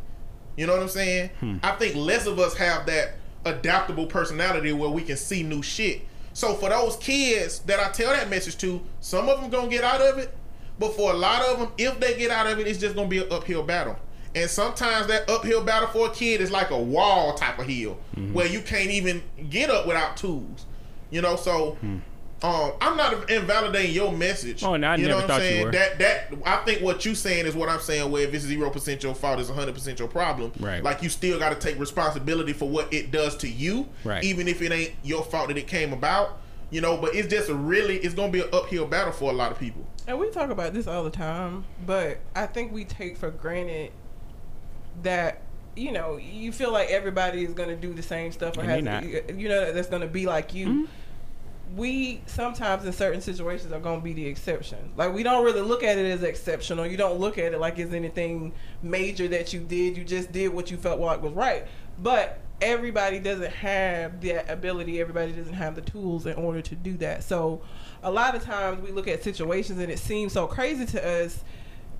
You 0.57 0.67
know 0.67 0.73
what 0.73 0.81
I'm 0.81 0.89
saying? 0.89 1.29
Hmm. 1.39 1.57
I 1.63 1.71
think 1.71 1.95
less 1.95 2.25
of 2.25 2.39
us 2.39 2.55
have 2.57 2.85
that 2.87 3.15
adaptable 3.45 4.05
personality 4.05 4.71
where 4.73 4.89
we 4.89 5.01
can 5.01 5.17
see 5.17 5.43
new 5.43 5.61
shit. 5.61 6.01
So 6.33 6.53
for 6.55 6.69
those 6.69 6.95
kids 6.97 7.59
that 7.59 7.79
I 7.79 7.91
tell 7.91 8.11
that 8.11 8.29
message 8.29 8.57
to, 8.59 8.81
some 8.99 9.27
of 9.27 9.41
them 9.41 9.49
gonna 9.49 9.67
get 9.67 9.83
out 9.83 10.01
of 10.01 10.17
it, 10.17 10.35
but 10.79 10.95
for 10.95 11.11
a 11.11 11.15
lot 11.15 11.41
of 11.43 11.59
them, 11.59 11.71
if 11.77 11.99
they 11.99 12.17
get 12.17 12.31
out 12.31 12.47
of 12.47 12.59
it, 12.59 12.67
it's 12.67 12.79
just 12.79 12.95
gonna 12.95 13.07
be 13.07 13.19
an 13.19 13.31
uphill 13.31 13.63
battle. 13.63 13.97
And 14.33 14.49
sometimes 14.49 15.07
that 15.07 15.29
uphill 15.29 15.63
battle 15.63 15.89
for 15.89 16.07
a 16.07 16.11
kid 16.11 16.39
is 16.39 16.51
like 16.51 16.71
a 16.71 16.77
wall 16.77 17.33
type 17.33 17.59
of 17.59 17.65
hill 17.65 17.97
mm-hmm. 18.15 18.33
where 18.33 18.47
you 18.47 18.61
can't 18.61 18.89
even 18.89 19.21
get 19.49 19.69
up 19.69 19.85
without 19.85 20.15
tools. 20.15 20.65
You 21.11 21.21
know, 21.21 21.35
so 21.35 21.77
um, 22.43 22.71
I'm 22.81 22.97
not 22.97 23.29
invalidating 23.29 23.93
your 23.93 24.11
message. 24.11 24.63
Oh, 24.63 24.75
no, 24.75 24.87
I 24.87 24.95
you 24.95 25.05
never 25.07 25.09
know 25.09 25.17
what 25.17 25.27
thought 25.27 25.41
I'm 25.41 25.45
you 25.45 25.49
saying? 25.51 25.65
were. 25.65 25.71
That 25.71 25.99
that 25.99 26.33
I 26.45 26.55
think 26.65 26.81
what 26.81 27.05
you 27.05 27.13
saying 27.13 27.45
is 27.45 27.53
what 27.53 27.69
I'm 27.69 27.79
saying. 27.81 28.09
Where 28.09 28.23
if 28.23 28.33
it's 28.33 28.45
zero 28.45 28.69
percent 28.71 29.03
your 29.03 29.13
fault, 29.13 29.39
it's 29.39 29.49
100 29.49 29.73
percent 29.75 29.99
your 29.99 30.07
problem. 30.07 30.51
Right. 30.59 30.81
Like 30.83 31.03
you 31.03 31.09
still 31.09 31.37
got 31.37 31.49
to 31.49 31.55
take 31.59 31.79
responsibility 31.79 32.53
for 32.53 32.67
what 32.67 32.91
it 32.93 33.11
does 33.11 33.35
to 33.37 33.47
you, 33.49 33.87
Right. 34.03 34.23
even 34.23 34.47
if 34.47 34.61
it 34.61 34.71
ain't 34.71 34.93
your 35.03 35.23
fault 35.23 35.49
that 35.49 35.57
it 35.57 35.67
came 35.67 35.93
about. 35.93 36.39
You 36.71 36.79
know, 36.79 36.95
but 36.95 37.13
it's 37.13 37.27
just 37.27 37.49
a 37.49 37.53
really 37.53 37.97
it's 37.97 38.15
gonna 38.15 38.31
be 38.31 38.39
an 38.39 38.47
uphill 38.53 38.87
battle 38.87 39.11
for 39.11 39.29
a 39.29 39.33
lot 39.33 39.51
of 39.51 39.59
people. 39.59 39.85
And 40.07 40.17
we 40.17 40.29
talk 40.31 40.49
about 40.49 40.73
this 40.73 40.87
all 40.87 41.03
the 41.03 41.09
time, 41.11 41.65
but 41.85 42.19
I 42.33 42.45
think 42.47 42.71
we 42.71 42.85
take 42.85 43.17
for 43.17 43.29
granted 43.29 43.91
that 45.03 45.41
you 45.75 45.91
know 45.91 46.17
you 46.17 46.51
feel 46.51 46.71
like 46.71 46.89
everybody 46.89 47.43
is 47.43 47.53
going 47.53 47.69
to 47.69 47.75
do 47.75 47.93
the 47.93 48.01
same 48.01 48.31
stuff 48.31 48.57
or 48.57 48.61
And 48.61 48.87
has 48.87 49.03
they 49.03 49.33
you 49.37 49.47
know 49.47 49.71
that's 49.71 49.89
going 49.89 50.01
to 50.01 50.07
be 50.07 50.25
like 50.25 50.53
you. 50.53 50.67
Mm-hmm. 50.67 50.85
We 51.75 52.21
sometimes 52.25 52.85
in 52.85 52.93
certain 52.93 53.21
situations 53.21 53.71
are 53.71 53.79
going 53.79 53.99
to 53.99 54.03
be 54.03 54.13
the 54.13 54.25
exception. 54.25 54.91
Like 54.97 55.13
we 55.13 55.23
don't 55.23 55.45
really 55.45 55.61
look 55.61 55.83
at 55.83 55.97
it 55.97 56.05
as 56.11 56.23
exceptional. 56.23 56.85
You 56.85 56.97
don't 56.97 57.19
look 57.19 57.37
at 57.37 57.53
it 57.53 57.59
like 57.59 57.79
it's 57.79 57.93
anything 57.93 58.53
major 58.81 59.27
that 59.29 59.53
you 59.53 59.61
did. 59.61 59.97
You 59.97 60.03
just 60.03 60.31
did 60.31 60.49
what 60.49 60.69
you 60.71 60.77
felt 60.77 60.99
like 60.99 61.21
was 61.21 61.33
right. 61.33 61.65
But 61.99 62.39
everybody 62.61 63.19
doesn't 63.19 63.51
have 63.51 64.21
that 64.21 64.49
ability. 64.49 65.01
Everybody 65.01 65.31
doesn't 65.31 65.53
have 65.53 65.75
the 65.75 65.81
tools 65.81 66.25
in 66.25 66.35
order 66.35 66.61
to 66.61 66.75
do 66.75 66.97
that. 66.97 67.23
So 67.23 67.61
a 68.03 68.11
lot 68.11 68.35
of 68.35 68.43
times 68.43 68.81
we 68.81 68.91
look 68.91 69.07
at 69.07 69.23
situations 69.23 69.79
and 69.79 69.91
it 69.91 69.99
seems 69.99 70.33
so 70.33 70.47
crazy 70.47 70.85
to 70.87 71.23
us 71.25 71.43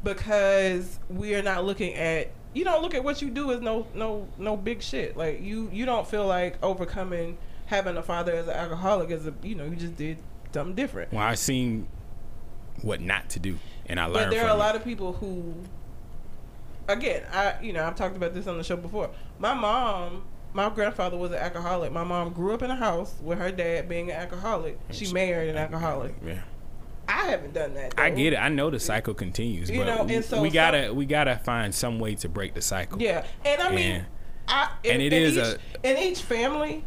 because 0.04 1.00
we 1.10 1.36
are 1.36 1.42
not 1.42 1.66
looking 1.66 1.94
at 1.96 2.32
you 2.54 2.64
don't 2.64 2.82
look 2.82 2.94
at 2.94 3.04
what 3.04 3.22
you 3.22 3.30
do 3.30 3.52
as 3.52 3.62
no 3.62 3.88
no 3.94 4.28
no 4.38 4.58
big 4.58 4.82
shit. 4.82 5.16
Like 5.16 5.42
you 5.42 5.70
you 5.72 5.86
don't 5.86 6.08
feel 6.08 6.28
like 6.28 6.62
overcoming 6.64 7.38
having 7.72 7.98
a 7.98 8.04
father 8.04 8.34
as 8.34 8.48
an 8.48 8.54
alcoholic 8.54 9.10
is 9.10 9.26
a 9.26 9.34
you 9.42 9.56
know 9.56 9.64
you 9.66 9.76
just 9.76 9.96
did 9.98 10.18
something 10.54 10.76
different. 10.76 11.12
Well, 11.12 11.24
I 11.24 11.34
seen 11.34 11.88
what 12.84 13.02
not 13.02 13.30
to 13.32 13.40
do, 13.40 13.58
and 13.88 14.00
I 14.00 14.06
learned. 14.06 14.30
But 14.30 14.36
there 14.36 14.46
are 14.46 14.54
a 14.54 14.58
lot 14.60 14.76
of 14.76 14.84
people 14.84 15.14
who, 15.14 15.56
again, 16.88 17.24
I 17.32 17.56
you 17.62 17.74
know 17.74 17.84
I've 17.86 17.96
talked 17.96 18.16
about 18.16 18.34
this 18.34 18.46
on 18.48 18.58
the 18.58 18.64
show 18.64 18.76
before. 18.78 19.10
My 19.40 19.54
mom, 19.54 20.24
my 20.54 20.70
grandfather 20.70 21.18
was 21.18 21.32
an 21.32 21.38
alcoholic. 21.38 21.92
My 21.92 22.04
mom 22.04 22.34
grew 22.34 22.54
up 22.54 22.62
in 22.62 22.70
a 22.70 22.76
house 22.76 23.16
with 23.24 23.40
her 23.40 23.52
dad 23.52 23.90
being 23.90 24.12
an 24.12 24.18
alcoholic. 24.18 24.78
She 24.92 25.12
married 25.12 25.50
an 25.50 25.58
alcoholic. 25.58 26.14
Yeah. 26.26 26.42
I 27.08 27.26
haven't 27.30 27.54
done 27.54 27.74
that. 27.74 27.96
I 27.98 28.10
get 28.10 28.34
it. 28.34 28.38
I 28.38 28.48
know 28.50 28.70
the 28.70 28.80
cycle 28.80 29.14
continues, 29.14 29.70
You 29.70 29.80
but 29.80 29.86
know, 29.88 30.06
and 30.16 30.24
so 30.24 30.42
we 30.42 30.50
gotta 30.50 30.94
we 30.94 31.06
gotta 31.06 31.38
find 31.38 31.74
some 31.74 32.00
way 32.00 32.16
to 32.16 32.30
break 32.30 32.54
the 32.54 32.62
cycle. 32.62 33.02
Yeah, 33.02 33.26
and 33.46 33.62
I 33.62 33.70
mean, 33.70 33.92
And- 33.92 34.06
I 34.48 34.70
and 34.86 35.02
in, 35.02 35.02
it 35.02 35.14
in 35.14 35.24
is 35.24 35.38
each, 35.38 35.44
a- 35.84 35.90
in 35.90 35.98
each 35.98 36.22
family, 36.22 36.84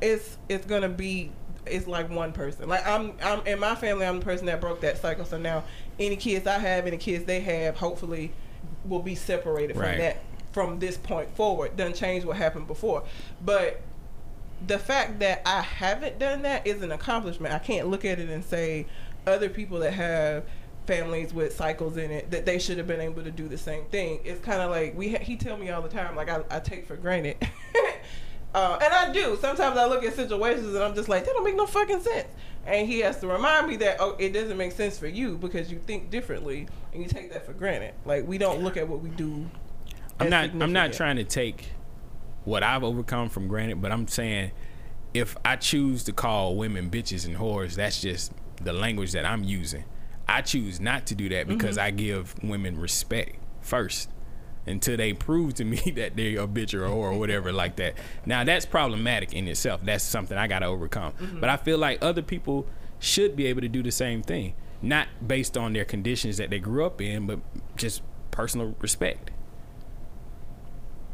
it's 0.00 0.38
it's 0.48 0.66
gonna 0.66 0.88
be 0.88 1.30
it's 1.66 1.86
like 1.86 2.10
one 2.10 2.32
person. 2.32 2.68
Like 2.68 2.86
I'm 2.86 3.14
I'm 3.22 3.46
in 3.46 3.58
my 3.58 3.74
family, 3.74 4.06
I'm 4.06 4.18
the 4.18 4.24
person 4.24 4.46
that 4.46 4.60
broke 4.60 4.80
that 4.80 4.98
cycle. 4.98 5.24
So 5.24 5.38
now 5.38 5.64
any 5.98 6.16
kids 6.16 6.46
I 6.46 6.58
have, 6.58 6.86
any 6.86 6.96
kids 6.96 7.24
they 7.24 7.40
have, 7.40 7.76
hopefully, 7.76 8.32
will 8.84 9.02
be 9.02 9.14
separated 9.14 9.76
from 9.76 9.98
that 9.98 10.22
from 10.52 10.78
this 10.78 10.96
point 10.96 11.34
forward. 11.36 11.76
Doesn't 11.76 11.96
change 11.96 12.24
what 12.24 12.36
happened 12.36 12.66
before, 12.66 13.04
but 13.44 13.80
the 14.66 14.78
fact 14.78 15.20
that 15.20 15.42
I 15.46 15.62
haven't 15.62 16.18
done 16.18 16.42
that 16.42 16.66
is 16.66 16.82
an 16.82 16.92
accomplishment. 16.92 17.54
I 17.54 17.58
can't 17.58 17.88
look 17.88 18.04
at 18.04 18.18
it 18.18 18.28
and 18.28 18.44
say 18.44 18.86
other 19.26 19.48
people 19.48 19.78
that 19.80 19.94
have 19.94 20.44
families 20.86 21.32
with 21.32 21.54
cycles 21.54 21.96
in 21.96 22.10
it 22.10 22.30
that 22.30 22.44
they 22.46 22.58
should 22.58 22.76
have 22.78 22.86
been 22.86 23.00
able 23.00 23.22
to 23.22 23.30
do 23.30 23.48
the 23.48 23.58
same 23.58 23.84
thing. 23.86 24.20
It's 24.24 24.40
kind 24.40 24.60
of 24.60 24.70
like 24.70 24.96
we 24.96 25.12
ha- 25.12 25.22
he 25.22 25.36
tell 25.36 25.56
me 25.56 25.70
all 25.70 25.82
the 25.82 25.88
time 25.88 26.16
like 26.16 26.28
I, 26.28 26.42
I 26.50 26.60
take 26.60 26.86
for 26.86 26.96
granted. 26.96 27.36
uh, 28.54 28.78
and 28.82 28.92
I 28.92 29.12
do. 29.12 29.36
Sometimes 29.40 29.76
I 29.78 29.86
look 29.86 30.04
at 30.04 30.14
situations 30.14 30.74
and 30.74 30.82
I'm 30.82 30.94
just 30.94 31.08
like 31.08 31.24
that 31.24 31.32
don't 31.32 31.44
make 31.44 31.56
no 31.56 31.66
fucking 31.66 32.00
sense. 32.00 32.28
And 32.66 32.86
he 32.86 33.00
has 33.00 33.18
to 33.20 33.26
remind 33.26 33.68
me 33.68 33.76
that 33.76 33.96
oh 34.00 34.16
it 34.18 34.32
doesn't 34.32 34.56
make 34.56 34.72
sense 34.72 34.98
for 34.98 35.06
you 35.06 35.36
because 35.38 35.70
you 35.70 35.80
think 35.86 36.10
differently 36.10 36.68
and 36.92 37.02
you 37.02 37.08
take 37.08 37.32
that 37.32 37.46
for 37.46 37.52
granted. 37.52 37.94
Like 38.04 38.26
we 38.26 38.38
don't 38.38 38.62
look 38.62 38.76
at 38.76 38.88
what 38.88 39.00
we 39.00 39.10
do. 39.10 39.48
I'm 40.18 40.28
not 40.30 40.50
I'm 40.60 40.72
not 40.72 40.92
trying 40.92 41.16
to 41.16 41.24
take 41.24 41.70
what 42.44 42.62
I've 42.62 42.82
overcome 42.84 43.28
from 43.28 43.48
granted, 43.48 43.80
but 43.80 43.92
I'm 43.92 44.08
saying 44.08 44.50
if 45.14 45.36
I 45.44 45.56
choose 45.56 46.04
to 46.04 46.12
call 46.12 46.56
women 46.56 46.90
bitches 46.90 47.26
and 47.26 47.36
whores, 47.36 47.74
that's 47.74 48.00
just 48.00 48.32
the 48.62 48.72
language 48.72 49.12
that 49.12 49.24
I'm 49.24 49.42
using. 49.44 49.84
I 50.28 50.42
choose 50.42 50.80
not 50.80 51.06
to 51.06 51.14
do 51.14 51.28
that 51.30 51.48
because 51.48 51.76
Mm-hmm. 51.76 51.86
I 51.86 51.90
give 51.90 52.34
women 52.44 52.78
respect 52.78 53.36
first 53.62 54.08
until 54.66 54.96
they 54.96 55.12
prove 55.12 55.54
to 55.54 55.64
me 55.64 55.76
that 55.96 56.16
they're 56.16 56.40
a 56.40 56.46
bitch 56.46 56.74
or 56.74 56.84
a 56.84 56.88
whore 56.88 57.12
or 57.12 57.18
whatever 57.18 57.52
like 57.52 57.76
that. 57.76 57.94
Now 58.26 58.44
that's 58.44 58.66
problematic 58.66 59.32
in 59.32 59.48
itself. 59.48 59.80
That's 59.82 60.04
something 60.04 60.36
I 60.36 60.46
got 60.46 60.60
to 60.60 60.66
overcome. 60.66 61.12
Mm-hmm. 61.12 61.40
But 61.40 61.50
I 61.50 61.56
feel 61.56 61.78
like 61.78 61.98
other 62.02 62.22
people 62.22 62.66
should 62.98 63.36
be 63.36 63.46
able 63.46 63.62
to 63.62 63.68
do 63.68 63.82
the 63.82 63.90
same 63.90 64.22
thing, 64.22 64.54
not 64.82 65.08
based 65.26 65.56
on 65.56 65.72
their 65.72 65.84
conditions 65.84 66.36
that 66.36 66.50
they 66.50 66.58
grew 66.58 66.84
up 66.84 67.00
in, 67.00 67.26
but 67.26 67.40
just 67.76 68.02
personal 68.30 68.74
respect. 68.80 69.30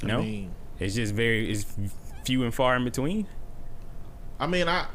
No, 0.03 0.21
mean- 0.21 0.53
it's 0.79 0.95
just 0.95 1.15
very 1.15 1.51
it's 1.51 1.65
few 2.25 2.45
and 2.45 2.55
far 2.55 2.77
in 2.77 2.85
between. 2.85 3.27
I 4.39 4.47
mean, 4.47 4.69
I 4.69 4.87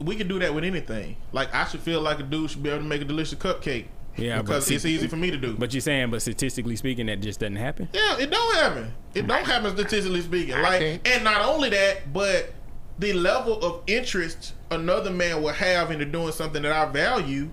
we 0.00 0.16
can 0.16 0.28
do 0.28 0.38
that 0.40 0.54
with 0.54 0.64
anything. 0.64 1.16
Like 1.32 1.54
I 1.54 1.64
should 1.64 1.80
feel 1.80 2.00
like 2.00 2.18
a 2.18 2.22
dude 2.22 2.50
should 2.50 2.62
be 2.62 2.68
able 2.68 2.80
to 2.80 2.88
make 2.88 3.00
a 3.00 3.04
delicious 3.04 3.38
cupcake. 3.38 3.86
Yeah, 4.16 4.36
but 4.38 4.46
because 4.46 4.66
see- 4.66 4.74
it's 4.74 4.84
easy 4.84 5.08
for 5.08 5.16
me 5.16 5.30
to 5.30 5.36
do. 5.36 5.54
But 5.58 5.72
you're 5.72 5.80
saying, 5.80 6.10
but 6.10 6.20
statistically 6.22 6.76
speaking, 6.76 7.06
that 7.06 7.20
just 7.20 7.40
doesn't 7.40 7.56
happen. 7.56 7.88
Yeah, 7.92 8.18
it 8.18 8.30
don't 8.30 8.54
happen. 8.56 8.92
It 9.14 9.26
don't 9.26 9.44
happen 9.46 9.70
statistically 9.76 10.20
speaking. 10.20 10.60
Like, 10.60 11.00
and 11.08 11.24
not 11.24 11.42
only 11.42 11.70
that, 11.70 12.12
but 12.12 12.52
the 12.98 13.12
level 13.14 13.58
of 13.64 13.82
interest 13.86 14.52
another 14.70 15.10
man 15.10 15.42
will 15.42 15.52
have 15.52 15.90
into 15.90 16.04
doing 16.04 16.32
something 16.32 16.62
that 16.62 16.72
I 16.72 16.90
value, 16.90 17.50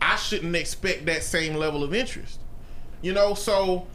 I 0.00 0.16
shouldn't 0.16 0.54
expect 0.56 1.06
that 1.06 1.22
same 1.22 1.54
level 1.54 1.82
of 1.82 1.94
interest. 1.94 2.38
You 3.02 3.12
know, 3.12 3.34
so 3.34 3.86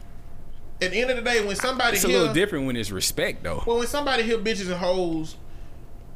at 0.81 0.91
the 0.91 0.99
end 1.01 1.09
of 1.11 1.17
the 1.17 1.23
day, 1.23 1.45
when 1.45 1.55
somebody 1.55 1.95
It's 1.97 2.05
a 2.05 2.07
hear, 2.07 2.19
little 2.19 2.33
different 2.33 2.65
when 2.65 2.75
it's 2.75 2.91
respect, 2.91 3.43
though. 3.43 3.63
well, 3.65 3.77
when 3.79 3.87
somebody 3.87 4.23
hear 4.23 4.37
bitches 4.37 4.67
and 4.67 4.75
hoes, 4.75 5.35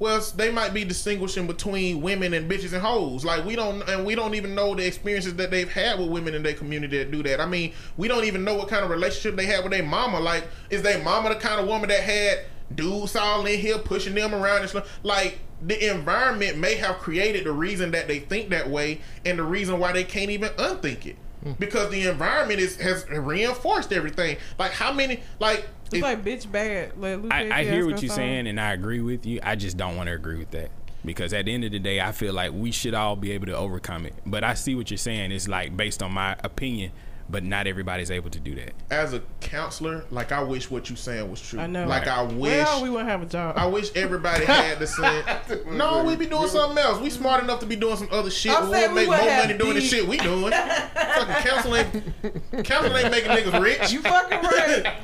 well, 0.04 0.20
they 0.36 0.52
might 0.52 0.74
be 0.74 0.84
distinguishing 0.84 1.48
between 1.48 2.02
women 2.02 2.34
and 2.34 2.52
bitches 2.52 2.74
and 2.74 2.82
hoes. 2.82 3.24
Like 3.24 3.46
we 3.46 3.56
don't, 3.56 3.82
and 3.88 4.06
we 4.06 4.16
don't 4.16 4.36
even 4.36 4.54
know 4.54 4.76
the 4.76 4.86
experiences 4.86 5.34
that 5.36 5.50
they've 5.50 5.72
had 5.72 5.98
with 5.98 6.10
women 6.10 6.36
in 6.36 6.44
their 6.44 6.56
community 6.56 6.98
that 6.98 7.10
do 7.10 7.24
that. 7.24 7.40
I 7.40 7.46
mean, 7.46 7.72
we 7.96 8.10
don't 8.10 8.26
even 8.26 8.44
know 8.44 8.54
what 8.56 8.68
kind 8.68 8.84
of 8.84 8.92
relationship 8.92 9.38
they 9.38 9.46
had 9.46 9.64
with 9.64 9.72
their 9.72 9.82
mama. 9.82 10.20
Like, 10.20 10.46
is 10.70 10.82
their 10.82 11.02
mama 11.02 11.30
the 11.30 11.36
kind 11.36 11.62
of 11.62 11.68
woman 11.68 11.88
that 11.88 12.02
had 12.02 12.40
dudes 12.76 13.16
all 13.16 13.46
in 13.46 13.58
here 13.58 13.78
pushing 13.78 14.14
them 14.14 14.36
around 14.36 14.60
and 14.60 14.70
stuff? 14.70 15.00
Like, 15.04 15.40
the 15.62 15.90
environment 15.90 16.58
may 16.58 16.76
have 16.76 16.98
created 16.98 17.46
the 17.46 17.54
reason 17.54 17.92
that 17.92 18.10
they 18.10 18.20
think 18.20 18.50
that 18.50 18.70
way, 18.70 19.00
and 19.26 19.40
the 19.40 19.44
reason 19.44 19.80
why 19.80 19.94
they 19.94 20.04
can't 20.04 20.30
even 20.30 20.50
unthink 20.58 21.06
it. 21.06 21.16
Mm. 21.44 21.60
Because 21.60 21.90
the 21.92 22.08
environment 22.08 22.60
is 22.60 22.78
has 22.78 23.08
reinforced 23.10 23.92
everything. 23.92 24.38
Like 24.58 24.72
how 24.72 24.94
many 24.94 25.22
like 25.40 25.68
It's 25.86 25.96
if- 25.96 26.02
like 26.02 26.24
bitch 26.24 26.52
bad. 26.52 26.98
Like 26.98 27.20
I, 27.32 27.60
I 27.60 27.64
hear 27.66 27.86
what 27.86 28.02
you're 28.02 28.12
saying, 28.14 28.48
and 28.48 28.60
I 28.60 28.72
agree 28.74 29.02
with 29.02 29.26
you. 29.26 29.40
I 29.44 29.56
just 29.56 29.78
don't 29.78 29.96
want 29.98 30.08
to 30.08 30.14
agree 30.16 30.38
with 30.38 30.52
that 30.52 30.72
because 31.06 31.34
at 31.34 31.46
the 31.46 31.54
end 31.54 31.66
of 31.66 31.72
the 31.72 31.80
day, 31.80 32.00
I 32.00 32.12
feel 32.14 32.34
like 32.34 32.52
we 32.54 32.72
should 32.72 32.94
all 32.94 33.16
be 33.16 33.32
able 33.32 33.48
to 33.48 33.56
overcome 33.58 34.06
it. 34.06 34.14
But 34.26 34.44
I 34.44 34.54
see 34.54 34.74
what 34.76 34.90
you're 34.90 34.98
saying. 34.98 35.32
It's 35.32 35.48
like 35.48 35.76
based 35.76 36.02
on 36.02 36.12
my 36.14 36.36
opinion 36.44 36.92
but 37.30 37.44
not 37.44 37.68
everybody's 37.68 38.12
able 38.12 38.30
to 38.30 38.40
do 38.40 38.54
that. 38.56 38.74
As 38.92 39.14
a 39.14 39.22
counselor, 39.40 40.06
like 40.12 40.32
I 40.32 40.44
wish 40.44 40.70
what 40.70 40.90
you 40.90 40.96
saying 40.96 41.30
was 41.30 41.42
true. 41.42 41.60
I 41.60 41.68
know. 41.68 41.88
Like 41.88 42.08
I 42.08 42.22
wish. 42.24 42.52
Well, 42.66 42.84
we 42.84 42.90
wouldn't 42.90 43.10
have 43.10 43.22
a 43.22 43.26
job. 43.26 43.56
I 43.58 43.66
wish 43.66 43.90
everybody 43.96 44.46
had 44.46 44.80
the 44.80 44.88
same. 44.88 45.24
No, 45.74 46.04
we 46.04 46.16
be 46.16 46.26
doing 46.26 46.48
something 46.48 46.78
else. 46.78 47.00
We 47.00 47.10
smart 47.10 47.44
enough 47.44 47.60
to 47.62 47.66
be 47.66 47.76
doing 47.76 47.96
some 47.98 48.10
other 48.12 48.30
shit. 48.30 48.52
I'm 48.52 48.64
We'll 48.70 48.74
saying 48.74 48.90
we 48.92 48.96
make 48.96 49.08
more 49.08 49.18
would 49.18 49.28
have 49.30 49.46
money 49.48 49.58
doing 49.58 49.74
the 49.76 49.80
deep- 49.82 49.90
shit 49.90 50.08
we 50.08 50.18
doing. 50.18 50.52
Fucking 50.52 51.36
counseling, 51.50 51.86
ain't- 52.24 52.66
counseling 52.66 53.04
ain't 53.04 53.12
making 53.12 53.32
niggas 53.32 53.62
rich 53.62 53.92
you 53.92 54.02
fucking 54.02 54.42
right. 54.42 54.94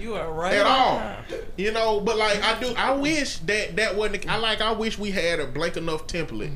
You 0.00 0.14
are 0.14 0.32
right 0.32 0.54
at 0.54 0.66
on 0.66 0.72
all. 0.72 0.98
time. 0.98 1.24
You 1.56 1.72
know, 1.72 2.00
but 2.00 2.16
like 2.16 2.42
I 2.42 2.58
do, 2.60 2.72
I 2.76 2.92
wish 2.94 3.38
that 3.40 3.76
that 3.76 3.96
wasn't. 3.96 4.28
I 4.28 4.36
like. 4.36 4.60
I 4.60 4.72
wish 4.72 4.98
we 4.98 5.10
had 5.10 5.40
a 5.40 5.46
blank 5.46 5.76
enough 5.76 6.06
template, 6.06 6.54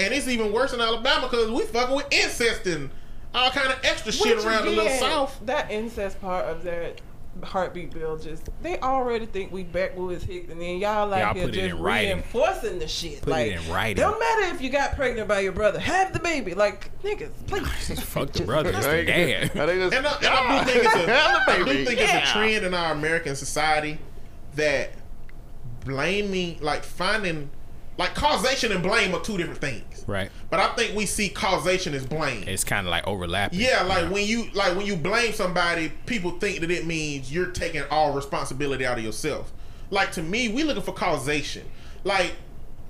and 0.00 0.14
it's 0.14 0.26
even 0.26 0.52
worse 0.52 0.72
in 0.72 0.80
Alabama 0.80 1.28
because 1.30 1.50
we 1.50 1.62
fucking 1.64 1.94
with 1.94 2.06
incest 2.10 2.66
and 2.66 2.90
all 3.34 3.50
kind 3.50 3.70
of 3.72 3.78
extra 3.84 4.12
shit 4.12 4.36
Which 4.36 4.44
around 4.44 4.64
the 4.66 4.70
little 4.72 4.90
south. 4.98 5.40
That 5.46 5.70
incest 5.70 6.20
part 6.20 6.46
of 6.46 6.62
that 6.64 7.00
heartbeat 7.44 7.92
bill 7.92 8.18
just 8.18 8.48
they 8.60 8.76
already 8.80 9.24
think 9.24 9.52
we 9.52 9.62
backwoods 9.62 10.24
hicks 10.24 10.50
and 10.50 10.60
then 10.60 10.78
y'all 10.78 11.08
like 11.08 11.22
Y'all 11.22 11.34
here 11.34 11.46
just 11.46 11.58
in 11.58 11.80
reinforcing 11.80 12.78
the 12.80 12.88
shit. 12.88 13.22
Put 13.22 13.28
it 13.28 13.30
like 13.30 13.52
in 13.52 13.72
writing. 13.72 13.96
don't 14.02 14.18
matter 14.18 14.54
if 14.54 14.60
you 14.60 14.68
got 14.68 14.96
pregnant 14.96 15.28
by 15.28 15.40
your 15.40 15.52
brother, 15.52 15.78
have 15.78 16.12
the 16.12 16.18
baby. 16.18 16.54
Like 16.54 16.90
niggas, 17.02 17.30
please. 17.46 18.00
Fuck 18.02 18.32
the 18.32 18.44
brother, 18.44 18.70
it's 18.70 18.84
the 18.84 19.04
dad. 19.04 19.56
I 19.56 19.66
think 19.66 19.94
And 19.94 20.06
I, 20.06 20.16
and 20.16 20.26
I 20.26 20.64
do 20.64 20.70
think 20.72 20.84
it's 20.84 20.94
a, 20.94 21.56
do 21.58 21.64
baby. 21.64 21.84
think 21.84 22.00
it's 22.00 22.12
a 22.12 22.32
trend 22.32 22.66
in 22.66 22.74
our 22.74 22.92
American 22.92 23.36
society 23.36 23.98
that 24.56 24.90
blaming, 25.84 26.58
like 26.60 26.82
finding, 26.82 27.50
like 28.00 28.14
causation 28.14 28.72
and 28.72 28.82
blame 28.82 29.14
are 29.14 29.20
two 29.20 29.36
different 29.36 29.60
things. 29.60 30.06
Right. 30.06 30.30
But 30.48 30.58
I 30.58 30.68
think 30.68 30.96
we 30.96 31.04
see 31.04 31.28
causation 31.28 31.92
as 31.92 32.06
blame. 32.06 32.48
It's 32.48 32.64
kind 32.64 32.86
of 32.86 32.90
like 32.90 33.06
overlapping. 33.06 33.60
Yeah, 33.60 33.82
like 33.82 34.10
when 34.10 34.26
you 34.26 34.46
like 34.54 34.74
when 34.74 34.86
you 34.86 34.96
blame 34.96 35.34
somebody, 35.34 35.92
people 36.06 36.30
think 36.30 36.60
that 36.60 36.70
it 36.70 36.86
means 36.86 37.30
you're 37.30 37.50
taking 37.50 37.82
all 37.90 38.14
responsibility 38.14 38.86
out 38.86 38.96
of 38.96 39.04
yourself. 39.04 39.52
Like 39.90 40.12
to 40.12 40.22
me, 40.22 40.48
we 40.48 40.62
looking 40.62 40.82
for 40.82 40.94
causation. 40.94 41.66
Like 42.02 42.32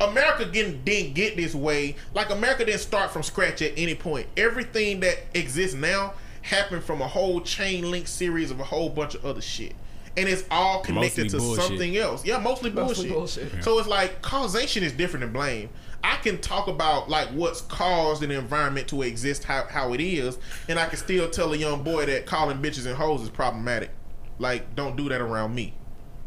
America 0.00 0.44
getting, 0.44 0.80
didn't 0.84 1.14
get 1.14 1.36
this 1.36 1.56
way. 1.56 1.96
Like 2.14 2.30
America 2.30 2.64
didn't 2.64 2.78
start 2.78 3.10
from 3.10 3.24
scratch 3.24 3.62
at 3.62 3.72
any 3.76 3.96
point. 3.96 4.28
Everything 4.36 5.00
that 5.00 5.18
exists 5.34 5.74
now 5.74 6.14
happened 6.42 6.84
from 6.84 7.02
a 7.02 7.08
whole 7.08 7.40
chain 7.40 7.90
link 7.90 8.06
series 8.06 8.52
of 8.52 8.60
a 8.60 8.64
whole 8.64 8.88
bunch 8.88 9.16
of 9.16 9.26
other 9.26 9.42
shit. 9.42 9.74
And 10.16 10.28
it's 10.28 10.44
all 10.50 10.80
connected 10.80 11.24
Mostly 11.24 11.28
to 11.30 11.36
bullshit. 11.38 11.64
something 11.64 11.96
else. 11.96 12.24
Yeah, 12.26 12.38
mostly 12.38 12.70
bullshit. 12.70 13.08
Mostly 13.10 13.44
bullshit. 13.44 13.64
So 13.64 13.78
it's 13.78 13.88
like 13.88 14.20
causation 14.22 14.82
is 14.82 14.92
different 14.92 15.24
than 15.24 15.32
blame. 15.32 15.68
I 16.02 16.16
can 16.16 16.38
talk 16.38 16.66
about 16.66 17.08
like 17.10 17.28
what's 17.28 17.60
caused 17.62 18.22
an 18.22 18.30
environment 18.30 18.88
to 18.88 19.02
exist 19.02 19.44
how, 19.44 19.64
how 19.68 19.92
it 19.92 20.00
is, 20.00 20.38
and 20.68 20.78
I 20.78 20.86
can 20.86 20.98
still 20.98 21.28
tell 21.30 21.52
a 21.52 21.56
young 21.56 21.82
boy 21.84 22.06
that 22.06 22.26
calling 22.26 22.58
bitches 22.58 22.86
and 22.86 22.96
hoes 22.96 23.22
is 23.22 23.28
problematic. 23.28 23.90
Like, 24.38 24.74
don't 24.74 24.96
do 24.96 25.08
that 25.10 25.20
around 25.20 25.54
me. 25.54 25.74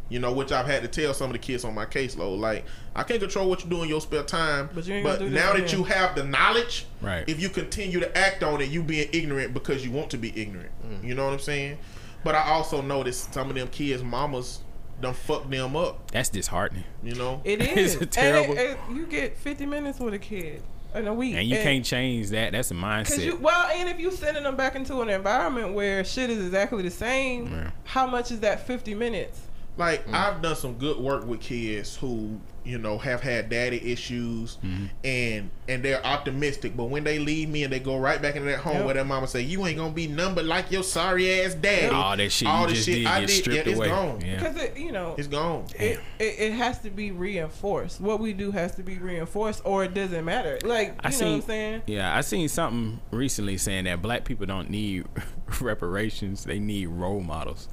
You 0.10 0.20
know, 0.20 0.32
which 0.32 0.52
I've 0.52 0.68
had 0.68 0.84
to 0.84 0.88
tell 0.88 1.14
some 1.16 1.28
of 1.28 1.34
the 1.34 1.40
kids 1.40 1.66
on 1.66 1.74
my 1.74 1.86
caseload. 1.88 2.40
Like, 2.40 2.66
I 2.96 3.02
can't 3.02 3.20
control 3.20 3.50
what 3.50 3.64
you 3.64 3.70
do 3.70 3.82
in 3.82 3.90
your 3.90 4.00
spare 4.02 4.22
time. 4.22 4.70
But 4.76 4.86
you 4.86 4.94
ain't 4.94 5.04
gonna 5.06 5.18
do 5.20 5.30
this 5.30 5.34
now 5.34 5.54
to 5.54 5.62
that 5.62 5.72
him. 5.72 5.80
you 5.80 5.86
have 5.86 6.14
the 6.16 6.24
knowledge, 6.24 6.86
Right. 7.02 7.24
if 7.28 7.42
you 7.42 7.50
continue 7.50 8.00
to 8.00 8.16
act 8.16 8.44
on 8.44 8.62
it, 8.62 8.70
you 8.70 8.84
being 8.84 9.10
ignorant 9.12 9.56
because 9.56 9.84
you 9.84 9.92
want 9.92 10.12
to 10.12 10.18
be 10.18 10.32
ignorant. 10.40 10.70
Mm. 10.88 11.04
You 11.08 11.16
know 11.16 11.26
what 11.26 11.34
I'm 11.34 11.40
saying? 11.40 11.80
But 12.24 12.36
I 12.36 12.50
also 12.52 12.82
noticed 12.82 13.34
some 13.34 13.50
of 13.50 13.56
them 13.56 13.68
kids' 13.68 14.04
mamas 14.04 14.62
done 15.02 15.14
fuck 15.14 15.50
them 15.50 15.76
up. 15.76 16.12
That's 16.12 16.30
disheartening. 16.30 16.86
You 17.04 17.16
know? 17.16 17.42
It 17.44 17.62
It's 17.62 17.96
is. 17.96 17.96
And 18.02 18.12
terrible. 18.12 18.54
it- 18.58 18.72
it- 18.72 18.78
you 18.94 19.06
get 19.06 19.38
50 19.38 19.66
minutes 19.66 20.00
with 20.00 20.14
a 20.14 20.20
kid 20.20 20.62
in 20.96 21.08
a 21.08 21.14
week. 21.14 21.36
And 21.36 21.48
you 21.48 21.58
can't 21.58 21.84
change 21.84 22.30
that. 22.30 22.52
That's 22.54 22.72
a 22.72 22.76
mindset. 22.76 23.24
you 23.26 23.36
well, 23.38 23.68
and 23.74 23.90
if 23.90 24.00
you 24.00 24.12
sending 24.12 24.44
them 24.44 24.56
back 24.56 24.76
into 24.76 25.02
an 25.02 25.10
environment 25.10 25.74
where 25.74 26.04
shit 26.06 26.30
is 26.30 26.46
exactly 26.46 26.84
the 26.84 26.92
same, 26.92 27.52
Yeah. 27.52 27.72
how 27.84 28.06
much 28.08 28.32
is 28.32 28.40
that 28.42 28.66
50 28.68 28.94
minutes? 28.96 29.42
Like 29.76 30.06
mm. 30.08 30.14
I've 30.14 30.42
done 30.42 30.56
some 30.56 30.74
good 30.76 30.98
work 30.98 31.26
with 31.26 31.42
kids 31.42 31.96
who 31.98 32.40
you 32.66 32.78
know 32.78 32.98
have 32.98 33.22
had 33.22 33.50
daddy 33.50 33.92
issues 33.92 34.58
mm-hmm. 34.64 34.86
and 35.04 35.50
and 35.68 35.84
they're 35.84 36.06
optimistic, 36.06 36.76
but 36.76 36.86
when 36.86 37.04
they 37.04 37.20
leave 37.20 37.48
me 37.50 37.64
and 37.64 37.72
they 37.72 37.80
go 37.80 37.98
right 37.98 38.22
back 38.22 38.36
into 38.36 38.48
that 38.50 38.60
home 38.60 38.74
Yep. 38.78 38.86
where 38.86 38.94
their 38.96 39.06
mama 39.06 39.28
say 39.28 39.42
you 39.42 39.66
ain't 39.66 39.78
gonna 39.78 39.94
be 39.94 40.08
numbered 40.08 40.46
like 40.46 40.72
your 40.72 40.84
sorry 40.84 41.42
ass 41.42 41.54
daddy. 41.56 41.88
All 41.94 42.18
that 42.18 42.32
shit 42.32 42.48
All 42.48 42.62
you 42.64 42.68
the 42.68 42.74
just 42.74 42.86
shit 42.86 42.96
did 42.96 43.08
I 43.08 43.20
get 43.22 43.28
did, 43.28 43.36
stripped 43.36 43.66
yeah, 43.68 43.72
it's 43.72 43.80
away. 43.80 43.88
gone. 43.90 44.22
Yeah. 44.22 44.36
Because 44.38 44.58
it, 44.58 44.78
you 44.78 44.92
know, 44.92 45.16
It's 45.18 45.28
gone. 45.28 45.66
it, 45.76 46.00
it, 46.20 46.40
it 46.40 46.52
has 46.54 46.80
to 46.80 46.90
be 46.90 47.12
reinforced. 47.12 48.02
What 48.02 48.20
we 48.20 48.34
do 48.34 48.52
has 48.52 48.76
to 48.76 48.84
be 48.84 48.98
reinforced, 48.98 49.62
or 49.66 49.84
it 49.84 49.94
doesn't 49.94 50.26
matter. 50.26 50.60
Like 50.64 50.90
you 50.90 50.94
I 51.02 51.10
know 51.10 51.16
seen, 51.16 51.28
what 51.30 51.36
I'm 51.36 51.42
saying? 51.44 51.82
Yeah, 51.88 52.16
I 52.16 52.22
seen 52.22 52.50
something 52.50 53.00
recently 53.12 53.58
saying 53.58 53.86
that 53.86 54.02
black 54.02 54.26
people 54.26 54.46
don't 54.46 54.70
need 54.70 55.06
reparations; 55.62 56.44
they 56.44 56.60
need 56.60 56.88
role 56.88 57.22
models. 57.22 57.68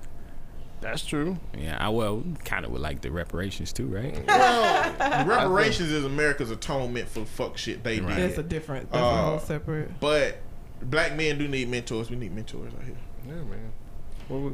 That's 0.81 1.05
true. 1.05 1.39
Yeah, 1.59 1.77
I 1.78 1.90
well, 1.90 2.23
kind 2.44 2.65
of 2.65 2.70
would 2.73 2.81
like 2.81 3.02
the 3.02 3.11
reparations 3.11 3.73
too, 3.73 3.86
right? 3.86 4.19
Well, 4.27 5.24
reparations 5.27 5.90
is 5.90 6.05
America's 6.05 6.51
atonement 6.51 7.09
for 7.09 7.24
fuck 7.27 7.59
shit 7.59 7.85
they 7.85 8.01
Right. 8.01 8.16
did. 8.16 8.31
That's 8.31 8.39
a 8.39 8.43
different. 8.43 8.90
That's 8.90 9.02
a 9.02 9.07
Uh, 9.07 9.24
whole 9.24 9.39
separate. 9.40 10.01
But 10.01 10.39
black 10.82 11.15
men 11.16 11.36
do 11.39 11.47
need 11.48 11.69
mentors. 11.69 12.09
We 12.11 12.16
need 12.16 12.35
mentors 12.35 12.73
out 12.73 12.82
here. 12.85 12.97
Yeah, 13.27 13.35
man. 13.35 13.73
What 14.28 14.39
we, 14.40 14.47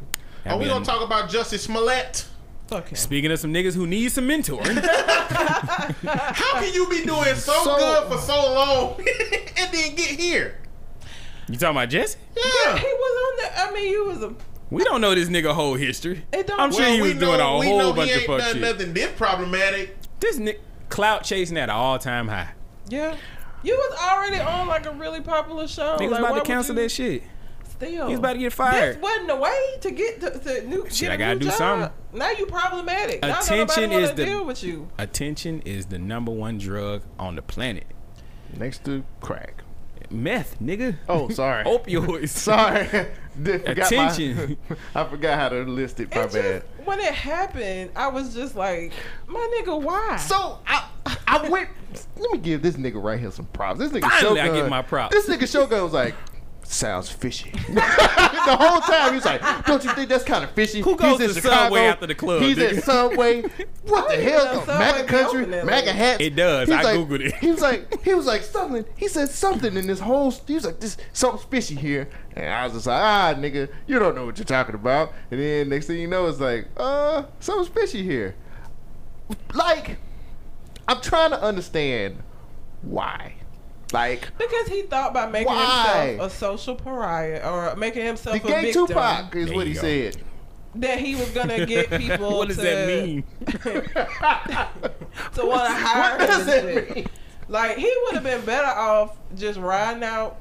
Are 0.51 0.59
we 0.59 0.65
gonna 0.65 0.81
been- 0.81 0.85
talk 0.85 1.03
about 1.05 1.31
Jussie 1.31 1.59
Smollett? 1.59 2.27
Fuck 2.67 2.89
him. 2.89 2.97
Speaking 2.97 3.31
of 3.31 3.39
some 3.39 3.55
niggas 3.55 3.75
who 3.75 3.87
need 3.87 4.11
some 4.11 4.27
mentoring, 4.29 4.83
How 4.83 6.61
can 6.61 6.73
you 6.75 6.89
be 6.89 7.05
doing 7.05 7.35
so, 7.37 7.53
So- 7.63 7.77
good 7.77 8.09
for 8.13 8.19
so 8.19 8.35
long 8.55 8.97
and 8.99 9.73
then 9.73 9.95
get 9.95 10.19
here? 10.19 10.59
you 11.49 11.57
talking 11.57 11.77
about 11.77 11.89
Jussie? 11.91 12.17
Yeah. 12.37 12.77
He 12.77 12.87
was 12.87 13.23
on 13.23 13.37
the. 13.55 13.61
I 13.61 13.71
mean, 13.73 13.93
you 13.93 14.07
was 14.07 14.23
a. 14.23 14.35
We 14.71 14.83
don't 14.85 15.01
know 15.01 15.15
this 15.15 15.29
nigga 15.29 15.53
whole 15.53 15.75
history. 15.75 16.25
It 16.33 16.47
don't- 16.47 16.59
I'm 16.61 16.73
sure 16.73 16.81
Well, 16.83 16.95
he 16.95 17.01
was 17.03 17.15
doing 17.15 17.41
a 17.41 17.59
we 17.59 17.67
whole 17.67 17.79
know 17.79 17.93
bunch 17.93 18.09
he 18.11 18.15
of 18.15 18.21
ain't 18.23 18.27
fuck 18.27 18.39
done 18.41 18.53
shit. 18.55 18.63
nothing 18.63 18.93
this 18.95 19.11
problematic. 19.17 19.97
This 20.21 20.39
nigga 20.39 20.59
clout 20.89 21.23
chasing 21.25 21.57
at 21.57 21.65
an 21.69 21.75
all 21.77 21.99
time 21.99 22.29
high. 22.29 22.51
Yeah. 22.89 23.17
You 23.63 23.75
was 23.77 23.99
already 24.01 24.39
on 24.41 24.67
like 24.69 24.87
a 24.87 24.93
really 24.93 25.21
popular 25.21 25.67
show. 25.69 25.97
Niggas 25.99 26.11
like, 26.11 26.21
about 26.21 26.35
to 26.37 26.41
cancel 26.43 26.75
you 26.75 26.83
that 26.83 26.89
shit. 26.91 27.23
Still, 27.69 28.07
He 28.07 28.13
was 28.13 28.19
about 28.21 28.33
to 28.35 28.39
get 28.39 28.53
fired. 28.53 28.97
This 28.97 29.03
wasn't 29.03 29.29
the 29.29 29.37
way 29.37 29.59
to 29.83 29.91
get 29.91 30.21
to, 30.21 30.31
to 30.39 30.67
new. 30.67 30.87
Shit, 30.89 31.11
I 31.11 31.17
gotta 31.17 31.39
do 31.39 31.47
job. 31.47 31.55
something. 31.55 31.91
Now 32.13 32.31
you 32.31 32.47
problematic. 32.47 33.21
Now 33.23 33.41
Attention 33.41 33.59
nobody 33.59 33.87
wanna 33.89 33.99
is 34.05 34.13
the- 34.15 34.25
deal 34.25 34.45
with 34.45 34.63
you. 34.65 34.89
Attention 34.99 35.61
is 35.67 35.87
the 35.87 35.99
number 35.99 36.33
one 36.33 36.59
drug 36.59 37.03
on 37.19 37.37
the 37.37 37.43
planet. 37.43 37.85
next 38.57 38.85
to 38.87 39.05
crack. 39.21 39.63
Meth, 40.11 40.57
nigga. 40.63 40.97
Oh, 41.09 41.29
sorry. 41.29 41.65
Opioids. 41.67 42.29
Sorry. 42.31 42.89
Did- 43.43 43.65
forgot 43.67 43.91
my- 43.93 44.11
Attention. 44.13 44.57
I 44.95 45.05
forgot 45.05 45.39
how 45.39 45.49
to 45.51 45.63
list 45.63 46.01
it. 46.01 46.15
My 46.15 46.23
It 46.23 46.33
bad. 46.33 46.63
just, 46.77 46.87
when 46.87 47.01
it 47.01 47.13
happened, 47.15 47.91
I 47.97 48.09
was 48.09 48.35
just 48.35 48.57
like, 48.57 48.93
my 49.27 49.61
nigga, 49.61 49.81
why? 49.81 50.17
So 50.17 50.59
I 50.67 50.89
I 51.27 51.49
went. 51.49 51.69
Let 52.19 52.33
me 52.33 52.39
give 52.39 52.63
this 52.63 52.77
nigga 52.77 53.03
right 53.03 53.19
here 53.19 53.31
some 53.31 53.47
props. 53.47 53.79
This 53.79 53.93
nigga 53.93 54.03
Finally, 54.09 54.41
I 54.41 54.49
get 54.49 54.69
my 54.69 54.83
props. 54.83 55.15
This 55.15 55.29
nigga 55.29 55.51
Shogun 55.51 55.83
was 55.83 55.93
like, 55.93 56.15
sounds 56.69 57.11
fishy. 57.11 57.51
the 57.69 58.57
whole 58.59 58.81
time 58.81 59.11
he 59.11 59.17
was 59.17 59.25
like, 59.25 59.41
don't 59.67 59.83
you 59.85 59.91
think 59.93 60.09
that's 60.09 60.25
kind 60.25 60.45
of 60.45 60.51
fishy? 60.51 60.81
Who 60.81 60.97
goes 60.97 61.21
He's 61.21 61.35
to 61.35 61.41
Chicago. 61.41 61.63
Subway 61.65 61.81
after 61.87 62.07
the 62.07 62.15
club, 62.15 62.43
He's 62.43 62.57
nigga? 62.57 62.77
at 62.79 62.85
Subway. 62.85 63.43
What 63.87 64.09
the 64.09 64.17
hell? 64.21 64.45
know 64.57 64.61
Subway 64.65 64.79
MAGA 64.79 65.05
country, 65.05 65.43
open 65.45 65.67
MAGA 65.67 65.93
hats. 65.93 66.21
It 66.23 66.35
does. 66.35 66.69
He's 66.69 66.77
I 66.77 66.83
like- 66.83 66.97
Googled 66.99 67.21
it. 67.21 67.35
He 67.37 67.51
was 67.53 67.61
like, 67.61 68.03
he 68.05 68.15
was 68.15 68.27
like 68.27 68.43
something. 68.43 68.85
He 68.97 69.07
said 69.07 69.29
something 69.29 69.77
in 69.77 69.87
this 69.87 70.01
whole. 70.01 70.31
He 70.47 70.55
was 70.55 70.65
like, 70.65 70.81
this 70.81 70.97
something's 71.13 71.45
fishy 71.45 71.77
here. 71.77 72.09
And 72.35 72.49
I 72.53 72.65
was 72.65 72.73
just 72.73 72.87
like, 72.89 73.01
ah, 73.01 73.35
nigga, 73.39 73.71
you 73.87 73.99
don't 74.01 74.17
know 74.17 74.27
what 74.27 74.39
you're 74.39 74.45
talking 74.45 74.75
about. 74.75 75.13
And 75.31 75.41
then 75.41 75.69
next 75.69 75.87
thing 75.87 76.01
you 76.01 76.09
know, 76.09 76.27
it's 76.27 76.41
like, 76.41 76.67
uh, 76.77 77.25
something's 77.39 77.69
fishy 77.69 78.03
here. 78.03 78.35
Like, 79.55 79.99
I'm 80.89 81.01
trying 81.01 81.31
to 81.31 81.41
understand 81.41 82.23
why. 82.83 83.36
Like, 83.93 84.37
because 84.37 84.67
he 84.69 84.83
thought 84.83 85.15
by 85.15 85.27
making 85.31 85.47
Why? 85.53 86.07
himself 86.09 86.33
a 86.33 86.35
social 86.35 86.75
pariah 86.75 87.41
or 87.45 87.77
making 87.77 88.05
himself 88.05 88.43
the 88.43 88.49
a 88.49 88.51
gay 88.51 88.63
victim, 88.63 88.87
Tupac 88.89 89.35
is 89.37 89.53
what 89.53 89.67
he 89.67 89.75
go. 89.75 89.81
said. 89.81 90.17
that 90.77 90.99
he 90.99 91.15
was 91.15 91.31
gonna 91.31 91.65
get 91.67 91.91
people. 92.01 92.39
what 92.39 92.49
does 92.49 92.57
to, 92.57 92.63
that 92.63 92.89
mean? 92.89 93.25
To 95.35 95.47
want 95.47 95.69
to 95.69 95.75
hire 95.77 96.19
What 96.19 96.21
him. 96.23 96.27
does 96.27 96.41
and 96.41 96.49
that 96.49 96.87
shit. 96.89 96.97
mean? 96.97 97.07
Like 97.49 97.77
he 97.79 97.95
would 98.05 98.15
have 98.15 98.25
been 98.25 98.45
better 98.45 98.67
off 98.67 99.17
just 99.37 99.59
riding 99.59 100.03
out 100.03 100.37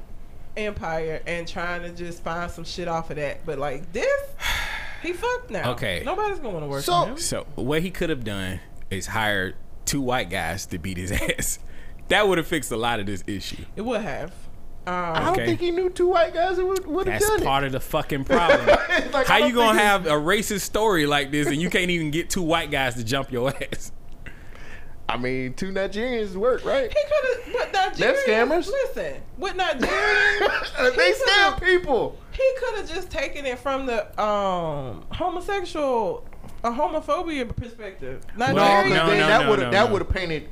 Empire 0.56 1.22
and 1.26 1.46
trying 1.46 1.82
to 1.82 1.90
just 1.90 2.22
find 2.22 2.50
some 2.50 2.64
shit 2.64 2.88
off 2.88 3.10
of 3.10 3.16
that. 3.16 3.46
But 3.46 3.58
like 3.58 3.92
this, 3.92 4.22
he 5.02 5.12
fucked 5.12 5.50
now. 5.50 5.72
Okay. 5.72 6.02
nobody's 6.04 6.38
going 6.38 6.50
to 6.54 6.60
wanna 6.60 6.66
work 6.68 6.82
So- 6.82 7.04
for 7.04 7.10
him. 7.10 7.18
So 7.18 7.46
what 7.54 7.82
he 7.82 7.90
could 7.90 8.10
have 8.10 8.24
done 8.24 8.60
is 8.90 9.06
hired 9.06 9.54
two 9.84 10.00
white 10.00 10.30
guys 10.30 10.66
to 10.66 10.78
beat 10.78 10.96
his 10.96 11.12
ass. 11.12 11.58
That 12.08 12.28
would 12.28 12.38
have 12.38 12.46
fixed 12.46 12.70
a 12.72 12.76
lot 12.76 13.00
of 13.00 13.06
this 13.06 13.24
issue. 13.26 13.64
It 13.74 13.82
would 13.82 14.00
have. 14.00 14.32
I 14.86 14.90
Um, 15.18 15.24
don't 15.24 15.32
Okay. 15.34 15.46
think 15.46 15.60
he 15.60 15.70
knew 15.72 15.90
two 15.90 16.06
white 16.06 16.32
guys 16.32 16.56
who 16.56 16.66
would, 16.66 16.86
would 16.86 17.08
have 17.08 17.20
That's 17.20 17.42
part 17.42 17.64
of 17.64 17.72
the 17.72 17.80
fucking 17.80 18.24
problem. 18.26 18.66
Like, 19.12 19.26
How 19.26 19.38
you 19.38 19.52
gonna 19.52 19.72
think 19.72 19.82
have 19.82 20.06
a 20.06 20.10
racist 20.10 20.60
story 20.60 21.06
like 21.06 21.32
this 21.32 21.48
and 21.48 21.56
you 21.60 21.68
can't 21.70 21.90
even 21.90 22.12
get 22.12 22.30
two 22.30 22.42
white 22.42 22.70
guys 22.70 22.94
to 22.94 23.02
jump 23.04 23.32
your 23.32 23.52
ass? 23.72 23.90
I 25.08 25.16
mean, 25.16 25.54
two 25.54 25.70
Nigerians 25.72 26.34
work, 26.34 26.64
right? 26.64 26.92
he 26.92 26.98
could 27.08 27.54
have. 27.56 27.72
But 27.72 27.94
Nigerians, 27.96 28.24
scammers. 28.26 28.66
Listen, 28.68 29.22
with 29.38 29.54
Nigerians, 29.54 30.96
they 30.96 31.12
scam 31.12 31.60
people. 31.62 32.18
he 32.32 32.42
He 32.42 32.52
could 32.58 32.78
have 32.78 32.88
just 32.88 33.10
taken 33.10 33.44
it 33.46 33.58
from 33.58 33.86
the 33.86 34.04
um 34.22 35.04
homosexual, 35.12 36.24
a 36.64 36.70
homophobia 36.70 37.54
perspective. 37.56 38.24
No, 38.36 38.52
Nigerian. 38.52 38.96
no, 38.96 39.06
then 39.08 39.18
no, 39.20 39.26
that 39.28 39.42
no, 39.44 39.50
would 39.50 39.58
have 39.60 39.68
no, 39.72 39.78
that 39.78 39.86
no. 39.86 39.92
would 39.92 40.02
have 40.02 40.10
painted 40.10 40.48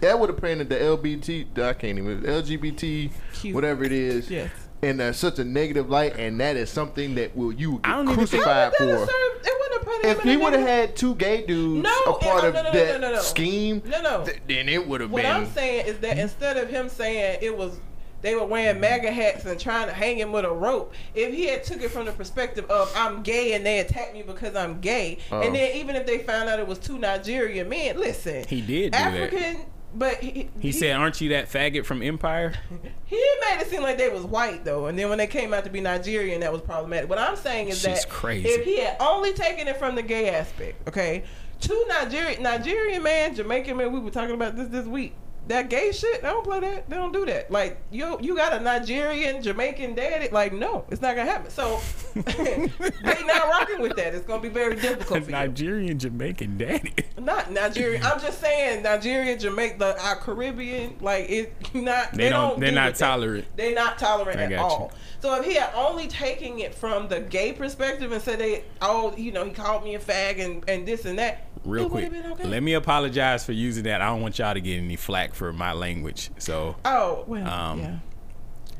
that 0.00 0.18
would 0.18 0.30
have 0.30 0.40
painted 0.40 0.68
the 0.68 0.76
LGBT 0.76 1.58
I 1.58 1.72
can't 1.74 1.98
even 1.98 2.22
LGBT 2.22 3.10
Q. 3.34 3.54
whatever 3.54 3.84
it 3.84 3.92
is 3.92 4.30
Yes. 4.30 4.50
in 4.82 5.00
uh, 5.00 5.12
such 5.12 5.38
a 5.38 5.44
negative 5.44 5.88
light, 5.90 6.16
and 6.18 6.38
that 6.40 6.56
is 6.56 6.70
something 6.70 7.14
that 7.16 7.34
will 7.36 7.52
you 7.52 7.74
get 7.74 7.82
don't 7.84 8.08
even 8.08 8.16
think- 8.26 8.28
crucified 8.30 8.74
for. 8.76 8.84
have 8.86 8.98
served- 9.00 9.46
It 9.46 9.52
wouldn't 9.58 9.72
have 9.74 9.84
put 9.84 10.04
him 10.04 10.10
If 10.10 10.22
he 10.22 10.36
would 10.36 10.52
have 10.52 10.66
had 10.66 10.96
two 10.96 11.14
gay 11.16 11.46
dudes 11.46 11.82
No, 11.82 12.00
a 12.06 12.12
part 12.18 12.42
no, 12.42 12.48
of 12.48 12.54
no, 12.54 12.72
that 12.72 13.00
no, 13.00 13.12
no. 13.12 13.20
scheme, 13.20 13.82
No, 13.86 14.00
no. 14.02 14.24
th- 14.24 14.38
then 14.46 14.68
it 14.68 14.86
would 14.86 15.00
have 15.00 15.10
been. 15.10 15.24
What. 15.24 15.26
I'm 15.26 15.50
saying 15.52 15.86
is 15.86 15.98
that 15.98 16.18
instead 16.18 16.56
of 16.56 16.68
him 16.68 16.88
saying 16.88 17.38
it 17.42 17.56
was 17.56 17.78
they 18.24 18.34
were 18.34 18.46
wearing 18.46 18.80
MAGA 18.80 19.12
hats 19.12 19.44
and 19.44 19.60
trying 19.60 19.86
to 19.86 19.92
hang 19.92 20.18
him 20.18 20.32
with 20.32 20.44
a 20.46 20.50
rope, 20.50 20.94
if 21.14 21.32
he 21.32 21.44
had 21.46 21.62
took 21.62 21.82
it 21.82 21.90
from 21.90 22.06
the 22.06 22.12
perspective 22.12 22.68
of 22.70 22.90
I'm 22.96 23.22
gay 23.22 23.52
and 23.52 23.64
they 23.64 23.80
attacked 23.80 24.14
me 24.14 24.22
because 24.22 24.56
I'm 24.56 24.80
gay, 24.80 25.18
Oh. 25.30 25.40
and 25.42 25.54
then 25.54 25.76
even 25.76 25.94
if 25.94 26.06
they 26.06 26.18
found 26.18 26.48
out 26.48 26.58
it 26.58 26.66
was 26.66 26.78
two 26.78 26.98
Nigerian 26.98 27.68
men, 27.68 27.98
listen, 28.00 28.44
He 28.48 28.60
did 28.62 28.92
do 28.92 28.98
that. 28.98 29.12
African, 29.14 29.66
but 29.94 30.16
he, 30.16 30.48
He 30.58 30.72
said, 30.72 30.96
"Aren't 30.96 31.20
you 31.20 31.28
that 31.28 31.48
faggot 31.52 31.84
from 31.84 32.02
Empire?" 32.02 32.54
he 33.04 33.16
made 33.16 33.60
it 33.60 33.68
seem 33.68 33.82
like 33.82 33.98
they 33.98 34.08
was 34.08 34.24
white 34.24 34.64
though, 34.64 34.86
and 34.86 34.98
then 34.98 35.08
when 35.10 35.18
they 35.18 35.26
came 35.26 35.52
out 35.54 35.64
to 35.64 35.70
be 35.70 35.80
Nigerian, 35.80 36.40
that 36.40 36.50
was 36.50 36.62
problematic. 36.62 37.08
What 37.10 37.18
I'm 37.18 37.36
saying 37.36 37.68
is 37.68 37.76
She's 37.76 38.02
that 38.04 38.08
crazy. 38.08 38.48
if 38.48 38.64
he 38.64 38.80
had 38.80 38.96
only 39.00 39.34
taken 39.34 39.68
it 39.68 39.76
from 39.76 39.94
the 39.96 40.02
gay 40.02 40.30
aspect, 40.30 40.88
okay, 40.88 41.24
two 41.60 41.84
Nigerian 41.88 42.42
Nigerian 42.42 43.02
man, 43.02 43.34
Jamaican 43.34 43.76
man, 43.76 43.92
we 43.92 44.00
were 44.00 44.10
talking 44.10 44.34
about 44.34 44.56
this 44.56 44.68
this 44.68 44.86
week. 44.86 45.14
That 45.48 45.68
gay 45.68 45.92
shit, 45.92 46.22
they 46.22 46.28
don't 46.28 46.44
play 46.44 46.60
that. 46.60 46.88
They 46.88 46.96
don't 46.96 47.12
do 47.12 47.26
that. 47.26 47.50
Like 47.50 47.78
you, 47.90 48.18
you 48.20 48.34
got 48.34 48.54
a 48.54 48.60
Nigerian 48.60 49.42
Jamaican 49.42 49.94
daddy. 49.94 50.28
Like 50.30 50.52
no, 50.52 50.86
it's 50.90 51.02
not 51.02 51.16
gonna 51.16 51.30
happen. 51.30 51.50
So 51.50 51.80
they 52.14 52.70
not 53.02 53.48
rocking 53.48 53.80
with 53.80 53.96
that. 53.96 54.14
It's 54.14 54.26
gonna 54.26 54.40
be 54.40 54.48
very 54.48 54.76
difficult 54.76 55.24
for 55.24 55.30
you. 55.30 55.32
Nigerian 55.32 55.98
Jamaican 55.98 56.56
daddy. 56.56 56.94
Not 57.18 57.50
Nigerian. 57.52 58.02
I'm 58.04 58.20
just 58.20 58.40
saying 58.40 58.82
Nigerian, 58.82 59.38
Jamaica, 59.38 59.78
the, 59.78 60.02
our 60.02 60.16
Caribbean, 60.16 60.96
like 61.00 61.28
it 61.28 61.74
not. 61.74 62.12
They, 62.12 62.24
They 62.24 62.30
don't. 62.30 62.50
don't. 62.50 62.60
They're 62.60 62.72
not 62.72 62.90
with 62.90 62.98
that. 62.98 63.06
tolerant. 63.06 63.46
They're 63.56 63.74
not 63.74 63.98
tolerant 63.98 64.40
at 64.40 64.50
got 64.50 64.58
all. 64.58 64.92
So 65.20 65.34
if 65.36 65.46
he 65.46 65.54
had 65.54 65.72
only 65.74 66.06
taken 66.06 66.58
it 66.58 66.74
from 66.74 67.08
the 67.08 67.20
gay 67.20 67.52
perspective 67.54 68.12
and 68.12 68.22
said 68.22 68.38
they, 68.38 68.64
oh, 68.82 69.14
you 69.16 69.32
know, 69.32 69.44
he 69.44 69.52
called 69.52 69.82
me 69.82 69.94
a 69.94 69.98
fag 69.98 70.38
and, 70.38 70.68
and 70.68 70.86
this 70.86 71.06
and 71.06 71.18
that, 71.18 71.46
Real 71.64 71.88
quick, 71.88 72.10
been 72.10 72.26
okay. 72.32 72.44
let 72.44 72.62
me 72.62 72.74
apologize 72.74 73.44
for 73.44 73.52
using 73.52 73.84
that. 73.84 74.02
I 74.02 74.06
don't 74.06 74.20
want 74.20 74.38
y'all 74.38 74.52
to 74.52 74.60
get 74.60 74.76
any 74.76 74.96
flack 74.96 75.33
for 75.34 75.52
my 75.52 75.72
language. 75.72 76.30
So, 76.38 76.76
Oh 76.84 77.24
well, 77.26 77.46
Um, 77.48 77.80
yeah. 77.80 77.96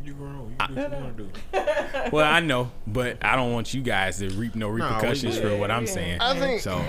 You 0.04 0.12
grown. 0.14 0.54
You 0.60 0.66
do 0.68 0.74
what 0.74 0.90
you 0.92 0.96
want 1.04 1.16
to 1.16 1.22
do. 1.24 2.10
well, 2.12 2.30
I 2.30 2.40
know, 2.40 2.70
but 2.86 3.24
I 3.24 3.36
don't 3.36 3.52
want 3.54 3.72
you 3.72 3.80
guys 3.82 4.18
to 4.18 4.28
reap 4.30 4.54
no 4.54 4.68
repercussions 4.68 5.38
good. 5.38 5.52
for 5.52 5.56
what 5.58 5.70
I'm 5.70 5.86
Yeah. 5.86 5.92
saying. 5.92 6.20
I 6.20 6.38
think 6.38 6.60
So, 6.60 6.84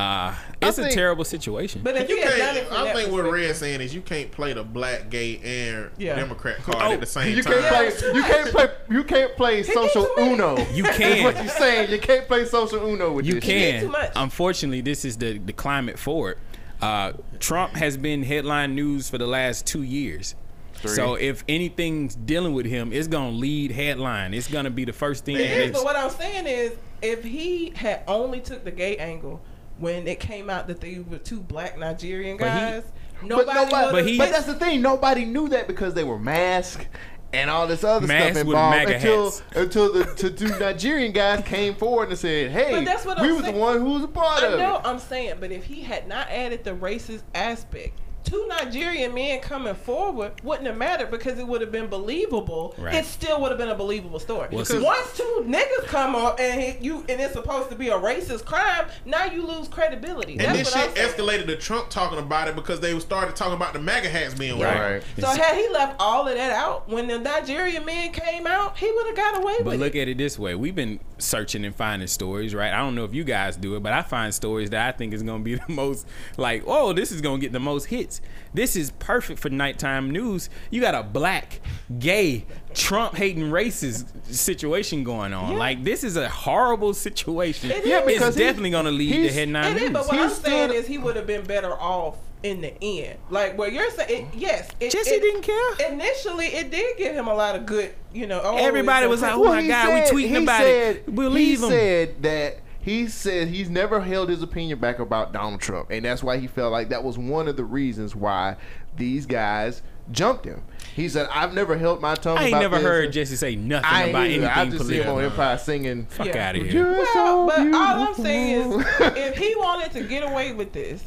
uh, 0.00 0.32
it's 0.62 0.78
a 0.78 0.88
terrible 0.88 1.24
situation. 1.24 1.82
But 1.84 1.96
if 1.96 2.08
You 2.08 2.16
he 2.16 2.22
had 2.22 2.38
done 2.38 2.56
it 2.56 2.68
can't. 2.70 2.72
I 2.72 2.92
think 2.94 3.12
what 3.12 3.24
perspective- 3.24 3.32
Red's 3.32 3.58
saying 3.58 3.80
is 3.82 3.94
you 3.94 4.00
can't 4.00 4.30
play 4.30 4.54
the 4.54 4.62
black, 4.62 5.10
gay, 5.10 5.40
and 5.44 5.90
Yeah. 5.98 6.14
Democrat 6.14 6.56
card 6.62 6.78
Oh, 6.80 6.92
at 6.92 7.00
the 7.00 7.06
same 7.06 7.36
you 7.36 7.42
time. 7.42 7.52
can't 7.52 7.66
play. 7.94 8.12
You 8.14 8.22
can't 8.22 8.50
play. 8.50 8.68
You 8.90 9.04
can't 9.04 9.36
play 9.36 9.62
social 9.64 10.08
uno. 10.18 10.56
You 10.72 10.84
That's 10.84 10.96
can. 10.96 11.24
what 11.24 11.36
you're 11.36 11.48
saying. 11.52 11.90
You 11.90 11.98
can't 11.98 12.26
play 12.26 12.46
social 12.46 12.80
uno 12.86 13.12
with 13.12 13.26
You 13.26 13.34
this. 13.34 13.44
can. 13.44 13.80
too. 13.90 13.94
Unfortunately, 14.16 14.80
this 14.80 15.04
is 15.04 15.18
the, 15.18 15.36
the 15.38 15.52
climate 15.52 15.98
for 15.98 16.30
it. 16.30 16.38
Uh, 16.80 17.12
Trump 17.40 17.74
has 17.74 17.96
been 17.96 18.22
headline 18.22 18.74
news 18.74 19.10
for 19.10 19.18
the 19.18 19.26
last 19.26 19.66
two 19.66 19.82
years. 19.82 20.34
Three. 20.74 20.90
So 20.92 21.14
if 21.14 21.42
anything's 21.48 22.14
dealing 22.14 22.52
with 22.54 22.66
him, 22.66 22.92
it's 22.92 23.08
gonna 23.08 23.30
lead 23.32 23.72
headline. 23.72 24.32
It's 24.32 24.48
gonna 24.48 24.70
be 24.70 24.84
the 24.84 24.92
first 24.92 25.24
thing. 25.24 25.36
It 25.36 25.40
is, 25.40 25.72
but 25.72 25.84
what 25.84 25.96
I'm 25.96 26.10
saying 26.10 26.46
is, 26.46 26.72
if 27.02 27.24
he 27.24 27.70
had 27.74 28.02
only 28.06 28.40
took 28.40 28.64
the 28.64 28.70
gay 28.70 28.96
angle 28.96 29.40
when 29.78 30.06
it 30.06 30.20
came 30.20 30.48
out 30.50 30.68
that 30.68 30.80
they 30.80 31.00
were 31.00 31.18
two 31.18 31.40
black 31.40 31.78
Nigerian 31.78 32.36
But 32.36 32.52
he- 32.52 32.58
guys, 32.58 32.82
But 33.22 33.28
nobody. 33.28 33.58
nobody. 33.58 33.92
But 33.92 34.06
he- 34.06 34.18
but 34.18 34.30
that's 34.30 34.46
the 34.46 34.54
thing. 34.54 34.80
Nobody 34.82 35.24
knew 35.24 35.48
that 35.48 35.66
because 35.66 35.94
they 35.94 36.04
were 36.04 36.18
masked 36.18 36.86
and 37.32 37.50
all 37.50 37.66
this 37.66 37.84
other 37.84 38.06
Masked 38.06 38.36
stuff 38.36 38.46
involved 38.46 38.88
until 38.90 39.24
hats. 39.26 39.42
until 39.54 39.92
the 39.92 40.04
to 40.14 40.30
two 40.30 40.58
Nigerian 40.58 41.12
guys 41.12 41.44
came 41.44 41.74
forward 41.74 42.08
and 42.08 42.18
said, 42.18 42.50
"Hey, 42.50 42.84
that's 42.84 43.04
what 43.04 43.20
we 43.20 43.28
I'm 43.28 43.34
was 43.34 43.42
saying. 43.44 43.54
the 43.54 43.60
one 43.60 43.78
who 43.80 43.90
was 43.90 44.04
a 44.04 44.08
part 44.08 44.42
I 44.42 44.46
of 44.46 44.58
know 44.58 44.76
it." 44.76 44.82
I'm 44.84 44.98
saying, 44.98 45.34
but 45.40 45.52
if 45.52 45.64
he 45.66 45.82
had 45.82 46.08
not 46.08 46.28
added 46.30 46.64
the 46.64 46.70
racist 46.72 47.22
aspect, 47.34 47.98
two 48.28 48.46
Nigerian 48.48 49.14
men 49.14 49.40
coming 49.40 49.74
forward 49.74 50.32
wouldn't 50.42 50.66
have 50.66 50.76
mattered 50.76 51.10
because 51.10 51.38
it 51.38 51.46
would 51.46 51.60
have 51.60 51.72
been 51.72 51.86
believable. 51.86 52.74
Right. 52.76 52.94
It 52.94 53.04
still 53.04 53.40
would 53.40 53.50
have 53.50 53.58
been 53.58 53.68
a 53.68 53.74
believable 53.74 54.18
story. 54.18 54.48
Well, 54.52 54.64
because 54.64 54.82
once 54.82 55.16
two 55.16 55.44
niggas 55.46 55.86
come 55.86 56.14
up 56.14 56.38
and 56.38 56.60
he, 56.60 56.84
you 56.84 57.04
and 57.08 57.20
it's 57.20 57.32
supposed 57.32 57.70
to 57.70 57.76
be 57.76 57.88
a 57.88 57.98
racist 57.98 58.44
crime, 58.44 58.86
now 59.04 59.24
you 59.24 59.46
lose 59.46 59.68
credibility. 59.68 60.32
And 60.32 60.40
That's 60.40 60.58
this 60.58 60.74
what 60.74 60.96
shit 60.96 61.16
escalated 61.16 61.46
to 61.46 61.56
Trump 61.56 61.88
talking 61.88 62.18
about 62.18 62.48
it 62.48 62.56
because 62.56 62.80
they 62.80 62.98
started 63.00 63.34
talking 63.34 63.54
about 63.54 63.72
the 63.72 63.80
MAGA 63.80 64.08
hats 64.08 64.34
being 64.34 64.58
worn. 64.58 64.68
Right. 64.68 65.02
So 65.18 65.26
had 65.26 65.56
he 65.56 65.68
left 65.70 65.96
all 65.98 66.28
of 66.28 66.34
that 66.34 66.52
out 66.52 66.88
when 66.88 67.08
the 67.08 67.18
Nigerian 67.18 67.84
men 67.84 68.12
came 68.12 68.46
out, 68.46 68.76
he 68.76 68.90
would 68.90 69.06
have 69.06 69.16
got 69.16 69.42
away 69.42 69.54
with 69.58 69.60
it. 69.60 69.64
But 69.64 69.78
look 69.78 69.94
it. 69.94 70.02
at 70.02 70.08
it 70.08 70.18
this 70.18 70.38
way: 70.38 70.54
we've 70.54 70.74
been 70.74 71.00
searching 71.18 71.64
and 71.64 71.74
finding 71.74 72.08
stories, 72.08 72.54
right? 72.54 72.72
I 72.72 72.78
don't 72.78 72.94
know 72.94 73.04
if 73.04 73.14
you 73.14 73.24
guys 73.24 73.56
do 73.56 73.76
it, 73.76 73.82
but 73.82 73.92
I 73.92 74.02
find 74.02 74.34
stories 74.34 74.70
that 74.70 74.94
I 74.94 74.96
think 74.96 75.12
is 75.12 75.22
going 75.22 75.40
to 75.40 75.44
be 75.44 75.54
the 75.66 75.72
most 75.72 76.06
like, 76.36 76.62
oh, 76.66 76.92
this 76.92 77.12
is 77.12 77.20
going 77.20 77.40
to 77.40 77.44
get 77.44 77.52
the 77.52 77.60
most 77.60 77.86
hits. 77.86 78.17
This 78.54 78.76
is 78.76 78.90
perfect 78.92 79.38
for 79.40 79.50
nighttime 79.50 80.10
news. 80.10 80.48
You 80.70 80.80
got 80.80 80.94
a 80.94 81.02
black, 81.02 81.60
gay, 81.98 82.46
Trump 82.74 83.14
hating 83.14 83.44
racist 83.50 84.06
situation 84.32 85.04
going 85.04 85.32
on. 85.34 85.52
Yeah. 85.52 85.58
Like 85.58 85.84
this 85.84 86.02
is 86.02 86.16
a 86.16 86.28
horrible 86.28 86.94
situation. 86.94 87.70
It 87.70 87.84
Yeah, 87.86 88.00
is. 88.00 88.06
because 88.06 88.28
it's 88.28 88.36
he- 88.38 88.44
definitely 88.44 88.70
going 88.70 88.86
to 88.86 88.90
lead 88.90 89.12
to 89.12 89.18
he's- 89.20 89.34
headline 89.34 89.72
It 89.72 89.76
is, 89.76 89.82
news. 89.82 89.90
but 89.92 90.06
what 90.06 90.16
He 90.16 90.22
I'm 90.22 90.30
saying 90.30 90.72
is 90.72 90.86
he 90.86 90.98
would 90.98 91.16
have 91.16 91.26
been 91.26 91.44
better 91.44 91.72
off 91.72 92.16
in 92.42 92.60
the 92.60 92.72
end. 92.82 93.18
Like 93.30 93.58
where 93.58 93.68
you're 93.68 93.90
saying, 93.90 94.28
it, 94.32 94.38
yes, 94.38 94.70
it, 94.80 94.92
Jussie 94.92 95.12
it- 95.12 95.20
didn't 95.22 95.42
care. 95.42 95.90
Initially, 95.92 96.46
it 96.46 96.70
did 96.70 96.96
give 96.96 97.14
him 97.14 97.26
a 97.26 97.34
lot 97.34 97.54
of 97.56 97.66
good, 97.66 97.92
you 98.12 98.26
know. 98.26 98.40
Oh, 98.42 98.56
Everybody 98.56 99.06
was 99.08 99.20
like, 99.22 99.34
"Oh 99.34 99.44
my 99.44 99.60
he 99.62 99.68
God, 99.68 99.92
we 99.92 100.00
tweeting 100.24 100.28
he 100.28 100.42
about 100.44 100.60
said, 100.60 100.96
it. 100.96 101.14
Believe 101.14 101.58
he 101.58 101.64
him." 101.64 101.70
said 101.70 102.22
that 102.22 102.60
he 102.80 103.06
said 103.08 103.48
he's 103.48 103.68
never 103.68 104.00
held 104.00 104.28
his 104.28 104.42
opinion 104.42 104.78
back 104.78 104.98
about 104.98 105.32
Donald 105.32 105.60
Trump, 105.60 105.90
and 105.90 106.04
that's 106.04 106.22
why 106.22 106.38
he 106.38 106.46
felt 106.46 106.72
like 106.72 106.88
that 106.90 107.02
was 107.04 107.18
one 107.18 107.48
of 107.48 107.56
the 107.56 107.64
reasons 107.64 108.14
why 108.16 108.56
these 108.96 109.26
guys 109.26 109.82
jumped 110.10 110.44
him. 110.46 110.62
He 110.94 111.08
said, 111.08 111.28
"I've 111.32 111.52
never 111.54 111.76
held 111.76 112.00
my 112.00 112.14
tongue." 112.14 112.38
I 112.38 112.44
ain't 112.44 112.48
about 112.54 112.60
never 112.62 112.76
this." 112.76 112.84
heard 112.84 113.12
Jussie 113.12 113.36
say 113.36 113.56
nothing 113.56 113.90
I 113.90 114.04
about 114.06 114.26
either. 114.26 114.46
anything 114.46 114.48
I 114.48 114.70
just 114.70 114.86
see 114.88 115.00
him 115.02 115.08
on 115.16 115.22
Empire 115.24 115.58
singing. 115.58 116.06
Fuck 116.06 116.26
Yeah. 116.28 116.48
out 116.48 116.56
of 116.56 116.62
here. 116.62 116.72
You're 116.72 117.06
so 117.12 117.46
Well, 117.46 117.46
but 117.46 117.74
all 117.74 118.08
I'm 118.08 118.14
saying 118.14 118.72
is, 118.72 118.86
if 119.00 119.36
he 119.36 119.54
wanted 119.56 119.92
to 119.92 120.04
get 120.04 120.22
away 120.22 120.52
with 120.52 120.72
this, 120.72 121.04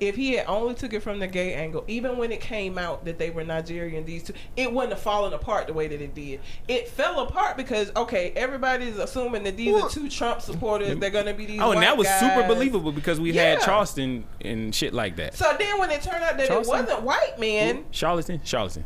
if 0.00 0.16
he 0.16 0.34
had 0.34 0.46
only 0.46 0.74
took 0.74 0.92
it 0.92 1.00
from 1.02 1.18
the 1.18 1.26
gay 1.26 1.54
angle, 1.54 1.84
even 1.88 2.16
when 2.16 2.32
it 2.32 2.40
came 2.40 2.78
out 2.78 3.04
that 3.04 3.18
they 3.18 3.30
were 3.30 3.44
Nigerian, 3.44 4.04
these 4.04 4.22
two, 4.24 4.32
it 4.56 4.72
wouldn't 4.72 4.92
have 4.92 5.02
fallen 5.02 5.32
apart 5.32 5.66
the 5.66 5.72
way 5.72 5.88
that 5.88 6.00
it 6.00 6.14
did. 6.14 6.40
It 6.68 6.88
fell 6.88 7.20
apart 7.20 7.56
because 7.56 7.90
okay, 7.96 8.32
everybody's 8.36 8.98
assuming 8.98 9.44
that 9.44 9.56
these 9.56 9.72
Well- 9.72 9.86
are 9.86 9.90
two 9.90 10.08
Trump 10.08 10.40
supporters. 10.40 10.98
They're 10.98 11.10
gonna 11.10 11.34
be 11.34 11.46
these. 11.46 11.60
Oh, 11.60 11.72
and 11.72 11.82
that 11.82 11.96
was 11.96 12.08
super 12.08 12.46
believable 12.46 12.92
because 12.92 13.20
we 13.20 13.34
had 13.34 13.60
Charleston 13.60 14.24
and 14.40 14.74
shit 14.74 14.92
like 14.92 15.16
that. 15.16 15.34
So 15.34 15.54
then, 15.58 15.78
when 15.78 15.90
it 15.90 16.02
turned 16.02 16.22
out 16.22 16.36
that 16.38 16.48
Charleston? 16.48 16.78
it 16.78 16.82
wasn't 16.82 17.02
white 17.02 17.38
men, 17.38 17.84
Charleston, 17.90 18.40
Charleston, 18.44 18.84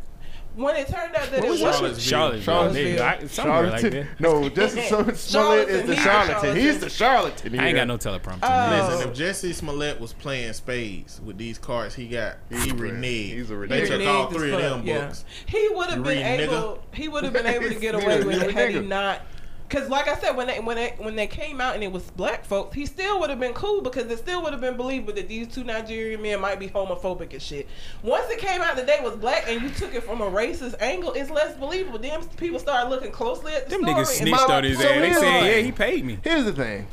when 0.57 0.77
it 0.77 0.89
turned 0.89 1.15
out 1.15 1.31
that 1.31 1.41
What 1.41 1.45
it 1.45 1.51
was 1.51 1.61
wasn't 1.61 2.01
Charlottesville. 2.01 2.43
Charlottesville. 2.43 2.73
There 2.73 2.93
you 2.93 2.97
go. 2.97 3.05
I- 3.05 3.27
Somewhere 3.27 3.71
like 3.71 4.21
no, 4.21 4.51
Jussie 4.51 4.89
Smollett 4.89 5.17
Smollett 5.17 5.69
is 5.69 5.87
the 5.87 5.97
Charlatan. 5.97 6.35
charlatan. 6.41 6.57
He's 6.57 6.79
the 6.81 6.91
charlatan. 6.91 7.59
I 7.61 7.67
ain't 7.69 7.77
got 7.77 7.87
no 7.87 7.97
teleprompter. 7.99 8.39
Oh. 8.43 8.89
Listen, 8.93 9.11
if 9.11 9.17
Jussie 9.17 9.55
Smollett 9.55 10.01
was 10.01 10.13
playing 10.13 10.53
spades 10.53 11.21
with 11.25 11.39
these 11.39 11.59
cards 11.59 11.95
he 11.95 12.09
got, 12.09 12.37
he 12.49 12.57
He's 12.57 12.73
a- 12.73 12.75
reneged. 12.75 13.31
he's 13.33 13.49
They 13.69 13.87
took 13.87 14.07
all 14.07 14.31
three 14.31 14.53
of 14.53 14.61
fuck, 14.61 14.71
them 14.79 14.87
yeah. 14.87 15.07
books. 15.07 15.25
He 15.47 15.69
would 15.71 15.91
have 15.91 16.03
been 16.03 16.19
read, 16.23 16.41
able. 16.41 16.83
He 16.93 17.09
would 17.09 17.25
have 17.25 17.33
been 17.33 17.47
able 17.47 17.69
to 17.69 17.75
get 17.77 17.95
away 17.95 18.23
with 18.23 18.43
it 18.43 18.51
had 18.53 18.71
he 18.71 18.81
not. 18.81 19.23
Because, 19.71 19.89
like 19.89 20.09
I 20.09 20.17
said, 20.17 20.33
when 20.33 20.49
they 20.49 20.59
when 20.59 20.75
they 20.75 20.95
when 20.99 21.15
they 21.15 21.29
came 21.29 21.61
out 21.61 21.77
and 21.77 21.85
it 21.85 21.93
was 21.93 22.03
black 22.11 22.45
folks, 22.45 22.75
he 22.75 22.87
still 22.87 23.21
would 23.21 23.31
have 23.31 23.39
been 23.39 23.53
cool 23.53 23.83
because 23.83 24.11
it 24.11 24.19
still 24.19 24.43
would 24.43 24.51
have 24.53 24.61
been 24.61 24.77
believable 24.77 25.13
that 25.13 25.29
these 25.29 25.47
two 25.47 25.63
Nigerian 25.63 26.21
men 26.21 26.41
might 26.41 26.59
be 26.59 26.67
homophobic 26.69 27.33
and 27.33 27.41
shit. 27.41 27.69
Once 28.03 28.29
it 28.31 28.41
came 28.41 28.61
out 28.63 28.75
that 28.75 28.89
they 28.89 28.99
was 29.01 29.15
black 29.15 29.45
and 29.47 29.63
you 29.63 29.71
took 29.71 29.95
it 29.95 30.03
from 30.03 30.23
a 30.23 30.29
racist 30.29 30.75
angle, 30.81 31.13
it's 31.13 31.31
less 31.31 31.57
believable. 31.57 32.01
Then 32.01 32.21
people 32.37 32.59
started 32.59 32.91
looking 32.91 33.13
closely 33.13 33.53
at 33.53 33.69
the 33.69 33.77
Them 33.77 33.85
niggas 33.85 33.99
and 33.99 34.09
snitched 34.09 34.51
on 34.51 34.65
his 34.65 34.81
ass. 34.81 34.83
They 34.83 35.13
said, 35.13 35.45
yeah, 35.45 35.63
he 35.63 35.71
paid 35.71 36.05
me. 36.05 36.19
Here's 36.25 36.47
the 36.47 36.53
thing. 36.53 36.89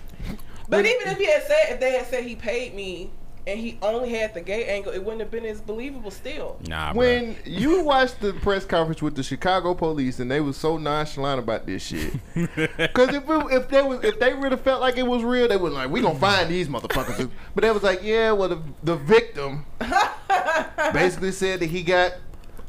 But 0.70 0.86
even 0.86 1.08
if 1.08 1.18
he 1.18 1.26
had 1.26 1.48
said 1.48 1.70
if 1.70 1.80
they 1.80 1.94
had 1.94 2.06
said 2.06 2.26
he 2.26 2.36
paid 2.36 2.76
me 2.76 3.10
and 3.48 3.58
he 3.60 3.78
only 3.82 4.10
had 4.10 4.34
the 4.34 4.42
gay 4.42 4.66
angle, 4.66 4.92
it 4.92 5.00
wouldn't 5.00 5.22
have 5.22 5.32
been 5.32 5.46
as 5.46 5.62
believable 5.62 6.12
still. 6.12 6.60
Nah, 6.68 6.92
bro. 6.92 7.00
When 7.00 7.36
you 7.46 7.82
watched 7.82 8.20
the 8.20 8.34
press 8.34 8.66
conference 8.66 9.02
with 9.02 9.16
the 9.16 9.24
Chicago 9.24 9.74
police 9.74 10.20
and 10.20 10.30
they 10.30 10.42
was 10.42 10.58
so 10.58 10.78
nonchalant 10.78 11.40
about 11.40 11.66
this 11.66 11.82
shit, 11.82 12.14
because 12.36 13.16
if 13.16 13.24
it, 13.30 13.46
if 13.52 13.70
they 13.70 13.82
was 13.82 14.04
if 14.04 14.20
they 14.20 14.34
really 14.34 14.58
felt 14.58 14.82
like 14.82 14.98
it 14.98 15.08
was 15.08 15.24
real, 15.24 15.48
they 15.48 15.56
was 15.58 15.74
like, 15.74 15.90
"We 15.90 16.02
gonna 16.02 16.20
find 16.20 16.50
these 16.50 16.68
motherfuckers." 16.68 17.30
But 17.56 17.62
they 17.62 17.72
was 17.72 17.84
like, 17.84 18.04
"Yeah, 18.04 18.34
well, 18.34 18.50
the, 18.50 18.62
the 18.84 18.98
victim 18.98 19.66
basically 20.94 21.32
said 21.32 21.62
that 21.62 21.68
he 21.70 21.84
got 21.84 22.14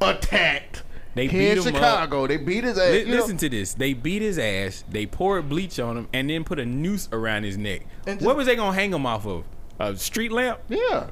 attacked 0.00 0.84
They 1.16 1.26
Here 1.26 1.56
beat 1.56 1.60
in 1.62 1.68
him 1.68 1.74
up. 1.74 1.82
Chicago, 1.82 2.26
they 2.28 2.36
beat 2.36 2.62
his 2.62 2.78
ass. 2.78 2.92
Li- 2.92 3.00
you 3.00 3.06
know- 3.06 3.16
listen 3.16 3.36
to 3.38 3.48
this. 3.48 3.74
They 3.74 3.94
beat 3.94 4.22
his 4.22 4.38
ass. 4.38 4.84
They 4.88 5.06
poured 5.06 5.48
bleach 5.48 5.80
on 5.80 5.96
him 5.96 6.09
and 6.12 6.30
then 6.30 6.44
put 6.44 6.60
a 6.60 6.64
noose 6.64 7.09
around 7.10 7.42
his 7.42 7.59
neck. 7.59 7.82
And 8.06 8.20
what 8.20 8.28
just- 8.32 8.36
was 8.36 8.46
they 8.46 8.55
gonna 8.55 8.74
hang 8.74 8.92
him 8.94 9.05
off 9.06 9.26
of? 9.26 9.44
A 9.78 9.96
street 9.96 10.32
lamp? 10.32 10.60
yeah. 10.68 11.09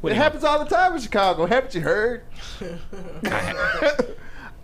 What 0.00 0.12
It 0.12 0.14
they 0.14 0.20
happens 0.20 0.44
all 0.44 0.60
the 0.64 0.70
time 0.70 0.94
in 0.94 1.00
Chicago. 1.00 1.44
Haven't 1.46 1.74
you 1.74 1.80
heard? 1.80 2.22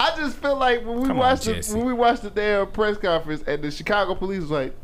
I 0.01 0.15
just 0.17 0.37
feel 0.39 0.57
like 0.57 0.85
when 0.85 0.97
we 1.01 1.03
Come 1.09 1.13
on, 1.13 1.17
watched 1.19 1.45
the, 1.45 1.75
when 1.77 1.87
we 1.87 1.93
watched 1.93 2.23
the 2.23 2.31
damn 2.31 2.67
press 2.69 2.97
conference 2.99 3.43
and 3.47 3.63
the 3.63 3.71
Chicago 3.71 4.15
police 4.15 4.43
was 4.43 4.51
like, 4.51 4.75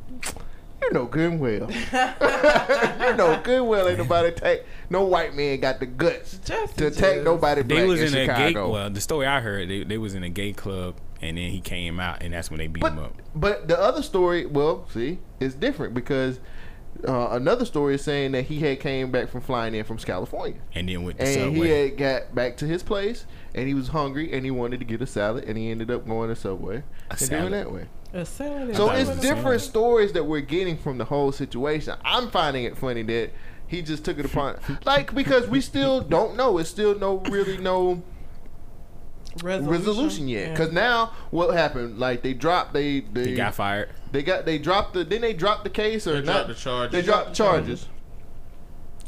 "You 0.82 0.92
know 0.92 1.04
good 1.06 1.32
and 1.32 1.40
well, 1.40 1.70
you 1.70 3.16
know 3.16 3.40
good 3.42 3.58
and 3.58 3.68
well 3.68 3.88
ain't 3.88 3.98
nobody 3.98 4.30
take 4.32 4.64
no 4.88 5.04
white 5.04 5.34
man 5.34 5.60
got 5.60 5.78
the 5.80 5.86
guts 5.86 6.36
Jussie 6.44 6.74
to 6.76 6.86
attack 6.88 7.14
just- 7.14 7.24
nobody 7.24 7.62
black 7.62 7.80
They 7.82 7.86
was 7.86 8.00
in, 8.00 8.08
in, 8.08 8.14
a 8.14 8.26
gay. 8.34 8.48
Chicago." 8.48 8.72
Well, 8.72 8.90
the 8.90 9.00
story 9.00 9.26
I 9.26 9.40
heard, 9.40 9.68
they, 9.68 9.84
they 9.84 9.98
was 9.98 10.14
in 10.14 10.22
a 10.22 10.30
gay 10.30 10.52
club, 10.52 10.94
and 11.20 11.36
then 11.38 11.50
he 11.50 11.60
came 11.60 11.98
out, 12.00 12.22
and 12.22 12.32
that's 12.32 12.50
when 12.50 12.58
they 12.58 12.66
beat 12.68 12.80
but 12.80 12.92
him 12.92 12.98
up. 13.00 13.14
but 13.34 13.68
the 13.68 13.78
other 13.80 14.02
story, 14.02 14.46
well, 14.46 14.86
see, 14.92 15.18
it's 15.38 15.54
different 15.54 15.92
because 15.94 16.38
uh, 17.06 17.28
another 17.32 17.64
story 17.64 17.94
is 17.94 18.02
saying 18.02 18.32
that 18.32 18.42
he 18.42 18.60
had 18.60 18.80
came 18.80 19.10
back 19.10 19.28
from 19.28 19.40
flying 19.40 19.74
in 19.74 19.84
from 19.84 19.98
California. 19.98 20.60
And 20.74 20.88
then 20.88 21.02
with 21.02 21.18
the 21.18 21.26
And 21.26 21.56
he 21.56 21.68
had 21.68 21.96
got 21.96 22.34
back 22.34 22.56
to 22.58 22.66
his 22.66 22.82
place, 22.82 23.26
and 23.54 23.66
he 23.66 23.74
was 23.74 23.88
hungry, 23.88 24.32
and 24.32 24.44
he 24.44 24.50
wanted 24.50 24.80
to 24.80 24.84
get 24.84 25.00
a 25.00 25.06
salad, 25.06 25.44
and 25.44 25.56
he 25.56 25.70
ended 25.70 25.90
up 25.90 26.06
going 26.06 26.28
to 26.28 26.36
Subway 26.36 26.82
and 27.10 27.30
doing 27.30 27.50
that 27.52 27.72
way. 27.72 27.86
A 28.12 28.24
salad 28.24 28.74
So 28.76 28.90
it's 28.90 29.08
a 29.08 29.14
different 29.14 29.42
salad. 29.42 29.60
stories 29.60 30.12
that 30.12 30.24
we're 30.24 30.40
getting 30.40 30.76
from 30.76 30.98
the 30.98 31.04
whole 31.04 31.32
situation. 31.32 31.94
I'm 32.04 32.30
finding 32.30 32.64
it 32.64 32.76
funny 32.76 33.02
that 33.04 33.30
he 33.66 33.82
just 33.82 34.04
took 34.04 34.18
it 34.18 34.26
upon, 34.26 34.58
like 34.84 35.14
because 35.14 35.46
we 35.46 35.60
still 35.60 36.00
don't 36.00 36.36
know. 36.36 36.58
It's 36.58 36.68
still 36.68 36.98
no 36.98 37.18
really 37.18 37.56
no 37.56 38.02
resolution, 39.44 39.70
resolution 39.70 40.28
yet. 40.28 40.40
Yeah. 40.40 40.50
Because 40.50 40.72
now 40.72 41.12
what 41.30 41.54
happened? 41.54 41.98
Like 41.98 42.22
they 42.22 42.34
dropped 42.34 42.72
they 42.72 43.00
they 43.00 43.28
he 43.28 43.34
got 43.36 43.54
fired. 43.54 43.90
They 44.12 44.22
got 44.22 44.44
they 44.44 44.58
dropped 44.58 44.94
the 44.94 45.04
then 45.04 45.20
they 45.20 45.32
dropped 45.32 45.64
the 45.64 45.70
case 45.70 46.06
or 46.06 46.20
They 46.20 46.26
not? 46.26 46.32
dropped 46.32 46.48
the 46.48 46.54
charges. 46.54 46.92
They 46.92 47.02
dropped 47.02 47.28
the 47.30 47.34
charges. 47.34 47.88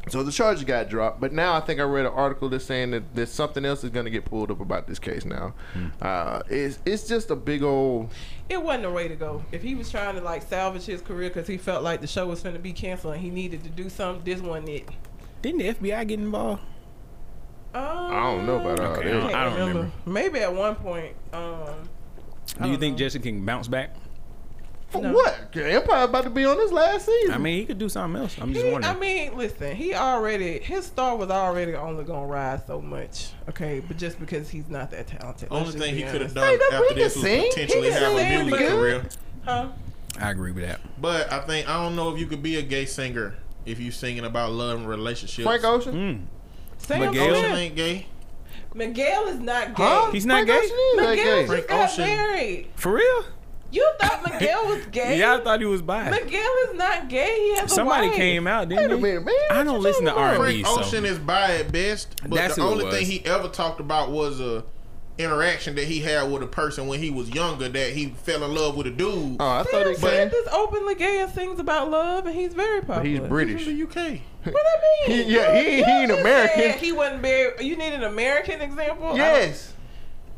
So 0.09 0.25
the 0.25 0.33
charges 0.33 0.65
got 0.65 0.89
dropped, 0.89 1.21
but 1.21 1.33
now 1.33 1.55
I 1.55 1.61
think 1.61 1.79
I 1.79 1.85
read 1.85 2.07
an 2.07 2.13
article 2.13 2.49
that's 2.49 2.65
saying 2.65 2.91
that, 2.91 3.15
that 3.15 3.29
something 3.29 3.65
else 3.65 3.85
is 3.85 3.91
going 3.91 4.05
to 4.05 4.11
get 4.11 4.25
pulled 4.25 4.51
up 4.51 4.61
about 4.61 4.89
this 4.89 4.99
case. 4.99 5.25
Now, 5.25 5.55
uh, 6.01 6.43
it's 6.51 6.81
it's 6.85 7.07
just 7.07 7.31
a 7.31 7.37
big 7.37 7.63
old 7.63 8.13
it 8.49 8.61
wasn't 8.61 8.83
the 8.83 8.91
way 8.91 9.07
to 9.07 9.15
go. 9.15 9.45
If 9.53 9.63
he 9.63 9.77
was 9.77 9.91
trying 9.91 10.17
to 10.17 10.21
like 10.21 10.43
salvage 10.43 10.85
his 10.87 11.03
career 11.03 11.29
because 11.31 11.47
he 11.47 11.57
felt 11.57 11.85
like 11.85 12.01
the 12.01 12.09
show 12.09 12.27
was 12.27 12.43
going 12.43 12.55
to 12.57 12.61
be 12.61 12.73
canceled 12.73 13.15
and 13.15 13.23
he 13.23 13.31
needed 13.31 13.63
to 13.65 13.71
do 13.71 13.89
something, 13.89 14.25
this 14.25 14.41
wasn't 14.43 14.71
it. 14.71 14.89
Didn't 15.41 15.59
the 15.59 15.73
FBI 15.75 16.07
get 16.09 16.19
involved? 16.19 16.63
Um, 17.75 17.83
I 17.85 18.23
don't 18.25 18.45
know 18.47 18.59
about 18.61 18.81
all 18.81 18.87
Okay, 18.97 19.09
that. 19.09 19.17
I 19.17 19.21
don't- 19.21 19.35
I 19.35 19.45
don't 19.45 19.59
remember. 19.69 19.91
Maybe 20.05 20.41
at 20.41 20.53
one 20.53 20.75
point. 20.75 21.15
Um, 21.33 21.89
Do 22.61 22.69
you 22.69 22.77
think 22.77 22.99
know. 22.99 23.07
Jussie 23.07 23.23
can 23.23 23.45
bounce 23.47 23.69
back? 23.69 23.95
For 24.93 25.01
No. 25.01 25.13
what? 25.15 25.57
Empire 25.57 26.05
about 26.05 26.25
to 26.25 26.31
be 26.31 26.45
on 26.45 26.59
his 26.59 26.71
last 26.71 27.07
season. 27.07 27.33
I 27.35 27.39
mean, 27.39 27.59
he 27.59 27.65
could 27.65 27.79
do 27.79 27.89
something 27.89 28.21
else. 28.21 28.37
I'm 28.39 28.53
just 28.53 28.65
he, 28.67 28.71
wondering. 28.73 28.95
I 28.95 28.99
mean, 28.99 29.37
listen, 29.39 29.75
he 29.75 29.95
already 29.95 30.59
his 30.59 30.85
star 30.85 31.17
was 31.17 31.31
already 31.31 31.75
only 31.75 32.05
gonna 32.05 32.27
rise 32.27 32.61
so 32.67 32.81
much. 32.83 33.31
Okay, 33.49 33.81
but 33.81 33.97
just 33.97 34.21
because 34.21 34.51
he's 34.51 34.69
not 34.69 34.91
that 34.91 35.07
talented. 35.07 35.49
Only 35.51 35.73
thing 35.73 35.95
be 35.95 36.03
he 36.03 36.09
could 36.11 36.21
have 36.21 36.35
done 36.35 36.45
Hey, 36.47 36.77
after 36.77 36.95
this 36.95 37.15
was 37.17 37.25
sing. 37.25 37.49
potentially 37.51 37.83
He 37.85 37.89
can 37.91 38.03
have 38.03 38.13
a 38.13 38.43
music 38.45 38.51
but- 38.51 38.69
career. 38.69 39.05
Huh? 39.47 39.69
I 40.21 40.31
agree 40.31 40.53
with 40.53 40.65
that. 40.65 40.81
But 41.01 41.33
I 41.33 41.41
think 41.41 41.69
I 41.71 41.83
don't 41.83 41.97
know 41.97 42.13
if 42.15 42.21
you 42.21 42.27
could 42.27 42.43
be 42.43 42.57
a 42.59 42.63
gay 42.63 42.85
singer 42.85 43.35
if 43.65 43.81
you 43.81 43.91
singing 43.91 44.27
about 44.27 44.53
love 44.53 44.77
and 44.79 44.87
relationships. 44.89 45.47
Frank 45.47 45.65
Ocean. 45.65 45.95
Mm. 45.95 46.21
Sam 46.77 47.01
Miguel? 47.01 47.35
Ocean 47.35 47.53
ain't 47.57 47.77
gay. 47.77 48.07
Miguel 48.75 49.27
is 49.29 49.39
not 49.39 49.69
gay. 49.69 49.83
Huh? 49.85 50.11
He's 50.13 50.27
not 50.27 50.47
Frank 50.47 50.49
gay? 50.49 50.59
Ocean 50.59 50.77
is 50.77 50.97
Miguel 50.97 51.15
gay. 51.15 51.47
Frank 51.47 51.69
got 51.69 51.91
Ocean. 51.91 52.05
married. 52.05 52.69
For 52.77 52.93
real? 52.93 53.25
You 53.73 53.91
thought 54.01 54.23
Miguel 54.31 54.67
was 54.69 54.85
gay? 54.93 55.19
Yeah, 55.19 55.37
I 55.37 55.41
thought 55.41 55.59
he 55.61 55.67
was 55.67 55.83
bi. 55.83 56.11
Miguel 56.11 56.53
is 56.69 56.75
not 56.75 57.09
gay. 57.09 57.35
He 57.39 57.57
has 57.57 57.73
Somebody 57.73 58.07
a 58.07 58.11
wife. 58.11 58.17
came 58.19 58.47
out, 58.47 58.69
Wait 58.69 58.77
didn't 58.77 58.93
a 58.93 58.97
he? 58.97 59.03
minute, 59.03 59.25
man. 59.25 59.35
I 59.51 59.65
don't 59.65 59.81
listen 59.83 60.05
to? 60.05 60.13
R&B. 60.15 60.37
Frank 60.63 60.67
so- 60.67 60.81
Ocean 60.81 61.05
is 61.07 61.19
bi 61.19 61.57
at 61.57 61.73
best, 61.73 62.21
but 62.23 62.33
That's 62.35 62.57
the 62.57 62.63
who 62.63 62.69
it 62.69 62.71
only 62.73 62.85
was. 62.85 62.95
thing 62.95 63.07
he 63.07 63.25
ever 63.25 63.49
talked 63.49 63.81
about 63.81 64.11
was 64.11 64.41
a 64.41 64.65
interaction 65.19 65.75
that 65.75 65.85
he 65.85 66.01
had 66.01 66.31
with 66.31 66.43
a 66.43 66.47
person 66.47 66.87
when 66.87 66.99
he 66.99 67.11
was 67.11 67.29
younger 67.31 67.69
that 67.69 67.93
he 67.93 68.07
fell 68.25 68.43
in 68.45 68.55
love 68.55 68.77
with 68.77 68.87
a 68.87 68.91
dude. 68.91 69.37
Oh, 69.41 69.49
I 69.49 69.63
thought 69.63 69.71
Sam 69.71 69.89
he 69.89 69.95
Smith 69.95 70.11
said. 70.13 70.33
is 70.35 70.49
openly 70.53 70.95
gay 70.95 71.21
and 71.21 71.31
sings 71.31 71.61
about 71.61 71.91
love, 71.91 72.27
and 72.27 72.35
he's 72.35 72.55
very 72.55 72.81
popular. 72.81 72.99
But 73.01 73.07
he's 73.07 73.21
British. 73.21 73.65
From 73.65 73.77
the 73.77 73.83
UK. 73.85 74.21
What 74.45 74.57
I 74.67 75.09
mean? 75.09 75.27
He- 75.29 75.35
yeah, 75.35 75.55
he- 75.55 75.71
he 75.77 75.83
ain't 75.83 76.09
just 76.09 76.21
American. 76.21 76.59
said 76.59 76.75
He 76.81 76.93
wasn't 76.93 77.23
very. 77.23 77.65
You 77.65 77.77
need 77.77 77.93
an 77.93 78.05
American 78.05 78.61
example. 78.61 79.17
Yes. 79.17 79.73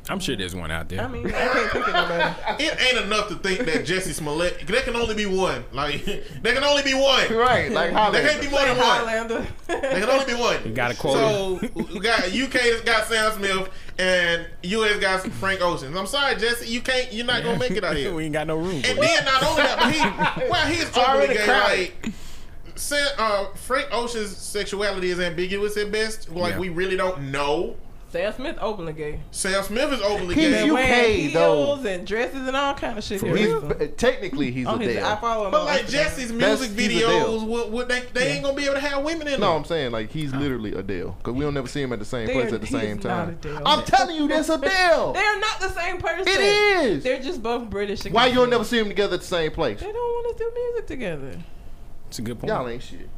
I'm 0.08 0.20
sure 0.20 0.36
there's 0.36 0.54
one 0.54 0.70
out 0.70 0.88
there. 0.88 1.00
I, 1.00 1.04
I 1.04 1.08
mean, 1.08 1.26
I 1.26 1.30
can't 1.30 1.70
think 1.72 1.88
of 1.88 1.94
nobody. 1.94 2.64
It 2.64 2.80
ain't 2.80 3.04
enough 3.06 3.28
to 3.28 3.36
think 3.36 3.60
that 3.60 3.86
Jussie 3.86 4.12
Smollett. 4.12 4.66
There 4.66 4.82
can 4.82 4.96
only 4.96 5.14
be 5.14 5.24
one. 5.26 5.64
Like 5.72 6.04
there 6.04 6.54
can 6.54 6.62
only 6.64 6.82
be 6.82 6.92
one. 6.94 7.32
Right, 7.34 7.70
like 7.72 7.92
There 8.12 8.28
can't 8.28 8.40
be 8.40 8.48
Highlander. 8.48 8.50
more 8.50 8.64
than 8.66 8.76
one. 8.76 8.86
Highlander. 8.86 9.46
There 9.66 10.00
can 10.00 10.10
only 10.10 10.26
be 10.26 10.34
one. 10.38 10.58
You 10.64 10.72
got 10.72 10.90
a 10.92 10.94
quote. 10.96 11.16
So 11.16 11.68
we 11.74 11.98
got 12.00 12.20
UK 12.26 12.52
has 12.52 12.80
got 12.82 13.06
Sam 13.06 13.32
Smith 13.32 13.68
and 13.98 14.46
US 14.62 14.98
got 15.00 15.22
Frank 15.32 15.60
Ocean. 15.62 15.96
I'm 15.96 16.06
sorry, 16.06 16.34
Jussie, 16.34 16.68
you 16.68 16.82
can't. 16.82 17.12
You're 17.12 17.26
not 17.26 17.42
gonna 17.42 17.58
make 17.58 17.70
it 17.72 17.82
out 17.84 17.96
here. 17.96 18.14
we 18.14 18.24
ain't 18.24 18.32
got 18.34 18.46
no 18.46 18.56
room. 18.56 18.82
And 18.84 18.84
for 18.84 18.92
it. 18.92 19.00
then 19.00 19.24
not 19.24 19.42
only 19.42 19.62
that, 19.62 19.78
but 19.78 19.92
he 20.42 20.48
well 20.50 20.66
he's 20.66 20.96
Already 20.96 21.22
openly 21.22 21.34
gay. 21.36 21.44
crowded. 21.44 21.78
Like 22.04 22.12
Sam, 22.76 23.08
uh, 23.18 23.46
Frank 23.54 23.88
Ocean's 23.92 24.36
sexuality 24.36 25.10
is 25.10 25.20
ambiguous 25.20 25.76
at 25.76 25.90
best. 25.92 26.28
Like 26.30 26.54
Yeah. 26.54 26.58
we 26.58 26.68
really 26.70 26.96
don't 26.96 27.30
know. 27.30 27.76
Sam 28.14 28.32
Smith 28.32 28.56
openly 28.60 28.92
gay. 28.92 29.18
Sam 29.32 29.60
Smith 29.64 29.92
is 29.92 30.00
openly 30.00 30.36
He's 30.36 30.50
gay. 30.50 30.66
you- 30.66 30.74
Wearing 30.74 31.26
UK 31.26 31.32
though. 31.32 31.64
heels 31.64 31.84
and 31.84 32.06
dresses 32.06 32.46
and 32.46 32.56
all 32.56 32.72
kind 32.72 32.96
of 32.96 33.02
shit. 33.02 33.20
He's 33.20 33.52
technically 33.96 34.52
he's 34.52 34.68
On 34.68 34.80
a 34.80 34.84
his, 34.84 35.02
I 35.02 35.16
follow 35.16 35.46
him. 35.46 35.50
But 35.50 35.62
on 35.62 35.66
like 35.66 35.88
Jussie's 35.88 36.32
music 36.32 36.70
he's 36.70 37.02
videos, 37.02 37.08
Adele. 37.08 37.46
would, 37.48 37.72
would 37.72 37.88
they, 37.88 38.02
they 38.12 38.34
ain't 38.34 38.44
gonna 38.44 38.56
be 38.56 38.66
able 38.66 38.74
to 38.74 38.80
have 38.80 39.02
women 39.02 39.26
in 39.26 39.32
them. 39.32 39.40
No, 39.40 39.56
I'm 39.56 39.64
saying 39.64 39.90
like 39.90 40.12
he's 40.12 40.32
literally 40.32 40.74
Adele 40.74 41.16
because 41.18 41.34
we 41.34 41.40
don't 41.40 41.54
never 41.54 41.66
see 41.66 41.82
him 41.82 41.92
at 41.92 41.98
the 41.98 42.04
same 42.04 42.28
They 42.28 42.34
place 42.34 42.52
at 42.52 42.60
the 42.60 42.68
same 42.68 43.00
time. 43.00 43.36
I'm 43.66 43.82
telling 43.82 44.14
you, 44.14 44.28
that's 44.28 44.48
Adele. 44.48 45.12
They're 45.12 45.40
not 45.40 45.58
the 45.58 45.70
same 45.70 45.98
person. 45.98 46.28
It 46.28 46.40
is. 46.40 47.02
They're 47.02 47.20
just 47.20 47.42
both 47.42 47.68
British. 47.68 48.04
Why 48.04 48.28
you 48.28 48.34
don't 48.36 48.50
never 48.50 48.62
see 48.62 48.78
them 48.78 48.86
together 48.86 49.14
at 49.14 49.22
the 49.22 49.26
same 49.26 49.50
place? 49.50 49.80
They 49.80 49.90
don't 49.90 49.96
want 49.96 50.38
to 50.38 50.44
do 50.44 50.52
music 50.54 50.86
together. 50.86 51.42
It's 52.06 52.20
a 52.20 52.22
good 52.22 52.38
point. 52.38 52.52
Y'all 52.52 52.68
ain't 52.68 52.80
shit. 52.80 53.08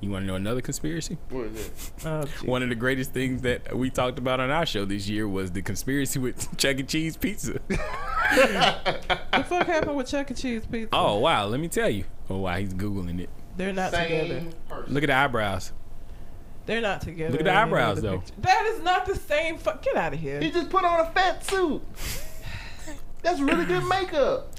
You 0.00 0.10
want 0.10 0.24
to 0.24 0.26
know 0.26 0.34
another 0.34 0.60
conspiracy? 0.60 1.16
What 1.30 1.46
is 1.46 1.66
it? 1.68 1.90
Oh, 2.04 2.24
gee. 2.24 2.46
One 2.46 2.62
of 2.62 2.68
the 2.68 2.74
greatest 2.74 3.12
things 3.12 3.42
that 3.42 3.74
we 3.74 3.88
talked 3.88 4.18
about 4.18 4.40
on 4.40 4.50
our 4.50 4.66
show 4.66 4.84
this 4.84 5.08
year 5.08 5.26
was 5.26 5.52
the 5.52 5.62
conspiracy 5.62 6.18
with 6.18 6.54
Chuck 6.58 6.78
E. 6.78 6.82
Cheese 6.82 7.16
pizza. 7.16 7.52
What 7.52 7.68
the 9.32 9.44
fuck 9.48 9.66
happened 9.66 9.96
with 9.96 10.08
Chuck 10.08 10.30
E. 10.30 10.34
Cheese 10.34 10.66
pizza? 10.70 10.90
oh 10.92 11.18
wow, 11.18 11.46
let 11.46 11.60
me 11.60 11.68
tell 11.68 11.88
you. 11.88 12.04
Oh 12.28 12.38
wow, 12.38 12.56
he's 12.56 12.74
googling 12.74 13.20
it. 13.20 13.30
they're 13.56 13.72
not 13.72 13.92
together. 13.92 14.44
Person. 14.68 14.92
Look 14.94 15.02
at 15.02 15.06
the 15.06 15.14
eyebrows. 15.16 15.72
They're 16.66 16.80
not 16.80 17.00
together. 17.00 17.30
Look 17.30 17.40
at 17.40 17.44
the 17.44 17.54
eyebrows, 17.54 17.96
the 18.02 18.08
though. 18.08 18.18
pictures. 18.18 18.32
That 18.38 18.66
is 18.76 18.82
not 18.82 19.06
the 19.06 19.14
same. 19.16 19.56
Fuck. 19.56 19.82
Get 19.82 19.96
out 19.96 20.12
of 20.12 20.18
here. 20.20 20.40
He 20.40 20.50
just 20.50 20.68
put 20.68 20.84
on 20.84 21.00
a 21.00 21.10
fat 21.12 21.44
suit. 21.48 21.80
That's 23.22 23.40
really 23.40 23.64
good 23.64 23.84
makeup. 23.88 24.52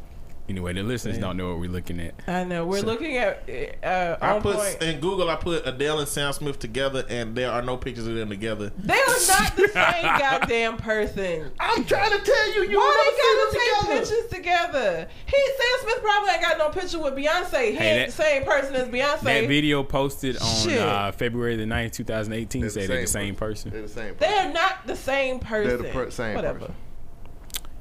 Anyway, 0.50 0.72
the 0.74 0.82
listeners 0.84 1.18
don't 1.18 1.36
know 1.36 1.50
what 1.50 1.60
we're 1.60 1.70
looking 1.70 2.00
at. 2.00 2.14
I 2.26 2.44
know. 2.46 2.66
We're 2.66 2.82
looking 2.82 3.18
at 3.18 3.44
uh, 3.84 4.18
I 4.22 4.40
put 4.40 4.56
point. 4.56 4.82
in 4.82 5.00
Google. 5.02 5.30
I 5.30 5.36
put 5.36 5.68
Adele 5.68 6.00
and 6.00 6.08
Sam 6.08 6.32
Smith 6.32 6.58
together, 6.58 7.06
and 7.10 7.36
there 7.36 7.52
are 7.52 7.62
no 7.62 7.76
pictures 7.76 8.08
of 8.08 8.16
them 8.16 8.30
together. 8.30 8.72
They 8.78 8.94
are 8.94 8.98
not 9.28 9.56
the 9.58 9.68
same 9.74 10.04
goddamn 10.04 10.78
person. 10.78 11.52
I'm 11.60 11.84
trying 11.84 12.12
to 12.18 12.24
tell 12.24 12.54
you, 12.54 12.70
you 12.70 12.78
Why 12.78 13.06
will 13.06 13.12
they 13.12 13.18
never 13.36 13.52
see 13.52 13.58
gotta 13.58 13.58
take 13.58 13.82
together. 13.82 14.00
pictures 14.00 14.32
together? 14.32 15.08
He 15.26 15.38
Sam 15.58 15.80
Smith 15.84 16.02
probably 16.02 16.30
ain't 16.32 16.42
got 16.42 16.58
no 16.58 16.70
picture 16.70 17.00
with 17.00 17.14
Beyonce. 17.16 17.72
He 17.72 17.76
Hey, 17.76 18.00
ain't 18.04 18.08
the 18.16 18.24
same 18.24 18.44
person 18.46 18.76
as 18.76 18.88
Beyonce. 18.88 19.22
That 19.22 19.48
video 19.48 19.84
posted 19.84 20.38
on 20.38 20.70
uh, 20.70 21.12
February 21.12 21.58
the 21.58 21.66
9th, 21.66 21.92
2018 21.94 22.62
They're 22.62 22.70
the 22.70 22.74
said 22.74 22.90
they're 22.90 23.02
the 23.02 23.08
same 23.08 23.18
same 23.28 23.36
person. 23.36 23.72
They're 23.72 23.82
the 23.82 23.88
same. 23.90 24.16
They're 24.18 24.54
not 24.54 24.88
the 24.88 24.96
same 24.96 25.40
person. 25.40 25.68
They're 25.68 25.78
the 25.78 25.94
per- 25.94 26.10
same 26.12 26.36
Whatever. 26.36 26.60
person. 26.60 26.76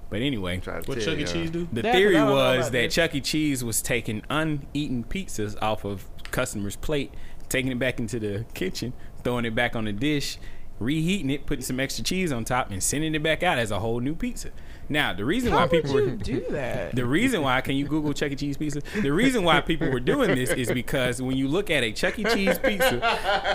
But 0.09 0.23
anyway, 0.23 0.61
What 0.65 0.85
tell 0.87 0.95
Chuck 1.01 1.19
E. 1.19 1.25
Cheese 1.25 1.51
do? 1.51 1.69
the 1.73 1.83
That's 1.83 1.97
theory 1.97 2.15
what 2.15 2.23
I 2.23 2.27
don't 2.27 2.37
know 2.37 2.57
was 2.59 2.67
that 2.67 2.73
this. 2.73 2.95
Chuck 2.95 3.15
E. 3.15 3.21
Cheese 3.21 3.65
was 3.65 3.83
taking 3.83 4.23
uneaten 4.31 5.05
pizzas 5.05 5.57
off 5.61 5.85
of 5.85 6.05
customers' 6.31 6.77
plate, 6.77 7.13
taking 7.49 7.73
it 7.73 7.79
back 7.79 7.99
into 7.99 8.19
the 8.21 8.45
kitchen, 8.55 8.93
throwing 9.25 9.45
it 9.45 9.55
back 9.55 9.75
on 9.75 9.85
the 9.87 9.93
dish, 9.93 10.39
reheating 10.79 11.31
it, 11.31 11.47
putting 11.47 11.63
some 11.65 11.81
extra 11.81 12.05
cheese 12.05 12.31
on 12.33 12.45
top, 12.45 12.71
and 12.71 12.83
sending 12.83 13.15
it 13.15 13.23
back 13.23 13.43
out 13.43 13.59
as 13.59 13.71
a 13.71 13.81
whole 13.81 13.99
new 14.01 14.15
pizza. 14.15 14.51
Now, 14.89 15.13
the 15.13 15.25
reason 15.25 15.51
How 15.51 15.63
why 15.63 15.67
people 15.67 15.91
you 16.01 16.11
were 16.11 16.17
do 16.17 16.45
that? 16.51 16.95
The 16.95 17.05
reason 17.05 17.43
why, 17.43 17.61
can 17.61 17.75
you 17.75 17.89
Google 17.89 18.13
Chuck 18.13 18.31
E. 18.31 18.37
Cheese 18.37 18.57
pizza? 18.57 18.83
The 19.03 19.11
reason 19.13 19.43
why 19.43 19.61
people 19.61 19.91
were 19.91 19.99
doing 19.99 20.37
this 20.37 20.51
is 20.51 20.71
because 20.71 21.21
when 21.21 21.37
you 21.37 21.49
look 21.49 21.71
at 21.71 21.83
a 21.83 21.91
Chuck 21.91 22.17
E. 22.21 22.25
Cheese 22.25 22.59
pizza, 22.61 23.01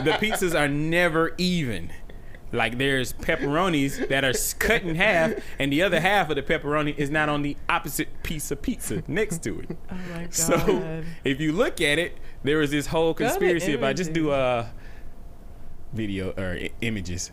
the 0.04 0.12
pizzas 0.20 0.60
are 0.60 0.68
never 0.68 1.34
even. 1.38 1.92
Like 2.54 2.78
there's 2.78 3.14
pepperonis 3.14 4.10
that 4.10 4.26
are 4.26 4.34
cut 4.60 4.84
in 4.84 4.96
half, 4.96 5.34
and 5.58 5.72
the 5.72 5.84
other 5.84 6.00
half 6.02 6.30
of 6.30 6.36
the 6.36 6.44
pepperoni 6.44 6.98
is 6.98 7.10
not 7.10 7.30
on 7.30 7.42
the 7.44 7.56
opposite 7.70 8.10
piece 8.24 8.52
of 8.52 8.62
pizza 8.62 9.04
next 9.08 9.42
to 9.44 9.62
it. 9.62 9.78
oh 9.92 9.96
my 10.14 10.24
god. 10.24 10.34
So 10.34 11.04
if 11.24 11.40
you 11.40 11.54
look 11.54 11.80
at 11.80 11.98
it, 11.98 12.18
there 12.44 12.58
was 12.58 12.72
this 12.72 12.88
whole 12.88 13.14
conspiracy 13.14 13.74
about 13.74 13.96
just 13.96 14.12
do 14.14 14.32
images. 14.34 14.34
uh 14.40 14.70
video 15.94 16.32
or 16.32 16.54
I- 16.54 16.72
images. 16.82 17.32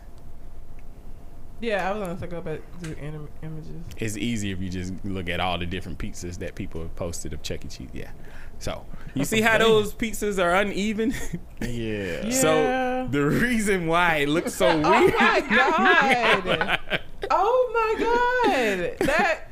Yeah, 1.61 1.89
I 1.89 1.97
was 1.97 2.19
gonna 2.19 2.27
go 2.27 2.39
back 2.41 2.59
to 2.83 2.97
anim- 2.99 3.27
images. 3.43 3.71
It's 3.97 4.15
easy 4.15 4.51
if 4.51 4.61
you 4.61 4.69
just 4.69 4.93
look 5.03 5.27
at 5.27 5.41
all 5.41 5.57
the 5.57 5.65
different 5.65 5.97
pizzas 5.99 6.37
that 6.39 6.55
people 6.55 6.81
have 6.81 6.95
posted 6.95 7.33
of 7.33 7.41
Chuck 7.43 7.65
E. 7.65 7.67
Cheese. 7.67 7.89
Yeah. 7.91 8.11
So 8.59 8.85
you 9.15 9.25
see 9.25 9.41
how 9.41 9.57
those 9.65 9.93
pizzas 9.93 10.41
are 10.41 10.53
uneven. 10.55 11.13
Yeah. 11.61 12.29
So 12.31 13.07
the 13.11 13.25
reason 13.25 13.87
why 13.87 14.17
it 14.17 14.29
looks 14.29 14.53
so 14.53 14.67
weird. 14.67 14.85
Oh 14.85 15.17
my 15.19 15.41
god! 15.41 16.99
oh 17.29 17.69
my 17.73 17.95
god! 17.99 19.07
That 19.07 19.48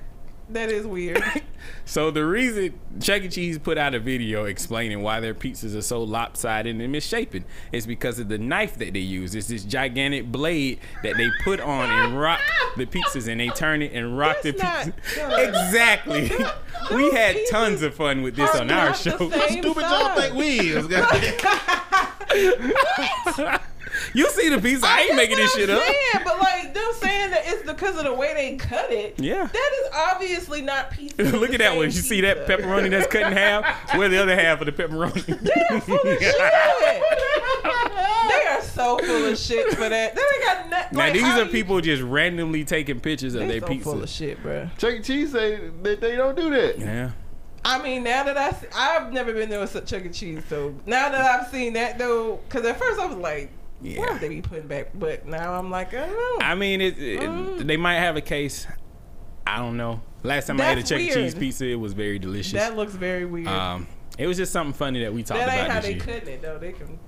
that 0.49 0.69
is 0.71 0.85
weird. 0.87 1.21
So 1.83 2.11
the 2.11 2.25
reason 2.25 2.79
Chuck 3.01 3.23
E. 3.23 3.29
Cheese 3.29 3.57
put 3.59 3.77
out 3.77 3.95
a 3.95 3.99
video 3.99 4.45
explaining 4.45 5.01
why 5.01 5.19
their 5.19 5.33
pizzas 5.33 5.75
are 5.75 5.81
so 5.81 6.03
lopsided 6.03 6.79
and 6.79 6.91
misshapen 6.91 7.45
is 7.71 7.87
because 7.87 8.19
of 8.19 8.29
the 8.29 8.37
knife 8.37 8.77
that 8.77 8.93
they 8.93 8.99
use. 8.99 9.33
It's 9.35 9.47
this 9.47 9.63
gigantic 9.63 10.31
blade 10.31 10.79
that 11.03 11.17
they 11.17 11.29
put 11.43 11.59
on 11.59 11.89
and 11.89 12.19
rock 12.19 12.39
the 12.77 12.85
pizzas, 12.85 13.27
and 13.29 13.39
they 13.41 13.49
turn 13.49 13.81
it 13.81 13.91
and 13.93 14.17
rock 14.17 14.37
That's 14.43 14.57
the 14.57 14.63
not- 14.63 14.95
pizza. 14.97 15.27
no. 15.29 15.35
exactly. 15.37 16.31
we 16.95 17.11
had 17.11 17.37
tons 17.49 17.81
of 17.81 17.95
fun 17.95 18.21
with 18.21 18.35
this 18.35 18.53
on 18.55 18.69
our 18.69 18.93
show. 18.93 19.17
same 19.29 19.61
Stupid 19.63 19.81
y'all 19.81 20.15
think 20.15 20.35
we 20.35 20.59
is. 20.59 20.87
Goddamn. 23.97 24.11
you 24.13 24.29
see 24.31 24.49
the 24.49 24.59
pizza? 24.61 24.85
I 24.87 24.99
ain't 25.01 25.07
That's 25.09 25.17
making 25.17 25.37
this 25.37 25.51
what 25.53 25.59
shit 25.59 25.69
I'm 25.69 25.77
up. 25.77 25.83
saying, 25.83 26.23
but 26.25 26.39
like 26.39 26.73
them 26.73 26.91
saying 26.99 27.31
that 27.31 27.41
it's 27.45 27.63
because 27.69 27.97
of 27.97 28.03
the 28.05 28.13
way 28.13 28.33
they 28.33 28.55
cut 28.57 28.91
it. 28.91 29.15
Yeah. 29.19 29.45
that 29.47 29.71
is 29.83 29.89
obviously 29.93 30.61
not 30.61 30.91
pizza. 30.91 31.23
Look 31.37 31.51
at 31.53 31.59
that 31.59 31.75
one. 31.75 31.85
You 31.85 31.91
same 31.91 32.03
see 32.03 32.21
that 32.21 32.47
pepperoni 32.47 32.89
that's 32.89 33.07
cut 33.07 33.23
in 33.23 33.33
half? 33.33 33.95
Where 33.95 34.09
the 34.09 34.21
other 34.21 34.35
half 34.35 34.61
of 34.61 34.65
the 34.65 34.71
pepperoni? 34.71 35.25
They're 35.69 35.81
full 35.81 35.95
of 35.95 36.19
shit. 36.19 36.35
they 38.29 38.45
are 38.47 38.61
so 38.61 38.97
full 38.99 39.25
of 39.25 39.37
shit 39.37 39.73
for 39.73 39.89
that. 39.89 40.15
They 40.15 40.21
ain't 40.21 40.43
got 40.45 40.69
nothing. 40.69 40.97
now 40.97 41.03
like, 41.05 41.13
these 41.13 41.21
how 41.23 41.39
are 41.39 41.43
you- 41.45 41.51
people 41.51 41.81
just 41.81 42.01
randomly 42.03 42.63
taking 42.63 42.99
pictures 42.99 43.33
of 43.35 43.41
They 43.41 43.47
their 43.47 43.61
so 43.61 43.67
pizza. 43.67 43.83
full 43.83 44.03
of 44.03 44.09
shit, 44.09 44.41
bro. 44.41 44.69
Chuck 44.77 44.93
E. 44.93 44.99
Cheese 45.01 45.31
say 45.31 45.59
that 45.83 46.01
they 46.01 46.15
don't 46.15 46.35
do 46.35 46.49
that. 46.51 46.77
Yeah. 46.79 47.11
I 47.65 47.81
mean, 47.81 48.03
now 48.03 48.23
that 48.23 48.37
I, 48.37 48.51
see, 48.51 48.67
I've 48.73 49.11
never 49.11 49.33
been 49.33 49.49
there 49.49 49.59
with 49.59 49.71
such 49.71 49.87
Chuck 49.89 50.05
E. 50.05 50.09
Cheese, 50.09 50.43
so 50.47 50.73
now 50.85 51.09
that 51.09 51.19
I've 51.19 51.47
seen 51.51 51.73
that 51.73 51.97
though, 51.97 52.39
because 52.47 52.65
at 52.65 52.77
first 52.79 52.99
I 52.99 53.05
was 53.07 53.17
like, 53.17 53.51
Yeah. 53.81 53.99
where 53.99 54.11
would 54.13 54.21
they 54.21 54.29
be 54.29 54.41
putting 54.41 54.67
back? 54.67 54.89
But 54.95 55.27
now 55.27 55.53
I'm 55.53 55.69
like, 55.69 55.93
I 55.93 56.07
don't 56.07 56.39
know. 56.39 56.45
I 56.45 56.55
mean, 56.55 56.81
it, 56.81 56.97
it- 56.97 57.19
Mm. 57.21 57.67
they 57.67 57.77
might 57.77 57.95
have 57.99 58.15
a 58.15 58.21
case. 58.21 58.65
I 59.45 59.57
don't 59.59 59.77
know. 59.77 60.01
Last 60.23 60.47
time 60.47 60.59
I 60.59 60.65
had 60.65 60.77
a 60.79 60.83
Chuck 60.83 60.99
E. 60.99 61.11
Cheese 61.11 61.35
pizza, 61.35 61.65
it 61.65 61.75
was 61.75 61.93
very 61.93 62.19
delicious. 62.19 62.53
that 62.53 62.75
looks 62.75 62.93
very 62.93 63.25
weird. 63.25 63.47
um, 63.47 63.87
it 64.17 64.25
was 64.27 64.35
just 64.37 64.51
something 64.51 64.73
funny 64.73 65.01
that 65.03 65.13
we 65.13 65.21
talked 65.23 65.39
that 65.41 65.49
ain't 65.49 65.61
about 65.61 65.71
how 65.71 65.79
this 65.79 65.85
they 65.89 65.93
year. 65.93 66.19
cutting 66.19 66.33
it 66.33 66.41
though. 66.41 66.57
They 66.57 66.71
can 66.73 66.99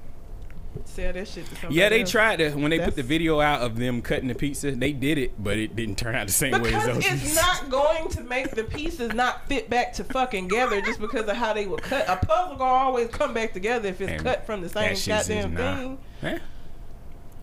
sell 0.85 1.11
that 1.11 1.27
shit 1.27 1.45
to 1.47 1.55
somebody. 1.55 1.75
Yeah, 1.75 1.89
they 1.89 2.01
else. 2.01 2.11
tried 2.11 2.35
to 2.37 2.51
when 2.51 2.69
they 2.69 2.79
put 2.79 2.95
the 2.95 3.01
video 3.03 3.41
out 3.41 3.61
of 3.61 3.75
them 3.77 4.01
cutting 4.03 4.27
the 4.27 4.35
pizza. 4.35 4.71
They 4.71 4.93
did 4.93 5.17
it, 5.17 5.43
but 5.43 5.57
it 5.57 5.75
didn't 5.75 5.97
turn 5.97 6.13
out 6.15 6.27
the 6.27 6.33
same 6.33 6.51
way 6.61 6.71
as 6.73 6.85
Because 6.85 7.03
those. 7.03 7.23
it's 7.23 7.35
not 7.35 7.67
going 7.69 8.07
to 8.09 8.21
make 8.21 8.51
the 8.51 8.63
pieces 8.63 9.13
not 9.13 9.47
fit 9.47 9.69
back 9.69 9.93
to 9.93 10.03
fucking 10.03 10.47
together 10.47 10.79
just 10.81 10.99
because 11.01 11.25
of 11.27 11.35
how 11.35 11.51
they 11.53 11.65
were 11.65 11.77
cut. 11.77 12.07
A 12.07 12.15
puzzle 12.23 12.55
gonna 12.57 12.71
always 12.71 13.07
come 13.09 13.33
back 13.33 13.53
together 13.53 13.89
if 13.89 13.99
it's 13.99 14.11
And 14.11 14.23
cut 14.23 14.45
from 14.45 14.61
the 14.61 14.69
same 14.69 14.93
that 14.95 15.27
goddamn 15.27 15.53
nah. 15.55 15.97
thing. 16.21 16.39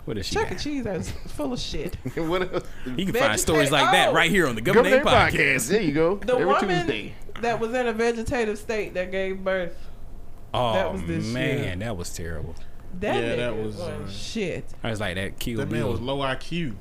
Huh? 0.07 0.11
What 0.11 0.19
is 0.19 0.27
she? 0.27 0.35
Chuck 0.37 0.47
E. 0.47 0.51
got? 0.51 0.59
Cheese 0.61 0.87
is 0.87 1.11
full 1.29 1.53
of 1.53 1.59
shit. 1.61 1.97
what 2.17 2.43
else? 2.55 2.65
You 2.87 3.05
can 3.07 3.15
Vegeta- 3.15 3.19
find 3.19 3.41
stories 3.41 3.71
like 3.71 3.91
that 3.93 4.15
right 4.15 4.31
here 4.31 4.47
on 4.47 4.55
the 4.55 4.61
Governor 4.61 4.89
Gubmint 4.91 5.05
Name 5.05 5.05
Podcast. 5.05 5.69
There 5.69 5.83
you 5.83 5.93
go. 5.93 6.17
The 6.17 6.35
Every 6.35 6.47
woman 6.47 6.69
Tuesday. 6.87 7.15
that 7.41 7.59
was 7.61 7.75
in 7.75 7.87
a 7.87 7.93
vegetative 7.93 8.59
state 8.59 8.95
that 8.95 9.11
gave 9.11 9.43
birth. 9.43 9.77
Oh 10.55 10.73
That 10.75 10.93
was 10.93 11.03
this 11.05 11.25
man, 11.27 11.59
year. 11.65 11.77
that 11.77 11.97
was 11.97 12.11
terrible. 12.15 12.55
That 13.01 13.23
Yeah, 13.23 13.37
that 13.37 13.57
was, 13.57 13.77
wasn't 13.77 14.07
uh, 14.07 14.11
shit. 14.11 14.65
I 14.83 14.91
was 14.91 15.01
like 15.01 15.17
that 15.17 15.39
killed 15.39 15.59
That 15.59 15.71
man 15.71 15.81
Bill. 15.83 15.91
was 15.91 16.01
low 16.01 16.19
IQ. 16.19 16.77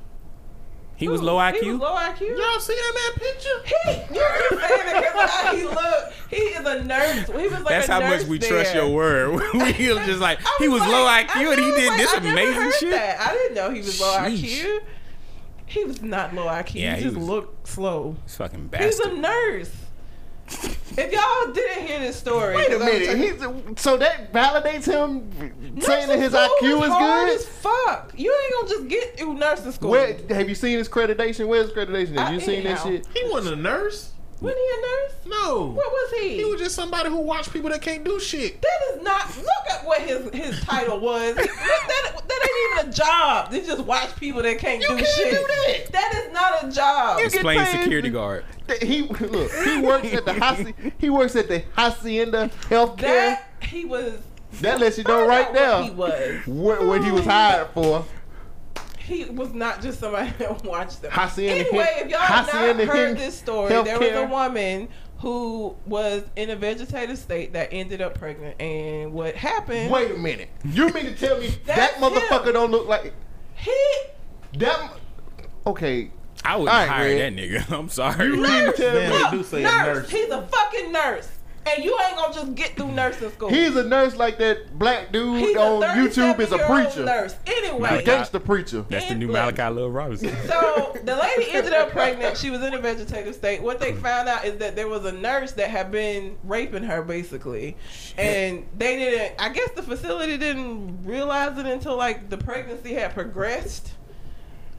He 0.96 1.08
was 1.08 1.20
Who? 1.20 1.26
low 1.26 1.38
He 1.52 1.60
IQ. 1.60 1.72
was 1.72 1.80
low 1.80 1.94
IQ. 1.94 2.20
Y'all 2.38 2.60
see 2.60 2.74
that 2.74 2.92
man 2.94 3.12
picture? 3.28 3.58
He, 3.66 4.14
you 4.14 4.20
just 4.20 4.68
saying 4.68 4.96
it 4.96 5.12
because 5.12 5.30
how 5.30 5.54
he 5.56 5.64
looked. 5.64 6.12
He 6.30 6.36
is 6.36 6.66
a 6.66 6.84
nurse. 6.84 7.26
He 7.26 7.32
was 7.48 7.52
like 7.52 7.68
That's 7.68 7.88
a 7.88 7.92
how 7.92 7.98
nurse 8.00 8.22
much 8.22 8.28
we 8.30 8.38
there. 8.38 8.48
trust 8.50 8.74
your 8.74 8.88
word. 8.88 9.30
we 9.54 9.92
was 9.92 10.06
just 10.06 10.20
like 10.20 10.38
I 10.44 10.56
he 10.58 10.68
was 10.68 10.80
like- 10.80 10.90
low 10.90 11.06
I 11.06 11.24
IQ 11.24 11.52
and 11.52 11.60
he 11.60 11.70
did 11.72 11.88
like, 11.88 11.98
this 11.98 12.10
I 12.12 12.18
never 12.18 12.28
amazing 12.32 12.54
heard 12.62 12.74
shit. 12.74 12.90
That. 12.90 13.20
I 13.20 13.32
didn't 13.32 13.54
know 13.54 13.70
he 13.70 13.78
was 13.80 14.00
low 14.00 14.18
Sheesh. 14.18 14.64
IQ. 14.64 14.80
He 15.66 15.84
was 15.84 16.00
not 16.02 16.34
low 16.34 16.46
IQ. 16.46 16.74
Yeah, 16.74 16.92
he 16.94 16.98
he 16.98 17.04
just 17.04 17.16
was- 17.16 17.26
looked 17.28 17.68
slow. 17.68 18.16
It's 18.24 18.36
fucking 18.36 18.70
He's 18.78 18.98
a 19.00 19.12
nurse. 19.12 19.72
If 20.98 21.12
y'all 21.12 21.52
didn't 21.52 21.86
hear 21.86 22.00
this 22.00 22.16
story, 22.16 22.56
Wait 22.56 22.68
a 22.68 22.70
'cause 22.72 22.80
I'm 22.80 22.86
minute. 22.86 23.38
telling- 23.38 23.62
He's, 23.74 23.82
so 23.82 23.96
that 23.98 24.32
validates 24.32 24.84
him 24.86 25.30
saying 25.80 26.08
that 26.08 26.18
his 26.18 26.32
Nursing 26.32 26.50
school 26.58 26.68
IQ 26.68 26.82
is 26.84 26.88
hard 26.90 27.28
good. 27.28 27.36
As 27.36 27.46
fuck. 27.46 28.12
You 28.16 28.34
ain't 28.44 28.54
gonna 28.54 28.68
just 28.68 28.88
get 28.88 29.18
through 29.18 29.34
nursing 29.34 29.72
school. 29.72 29.90
Where 29.90 30.16
have 30.30 30.48
you 30.48 30.54
seen 30.54 30.78
his 30.78 30.88
accreditation? 30.88 31.46
Where's 31.48 31.68
his 31.68 31.76
accreditation? 31.76 32.18
Have 32.18 32.28
I- 32.28 32.32
you 32.32 32.40
seen 32.40 32.64
that 32.64 32.70
anyhow. 32.70 32.84
shit? 32.84 33.06
He 33.14 33.28
wasn't 33.30 33.58
a 33.58 33.60
nurse. 33.62 34.10
Wasn't 34.40 34.58
he 34.58 34.78
a 34.78 34.80
nurse? 34.82 35.12
No. 35.26 35.66
What 35.68 35.90
was 35.90 36.20
he? 36.20 36.36
He 36.36 36.44
was 36.44 36.60
just 36.60 36.74
somebody 36.74 37.08
who 37.08 37.18
watched 37.20 37.52
people 37.52 37.70
that 37.70 37.80
can't 37.80 38.04
do 38.04 38.20
shit. 38.20 38.60
That 38.60 38.78
is 38.96 39.02
not. 39.02 39.34
Look 39.36 39.70
at 39.72 39.84
what 39.86 40.00
his 40.02 40.28
his 40.34 40.60
title 40.60 41.00
was. 41.00 41.36
Look, 41.36 41.46
that 41.46 42.12
that 42.28 42.48
ain't 42.48 42.78
even 42.80 42.90
a 42.90 42.92
job. 42.94 43.50
They 43.50 43.60
just 43.62 43.84
watch 43.84 44.14
people 44.16 44.42
that 44.42 44.58
can't 44.58 44.82
You 44.82 44.88
do 44.88 44.96
can't 44.96 45.08
shit. 45.08 45.30
do 45.30 45.46
that. 45.46 45.92
That 45.92 46.14
is 46.26 46.32
not 46.32 46.64
a 46.64 46.70
job. 46.70 47.18
You 47.18 47.24
get 47.24 47.34
Explain 47.34 47.66
security 47.66 48.10
guard. 48.10 48.44
That 48.66 48.82
He 48.82 49.02
look. 49.02 49.50
He 49.64 49.80
works 49.80 50.12
at 50.12 50.24
the 50.26 50.32
Haci- 50.34 50.92
he 50.98 51.08
works 51.10 51.34
at 51.36 51.48
the 51.48 51.64
Hacienda 51.74 52.50
Healthcare. 52.68 52.98
that 53.00 53.48
he 53.62 53.84
was. 53.84 54.18
That 54.60 54.80
lets 54.80 54.96
you 54.96 55.04
know 55.04 55.26
right 55.26 55.48
out 55.48 55.54
there 55.54 55.92
what 55.94 56.18
He 56.18 56.30
was. 56.30 56.46
what, 56.46 56.86
what 56.86 57.04
he 57.04 57.10
was 57.10 57.24
hired 57.24 57.68
for. 57.74 58.04
He 59.06 59.24
was 59.26 59.54
not 59.54 59.80
just 59.82 60.00
somebody 60.00 60.30
that 60.38 60.64
watched 60.64 61.02
them. 61.02 61.12
Hacienda 61.12 61.66
anyway, 61.68 61.86
if 61.98 62.08
y'all 62.10 62.18
have 62.20 62.46
not 62.52 62.76
heard 62.76 62.88
Hen- 62.88 63.14
this 63.16 63.38
story, 63.38 63.68
there 63.84 63.98
was 63.98 64.10
a 64.10 64.26
woman 64.26 64.88
who 65.18 65.74
was 65.86 66.24
in 66.36 66.50
a 66.50 66.56
vegetative 66.56 67.16
state 67.16 67.52
that 67.54 67.68
ended 67.72 68.02
up 68.02 68.18
pregnant, 68.18 68.60
and 68.60 69.12
what 69.12 69.34
happened? 69.34 69.90
Wait 69.90 70.10
a 70.10 70.18
minute. 70.18 70.48
You 70.64 70.88
mean 70.90 71.04
to 71.06 71.14
tell 71.14 71.38
me 71.38 71.48
that 71.66 71.94
motherfucker 71.94 72.48
him. 72.48 72.52
don't 72.54 72.70
look 72.70 72.86
like 72.88 73.14
He 73.54 73.72
that? 74.58 74.90
Okay. 75.66 76.10
I 76.44 76.56
would 76.56 76.68
All 76.68 76.74
right, 76.76 76.88
hire 76.88 77.04
Red. 77.08 77.36
that 77.36 77.42
nigga. 77.42 77.70
I'm 77.78 77.88
sorry. 77.88 78.26
You 78.26 78.36
mean 78.36 78.66
to 78.66 78.72
tell 78.72 78.92
me 78.94 79.00
they 79.00 79.08
Look, 79.10 79.30
do 79.30 79.42
say 79.42 79.60
a 79.60 79.62
nurse. 79.62 79.86
nurse. 80.02 80.10
He's 80.10 80.28
a 80.30 80.46
fucking 80.46 80.92
nurse, 80.92 81.28
and 81.68 81.84
you 81.84 81.96
ain't 82.06 82.16
gonna 82.16 82.32
just 82.34 82.54
get 82.54 82.76
through 82.76 82.92
nursing 82.92 83.30
school. 83.30 83.48
he's 83.48 83.74
a 83.76 83.82
nurse 83.84 84.16
like 84.16 84.38
that 84.38 84.78
black 84.78 85.12
dude 85.12 85.38
He's 85.40 85.56
on 85.56 85.82
YouTube 85.82 86.38
is 86.40 86.52
a 86.52 86.58
37-year-old 86.58 86.84
preacher, 86.86 87.04
Nurse. 87.04 87.34
a 87.46 87.50
Anyway, 87.50 88.04
gangster 88.04 88.38
preacher. 88.40 88.84
That's 88.88 89.08
the 89.08 89.14
new 89.14 89.28
Malachi 89.28 89.74
Lil 89.74 89.90
Robinson. 89.90 90.28
so 90.46 90.96
the 91.04 91.16
lady 91.16 91.50
ended 91.52 91.72
up 91.72 91.90
pregnant. 91.90 92.36
She 92.36 92.50
was 92.50 92.62
in 92.62 92.74
a 92.74 92.78
vegetative 92.78 93.34
state. 93.34 93.62
What 93.62 93.80
they 93.80 93.92
found 93.94 94.28
out 94.28 94.44
is 94.44 94.58
that 94.58 94.76
there 94.76 94.88
was 94.88 95.04
a 95.04 95.12
nurse 95.12 95.52
that 95.52 95.70
had 95.70 95.90
been 95.90 96.36
raping 96.44 96.84
her, 96.84 97.02
basically, 97.02 97.76
and 98.16 98.66
they 98.76 98.96
didn't. 98.96 99.34
I 99.40 99.48
guess 99.50 99.70
the 99.72 99.82
facility 99.82 100.36
didn't 100.38 101.04
realize 101.04 101.58
it 101.58 101.66
until 101.66 101.96
like 101.96 102.30
the 102.30 102.38
pregnancy 102.38 102.94
had 102.94 103.14
progressed. 103.14 103.92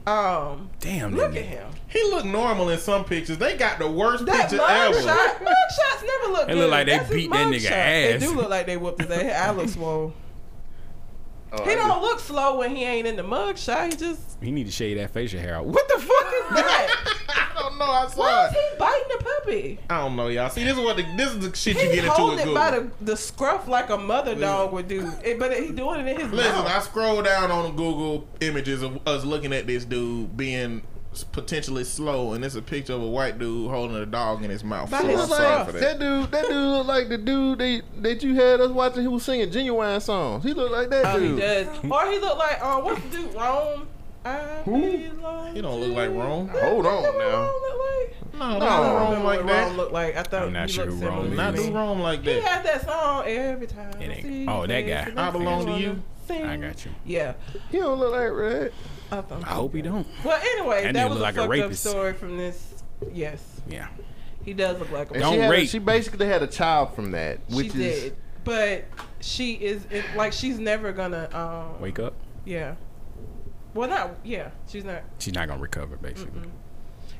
Um, 0.08 0.70
Damn, 0.80 1.14
look 1.14 1.36
at 1.36 1.42
him. 1.44 1.68
He 1.88 2.02
looked 2.04 2.26
normal 2.26 2.68
in 2.70 2.78
some 2.78 3.04
pictures. 3.04 3.38
They 3.38 3.56
got 3.56 3.78
the 3.78 3.90
worst 3.90 4.24
That 4.26 4.42
picture 4.50 4.56
mug 4.58 4.70
ever. 4.94 5.02
shot, 5.02 5.42
mug 5.44 5.54
shots 5.76 6.04
never 6.06 6.32
look 6.32 6.46
They 6.46 6.54
good. 6.54 6.60
look 6.60 6.70
like 6.70 6.86
they 6.86 6.92
That's 6.96 7.08
his 7.08 7.16
beat 7.16 7.30
that 7.32 7.46
nigga 7.48 7.60
shot. 7.60 7.72
ass. 7.72 8.20
They 8.20 8.26
do 8.26 8.34
look 8.34 8.48
like 8.50 8.66
they 8.66 8.76
whooped 8.76 9.00
his 9.02 9.10
ass. 9.10 9.48
I 9.48 9.52
look 9.52 9.68
swole. 9.68 10.12
Oh, 11.50 11.64
He 11.64 11.70
I 11.70 11.76
don't 11.76 12.02
look 12.02 12.20
slow 12.20 12.58
when 12.58 12.76
he 12.76 12.84
ain't 12.84 13.06
in 13.06 13.16
the 13.16 13.22
mug 13.22 13.56
shot. 13.56 13.90
He 13.90 13.96
just 13.96 14.20
He 14.42 14.50
need 14.50 14.66
to 14.66 14.70
shave 14.70 14.98
that 14.98 15.12
facial 15.14 15.40
hair 15.40 15.54
out. 15.54 15.64
What 15.64 15.88
the 15.88 15.94
fuck 15.98 16.26
is 16.26 16.56
that? 16.56 17.47
I 17.80 17.86
don't 17.86 17.88
know. 17.88 17.94
I 17.94 18.08
saw 18.08 18.20
why 18.20 18.46
it. 18.46 18.48
is 18.48 18.52
he 18.72 18.78
biting 18.78 19.08
the 19.18 19.24
puppy? 19.24 19.78
I 19.90 19.98
don't 20.00 20.16
know, 20.16 20.28
y'all. 20.28 20.50
See, 20.50 20.64
this 20.64 20.76
is 20.76 20.82
what 20.84 20.96
the, 20.96 21.02
this 21.16 21.30
is 21.32 21.38
the 21.38 21.56
shit 21.56 21.76
you 21.76 21.82
He's 21.82 21.90
get 21.94 21.98
into 22.04 22.10
holding 22.10 22.36
with 22.36 22.40
it 22.40 22.48
Google. 22.48 22.54
by 22.54 22.70
the, 22.78 22.90
the 23.04 23.16
scruff 23.16 23.68
like 23.68 23.90
a 23.90 23.98
mother 23.98 24.34
dog 24.34 24.72
would 24.72 24.88
do, 24.88 25.10
Eh, 25.24 25.34
but 25.38 25.52
he 25.56 25.70
doing 25.72 26.00
it 26.06 26.08
in 26.08 26.20
his 26.20 26.32
Listen, 26.32 26.52
mouth. 26.54 26.66
I 26.66 26.80
scroll 26.80 27.22
down 27.22 27.50
on 27.50 27.76
Google 27.76 28.26
images 28.40 28.82
of 28.82 28.98
us 29.06 29.24
looking 29.24 29.52
at 29.52 29.66
this 29.66 29.84
dude 29.84 30.36
being 30.36 30.82
potentially 31.32 31.82
slow, 31.84 32.34
and 32.34 32.44
it's 32.44 32.54
a 32.54 32.62
picture 32.62 32.92
of 32.92 33.02
a 33.02 33.06
white 33.08 33.38
dude 33.38 33.70
holding 33.70 33.96
a 33.96 34.06
dog 34.06 34.44
in 34.44 34.50
his 34.50 34.62
mouth. 34.62 34.88
So 34.90 34.96
his 35.04 35.20
I'm 35.20 35.28
sorry 35.28 35.64
for 35.64 35.72
that. 35.72 35.80
that. 35.80 35.98
dude, 35.98 36.30
that 36.30 36.42
dude 36.46 36.52
look 36.56 36.86
like 36.86 37.08
the 37.08 37.18
dude 37.18 37.58
they, 37.58 37.82
that 38.02 38.22
you 38.22 38.34
had 38.36 38.60
us 38.60 38.70
watching. 38.70 39.02
He 39.02 39.08
was 39.08 39.24
singing 39.24 39.50
Ginuwine 39.50 40.00
songs. 40.02 40.44
He 40.44 40.52
looked 40.52 40.72
like 40.72 40.90
that 40.90 41.06
Oh, 41.16 41.18
he 41.18 41.36
does. 41.36 41.66
Or 41.90 42.10
he 42.12 42.18
looked 42.18 42.38
like, 42.38 42.58
uh, 42.62 42.80
what's 42.80 43.02
the 43.04 43.08
dude, 43.16 43.34
Rome? 43.34 43.88
I 44.28 44.62
Who? 44.64 44.80
He 45.54 45.60
don't 45.62 45.80
look 45.80 45.96
like 45.96 46.10
Rome. 46.10 46.48
Hold 46.48 46.86
on 46.86 46.98
Is 46.98 47.02
that 47.04 47.14
what 47.14 47.18
now. 47.18 47.40
Rome 47.40 47.62
look 47.62 47.80
like? 47.80 48.34
No, 48.34 48.44
I 48.44 48.58
no, 48.58 49.14
don't 49.14 49.24
like 49.24 49.46
that. 49.46 49.64
Rome 49.68 49.76
look 49.76 49.92
like. 49.92 50.16
I 50.16 50.22
thought 50.22 50.42
I'm 50.42 50.52
not 50.52 50.70
sure 50.70 50.86
who 50.86 51.06
Rome 51.06 51.32
is. 51.32 51.36
Not 51.36 51.54
me. 51.54 51.66
do 51.66 51.72
wrong 51.74 52.00
like 52.00 52.20
He 52.20 52.34
that. 52.34 52.42
had 52.42 52.64
that 52.66 52.84
song 52.84 53.24
every 53.26 53.66
time. 53.66 54.00
It 54.00 54.10
ain't- 54.10 54.22
see 54.26 54.46
oh, 54.46 54.66
that 54.66 54.80
guy. 54.82 55.12
I 55.28 55.30
belong 55.30 55.66
to 55.66 55.78
you. 55.78 56.02
I 56.30 56.56
got 56.56 56.84
you. 56.84 56.90
Yeah. 57.06 57.34
He 57.70 57.78
don't 57.78 57.98
look 57.98 58.12
like 58.12 58.30
Red. 58.30 58.72
I, 59.10 59.22
thought 59.22 59.42
I 59.42 59.54
hope 59.54 59.74
he 59.74 59.80
don't. 59.80 60.06
Well, 60.22 60.38
anyway, 60.40 60.82
That 60.84 60.94
that, 60.94 61.08
was 61.08 61.18
look 61.18 61.36
a 61.36 61.40
like 61.40 61.58
a 61.58 61.62
fucked 61.62 61.70
up 61.72 61.74
story 61.74 62.12
from 62.12 62.36
this. 62.36 62.82
Yes, 63.12 63.42
Yeah. 63.66 63.88
he 64.44 64.52
does 64.52 64.78
look 64.78 64.90
like 64.90 65.10
a 65.10 65.14
And 65.14 65.22
Don't 65.22 65.32
she, 65.34 65.38
had 65.38 65.48
a- 65.48 65.50
rape. 65.52 65.68
she 65.70 65.78
basically 65.78 66.26
had 66.26 66.42
a 66.42 66.46
child 66.46 66.94
from 66.94 67.12
that, 67.12 67.38
which 67.48 67.72
she 67.72 67.82
is 67.84 68.02
did, 68.02 68.16
but 68.44 68.84
she 69.20 69.54
is 69.54 69.86
it, 69.90 70.04
like 70.16 70.32
she's 70.34 70.58
never 70.58 70.92
gonna 70.92 71.28
um 71.32 71.80
Wake 71.80 71.98
up. 71.98 72.12
Yeah. 72.44 72.74
Well, 73.78 73.88
not 73.88 74.16
yeah. 74.24 74.50
She's 74.68 74.84
not 74.84 75.02
She's 75.18 75.34
not 75.34 75.46
gonna 75.48 75.60
recover, 75.62 75.96
basically. 75.96 76.42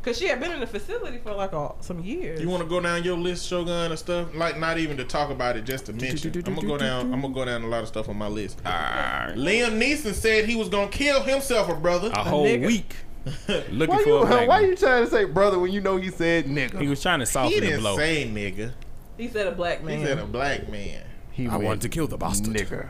because 0.01 0.19
she 0.19 0.27
had 0.27 0.41
been 0.41 0.51
in 0.51 0.59
the 0.61 0.67
facility 0.67 1.19
for 1.19 1.33
like 1.35 1.53
a, 1.53 1.73
some 1.81 2.01
years. 2.03 2.41
You 2.41 2.49
want 2.49 2.63
to 2.65 2.69
go 2.69 2.81
down 2.81 3.05
your 3.05 3.17
list, 3.17 3.47
Shogun, 3.49 3.91
and 3.93 3.99
stuff? 3.99 4.35
Like, 4.35 4.59
not 4.59 4.77
even 4.79 4.97
to 4.97 5.05
talk 5.05 5.31
about 5.31 5.57
it, 5.57 5.65
just 5.65 5.87
to 5.87 5.93
mention. 5.93 6.33
I'm 6.47 6.55
gonna 6.57 6.67
go 6.67 6.77
down. 6.77 7.13
I'm 7.13 7.21
gonna 7.21 7.33
go 7.35 7.45
down 7.45 7.63
a 7.63 7.69
lot 7.69 7.83
of 7.83 7.89
stuff 7.89 8.09
on 8.09 8.17
my 8.17 8.27
list. 8.27 8.61
Ah, 8.67 9.29
Liam 9.35 9.81
Neeson 9.81 10.15
said 10.15 10.47
he 10.47 10.57
was 10.57 10.69
gonna 10.69 10.89
kill 10.91 11.23
himself, 11.23 11.69
a 11.69 11.75
brother. 11.75 12.11
a 12.13 12.25
whole 12.25 12.45
nigga. 12.47 12.67
week 12.67 12.97
looking 13.71 13.95
Why 13.95 14.03
for 14.03 14.09
you 14.09 14.17
a 14.17 14.27
black 14.27 14.49
why 14.49 14.61
man. 14.63 14.71
you 14.71 14.77
trying 14.77 15.05
to 15.05 15.11
say 15.11 15.25
brother 15.27 15.59
when 15.59 15.71
you 15.71 15.81
know 15.81 15.97
he 15.97 16.11
said 16.11 16.47
nigga? 16.47 16.81
He 16.81 16.89
was 16.89 17.01
trying 17.03 17.21
to 17.21 17.27
soften 17.27 17.53
the 17.61 17.67
didn't 17.67 17.81
blow. 17.81 17.97
say 17.97 18.29
nigga. 18.29 18.73
He 19.17 19.29
said 19.29 19.47
a 19.47 19.53
black 19.53 19.85
man. 19.85 19.99
He 19.99 20.05
said 20.05 20.19
a 20.19 20.27
black 20.27 20.69
man. 20.69 21.05
He 21.31 21.47
I 21.47 21.51
went, 21.53 21.63
wanted 21.65 21.81
to 21.83 21.89
kill 21.89 22.07
the 22.09 22.17
bastard. 22.17 22.55
nigga. 22.55 22.89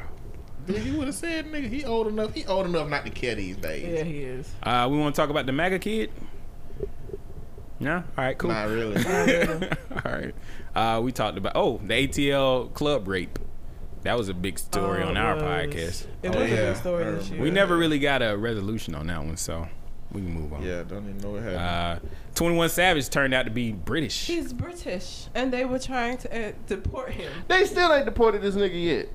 Dude, 0.68 0.76
he 0.76 0.90
would 0.96 1.06
have 1.08 1.16
said 1.16 1.46
nigga. 1.50 1.68
He 1.68 1.84
old 1.84 2.06
enough. 2.06 2.32
He 2.34 2.44
old 2.46 2.66
enough 2.66 2.88
not 2.88 3.04
to 3.04 3.10
care 3.10 3.34
these 3.34 3.56
days. 3.56 3.88
yeah, 3.88 4.04
he 4.04 4.18
is. 4.22 4.48
Uh, 4.62 4.86
we 4.90 4.96
want 4.98 5.14
to 5.14 5.20
talk 5.20 5.30
about 5.30 5.46
the 5.46 5.52
MAGA 5.52 5.78
kid. 5.80 6.10
No, 7.80 7.96
all 7.96 8.02
right, 8.16 8.36
cool. 8.36 8.50
Not 8.50 8.68
really. 8.68 8.96
all 10.04 10.12
right. 10.12 10.34
Uh, 10.74 11.00
we 11.00 11.12
talked 11.12 11.38
about 11.38 11.52
oh 11.54 11.80
the 11.84 11.94
ATL 12.08 12.72
club 12.74 13.06
rape. 13.08 13.38
That 14.02 14.16
was 14.16 14.28
a 14.28 14.34
big 14.34 14.58
story 14.58 15.02
Oh, 15.02 15.08
on 15.08 15.16
our 15.16 15.36
podcast. 15.36 16.06
It 16.22 16.34
Oh, 16.34 16.40
was 16.40 16.50
a 16.50 16.54
yeah. 16.54 16.68
big 16.72 16.76
story 16.76 17.04
this 17.04 17.30
year. 17.30 17.42
We 17.42 17.50
never 17.50 17.76
really 17.76 17.98
got 17.98 18.22
a 18.22 18.36
resolution 18.36 18.94
on 18.94 19.08
that 19.08 19.24
one, 19.24 19.36
so 19.36 19.66
we 20.12 20.20
can 20.22 20.30
move 20.32 20.52
on. 20.52 20.62
yeah, 20.62 20.82
don't 20.84 21.04
even 21.08 21.18
know 21.18 21.30
what 21.32 21.42
happened. 21.42 21.58
Uh, 21.58 21.98
Twenty 22.34 22.56
One 22.56 22.68
Savage 22.68 23.08
turned 23.10 23.34
out 23.34 23.44
to 23.44 23.50
be 23.50 23.72
British. 23.72 24.26
He's 24.26 24.52
British, 24.52 25.26
and 25.34 25.52
they 25.52 25.64
were 25.64 25.78
trying 25.78 26.18
to 26.18 26.48
uh, 26.48 26.52
deport 26.66 27.10
him. 27.10 27.30
They 27.48 27.64
still 27.64 27.92
ain't 27.92 28.06
deported 28.06 28.42
this 28.42 28.54
nigga 28.56 28.82
yet. 28.84 29.08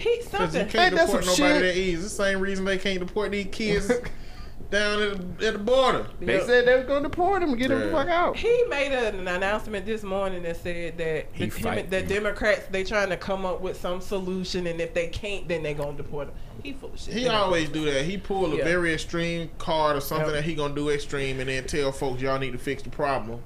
He's 0.00 0.24
Because 0.26 0.54
you 0.54 0.64
can't 0.64 0.92
Ain't 0.92 1.06
deport 1.08 1.26
nobody 1.26 1.34
shit? 1.36 1.60
that 1.62 1.76
easy. 1.76 2.02
The 2.02 2.08
same 2.08 2.40
reason 2.40 2.64
they 2.64 2.78
can't 2.78 3.00
deport 3.00 3.30
these 3.32 3.48
kids 3.52 3.88
down 4.70 5.02
at 5.02 5.38
the, 5.38 5.46
at 5.48 5.52
the 5.54 5.58
border. 5.58 6.06
They 6.20 6.34
Yep. 6.34 6.46
said 6.46 6.66
they 6.66 6.74
were 6.76 6.84
gonna 6.84 7.08
deport 7.08 7.42
him 7.42 7.50
and 7.50 7.58
get 7.58 7.70
him 7.70 7.80
the 7.80 7.90
fuck 7.90 8.08
out. 8.08 8.36
He 8.36 8.64
made 8.68 8.92
an 8.92 9.26
announcement 9.28 9.84
this 9.84 10.02
morning 10.02 10.42
that 10.44 10.56
said 10.56 10.96
that 10.98 11.26
He 11.32 11.46
the, 11.46 11.70
him, 11.70 11.90
the 11.90 12.02
Democrats 12.02 12.62
they 12.70 12.84
trying 12.84 13.08
to 13.10 13.16
come 13.16 13.44
up 13.44 13.60
with 13.60 13.78
some 13.80 14.00
solution, 14.00 14.66
and 14.66 14.80
if 14.80 14.94
they 14.94 15.08
can't, 15.08 15.46
then 15.48 15.62
they're 15.62 15.74
gonna 15.74 15.96
deport 15.96 16.28
him. 16.28 16.34
He 16.62 16.72
full 16.72 16.92
of 16.92 17.00
shit. 17.00 17.14
He 17.14 17.26
always 17.28 17.68
do 17.68 17.84
that. 17.86 18.04
He 18.04 18.16
pull 18.16 18.52
a 18.52 18.56
Yeah. 18.56 18.64
very 18.64 18.92
extreme 18.94 19.50
card 19.58 19.96
or 19.96 20.00
something 20.00 20.26
Yep. 20.28 20.36
that 20.36 20.44
he 20.44 20.54
gonna 20.54 20.74
do 20.74 20.88
extreme, 20.90 21.40
and 21.40 21.48
then 21.48 21.64
tell 21.64 21.90
folks 21.92 22.22
y'all 22.22 22.38
need 22.38 22.52
to 22.52 22.58
fix 22.58 22.82
the 22.82 22.90
problem. 22.90 23.40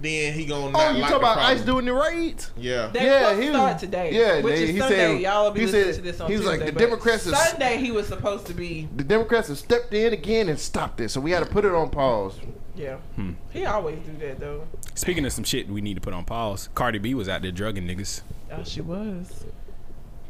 Then 0.00 0.34
he 0.34 0.44
gonna 0.44 0.76
Oh, 0.76 0.90
you 0.90 0.98
like 1.00 1.10
talking 1.10 1.16
about 1.16 1.34
problem. 1.38 1.56
ICE 1.56 1.60
doing 1.62 1.84
the 1.86 1.94
raids? 1.94 2.50
Yeah. 2.56 2.88
They 2.92 3.04
Yeah, 3.04 3.20
supposed 3.30 3.42
he 3.42 3.48
was- 3.48 3.56
start 3.58 3.78
today. 3.78 4.10
yeah, 4.12 4.40
which 4.42 4.54
they- 4.54 4.62
is 4.64 4.70
he 4.70 4.78
Sunday. 4.78 4.96
said- 4.96 5.20
Y'all 5.22 5.44
will 5.44 5.50
be 5.52 5.60
he 5.60 5.66
listening 5.66 5.84
said- 5.86 5.94
to 5.94 6.02
this 6.02 6.20
on 6.20 6.30
he 6.30 6.36
was 6.36 6.46
like, 6.46 6.54
Tuesday, 6.56 6.66
the 6.66 6.72
but 6.72 6.80
Democrats 6.80 7.26
is- 7.26 7.36
Sunday 7.38 7.76
he 7.78 7.90
was 7.90 8.06
supposed 8.06 8.46
to 8.46 8.54
be. 8.54 8.88
The 8.94 9.04
Democrats 9.04 9.48
have 9.48 9.56
stepped 9.58 9.94
in 9.94 10.12
again 10.12 10.48
and 10.50 10.58
stopped 10.58 11.00
it, 11.00 11.10
so 11.10 11.20
we 11.20 11.30
had 11.30 11.40
to 11.40 11.46
put 11.46 11.64
it 11.64 11.72
on 11.72 11.88
pause. 11.88 12.34
Yeah, 12.76 12.96
Hmm. 13.14 13.30
he 13.50 13.64
always 13.64 13.96
do 14.00 14.26
that 14.26 14.38
though. 14.38 14.64
Speaking 14.94 15.24
of 15.24 15.32
some 15.32 15.44
shit 15.44 15.66
we 15.70 15.80
need 15.80 15.94
to 15.94 16.00
put 16.02 16.12
on 16.12 16.24
pause, 16.26 16.68
Cardi 16.74 16.98
B 16.98 17.14
was 17.14 17.26
out 17.28 17.40
there 17.40 17.50
drugging 17.50 17.84
niggas. 17.86 18.20
Oh, 18.52 18.62
she 18.64 18.82
was. 18.82 19.44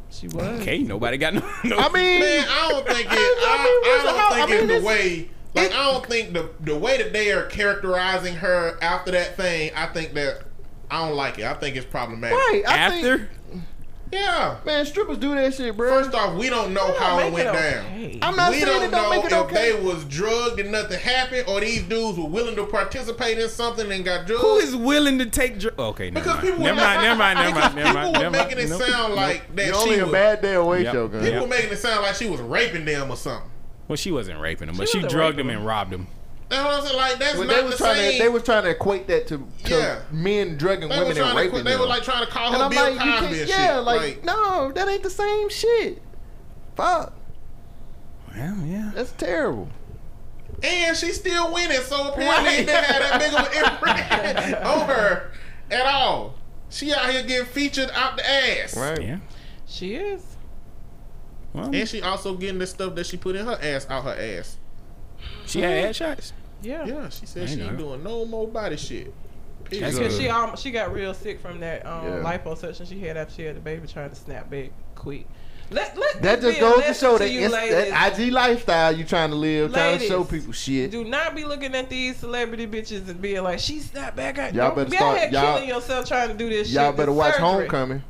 She 0.09 0.29
was. 0.29 0.61
Okay, 0.61 0.77
nobody 0.79 1.17
got 1.17 1.33
no. 1.33 1.41
no 1.65 1.77
I 1.77 1.89
mean, 1.89 2.21
Man, 2.21 2.45
I 2.49 2.69
don't 2.71 2.87
think 2.87 3.05
it. 3.05 3.11
I 3.11 3.17
I, 3.17 3.63
mean, 3.63 3.81
I 3.83 4.05
don't 4.05 4.33
think 4.33 4.43
I 4.43 4.45
mean, 4.45 4.59
it's 4.59 4.67
the 4.67 4.75
it's- 4.77 4.83
way. 4.85 5.29
Like 5.53 5.71
it- 5.71 5.75
I 5.77 5.91
don't 5.91 6.05
think 6.05 6.33
the 6.33 6.49
the 6.59 6.75
way 6.77 6.97
that 6.97 7.13
they 7.13 7.31
are 7.31 7.43
characterizing 7.43 8.35
her 8.35 8.77
after 8.81 9.11
that 9.11 9.37
thing. 9.37 9.71
I 9.75 9.87
think 9.87 10.13
that 10.13 10.41
I 10.91 11.05
don't 11.07 11.15
like 11.17 11.39
it. 11.39 11.45
I 11.45 11.53
think 11.53 11.75
it's 11.75 11.85
problematic. 11.85 12.37
right? 12.37 12.63
I 12.67 12.77
after 12.77 13.17
think, 13.17 13.29
Yeah. 14.11 14.55
man, 14.65 14.85
strippers 14.85 15.17
do 15.17 15.35
that 15.35 15.53
shit, 15.53 15.75
bro. 15.75 15.89
First 15.89 16.15
off, 16.15 16.35
we 16.35 16.47
don't 16.49 16.73
know 16.73 16.93
how 16.97 17.19
it 17.19 17.33
went 17.33 17.51
down. 17.51 17.85
okay. 17.85 18.19
I'm 18.21 18.37
not 18.37 18.51
we 18.51 18.59
saying 18.61 18.67
don't 18.67 18.83
it 18.83 18.91
don't 18.91 19.03
know 19.03 19.09
make 19.09 19.25
it 19.25 19.31
if 19.33 19.37
okay. 19.39 19.71
they 19.73 19.81
was 19.81 20.05
drugged 20.05 20.61
and 20.61 20.71
nothing 20.71 20.97
happened, 20.99 21.43
or 21.49 21.59
these 21.59 21.83
dudes 21.83 22.17
were 22.17 22.27
willing 22.27 22.55
to 22.55 22.65
participate 22.67 23.37
in 23.37 23.49
something 23.49 23.91
and 23.91 24.05
got 24.05 24.25
drugged. 24.27 24.41
who 24.43 24.57
is 24.57 24.75
willing 24.77 25.17
to 25.19 25.25
take 25.25 25.59
drugs? 25.59 25.77
Okay, 25.77 26.09
never 26.09 26.23
Because 26.23 26.35
mind. 26.37 26.47
people 26.47 26.63
Never 26.63 26.79
were 26.79 26.85
mind. 26.85 27.01
Never 27.01 27.17
mind. 27.19 27.39
Never 27.39 27.55
because 27.55 27.75
mind. 27.75 27.75
Never 27.75 27.93
mind. 27.93 28.05
People 28.05 28.13
were 28.13 28.23
Never 28.23 28.37
mind. 28.37 28.47
making 28.49 28.63
it 28.63 28.69
Nope. 28.69 28.81
sound 28.89 29.07
Nope. 29.09 29.17
like 29.17 29.55
that 29.57 29.65
You're 29.65 29.75
she 29.75 29.81
only 29.81 29.99
a 29.99 30.03
was. 30.05 30.11
bad 30.13 30.41
day 30.41 30.53
away, 30.53 30.83
Yep. 30.83 30.93
Shogun. 30.93 31.19
People 31.19 31.33
Yep. 31.33 31.41
were 31.41 31.47
making 31.49 31.71
it 31.71 31.77
sound 31.79 32.01
like 32.03 32.15
she 32.15 32.29
was 32.29 32.39
raping 32.39 32.85
them 32.85 33.11
or 33.11 33.17
something. 33.17 33.49
Well, 33.87 33.95
she 33.95 34.11
wasn't 34.11 34.39
raping 34.41 34.69
him, 34.69 34.75
but 34.77 34.89
She 34.89 34.99
she 35.01 35.07
drugged 35.07 35.37
raping 35.37 35.39
him 35.45 35.49
him. 35.51 35.57
and 35.57 35.65
robbed 35.65 35.93
him. 35.93 36.07
That's 36.49 36.63
what 36.63 36.73
I'm 36.75 36.83
saying. 36.85 36.97
Like 36.97 37.19
that's 37.19 37.37
But 37.37 37.47
not 37.47 37.55
they 37.55 37.63
was 37.63 37.71
the 37.71 37.77
trying 37.77 37.95
same. 37.95 38.11
to 38.13 38.17
they 38.23 38.29
was 38.29 38.43
trying 38.43 38.63
to 38.63 38.69
equate 38.69 39.07
that 39.07 39.27
to, 39.27 39.37
to 39.65 39.69
Yeah. 39.75 39.99
men 40.11 40.57
drugging 40.57 40.89
They 40.89 40.97
women 40.99 41.15
trying 41.15 41.29
and 41.29 41.31
to. 41.31 41.37
raping 41.37 41.51
Quit, 41.51 41.65
they 41.65 41.75
were 41.77 41.85
like 41.85 42.03
trying 42.03 42.25
to 42.25 42.31
call 42.31 42.47
and 42.47 42.57
her 42.57 42.63
I'm 42.63 42.69
Bill 42.71 42.83
like, 42.83 42.97
Cosby 42.99 43.09
can't, 43.11 43.25
and 43.35 43.49
yeah, 43.49 43.75
shit. 43.75 43.83
like, 43.83 44.23
no, 44.23 44.71
that 44.71 44.87
ain't 44.87 45.03
the 45.03 45.09
same 45.09 45.49
shit. 45.49 46.01
Fuck, 46.75 47.13
Well, 48.35 48.57
yeah. 48.65 48.91
that's 48.93 49.11
terrible. 49.13 49.67
and 50.63 50.95
she's 50.95 51.15
still 51.19 51.53
winning. 51.53 51.81
So 51.81 52.09
apparently, 52.09 52.53
it 52.53 52.65
didn't 52.65 52.83
have 52.85 53.01
that 53.01 53.19
big 53.19 53.33
of 53.33 53.47
an 53.47 54.53
imprint 54.53 54.65
on 54.65 54.87
her 54.87 55.31
at 55.71 55.85
all. 55.85 56.35
She 56.69 56.93
out 56.93 57.09
here 57.09 57.23
getting 57.23 57.45
featured 57.45 57.89
out 57.93 58.17
the 58.17 58.29
ass, 58.29 58.75
Right? 58.77 59.01
Yeah. 59.01 59.17
She 59.65 59.95
is. 59.95 60.36
Well, 61.57 61.75
And 61.75 61.87
she 61.89 62.01
also 62.01 62.35
getting 62.35 62.59
the 62.59 62.67
stuff 62.67 62.95
that 62.95 63.05
she 63.05 63.17
put 63.17 63.35
in 63.35 63.45
her 63.45 63.57
ass 63.61 63.87
out 63.89 64.03
her 64.03 64.15
ass. 64.39 64.57
she 65.45 65.61
had 65.61 65.71
head 65.71 65.95
shots. 65.95 66.33
Yeah. 66.61 66.85
Yeah, 66.85 67.09
she 67.09 67.25
said 67.25 67.49
she 67.49 67.55
know. 67.57 67.67
ain't 67.67 67.77
doing 67.77 68.03
no 68.03 68.25
more 68.25 68.47
body 68.47 68.77
shit. 68.77 69.13
That's 69.69 69.97
Because 69.97 70.17
she 70.17 70.29
um, 70.29 70.55
she 70.55 70.71
got 70.71 70.93
real 70.93 71.13
sick 71.13 71.39
from 71.41 71.59
that 71.59 71.85
um, 71.85 72.05
Yeah. 72.05 72.23
liposuction 72.23 72.87
she 72.87 72.99
had 72.99 73.17
after 73.17 73.33
she 73.33 73.43
had 73.43 73.55
the 73.57 73.59
baby, 73.59 73.87
trying 73.87 74.09
to 74.09 74.15
snap 74.15 74.49
back 74.49 74.69
quick. 74.95 75.27
Let, 75.69 75.97
let 75.97 76.21
That 76.21 76.39
just 76.39 76.61
goes 76.61 76.75
to 76.75 76.79
lesson 76.79 76.93
show 77.09 77.17
that 77.17 77.29
you 77.29 77.49
that 77.49 78.17
IG 78.17 78.31
lifestyle 78.31 78.95
you 78.95 79.03
trying 79.03 79.31
to 79.31 79.35
live, 79.35 79.73
trying 79.73 79.99
to 79.99 80.05
show 80.07 80.23
people 80.23 80.53
shit. 80.53 80.91
Do 80.91 81.03
not 81.03 81.35
be 81.35 81.43
looking 81.43 81.75
at 81.75 81.89
these 81.89 82.15
celebrity 82.15 82.65
bitches 82.65 83.09
and 83.09 83.21
being 83.21 83.43
like, 83.43 83.59
"She 83.59 83.79
snapped 83.81 84.15
back." 84.15 84.37
At, 84.37 84.53
Y'all 84.55 84.73
better 84.73 84.89
be 84.89 84.95
start- 84.95 85.29
y'all- 85.31 85.55
killing 85.57 85.67
yourself 85.67 86.07
trying 86.07 86.29
to 86.29 86.35
do 86.35 86.47
this 86.49 86.71
Y'all 86.71 86.91
shit. 86.91 86.97
better 86.97 87.11
watch 87.11 87.33
surgery. 87.33 87.49
Homecoming. 87.49 88.03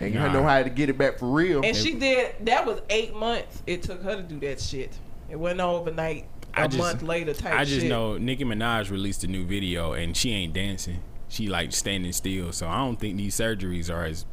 And 0.00 0.14
Nah. 0.14 0.26
you 0.26 0.32
know 0.32 0.42
how 0.42 0.62
to 0.62 0.70
get 0.70 0.88
it 0.88 0.96
back 0.98 1.18
for 1.18 1.26
real. 1.30 1.62
And 1.64 1.76
she 1.76 1.94
did. 1.94 2.34
That 2.46 2.64
was 2.66 2.80
eight 2.88 3.14
months. 3.14 3.62
It 3.66 3.82
took 3.82 4.02
her 4.02 4.16
to 4.16 4.22
do 4.22 4.40
that 4.40 4.60
shit. 4.60 4.98
It 5.30 5.36
wasn't 5.38 5.60
overnight. 5.60 6.24
A 6.56 6.62
I 6.62 6.66
just- 6.66 6.78
month 6.78 7.02
later 7.02 7.32
type 7.34 7.54
I 7.54 7.64
just 7.64 7.82
shit. 7.82 7.88
know 7.88 8.16
Nicki 8.18 8.44
Minaj 8.44 8.90
released 8.90 9.22
a 9.24 9.28
new 9.28 9.44
video 9.44 9.92
and 9.92 10.16
she 10.16 10.32
ain't 10.32 10.52
dancing. 10.52 11.00
She 11.28 11.46
like 11.46 11.72
standing 11.72 12.12
still. 12.12 12.50
So 12.52 12.66
I 12.66 12.78
don't 12.78 12.98
think 12.98 13.16
these 13.18 13.36
surgeries 13.36 13.88
are 13.92 14.04
as, 14.04 14.24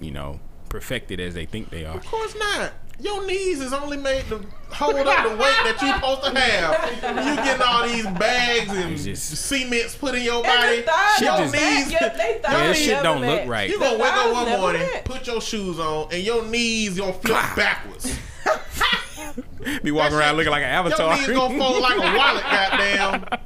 you 0.00 0.10
know, 0.10 0.40
perfected 0.68 1.20
as 1.20 1.34
they 1.34 1.46
think 1.46 1.70
they 1.70 1.84
are. 1.84 1.96
Of 1.96 2.04
course 2.06 2.34
not. 2.38 2.72
Your 2.98 3.26
knees 3.26 3.60
is 3.60 3.74
only 3.74 3.98
made 3.98 4.24
to 4.28 4.40
hold 4.70 4.94
up 4.96 5.28
the 5.28 5.36
weight 5.36 5.54
that 5.64 5.76
you 5.82 5.92
supposed 5.92 6.24
to 6.24 6.40
have. 6.40 7.26
You 7.26 7.36
getting 7.44 7.62
all 7.62 7.86
these 7.86 8.06
bags 8.18 8.70
and 8.70 8.92
It's 8.94 9.04
just- 9.04 9.36
cements 9.46 9.94
put 9.94 10.14
in 10.14 10.22
your 10.22 10.42
body. 10.42 10.76
Your 10.76 10.84
thighs 10.84 11.18
Shit 11.18 11.26
don't 11.26 11.38
just- 11.42 11.54
match. 11.54 11.90
Yeah, 11.92 12.08
they 12.08 12.40
Yeah, 12.42 12.50
thighs 12.50 12.68
this 12.68 12.84
shit 12.86 13.02
don't 13.02 13.20
look 13.20 13.46
right. 13.46 13.68
You 13.68 13.78
The 13.78 13.84
gonna 13.84 13.98
wake 13.98 14.12
up 14.12 14.32
one 14.32 14.48
morning, 14.48 14.82
match. 14.94 15.04
put 15.04 15.26
your 15.26 15.42
shoes 15.42 15.78
on, 15.78 16.08
and 16.10 16.22
your 16.22 16.42
knees 16.46 16.96
gonna 16.98 17.12
flip 17.12 17.36
backwards. 17.54 18.16
Be 19.82 19.90
walking 19.90 20.16
around 20.16 20.36
looking 20.36 20.52
like 20.52 20.62
an 20.62 20.70
avatar. 20.70 20.98
Your 21.06 21.12
avatar. 21.12 21.28
knees 21.28 21.38
gonna 21.38 21.58
fold 21.58 21.82
like 21.82 21.96
a 21.96 22.16
wallet, 22.16 22.44
goddamn. 22.50 23.38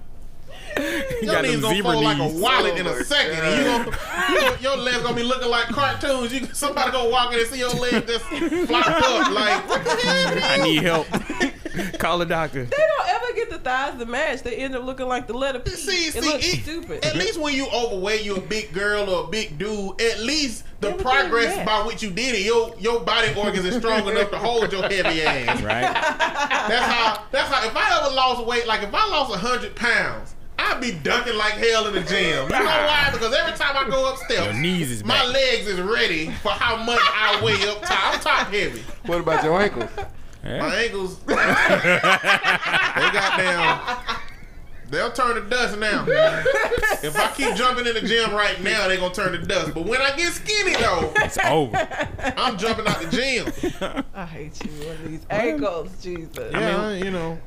You 0.79 1.19
Your 1.23 1.33
got 1.35 1.43
knees 1.45 1.61
gonna 1.61 1.75
zebra 1.75 1.93
fold 1.93 2.05
like 2.05 2.19
a 2.19 2.21
knees. 2.29 2.41
wallet 2.41 2.79
in 2.79 2.87
Oh 2.87 2.91
a 2.93 3.05
second, 3.05 3.39
and 3.45 3.57
you 3.87 3.93
gonna, 3.95 4.33
you 4.33 4.57
your 4.61 4.77
legs 4.77 4.99
gonna 5.03 5.17
be 5.17 5.23
looking 5.23 5.49
like 5.51 5.67
cartoons. 5.67 6.33
You 6.33 6.47
somebody 6.53 6.91
gonna 6.93 7.09
walk 7.11 7.33
in 7.33 7.41
and 7.41 7.49
see 7.49 7.59
your 7.59 7.71
legs 7.71 8.07
just 8.07 8.25
flopped 8.25 8.89
up 8.89 9.31
like 9.33 9.69
what 9.69 9.85
the 9.85 9.91
hell? 9.91 10.61
I 10.61 10.63
need 10.65 10.83
help. 10.83 11.07
Call 11.99 12.21
a 12.21 12.27
doctor. 12.27 12.65
They 12.65 12.77
don't 12.77 13.09
ever 13.09 13.33
get 13.35 13.51
the 13.51 13.59
thighs 13.59 13.99
to 13.99 14.07
match. 14.07 14.43
They 14.43 14.57
end 14.57 14.75
up 14.75 14.83
looking 14.85 15.07
like 15.07 15.27
the 15.27 15.35
letter 15.35 15.61
P. 15.61 15.71
See, 15.71 16.09
it 16.09 16.13
see, 16.15 16.21
looks 16.21 16.53
it- 16.53 16.63
stupid. 16.63 17.05
At 17.05 17.15
least 17.17 17.39
when 17.41 17.55
you 17.55 17.69
overweight, 17.69 18.25
you 18.25 18.37
a 18.37 18.41
big 18.41 18.73
girl 18.73 19.09
or 19.09 19.25
a 19.25 19.27
big 19.29 19.57
dude. 19.59 20.01
At 20.01 20.21
least 20.21 20.65
the 20.81 20.89
Everything 20.89 21.07
progress 21.07 21.65
by 21.67 21.83
which 21.87 22.03
you 22.03 22.11
did 22.11 22.35
it, 22.35 22.41
your 22.43 22.75
your 22.79 23.01
body 23.01 23.33
organs 23.37 23.65
is 23.67 23.77
strong 23.77 24.09
enough 24.09 24.31
to 24.31 24.39
hold 24.39 24.73
your 24.73 24.83
heavy 24.83 25.23
ass. 25.23 25.63
Right? 25.63 25.83
That's 25.83 26.87
how. 26.93 27.25
That's 27.31 27.49
how. 27.53 27.67
If 27.67 27.77
I 27.77 28.01
ever 28.05 28.15
lost 28.15 28.45
weight, 28.47 28.67
like 28.67 28.83
if 28.83 28.93
I 28.95 29.07
lost 29.09 29.35
hundred 29.37 29.77
pounds, 29.77 30.35
I'd 30.71 30.81
be 30.81 30.93
dunking 30.93 31.37
like 31.37 31.55
hell 31.55 31.87
in 31.89 31.95
the 31.95 32.01
gym. 32.03 32.45
You 32.45 32.49
know 32.51 32.65
why? 32.65 33.09
Because 33.13 33.35
every 33.35 33.57
time 33.59 33.77
I 33.77 33.89
go 33.89 34.09
up 34.11 34.17
steps, 34.19 34.45
Your 34.45 34.55
knees 34.55 34.91
is 34.91 35.05
my 35.05 35.15
back. 35.19 35.33
legs 35.35 35.67
is 35.67 35.81
ready 35.81 36.31
for 36.43 36.51
how 36.53 36.77
much 36.77 37.01
I 37.03 37.41
weigh 37.43 37.69
up 37.69 37.83
top. 37.83 38.15
I'm 38.15 38.21
top 38.21 38.47
heavy. 38.49 38.83
What 39.07 39.21
about 39.21 39.43
your 39.45 39.61
ankles? 39.61 39.91
My 40.43 40.75
ankles, 40.77 41.19
they 41.27 41.35
got 43.13 43.39
down. 43.39 43.81
They'll 44.89 45.13
turn 45.13 45.37
to 45.37 45.43
dust 45.43 45.79
now. 45.79 46.05
if 46.09 47.17
I 47.17 47.31
keep 47.37 47.55
jumping 47.55 47.87
in 47.87 47.95
the 47.95 48.01
gym 48.01 48.33
right 48.33 48.61
now, 48.61 48.89
they're 48.89 48.97
gonna 48.99 49.15
turn 49.15 49.33
to 49.33 49.39
dust. 49.47 49.73
But 49.75 49.85
when 49.87 50.01
I 50.01 50.17
get 50.17 50.33
skinny 50.33 50.75
though, 50.75 51.13
It's 51.17 51.39
over. 51.45 51.77
I'm 52.37 52.57
jumping 52.59 52.87
out 52.89 53.01
the 53.01 53.07
gym. 53.09 54.05
I 54.15 54.25
hate 54.27 54.59
you 54.65 54.89
on 54.91 54.97
these 55.07 55.25
ankles, 55.31 55.91
Jesus. 56.03 56.51
Yeah, 56.53 56.91
you 56.95 57.11
know. 57.13 57.39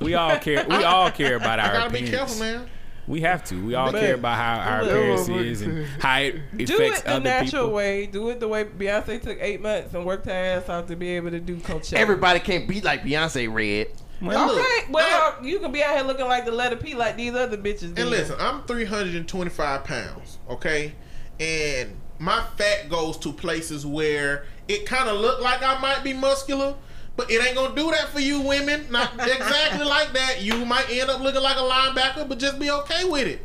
We 0.00 0.14
all 0.14 0.36
care. 0.38 0.64
We 0.68 0.82
all 0.84 1.10
care 1.10 1.36
about 1.36 1.58
I 1.60 1.68
our 1.68 1.72
gotta 1.74 1.90
be 1.92 2.08
careful, 2.08 2.36
man. 2.40 2.68
We 3.06 3.20
have 3.20 3.44
to. 3.44 3.64
We 3.64 3.74
all 3.76 3.92
But- 3.92 4.00
care 4.00 4.14
about 4.14 4.36
how 4.36 4.58
our 4.70 4.80
But- 4.80 4.88
appearance 4.90 5.28
is 5.28 5.62
and 5.62 5.86
how 6.00 6.18
it 6.18 6.34
affects 6.34 6.64
Do 6.70 6.74
affects 6.74 6.98
it 7.00 7.04
the 7.06 7.18
natural 7.20 7.62
people. 7.66 7.70
way. 7.72 8.06
Do 8.06 8.28
it 8.30 8.40
the 8.40 8.48
way 8.48 8.64
Beyonce 8.64 9.22
took 9.22 9.38
eight 9.40 9.60
months 9.60 9.94
and 9.94 10.04
worked 10.04 10.26
her 10.26 10.32
ass 10.32 10.68
off 10.68 10.86
to 10.88 10.96
be 10.96 11.10
able 11.10 11.30
to 11.30 11.38
do 11.38 11.56
Coachella. 11.56 11.94
Everybody 11.98 12.40
can't 12.40 12.66
be 12.66 12.80
like 12.80 13.04
Beyonce 13.04 13.52
red. 13.52 13.88
Well, 14.20 14.46
Look, 14.46 14.58
Okay, 14.58 14.86
well, 14.90 15.36
you 15.42 15.58
can 15.60 15.70
be 15.72 15.82
out 15.84 15.94
here 15.94 16.04
looking 16.04 16.26
like 16.26 16.46
the 16.46 16.50
letter 16.50 16.74
P 16.76 16.94
like 16.94 17.16
these 17.16 17.34
other 17.34 17.56
bitches. 17.58 17.94
did. 17.94 17.98
And 18.00 18.10
listen, 18.10 18.34
I'm 18.40 18.62
325 18.64 19.84
pounds, 19.84 20.38
okay? 20.50 20.94
And 21.38 21.96
my 22.18 22.42
fat 22.56 22.88
goes 22.88 23.18
to 23.18 23.32
places 23.32 23.84
where 23.86 24.46
it 24.68 24.86
kind 24.86 25.08
of 25.08 25.20
looked 25.20 25.42
like 25.42 25.62
I 25.62 25.78
might 25.80 26.02
be 26.02 26.12
muscular, 26.14 26.74
but 27.16 27.30
it 27.30 27.44
ain't 27.44 27.56
gonna 27.56 27.74
do 27.74 27.90
that 27.90 28.08
for 28.08 28.20
you 28.20 28.40
women. 28.40 28.86
Not 28.90 29.14
exactly 29.18 29.84
like 29.84 30.12
that. 30.12 30.42
You 30.42 30.64
might 30.64 30.88
end 30.90 31.10
up 31.10 31.20
looking 31.20 31.42
like 31.42 31.56
a 31.56 31.60
linebacker, 31.60 32.28
but 32.28 32.38
just 32.38 32.58
be 32.58 32.70
okay 32.70 33.04
with 33.04 33.26
it. 33.26 33.40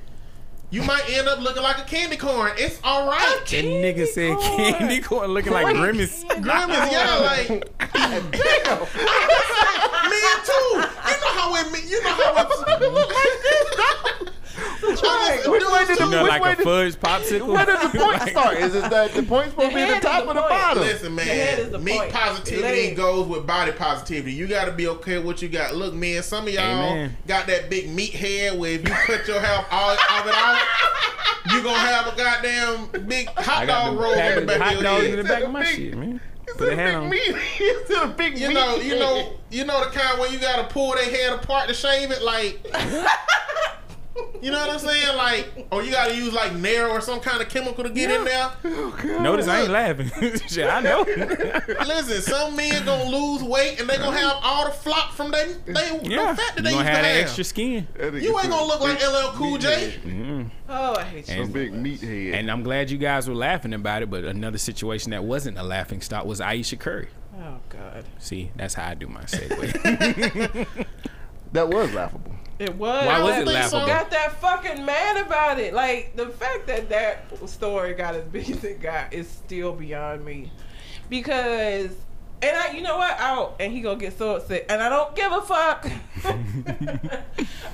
You 0.69 0.83
might 0.83 1.03
end 1.09 1.27
up 1.27 1.40
looking 1.40 1.64
like 1.64 1.80
a 1.80 1.83
candy 1.83 2.16
corn. 2.16 2.53
It's 2.56 2.80
all 2.83 3.06
right. 3.06 3.40
that 3.45 3.66
nigga 3.66 4.08
said 4.08 4.38
corn. 4.38 4.74
candy 4.74 5.01
corn 5.01 5.32
looking 5.32 5.51
like 5.51 5.75
Grimace. 5.75 6.24
Grimace, 6.24 6.91
yeah, 6.91 7.16
like 7.17 7.48
damn. 7.48 8.24
me 10.09 10.22
too. 10.45 10.72
You 10.72 11.17
know 11.19 11.33
how 11.35 11.56
it, 11.56 11.72
me- 11.74 11.90
you 11.90 12.01
know 12.03 12.14
how 12.14 12.48
it's. 12.48 14.30
Right. 14.83 15.41
Which 15.47 15.63
way 15.65 15.85
did 15.85 15.97
the, 15.99 16.03
You 16.05 16.09
know, 16.11 16.23
which 16.23 16.29
like 16.31 16.41
way 16.41 16.51
a 16.53 16.55
did, 16.55 16.63
fudge 16.63 16.95
popsicle. 16.95 17.47
where 17.47 17.65
did 17.65 17.79
the 17.81 17.99
point 17.99 18.21
start? 18.29 18.57
Is 18.57 18.75
it 18.75 18.89
that 18.89 19.11
the 19.13 19.23
point 19.23 19.51
supposed 19.51 19.69
to 19.69 19.75
be 19.75 19.81
The 19.81 19.87
at 19.87 20.01
the 20.01 20.07
top 20.07 20.23
or 20.23 20.27
the 20.27 20.33
the 20.35 20.41
bottom? 20.41 20.83
Listen, 20.83 21.17
head 21.17 21.59
is 21.59 21.69
the 21.71 21.77
man, 21.77 21.83
meat 21.85 21.99
point. 21.99 22.13
positivity 22.13 22.95
goes 22.95 23.27
with 23.27 23.45
body 23.45 23.71
positivity. 23.71 24.33
You 24.33 24.47
got 24.47 24.65
to 24.65 24.71
be 24.71 24.87
okay 24.87 25.17
with 25.17 25.25
what 25.25 25.41
you 25.41 25.49
got. 25.49 25.75
Look, 25.75 25.93
man, 25.93 26.23
some 26.23 26.47
of 26.47 26.53
y'all 26.53 26.63
Amen. 26.63 27.17
got 27.27 27.47
that 27.47 27.69
big 27.69 27.89
meat 27.89 28.13
head 28.13 28.57
where 28.59 28.71
if 28.71 28.87
you 28.87 28.93
cut 28.93 29.27
your 29.27 29.39
hair 29.39 29.65
all 29.71 29.91
of 29.91 30.27
it 30.27 30.33
out, 30.35 30.61
you 31.53 31.63
gonna 31.63 31.77
have 31.77 32.07
a 32.13 32.15
goddamn 32.15 33.07
big 33.07 33.27
hot 33.29 33.67
dog 33.67 33.97
roll 33.97 34.13
in 34.13 34.35
the 34.35 34.45
back 34.45 34.61
of 34.67 34.73
your 34.73 34.83
dogs 34.83 35.03
in 35.05 35.09
head. 35.11 35.19
the 35.19 35.23
back 35.29 35.43
of 35.43 35.51
my 35.51 35.63
shit, 35.65 35.97
man. 35.97 36.21
It's 36.47 36.57
Put 36.57 36.69
a 36.69 36.71
a 36.73 36.75
hat 36.75 36.87
big 36.87 36.95
on. 36.97 37.09
meat. 37.09 37.35
It's 37.59 37.89
a 38.03 38.07
big 38.07 38.37
You 38.39 38.47
meat. 38.49 38.53
know, 38.55 38.75
you 38.77 38.95
know, 38.99 39.33
you 39.51 39.63
know 39.65 39.83
the 39.85 39.91
kind 39.91 40.19
where 40.19 40.31
you 40.31 40.39
gotta 40.39 40.63
pull 40.73 40.93
their 40.95 41.05
head 41.05 41.33
apart 41.33 41.67
to 41.67 41.73
shave 41.73 42.11
it, 42.11 42.21
like. 42.23 42.59
You 44.41 44.51
know 44.51 44.59
what 44.59 44.69
I'm 44.72 44.80
saying? 44.80 45.15
Like, 45.15 45.67
or 45.72 45.83
you 45.83 45.91
gotta 45.91 46.15
use 46.15 46.33
like 46.33 46.53
Nair 46.56 46.88
or 46.88 46.99
some 46.99 47.19
kind 47.19 47.41
of 47.41 47.48
chemical 47.49 47.83
to 47.83 47.90
get 47.90 48.11
in 48.11 48.25
there. 48.25 48.51
Oh, 48.65 49.19
Notice 49.22 49.48
I 49.48 49.61
ain't 49.61 49.72
laughing. 49.72 50.09
shit, 50.48 50.67
I 50.67 50.81
know. 50.81 51.03
Listen, 51.85 52.22
some 52.22 52.56
men 52.56 52.83
gonna 52.83 53.09
lose 53.09 53.43
weight 53.43 53.80
and 53.80 53.90
they 53.90 53.98
gonna 53.98 54.17
have 54.17 54.38
all 54.43 54.65
the 54.65 54.72
flop 54.72 55.14
from 55.14 55.31
they 55.31 55.53
they 55.65 55.99
yeah, 56.03 56.31
the 56.33 56.41
fat 56.41 56.56
that 56.56 56.57
you 56.57 56.64
they 56.64 56.72
gonna 56.72 56.72
used 56.72 56.77
to 56.77 56.83
have 56.83 56.83
that 56.83 57.06
have. 57.06 57.22
extra 57.23 57.43
skin. 57.43 57.88
You 57.99 58.40
ain't 58.40 58.49
gonna 58.49 58.65
look 58.65 58.81
like 58.81 58.99
LL 59.01 59.31
Cool 59.38 59.57
J. 59.57 59.93
Oh, 60.67 60.95
I 60.95 61.03
hate 61.03 61.30
you. 61.30 61.43
A 61.43 61.48
big 61.48 61.72
meathead. 61.73 62.33
And 62.33 62.49
I'm 62.51 62.64
glad 62.64 62.90
you 62.90 62.98
guys 62.98 63.27
were 63.30 63.35
laughing 63.35 63.73
about 63.73 64.01
it, 64.01 64.09
but 64.09 64.23
another 64.25 64.57
situation 64.57 65.11
that 65.11 65.23
wasn't 65.23 65.57
a 65.57 65.64
laughing 65.64 66.01
stock 66.01 66.25
was 66.25 66.41
Ayesha 66.41 66.75
Curry. 66.77 67.07
Oh 67.38 67.59
God, 67.69 68.06
See, 68.19 68.51
that's 68.56 68.73
how 68.73 68.90
I 68.90 68.93
do 68.93 69.07
my 69.07 69.22
segue. 69.22 70.67
that 71.53 71.69
was 71.69 71.93
laughable. 71.93 72.33
It 72.61 72.75
was. 72.75 73.06
Why 73.06 73.22
was 73.22 73.31
I 73.33 73.41
it 73.41 73.45
think 73.45 73.53
laughable? 73.56 73.88
Got 73.88 74.11
that 74.11 74.40
fucking 74.40 74.85
mad 74.85 75.25
about 75.25 75.59
it. 75.59 75.73
Like 75.73 76.15
the 76.15 76.27
fact 76.27 76.67
that 76.67 76.90
that 76.90 77.49
story 77.49 77.93
got 77.93 78.15
as 78.15 78.25
big 78.27 78.49
as 78.49 78.64
it 78.64 78.81
got 78.81 79.14
is 79.14 79.27
still 79.27 79.73
beyond 79.73 80.23
me. 80.23 80.51
Because. 81.09 81.95
And 82.43 82.57
I, 82.57 82.72
you 82.72 82.81
know 82.81 82.98
what? 82.98 83.19
Out 83.19 83.57
and 83.59 83.72
he 83.72 83.81
gonna 83.81 83.99
get 83.99 84.17
so 84.17 84.38
upset, 84.38 84.65
and 84.67 84.81
I 84.81 84.90
don't 84.90 85.15
give 85.15 85.31
a 85.31 85.41
fuck. 85.41 85.88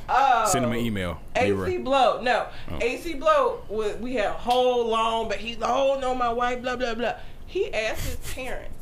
oh, 0.10 0.46
Send 0.50 0.66
him 0.66 0.74
an 0.74 0.80
email. 0.80 1.22
AC 1.38 1.54
Leroy. 1.54 1.80
Blow. 1.84 2.22
No. 2.22 2.48
Oh. 2.70 2.80
AC 2.82 3.14
Blow, 3.14 3.62
was, 3.70 3.96
we 3.96 4.16
had 4.16 4.26
a 4.26 4.34
whole 4.34 4.86
long, 4.88 5.30
but 5.30 5.38
he's, 5.38 5.56
oh, 5.62 5.98
no, 6.02 6.14
my 6.14 6.34
wife, 6.34 6.62
blah, 6.62 6.76
blah, 6.76 6.96
blah. 6.96 7.14
He 7.46 7.74
asked 7.74 8.08
his 8.08 8.34
parents, 8.34 8.74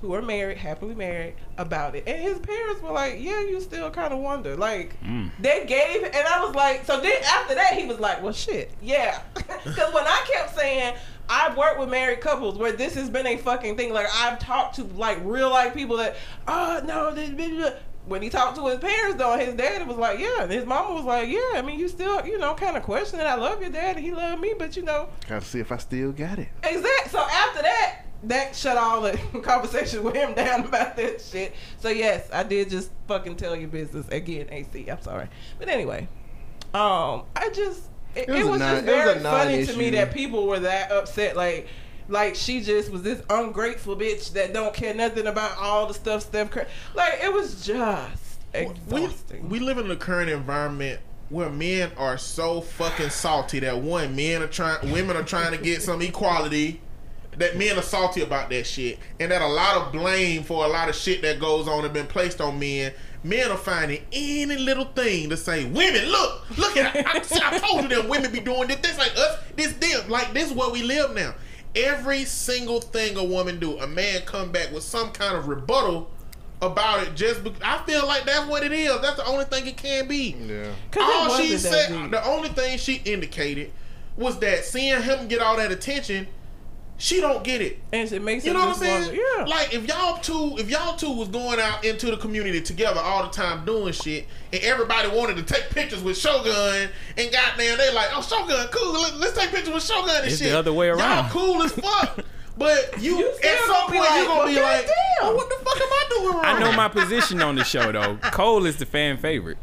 who 0.00 0.14
are 0.14 0.22
married, 0.22 0.56
happily 0.58 0.94
married, 0.94 1.34
about 1.56 1.94
it. 1.96 2.04
And 2.06 2.20
his 2.22 2.38
parents 2.38 2.80
were 2.80 2.92
like, 2.92 3.16
yeah, 3.18 3.40
you 3.40 3.60
still 3.60 3.90
kind 3.90 4.12
of 4.14 4.20
wonder. 4.20 4.56
Like, 4.56 4.96
Mm. 5.02 5.30
they 5.40 5.64
gave, 5.66 6.04
and 6.04 6.14
I 6.16 6.44
was 6.44 6.54
like, 6.54 6.84
so 6.84 7.00
then 7.00 7.20
after 7.24 7.54
that, 7.56 7.72
he 7.74 7.84
was 7.86 7.98
like, 7.98 8.22
well, 8.22 8.32
shit, 8.32 8.70
yeah. 8.82 9.20
Because 9.34 9.92
when 9.92 10.04
I 10.06 10.24
kept 10.32 10.56
saying, 10.56 10.94
I've 11.28 11.56
worked 11.56 11.78
with 11.80 11.90
married 11.90 12.20
couples 12.20 12.56
where 12.56 12.72
this 12.72 12.94
has 12.94 13.10
been 13.10 13.26
a 13.26 13.36
fucking 13.36 13.76
thing. 13.76 13.92
Like, 13.92 14.06
I've 14.14 14.38
talked 14.38 14.76
to, 14.76 14.84
like, 14.84 15.18
real 15.24 15.50
life 15.50 15.74
people 15.74 15.96
that, 15.98 16.16
oh, 16.46 16.80
no, 16.86 17.12
this, 17.12 17.30
blah, 17.30 17.48
blah. 17.48 17.70
When 18.06 18.22
he 18.22 18.30
talked 18.30 18.56
to 18.56 18.66
his 18.68 18.78
parents, 18.78 19.18
though, 19.18 19.36
his 19.36 19.52
dad 19.54 19.86
was 19.86 19.98
like, 19.98 20.18
yeah. 20.18 20.42
And 20.44 20.50
his 20.50 20.64
mama 20.64 20.94
was 20.94 21.04
like, 21.04 21.28
yeah, 21.28 21.40
I 21.56 21.62
mean, 21.62 21.78
you 21.78 21.88
still, 21.88 22.24
you 22.26 22.38
know, 22.38 22.54
kind 22.54 22.76
of 22.78 22.82
questioning, 22.82 23.26
I 23.26 23.34
love 23.34 23.60
your 23.60 23.68
dad, 23.70 23.96
and 23.96 24.04
he 24.04 24.12
loved 24.12 24.40
me, 24.40 24.54
but, 24.58 24.74
you 24.76 24.82
know, 24.84 25.08
Gotta 25.28 25.44
see 25.44 25.60
if 25.60 25.70
I 25.70 25.76
still 25.76 26.12
got 26.12 26.38
it. 26.38 26.48
Exact. 26.62 27.10
So 27.10 27.18
after 27.18 27.60
that, 27.62 28.04
that 28.24 28.54
shut 28.56 28.76
all 28.76 29.00
the 29.02 29.16
conversation 29.42 30.02
with 30.02 30.14
him 30.14 30.34
down 30.34 30.64
about 30.64 30.96
that 30.96 31.20
shit. 31.20 31.54
So 31.78 31.88
yes, 31.88 32.28
I 32.32 32.42
did 32.42 32.70
just 32.70 32.90
fucking 33.06 33.36
tell 33.36 33.54
your 33.56 33.68
business 33.68 34.08
again, 34.08 34.46
AC. 34.50 34.88
I'm 34.88 35.00
sorry, 35.02 35.28
but 35.58 35.68
anyway, 35.68 36.08
um, 36.74 37.22
I 37.36 37.50
just 37.54 37.82
it, 38.14 38.28
It 38.28 38.30
was 38.30 38.38
it 38.40 38.46
a 38.46 38.50
was, 38.50 38.60
non- 38.60 38.74
just 38.76 38.86
it 38.88 38.92
was 38.92 39.04
very 39.04 39.20
funny 39.20 39.66
to 39.66 39.76
me 39.76 39.90
that 39.90 40.12
people 40.12 40.46
were 40.46 40.60
that 40.60 40.90
upset. 40.90 41.36
Like, 41.36 41.68
like 42.08 42.34
she 42.34 42.60
just 42.62 42.90
was 42.90 43.02
this 43.02 43.22
ungrateful 43.30 43.94
bitch 43.96 44.32
that 44.32 44.52
don't 44.52 44.74
care 44.74 44.94
nothing 44.94 45.26
about 45.26 45.56
all 45.58 45.86
the 45.86 45.94
stuff 45.94 46.22
Steph 46.22 46.50
Curry. 46.50 46.66
Like 46.94 47.20
it 47.22 47.32
was 47.32 47.64
just 47.64 48.38
We, 48.54 48.60
exhausting. 48.60 49.48
we 49.48 49.60
live 49.60 49.78
in 49.78 49.88
the 49.88 49.96
current 49.96 50.30
environment 50.30 51.00
where 51.28 51.50
men 51.50 51.92
are 51.98 52.16
so 52.16 52.62
fucking 52.62 53.10
salty 53.10 53.60
that 53.60 53.78
one, 53.78 54.16
men 54.16 54.42
are 54.42 54.46
trying, 54.48 54.90
women 54.90 55.14
are 55.16 55.22
trying 55.22 55.52
to 55.52 55.58
get 55.62 55.82
some 55.82 56.00
equality. 56.00 56.80
That 57.38 57.56
men 57.56 57.78
are 57.78 57.82
salty 57.82 58.20
about 58.22 58.50
that 58.50 58.66
shit, 58.66 58.98
and 59.20 59.30
that 59.30 59.40
a 59.42 59.46
lot 59.46 59.76
of 59.76 59.92
blame 59.92 60.42
for 60.42 60.64
a 60.64 60.68
lot 60.68 60.88
of 60.88 60.94
shit 60.96 61.22
that 61.22 61.38
goes 61.38 61.68
on 61.68 61.82
have 61.84 61.92
been 61.92 62.06
placed 62.06 62.40
on 62.40 62.58
men. 62.58 62.92
Men 63.24 63.50
are 63.50 63.56
finding 63.56 64.04
any 64.12 64.56
little 64.56 64.84
thing 64.86 65.30
to 65.30 65.36
say, 65.36 65.64
"Women, 65.64 66.06
look, 66.08 66.58
look 66.58 66.76
at 66.76 66.94
I, 66.96 67.10
I, 67.18 67.54
I 67.54 67.58
told 67.58 67.82
you 67.84 67.88
that 67.90 68.08
women 68.08 68.32
be 68.32 68.40
doing 68.40 68.68
this. 68.68 68.78
This 68.78 68.98
like 68.98 69.12
us, 69.16 69.38
this 69.56 69.72
them. 69.74 70.08
Like 70.10 70.32
this 70.32 70.50
is 70.50 70.52
where 70.56 70.70
we 70.70 70.82
live 70.82 71.14
now. 71.14 71.34
Every 71.76 72.24
single 72.24 72.80
thing 72.80 73.16
a 73.16 73.22
woman 73.24 73.60
do, 73.60 73.78
a 73.78 73.86
man 73.86 74.22
come 74.22 74.50
back 74.50 74.72
with 74.72 74.82
some 74.82 75.10
kind 75.12 75.36
of 75.36 75.46
rebuttal 75.48 76.10
about 76.62 77.02
it. 77.06 77.14
Just 77.14 77.44
because 77.44 77.60
I 77.62 77.78
feel 77.84 78.04
like 78.06 78.24
that's 78.24 78.46
what 78.48 78.64
it 78.64 78.72
is. 78.72 79.00
That's 79.00 79.16
the 79.16 79.26
only 79.26 79.44
thing 79.44 79.66
it 79.66 79.76
can 79.76 80.08
be. 80.08 80.34
Yeah. 80.40 80.72
'Cause 80.90 81.02
it 81.08 81.30
All 81.30 81.36
she 81.38 81.56
said, 81.58 82.10
the 82.10 82.24
only 82.26 82.48
thing 82.48 82.78
she 82.78 82.96
indicated 83.04 83.70
was 84.16 84.38
that 84.40 84.64
seeing 84.64 85.00
him 85.02 85.28
get 85.28 85.40
all 85.40 85.56
that 85.56 85.70
attention, 85.70 86.26
she 87.00 87.20
don't 87.20 87.44
get 87.44 87.62
it. 87.62 87.78
and 87.92 88.10
it 88.12 88.20
makes 88.22 88.44
You 88.44 88.52
know 88.52 88.58
what 88.60 88.70
I'm 88.70 88.74
saying? 88.74 89.14
Yeah. 89.38 89.44
Like 89.44 89.72
if 89.72 89.86
y'all 89.86 90.18
two, 90.18 90.56
if 90.58 90.68
y'all 90.68 90.96
two 90.96 91.12
was 91.12 91.28
going 91.28 91.60
out 91.60 91.84
into 91.84 92.10
the 92.10 92.16
community 92.16 92.60
together 92.60 93.00
all 93.00 93.22
the 93.22 93.30
time 93.30 93.64
doing 93.64 93.92
shit, 93.92 94.26
and 94.52 94.60
everybody 94.62 95.08
wanted 95.08 95.36
to 95.36 95.42
take 95.44 95.70
pictures 95.70 96.02
with 96.02 96.18
Shogun, 96.18 96.88
and 97.16 97.32
goddamn, 97.32 97.78
they 97.78 97.92
like, 97.94 98.08
oh 98.12 98.20
Shogun, 98.22 98.66
cool, 98.72 98.92
let, 99.00 99.14
us 99.30 99.36
take 99.36 99.50
pictures 99.50 99.72
with 99.72 99.84
Shogun 99.84 100.10
and 100.16 100.26
It's 100.26 100.38
shit. 100.38 100.50
the 100.50 100.58
other 100.58 100.72
way 100.72 100.88
around. 100.88 101.24
Y'all 101.26 101.30
cool 101.30 101.62
as 101.62 101.72
fuck. 101.72 102.24
But 102.56 103.00
you, 103.00 103.16
You 103.18 103.28
at 103.44 103.58
some 103.66 103.82
point, 103.82 103.92
be 103.92 103.96
you 103.98 104.02
like, 104.02 104.26
gonna 104.26 104.46
be 104.50 104.60
like, 104.60 104.80
goddamn. 104.80 104.94
oh, 105.22 105.34
what 105.36 105.48
the 105.48 105.64
fuck 105.64 105.76
am 105.76 105.88
I 105.92 106.06
doing 106.10 106.32
wrong? 106.34 106.44
I 106.44 106.58
know 106.58 106.72
my 106.72 106.88
position 106.88 107.40
on 107.40 107.54
the 107.54 107.62
show 107.62 107.92
though. 107.92 108.16
Cole 108.32 108.66
is 108.66 108.76
the 108.78 108.86
fan 108.86 109.16
favorite. 109.18 109.58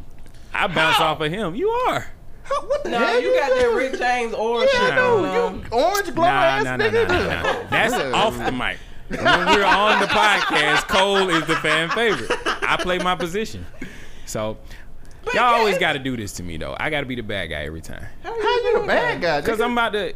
I 0.54 0.68
bounce 0.68 0.96
How? 0.96 1.08
off 1.08 1.20
of 1.20 1.30
him. 1.30 1.56
You 1.56 1.68
are. 1.70 2.08
What 2.48 2.84
the 2.84 2.90
no, 2.92 3.00
hell 3.00 3.22
you 3.22 3.34
got 3.34 3.50
that 3.50 3.74
Rick 3.76 3.98
James 3.98 4.34
aura 4.36 4.68
shit 4.68 4.74
Yeah, 4.82 4.96
going 4.96 5.24
no, 5.24 5.46
on. 5.48 5.60
you 5.60 5.66
orange 5.72 6.14
glow 6.16 6.24
Nah, 6.26 6.30
ass 6.44 6.64
nah, 6.64 6.76
nah, 6.78 6.86
nigga. 6.86 7.08
nah, 7.08 7.18
nah, 7.18 7.42
nah. 7.42 7.70
That's 7.70 7.94
off 8.16 8.38
the 8.38 8.52
mic. 8.52 8.78
When 9.08 9.20
we're 9.24 9.64
on 9.66 10.00
the 10.00 10.08
podcast, 10.08 10.88
Cole 10.88 11.30
is 11.30 11.46
the 11.48 11.56
fan 11.58 11.90
favorite. 11.90 12.32
I 12.64 12.78
play 12.80 12.98
my 13.00 13.16
position. 13.16 13.66
So 14.26 14.58
y'all 15.34 15.56
always 15.56 15.78
got 15.78 15.94
to 15.94 16.00
do 16.00 16.18
this 16.18 16.34
to 16.34 16.44
me 16.44 16.58
though. 16.58 16.76
I 16.80 16.90
got 16.90 17.02
to 17.02 17.06
be 17.06 17.16
the 17.16 17.22
bad 17.24 17.48
guy 17.48 17.66
every 17.66 17.82
time. 17.82 18.06
How 18.24 18.36
you 18.36 18.82
the 18.82 18.88
bad 18.88 19.22
guy? 19.22 19.42
Because? 19.42 19.62
I'm 19.62 19.74
about 19.74 19.94
to. 19.94 20.14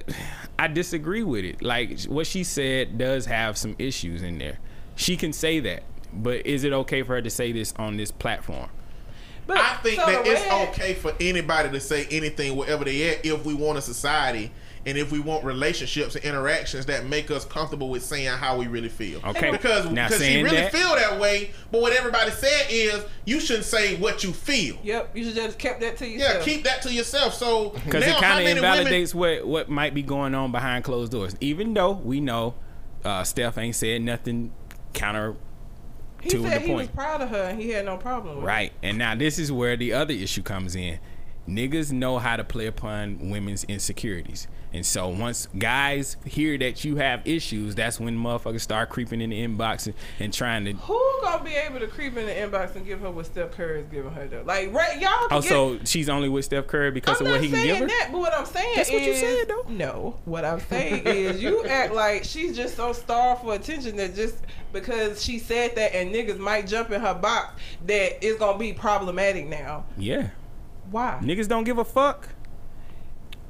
I 0.58 0.68
disagree 0.68 1.24
with 1.24 1.46
it. 1.46 1.62
Like 1.62 2.02
what 2.04 2.28
she 2.28 2.44
said 2.44 2.98
does 2.98 3.26
have 3.28 3.58
some 3.58 3.76
issues 3.80 4.24
in 4.24 4.40
there. 4.40 4.58
She 4.96 5.16
can 5.16 5.32
say 5.34 5.60
that, 5.62 5.84
but 6.12 6.46
is 6.46 6.64
it 6.64 6.74
okay 6.74 7.04
for 7.04 7.14
her 7.16 7.22
to 7.22 7.30
say 7.30 7.52
this 7.52 7.74
on 7.78 7.96
this 7.96 8.12
platform? 8.12 8.70
But, 9.50 9.58
I 9.58 9.74
think 9.82 10.00
so 10.00 10.06
that 10.06 10.28
it's 10.28 10.42
red- 10.42 10.70
okay 10.70 10.94
for 10.94 11.12
anybody 11.20 11.70
to 11.72 11.80
say 11.80 12.06
anything 12.12 12.56
wherever 12.56 12.86
they 12.86 13.10
at 13.10 13.26
if 13.26 13.44
we 13.46 13.54
want 13.56 13.80
a 13.80 13.82
society 13.82 14.52
and 14.86 14.98
if 14.98 15.12
we 15.12 15.20
want 15.20 15.44
relationships 15.44 16.16
and 16.16 16.24
interactions 16.24 16.86
that 16.86 17.06
make 17.06 17.30
us 17.32 17.44
comfortable 17.46 17.90
with 17.90 18.04
saying 18.04 18.28
how 18.30 18.58
we 18.58 18.68
really 18.68 18.88
feel. 18.90 19.20
Okay. 19.26 19.50
Because 19.52 19.90
Now, 19.90 20.08
because 20.08 20.24
she 20.24 20.42
really 20.44 20.56
that- 20.56 20.72
feel 20.72 20.96
that 20.96 21.20
way, 21.20 21.50
but 21.72 21.82
what 21.82 21.94
everybody 21.94 22.30
said 22.32 22.68
is 22.70 23.04
you 23.26 23.40
shouldn't 23.40 23.66
say 23.66 23.96
what 23.96 24.24
you 24.24 24.32
feel. 24.34 24.78
Yep, 24.84 25.18
you 25.18 25.24
should 25.26 25.36
just 25.36 25.58
kept 25.58 25.82
that 25.82 25.98
to 25.98 26.08
yourself. 26.08 26.46
Yeah, 26.48 26.54
keep 26.54 26.64
that 26.66 26.82
to 26.84 26.94
yourself. 26.94 27.34
So 27.34 27.72
Because 27.72 28.06
now 28.06 28.18
it 28.18 28.22
kind 28.22 28.40
of 28.40 28.46
many 28.46 28.52
invalidates 28.52 29.16
women? 29.16 29.40
what 29.40 29.48
what 29.48 29.70
might 29.70 29.94
be 29.96 30.04
going 30.04 30.34
on 30.36 30.52
behind 30.52 30.84
closed 30.84 31.12
doors. 31.12 31.36
Even 31.42 31.74
though 31.74 31.92
we 31.92 32.22
know 32.22 32.54
uh, 33.04 33.24
Steph 33.24 33.58
ain't 33.58 33.76
said 33.76 34.02
nothing 34.04 34.52
counter 34.94 35.36
he 36.22 36.30
to 36.30 36.42
said 36.42 36.62
he 36.62 36.74
was 36.74 36.88
proud 36.88 37.22
of 37.22 37.30
her 37.30 37.44
and 37.50 37.62
he 37.62 37.70
had 37.70 37.86
no 37.86 37.98
problem 37.98 38.38
with 38.38 38.44
it. 38.44 38.48
Right. 38.48 38.74
And 38.84 38.98
now 38.98 39.16
this 39.16 39.40
is 39.40 39.52
where 39.52 39.78
the 39.78 39.94
other 39.94 40.14
issue 40.14 40.44
comes 40.44 40.76
in. 40.76 41.00
niggas 41.48 41.92
know 41.92 42.20
how 42.20 42.38
to 42.38 42.44
play 42.44 42.68
upon 42.68 43.30
women's 43.30 43.64
insecurities. 43.66 44.48
And 44.72 44.86
so 44.86 45.10
once 45.10 45.48
guys 45.58 46.16
hear 46.26 46.58
that 46.60 46.86
you 46.86 46.98
have 46.98 47.28
issues, 47.28 47.74
that's 47.74 48.00
when 48.00 48.16
motherfuckers 48.18 48.62
start 48.62 48.90
creeping 48.90 49.20
in 49.20 49.32
the 49.32 49.48
inbox 49.48 49.88
and, 49.88 49.96
and 50.20 50.32
trying 50.32 50.66
to. 50.66 50.74
Who 50.74 51.20
gonna 51.22 51.44
be 51.44 51.54
able 51.56 51.80
to 51.80 51.88
creep 51.88 52.16
in 52.18 52.28
the 52.28 52.32
inbox 52.32 52.76
and 52.76 52.86
give 52.86 53.02
her 53.02 53.10
what 53.10 53.26
Steph 53.26 53.52
Curry 53.52 53.82
is 53.82 53.88
giving 53.88 54.12
her 54.12 54.28
though? 54.28 54.44
Like, 54.46 54.72
right, 54.72 55.00
y'all. 55.00 55.10
Oh, 55.32 55.42
get, 55.42 55.50
so 55.50 55.80
she's 55.86 56.08
only 56.08 56.30
with 56.30 56.46
Steph 56.46 56.68
Curry 56.68 56.92
because 56.92 57.20
I'm 57.20 57.28
of 57.28 57.34
what 57.34 57.42
he 57.42 57.50
can 57.50 57.66
give 57.66 57.78
her. 57.78 57.88
that, 57.88 58.10
but 58.12 58.20
what 58.20 58.34
I'm 58.34 58.46
saying 58.46 58.74
That's 58.76 58.92
what 58.92 59.02
you 59.02 59.16
said, 59.16 59.48
though. 59.48 59.66
No, 59.70 60.20
what 60.26 60.46
I'm 60.46 60.60
saying 60.60 61.06
is, 61.06 61.42
you 61.42 61.66
act 61.68 61.94
like 61.94 62.24
she's 62.24 62.56
just 62.56 62.76
so 62.76 62.94
starved 62.94 63.42
for 63.42 63.56
attention 63.56 63.96
that 63.96 64.16
just 64.16 64.38
because 64.72 65.24
she 65.24 65.40
said 65.40 65.76
that 65.78 65.96
and 65.96 66.14
niggas 66.14 66.38
might 66.38 66.68
jump 66.68 66.92
in 66.92 67.02
her 67.02 67.16
box, 67.16 67.60
that 67.88 68.24
it's 68.24 68.38
gonna 68.38 68.60
be 68.60 68.74
problematic 68.74 69.48
now. 69.48 69.86
Yeah, 69.98 70.30
Why? 70.92 71.20
niggas 71.24 71.48
don't 71.48 71.64
give 71.64 71.80
a 71.80 71.86
fuck. 71.86 72.30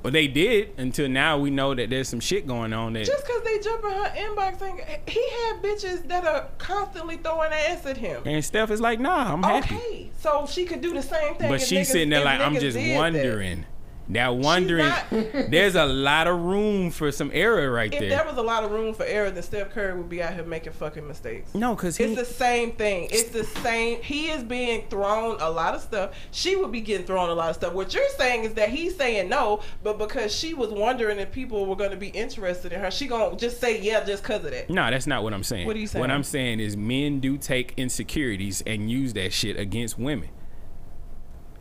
Well, 0.01 0.11
they 0.11 0.27
did 0.27 0.71
until 0.77 1.09
now. 1.09 1.37
We 1.37 1.49
know 1.49 1.75
that 1.75 1.89
there's 1.89 2.07
some 2.07 2.19
shit 2.21 2.47
going 2.47 2.71
on 2.71 2.93
there. 2.93 3.03
Just 3.03 3.25
because 3.25 3.43
they 3.43 3.59
jump 3.59 3.83
in 3.83 3.91
her 3.91 4.13
inbox 4.15 4.61
and 4.61 4.79
he 5.09 5.29
had 5.29 5.61
bitches 5.61 6.07
that 6.07 6.25
are 6.25 6.47
constantly 6.57 7.17
throwing 7.17 7.51
ass 7.51 7.85
at 7.85 7.97
him. 7.97 8.21
and 8.25 8.43
Steph 8.43 8.71
is 8.71 8.79
like, 8.79 8.99
nah, 8.99 9.33
I'm 9.33 9.43
happy. 9.43 9.75
Okay, 9.75 10.11
so 10.19 10.45
she 10.49 10.63
could 10.65 10.81
do 10.81 10.93
the 10.93 11.01
same 11.01 11.35
thing. 11.35 11.49
But 11.49 11.61
she's 11.61 11.87
niggas- 11.89 11.91
sitting 11.91 12.09
there 12.09 12.23
like, 12.23 12.39
I'm 12.39 12.55
just 12.55 12.77
wondering. 12.77 13.61
that. 13.61 13.67
Now 14.11 14.33
wondering, 14.33 14.88
not- 14.88 15.05
there's 15.11 15.75
a 15.75 15.85
lot 15.85 16.25
of 16.25 16.39
room 16.39 16.89
for 16.89 17.11
some 17.11 17.29
error 17.31 17.71
right 17.71 17.93
If 17.93 17.99
there. 17.99 18.09
If 18.09 18.17
there 18.17 18.25
was 18.25 18.38
a 18.38 18.41
lot 18.41 18.63
of 18.63 18.71
room 18.71 18.95
for 18.95 19.05
error, 19.05 19.29
then 19.29 19.43
Steph 19.43 19.69
Curry 19.69 19.95
would 19.95 20.09
be 20.09 20.23
out 20.23 20.33
here 20.33 20.43
making 20.43 20.73
fucking 20.73 21.07
mistakes. 21.07 21.53
no, 21.53 21.75
because. 21.75 21.99
It's 21.99 22.19
the 22.19 22.25
same 22.25 22.71
thing. 22.71 23.07
It's 23.11 23.29
the 23.29 23.43
same. 23.43 24.01
He 24.01 24.29
is 24.29 24.43
being 24.43 24.88
thrown 24.89 25.39
a 25.39 25.49
lot 25.49 25.75
of 25.75 25.81
stuff. 25.81 26.15
She 26.31 26.55
would 26.55 26.71
be 26.71 26.81
getting 26.81 27.05
thrown 27.05 27.29
a 27.29 27.33
lot 27.33 27.51
of 27.51 27.55
stuff. 27.55 27.73
What 27.73 27.93
you're 27.93 28.09
saying 28.17 28.45
is 28.45 28.55
that 28.55 28.69
he's 28.69 28.95
saying 28.95 29.29
no, 29.29 29.61
but 29.83 29.99
because 29.99 30.35
she 30.35 30.55
was 30.55 30.69
wondering 30.71 31.19
if 31.19 31.31
people 31.31 31.67
were 31.67 31.75
going 31.75 31.91
to 31.91 31.97
be 31.97 32.07
interested 32.07 32.73
in 32.73 32.79
her, 32.79 32.89
she 32.89 33.05
gonna 33.05 33.35
just 33.38 33.61
say 33.61 33.79
yeah 33.79 34.03
just 34.03 34.23
because 34.23 34.43
of 34.43 34.51
that. 34.51 34.69
no, 34.71 34.89
that's 34.89 35.05
not 35.05 35.21
what 35.23 35.33
I'm 35.35 35.43
saying. 35.43 35.67
What 35.67 35.75
are 35.75 35.79
you 35.79 35.88
saying? 35.88 36.01
What 36.01 36.09
I'm 36.09 36.23
saying 36.23 36.59
is 36.59 36.75
men 36.75 37.19
do 37.19 37.38
take 37.38 37.73
insecurities 37.77 38.63
and 38.65 38.89
use 38.89 39.13
that 39.13 39.33
shit 39.33 39.59
against 39.59 39.99
women. 39.99 40.29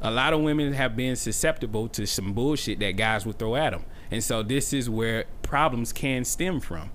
A 0.01 0.11
lot 0.11 0.33
of 0.33 0.41
women 0.41 0.73
have 0.75 0.95
been 0.97 1.17
susceptible 1.17 1.89
to 1.89 2.07
some 2.07 2.33
bullshit 2.33 2.79
that 2.81 2.93
guys 2.93 3.27
would 3.27 3.39
throw 3.39 3.57
at 3.57 3.71
them. 3.71 3.85
And 4.11 4.23
so 4.23 4.43
this 4.43 4.73
is 4.73 4.89
where 4.89 5.25
problems 5.43 5.93
can 5.93 6.25
stem 6.25 6.61
from. 6.61 6.91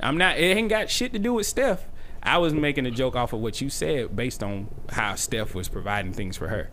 I'm 0.00 0.16
not, 0.16 0.38
it 0.38 0.56
ain't 0.56 0.70
got 0.70 0.90
shit 0.90 1.12
to 1.12 1.18
do 1.18 1.34
with 1.34 1.46
Steph. 1.46 1.86
I 2.22 2.38
was 2.38 2.54
making 2.54 2.86
a 2.86 2.90
joke 2.90 3.14
off 3.14 3.32
of 3.34 3.40
what 3.40 3.60
you 3.60 3.68
said 3.68 4.16
based 4.16 4.42
on 4.42 4.68
how 4.90 5.14
Steph 5.14 5.54
was 5.54 5.68
providing 5.68 6.12
things 6.12 6.36
for 6.36 6.48
her. 6.48 6.70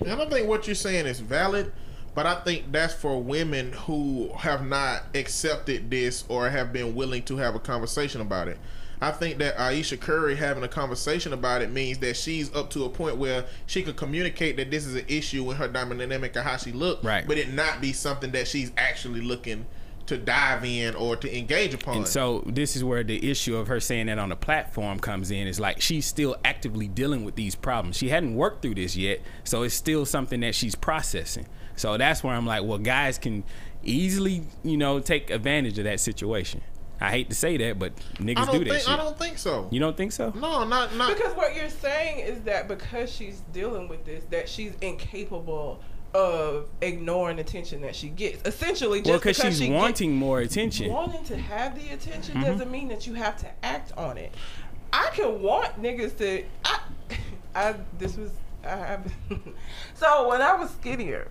And 0.00 0.10
I 0.10 0.28
think 0.28 0.48
what 0.48 0.66
you're 0.66 0.74
saying 0.76 1.06
is 1.06 1.18
valid, 1.20 1.72
but 2.14 2.24
I 2.24 2.36
think 2.42 2.70
that's 2.70 2.94
for 2.94 3.20
women 3.20 3.72
who 3.72 4.30
have 4.36 4.64
not 4.64 5.02
accepted 5.14 5.90
this 5.90 6.24
or 6.28 6.48
have 6.50 6.72
been 6.72 6.94
willing 6.94 7.24
to 7.24 7.36
have 7.38 7.56
a 7.56 7.60
conversation 7.60 8.20
about 8.20 8.48
it. 8.48 8.58
I 9.02 9.10
think 9.10 9.38
that 9.38 9.60
Ayesha 9.60 9.96
Curry 9.96 10.36
having 10.36 10.62
a 10.62 10.68
conversation 10.68 11.32
about 11.32 11.60
it 11.60 11.72
means 11.72 11.98
that 11.98 12.16
she's 12.16 12.54
up 12.54 12.70
to 12.70 12.84
a 12.84 12.88
point 12.88 13.16
where 13.16 13.44
she 13.66 13.82
could 13.82 13.96
communicate 13.96 14.56
that 14.58 14.70
this 14.70 14.86
is 14.86 14.94
an 14.94 15.04
issue 15.08 15.50
in 15.50 15.56
her 15.56 15.66
dynamic 15.66 16.36
of 16.36 16.44
how 16.44 16.56
she 16.56 16.70
look, 16.70 17.02
Right. 17.02 17.26
but 17.26 17.36
it 17.36 17.52
not 17.52 17.80
be 17.80 17.92
something 17.92 18.30
that 18.30 18.46
she's 18.46 18.70
actually 18.76 19.20
looking 19.20 19.66
to 20.06 20.16
dive 20.16 20.64
in 20.64 20.94
or 20.94 21.16
to 21.16 21.36
engage 21.36 21.74
upon. 21.74 21.96
And 21.98 22.08
so 22.08 22.44
this 22.46 22.76
is 22.76 22.84
where 22.84 23.02
the 23.02 23.28
issue 23.28 23.56
of 23.56 23.66
her 23.66 23.80
saying 23.80 24.06
that 24.06 24.18
on 24.18 24.28
the 24.28 24.36
platform 24.36 25.00
comes 25.00 25.32
in. 25.32 25.48
Is 25.48 25.58
like 25.58 25.80
she's 25.80 26.06
still 26.06 26.36
actively 26.44 26.86
dealing 26.86 27.24
with 27.24 27.34
these 27.34 27.56
problems. 27.56 27.96
She 27.96 28.08
hadn't 28.08 28.36
worked 28.36 28.62
through 28.62 28.76
this 28.76 28.96
yet, 28.96 29.20
so 29.42 29.62
it's 29.62 29.74
still 29.74 30.06
something 30.06 30.40
that 30.40 30.54
she's 30.54 30.74
processing. 30.76 31.46
So 31.74 31.96
that's 31.96 32.22
where 32.22 32.34
I'm 32.34 32.46
like, 32.46 32.62
well, 32.62 32.78
guys 32.78 33.18
can 33.18 33.42
easily, 33.82 34.44
you 34.62 34.76
know, 34.76 35.00
take 35.00 35.30
advantage 35.30 35.78
of 35.78 35.84
that 35.84 35.98
situation. 35.98 36.60
I 37.02 37.10
hate 37.10 37.28
to 37.30 37.34
say 37.34 37.56
that, 37.56 37.78
but 37.78 37.96
niggas 38.14 38.46
don't 38.46 38.46
that 38.46 38.68
think 38.68 38.80
shit. 38.80 38.88
I 38.88 38.96
don't 38.96 39.18
think 39.18 39.38
so. 39.38 39.68
you 39.70 39.80
don't 39.80 39.96
think 39.96 40.12
so? 40.12 40.30
No, 40.36 40.64
not 40.64 40.94
not. 40.96 41.14
Because 41.16 41.34
what 41.34 41.54
you're 41.56 41.68
saying 41.68 42.20
is 42.20 42.42
that 42.42 42.68
because 42.68 43.10
she's 43.12 43.40
dealing 43.52 43.88
with 43.88 44.04
this, 44.04 44.24
that 44.30 44.48
she's 44.48 44.74
incapable 44.80 45.80
of 46.14 46.68
ignoring 46.82 47.38
attention 47.38 47.80
that 47.82 47.96
she 47.96 48.08
gets. 48.08 48.46
Essentially, 48.46 48.98
just 49.00 49.08
well, 49.10 49.18
because 49.18 49.36
because 49.38 49.58
she's 49.58 49.66
she 49.66 49.72
wanting 49.72 50.14
more 50.14 50.40
attention. 50.40 50.92
wanting 50.92 51.24
to 51.24 51.36
have 51.36 51.74
the 51.74 51.88
attention 51.92 52.34
Mm-hmm. 52.36 52.44
doesn't 52.44 52.70
mean 52.70 52.88
that 52.88 53.06
you 53.06 53.14
have 53.14 53.36
to 53.38 53.46
act 53.64 53.92
on 53.96 54.16
it. 54.18 54.32
I 54.92 55.10
can 55.14 55.40
want 55.42 55.82
niggas 55.82 56.16
to. 56.18 56.44
I, 56.64 56.80
I 57.54 57.74
this 57.98 58.16
was 58.16 58.30
I 58.64 58.76
have. 58.76 59.12
so 59.94 60.28
when 60.28 60.40
I 60.42 60.54
was 60.54 60.70
skinnier, 60.70 61.28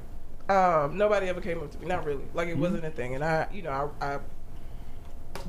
um, 0.49 0.97
nobody 0.97 1.27
ever 1.29 1.39
came 1.41 1.59
up 1.59 1.71
to 1.71 1.79
me. 1.79 1.85
Not 1.85 2.03
really. 2.05 2.23
Like 2.33 2.47
Mm-hmm. 2.49 2.57
it 2.57 2.61
wasn't 2.61 2.85
a 2.85 2.89
thing, 2.91 3.15
and 3.15 3.23
I, 3.23 3.47
you 3.53 3.61
know, 3.61 3.91
I. 4.01 4.05
I 4.15 4.19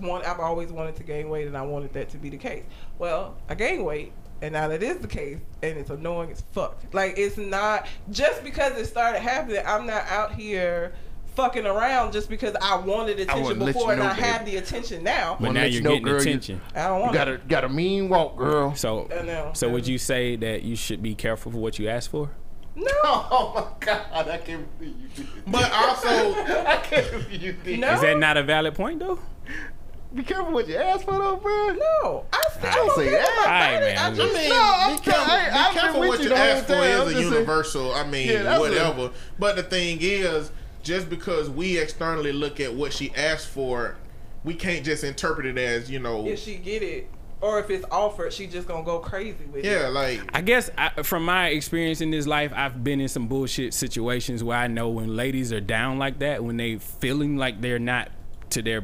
want 0.00 0.24
I've 0.26 0.40
always 0.40 0.70
wanted 0.72 0.96
to 0.96 1.02
gain 1.02 1.28
weight 1.28 1.46
and 1.46 1.56
I 1.56 1.62
wanted 1.62 1.92
that 1.94 2.08
to 2.10 2.16
be 2.18 2.30
the 2.30 2.36
case. 2.38 2.64
Well, 2.98 3.36
I 3.48 3.54
gained 3.54 3.84
weight 3.84 4.12
and 4.40 4.52
now 4.54 4.68
that 4.68 4.82
is 4.82 4.98
the 4.98 5.08
case 5.08 5.38
and 5.62 5.78
it's 5.78 5.90
annoying 5.90 6.30
as 6.32 6.42
fuck. 6.52 6.80
Like 6.92 7.14
it's 7.18 7.36
not 7.36 7.86
just 8.10 8.42
because 8.44 8.76
it 8.78 8.86
started 8.86 9.20
happening, 9.20 9.62
I'm 9.66 9.86
not 9.86 10.06
out 10.08 10.34
here 10.34 10.92
fucking 11.34 11.64
around 11.66 12.12
just 12.12 12.28
because 12.28 12.54
I 12.60 12.76
wanted 12.76 13.18
attention 13.20 13.58
wanna 13.58 13.64
before 13.72 13.94
you 13.94 14.00
and 14.00 14.02
I 14.02 14.14
babe. 14.14 14.22
have 14.24 14.44
the 14.46 14.56
attention 14.58 15.02
now. 15.02 15.32
But 15.40 15.46
Wanna 15.48 15.54
now 15.54 15.60
let 15.62 15.70
you 15.70 15.74
you're 15.76 15.82
know, 15.84 15.90
getting 15.90 16.04
girl, 16.04 16.14
you- 16.14 16.20
attention. 16.20 16.60
I 16.74 16.86
don't 16.88 16.96
You 16.98 17.02
want 17.04 17.14
got 17.14 17.28
a 17.28 17.36
got 17.48 17.64
a 17.64 17.68
mean 17.70 18.08
walk, 18.10 18.36
girl. 18.36 18.74
So, 18.74 19.08
I 19.18 19.22
know. 19.22 19.50
so 19.54 19.68
would 19.70 19.86
you 19.86 19.96
say 19.98 20.36
that 20.36 20.62
you 20.62 20.76
should 20.76 21.02
be 21.02 21.14
careful 21.14 21.50
for 21.52 21.58
what 21.58 21.78
you 21.78 21.88
ask 21.88 22.10
for? 22.10 22.30
No. 22.74 22.86
Oh 23.04 23.52
my 23.54 23.64
god, 23.86 24.28
I 24.28 24.38
can't 24.38 24.78
believe 24.78 24.94
you 25.00 25.08
did. 25.24 25.28
But 25.46 25.70
also, 25.72 26.08
I 26.66 26.76
can't 26.82 27.10
believe 27.10 27.42
you 27.42 27.52
did. 27.52 27.80
No. 27.80 27.92
Is 27.94 28.00
that 28.02 28.18
not 28.18 28.36
a 28.36 28.42
valid 28.42 28.74
point 28.74 28.98
though? 29.00 29.18
Be 30.14 30.22
careful 30.22 30.52
what 30.52 30.68
you 30.68 30.76
ask 30.76 31.04
for, 31.06 31.12
though, 31.12 31.36
bro. 31.36 31.68
No. 31.68 32.26
I, 32.32 32.42
still 32.50 32.68
I 32.68 32.74
don't 32.74 32.86
don't 32.88 32.96
say 32.98 33.10
that. 33.10 33.38
Alright, 33.46 33.80
man. 33.80 33.98
I 33.98 34.06
I 34.08 34.14
just, 34.14 34.34
mean, 34.34 34.48
No, 34.50 34.72
I'm 34.76 34.96
be 34.96 35.02
careful, 35.02 35.24
trying- 35.24 35.50
be 35.52 35.56
I've 35.58 35.72
careful 35.72 36.00
been 36.00 36.08
what 36.10 36.18
you 36.20 36.28
you 36.28 36.34
ask 36.34 36.66
for 36.66 36.74
whole. 36.74 36.82
I'm 36.82 36.90
is 36.90 36.98
a 37.00 37.04
just 37.04 37.14
saying- 37.16 37.32
universal. 37.32 37.94
I 37.94 38.06
mean, 38.06 38.28
Yeah, 38.28 38.42
that's 38.42 38.58
a- 38.58 38.60
whatever. 38.60 39.10
But 39.38 39.56
the 39.56 39.62
thing 39.62 39.98
is, 40.02 40.50
just 40.82 41.08
because 41.08 41.48
we 41.48 41.78
externally 41.78 42.32
look 42.32 42.60
at 42.60 42.74
what 42.74 42.92
she 42.92 43.10
asked 43.16 43.48
for, 43.48 43.96
we 44.44 44.52
can't 44.54 44.84
just 44.84 45.02
interpret 45.02 45.46
it 45.46 45.56
as 45.56 45.90
you 45.90 45.98
know. 45.98 46.26
if 46.26 46.40
she 46.40 46.56
get 46.56 46.82
it 46.82 47.08
or 47.40 47.58
if 47.60 47.70
it's 47.70 47.86
offered, 47.90 48.32
she 48.34 48.46
just 48.46 48.68
gonna 48.68 48.84
go 48.84 48.98
crazy 48.98 49.44
with 49.50 49.64
Yeah, 49.64 49.70
it. 49.70 49.80
Yeah, 49.82 49.88
like 49.88 50.20
I 50.36 50.42
guess 50.42 50.70
I, 50.76 51.02
from 51.04 51.24
my 51.24 51.48
experience 51.48 52.02
in 52.02 52.10
this 52.10 52.26
life, 52.26 52.52
I've 52.54 52.84
been 52.84 53.00
in 53.00 53.08
some 53.08 53.28
bullshit 53.28 53.72
situations 53.72 54.44
where 54.44 54.58
I 54.58 54.66
know 54.66 54.90
when 54.90 55.16
ladies 55.16 55.52
are 55.54 55.60
down 55.60 55.98
like 55.98 56.18
that, 56.18 56.44
when 56.44 56.58
they 56.58 56.76
feeling 56.76 57.38
like 57.38 57.60
they're 57.62 57.78
not 57.78 58.10
to 58.50 58.60
their, 58.60 58.82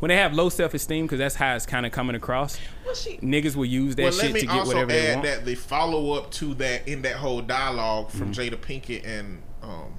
when 0.00 0.08
they 0.10 0.16
have 0.16 0.32
low 0.34 0.48
self 0.48 0.74
esteem, 0.74 1.06
because 1.06 1.18
that's 1.18 1.34
how 1.34 1.54
it's 1.54 1.66
kind 1.66 1.84
of 1.86 1.92
coming 1.92 2.14
across. 2.16 2.58
Well, 2.84 2.94
she 2.94 3.18
Niggas 3.18 3.56
will 3.56 3.64
use 3.66 3.96
that 3.96 4.02
well, 4.02 4.12
let 4.12 4.20
shit 4.26 4.32
me 4.34 4.40
to 4.40 4.46
get 4.46 4.54
also 4.56 4.68
whatever 4.68 4.92
they 4.92 5.06
add 5.08 5.14
want. 5.16 5.26
that 5.26 5.44
the 5.44 5.54
follow 5.54 6.12
up 6.12 6.30
to 6.32 6.54
that 6.54 6.86
in 6.88 7.02
that 7.02 7.16
whole 7.16 7.40
dialogue 7.42 8.10
from 8.10 8.32
Mm-hmm. 8.32 8.54
Jada 8.54 8.56
Pinkett 8.56 9.06
and 9.06 9.42
um, 9.62 9.94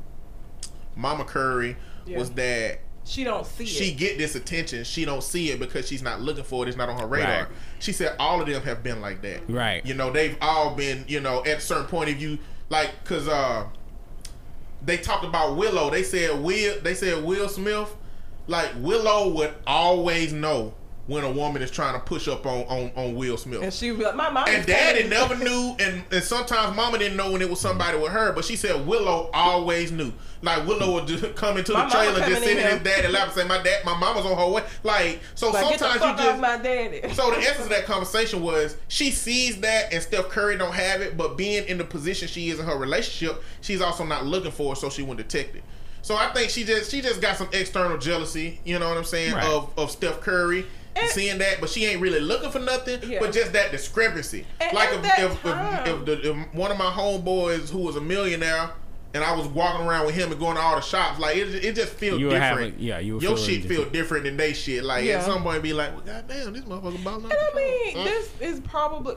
Mama 0.95 1.23
Curry 1.25 1.75
Yeah. 2.05 2.17
was 2.17 2.31
that 2.31 2.79
she 3.05 3.23
don't 3.23 3.45
see 3.45 3.65
she 3.65 3.85
it. 3.85 3.87
She 3.87 3.93
get 3.95 4.17
this 4.19 4.35
attention. 4.35 4.83
She 4.83 5.03
don't 5.03 5.23
see 5.23 5.49
it 5.49 5.59
because 5.59 5.87
she's 5.87 6.03
not 6.03 6.21
looking 6.21 6.43
for 6.43 6.63
it. 6.65 6.67
It's 6.69 6.77
not 6.77 6.89
on 6.89 6.99
her 6.99 7.07
radar. 7.07 7.43
Right. 7.43 7.47
She 7.79 7.91
said 7.91 8.15
all 8.19 8.39
of 8.39 8.47
them 8.47 8.61
have 8.63 8.83
been 8.83 9.01
like 9.01 9.21
that. 9.23 9.49
Right. 9.49 9.83
You 9.85 9.95
know, 9.95 10.11
they've 10.11 10.37
all 10.41 10.75
been. 10.75 11.05
You 11.07 11.19
know, 11.19 11.39
at 11.43 11.57
a 11.57 11.61
certain 11.61 11.87
point, 11.87 12.09
of 12.11 12.17
view, 12.17 12.37
like, 12.69 13.03
cause 13.05 13.27
uh, 13.27 13.65
they 14.85 14.97
talked 14.97 15.25
about 15.25 15.55
Willow. 15.57 15.89
They 15.89 16.03
said 16.03 16.39
Will. 16.39 16.79
They 16.81 16.93
said 16.93 17.23
Will 17.23 17.49
Smith. 17.49 17.95
Like 18.49 18.71
Willow 18.79 19.29
would 19.29 19.53
always 19.67 20.33
know 20.33 20.73
when 21.05 21.23
a 21.23 21.31
woman 21.31 21.59
is 21.63 21.71
trying 21.71 21.93
to 21.95 21.99
push 21.99 22.27
up 22.27 22.45
on 22.45 22.61
on, 22.65 22.91
on 22.95 23.15
Will 23.15 23.35
Smith. 23.37 23.63
And 23.63 23.73
she 23.73 23.91
was 23.91 24.01
like, 24.01 24.15
my 24.15 24.29
mom. 24.29 24.45
And 24.47 24.65
daddy 24.65 25.07
never 25.07 25.35
knew, 25.35 25.75
and, 25.79 26.03
and 26.11 26.23
sometimes 26.23 26.75
mama 26.75 26.99
didn't 26.99 27.17
know 27.17 27.31
when 27.31 27.41
it 27.41 27.49
was 27.49 27.59
somebody 27.59 27.97
with 27.97 28.11
her, 28.11 28.31
but 28.33 28.45
she 28.45 28.55
said 28.55 28.85
Willow 28.87 29.29
always 29.33 29.91
knew. 29.91 30.11
Like 30.41 30.67
Willow 30.67 30.93
would 30.93 31.07
just 31.07 31.35
come 31.35 31.57
into 31.57 31.73
My 31.73 31.85
the 31.85 31.89
trailer, 31.91 32.19
just 32.19 32.25
coming 32.25 32.41
sit 32.43 32.57
in 32.57 32.63
his 32.63 32.73
here. 32.73 32.83
daddy 32.83 33.07
lap 33.07 33.25
and 33.25 33.33
say, 33.33 33.47
"My 33.47 33.61
dad, 33.61 33.85
my 33.85 33.97
mama's 33.97 34.25
on 34.25 34.37
her 34.37 34.47
way." 34.51 34.63
Like 34.83 35.19
so, 35.35 35.49
Like, 35.51 35.79
sometimes 35.79 36.01
you 36.19 36.25
just. 36.25 36.39
my 36.41 36.57
daddy. 36.57 37.01
So 37.13 37.29
the 37.31 37.37
essence 37.37 37.65
of 37.65 37.69
that 37.69 37.85
conversation 37.85 38.41
was 38.43 38.77
she 38.87 39.09
sees 39.11 39.61
that, 39.61 39.93
and 39.93 40.01
Steph 40.03 40.29
Curry 40.29 40.57
don't 40.57 40.73
have 40.73 41.01
it, 41.01 41.17
but 41.17 41.37
being 41.37 41.67
in 41.67 41.77
the 41.77 41.83
position 41.85 42.27
she 42.27 42.49
is 42.49 42.59
in 42.59 42.65
her 42.65 42.77
relationship, 42.77 43.43
she's 43.61 43.81
also 43.81 44.05
not 44.05 44.25
looking 44.25 44.51
for 44.51 44.73
it, 44.73 44.77
so 44.77 44.89
she 44.89 45.01
wouldn't 45.03 45.27
detect 45.27 45.55
it. 45.55 45.63
So 46.01 46.15
I 46.15 46.27
think 46.33 46.49
she 46.49 46.63
just 46.63 46.91
she 46.91 47.01
just 47.01 47.21
got 47.21 47.37
some 47.37 47.49
external 47.53 47.97
jealousy, 47.97 48.59
you 48.65 48.79
know 48.79 48.87
what 48.89 48.97
I'm 48.97 49.03
saying, 49.03 49.33
Right. 49.33 49.45
of 49.45 49.71
of 49.77 49.91
Steph 49.91 50.21
Curry. 50.21 50.65
And- 50.95 51.09
seeing 51.11 51.37
that, 51.37 51.61
but 51.61 51.69
she 51.69 51.85
ain't 51.85 52.01
really 52.01 52.19
looking 52.19 52.49
for 52.51 52.59
nothing. 52.59 52.99
Yeah. 53.09 53.19
But 53.21 53.31
just 53.31 53.53
that 53.53 53.71
discrepancy. 53.71 54.45
And 54.59 54.73
like 54.75 54.89
at 54.89 54.95
if, 54.95 55.01
that 55.03 55.19
if, 55.19 55.41
time- 55.43 55.87
if, 55.87 55.99
if, 55.99 56.05
the, 56.05 56.29
if 56.31 56.53
one 56.53 56.71
of 56.71 56.77
my 56.77 56.85
homeboys 56.91 57.69
who 57.69 57.77
was 57.77 57.95
a 57.95 58.01
millionaire 58.01 58.71
and 59.13 59.23
I 59.23 59.33
was 59.35 59.47
walking 59.47 59.85
around 59.87 60.07
with 60.07 60.15
him 60.15 60.31
and 60.31 60.39
going 60.39 60.55
to 60.55 60.61
all 60.61 60.75
the 60.75 60.81
shops, 60.81 61.19
like 61.19 61.37
it, 61.37 61.63
it 61.63 61.75
just 61.75 61.93
feels 61.93 62.19
different. 62.19 62.43
having- 62.43 62.75
yeah, 62.79 62.99
you 62.99 63.13
Your 63.21 63.37
feeling 63.37 63.61
shit 63.61 63.65
feel 63.65 63.85
different 63.89 64.25
than 64.25 64.35
they 64.35 64.51
shit. 64.53 64.83
Like 64.83 65.05
Yeah. 65.05 65.19
at 65.19 65.25
some 65.25 65.43
point, 65.43 65.61
be 65.63 65.73
like, 65.73 65.91
well, 65.93 66.01
goddamn, 66.01 66.53
this 66.53 66.63
motherfucker 66.65 67.03
balling. 67.03 67.23
And 67.25 67.33
I 67.33 67.51
mean, 67.55 67.95
mm. 67.97 68.03
this 68.03 68.31
is 68.41 68.59
probably 68.61 69.15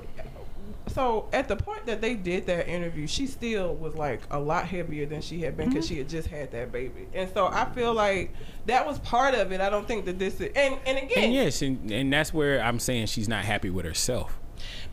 so 0.92 1.28
at 1.32 1.48
the 1.48 1.56
point 1.56 1.86
that 1.86 2.00
they 2.00 2.14
did 2.14 2.46
that 2.46 2.68
interview, 2.68 3.06
she 3.06 3.26
still 3.26 3.74
was 3.74 3.94
like 3.94 4.20
a 4.30 4.38
lot 4.38 4.66
heavier 4.66 5.06
than 5.06 5.20
she 5.22 5.40
had 5.40 5.56
been 5.56 5.68
because 5.68 5.86
Mm-hmm. 5.86 5.94
she 5.94 5.98
had 5.98 6.08
just 6.08 6.28
had 6.28 6.50
that 6.52 6.70
baby, 6.72 7.06
and 7.14 7.30
so 7.32 7.46
I 7.48 7.64
feel 7.74 7.92
like 7.94 8.32
that 8.66 8.86
was 8.86 8.98
part 9.00 9.34
of 9.34 9.52
it. 9.52 9.60
I 9.60 9.70
don't 9.70 9.86
think 9.88 10.04
that 10.04 10.18
this 10.18 10.40
is, 10.40 10.50
and 10.54 10.76
and 10.86 10.98
again, 10.98 11.24
And 11.24 11.32
yes, 11.34 11.62
and, 11.62 11.90
and 11.90 12.12
that's 12.12 12.32
where 12.34 12.62
I'm 12.62 12.78
saying 12.78 13.06
she's 13.06 13.28
not 13.28 13.44
happy 13.44 13.70
with 13.70 13.84
herself. 13.84 14.38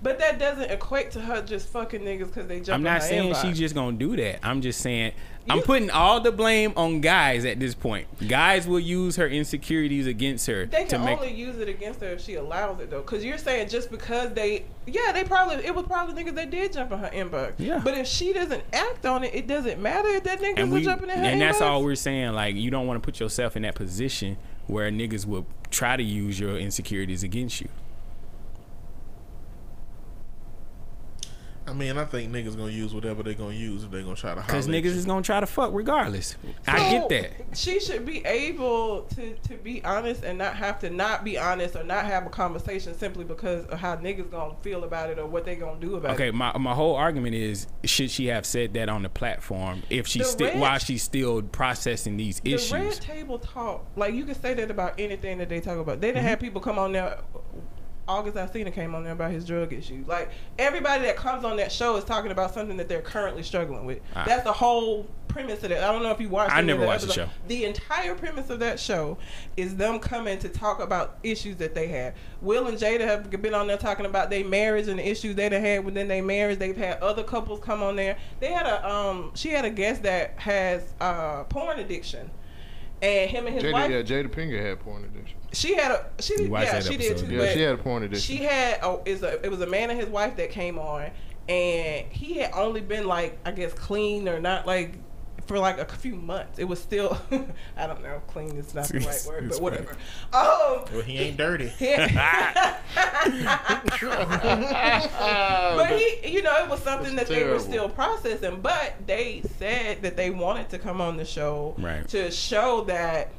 But 0.01 0.19
that 0.19 0.39
doesn't 0.39 0.69
equate 0.71 1.11
to 1.11 1.21
her 1.21 1.41
just 1.41 1.67
fucking 1.69 2.01
niggas 2.01 2.27
because 2.27 2.47
they 2.47 2.59
jump. 2.59 2.67
In 2.79 2.85
her. 2.85 2.89
I'm 2.89 2.99
not 2.99 3.03
saying 3.03 3.33
inbox. 3.33 3.41
she's 3.41 3.57
just 3.59 3.75
gonna 3.75 3.97
do 3.97 4.15
that. 4.17 4.39
I'm 4.43 4.61
just 4.61 4.81
saying 4.81 5.11
I'm 5.49 5.61
putting 5.61 5.89
all 5.89 6.21
the 6.21 6.31
blame 6.31 6.73
on 6.77 7.01
guys 7.01 7.43
at 7.43 7.59
this 7.59 7.73
point. 7.73 8.07
Guys 8.27 8.67
will 8.67 8.79
use 8.79 9.15
her 9.15 9.27
insecurities 9.27 10.05
against 10.05 10.45
her 10.45 10.67
They 10.67 10.83
to 10.83 10.97
can 10.97 11.05
make. 11.05 11.17
only 11.19 11.33
use 11.33 11.57
it 11.57 11.67
against 11.67 12.01
her 12.01 12.07
if 12.09 12.21
she 12.21 12.35
allows 12.35 12.79
it 12.81 12.91
though. 12.91 13.01
Cause 13.01 13.23
you're 13.23 13.37
saying 13.39 13.69
just 13.69 13.89
because 13.89 14.31
they, 14.33 14.65
yeah, 14.85 15.11
they 15.11 15.23
probably 15.23 15.55
it 15.65 15.73
was 15.73 15.85
probably 15.87 16.23
niggas 16.23 16.35
that 16.35 16.51
did 16.51 16.73
jump 16.73 16.91
in 16.91 16.99
her 16.99 17.09
inbox. 17.09 17.53
Yeah. 17.57 17.81
But 17.83 17.97
if 17.97 18.05
she 18.05 18.31
doesn't 18.31 18.63
act 18.73 19.05
on 19.07 19.23
it, 19.23 19.33
it 19.33 19.47
doesn't 19.47 19.81
matter 19.81 20.09
if 20.09 20.23
that 20.25 20.39
niggas 20.39 20.59
and 20.59 20.71
we 20.71 20.83
jumping 20.83 21.09
in 21.09 21.17
her 21.17 21.23
and 21.25 21.41
that's 21.41 21.57
inbox. 21.59 21.65
all 21.65 21.83
we're 21.83 21.95
saying. 21.95 22.33
Like 22.33 22.55
you 22.55 22.69
don't 22.69 22.85
want 22.85 23.01
to 23.01 23.05
put 23.05 23.19
yourself 23.19 23.55
in 23.57 23.63
that 23.63 23.73
position 23.75 24.37
where 24.67 24.91
niggas 24.91 25.25
will 25.25 25.47
try 25.71 25.97
to 25.97 26.03
use 26.03 26.39
your 26.39 26.57
insecurities 26.57 27.23
against 27.23 27.59
you. 27.59 27.69
I 31.69 31.73
mean, 31.73 31.97
I 31.97 32.05
think 32.05 32.31
niggas 32.31 32.57
gonna 32.57 32.71
use 32.71 32.93
whatever 32.93 33.21
they 33.21 33.35
gonna 33.35 33.53
use 33.53 33.83
if 33.83 33.91
they 33.91 34.01
gonna 34.01 34.15
try 34.15 34.33
to. 34.33 34.41
Because 34.41 34.67
niggas 34.67 34.85
you. 34.85 34.91
is 34.91 35.05
gonna 35.05 35.21
try 35.21 35.39
to 35.39 35.45
fuck 35.45 35.71
regardless. 35.73 36.35
I 36.67 36.89
get 36.89 37.09
that. 37.09 37.57
She 37.57 37.79
should 37.79 38.05
be 38.05 38.25
able 38.25 39.03
to, 39.15 39.35
to 39.35 39.53
be 39.55 39.83
honest 39.83 40.23
and 40.23 40.37
not 40.39 40.55
have 40.55 40.79
to 40.79 40.89
not 40.89 41.23
be 41.23 41.37
honest 41.37 41.75
or 41.75 41.83
not 41.83 42.05
have 42.05 42.25
a 42.25 42.29
conversation 42.29 42.97
simply 42.97 43.23
because 43.23 43.65
of 43.67 43.79
how 43.79 43.95
niggas 43.97 44.31
gonna 44.31 44.55
feel 44.61 44.83
about 44.83 45.09
it 45.11 45.19
or 45.19 45.27
what 45.27 45.45
they 45.45 45.55
gonna 45.55 45.79
do 45.79 45.95
about 45.95 46.11
Okay, 46.15 46.25
it. 46.25 46.29
Okay, 46.29 46.37
my 46.37 46.57
my 46.57 46.73
whole 46.73 46.95
argument 46.95 47.35
is 47.35 47.67
should 47.83 48.09
she 48.09 48.25
have 48.27 48.45
said 48.45 48.73
that 48.73 48.89
on 48.89 49.03
the 49.03 49.09
platform 49.09 49.83
if 49.89 50.07
she's 50.07 50.23
The 50.23 50.31
still 50.31 50.47
red- 50.49 50.59
while 50.59 50.79
she's 50.79 51.03
still 51.03 51.41
processing 51.43 52.17
these 52.17 52.39
The 52.39 52.53
issues? 52.55 52.71
red 52.71 52.93
table 53.01 53.37
talk, 53.39 53.85
like 53.95 54.13
you 54.15 54.25
can 54.25 54.35
say 54.35 54.53
that 54.55 54.71
about 54.71 54.99
anything 54.99 55.37
that 55.37 55.49
they 55.49 55.59
talk 55.59 55.77
about. 55.77 56.01
They 56.01 56.07
didn't 56.07 56.19
Mm-hmm. 56.19 56.27
have 56.29 56.39
people 56.39 56.61
come 56.61 56.79
on 56.79 56.91
there. 56.93 57.19
August 58.09 58.35
Alsina 58.35 58.73
came 58.73 58.95
on 58.95 59.03
there 59.03 59.13
about 59.13 59.31
his 59.31 59.45
drug 59.45 59.71
issues. 59.71 60.07
Like 60.07 60.31
everybody 60.57 61.03
that 61.03 61.15
comes 61.15 61.45
on 61.45 61.57
that 61.57 61.71
show 61.71 61.95
is 61.95 62.03
talking 62.03 62.31
about 62.31 62.53
something 62.53 62.75
that 62.77 62.89
they're 62.89 63.01
currently 63.01 63.43
struggling 63.43 63.85
with. 63.85 64.01
Ah. 64.15 64.25
That's 64.25 64.43
the 64.43 64.51
whole 64.51 65.07
premise 65.27 65.63
of 65.63 65.69
it. 65.69 65.77
I 65.77 65.91
don't 65.91 66.01
know 66.01 66.09
if 66.09 66.19
you 66.19 66.27
watched. 66.27 66.51
I 66.51 66.61
never 66.61 66.85
watched 66.85 67.05
the 67.05 67.13
show. 67.13 67.29
The 67.47 67.65
entire 67.65 68.15
premise 68.15 68.49
of 68.49 68.59
that 68.61 68.79
show 68.79 69.19
is 69.55 69.75
them 69.75 69.99
coming 69.99 70.39
to 70.39 70.49
talk 70.49 70.81
about 70.81 71.19
issues 71.21 71.57
that 71.57 71.75
they 71.75 71.87
have. 71.89 72.15
Will 72.41 72.65
and 72.65 72.79
Jada 72.79 73.01
have 73.01 73.29
been 73.29 73.53
on 73.53 73.67
there 73.67 73.77
talking 73.77 74.07
about 74.07 74.31
their 74.31 74.43
marriage 74.43 74.87
and 74.87 74.97
the 74.97 75.07
issues 75.07 75.35
they 75.35 75.47
had 75.47 75.85
within 75.85 76.07
their 76.07 76.23
marriage. 76.23 76.57
They've 76.57 76.75
had 76.75 76.99
other 77.01 77.23
couples 77.23 77.59
come 77.59 77.83
on 77.83 77.95
there. 77.95 78.17
They 78.39 78.51
had 78.51 78.65
a 78.65 78.89
um. 78.89 79.31
She 79.35 79.49
had 79.49 79.65
a 79.65 79.69
guest 79.69 80.01
that 80.03 80.33
has 80.39 80.95
uh 80.99 81.43
porn 81.43 81.79
addiction. 81.79 82.31
And 83.01 83.29
him 83.29 83.45
and 83.47 83.55
his 83.55 83.63
Jada, 83.63 83.71
wife, 83.73 83.91
yeah, 83.91 84.01
Jada 84.01 84.27
Pinkett 84.29 84.61
had 84.61 84.79
porn 84.81 85.05
addiction. 85.05 85.37
she 85.53 85.73
had 85.75 85.91
a 85.91 86.05
she 86.21 86.43
You 86.43 86.49
watched 86.49 86.65
yeah 86.65 86.79
that 86.79 86.83
she 86.83 86.97
did 86.97 87.17
too. 87.17 87.27
Yeah, 87.27 87.37
but 87.39 87.53
she 87.53 87.61
had 87.61 87.75
a 87.75 87.77
porn 87.77 88.03
addiction. 88.03 88.37
she 88.37 88.43
had 88.43 88.79
oh 88.83 89.01
is 89.05 89.23
a 89.23 89.43
it 89.45 89.49
was 89.49 89.61
a 89.61 89.67
man 89.67 89.89
and 89.89 89.99
his 89.99 90.09
wife 90.09 90.35
that 90.35 90.51
came 90.51 90.77
on, 90.77 91.09
and 91.47 92.05
he 92.11 92.35
had 92.39 92.51
only 92.53 92.81
been 92.81 93.07
like 93.07 93.37
I 93.45 93.51
guess 93.51 93.71
clean 93.73 94.27
or 94.27 94.39
not 94.39 94.67
like 94.67 94.95
for 95.49 95.59
like 95.59 95.79
a 95.79 95.85
few 95.85 96.15
months. 96.15 96.59
It 96.59 96.65
was 96.65 96.79
still 96.79 97.19
I 97.75 97.87
don't 97.87 98.03
know 98.03 98.21
clean 98.27 98.55
is 98.55 98.73
not 98.75 98.87
the 98.87 98.99
right 98.99 99.25
word, 99.27 99.49
but 99.49 99.61
whatever. 99.61 99.91
Um, 100.31 100.85
Well, 100.93 101.01
he 101.01 101.17
ain't 101.17 101.37
dirty. 101.37 101.71
but 101.79 101.89
he, 105.89 106.29
you 106.31 106.43
know, 106.43 106.63
it 106.63 106.69
was 106.69 106.81
something 106.83 107.15
that 107.15 107.27
That's 107.27 107.29
they 107.29 107.43
were 107.49 107.59
still 107.59 107.89
processing. 107.89 108.61
But 108.61 108.93
they 109.07 109.41
said 109.57 110.03
that 110.03 110.15
they 110.15 110.29
wanted 110.29 110.69
to 110.69 110.77
come 110.77 111.01
on 111.01 111.17
the 111.17 111.25
show 111.25 111.73
Right. 111.79 112.07
to 112.09 112.29
show 112.29 112.83
that 112.85 113.29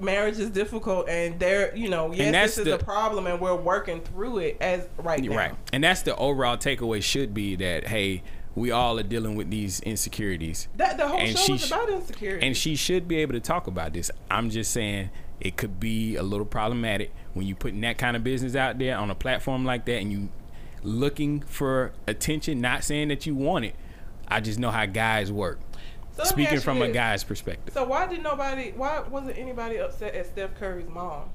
marriage 0.00 0.40
is 0.40 0.50
difficult 0.50 1.08
and 1.08 1.38
they're, 1.38 1.74
you 1.76 1.88
know, 1.88 2.12
yes, 2.12 2.32
that's 2.32 2.56
this 2.56 2.58
is 2.58 2.64
the- 2.64 2.74
a 2.74 2.78
problem 2.84 3.28
and 3.28 3.40
we're 3.40 3.54
working 3.54 4.00
through 4.00 4.38
it 4.38 4.56
as 4.60 4.88
right 4.98 5.22
now. 5.22 5.36
Right. 5.36 5.54
And 5.72 5.84
that's 5.84 6.02
the 6.02 6.16
overall 6.16 6.56
takeaway 6.56 7.00
should 7.00 7.32
be 7.32 7.54
that 7.56 7.86
hey, 7.86 8.24
we 8.54 8.70
all 8.70 8.98
are 8.98 9.04
dealing 9.04 9.34
with 9.34 9.50
these 9.50 9.80
insecurities. 9.80 10.68
That 10.76 10.96
the 10.96 11.08
whole 11.08 11.18
And 11.18 11.36
show 11.36 11.56
sh- 11.56 11.66
about 11.66 11.90
insecurity. 11.90 12.46
And 12.46 12.56
she 12.56 12.76
should 12.76 13.08
be 13.08 13.16
able 13.16 13.32
to 13.32 13.40
talk 13.40 13.66
about 13.66 13.92
this. 13.92 14.10
I'm 14.30 14.50
just 14.50 14.70
saying 14.70 15.10
it 15.40 15.56
could 15.56 15.80
be 15.80 16.16
a 16.16 16.22
little 16.22 16.46
problematic 16.46 17.12
when 17.34 17.46
you're 17.46 17.56
putting 17.56 17.80
that 17.80 17.98
kind 17.98 18.16
of 18.16 18.22
business 18.22 18.54
out 18.54 18.78
there 18.78 18.96
on 18.96 19.10
a 19.10 19.14
platform 19.14 19.64
like 19.64 19.84
that 19.86 19.96
and 19.96 20.12
you 20.12 20.28
looking 20.82 21.40
for 21.40 21.92
attention, 22.06 22.60
not 22.60 22.84
saying 22.84 23.08
that 23.08 23.26
you 23.26 23.34
want 23.34 23.64
it. 23.64 23.74
I 24.28 24.40
just 24.40 24.58
know 24.58 24.70
how 24.70 24.86
guys 24.86 25.32
work. 25.32 25.58
So 26.16 26.24
Speaking 26.24 26.60
from 26.60 26.78
you 26.78 26.84
a 26.84 26.92
guy's 26.92 27.24
perspective. 27.24 27.74
So 27.74 27.84
why 27.84 28.06
did 28.06 28.22
nobody? 28.22 28.70
Why 28.70 29.00
wasn't 29.00 29.36
anybody 29.36 29.78
upset 29.78 30.14
at 30.14 30.26
Steph 30.26 30.54
Curry's 30.54 30.88
mom? 30.88 31.30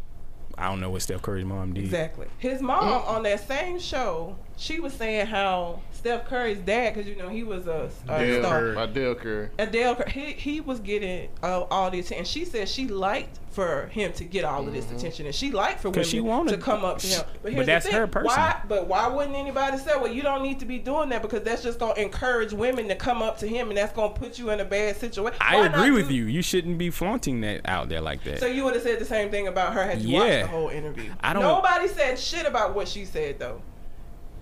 I 0.57 0.67
don't 0.67 0.79
know 0.79 0.89
what 0.89 1.01
Steph 1.01 1.21
Curry's 1.21 1.45
mom 1.45 1.73
did. 1.73 1.83
Exactly. 1.83 2.27
His 2.37 2.61
mom 2.61 2.83
mm. 2.83 3.07
on 3.07 3.23
that 3.23 3.45
same 3.45 3.79
show, 3.79 4.37
she 4.59 4.79
was 4.79 4.93
saying 4.93 5.25
how 5.27 5.79
Steph 5.93 6.27
Curry's 6.27 6.59
dad, 6.59 6.93
because 6.93 7.09
you 7.09 7.15
know 7.17 7.27
he 7.29 7.43
was 7.43 7.67
a, 7.67 7.89
a 8.07 8.19
Dale 8.19 8.41
star. 8.43 8.59
Curry. 8.59 8.75
My 8.75 8.85
Dell 8.85 9.15
Curry. 9.15 9.49
Adele, 9.57 9.95
Cur- 9.95 10.09
he 10.09 10.33
he 10.33 10.61
was 10.61 10.79
getting 10.79 11.29
uh, 11.43 11.61
all 11.63 11.89
the 11.91 11.99
attention. 11.99 12.25
She 12.25 12.45
said 12.45 12.69
she 12.69 12.87
liked 12.87 13.37
for 13.51 13.87
him 13.87 14.13
to 14.13 14.23
get 14.23 14.45
all 14.45 14.65
of 14.65 14.73
this 14.73 14.89
attention, 14.91 15.25
and 15.25 15.35
she 15.35 15.51
liked 15.51 15.81
for 15.81 15.89
women 15.89 16.01
'Cause 16.03 16.09
she 16.09 16.19
wanted- 16.21 16.51
to 16.51 16.57
come 16.61 16.85
up 16.85 16.99
to 16.99 17.07
him. 17.07 17.21
but 17.41 17.51
here's 17.51 17.65
the 17.65 17.71
that's 17.71 17.85
thing, 17.87 17.95
her 17.95 18.07
person. 18.07 18.27
Why? 18.27 18.61
But 18.67 18.87
why 18.87 19.07
wouldn't 19.07 19.35
anybody 19.35 19.77
say, 19.77 19.91
"Well, 19.95 20.07
you 20.11 20.21
don't 20.21 20.43
need 20.43 20.59
to 20.59 20.65
be 20.65 20.77
doing 20.77 21.09
that 21.09 21.21
because 21.21 21.43
that's 21.43 21.63
just 21.63 21.79
gonna 21.79 21.99
encourage 21.99 22.53
women 22.53 22.87
to 22.89 22.95
come 22.95 23.21
up 23.21 23.37
to 23.39 23.47
him, 23.47 23.69
and 23.69 23.77
that's 23.77 23.91
gonna 23.93 24.13
put 24.13 24.37
you 24.39 24.51
in 24.51 24.59
a 24.61 24.65
bad 24.65 24.95
situation." 24.97 25.37
I 25.41 25.55
Why 25.57 25.67
not 25.67 25.75
agree 25.79 25.91
with 25.91 26.07
do- 26.09 26.15
you. 26.15 26.25
You 26.25 26.41
shouldn't 26.41 26.77
be 26.77 26.89
flaunting 26.91 27.41
that 27.41 27.61
out 27.65 27.89
there 27.89 28.01
like 28.01 28.23
that. 28.25 28.39
So 28.39 28.45
you 28.45 28.63
would 28.65 28.73
have 28.75 28.83
said 28.83 28.99
the 28.99 29.05
same 29.05 29.29
thing 29.31 29.47
about 29.47 29.73
her 29.73 29.83
had 29.83 30.01
you 30.01 30.15
watched 30.15 30.41
the 30.43 30.47
whole 30.47 30.69
interview. 30.69 31.11
I 31.21 31.33
don't- 31.33 31.41
Nobody 31.43 31.87
said 31.89 32.17
shit 32.19 32.45
about 32.45 32.73
what 32.75 32.87
she 32.87 33.03
said 33.03 33.39
though, 33.39 33.61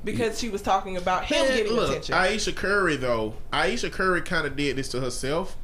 because 0.03 0.39
she 0.39 0.49
was 0.49 0.61
talking 0.61 0.97
about 0.97 1.25
him 1.25 1.45
Man, 1.45 1.57
getting 1.57 1.73
look, 1.73 1.89
attention. 1.89 2.15
Ayesha 2.15 2.53
Curry 2.53 2.95
though, 2.97 3.33
Ayesha 3.51 3.89
Curry 3.89 4.21
kind 4.21 4.45
of 4.47 4.55
did 4.55 4.75
this 4.77 4.89
to 4.89 5.01
herself 5.01 5.57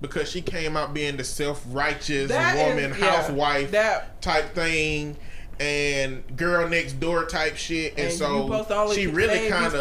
because 0.00 0.30
she 0.30 0.40
came 0.40 0.76
out 0.76 0.94
being 0.94 1.16
the 1.16 1.24
self-righteous 1.24 2.28
That 2.30 2.56
is- 2.56 2.62
woman, 2.76 2.98
yeah, 2.98 3.10
housewife 3.10 3.70
that- 3.72 4.20
type 4.22 4.54
thing, 4.54 5.16
and 5.58 6.22
girl 6.36 6.66
next 6.68 6.94
door 7.00 7.26
type 7.26 7.56
shit, 7.56 7.92
and, 7.98 8.06
And 8.08 8.12
so 8.12 8.46
supposed 8.46 8.68
to 8.68 8.76
only 8.76 8.96
she 8.96 9.06
really 9.06 9.48
kind 9.50 9.66
of 9.66 9.74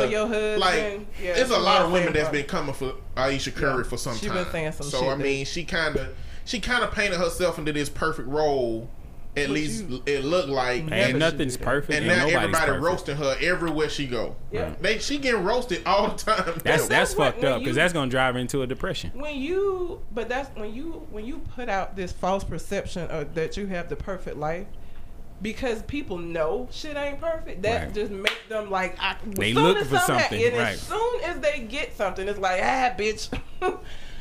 like. 0.60 1.08
Yeah, 1.22 1.36
it's 1.38 1.52
a 1.52 1.58
lot 1.58 1.84
of 1.84 1.92
women 1.94 2.12
that's 2.12 2.30
been 2.30 2.46
coming 2.46 2.74
for 2.74 2.96
Ayesha 3.16 3.52
Curry 3.52 3.84
Yeah, 3.84 3.90
for 3.90 3.98
some 3.98 4.18
time. 4.20 4.34
been 4.34 4.52
saying 4.52 4.72
some 4.74 4.90
so 4.90 5.06
I 5.08 5.10
that- 5.12 5.20
mean, 5.20 5.46
she 5.46 5.64
kind 5.64 5.96
of 5.96 6.10
she 6.44 6.60
kind 6.60 6.84
of 6.84 6.92
painted 6.92 7.18
herself 7.20 7.58
into 7.60 7.72
this 7.72 7.88
perfect 7.90 8.28
role. 8.28 8.90
At 9.44 9.50
least 9.50 9.86
you- 9.88 10.04
it 10.06 10.24
looked 10.24 10.50
like, 10.50 10.86
Never 10.86 11.10
and 11.12 11.20
nothing's 11.20 11.58
do 11.58 11.64
perfect, 11.64 11.94
and 11.94 12.10
and, 12.10 12.18
now 12.32 12.38
everybody 12.40 12.66
perfect. 12.66 12.84
roasting 12.84 13.16
her 13.18 13.36
everywhere 13.42 13.90
she 13.90 14.08
go. 14.08 14.36
Yeah. 14.52 14.74
They 14.82 15.00
she 15.00 15.18
getting 15.18 15.44
roasted 15.44 15.82
all 15.86 16.10
the 16.10 16.18
time. 16.18 16.46
That's 16.46 16.64
That's 16.64 16.88
that's 16.88 17.16
what- 17.16 17.34
fucked 17.36 17.44
up 17.46 17.60
because 17.60 17.76
that's 17.76 17.94
gonna 17.94 18.10
drive 18.12 18.36
her 18.36 18.40
into 18.40 18.62
a 18.62 18.68
depression. 18.68 19.12
when 19.16 19.36
you 19.38 20.02
but 20.12 20.30
that's 20.30 20.50
when 20.58 20.74
you 20.74 21.06
when 21.12 21.26
you 21.26 21.40
put 21.56 21.70
out 21.70 21.96
this 21.96 22.12
false 22.12 22.44
perception 22.44 23.08
of 23.10 23.34
that 23.36 23.58
you 23.58 23.68
have 23.68 23.90
the 23.90 23.96
perfect 23.96 24.38
life 24.38 24.68
because 25.42 25.82
people 25.84 26.18
know 26.18 26.68
shit 26.72 26.98
ain't 26.98 27.22
perfect 27.22 27.62
that 27.62 27.86
Right. 27.86 27.94
just 27.94 28.12
make 28.12 28.38
them 28.50 28.70
like 28.70 28.98
I, 29.00 29.16
They 29.26 29.50
as 29.52 29.56
soon 29.56 29.64
looking 29.64 29.82
as 29.84 29.88
for 29.88 29.98
something 30.00 30.20
something, 30.20 30.44
and 30.44 30.58
right. 30.58 30.74
as 30.74 30.82
soon 30.82 31.24
as 31.24 31.40
they 31.40 31.60
get 31.62 31.96
something 31.96 32.28
it's 32.28 32.40
like 32.40 32.60
ah 32.62 32.94
bitch 32.98 33.30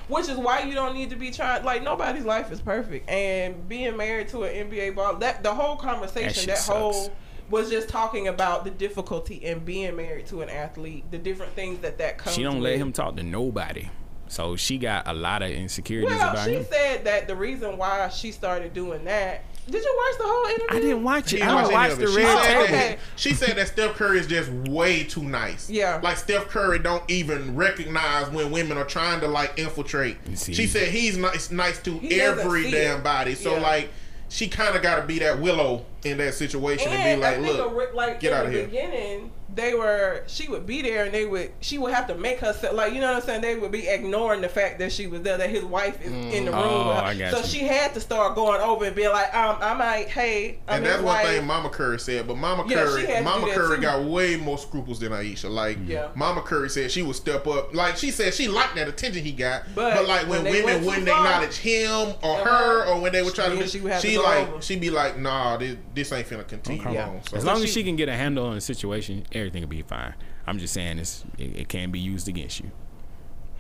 which 0.09 0.29
is 0.29 0.37
why 0.37 0.61
you 0.63 0.75
don't 0.75 0.95
need 0.95 1.11
to 1.11 1.17
be 1.17 1.31
trying 1.31 1.65
like 1.65 1.83
nobody's 1.83 2.25
life 2.25 2.51
is 2.51 2.61
perfect 2.61 3.09
and 3.09 3.69
being 3.69 3.97
married 3.97 4.29
to 4.29 4.43
an 4.45 4.71
NBA 4.71 4.95
ball 4.95 5.17
that 5.17 5.43
the 5.43 5.55
whole 5.55 5.77
conversation 5.77 6.33
shit 6.33 6.47
that, 6.49 6.59
whole 6.61 7.13
was 7.51 7.71
just 7.71 7.89
talking 7.89 8.29
about 8.29 8.65
the 8.65 8.71
difficulty 8.71 9.37
in 9.37 9.61
being 9.61 9.97
married 9.97 10.27
to 10.27 10.43
an 10.43 10.49
athlete 10.51 11.05
the 11.11 11.19
different 11.19 11.53
things 11.53 11.79
that 11.81 11.99
that 11.99 12.19
comes 12.19 12.35
She 12.37 12.43
don't 12.43 12.57
with. 12.57 12.65
let 12.65 12.79
him 12.79 12.93
talk 12.93 13.17
to 13.17 13.23
nobody, 13.23 13.89
so 14.27 14.57
she 14.57 14.77
got 14.79 15.09
a 15.09 15.15
lot 15.15 15.43
of 15.43 15.51
insecurities 15.51 16.11
Well, 16.19 16.31
about 16.31 16.45
she 16.47 16.55
him. 16.57 16.65
said 16.65 17.05
that 17.05 17.27
the 17.27 17.35
reason 17.37 17.79
why 17.79 18.09
she 18.11 18.33
started 18.33 18.75
doing 18.75 19.05
that. 19.05 19.45
Did 19.71 19.83
you 19.85 19.97
watch 19.97 20.19
the 20.19 20.25
whole 20.25 20.47
interview? 20.47 20.67
I 20.71 20.81
didn't 20.81 21.03
watch 21.05 21.33
it. 21.33 21.37
didn't 21.37 21.49
I 21.49 21.55
watch 21.55 21.65
don't 21.65 21.73
watch 21.73 21.95
the 21.99 22.05
it. 22.05 22.09
She 22.11 22.17
red 22.17 22.27
Oh, 22.27 22.43
said 22.43 22.55
table. 22.67 22.73
that- 22.79 22.99
She 23.17 23.35
said 23.35 23.57
that 23.57 23.69
Steph 23.69 23.95
Curry 23.97 24.19
is 24.19 24.27
just 24.27 24.51
way 24.51 25.05
too 25.05 25.23
nice. 25.23 25.69
Yeah. 25.69 26.01
Like 26.03 26.17
Steph 26.17 26.49
Curry 26.49 26.79
don't 26.79 27.03
even 27.09 27.55
recognize 27.55 28.29
when 28.31 28.51
women 28.51 28.79
are 28.79 28.85
trying 28.85 29.21
to 29.21 29.29
like 29.29 29.59
infiltrate. 29.59 30.17
She 30.37 30.67
said 30.67 30.89
he's 30.89 31.17
nice 31.17 31.51
nice 31.51 31.79
to 31.83 31.99
He 31.99 32.21
every 32.21 32.71
damn 32.71 32.99
it. 33.01 33.05
body. 33.05 33.35
So 33.35 33.55
Yeah. 33.57 33.61
like 33.61 33.91
she 34.31 34.49
kind 34.49 34.77
of 34.77 34.83
got 34.83 34.97
to 34.97 35.03
be 35.03 35.19
that 35.21 35.41
willow 35.41 35.85
in 36.09 36.19
that 36.19 36.35
situation 36.35 36.89
and, 36.93 37.01
And 37.03 37.21
be 37.21 37.27
like, 37.47 37.57
look, 37.59 37.71
a 37.73 37.75
re- 37.75 37.87
like 37.95 38.21
get 38.21 38.33
in 38.33 38.39
out 38.39 38.43
the 38.43 38.47
of 38.49 38.53
here. 38.55 38.65
beginning, 38.67 39.33
they 39.55 39.75
were 39.75 40.23
she 40.29 40.47
would 40.49 40.67
be 40.67 40.83
there 40.83 41.05
and 41.07 41.13
they 41.13 41.25
would 41.25 41.51
she 41.61 41.79
would 41.79 41.93
have 41.93 42.07
to 42.07 42.15
make 42.15 42.39
herself 42.39 42.75
like 42.77 42.93
you 42.93 43.01
know 43.01 43.09
what 43.13 43.23
I'm 43.23 43.27
saying 43.27 43.41
they 43.41 43.57
would 43.57 43.73
be 43.73 43.89
ignoring 43.89 44.41
the 44.43 44.49
fact 44.49 44.79
that 44.79 44.93
she 44.93 45.07
was 45.09 45.23
there 45.23 45.37
that 45.39 45.51
his 45.51 45.65
wife 45.65 46.01
is 46.05 46.13
in 46.13 46.45
the 46.45 46.53
room 46.53 46.61
Oh. 46.63 46.91
I 46.93 47.17
got 47.17 47.33
so 47.33 47.39
you. 47.39 47.45
she 47.47 47.59
had 47.67 47.93
to 47.95 48.01
start 48.01 48.37
going 48.37 48.61
over 48.61 48.85
and 48.85 48.95
being 48.95 49.09
like 49.11 49.35
um 49.35 49.57
I 49.61 49.75
might 49.75 50.09
hey 50.11 50.59
I'm 50.69 50.77
And 50.77 50.87
that's 50.87 51.03
one 51.03 51.15
wife. 51.17 51.27
thing 51.27 51.47
Mama 51.47 51.71
Curry 51.71 51.99
said, 51.99 52.29
but 52.29 52.37
Mama 52.37 52.67
Yeah, 52.69 52.85
Curry, 52.85 53.01
she 53.01 53.07
had 53.11 53.19
to 53.19 53.25
Mama 53.25 53.51
Curry 53.53 53.77
too. 53.77 53.83
got 53.83 54.05
way 54.05 54.37
more 54.37 54.59
scruples 54.59 55.01
than 55.01 55.13
Ayesha. 55.15 55.49
Like, 55.49 55.79
Yeah. 55.87 56.09
Mama 56.15 56.43
Curry 56.43 56.69
said 56.69 56.91
she 56.93 57.03
would 57.03 57.17
step 57.17 57.47
up. 57.49 57.75
Like 57.75 57.97
she 57.97 58.11
said, 58.13 58.35
she 58.35 58.47
liked 58.49 58.77
that 58.77 58.87
attention 58.87 59.25
he 59.25 59.33
got, 59.33 59.63
But 59.75 59.95
but, 59.95 60.07
like 60.07 60.29
when, 60.29 60.45
when 60.45 60.53
women 60.53 60.85
wouldn't 60.85 61.09
acknowledge 61.09 61.57
him 61.57 62.15
or 62.23 62.37
Uh-huh. 62.39 62.45
her, 62.45 62.85
or 62.93 63.01
when 63.01 63.13
they 63.13 63.23
were 63.23 63.31
trying 63.31 63.51
Then 63.55 63.61
to, 63.61 63.67
she 63.67 63.79
she, 63.81 63.85
to 63.85 63.99
she 64.01 64.19
like 64.19 64.47
over. 64.49 64.63
she'd 64.63 64.81
be 64.81 64.91
like, 64.91 65.19
nah, 65.19 65.57
this, 65.57 65.77
this 65.99 66.13
ain't 66.13 66.27
finna 66.29 66.47
continue 66.47 66.83
Okay. 66.83 66.99
on. 66.99 67.21
So 67.25 67.37
As 67.37 67.45
long 67.45 67.57
as 67.57 67.65
she- 67.69 67.81
she 67.81 67.85
can 67.85 67.97
get 67.97 68.09
a 68.09 68.15
handle 68.15 68.47
on 68.47 68.55
the 68.55 68.61
situation, 68.61 69.25
everything 69.33 69.63
will 69.63 69.69
be 69.69 69.83
fine. 69.83 70.15
I'm 70.47 70.59
just 70.59 70.73
saying 70.73 70.99
it's 70.99 71.25
it, 71.39 71.57
it 71.57 71.69
can 71.69 71.91
be 71.91 71.99
used 72.01 72.29
against 72.29 72.61
you. 72.61 72.71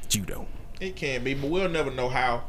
Judo. 0.08 0.46
it 0.80 0.96
can 0.96 1.22
be, 1.24 1.34
but 1.34 1.50
we'll 1.50 1.68
never 1.68 1.90
know 1.90 2.08
how. 2.08 2.44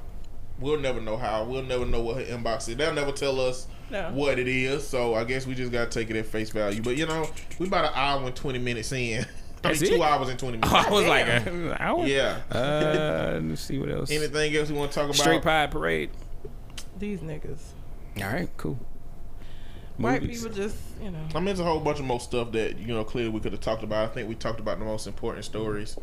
We'll 0.59 0.80
never 0.80 1.01
know 1.01 1.18
how. 1.18 1.43
We'll 1.45 1.64
never 1.64 1.85
know 1.85 2.01
what 2.01 2.18
her 2.18 2.24
inbox 2.24 2.69
is. 2.69 2.76
They'll 2.77 2.93
never 2.93 3.11
tell 3.11 3.40
us 3.40 3.68
No. 3.90 4.11
what 4.14 4.38
it 4.40 4.48
is. 4.48 4.85
So 4.88 5.16
I 5.16 5.24
guess 5.24 5.45
we 5.48 5.56
just 5.56 5.72
gotta 5.72 5.90
take 5.90 6.09
it 6.09 6.16
at 6.16 6.26
face 6.26 6.50
value. 6.51 6.82
But 6.82 6.95
you 6.98 7.06
know, 7.06 7.30
we 7.59 7.68
about 7.68 7.85
an 7.85 7.92
hour 7.95 8.26
and 8.26 8.35
twenty 8.35 8.59
minutes 8.59 8.92
in. 8.92 8.98
I 9.64 9.72
mean, 9.72 9.77
That's 9.77 9.80
two 9.80 9.95
it? 9.95 10.01
hours 10.01 10.30
and 10.30 10.38
twenty 10.40 10.58
minutes. 10.61 10.72
I 10.74 10.90
was 10.90 11.06
like, 11.06 11.26
Damn. 11.26 11.72
uh, 11.72 11.76
hour? 11.80 12.06
Yeah. 12.08 12.38
Uh, 12.51 13.40
let's 13.43 13.61
see 13.61 13.77
what 13.80 13.90
else. 13.90 14.09
Anything 14.11 14.56
else 14.56 14.69
we 14.69 14.77
want 14.77 14.92
to 14.92 14.95
talk 14.95 15.06
about? 15.06 15.16
Straight 15.18 15.42
Pie 15.42 15.68
Parade. 15.68 16.09
these 16.98 17.19
niggas 17.19 17.59
All 18.18 18.24
right, 18.27 18.50
cool. 18.58 18.77
White 20.00 20.22
Movies. 20.22 20.44
people 20.44 20.56
just 20.58 20.76
you 21.02 21.11
know 21.11 21.19
I 21.34 21.38
mean, 21.40 21.45
there's 21.45 21.60
a 21.60 21.64
whole 21.64 21.80
bunch 21.80 22.00
of 22.00 22.06
more 22.06 22.19
stuff 22.19 22.52
that 22.53 22.78
you 22.78 22.88
know 22.88 23.03
clearly 23.03 23.30
we 23.30 23.40
could 23.40 23.52
have 23.52 23.61
talked 23.61 23.84
about. 23.84 24.10
I 24.10 24.14
think 24.14 24.28
we 24.30 24.36
talked 24.36 24.60
about 24.60 24.80
the 24.80 24.86
most 24.86 25.08
important 25.08 25.45
stories 25.45 25.98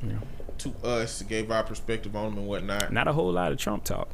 to 0.58 0.72
us, 0.84 1.22
gave 1.22 1.50
our 1.50 1.62
perspective 1.62 2.14
on 2.16 2.30
them 2.30 2.38
and 2.38 2.46
whatnot. 2.46 2.92
Not 2.92 3.08
a 3.08 3.12
whole 3.12 3.30
lot 3.32 3.52
of 3.52 3.58
Trump 3.58 3.84
talk. 3.84 4.08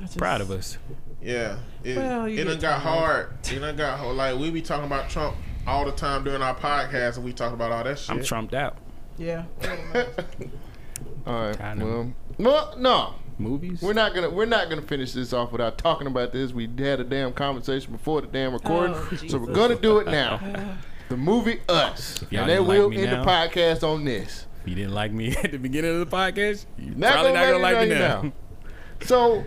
Just- 0.00 0.16
Proud 0.18 0.40
of 0.40 0.50
us. 0.50 0.78
Yeah, 1.20 1.58
it, 1.82 1.96
Well, 1.96 2.28
you 2.28 2.40
it 2.40 2.44
done 2.44 2.60
got 2.60 2.80
hard. 2.80 3.30
It 3.50 3.58
done 3.58 3.74
got 3.76 3.98
hard. 3.98 4.14
like 4.14 4.38
we 4.38 4.50
be 4.50 4.62
talking 4.62 4.86
about 4.86 5.10
Trump 5.10 5.34
all 5.66 5.84
the 5.84 5.90
time 5.92 6.22
during 6.22 6.40
our 6.42 6.54
podcast, 6.54 7.16
and 7.16 7.24
we 7.24 7.32
talk 7.32 7.52
about 7.52 7.72
all 7.72 7.82
that 7.82 7.98
shit. 7.98 8.10
I'm 8.10 8.22
Trumped 8.22 8.54
out. 8.54 8.76
yeah. 9.18 9.44
All 11.26 11.34
right. 11.50 11.78
Well, 11.78 12.12
well, 12.38 12.74
no, 12.78 13.14
Movies. 13.38 13.80
we're 13.82 13.92
not 13.92 14.14
gonna 14.14 14.30
we're 14.30 14.46
not 14.46 14.68
gonna 14.68 14.82
finish 14.82 15.12
this 15.12 15.32
off 15.32 15.52
without 15.52 15.78
talking 15.78 16.06
about 16.06 16.32
this. 16.32 16.52
We 16.52 16.64
had 16.78 17.00
a 17.00 17.04
damn 17.04 17.32
conversation 17.32 17.92
before 17.92 18.20
the 18.20 18.26
damn 18.26 18.52
recording, 18.52 18.96
Oh, 18.96 19.16
so 19.28 19.38
we're 19.38 19.52
gonna 19.54 19.76
do 19.76 19.98
it 19.98 20.06
now. 20.06 20.76
the 21.08 21.16
movie 21.16 21.60
Us, 21.68 22.20
y'all 22.30 22.40
and 22.42 22.50
then 22.50 22.56
didn't 22.58 22.68
like 22.68 22.78
we'll 22.78 22.90
me 22.90 22.96
end 23.02 23.10
now- 23.12 23.24
the 23.24 23.30
podcast 23.30 23.82
on 23.82 24.04
this. 24.04 24.46
If 24.62 24.68
you 24.68 24.74
didn't 24.74 24.92
like 24.94 25.12
me 25.12 25.36
at 25.42 25.52
the 25.52 25.58
beginning 25.58 26.00
of 26.00 26.10
the 26.10 26.16
podcast, 26.16 26.66
you're 26.78 26.94
Not 26.96 27.12
probably 27.12 27.32
gonna 27.32 27.46
not 27.46 27.52
gonna 27.52 27.62
like 27.62 27.74
like 27.76 27.88
me 27.88 27.94
now. 27.94 28.22
now. 28.22 28.32
So 29.02 29.44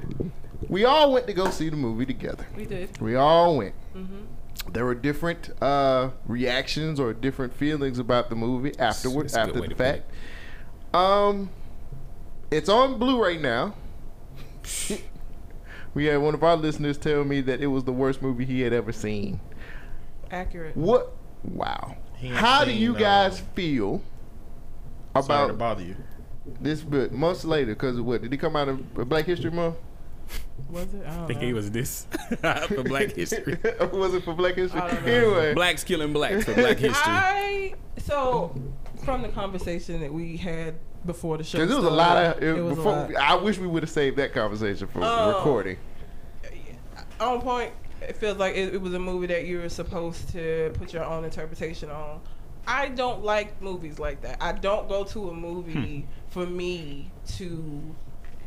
we 0.70 0.86
all 0.86 1.12
went 1.12 1.28
to 1.28 1.34
go 1.34 1.50
see 1.50 1.70
the 1.70 1.76
movie 1.76 2.06
together. 2.06 2.46
we 2.56 2.66
did 2.66 3.00
We 3.02 3.16
all 3.16 3.58
went. 3.58 3.76
Mm-hmm. 3.96 4.72
There 4.74 4.86
were 4.86 4.96
different 4.96 5.50
uh, 5.62 6.12
reactions 6.28 7.00
or 7.00 7.14
different 7.14 7.54
feelings 7.54 8.00
about 8.00 8.30
the 8.30 8.36
movie 8.36 8.72
afterwards, 8.80 9.34
That's 9.34 9.48
a 9.48 9.50
after 9.50 9.62
the 9.62 9.68
to 9.68 9.76
put 9.76 9.78
fact. 9.78 10.12
Um, 10.94 11.50
it's 12.52 12.70
on 12.70 12.98
Blu-ray 13.00 13.38
now. 13.38 13.74
We 15.94 16.06
had 16.06 16.18
one 16.18 16.34
of 16.34 16.44
our 16.44 16.56
listeners 16.56 16.98
tell 16.98 17.24
me 17.24 17.42
that 17.42 17.62
it 17.62 17.68
was 17.68 17.84
the 17.84 17.92
worst 17.92 18.22
movie 18.22 18.46
he 18.46 18.62
had 18.62 18.74
ever 18.74 18.92
seen. 18.92 19.40
accurate 20.30 20.76
What? 20.78 21.12
Wow. 21.44 21.98
He 22.18 22.28
ain't 22.28 22.36
How 22.38 22.64
do 22.64 22.72
seen, 22.72 22.82
you 22.82 22.96
uh, 22.96 23.00
guys 23.00 23.40
feel 23.56 24.02
Sorry 25.22 25.48
to 25.48 25.54
about 25.54 25.58
bother 25.58 25.84
you. 25.84 25.96
this? 26.62 26.82
But 26.82 27.12
months 27.12 27.44
later, 27.44 27.74
because 27.74 28.00
what 28.00 28.22
did 28.22 28.32
he 28.32 28.38
come 28.38 28.56
out 28.56 28.70
of 28.70 28.94
Black 29.10 29.26
History 29.26 29.52
Month? 29.52 29.76
was 30.70 30.94
it 30.94 31.04
I 31.06 31.12
I 31.12 31.16
don't 31.18 31.28
think 31.28 31.42
know. 31.42 31.48
he 31.48 31.54
was 31.54 31.72
this 31.72 32.06
for 32.68 32.84
Black 32.84 33.12
History. 33.12 33.58
was 33.92 34.14
it 34.14 34.24
for 34.24 34.34
Black 34.34 34.56
History? 34.56 34.80
I 34.80 34.92
don't 34.92 35.06
know. 35.06 35.12
Anyway, 35.12 35.54
Blacks 35.56 35.84
killing 35.84 36.14
blacks 36.14 36.46
for 36.46 36.54
Black 36.54 36.78
History. 36.78 37.02
I 37.14 37.74
so 37.98 38.56
from 39.04 39.24
the 39.24 39.30
conversation 39.30 40.00
that 40.02 40.14
we 40.14 40.38
had 40.38 40.76
before 41.06 41.38
the 41.38 41.44
show 41.44 41.58
because 41.58 41.72
it 41.72 41.76
was 41.76 41.86
a 41.86 41.90
lot 41.90 42.18
of. 42.18 42.44
It, 42.44 42.58
it 42.58 42.62
was 42.62 42.78
a 42.78 42.82
lot. 42.82 43.16
I 43.16 43.36
wish 43.36 43.58
we 43.58 43.68
would 43.68 43.84
have 43.84 43.90
saved 43.90 44.18
that 44.18 44.34
conversation 44.34 44.88
for 44.88 45.02
Oh. 45.04 45.38
recording. 45.38 45.78
on 47.20 47.42
point. 47.42 47.72
It 48.02 48.16
feels 48.16 48.38
like 48.38 48.56
it, 48.56 48.74
it 48.74 48.82
was 48.82 48.94
a 48.96 49.00
movie 49.00 49.28
that 49.28 49.46
you 49.46 49.60
were 49.60 49.70
supposed 49.70 50.30
to 50.30 50.72
put 50.74 50.92
your 50.92 51.04
own 51.04 51.24
interpretation 51.24 51.92
on. 51.92 52.20
I 52.68 52.90
don't 52.90 53.24
like 53.24 53.62
movies 53.62 54.00
like 54.00 54.22
that. 54.22 54.38
I 54.42 54.54
don't 54.54 54.90
go 54.90 55.04
to 55.04 55.30
a 55.30 55.34
movie 55.34 56.02
hmm. 56.02 56.08
for 56.30 56.46
me 56.46 57.12
to 57.38 57.96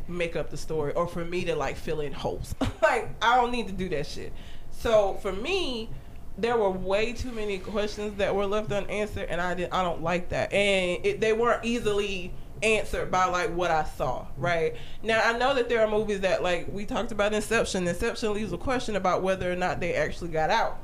make 0.08 0.36
up 0.36 0.50
the 0.50 0.56
story 0.56 0.92
or 0.94 1.06
for 1.06 1.24
me 1.24 1.44
to 1.44 1.56
like 1.56 1.76
fill 1.76 2.00
in 2.00 2.12
holes. 2.12 2.54
like 2.82 3.10
I 3.22 3.36
don't 3.36 3.52
need 3.52 3.68
to 3.68 3.72
do 3.72 3.88
that 3.90 4.06
shit. 4.06 4.32
So 4.70 5.14
for 5.14 5.32
me, 5.32 5.88
there 6.36 6.56
were 6.56 6.70
way 6.70 7.12
too 7.12 7.30
many 7.30 7.58
questions 7.58 8.16
that 8.18 8.34
were 8.34 8.46
left 8.46 8.72
unanswered, 8.72 9.28
and 9.28 9.40
I 9.40 9.54
didn't. 9.54 9.72
I 9.72 9.82
don't 9.82 10.02
like 10.02 10.30
that, 10.30 10.52
and 10.52 11.04
it, 11.04 11.20
they 11.20 11.32
weren't 11.32 11.64
easily 11.64 12.32
answered 12.62 13.10
by 13.10 13.26
like 13.26 13.54
what 13.54 13.70
I 13.70 13.84
saw. 13.84 14.26
Right 14.36 14.74
now, 15.02 15.20
I 15.22 15.36
know 15.36 15.54
that 15.54 15.68
there 15.68 15.80
are 15.80 15.90
movies 15.90 16.20
that 16.20 16.42
like 16.42 16.66
we 16.70 16.84
talked 16.86 17.12
about 17.12 17.32
Inception. 17.32 17.86
Inception 17.86 18.34
leaves 18.34 18.52
a 18.52 18.58
question 18.58 18.96
about 18.96 19.22
whether 19.22 19.50
or 19.50 19.56
not 19.56 19.80
they 19.80 19.94
actually 19.94 20.30
got 20.30 20.50
out. 20.50 20.78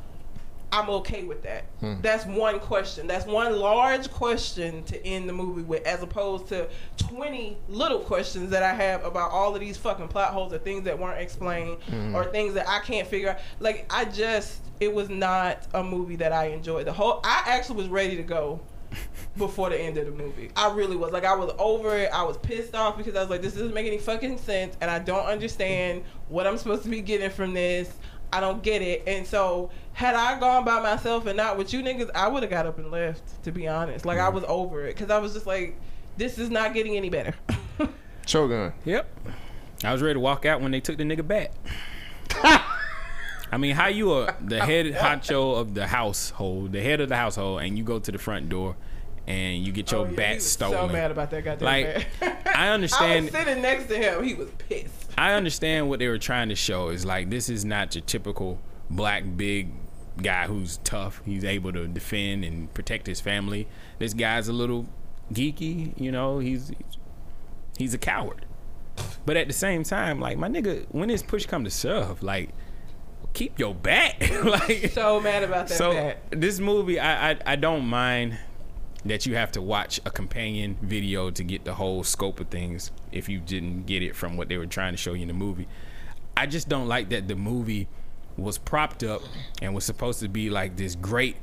I'm 0.72 0.88
okay 0.90 1.24
with 1.24 1.42
that. 1.42 1.64
Hmm. 1.80 2.00
That's 2.00 2.24
one 2.26 2.60
question. 2.60 3.06
That's 3.06 3.26
one 3.26 3.58
large 3.58 4.10
question 4.10 4.84
to 4.84 5.04
end 5.04 5.28
the 5.28 5.32
movie 5.32 5.62
with, 5.62 5.84
as 5.84 6.02
opposed 6.02 6.46
to 6.48 6.68
20 6.96 7.56
little 7.68 7.98
questions 7.98 8.50
that 8.50 8.62
I 8.62 8.72
have 8.74 9.04
about 9.04 9.32
all 9.32 9.54
of 9.54 9.60
these 9.60 9.76
fucking 9.76 10.08
plot 10.08 10.32
holes 10.32 10.52
or 10.52 10.58
things 10.58 10.84
that 10.84 10.98
weren't 10.98 11.20
explained 11.20 11.82
hmm. 11.84 12.14
or 12.14 12.24
things 12.24 12.54
that 12.54 12.68
I 12.68 12.80
can't 12.80 13.08
figure 13.08 13.30
out. 13.30 13.38
Like, 13.58 13.86
I 13.90 14.04
just, 14.04 14.60
it 14.78 14.94
was 14.94 15.08
not 15.08 15.66
a 15.74 15.82
movie 15.82 16.16
that 16.16 16.32
I 16.32 16.46
enjoyed. 16.46 16.86
The 16.86 16.92
whole, 16.92 17.20
I 17.24 17.42
actually 17.46 17.76
was 17.76 17.88
ready 17.88 18.16
to 18.16 18.22
go 18.22 18.60
before 19.36 19.70
the 19.70 19.80
end 19.80 19.96
of 19.96 20.06
the 20.06 20.12
movie. 20.12 20.50
I 20.56 20.72
really 20.72 20.96
was. 20.96 21.12
Like, 21.12 21.24
I 21.24 21.34
was 21.34 21.52
over 21.58 21.96
it. 21.96 22.10
I 22.12 22.22
was 22.22 22.36
pissed 22.38 22.74
off 22.74 22.96
because 22.96 23.16
I 23.16 23.20
was 23.20 23.30
like, 23.30 23.42
this 23.42 23.54
doesn't 23.54 23.74
make 23.74 23.86
any 23.86 23.98
fucking 23.98 24.38
sense, 24.38 24.76
and 24.80 24.90
I 24.90 24.98
don't 24.98 25.26
understand 25.26 26.04
what 26.28 26.46
I'm 26.46 26.58
supposed 26.58 26.82
to 26.84 26.88
be 26.88 27.00
getting 27.00 27.30
from 27.30 27.54
this. 27.54 27.92
I 28.32 28.40
don't 28.40 28.62
get 28.62 28.80
it. 28.80 29.02
And 29.06 29.26
so, 29.26 29.70
had 29.92 30.14
I 30.14 30.38
gone 30.38 30.64
by 30.64 30.80
myself 30.80 31.26
and 31.26 31.36
not 31.36 31.58
with 31.58 31.72
you 31.72 31.82
niggas, 31.82 32.10
I 32.14 32.28
would 32.28 32.42
have 32.42 32.50
got 32.50 32.66
up 32.66 32.78
and 32.78 32.90
left, 32.90 33.42
to 33.44 33.52
be 33.52 33.66
honest. 33.66 34.04
Like, 34.04 34.18
I 34.18 34.26
mm-hmm. 34.26 34.36
was 34.36 34.44
over 34.44 34.84
it 34.84 34.94
because 34.94 35.10
I 35.10 35.18
was 35.18 35.32
just 35.32 35.46
like, 35.46 35.76
this 36.16 36.38
is 36.38 36.50
not 36.50 36.74
getting 36.74 36.96
any 36.96 37.10
better. 37.10 37.34
Shogun. 38.26 38.72
Yep. 38.84 39.08
I 39.82 39.92
was 39.92 40.02
ready 40.02 40.14
to 40.14 40.20
walk 40.20 40.44
out 40.44 40.60
when 40.60 40.70
they 40.70 40.80
took 40.80 40.98
the 40.98 41.04
nigga 41.04 41.26
back. 41.26 41.52
I 43.52 43.56
mean, 43.56 43.74
how 43.74 43.88
you 43.88 44.12
are 44.12 44.36
the 44.40 44.64
head 44.64 44.86
honcho 44.86 45.58
of 45.58 45.74
the 45.74 45.86
household, 45.86 46.72
the 46.72 46.80
head 46.82 47.00
of 47.00 47.08
the 47.08 47.16
household, 47.16 47.62
and 47.62 47.76
you 47.76 47.84
go 47.84 47.98
to 47.98 48.12
the 48.12 48.18
front 48.18 48.48
door 48.48 48.76
and 49.26 49.64
you 49.64 49.72
get 49.72 49.90
your 49.92 50.06
Oh, 50.06 50.10
yeah, 50.10 50.16
bat 50.16 50.42
stolen. 50.42 50.88
So 50.88 50.92
mad 50.92 51.10
about 51.10 51.30
that 51.30 51.44
goddamn 51.44 51.66
Like, 51.66 52.06
bat. 52.20 52.52
I 52.56 52.68
understand- 52.68 53.12
I 53.34 53.38
was 53.38 53.46
sitting 53.46 53.62
next 53.62 53.86
to 53.86 53.96
him. 53.96 54.22
He 54.24 54.34
was 54.34 54.48
pissed. 54.68 55.10
I 55.18 55.32
understand 55.34 55.88
what 55.88 55.98
they 55.98 56.08
were 56.08 56.18
trying 56.18 56.48
to 56.48 56.54
show 56.54 56.88
is 56.88 57.04
like 57.04 57.30
this 57.30 57.48
is 57.48 57.64
not 57.64 57.94
your 57.94 58.02
typical 58.02 58.58
black 58.88 59.24
big 59.36 59.72
guy 60.22 60.46
who's 60.46 60.78
tough. 60.78 61.20
He's 61.24 61.44
able 61.44 61.72
to 61.72 61.86
defend 61.88 62.44
and 62.44 62.72
protect 62.72 63.06
his 63.06 63.20
family. 63.20 63.66
This 63.98 64.14
guy's 64.14 64.48
a 64.48 64.52
little 64.52 64.86
geeky, 65.32 65.92
you 66.00 66.10
know. 66.12 66.38
He's 66.38 66.72
he's 67.78 67.94
a 67.94 67.98
coward. 67.98 68.46
But 69.26 69.36
at 69.36 69.46
the 69.46 69.52
same 69.54 69.82
time, 69.84 70.20
like 70.20 70.38
my 70.38 70.48
nigga, 70.48 70.86
when 70.90 71.08
this 71.08 71.22
push 71.22 71.46
come 71.46 71.64
to 71.64 71.70
shove, 71.70 72.22
like 72.22 72.50
keep 73.32 73.58
your 73.58 73.74
back. 73.74 74.20
like 74.44 74.90
So 74.92 75.20
mad 75.20 75.42
about 75.42 75.68
that 75.68 75.76
so 75.78 75.92
bat. 75.92 76.22
this 76.30 76.58
movie, 76.60 76.98
I, 77.00 77.30
I 77.32 77.36
I 77.46 77.56
don't 77.56 77.86
mind 77.86 78.38
that 79.04 79.24
you 79.24 79.34
have 79.34 79.50
to 79.52 79.62
watch 79.62 79.98
a 80.04 80.10
companion 80.10 80.76
video 80.82 81.30
to 81.30 81.42
get 81.42 81.64
the 81.64 81.74
whole 81.74 82.04
scope 82.04 82.38
of 82.40 82.48
things 82.48 82.90
if 83.12 83.28
you 83.30 83.40
didn't 83.40 83.86
get 83.86 84.02
it 84.02 84.14
from 84.14 84.36
what 84.36 84.48
they 84.48 84.58
were 84.58 84.66
trying 84.66 84.92
to 84.92 84.98
show 84.98 85.14
you 85.14 85.22
in 85.22 85.28
the 85.28 85.34
movie. 85.34 85.66
I 86.36 86.46
just 86.46 86.68
don't 86.68 86.86
like 86.86 87.08
that 87.10 87.26
the 87.28 87.34
movie 87.36 87.88
was 88.36 88.58
propped 88.58 89.02
up 89.02 89.22
and 89.62 89.74
was 89.74 89.84
supposed 89.84 90.20
to 90.20 90.28
be 90.28 90.50
like 90.50 90.76
this 90.76 90.94
great 90.94 91.36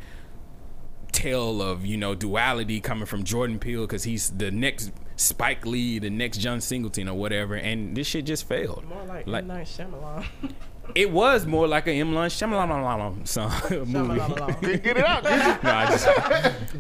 tale 1.11 1.61
of 1.61 1.85
you 1.85 1.97
know 1.97 2.13
duality 2.13 2.79
coming 2.79 3.05
from 3.05 3.23
Jordan 3.23 3.59
Peele 3.59 3.81
because 3.81 4.03
he's 4.03 4.29
the 4.29 4.51
next 4.51 4.91
Spike 5.15 5.65
Lee, 5.65 5.97
the 5.97 6.11
next 6.11 6.37
John 6.37 6.61
Singleton 6.61 7.09
or 7.09 7.17
whatever, 7.17 7.55
and 7.55 7.97
this 7.97 8.05
shit 8.05 8.25
just 8.25 8.47
failed. 8.47 8.85
More 8.87 9.03
like, 9.05 9.25
Like- 9.25 9.41
M. 9.43 9.47
Night 9.47 9.65
Shyamalan. 9.67 10.25
It 10.95 11.11
was 11.11 11.45
more 11.45 11.67
like 11.67 11.87
a 11.87 11.91
M. 11.91 12.13
Lunch 12.13 12.33
Shyamalan 12.33 13.27
song 13.27 13.51
movie. 13.69 13.93
Shyamalan. 13.93 14.83
Get 14.83 14.97
it 14.97 15.05
out. 15.05 15.23
Get 15.23 15.33
it- 15.57 15.63
no, 15.63 15.71
I 15.71 15.85
just, 15.87 16.05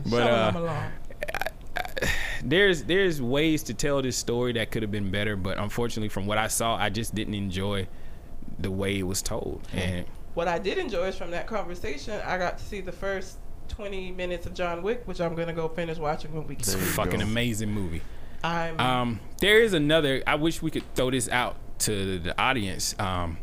but 0.09 0.23
uh, 0.23 0.89
there's 2.43 2.83
there's 2.83 3.21
ways 3.21 3.63
to 3.63 3.73
tell 3.73 4.01
this 4.01 4.17
story 4.17 4.53
that 4.53 4.71
could 4.71 4.81
have 4.83 4.91
been 4.91 5.11
better, 5.11 5.35
but 5.35 5.57
unfortunately, 5.57 6.09
from 6.09 6.25
what 6.25 6.37
I 6.37 6.47
saw, 6.47 6.75
I 6.75 6.89
just 6.89 7.15
didn't 7.15 7.33
enjoy 7.33 7.87
the 8.59 8.71
way 8.71 8.97
it 8.99 9.03
was 9.03 9.21
told. 9.21 9.67
And 9.73 10.05
what 10.33 10.47
I 10.47 10.59
did 10.59 10.77
enjoy 10.77 11.07
is 11.07 11.15
from 11.17 11.31
that 11.31 11.47
conversation, 11.47 12.19
I 12.25 12.37
got 12.37 12.57
to 12.57 12.63
see 12.63 12.81
the 12.81 12.91
first 12.91 13.37
20 13.69 14.11
minutes 14.11 14.45
of 14.45 14.53
John 14.53 14.81
Wick, 14.83 15.03
which 15.05 15.19
I'm 15.19 15.35
gonna 15.35 15.53
go 15.53 15.67
finish 15.67 15.97
watching 15.97 16.33
when 16.33 16.47
we. 16.47 16.55
It's 16.55 16.73
a 16.73 16.77
fucking 16.77 17.19
go. 17.19 17.25
amazing 17.25 17.71
movie. 17.71 18.01
I'm. 18.43 18.79
Um, 18.79 19.19
there 19.41 19.61
is 19.61 19.73
another. 19.73 20.23
I 20.25 20.35
wish 20.35 20.61
we 20.61 20.71
could 20.71 20.83
throw 20.95 21.11
this 21.11 21.27
out 21.29 21.57
to 21.79 22.19
the 22.19 22.39
audience. 22.39 22.95
Um, 22.99 23.37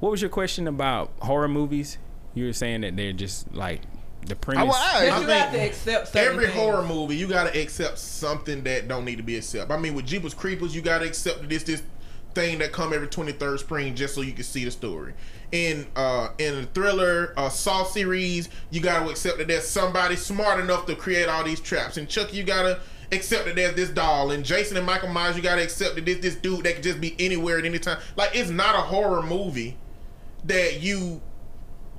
what 0.00 0.10
was 0.10 0.20
your 0.20 0.30
question 0.30 0.66
about 0.66 1.12
horror 1.20 1.48
movies? 1.48 1.98
You 2.34 2.46
were 2.46 2.52
saying 2.52 2.82
that 2.82 2.96
they're 2.96 3.12
just 3.12 3.52
like 3.54 3.82
the 4.26 4.34
I, 4.34 4.38
premise. 4.38 4.64
well, 4.68 4.74
I- 4.76 4.98
I 5.08 5.18
you 5.20 5.26
think 5.26 5.28
have 5.40 5.52
to 5.52 5.58
accept 5.60 6.16
Every 6.16 6.46
things. 6.46 6.58
horror 6.58 6.82
movie, 6.86 7.16
you 7.16 7.26
gotta 7.26 7.58
accept 7.60 7.98
something 7.98 8.62
that 8.64 8.86
don't 8.88 9.04
need 9.04 9.16
to 9.16 9.22
be 9.22 9.36
accepted. 9.36 9.72
I 9.72 9.78
mean, 9.78 9.94
with 9.94 10.06
Jeepers 10.06 10.34
Creepers, 10.34 10.74
you 10.74 10.82
gotta 10.82 11.04
accept 11.06 11.40
that 11.40 11.48
this 11.50 11.62
this 11.64 11.82
thing 12.34 12.58
that 12.60 12.70
come 12.70 12.92
every 12.92 13.08
twenty 13.08 13.32
third 13.32 13.58
spring 13.58 13.94
just 13.96 14.14
so 14.14 14.20
you 14.20 14.32
can 14.32 14.44
see 14.44 14.64
the 14.64 14.70
story. 14.70 15.14
In 15.52 15.86
uh 15.96 16.28
in 16.38 16.54
a 16.58 16.62
thriller 16.64 17.34
uh 17.36 17.48
Saw 17.48 17.82
series, 17.84 18.48
you 18.70 18.80
gotta 18.80 19.08
accept 19.10 19.38
that 19.38 19.48
there's 19.48 19.66
somebody 19.66 20.14
smart 20.16 20.60
enough 20.60 20.86
to 20.86 20.94
create 20.94 21.28
all 21.28 21.42
these 21.42 21.58
traps. 21.60 21.96
And 21.96 22.08
Chucky, 22.08 22.36
you 22.36 22.44
gotta 22.44 22.78
accept 23.10 23.46
that 23.46 23.56
there's 23.56 23.74
this 23.74 23.88
doll. 23.90 24.30
And 24.30 24.44
Jason 24.44 24.76
and 24.76 24.86
Michael 24.86 25.08
Myers, 25.08 25.34
you 25.36 25.42
gotta 25.42 25.62
accept 25.62 25.96
that 25.96 26.04
this 26.06 26.18
this 26.18 26.34
dude 26.36 26.64
that 26.64 26.74
could 26.76 26.84
just 26.84 27.00
be 27.00 27.16
anywhere 27.18 27.58
at 27.58 27.64
any 27.64 27.80
time. 27.80 27.98
Like 28.16 28.30
it's 28.36 28.50
not 28.50 28.76
a 28.76 28.82
horror 28.82 29.22
movie 29.22 29.76
that 30.44 30.80
you 30.80 31.20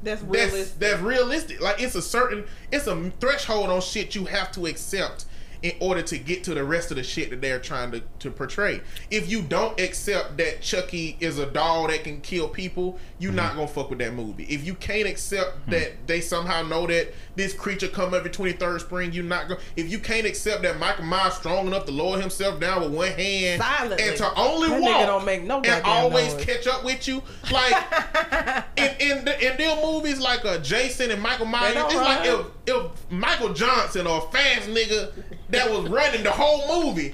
That's 0.01 0.21
that's 0.21 0.23
realistic. 0.23 0.79
that's 0.79 1.01
realistic. 1.01 1.61
Like 1.61 1.81
it's 1.81 1.95
a 1.95 2.01
certain 2.01 2.45
it's 2.71 2.87
a 2.87 3.11
threshold 3.19 3.69
on 3.69 3.81
shit 3.81 4.15
you 4.15 4.25
have 4.25 4.51
to 4.53 4.65
accept 4.65 5.25
in 5.63 5.73
order 5.79 6.01
to 6.01 6.17
get 6.17 6.43
to 6.45 6.53
the 6.55 6.63
rest 6.63 6.89
of 6.91 6.97
the 6.97 7.03
shit 7.03 7.29
that 7.29 7.39
they're 7.41 7.59
trying 7.59 7.91
to, 7.91 8.01
to 8.19 8.31
portray. 8.31 8.81
If 9.11 9.29
you 9.29 9.41
don't 9.43 9.79
accept 9.79 10.37
that 10.37 10.61
Chucky 10.61 11.17
is 11.19 11.37
a 11.37 11.45
doll 11.45 11.87
that 11.87 12.03
can 12.03 12.19
kill 12.21 12.47
people, 12.47 12.97
you're 13.19 13.31
not 13.31 13.55
gonna 13.55 13.67
fuck 13.67 13.89
with 13.91 13.99
that 13.99 14.13
movie. 14.13 14.45
If 14.45 14.65
you 14.65 14.73
can't 14.73 15.07
accept 15.07 15.69
that 15.69 16.07
they 16.07 16.19
somehow 16.21 16.63
know 16.63 16.87
that 16.87 17.13
this 17.35 17.53
creature 17.53 17.87
come 17.87 18.13
every 18.13 18.29
23rd 18.31 18.79
spring, 18.81 19.11
you're 19.13 19.23
not 19.23 19.47
gonna 19.49 19.59
if 19.75 19.89
you 19.91 19.99
can't 19.99 20.25
accept 20.25 20.63
that 20.63 20.79
Michael 20.79 21.05
Myers 21.05 21.35
strong 21.35 21.67
enough 21.67 21.85
to 21.85 21.91
lower 21.91 22.19
himself 22.19 22.59
down 22.59 22.81
with 22.81 22.91
one 22.93 23.09
hand 23.11 23.61
Silently. 23.61 24.07
and 24.07 24.17
to 24.17 24.33
only 24.39 24.69
That 24.69 24.81
walk 24.81 25.05
don't 25.05 25.25
make 25.25 25.43
no 25.43 25.61
and 25.61 25.85
always 25.85 26.33
noise. 26.33 26.45
catch 26.45 26.67
up 26.67 26.83
with 26.83 27.07
you, 27.07 27.21
like 27.51 27.73
in 28.77 28.95
in 28.99 29.25
the, 29.25 29.51
in 29.51 29.57
them 29.57 29.77
movies 29.83 30.19
like 30.19 30.43
uh, 30.45 30.57
Jason 30.59 31.11
and 31.11 31.21
Michael 31.21 31.45
Myers, 31.45 31.73
don't 31.75 31.85
it's 31.91 31.95
like 31.95 32.25
if 32.27 32.45
if 32.67 33.11
Michael 33.11 33.53
Johnson 33.53 34.07
or 34.07 34.17
a 34.19 34.31
fast 34.31 34.67
nigga 34.69 35.11
that 35.51 35.69
was 35.69 35.89
running 35.89 36.23
the 36.23 36.31
whole 36.31 36.83
movie, 36.83 37.13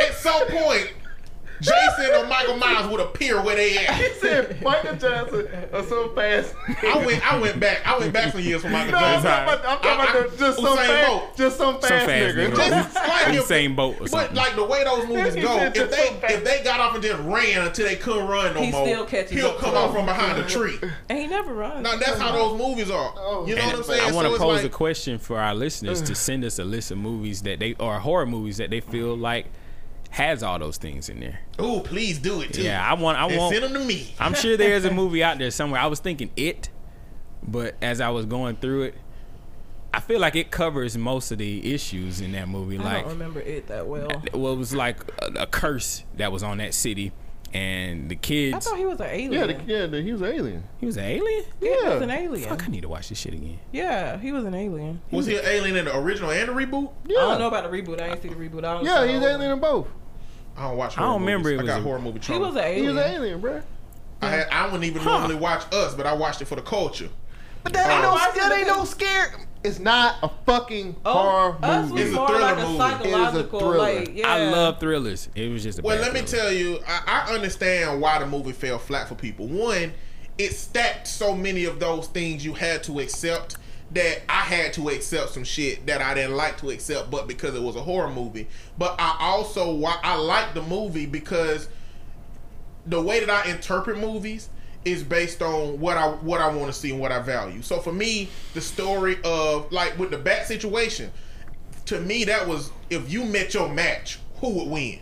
at 0.00 0.14
some 0.14 0.46
point, 0.48 0.92
Jason 1.62 2.14
or 2.16 2.26
Michael 2.26 2.56
Myers 2.56 2.86
would 2.90 3.00
appear 3.00 3.40
where 3.42 3.56
they 3.56 3.78
at. 3.78 3.94
He 3.94 4.04
at. 4.04 4.16
said 4.16 4.62
Michael 4.62 4.96
Johnson 4.96 5.48
or 5.72 5.82
some 5.84 6.14
fast. 6.14 6.54
I 6.82 7.02
went 7.06 7.32
I 7.32 7.38
went 7.38 7.60
back 7.60 7.86
I 7.86 7.98
went 7.98 8.12
back 8.12 8.32
some 8.32 8.40
years 8.40 8.62
for 8.62 8.68
Michael 8.68 8.92
No, 8.92 8.98
I'm 8.98 9.22
Johnson. 9.22 9.30
talking 9.30 9.54
about, 9.54 9.66
I'm 9.66 9.78
talking 9.78 9.90
I- 9.90 9.92
I- 9.92 10.20
about 10.20 10.30
the, 10.32 10.36
just 10.38 10.58
some 10.58 10.66
Usain 10.76 10.86
fast, 10.86 11.08
Bolt. 11.08 11.36
just 11.36 11.56
some 11.58 11.74
fast, 11.80 11.88
fast 12.06 12.10
nigga. 12.36 12.50
nigga. 12.50 12.56
Just 12.56 12.94
like 12.94 13.26
in 13.28 13.32
the 13.34 13.38
if- 13.40 13.46
same 13.46 13.76
boat 13.76 13.96
or 14.00 14.06
But 14.10 14.34
like 14.34 14.54
the 14.56 14.64
way 14.64 14.84
those 14.84 15.06
movies 15.06 15.34
go, 15.36 15.58
if 15.58 15.74
they 15.74 16.34
if 16.34 16.44
they 16.44 16.62
got 16.64 16.80
off 16.80 16.94
and 16.94 17.02
just 17.02 17.22
ran 17.22 17.66
until 17.66 17.86
they 17.86 17.96
couldn't 17.96 18.26
run 18.26 18.54
no 18.54 18.60
He 18.62 18.70
more, 18.70 18.86
still 18.86 19.06
catches 19.06 19.30
he'll 19.32 19.54
come 19.54 19.70
to 19.72 19.78
out 19.78 19.92
from 19.92 20.06
behind 20.06 20.38
a 20.38 20.46
tree. 20.48 20.78
and 21.08 21.18
he 21.18 21.26
never 21.26 21.54
runs. 21.54 21.82
Now 21.82 21.96
that's 21.96 22.18
how 22.18 22.32
those 22.32 22.58
movies 22.58 22.90
are. 22.90 23.14
Oh. 23.16 23.46
you 23.46 23.54
know 23.54 23.62
And 23.62 23.70
what 23.72 23.78
I'm 23.78 23.84
saying? 23.84 24.08
I 24.10 24.12
want 24.12 24.26
to 24.28 24.32
So 24.34 24.38
pose 24.38 24.56
like- 24.58 24.64
a 24.66 24.68
question 24.68 25.18
for 25.18 25.38
our 25.38 25.54
listeners 25.54 26.02
to 26.02 26.14
send 26.14 26.44
us 26.44 26.58
a 26.58 26.64
list 26.64 26.90
of 26.90 26.98
movies 26.98 27.42
that 27.42 27.60
they 27.60 27.74
or 27.78 27.98
horror 28.00 28.26
movies 28.26 28.56
that 28.56 28.70
they 28.70 28.80
feel 28.80 29.16
like 29.16 29.46
has 30.12 30.42
all 30.42 30.58
those 30.58 30.76
things 30.76 31.08
in 31.08 31.20
there. 31.20 31.40
Oh, 31.58 31.80
please 31.80 32.18
do 32.18 32.40
it 32.42 32.52
too. 32.54 32.62
Yeah, 32.62 32.82
I 32.88 32.94
want. 32.94 33.18
I 33.18 33.26
and 33.26 33.36
want. 33.38 33.52
send 33.54 33.64
them 33.64 33.74
to 33.74 33.84
me. 33.86 34.14
I'm 34.20 34.34
sure 34.34 34.56
there's 34.56 34.84
a 34.84 34.90
movie 34.94 35.22
out 35.24 35.38
there 35.38 35.50
somewhere. 35.50 35.80
I 35.80 35.86
was 35.86 36.00
thinking 36.00 36.30
it, 36.36 36.68
but 37.42 37.74
as 37.82 38.00
I 38.00 38.10
was 38.10 38.26
going 38.26 38.56
through 38.56 38.82
it, 38.82 38.94
I 39.94 40.00
feel 40.00 40.20
like 40.20 40.36
it 40.36 40.50
covers 40.50 40.96
most 40.96 41.32
of 41.32 41.38
the 41.38 41.74
issues 41.74 42.20
in 42.20 42.32
that 42.32 42.48
movie. 42.48 42.78
I 42.78 42.82
Like, 42.82 43.02
don't 43.04 43.12
remember 43.12 43.40
it 43.40 43.66
that 43.68 43.86
well. 43.86 44.08
well, 44.32 44.52
it 44.52 44.56
was 44.58 44.74
like 44.74 44.98
a, 45.20 45.42
a 45.42 45.46
curse 45.46 46.04
that 46.16 46.30
was 46.32 46.42
on 46.42 46.58
that 46.58 46.72
city, 46.74 47.12
and 47.54 48.10
the 48.10 48.16
kids. 48.16 48.54
I 48.54 48.60
thought 48.60 48.78
he 48.78 48.84
was 48.86 49.00
an 49.00 49.06
Yeah, 49.06 49.12
alien. 49.44 49.66
the, 49.66 49.72
yeah, 49.72 49.86
the, 49.86 50.02
he 50.02 50.12
was 50.12 50.20
an 50.22 50.28
alien. 50.28 50.64
he 50.78 50.86
was 50.86 50.96
an 50.98 51.04
alien. 51.04 51.44
Yeah, 51.60 51.70
he 51.84 51.88
was 51.88 52.02
an 52.02 52.10
alien. 52.10 52.48
Fuck, 52.50 52.64
I 52.64 52.68
need 52.68 52.82
to 52.82 52.88
watch 52.88 53.08
this 53.10 53.18
shit 53.18 53.32
again. 53.34 53.58
Yeah, 53.70 54.18
he 54.18 54.30
was 54.32 54.44
an 54.44 54.54
alien. 54.54 55.00
Was 55.10 55.24
he 55.26 55.36
an 55.36 55.44
alien 55.46 55.76
in 55.76 55.84
the 55.86 55.96
original 55.96 56.30
and 56.30 56.48
the 56.48 56.52
reboot? 56.52 56.90
Yeah, 57.06 57.18
I 57.18 57.20
don't 57.30 57.38
know 57.40 57.48
about 57.48 57.70
the 57.70 57.82
reboot. 57.82 58.00
I 58.00 58.08
ain't 58.08 58.22
see 58.22 58.28
the 58.28 58.34
reboot. 58.34 58.58
I 58.64 58.74
don't 58.74 58.84
yeah, 58.84 58.94
know. 59.00 59.06
he's 59.06 59.22
alien 59.22 59.50
in 59.52 59.58
both. 59.60 59.88
I 60.56 60.68
don't 60.68 60.76
watch. 60.76 60.96
I 60.96 61.00
Horror 61.00 61.12
don't 61.14 61.20
remember 61.22 61.48
movies. 61.50 61.60
it 61.60 61.64
I 61.64 61.66
got 61.74 61.80
a- 61.80 61.82
horror 61.82 61.98
movie 61.98 62.18
He 62.18 62.24
trauma. 62.26 62.46
was 62.48 62.56
an 62.56 62.74
He 62.74 62.82
was 62.82 62.96
an 62.96 63.02
alien, 63.14 63.40
bro. 63.40 63.62
I 64.20 64.28
had. 64.28 64.48
I 64.50 64.64
wouldn't 64.66 64.84
even 64.84 65.04
normally 65.04 65.34
watch 65.34 65.64
Us, 65.72 65.94
but 65.94 66.06
I 66.06 66.12
watched 66.12 66.40
it 66.42 66.44
for 66.46 66.54
the 66.56 66.62
culture. 66.62 67.08
But 67.64 67.72
that 67.74 67.90
ain't 67.90 68.04
Oh. 68.04 68.10
no, 68.10 68.16
uh, 68.16 68.48
that 68.48 68.58
ain't 68.58 68.66
no 68.68 68.84
scare. 68.84 69.34
It's 69.64 69.78
not 69.78 70.16
a 70.24 70.30
fucking 70.44 70.96
oh, 71.04 71.12
horror 71.12 71.56
Oh, 71.62 71.66
us 71.68 71.88
movie. 71.90 72.02
It's 72.02 72.10
a 72.12 72.14
more 72.16 72.26
thriller 72.28 72.40
like 72.42 72.58
a 72.58 72.66
movie. 72.66 72.78
psychological, 72.78 73.60
It 73.60 73.64
is 73.64 73.74
a 73.74 73.78
like 73.78 74.16
yeah. 74.16 74.28
I 74.32 74.50
love 74.50 74.80
thrillers. 74.80 75.28
It 75.36 75.48
was 75.52 75.62
just 75.62 75.78
a 75.78 75.82
Well, 75.82 75.96
bad 75.96 76.02
let 76.06 76.14
me 76.14 76.20
thriller. 76.22 76.44
tell 76.46 76.52
you, 76.52 76.80
I, 76.86 77.24
I 77.28 77.34
understand 77.34 78.00
why 78.00 78.18
the 78.18 78.26
movie 78.26 78.50
fell 78.52 78.78
flat 78.80 79.08
for 79.08 79.14
people. 79.14 79.46
One, 79.46 79.92
it 80.38 80.52
stacked 80.54 81.06
so 81.06 81.36
many 81.36 81.64
of 81.64 81.78
those 81.78 82.08
things 82.08 82.44
you 82.44 82.54
had 82.54 82.82
to 82.84 82.98
accept 82.98 83.56
that 83.94 84.22
I 84.28 84.40
had 84.40 84.72
to 84.74 84.88
accept 84.88 85.30
some 85.30 85.44
shit 85.44 85.86
that 85.86 86.00
I 86.00 86.14
didn't 86.14 86.36
like 86.36 86.58
to 86.58 86.70
accept, 86.70 87.10
but 87.10 87.26
because 87.26 87.54
it 87.54 87.62
was 87.62 87.76
a 87.76 87.82
horror 87.82 88.10
movie. 88.10 88.48
But 88.78 88.96
I 88.98 89.16
also 89.20 89.82
I 89.84 90.16
like 90.16 90.54
the 90.54 90.62
movie 90.62 91.06
because 91.06 91.68
the 92.86 93.00
way 93.00 93.20
that 93.20 93.30
I 93.30 93.50
interpret 93.50 93.98
movies 93.98 94.48
is 94.84 95.02
based 95.02 95.42
on 95.42 95.78
what 95.78 95.96
I 95.96 96.08
what 96.08 96.40
I 96.40 96.48
want 96.48 96.72
to 96.72 96.78
see 96.78 96.90
and 96.90 97.00
what 97.00 97.12
I 97.12 97.20
value. 97.20 97.62
So 97.62 97.80
for 97.80 97.92
me, 97.92 98.28
the 98.54 98.60
story 98.60 99.18
of 99.24 99.70
like 99.70 99.98
with 99.98 100.10
the 100.10 100.18
bat 100.18 100.46
situation, 100.46 101.10
to 101.86 102.00
me 102.00 102.24
that 102.24 102.46
was 102.48 102.70
if 102.90 103.12
you 103.12 103.24
met 103.24 103.54
your 103.54 103.68
match, 103.68 104.18
who 104.36 104.50
would 104.50 104.68
win? 104.68 105.00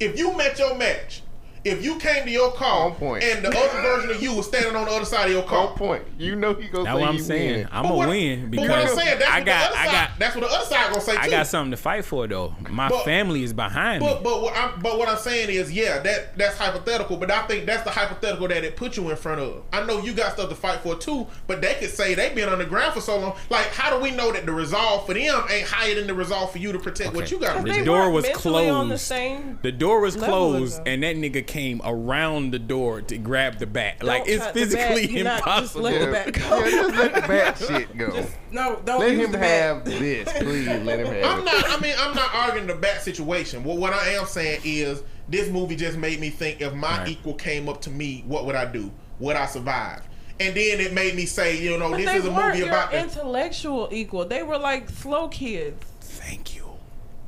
If 0.00 0.18
you 0.18 0.36
met 0.36 0.58
your 0.58 0.76
match, 0.76 1.22
if 1.68 1.84
you 1.84 1.96
came 1.98 2.24
to 2.24 2.30
your 2.30 2.52
car 2.52 2.90
point. 2.92 3.22
and 3.24 3.44
the 3.44 3.48
other 3.48 3.80
version 3.82 4.10
of 4.10 4.22
you 4.22 4.34
was 4.34 4.46
standing 4.46 4.74
on 4.76 4.86
the 4.86 4.90
other 4.92 5.04
side 5.04 5.26
of 5.26 5.32
your 5.32 5.42
car. 5.44 5.68
Point. 5.76 6.02
You 6.18 6.34
know 6.36 6.54
he 6.54 6.68
gonna 6.68 6.84
That's 6.84 6.96
say 6.96 7.00
what 7.00 7.08
I'm 7.10 7.18
saying. 7.18 7.54
win. 7.56 7.68
I'm 7.72 7.82
But 7.82 7.88
gonna 7.88 7.94
what- 7.98 8.08
win 8.08 8.50
but 8.50 8.60
what 8.60 8.70
I'm 8.70 8.82
because 8.86 8.94
saying, 9.04 9.18
that's 9.18 9.30
I 9.30 9.38
what 9.38 9.46
got, 9.46 9.58
the 9.60 9.66
other 9.66 9.76
I 9.76 9.84
side, 9.84 9.92
got, 9.92 10.10
that's 10.18 10.34
what 10.36 10.40
the 10.48 10.56
other 10.56 10.64
side 10.66 10.88
gonna 10.90 11.00
say 11.00 11.16
I 11.18 11.24
too. 11.24 11.30
got 11.30 11.46
something 11.46 11.70
to 11.72 11.76
fight 11.76 12.04
for 12.04 12.26
though. 12.26 12.54
My 12.70 12.88
But- 12.88 13.04
family 13.04 13.42
is 13.42 13.52
behind 13.52 14.02
me. 14.02 14.08
But 14.08 14.22
but 14.24 14.42
what 14.42 14.56
I'm 14.56 14.80
but 14.80 14.98
what 14.98 15.08
I'm 15.08 15.18
saying 15.18 15.50
is 15.50 15.70
yeah 15.72 15.98
that 16.00 16.36
that's 16.38 16.56
hypothetical 16.56 17.16
but 17.16 17.30
I 17.30 17.42
think 17.46 17.66
that's 17.66 17.82
the 17.84 17.90
hypothetical 17.90 18.48
that 18.48 18.64
it 18.64 18.76
put 18.76 18.96
you 18.96 19.10
in 19.10 19.16
front 19.16 19.40
of. 19.40 19.62
I 19.72 19.84
know 19.84 20.00
you 20.00 20.12
got 20.12 20.32
stuff 20.32 20.48
to 20.48 20.54
fight 20.54 20.80
for 20.80 20.94
too, 20.96 21.26
but 21.46 21.60
they 21.62 21.74
could 21.74 21.90
say 21.90 22.14
they've 22.14 22.34
been 22.34 22.48
on 22.48 22.58
the 22.58 22.64
ground 22.64 22.94
for 22.94 23.00
so 23.00 23.18
long. 23.18 23.34
Like 23.50 23.66
how 23.72 23.94
do 23.96 24.02
we 24.02 24.10
know 24.10 24.32
that 24.32 24.46
the 24.46 24.52
resolve 24.52 25.06
for 25.06 25.14
them 25.14 25.44
ain't 25.50 25.66
higher 25.68 25.94
than 25.94 26.06
the 26.06 26.14
resolve 26.14 26.50
for 26.52 26.58
you 26.58 26.72
to 26.72 26.78
protect 26.78 27.14
what 27.14 27.30
you 27.30 27.38
got? 27.38 27.64
to 27.64 27.72
The 27.72 27.84
door 27.84 28.10
was 28.10 28.24
mentally 28.24 28.68
On 28.68 28.88
the 28.88 28.94
closed. 28.94 29.02
same, 29.04 29.58
The 29.62 29.72
door 29.72 30.00
was 30.00 30.16
closed, 30.16 30.80
and 30.86 31.02
that 31.02 31.16
nigga 31.16 31.46
came 31.46 31.57
around 31.84 32.52
the 32.52 32.58
door 32.58 33.00
to 33.02 33.18
grab 33.18 33.58
the 33.58 33.66
bat. 33.66 34.02
Like 34.02 34.24
Don't 34.24 34.34
it's 34.34 34.44
touch 34.44 34.54
the 34.54 34.60
bat. 34.60 34.94
physically 34.94 35.06
just 35.22 35.38
impossible. 35.38 35.82
let 35.82 36.00
the 36.00 36.12
bat 36.12 36.32
go. 36.32 36.58
yeah, 36.58 36.70
just 36.70 36.94
let 36.96 37.14
the 37.14 37.20
bat 37.22 37.58
shit 37.58 37.96
go. 37.98 38.26
no, 38.52 38.80
don't 38.84 39.00
let 39.00 39.12
use 39.12 39.24
him 39.26 39.32
the 39.32 39.38
bat. 39.38 39.62
have 39.76 39.84
this, 39.84 40.32
please. 40.38 40.66
Let 40.68 41.00
him 41.00 41.06
have 41.06 41.24
I'm 41.24 41.40
it. 41.40 41.44
not. 41.44 41.64
I 41.68 41.80
mean, 41.80 41.94
I'm 41.98 42.14
not 42.14 42.34
arguing 42.34 42.66
the 42.66 42.74
bat 42.74 43.02
situation. 43.02 43.64
What 43.64 43.78
what 43.78 43.92
I 43.92 44.10
am 44.10 44.26
saying 44.26 44.60
is 44.64 45.02
this 45.28 45.48
movie 45.50 45.76
just 45.76 45.98
made 45.98 46.20
me 46.20 46.30
think 46.30 46.60
if 46.60 46.72
my 46.74 46.98
Right. 46.98 47.08
equal 47.08 47.34
came 47.34 47.68
up 47.68 47.80
to 47.82 47.90
me, 47.90 48.24
what 48.26 48.46
would 48.46 48.54
I 48.54 48.64
do? 48.64 48.90
Would 49.20 49.36
I 49.36 49.46
survive? 49.46 50.02
And 50.40 50.54
then 50.54 50.80
it 50.80 50.92
made 50.94 51.16
me 51.16 51.26
say, 51.26 51.60
you 51.60 51.76
know, 51.78 51.90
But 51.90 51.96
this 51.96 52.06
they 52.06 52.16
is 52.18 52.24
a 52.24 52.30
weren't 52.30 52.46
movie 52.50 52.58
your 52.60 52.68
about 52.68 52.92
the 52.92 53.00
intellectual 53.02 53.88
equal. 53.90 54.24
They 54.24 54.44
were 54.44 54.56
like 54.58 54.88
slow 54.88 55.26
kids. 55.28 55.84
Thank 56.00 56.54
you. 56.54 56.67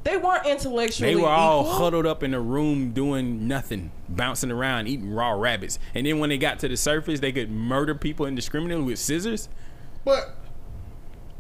They 0.03 0.17
weren't 0.17 0.47
intellectually. 0.47 1.15
They 1.15 1.21
were 1.21 1.29
all 1.29 1.63
equal. 1.63 1.75
huddled 1.75 2.07
up 2.07 2.23
in 2.23 2.33
a 2.33 2.41
room 2.41 2.93
doing 2.93 3.47
nothing, 3.47 3.93
bouncing 4.09 4.51
around, 4.51 4.89
eating 4.89 5.13
raw 5.13 5.33
rabbits. 5.33 5.79
And 5.95 6.07
then 6.07 6.19
when 6.19 6.31
they 6.31 6.39
got 6.39 6.59
to 6.61 6.69
the 6.69 6.77
surface, 6.77 7.21
they 7.21 7.33
could 7.33 7.51
murder 7.51 7.95
people 7.95 8.25
indiscriminately 8.27 8.85
with 8.85 8.99
scissors. 8.99 9.49
But 10.05 10.35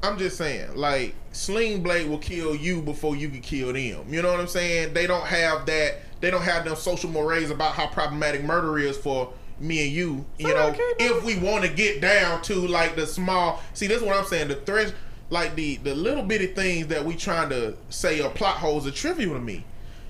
I'm 0.03 0.19
just 0.19 0.37
saying, 0.37 0.77
like 0.77 1.15
Sling 1.33 1.83
Blade 1.83 2.09
will 2.09 2.19
kill 2.19 2.55
you 2.55 2.83
before 2.83 3.17
you 3.17 3.29
can 3.29 3.41
kill 3.41 3.73
them. 3.73 4.13
You 4.13 4.23
know 4.23 4.31
what 4.31 4.41
I'm 4.41 4.47
saying? 4.47 4.95
They 4.95 5.07
don't 5.07 5.27
have 5.27 5.67
that. 5.67 6.01
They 6.21 6.31
don't 6.31 6.43
have 6.43 6.65
them 6.65 6.77
social 6.77 7.11
mores 7.11 7.51
about 7.51 7.73
how 7.73 7.87
problematic 7.87 8.45
murder 8.45 8.79
is 8.79 8.97
for 8.97 9.33
me 9.59 9.85
and 9.85 9.93
you. 9.93 10.25
You 10.39 10.49
So 10.49 10.55
know, 10.55 10.67
okay, 10.69 10.93
if 10.99 11.25
we 11.25 11.39
want 11.39 11.65
to 11.65 11.71
get 11.71 12.01
down 12.01 12.43
to 12.43 12.55
like 12.55 12.97
the 12.97 13.07
small. 13.07 13.61
See, 13.75 13.87
this 13.87 13.99
is 13.99 14.03
what 14.03 14.17
I'm 14.17 14.25
saying. 14.25 14.49
The 14.49 14.57
thresh, 14.57 14.91
like 15.31 15.55
the 15.55 15.77
the 15.77 15.95
little 15.95 16.25
bitty 16.25 16.49
things 16.49 16.89
that 16.89 17.05
we 17.05 17.17
trying 17.17 17.49
to 17.51 17.77
say 17.89 18.21
are 18.21 18.31
plot 18.31 18.57
holes 18.57 18.87
are 18.87 18.91
trivial 18.91 19.35
to 19.35 19.41
me. 19.41 19.65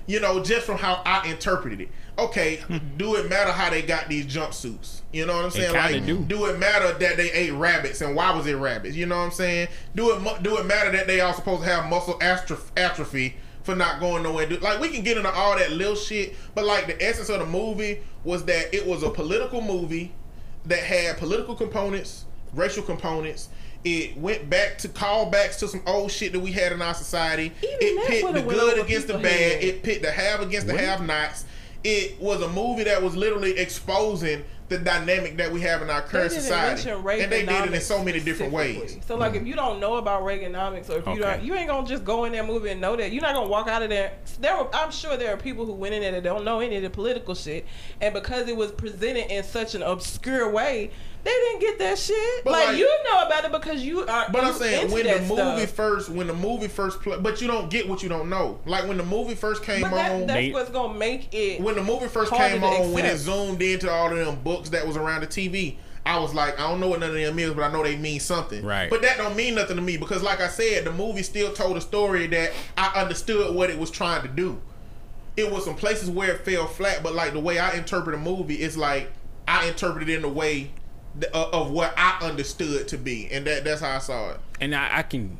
You 0.07 0.19
know, 0.19 0.43
just 0.43 0.65
from 0.65 0.77
how 0.77 1.01
I 1.05 1.29
interpreted 1.29 1.79
it. 1.79 1.89
Okay, 2.17 2.59
do 2.97 3.15
it 3.15 3.29
matter 3.29 3.51
how 3.51 3.69
they 3.69 3.81
got 3.81 4.09
these 4.09 4.25
jumpsuits? 4.25 5.01
You 5.13 5.25
know 5.25 5.35
what 5.35 5.45
I'm 5.45 5.51
saying? 5.51 5.73
Like, 5.73 6.05
do. 6.05 6.19
do 6.19 6.45
it 6.47 6.59
matter 6.59 6.91
that 6.97 7.17
they 7.17 7.31
ate 7.31 7.51
rabbits 7.51 8.01
and 8.01 8.15
why 8.15 8.31
was 8.35 8.47
it 8.47 8.55
rabbits? 8.55 8.95
You 8.95 9.05
know 9.05 9.17
what 9.17 9.25
I'm 9.25 9.31
saying? 9.31 9.69
Do 9.95 10.11
it 10.11 10.43
do 10.43 10.57
it 10.57 10.65
matter 10.65 10.91
that 10.91 11.07
they 11.07 11.21
all 11.21 11.33
supposed 11.33 11.63
to 11.63 11.69
have 11.69 11.89
muscle 11.89 12.19
atrophy 12.21 13.35
for 13.63 13.75
not 13.75 13.99
going 13.99 14.23
nowhere? 14.23 14.49
Like 14.49 14.81
we 14.81 14.89
can 14.89 15.03
get 15.03 15.17
into 15.17 15.31
all 15.31 15.57
that 15.57 15.71
little 15.71 15.95
shit, 15.95 16.35
but 16.55 16.65
like 16.65 16.87
the 16.87 17.01
essence 17.01 17.29
of 17.29 17.39
the 17.39 17.45
movie 17.45 18.01
was 18.23 18.43
that 18.45 18.73
it 18.73 18.85
was 18.85 19.03
a 19.03 19.09
political 19.09 19.61
movie 19.61 20.11
that 20.65 20.79
had 20.79 21.17
political 21.17 21.55
components, 21.55 22.25
racial 22.53 22.83
components. 22.83 23.49
It 23.83 24.15
went 24.17 24.49
back 24.49 24.77
to 24.79 24.87
callbacks 24.89 25.57
to 25.59 25.67
some 25.67 25.81
old 25.87 26.11
shit 26.11 26.33
that 26.33 26.39
we 26.39 26.51
had 26.51 26.71
in 26.71 26.81
our 26.81 26.93
society. 26.93 27.51
Even 27.63 27.77
it 27.81 27.95
that 27.95 28.07
pit 28.07 28.33
the 28.33 28.41
good 28.41 28.79
against 28.85 29.07
the 29.07 29.13
bad. 29.13 29.25
head. 29.25 29.63
It 29.63 29.83
pit 29.83 30.01
the 30.03 30.11
have 30.11 30.41
against 30.41 30.67
the 30.67 30.77
have 30.77 31.05
nots. 31.05 31.45
It 31.83 32.21
was 32.21 32.41
a 32.41 32.49
movie 32.49 32.83
that 32.83 33.01
was 33.01 33.15
literally 33.15 33.57
exposing 33.57 34.43
the 34.71 34.77
dynamic 34.77 35.35
that 35.35 35.51
we 35.51 35.59
have 35.61 35.81
in 35.81 35.89
our 35.89 36.01
current 36.01 36.29
didn't 36.29 36.43
society, 36.43 36.89
and 36.89 37.31
they 37.31 37.45
did 37.45 37.65
it 37.65 37.73
in 37.73 37.81
so 37.81 38.01
many 38.01 38.21
different 38.21 38.53
ways. 38.53 38.97
So 39.05 39.17
like, 39.17 39.35
if 39.35 39.45
you 39.45 39.53
don't 39.53 39.81
know 39.81 39.95
about 39.97 40.21
Reaganomics, 40.23 40.89
or 40.89 40.99
if 40.99 41.05
you 41.07 41.11
Okay. 41.11 41.19
don't, 41.19 41.43
you 41.43 41.55
ain't 41.55 41.67
gonna 41.67 41.85
just 41.85 42.05
go 42.05 42.23
in 42.23 42.31
that 42.33 42.47
movie 42.47 42.69
and 42.69 42.79
know 42.79 42.95
that. 42.95 43.11
You're 43.11 43.21
not 43.21 43.35
gonna 43.35 43.49
walk 43.49 43.67
out 43.67 43.81
of 43.83 43.89
there. 43.89 44.13
There, 44.39 44.55
were, 44.55 44.73
I'm 44.73 44.91
sure 44.91 45.17
there 45.17 45.33
are 45.33 45.37
people 45.37 45.65
who 45.65 45.73
went 45.73 45.93
in 45.93 46.01
there 46.01 46.13
that 46.13 46.23
don't 46.23 46.45
know 46.45 46.61
any 46.61 46.77
of 46.77 46.83
the 46.83 46.89
political 46.89 47.35
shit, 47.35 47.65
and 47.99 48.13
because 48.13 48.47
it 48.47 48.55
was 48.55 48.71
presented 48.71 49.29
in 49.29 49.43
such 49.43 49.75
an 49.75 49.81
obscure 49.83 50.49
way, 50.49 50.91
they 51.23 51.29
didn't 51.31 51.59
get 51.61 51.79
that 51.79 51.97
shit. 51.97 52.45
Like, 52.45 52.67
like- 52.69 52.77
you 52.77 52.89
know 53.05 53.23
about 53.25 53.45
it 53.45 53.51
because 53.51 53.83
you 53.83 54.01
are. 54.05 54.25
But 54.31 54.41
you 54.43 54.47
I'm 54.49 54.53
saying 54.55 54.81
into 54.83 54.93
when 54.93 55.03
that 55.05 55.27
the 55.27 55.35
movie 55.35 55.61
stuff. 55.61 55.69
first, 55.71 56.09
when 56.09 56.27
the 56.27 56.33
movie 56.33 56.67
first 56.67 57.01
play, 57.01 57.17
but 57.19 57.41
you 57.41 57.47
don't 57.47 57.69
get 57.69 57.87
what 57.87 58.01
you 58.03 58.09
don't 58.09 58.29
know. 58.29 58.59
Like 58.65 58.87
when 58.87 58.97
the 58.97 59.03
movie 59.05 59.35
first 59.35 59.63
came 59.63 59.81
But 59.81 59.87
on, 59.93 59.93
that's 59.93 60.27
Nate- 60.27 60.53
what's 60.53 60.69
gonna 60.69 60.93
make 60.97 61.33
it. 61.33 61.61
when 61.61 61.75
the 61.75 61.83
movie 61.83 62.07
first 62.07 62.31
came 62.31 62.59
to 62.61 62.65
on, 62.67 62.91
when 62.93 63.05
it 63.05 63.09
accept. 63.13 63.23
zoomed 63.25 63.61
into 63.61 63.89
all 63.91 64.11
of 64.11 64.17
them 64.17 64.35
books 64.43 64.69
that 64.69 64.85
was 64.87 64.97
around 64.97 65.21
the 65.21 65.27
TV, 65.27 65.77
I 66.05 66.17
was 66.17 66.33
like, 66.33 66.59
I 66.59 66.67
don't 66.69 66.79
know 66.79 66.87
what 66.87 66.99
none 66.99 67.09
of 67.09 67.15
them 67.15 67.37
is, 67.37 67.53
but 67.53 67.61
I 67.63 67.71
know 67.71 67.83
they 67.83 67.95
mean 67.95 68.19
something. 68.19 68.65
Right. 68.65 68.89
But 68.89 69.03
that 69.03 69.17
don't 69.17 69.35
mean 69.35 69.53
nothing 69.53 69.75
to 69.75 69.81
me 69.83 69.97
because, 69.97 70.23
like 70.23 70.41
I 70.41 70.47
said, 70.47 70.83
the 70.85 70.91
movie 70.91 71.21
still 71.21 71.53
told 71.53 71.77
a 71.77 71.81
story 71.81 72.25
that 72.27 72.51
I 72.75 72.99
understood 73.01 73.53
what 73.53 73.69
it 73.69 73.77
was 73.77 73.91
trying 73.91 74.23
to 74.23 74.27
do. 74.27 74.59
It 75.37 75.51
was 75.51 75.63
some 75.63 75.75
places 75.75 76.09
where 76.09 76.31
it 76.33 76.43
fell 76.43 76.65
flat, 76.67 77.03
but 77.03 77.13
like 77.13 77.33
the 77.33 77.39
way 77.39 77.59
I 77.59 77.73
interpret 77.77 78.15
a 78.15 78.17
movie, 78.17 78.55
it's 78.55 78.75
like 78.75 79.11
I 79.47 79.67
interpret 79.67 80.09
it 80.09 80.13
in 80.15 80.23
the 80.23 80.27
way 80.29 80.53
th- 80.61 80.71
Uh, 81.33 81.49
of 81.51 81.71
what 81.71 81.93
I 81.97 82.19
understood 82.21 82.87
to 82.87 82.97
be, 82.97 83.27
and 83.31 83.45
that 83.45 83.63
that's 83.65 83.81
how 83.81 83.95
I 83.95 83.99
saw 83.99 84.31
it. 84.31 84.39
And 84.61 84.73
I, 84.73 84.99
I 84.99 85.03
can, 85.03 85.37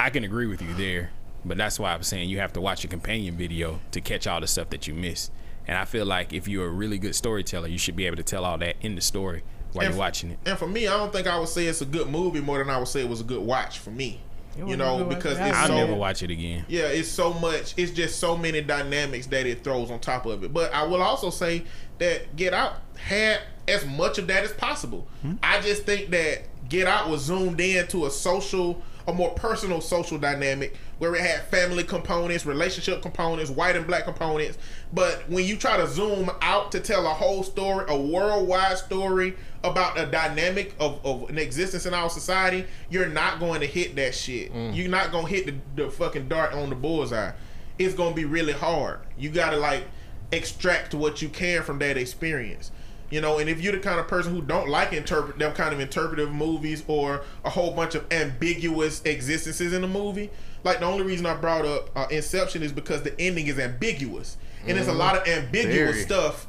I 0.00 0.10
can 0.10 0.24
agree 0.24 0.46
with 0.46 0.60
you 0.60 0.74
there, 0.74 1.10
but 1.44 1.56
that's 1.56 1.78
why 1.78 1.92
I'm 1.92 2.02
saying 2.02 2.28
you 2.28 2.38
have 2.38 2.52
to 2.54 2.60
watch 2.60 2.84
a 2.84 2.88
companion 2.88 3.36
video 3.36 3.78
to 3.92 4.00
catch 4.00 4.26
all 4.26 4.40
the 4.40 4.48
stuff 4.48 4.70
that 4.70 4.88
you 4.88 4.94
miss. 4.94 5.30
And 5.68 5.78
I 5.78 5.84
feel 5.84 6.06
like 6.06 6.32
if 6.32 6.48
you're 6.48 6.66
a 6.66 6.70
really 6.72 6.98
good 6.98 7.14
storyteller, 7.14 7.68
you 7.68 7.78
should 7.78 7.94
be 7.94 8.06
able 8.06 8.16
to 8.16 8.24
tell 8.24 8.44
all 8.44 8.58
that 8.58 8.74
in 8.80 8.96
the 8.96 9.00
story 9.00 9.44
while 9.72 9.84
And 9.86 9.94
you're 9.94 9.98
watching 10.00 10.32
it. 10.32 10.38
And 10.44 10.58
for 10.58 10.66
me, 10.66 10.88
I 10.88 10.96
don't 10.96 11.12
think 11.12 11.28
I 11.28 11.38
would 11.38 11.48
say 11.48 11.66
it's 11.66 11.82
a 11.82 11.86
good 11.86 12.08
movie 12.08 12.40
more 12.40 12.58
than 12.58 12.68
I 12.68 12.78
would 12.78 12.88
say 12.88 13.00
it 13.02 13.08
was 13.08 13.20
a 13.20 13.24
good 13.24 13.42
watch 13.42 13.78
for 13.78 13.90
me. 13.90 14.20
It 14.58 14.66
You 14.66 14.76
know, 14.76 15.04
because 15.04 15.38
for 15.38 15.44
me. 15.44 15.48
it's 15.50 15.58
I'll 15.58 15.68
so 15.68 15.76
never 15.76 15.94
watch 15.94 16.22
it 16.22 16.30
again. 16.30 16.66
yeah, 16.68 16.82
it's 16.82 17.08
so 17.08 17.32
much. 17.32 17.74
It's 17.76 17.92
just 17.92 18.18
so 18.18 18.36
many 18.36 18.60
dynamics 18.60 19.26
that 19.28 19.46
it 19.46 19.62
throws 19.64 19.90
on 19.90 20.00
top 20.00 20.26
of 20.26 20.42
it. 20.44 20.52
But 20.52 20.74
I 20.74 20.82
will 20.82 21.00
also 21.00 21.30
say 21.30 21.62
that 22.02 22.34
Get 22.34 22.52
Out 22.52 22.80
had 22.98 23.40
as 23.68 23.86
much 23.86 24.18
of 24.18 24.26
that 24.26 24.42
as 24.42 24.52
possible. 24.52 25.06
Hmm? 25.22 25.34
I 25.42 25.60
just 25.60 25.84
think 25.84 26.10
that 26.10 26.42
Get 26.68 26.88
Out 26.88 27.08
was 27.08 27.22
zoomed 27.22 27.60
in 27.60 27.86
to 27.88 28.06
a 28.06 28.10
social, 28.10 28.82
a 29.06 29.12
more 29.12 29.30
personal 29.34 29.80
social 29.80 30.18
dynamic 30.18 30.76
where 30.98 31.14
it 31.14 31.20
had 31.20 31.42
family 31.42 31.84
components, 31.84 32.44
relationship 32.44 33.02
components, 33.02 33.50
white 33.50 33.76
and 33.76 33.86
black 33.86 34.04
components. 34.04 34.58
But 34.92 35.28
when 35.28 35.44
you 35.44 35.56
try 35.56 35.76
to 35.76 35.86
zoom 35.86 36.28
out 36.40 36.72
to 36.72 36.80
tell 36.80 37.06
a 37.06 37.10
whole 37.10 37.44
story, 37.44 37.84
a 37.88 37.96
worldwide 37.96 38.78
story 38.78 39.36
about 39.62 39.96
a 39.96 40.06
dynamic 40.06 40.74
of, 40.80 41.04
of 41.06 41.30
an 41.30 41.38
existence 41.38 41.86
in 41.86 41.94
our 41.94 42.10
society, 42.10 42.64
you're 42.90 43.08
not 43.08 43.38
going 43.38 43.60
to 43.60 43.66
hit 43.66 43.94
that 43.94 44.12
shit. 44.12 44.52
Mm. 44.52 44.74
You're 44.74 44.88
not 44.88 45.12
going 45.12 45.26
to 45.26 45.32
hit 45.32 45.46
the, 45.46 45.84
the 45.84 45.90
fucking 45.90 46.26
dart 46.26 46.52
on 46.52 46.68
the 46.68 46.76
bullseye. 46.76 47.30
It's 47.78 47.94
going 47.94 48.10
to 48.10 48.16
be 48.16 48.24
really 48.24 48.52
hard. 48.52 49.00
You 49.16 49.30
got 49.30 49.50
to 49.50 49.56
like 49.56 49.84
extract 50.32 50.94
what 50.94 51.22
you 51.22 51.28
can 51.28 51.62
from 51.62 51.78
that 51.80 51.96
experience. 51.96 52.70
You 53.10 53.20
know, 53.20 53.38
and 53.38 53.50
if 53.50 53.60
you're 53.60 53.72
the 53.72 53.78
kind 53.78 54.00
of 54.00 54.08
person 54.08 54.34
who 54.34 54.40
don't 54.40 54.70
like 54.70 54.94
interpret 54.94 55.38
them 55.38 55.52
kind 55.52 55.74
of 55.74 55.80
interpretive 55.80 56.32
movies 56.32 56.82
or 56.88 57.22
a 57.44 57.50
whole 57.50 57.72
bunch 57.72 57.94
of 57.94 58.10
ambiguous 58.10 59.02
existences 59.04 59.74
in 59.74 59.84
a 59.84 59.88
movie, 59.88 60.30
like 60.64 60.78
the 60.80 60.86
only 60.86 61.04
reason 61.04 61.26
I 61.26 61.34
brought 61.34 61.66
up 61.66 61.90
uh, 61.94 62.06
Inception 62.10 62.62
is 62.62 62.72
because 62.72 63.02
the 63.02 63.18
ending 63.20 63.48
is 63.48 63.58
ambiguous, 63.58 64.38
and 64.66 64.78
there's 64.78 64.88
a 64.88 64.94
lot 64.94 65.16
of 65.16 65.28
ambiguous 65.28 65.90
Very. 65.96 66.02
stuff 66.04 66.46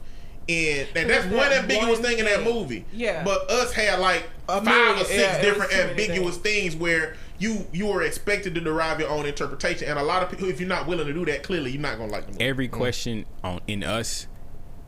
in, 0.47 0.87
and 0.95 1.09
that's 1.09 1.25
That 1.25 1.35
one 1.35 1.51
ambiguous 1.51 1.99
one 1.99 2.03
thing 2.07 2.19
in 2.19 2.25
that 2.25 2.43
movie. 2.43 2.85
Yeah. 2.93 3.23
But 3.25 3.49
us 3.51 3.73
had 3.73 3.99
like 3.99 4.29
A 4.47 4.55
five 4.61 4.65
million- 4.65 4.95
or 5.01 5.05
six 5.05 5.19
yeah, 5.21 5.41
different 5.41 5.71
too 5.71 5.77
many 5.77 5.89
ambiguous 5.89 6.37
things 6.37 6.77
where 6.77 7.15
you 7.39 7.67
you 7.71 7.87
were 7.87 8.03
expected 8.03 8.55
to 8.55 8.61
derive 8.61 8.99
your 8.99 9.09
own 9.09 9.25
interpretation, 9.25 9.87
and 9.87 9.99
a 9.99 10.03
lot 10.03 10.23
of 10.23 10.29
people, 10.29 10.49
if 10.49 10.59
you're 10.59 10.69
not 10.69 10.87
willing 10.87 11.07
to 11.07 11.13
do 11.13 11.25
that, 11.25 11.43
clearly 11.43 11.71
you're 11.71 11.81
not 11.81 11.97
gonna 11.97 12.11
like 12.11 12.25
the 12.25 12.33
movie. 12.33 12.43
Every 12.43 12.67
mm-hmm. 12.67 12.77
question 12.77 13.25
on 13.43 13.61
in 13.67 13.83
us 13.83 14.27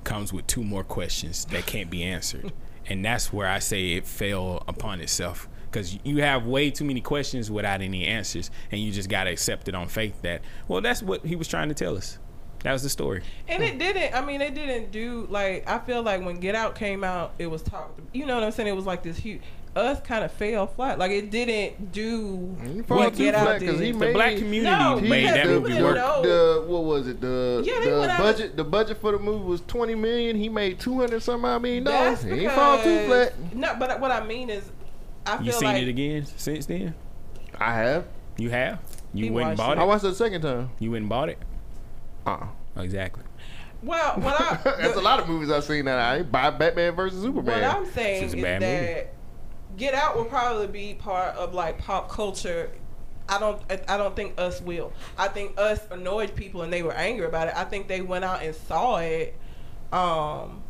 comes 0.03 0.31
with 0.31 0.45
two 0.47 0.63
more 0.63 0.83
questions 0.83 1.45
that 1.45 1.65
can't 1.65 1.89
be 1.89 2.03
answered, 2.03 2.53
and 2.87 3.03
that's 3.03 3.33
where 3.33 3.47
I 3.47 3.59
say 3.59 3.93
it 3.93 4.07
fell 4.07 4.63
upon 4.67 5.01
itself. 5.01 5.47
Because 5.65 5.99
you 6.05 6.21
have 6.21 6.45
way 6.45 6.71
too 6.71 6.85
many 6.85 7.01
questions 7.01 7.51
without 7.51 7.81
any 7.81 8.05
answers, 8.05 8.49
and 8.71 8.79
you 8.79 8.91
just 8.93 9.09
gotta 9.09 9.29
accept 9.31 9.67
it 9.67 9.75
on 9.75 9.87
faith 9.87 10.21
that 10.21 10.41
well, 10.67 10.81
that's 10.81 11.03
what 11.03 11.25
he 11.25 11.35
was 11.35 11.47
trying 11.47 11.69
to 11.69 11.75
tell 11.75 11.97
us. 11.97 12.17
That 12.65 12.73
was 12.73 12.81
the 12.81 12.89
story. 12.89 13.21
And 13.47 13.61
it 13.61 13.77
didn't. 13.77 14.15
I 14.15 14.25
mean, 14.25 14.41
it 14.41 14.55
didn't 14.55 14.91
do 14.91 15.27
like. 15.29 15.69
I 15.69 15.77
feel 15.77 16.01
like 16.01 16.25
when 16.25 16.37
Get 16.37 16.55
Out 16.55 16.73
came 16.73 17.03
out, 17.03 17.33
it 17.37 17.45
was 17.45 17.61
talked. 17.61 17.99
You 18.11 18.25
know 18.25 18.33
what 18.33 18.43
I'm 18.43 18.51
saying? 18.51 18.67
It 18.67 18.75
was 18.75 18.87
like 18.87 19.03
this 19.03 19.17
huge. 19.17 19.43
Us 19.75 19.99
kind 20.01 20.23
of 20.23 20.31
fell 20.31 20.67
flat. 20.67 20.97
Like 20.97 21.11
it 21.11 21.29
didn't 21.31 21.91
do 21.91 22.55
He 22.63 22.81
fall 22.81 22.97
what 22.99 23.13
too 23.13 23.23
Get 23.25 23.33
flat 23.35 23.47
Out 23.47 23.61
'cause 23.61 23.77
did. 23.77 23.81
he 23.81 23.91
The 23.91 24.13
black 24.13 24.37
community 24.37 24.61
No, 24.71 25.01
made 25.01 25.27
that 25.27 25.47
movie 25.47 25.69
didn't 25.73 25.83
work. 25.83 25.95
The 26.23 26.63
what 26.65 26.83
was 26.85 27.07
it? 27.09 27.19
The 27.19 27.61
Yeah, 27.65 27.81
the 27.83 27.99
went 27.99 28.11
out- 28.11 28.19
budget. 28.19 28.55
The 28.55 28.63
budget 28.63 28.97
for 29.01 29.11
the 29.11 29.19
movie 29.19 29.43
was 29.43 29.61
twenty 29.67 29.93
million. 29.93 30.37
He 30.37 30.47
made 30.47 30.79
two 30.79 30.97
hundred 31.01 31.21
some 31.23 31.43
odd 31.43 31.61
million 31.61 31.83
dollars. 31.83 32.23
He 32.23 32.31
ain't 32.31 32.51
fall 32.53 32.81
too 32.81 33.05
flat. 33.05 33.33
No, 33.53 33.75
but 33.77 33.99
what 33.99 34.11
I 34.11 34.25
mean 34.25 34.49
is, 34.49 34.71
I 35.25 35.37
feel 35.37 35.45
You 35.47 35.51
seen 35.51 35.63
like 35.73 35.83
it 35.83 35.89
again 35.89 36.25
since 36.37 36.65
then? 36.67 36.95
I 37.59 37.73
have. 37.73 38.05
You 38.37 38.51
have? 38.51 38.79
You 39.13 39.25
He 39.25 39.29
went 39.31 39.49
and 39.49 39.57
watched 39.59 39.67
bought 39.69 39.77
I 39.77 39.83
it? 39.83 39.87
watched 39.87 40.03
it 40.05 40.07
the 40.09 40.15
second 40.15 40.41
time. 40.41 40.69
You 40.79 40.91
went 40.91 41.01
and 41.03 41.09
bought 41.09 41.27
it? 41.29 41.37
Uh. 42.25 42.45
Exactly. 42.77 43.23
Well, 43.83 44.15
what 44.19 44.39
I 44.39 44.57
That's 44.81 44.97
a 44.97 45.01
lot 45.01 45.19
of 45.19 45.27
movies 45.27 45.49
I've 45.51 45.63
seen 45.63 45.85
that 45.85 45.99
I 45.99 46.23
buy 46.23 46.49
Batman 46.49 46.95
versus 46.95 47.21
Superman. 47.21 47.45
What 47.45 47.53
Superman. 47.55 47.75
I'm 47.75 47.93
saying 47.93 48.23
It's 48.23 48.33
is 48.33 48.41
that 48.41 48.61
movie. 48.61 49.09
Get 49.77 49.93
Out 49.93 50.15
will 50.15 50.25
probably 50.25 50.67
be 50.67 50.93
part 50.93 51.35
of 51.35 51.53
like 51.53 51.77
pop 51.79 52.09
culture. 52.09 52.71
I 53.27 53.39
don't. 53.39 53.61
I 53.89 53.97
don't 53.97 54.15
think 54.15 54.39
us 54.39 54.61
will. 54.61 54.93
I 55.17 55.27
think 55.27 55.59
us 55.59 55.79
annoyed 55.89 56.35
people 56.35 56.61
and 56.61 56.71
they 56.71 56.83
were 56.83 56.93
angry 56.93 57.25
about 57.25 57.47
it. 57.47 57.55
I 57.57 57.63
think 57.63 57.87
they 57.87 58.01
went 58.01 58.23
out 58.23 58.43
and 58.43 58.55
saw 58.55 58.97
it. 58.97 59.35
Um, 59.91 60.63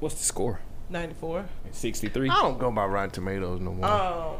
What's 0.00 0.16
the 0.16 0.24
score? 0.24 0.60
94. 0.90 1.46
63. 1.70 2.28
I 2.28 2.34
don't 2.42 2.58
go 2.58 2.70
by 2.70 2.84
Rotten 2.86 3.10
Tomatoes 3.10 3.60
no 3.60 3.72
more. 3.72 3.86
Um, 3.86 4.36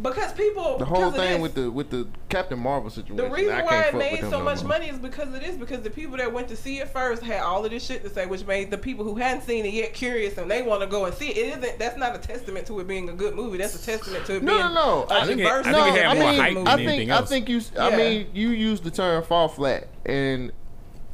because 0.00 0.32
people 0.32 0.78
the 0.78 0.84
whole 0.84 1.10
thing 1.10 1.32
this, 1.34 1.40
with 1.42 1.54
the 1.54 1.70
with 1.70 1.90
the 1.90 2.06
Captain 2.28 2.58
Marvel 2.58 2.88
situation. 2.90 3.16
The 3.16 3.28
reason 3.28 3.52
I 3.54 3.62
why 3.62 3.82
it 3.82 3.94
made 3.96 4.20
so 4.20 4.30
no 4.30 4.42
much 4.42 4.60
more. 4.60 4.68
money 4.68 4.86
is 4.88 4.98
because 4.98 5.28
of 5.34 5.40
this. 5.40 5.56
Because 5.56 5.82
the 5.82 5.90
people 5.90 6.16
that 6.18 6.32
went 6.32 6.48
to 6.48 6.56
see 6.56 6.78
it 6.78 6.88
first 6.88 7.22
had 7.22 7.40
all 7.42 7.64
of 7.64 7.70
this 7.70 7.84
shit 7.84 8.02
to 8.04 8.10
say, 8.10 8.26
which 8.26 8.46
made 8.46 8.70
the 8.70 8.78
people 8.78 9.04
who 9.04 9.16
hadn't 9.16 9.42
seen 9.42 9.64
it 9.66 9.72
yet 9.72 9.94
curious 9.94 10.38
and 10.38 10.50
they 10.50 10.62
want 10.62 10.80
to 10.82 10.86
go 10.86 11.04
and 11.06 11.14
see 11.14 11.28
it. 11.30 11.36
It 11.36 11.58
isn't. 11.58 11.78
That's 11.78 11.96
not 11.96 12.14
a 12.14 12.18
testament 12.18 12.66
to 12.68 12.78
it 12.80 12.86
being 12.86 13.08
a 13.08 13.12
good 13.12 13.34
movie. 13.34 13.58
That's 13.58 13.74
a 13.80 13.84
testament 13.84 14.24
to 14.26 14.36
it 14.36 14.42
No, 14.42 14.52
being 14.52 14.74
no, 14.74 14.74
no. 14.74 15.06
a 15.10 15.20
I 15.22 15.26
think 15.26 15.40
it- 15.40 15.44
diverse 15.44 15.66
I 15.66 15.70
no, 15.72 15.84
think 15.84 15.96
it 15.96 16.02
had 16.04 16.06
I 16.06 16.14
more 16.20 16.30
mean, 16.32 16.40
hype 16.40 16.54
than 16.54 16.68
I 16.68 16.72
anything 16.74 16.98
think 16.98 17.10
I 17.10 17.22
think 17.22 17.48
you. 17.48 17.60
I 17.78 17.88
Yeah. 17.90 17.96
mean, 17.96 18.26
you 18.34 18.48
use 18.50 18.80
the 18.80 18.90
term 18.90 19.22
"fall 19.24 19.48
flat," 19.48 19.88
and 20.06 20.52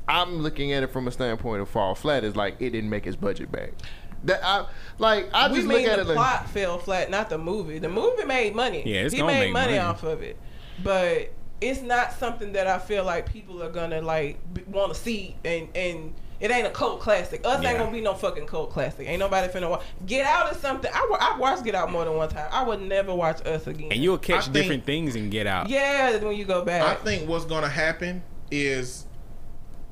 I'm 0.06 0.40
looking 0.42 0.72
at 0.72 0.82
it 0.82 0.88
from 0.88 1.08
a 1.08 1.10
standpoint 1.10 1.62
of 1.62 1.68
fall 1.70 1.94
flat 1.94 2.24
is 2.24 2.36
like 2.36 2.56
it 2.60 2.70
didn't 2.70 2.90
make 2.90 3.06
its 3.06 3.16
budget 3.16 3.50
back. 3.50 3.72
That 4.24 4.40
I 4.42 4.66
like. 4.98 5.28
I 5.32 5.48
just 5.48 5.66
we 5.66 5.74
look 5.74 5.82
at 5.82 5.96
the 6.04 6.12
it. 6.12 6.14
Plot 6.14 6.42
like, 6.42 6.48
fell 6.48 6.78
flat, 6.78 7.10
not 7.10 7.28
the 7.28 7.38
movie. 7.38 7.78
The 7.78 7.88
movie 7.88 8.24
made 8.24 8.54
money. 8.54 8.82
Yeah, 8.86 9.02
it's 9.02 9.14
he 9.14 9.20
gonna 9.20 9.32
made 9.32 9.40
make 9.46 9.52
money, 9.52 9.72
money 9.72 9.78
off 9.78 10.02
of 10.02 10.22
it, 10.22 10.38
but 10.82 11.32
it's 11.60 11.82
not 11.82 12.12
something 12.12 12.52
that 12.52 12.66
I 12.66 12.78
feel 12.78 13.04
like 13.04 13.30
people 13.30 13.62
are 13.62 13.70
gonna 13.70 14.00
like 14.00 14.38
want 14.66 14.94
to 14.94 15.00
see 15.00 15.36
and 15.44 15.68
and. 15.74 16.14
It 16.40 16.50
ain't 16.50 16.66
a 16.66 16.70
cult 16.70 17.00
classic. 17.00 17.42
Us 17.46 17.62
yeah. 17.62 17.70
ain't 17.70 17.78
gonna 17.78 17.92
be 17.92 18.00
no 18.00 18.12
fucking 18.12 18.46
cult 18.46 18.72
classic. 18.72 19.08
Ain't 19.08 19.20
nobody 19.20 19.50
finna 19.50 19.70
watch. 19.70 19.82
Get 20.04 20.26
Out 20.26 20.52
is 20.52 20.58
something. 20.58 20.90
I, 20.92 21.16
I 21.18 21.38
watched 21.38 21.64
Get 21.64 21.76
Out 21.76 21.92
more 21.92 22.04
than 22.04 22.16
one 22.16 22.28
time. 22.28 22.48
I 22.52 22.64
would 22.64 22.82
never 22.82 23.14
watch 23.14 23.46
Us 23.46 23.68
again. 23.68 23.92
And 23.92 24.02
you'll 24.02 24.18
catch 24.18 24.48
I 24.48 24.52
different 24.52 24.84
think, 24.84 25.14
things 25.14 25.16
and 25.16 25.30
Get 25.30 25.46
Out. 25.46 25.70
Yeah, 25.70 26.16
when 26.18 26.36
you 26.36 26.44
go 26.44 26.64
back. 26.64 26.82
I 26.82 27.00
think 27.02 27.28
what's 27.28 27.44
gonna 27.44 27.68
happen 27.68 28.22
is 28.50 29.06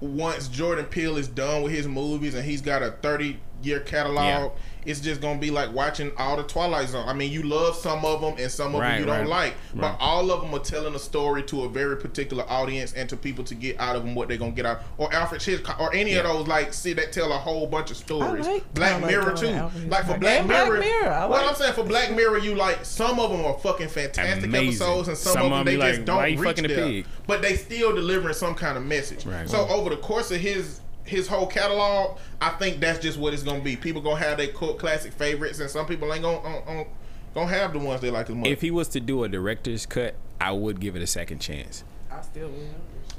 once 0.02 0.48
Jordan 0.48 0.84
Peele 0.86 1.16
is 1.16 1.28
done 1.28 1.62
with 1.62 1.72
his 1.72 1.86
movies 1.86 2.34
and 2.34 2.44
he's 2.44 2.60
got 2.60 2.82
a 2.82 2.90
30, 2.90 3.38
your 3.62 3.80
catalog. 3.80 4.24
Yeah. 4.24 4.48
It's 4.84 4.98
just 4.98 5.20
gonna 5.20 5.38
be 5.38 5.52
like 5.52 5.72
watching 5.72 6.10
all 6.18 6.36
the 6.36 6.42
Twilight 6.42 6.88
Zone. 6.88 7.08
I 7.08 7.12
mean, 7.12 7.30
you 7.30 7.44
love 7.44 7.76
some 7.76 8.04
of 8.04 8.20
them 8.20 8.34
and 8.36 8.50
some 8.50 8.74
of 8.74 8.80
right, 8.80 8.98
them 8.98 9.04
you 9.04 9.12
right. 9.12 9.18
don't 9.18 9.28
like, 9.28 9.54
but 9.74 9.82
right. 9.82 9.96
all 10.00 10.32
of 10.32 10.40
them 10.40 10.52
are 10.52 10.58
telling 10.58 10.94
a 10.96 10.98
story 10.98 11.44
to 11.44 11.62
a 11.62 11.68
very 11.68 11.96
particular 11.96 12.44
audience 12.48 12.92
and 12.94 13.08
to 13.08 13.16
people 13.16 13.44
to 13.44 13.54
get 13.54 13.78
out 13.78 13.94
of 13.94 14.04
them 14.04 14.16
what 14.16 14.26
they're 14.26 14.36
gonna 14.36 14.50
get 14.50 14.66
out. 14.66 14.80
Or 14.98 15.12
Alfred 15.14 15.40
Hitchcock, 15.40 15.80
or 15.80 15.94
any 15.94 16.14
yeah. 16.14 16.18
of 16.18 16.24
those 16.24 16.48
like 16.48 16.74
see 16.74 16.94
that 16.94 17.12
tell 17.12 17.32
a 17.32 17.38
whole 17.38 17.68
bunch 17.68 17.92
of 17.92 17.96
stories. 17.96 18.44
Like 18.44 18.74
Black 18.74 19.00
like 19.00 19.10
Mirror 19.12 19.36
too. 19.36 19.88
Like 19.88 20.04
for 20.06 20.18
Black 20.18 20.46
Mirror, 20.46 20.66
Black 20.66 20.80
Mirror. 20.80 21.10
Like 21.10 21.30
what 21.30 21.44
I'm 21.44 21.54
saying 21.54 21.74
for 21.74 21.84
Black 21.84 22.12
Mirror, 22.12 22.38
you 22.38 22.56
like 22.56 22.84
some 22.84 23.20
of 23.20 23.30
them 23.30 23.44
are 23.44 23.58
fucking 23.58 23.88
fantastic 23.88 24.44
Amazing. 24.44 24.68
episodes 24.68 25.08
and 25.08 25.16
some, 25.16 25.32
some 25.34 25.52
of 25.52 25.64
them 25.64 25.64
they 25.64 25.76
just 25.76 26.04
don't 26.04 26.22
reach 26.38 26.56
there, 26.56 26.68
the 26.68 27.04
but 27.28 27.40
they 27.40 27.54
still 27.54 27.94
delivering 27.94 28.34
some 28.34 28.56
kind 28.56 28.76
of 28.76 28.84
message. 28.84 29.24
so 29.46 29.68
over 29.68 29.90
the 29.90 29.96
course 29.96 30.32
of 30.32 30.40
his 30.40 30.80
his 31.04 31.26
whole 31.28 31.46
catalog, 31.46 32.18
I 32.40 32.50
think 32.50 32.80
that's 32.80 32.98
just 32.98 33.18
what 33.18 33.34
it's 33.34 33.42
gonna 33.42 33.60
be. 33.60 33.76
People 33.76 34.02
gonna 34.02 34.16
have 34.22 34.38
their 34.38 34.48
cult 34.48 34.78
classic 34.78 35.12
favorites, 35.12 35.58
and 35.60 35.68
some 35.70 35.86
people 35.86 36.12
ain't 36.12 36.22
gonna. 36.22 36.38
On, 36.38 36.62
on, 36.78 36.86
gonna 37.34 37.46
have 37.48 37.72
the 37.72 37.78
ones 37.78 38.00
they 38.00 38.10
like 38.10 38.28
as 38.28 38.36
much. 38.36 38.48
If 38.48 38.60
he 38.60 38.70
was 38.70 38.88
to 38.88 39.00
do 39.00 39.24
a 39.24 39.28
director's 39.28 39.86
cut, 39.86 40.14
I 40.40 40.52
would 40.52 40.80
give 40.80 40.96
it 40.96 41.02
a 41.02 41.06
second 41.06 41.40
chance. 41.40 41.82
I 42.10 42.20
still 42.22 42.48
will. 42.48 42.68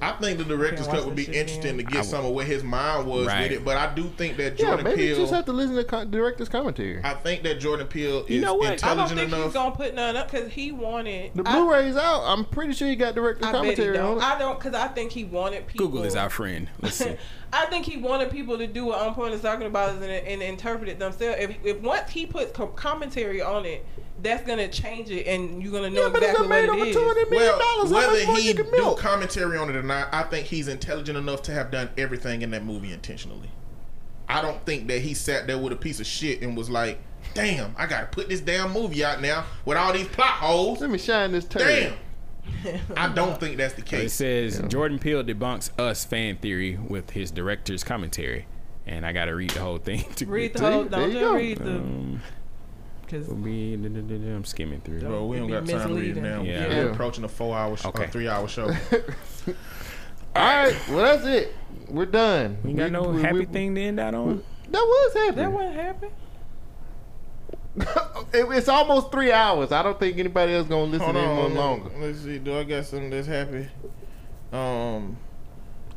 I 0.02 0.12
think 0.14 0.38
the 0.38 0.44
director's 0.44 0.88
cut 0.88 1.06
would 1.06 1.16
be 1.16 1.24
that 1.26 1.32
shit 1.34 1.48
interesting 1.50 1.78
to 1.78 1.84
get 1.84 2.04
some 2.04 2.26
of 2.26 2.32
what 2.34 2.46
his 2.46 2.62
mind 2.62 3.08
was 3.08 3.26
Right. 3.26 3.44
with 3.44 3.60
it, 3.60 3.64
but 3.66 3.78
I 3.78 3.94
do 3.94 4.04
think 4.18 4.36
that 4.38 4.60
Yeah, 4.60 4.66
Jordan 4.68 4.84
maybe 4.86 5.04
you 5.04 5.08
Peele. 5.14 5.24
just 5.24 5.34
have 5.34 5.46
to 5.46 5.54
listen 5.54 5.76
to 5.78 5.84
con- 5.86 6.12
director's 6.12 6.50
commentary. 6.50 7.00
I 7.04 7.14
think 7.14 7.44
that 7.44 7.60
Jordan 7.62 7.88
Peele 7.88 8.24
is 8.26 8.30
You 8.30 8.42
know 8.42 8.56
what? 8.56 8.84
I 8.84 8.88
don't 8.88 8.90
I 8.90 8.96
don't 8.96 9.08
think 9.18 9.30
he's 9.30 9.34
enough. 9.40 9.54
gonna 9.54 9.76
put 9.76 9.94
none 9.94 10.18
up 10.18 10.30
because 10.30 10.52
he 10.52 10.74
wanted. 10.74 11.32
The 11.36 11.44
I- 11.48 11.54
Blu-ray's 11.54 11.96
out. 11.96 12.24
I'm 12.26 12.44
pretty 12.44 12.74
sure 12.74 12.88
he 12.90 12.98
got 12.98 13.16
director's 13.16 13.46
I, 13.48 13.52
bet 13.54 13.62
he 13.64 13.70
commentary 13.76 13.98
on 13.98 14.06
don't. 14.06 14.18
it. 14.18 14.24
I 14.24 14.40
don't 14.40 14.60
because 14.60 14.74
I 14.76 14.88
think 14.90 15.12
he 15.14 15.24
wanted 15.24 15.68
people. 15.68 15.88
Google 15.88 16.04
is 16.04 16.16
our 16.16 16.30
friend. 16.30 16.68
Let's 16.82 16.96
see. 16.98 17.16
I 17.54 17.66
think 17.68 17.86
he 17.86 17.98
wanted 17.98 18.32
people 18.32 18.58
to 18.58 18.66
do 18.68 18.86
what 18.86 19.00
On 19.00 19.14
Point 19.14 19.34
is 19.34 19.42
talking 19.42 19.68
about 19.68 19.92
and, 19.96 20.04
and 20.04 20.42
interpret 20.42 20.90
it 20.90 20.98
themselves. 21.00 21.38
If, 21.40 21.56
if 21.64 21.80
once 21.82 22.10
he 22.10 22.26
puts 22.26 22.52
co- 22.52 22.68
commentary 22.68 23.42
on 23.42 23.66
it, 23.66 23.86
that's 24.22 24.46
gonna 24.46 24.68
change 24.68 25.10
it, 25.10 25.28
and 25.28 25.62
you're 25.62 25.72
gonna 25.72 25.90
know 25.90 26.04
yeah, 26.04 26.10
but 26.10 26.24
it's 26.24 26.32
exactly 26.32 26.48
done 26.48 26.50
made 26.50 26.68
what 26.70 26.80
over 26.80 26.86
it 26.90 26.94
two 26.94 27.00
is. 27.00 27.06
hundred 27.06 27.30
million 27.30 27.50
Well, 27.50 27.60
dollars. 27.60 27.92
How 27.92 27.96
whether 28.14 28.34
he 28.40 28.48
you 28.48 28.54
can 28.56 28.66
do 28.66 28.72
milk? 28.72 29.00
commentary 29.00 29.58
on 29.58 29.70
it 29.70 29.76
or 29.76 29.84
not, 29.84 30.08
I 30.14 30.24
think 30.24 30.48
he's 30.48 30.68
intelligent 30.68 31.18
enough 31.18 31.42
to 31.44 31.52
have 31.52 31.70
done 31.72 31.90
everything 31.98 32.42
in 32.42 32.52
that 32.52 32.64
movie 32.66 32.92
intentionally. 32.92 33.50
I 34.28 34.42
don't 34.42 34.66
think 34.66 34.88
that 34.88 35.00
he 35.02 35.14
sat 35.14 35.48
there 35.48 35.58
with 35.58 35.74
a 35.74 35.76
piece 35.76 36.00
of 36.00 36.06
shit 36.08 36.42
and 36.42 36.56
was 36.56 36.70
like, 36.70 37.00
"Damn, 37.34 37.76
I 37.78 37.86
gotta 37.86 38.06
put 38.08 38.30
this 38.30 38.40
damn 38.40 38.72
movie 38.72 39.04
out 39.04 39.22
now 39.22 39.46
with 39.66 39.78
all 39.78 39.92
these 39.94 40.08
plot 40.08 40.30
holes." 40.30 40.80
Let 40.82 40.90
me 40.90 40.98
shine 40.98 41.34
this 41.34 41.46
turd. 41.46 41.62
Damn, 41.62 41.94
I 42.98 43.08
don't 43.14 43.40
think 43.40 43.58
that's 43.58 43.74
the 43.74 43.82
case. 43.82 44.12
It 44.14 44.16
says 44.16 44.60
Yeah. 44.62 44.68
Jordan 44.68 45.00
Peele 45.00 45.24
debunks 45.24 45.72
us 45.80 46.06
fan 46.06 46.38
theory 46.38 46.78
with 46.78 47.12
his 47.12 47.32
director's 47.32 47.84
commentary, 47.84 48.46
and 48.86 49.06
I 49.06 49.12
got 49.14 49.26
to 49.26 49.36
read 49.36 49.52
the 49.52 49.60
whole 49.62 49.78
thing 49.78 50.04
to 50.18 50.26
Read 50.26 50.54
the 50.54 50.60
See, 50.60 50.66
whole. 50.66 50.84
there 50.86 51.00
Don't 51.00 51.10
you 51.10 51.14
just 51.14 51.24
go. 51.26 51.36
read 51.36 51.58
the. 51.58 51.72
Um, 51.76 52.22
Because 53.02 53.28
will 53.28 53.36
be- 53.36 53.74
I'm 53.76 54.46
skimming 54.46 54.82
through. 54.82 55.02
Bro, 55.02 55.26
we 55.28 55.38
don't 55.38 55.50
got 55.50 55.66
time 55.68 55.88
to 55.90 55.94
read 55.96 56.18
it 56.18 56.22
now. 56.22 56.42
Yeah. 56.42 56.68
We're 56.68 56.92
approaching 56.92 57.24
a 57.24 57.28
four-hour, 57.30 57.78
sh- 57.78 57.86
Okay. 57.86 58.06
uh, 58.06 58.08
three-hour 58.08 58.48
show. 58.48 58.68
All 60.36 60.44
right, 60.44 60.76
well 60.90 60.98
that's 60.98 61.26
it. 61.26 61.54
We're 61.90 62.06
done. 62.08 62.58
You 62.66 62.74
got 62.76 62.86
We- 62.86 62.90
no 62.92 63.04
we- 63.10 63.22
happy 63.22 63.40
we- 63.40 63.46
thing 63.46 63.76
to 63.76 63.82
end 63.82 64.00
out 64.00 64.16
on? 64.16 64.44
That 64.72 64.80
was 64.82 65.14
happy. 65.14 65.36
that 65.36 65.52
wasn't 65.52 65.76
happen. 65.76 66.10
It- 68.34 68.48
it's 68.52 68.68
almost 68.68 69.12
three 69.12 69.32
hours. 69.32 69.72
I 69.72 69.84
don't 69.84 70.00
think 70.00 70.18
anybody 70.18 70.54
else 70.54 70.68
gonna 70.68 70.84
listen 70.86 71.02
Hold 71.14 71.18
any 71.18 71.34
more 71.36 71.50
longer. 71.50 71.92
Let's 72.00 72.20
see. 72.20 72.40
Do 72.40 72.58
I 72.58 72.64
got 72.64 72.86
something 72.86 73.10
that's 73.12 73.28
happy? 73.28 73.68
Um, 74.52 75.18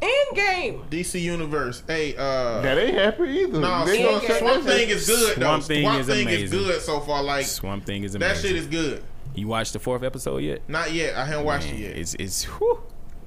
End 0.02 0.36
game. 0.36 0.82
DC 0.90 1.20
Universe. 1.22 1.82
Hey, 1.86 2.14
uh, 2.16 2.60
That 2.60 2.76
ain't 2.78 2.94
happy 2.94 3.24
either. 3.24 3.58
no, 3.60 3.84
They 3.86 4.02
Swamp- 4.02 4.22
Swamp, 4.24 4.38
Swamp 4.40 4.64
Thing 4.64 4.88
is 4.90 5.06
good 5.06 5.36
though. 5.38 5.42
Swamp 5.42 5.64
Thing 5.64 5.82
Swamp 5.84 6.00
is 6.00 6.06
Thing 6.06 6.28
is 6.28 6.52
amazing. 6.52 6.58
good 6.58 6.82
so 6.82 7.00
far. 7.00 7.22
Like 7.22 7.46
Swamp 7.46 7.86
Thing 7.86 8.04
is 8.04 8.12
that 8.12 8.36
shit 8.36 8.52
is 8.56 8.66
good. 8.66 9.02
you 9.34 9.48
watched 9.48 9.72
the 9.72 9.78
fourth 9.78 10.02
episode 10.02 10.38
yet? 10.38 10.60
Not 10.68 10.92
yet. 10.92 11.16
I 11.16 11.24
haven't 11.24 11.46
watched 11.46 11.66
Man, 11.68 11.76
it 11.76 11.80
yet. 11.80 11.96
It's 11.96 12.14
it's 12.18 12.44
whew, 12.44 12.82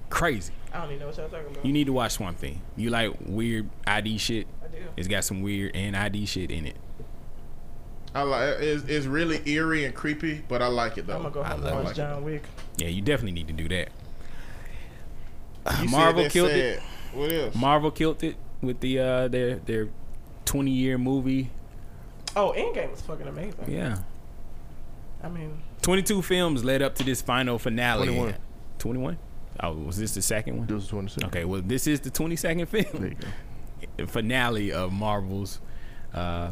crazy. 0.09 0.53
I 0.71 0.81
don't 0.81 0.89
even 0.89 0.99
know 0.99 1.07
what 1.07 1.17
y'all 1.17 1.29
talking 1.29 1.47
about. 1.49 1.65
You 1.65 1.73
need 1.73 1.85
to 1.87 1.93
watch 1.93 2.11
Swamp 2.13 2.37
Thing. 2.37 2.61
You 2.75 2.91
like 2.91 3.13
weird 3.25 3.67
ID 3.87 4.19
shit? 4.19 4.45
I 4.63 4.67
do. 4.67 4.77
It's 4.97 5.07
got 5.07 5.23
some 5.23 5.41
weird 5.41 5.75
and 5.75 5.95
ID 5.97 6.27
shit 6.27 6.51
in 6.51 6.67
it. 6.67 6.75
I 8.15 8.23
like. 8.23 8.59
It's, 8.59 8.83
it's 8.85 9.05
really 9.05 9.41
eerie 9.49 9.85
and 9.85 9.93
creepy, 9.93 10.43
but 10.47 10.61
I 10.61 10.67
like 10.67 10.97
it 10.97 11.05
though. 11.07 11.15
I'm 11.17 11.21
gonna 11.23 11.33
go 11.33 11.43
home 11.43 11.61
love 11.61 11.71
and 11.73 11.81
it. 11.81 11.83
watch 11.85 11.95
John 11.95 12.23
Wick. 12.23 12.43
Yeah, 12.77 12.87
you 12.87 13.01
definitely 13.01 13.33
need 13.33 13.47
to 13.47 13.53
do 13.53 13.67
that. 13.69 13.89
You 15.81 15.89
Marvel 15.89 16.23
that's 16.23 16.33
killed 16.33 16.49
it. 16.49 16.79
sad. 16.79 16.87
What 17.13 17.31
else? 17.31 17.55
Marvel 17.55 17.91
killed 17.91 18.23
it 18.23 18.35
with 18.61 18.79
the 18.79 18.99
uh 18.99 19.27
their 19.27 19.55
their 19.57 19.89
20 20.45 20.71
year 20.71 20.97
movie. 20.97 21.51
Oh, 22.35 22.53
Endgame 22.57 22.91
was 22.91 23.01
fucking 23.01 23.27
amazing. 23.27 23.65
Yeah. 23.67 23.99
I 25.21 25.27
mean, 25.29 25.61
22 25.81 26.21
films 26.21 26.63
led 26.63 26.81
up 26.81 26.95
to 26.95 27.03
this 27.03 27.21
final 27.21 27.59
finale. 27.59 28.07
21. 28.07 28.35
21? 28.79 29.17
Oh, 29.61 29.73
was 29.73 29.97
this 29.97 30.13
the 30.15 30.21
second 30.21 30.57
one? 30.57 30.67
This 30.67 30.75
was 30.75 30.87
26. 30.87 31.25
Okay, 31.25 31.43
well, 31.43 31.61
this 31.61 31.85
is 31.87 31.99
the 31.99 32.09
22nd 32.09 32.69
There 32.71 32.83
film. 32.83 33.05
you 33.05 33.15
go. 33.97 34.05
finale 34.07 34.71
of 34.71 34.93
Marvel's 34.93 35.59
uh, 36.13 36.51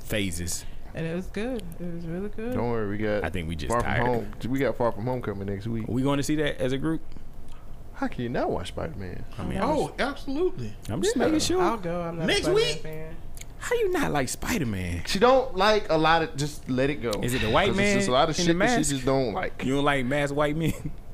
phases. 0.00 0.66
And 0.96 1.06
it 1.06 1.14
was 1.14 1.26
good. 1.26 1.62
It 1.78 1.94
was 1.94 2.06
really 2.06 2.30
good. 2.30 2.54
Don't 2.54 2.70
worry, 2.70 2.88
we 2.88 2.96
got. 2.98 3.22
I 3.22 3.30
think 3.30 3.48
we 3.48 3.54
just 3.54 3.70
far 3.70 3.82
tired. 3.82 3.98
from 3.98 4.06
home. 4.06 4.32
We 4.48 4.58
got 4.58 4.76
far 4.76 4.92
from 4.92 5.04
home 5.04 5.22
coming 5.22 5.46
next 5.46 5.66
week. 5.66 5.88
Are 5.88 5.92
we 5.92 6.02
going 6.02 6.16
to 6.16 6.22
see 6.22 6.36
that 6.36 6.58
as 6.60 6.72
a 6.72 6.78
group? 6.78 7.02
How 7.94 8.08
can 8.08 8.22
you 8.22 8.28
not 8.28 8.50
watch 8.50 8.68
Spider 8.68 8.94
Man? 8.96 9.24
I 9.38 9.44
mean, 9.44 9.58
oh, 9.58 9.62
I'm 9.62 9.78
Oh, 9.78 9.94
absolutely. 9.98 10.74
I'm 10.88 11.02
just 11.02 11.16
yeah. 11.16 11.24
making 11.24 11.40
sure. 11.40 11.62
I'll 11.62 11.76
go. 11.76 12.02
I'm 12.02 12.18
not 12.18 12.26
Next 12.26 12.46
a 12.46 12.52
week? 12.52 12.82
fan. 12.82 13.16
How 13.58 13.74
you 13.74 13.90
not 13.90 14.12
like 14.12 14.28
Spider 14.28 14.66
Man? 14.66 15.02
She 15.06 15.18
don't 15.18 15.56
like 15.56 15.86
a 15.90 15.96
lot 15.96 16.22
of. 16.22 16.36
Just 16.36 16.68
let 16.68 16.90
it 16.90 16.96
go. 16.96 17.10
Is 17.22 17.34
it 17.34 17.40
the 17.40 17.50
white 17.50 17.74
man 17.74 17.86
It's 17.86 18.06
just 18.06 18.08
a 18.08 18.12
lot 18.12 18.28
of 18.28 18.36
shit 18.36 18.58
that 18.58 18.84
she 18.84 18.90
just 18.90 19.04
don't 19.04 19.32
like. 19.32 19.64
You 19.64 19.76
don't 19.76 19.84
like 19.84 20.04
mass 20.04 20.30
white 20.30 20.56
men 20.56 20.72
I 20.74 20.90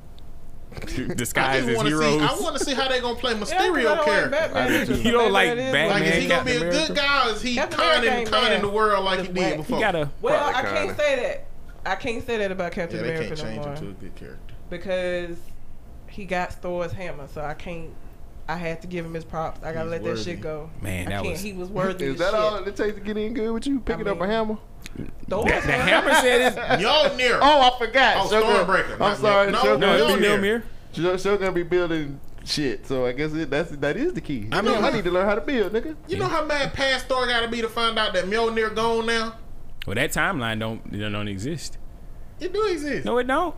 disguised 1.17 1.69
as 1.69 1.83
heroes? 1.83 2.15
see. 2.15 2.21
I 2.21 2.35
want 2.41 2.57
to 2.59 2.65
see 2.65 2.75
how 2.75 2.89
they 2.89 3.01
gonna 3.01 3.19
play 3.19 3.33
Yeah, 3.33 3.39
'cause 3.41 3.53
Mysterio 3.53 3.83
don't 3.83 3.97
like 3.99 4.05
character. 4.05 4.31
Batman 4.31 4.69
do 4.69 4.75
either, 4.75 4.87
too. 4.87 4.95
so 4.95 5.01
You 5.03 5.11
don't 5.13 5.23
maybe 5.23 5.33
like 5.33 5.49
that 5.49 5.59
is- 5.59 5.73
Batman? 5.73 5.91
Like, 5.91 6.03
is 6.03 6.23
he 6.23 6.29
gonna 6.29 6.45
be 6.45 6.51
a 6.51 6.61
Captain 6.61 6.87
good 6.87 6.97
guy? 6.97 7.29
Or 7.29 7.33
is 7.33 7.43
he 7.43 7.55
Captain 7.55 7.79
conning, 7.79 8.27
conning 8.27 8.63
the 8.63 8.69
world 8.69 9.05
like 9.05 9.21
he 9.21 9.29
did 9.29 9.57
before? 9.59 9.79
you 9.79 9.85
gotta. 9.85 10.11
Well, 10.21 10.39
Probably 10.39 10.55
I 10.55 10.63
kinda. 10.63 10.81
can't 10.87 10.97
say 10.99 11.17
that. 11.23 11.47
I 11.91 11.95
can't 11.97 12.27
say 12.27 12.37
that 12.39 12.53
about 12.53 12.73
Captain 12.73 12.97
yeah, 12.99 13.03
they 13.03 13.09
America 13.17 13.35
can't 13.37 13.39
no 13.39 13.45
change 13.45 13.65
more 13.67 13.75
him 13.75 13.85
to 13.85 13.89
a 13.91 13.93
good 13.95 14.15
character. 14.15 14.55
because 14.71 15.37
he 16.09 16.25
got 16.25 16.53
Thor's 16.53 16.93
hammer, 16.93 17.27
so 17.33 17.41
I 17.43 17.55
can't. 17.55 17.91
I 18.49 18.57
had 18.57 18.83
to 18.83 18.87
give 18.89 19.05
him 19.07 19.15
his 19.15 19.25
props. 19.25 19.63
I 19.65 19.73
gotta 19.73 19.85
He's 19.85 19.91
let 19.93 20.03
worthy. 20.03 20.15
that 20.17 20.25
shit 20.25 20.41
go. 20.41 20.69
Man, 20.81 21.07
I 21.07 21.11
that 21.11 21.23
can't. 21.23 21.33
was- 21.33 21.41
He 21.41 21.53
was 21.53 21.69
worthy. 21.71 22.07
Is 22.07 22.19
that 22.19 22.31
shit. 22.33 22.35
all 22.35 22.57
it 22.57 22.77
takes 22.77 22.95
to 22.95 23.01
get 23.01 23.17
in 23.17 23.35
good 23.35 23.51
with 23.53 23.67
you? 23.67 23.81
Picking 23.81 24.07
up 24.09 24.21
a 24.21 24.27
hammer? 24.27 24.59
Thor's 25.29 25.45
The, 25.51 25.61
the 25.67 25.73
hammer 25.73 26.13
said 26.15 26.53
it's. 26.53 26.83
Yo, 26.83 27.17
near. 27.17 27.39
Oh, 27.41 27.71
I 27.75 27.79
forgot. 27.79 28.17
Oh, 28.19 28.29
Sugar- 28.29 28.47
Stormbreaker. 28.47 29.01
I'm 29.01 29.17
sorry. 29.17 29.51
no, 29.53 29.59
Sugar 29.63 29.79
No, 29.79 29.87
Mjolnir. 29.87 29.95
it's 29.95 30.07
gonna 30.09 30.21
be- 30.21 30.27
Mjolnir. 30.49 30.63
Sugar- 30.93 31.19
Sugar 31.19 31.37
gonna 31.39 31.53
be 31.53 31.63
building 31.63 32.21
shit. 32.45 32.87
So 32.87 33.07
I 33.07 33.13
guess 33.13 33.33
it, 33.33 33.49
that's 33.51 33.71
that 33.77 33.97
is 33.97 34.13
the 34.15 34.21
key. 34.21 34.49
I 34.53 34.59
I 34.59 34.63
mean, 34.63 34.73
mean, 34.75 34.85
I 34.85 34.91
need 34.91 35.05
to 35.05 35.11
learn 35.11 35.27
how 35.27 35.35
to 35.35 35.41
build, 35.41 35.73
nigga. 35.73 35.97
You 36.09 36.19
know 36.19 36.27
how 36.27 36.45
mad 36.45 36.73
past 36.75 37.07
Thor 37.07 37.27
got 37.27 37.41
to 37.41 37.49
be 37.49 37.61
to 37.63 37.69
find 37.69 37.99
out 37.99 38.13
that 38.15 38.25
Mjolnir 38.27 38.75
gone 38.75 39.07
now? 39.07 39.37
Well, 39.87 39.95
that 39.95 40.13
timeline 40.13 40.61
don't 40.61 40.93
don't, 40.93 41.13
don't 41.13 41.29
exist. 41.29 41.79
It 42.41 42.53
do 42.53 42.65
exist. 42.67 43.05
No, 43.07 43.19
it 43.19 43.27
don't. 43.27 43.55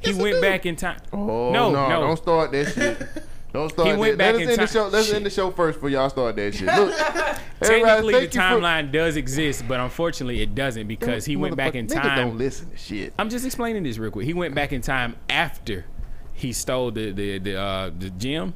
He 0.00 0.10
Yes, 0.10 0.18
it 0.18 0.22
went 0.22 0.34
do. 0.36 0.40
back 0.40 0.66
in 0.66 0.76
time. 0.76 1.00
Oh 1.12 1.50
No, 1.52 1.70
no, 1.70 1.88
no. 1.88 2.00
don't 2.00 2.16
start 2.16 2.52
that 2.52 2.72
shit. 2.72 2.98
Don't 3.58 3.70
start. 3.70 3.88
He 3.88 3.96
went 3.96 4.18
that. 4.18 4.18
back 4.18 4.34
Let 4.34 4.34
us 4.34 4.40
in 4.42 4.48
end 4.50 4.52
the 4.52 4.56
time- 4.58 4.72
show. 4.72 4.86
Let's 4.88 5.06
Shit. 5.08 5.16
end 5.16 5.26
the 5.26 5.30
show 5.30 5.50
first 5.50 5.78
before 5.78 5.88
y'all 5.90 6.08
start 6.10 6.36
that 6.36 6.54
shit. 6.54 6.66
Look, 6.66 6.94
Technically, 7.60 8.12
the 8.14 8.20
thank 8.20 8.34
you 8.34 8.40
for- 8.40 8.46
timeline 8.46 8.92
does 8.92 9.16
exist, 9.16 9.64
but 9.66 9.80
unfortunately, 9.80 10.40
it 10.42 10.54
doesn't 10.54 10.86
because 10.86 11.24
he 11.24 11.34
went 11.34 11.56
back 11.56 11.74
in 11.74 11.88
Motherfucker, 11.88 11.90
niggas 12.00 12.16
Don't 12.16 12.28
time. 12.30 12.38
listen 12.38 12.70
to 12.70 12.76
shit. 12.76 13.12
I'm 13.18 13.28
just 13.28 13.44
explaining 13.44 13.82
this 13.82 13.98
real 13.98 14.12
quick. 14.12 14.26
He 14.26 14.34
went 14.34 14.54
back 14.54 14.72
in 14.72 14.80
time 14.80 15.16
after 15.28 15.86
he 16.34 16.52
stole 16.52 16.92
the 16.92 17.10
the 17.10 17.38
the, 17.40 17.60
uh, 17.60 17.90
the 17.98 18.10
gem. 18.10 18.54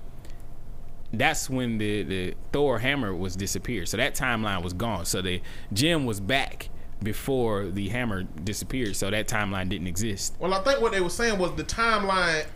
That's 1.12 1.50
when 1.50 1.78
the 1.78 2.04
the 2.04 2.34
Thor 2.52 2.78
hammer 2.78 3.12
was 3.12 3.34
disappeared. 3.34 3.88
So 3.88 3.96
that 3.96 4.14
timeline 4.14 4.62
was 4.62 4.72
gone. 4.72 5.04
So 5.04 5.20
the 5.20 5.42
gem 5.72 6.06
was 6.06 6.20
back 6.20 6.68
before 7.02 7.66
the 7.66 7.88
hammer 7.88 8.22
disappeared. 8.22 8.94
So 8.94 9.10
that 9.10 9.26
timeline 9.26 9.68
didn't 9.68 9.88
exist. 9.88 10.36
Well, 10.38 10.54
I 10.54 10.60
think 10.62 10.80
what 10.80 10.92
they 10.92 11.00
were 11.00 11.10
saying 11.10 11.38
was 11.38 11.54
the 11.56 11.64
timeline. 11.64 12.46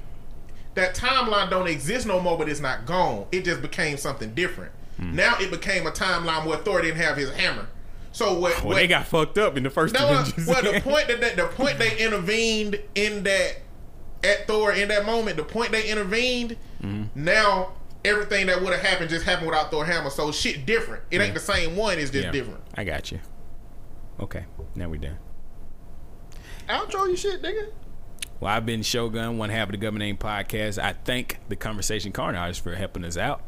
That 0.77 0.95
timeline 0.95 1.51
don't 1.51 1.67
exist 1.67 2.07
no 2.07 2.21
more, 2.21 2.39
but 2.39 2.49
it's 2.49 2.61
not 2.61 2.87
gone. 2.87 3.27
It 3.33 3.45
just 3.45 3.61
became 3.63 3.97
something 3.97 4.35
different. 4.35 4.73
Hmm. 4.99 5.17
Now 5.17 5.35
it 5.41 5.51
became 5.51 5.87
a 5.87 5.91
timeline 5.91 6.47
where 6.47 6.59
Thor 6.59 6.81
didn't 6.83 6.99
have 7.01 7.17
his 7.17 7.31
hammer. 7.35 7.67
So 8.13 8.39
what? 8.39 8.57
Well, 8.59 8.69
what 8.69 8.75
they 8.77 8.87
got 8.87 9.07
fucked 9.07 9.37
up 9.37 9.57
in 9.57 9.63
the 9.63 9.71
first 9.71 9.95
no, 9.95 10.09
Avengers. 10.09 10.47
well, 10.47 10.63
the 10.63 10.81
point 10.85 11.09
that 11.09 11.21
they, 11.21 11.35
the 11.35 11.49
point 11.49 11.79
they 11.79 11.99
intervened 11.99 12.79
in 12.95 13.25
that 13.25 13.57
at 14.25 14.47
Thor 14.47 14.73
in 14.73 14.89
that 14.89 15.05
moment, 15.05 15.37
the 15.37 15.45
point 15.45 15.73
they 15.73 15.89
intervened, 15.91 16.57
Mm-hmm. 16.83 17.25
now 17.25 17.73
everything 18.05 18.47
that 18.49 18.61
would 18.63 18.73
have 18.73 18.83
happened 18.83 19.09
just 19.09 19.25
happened 19.25 19.47
without 19.49 19.71
Thor 19.71 19.85
hammer. 19.87 20.11
So 20.11 20.31
shit 20.31 20.67
different. 20.67 21.03
It 21.11 21.23
ain't 21.23 21.33
the 21.35 21.41
same 21.41 21.75
one. 21.75 21.99
It's 21.99 22.11
just 22.11 22.27
Yeah, 22.27 22.31
different. 22.33 22.61
I 22.75 22.85
got 22.85 23.11
you. 23.11 23.19
Okay, 24.21 24.45
now 24.75 24.89
we 24.91 24.99
done. 24.99 25.17
Outro 26.69 27.09
you 27.09 27.17
shit, 27.17 27.43
nigga. 27.43 27.69
Well, 28.41 28.53
I've 28.53 28.67
been 28.67 28.83
Shogun, 28.83 29.39
one 29.39 29.51
half 29.51 29.73
of 29.73 29.79
the 29.81 29.87
Gubmint 29.87 29.99
Name 29.99 30.17
Podcast. 30.19 30.83
I 30.83 30.93
thank 30.93 31.39
the 31.49 31.57
Conversation 31.57 32.13
Carnage 32.13 32.61
for 32.61 32.75
helping 32.75 33.05
us 33.05 33.17
out. 33.17 33.41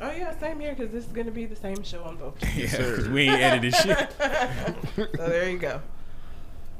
Oh 0.00 0.10
yeah, 0.10 0.38
same 0.38 0.60
here 0.60 0.74
because 0.74 0.92
this 0.92 1.06
is 1.06 1.12
gonna 1.12 1.30
be 1.30 1.46
the 1.46 1.56
same 1.56 1.82
show 1.82 2.02
on 2.04 2.16
both. 2.16 2.34
Yeah, 2.56 2.66
'cause 2.68 3.08
we 3.08 3.22
ain't 3.30 3.40
edited 3.40 3.74
shit. 3.74 4.12
so 4.96 5.06
there 5.28 5.48
you 5.50 5.58
go. 5.58 5.80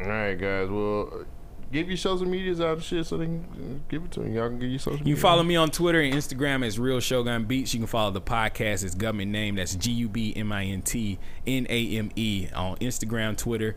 All 0.01 0.07
right, 0.07 0.35
guys. 0.35 0.69
Well, 0.69 1.09
uh, 1.11 1.25
give 1.73 1.89
your 1.89 1.97
social 1.97 2.27
medias 2.27 2.61
out 2.61 2.75
and 2.75 2.83
shit 2.83 3.07
so 3.07 3.17
they 3.17 3.25
can 3.25 3.83
give 3.89 4.05
it 4.05 4.11
to 4.11 4.21
them. 4.21 4.35
Y'all 4.35 4.49
can 4.51 4.59
give 4.59 4.69
your 4.69 4.79
social. 4.79 4.99
You 4.99 5.05
media. 5.05 5.15
can 5.15 5.23
follow 5.23 5.43
me 5.43 5.57
on 5.57 5.71
Twitter 5.71 6.03
and 6.03 6.13
Instagram 6.13 6.63
as 6.67 6.79
Real 6.79 7.01
Shogun 7.01 7.47
Beats. 7.47 7.73
You 7.73 7.81
can 7.81 7.87
follow 7.87 8.11
the 8.11 8.21
podcast 8.21 8.85
as 8.85 8.95
Gubmint 8.95 9.29
Name. 9.29 9.55
That's 9.57 9.75
G 9.75 9.91
U 9.93 10.09
B 10.11 10.35
M 10.37 10.53
I 10.53 10.65
N 10.67 10.83
T 10.83 11.19
N 11.47 11.67
A 11.71 11.97
M 11.97 12.11
E 12.17 12.49
on 12.55 12.77
Instagram, 12.77 13.35
Twitter, 13.39 13.75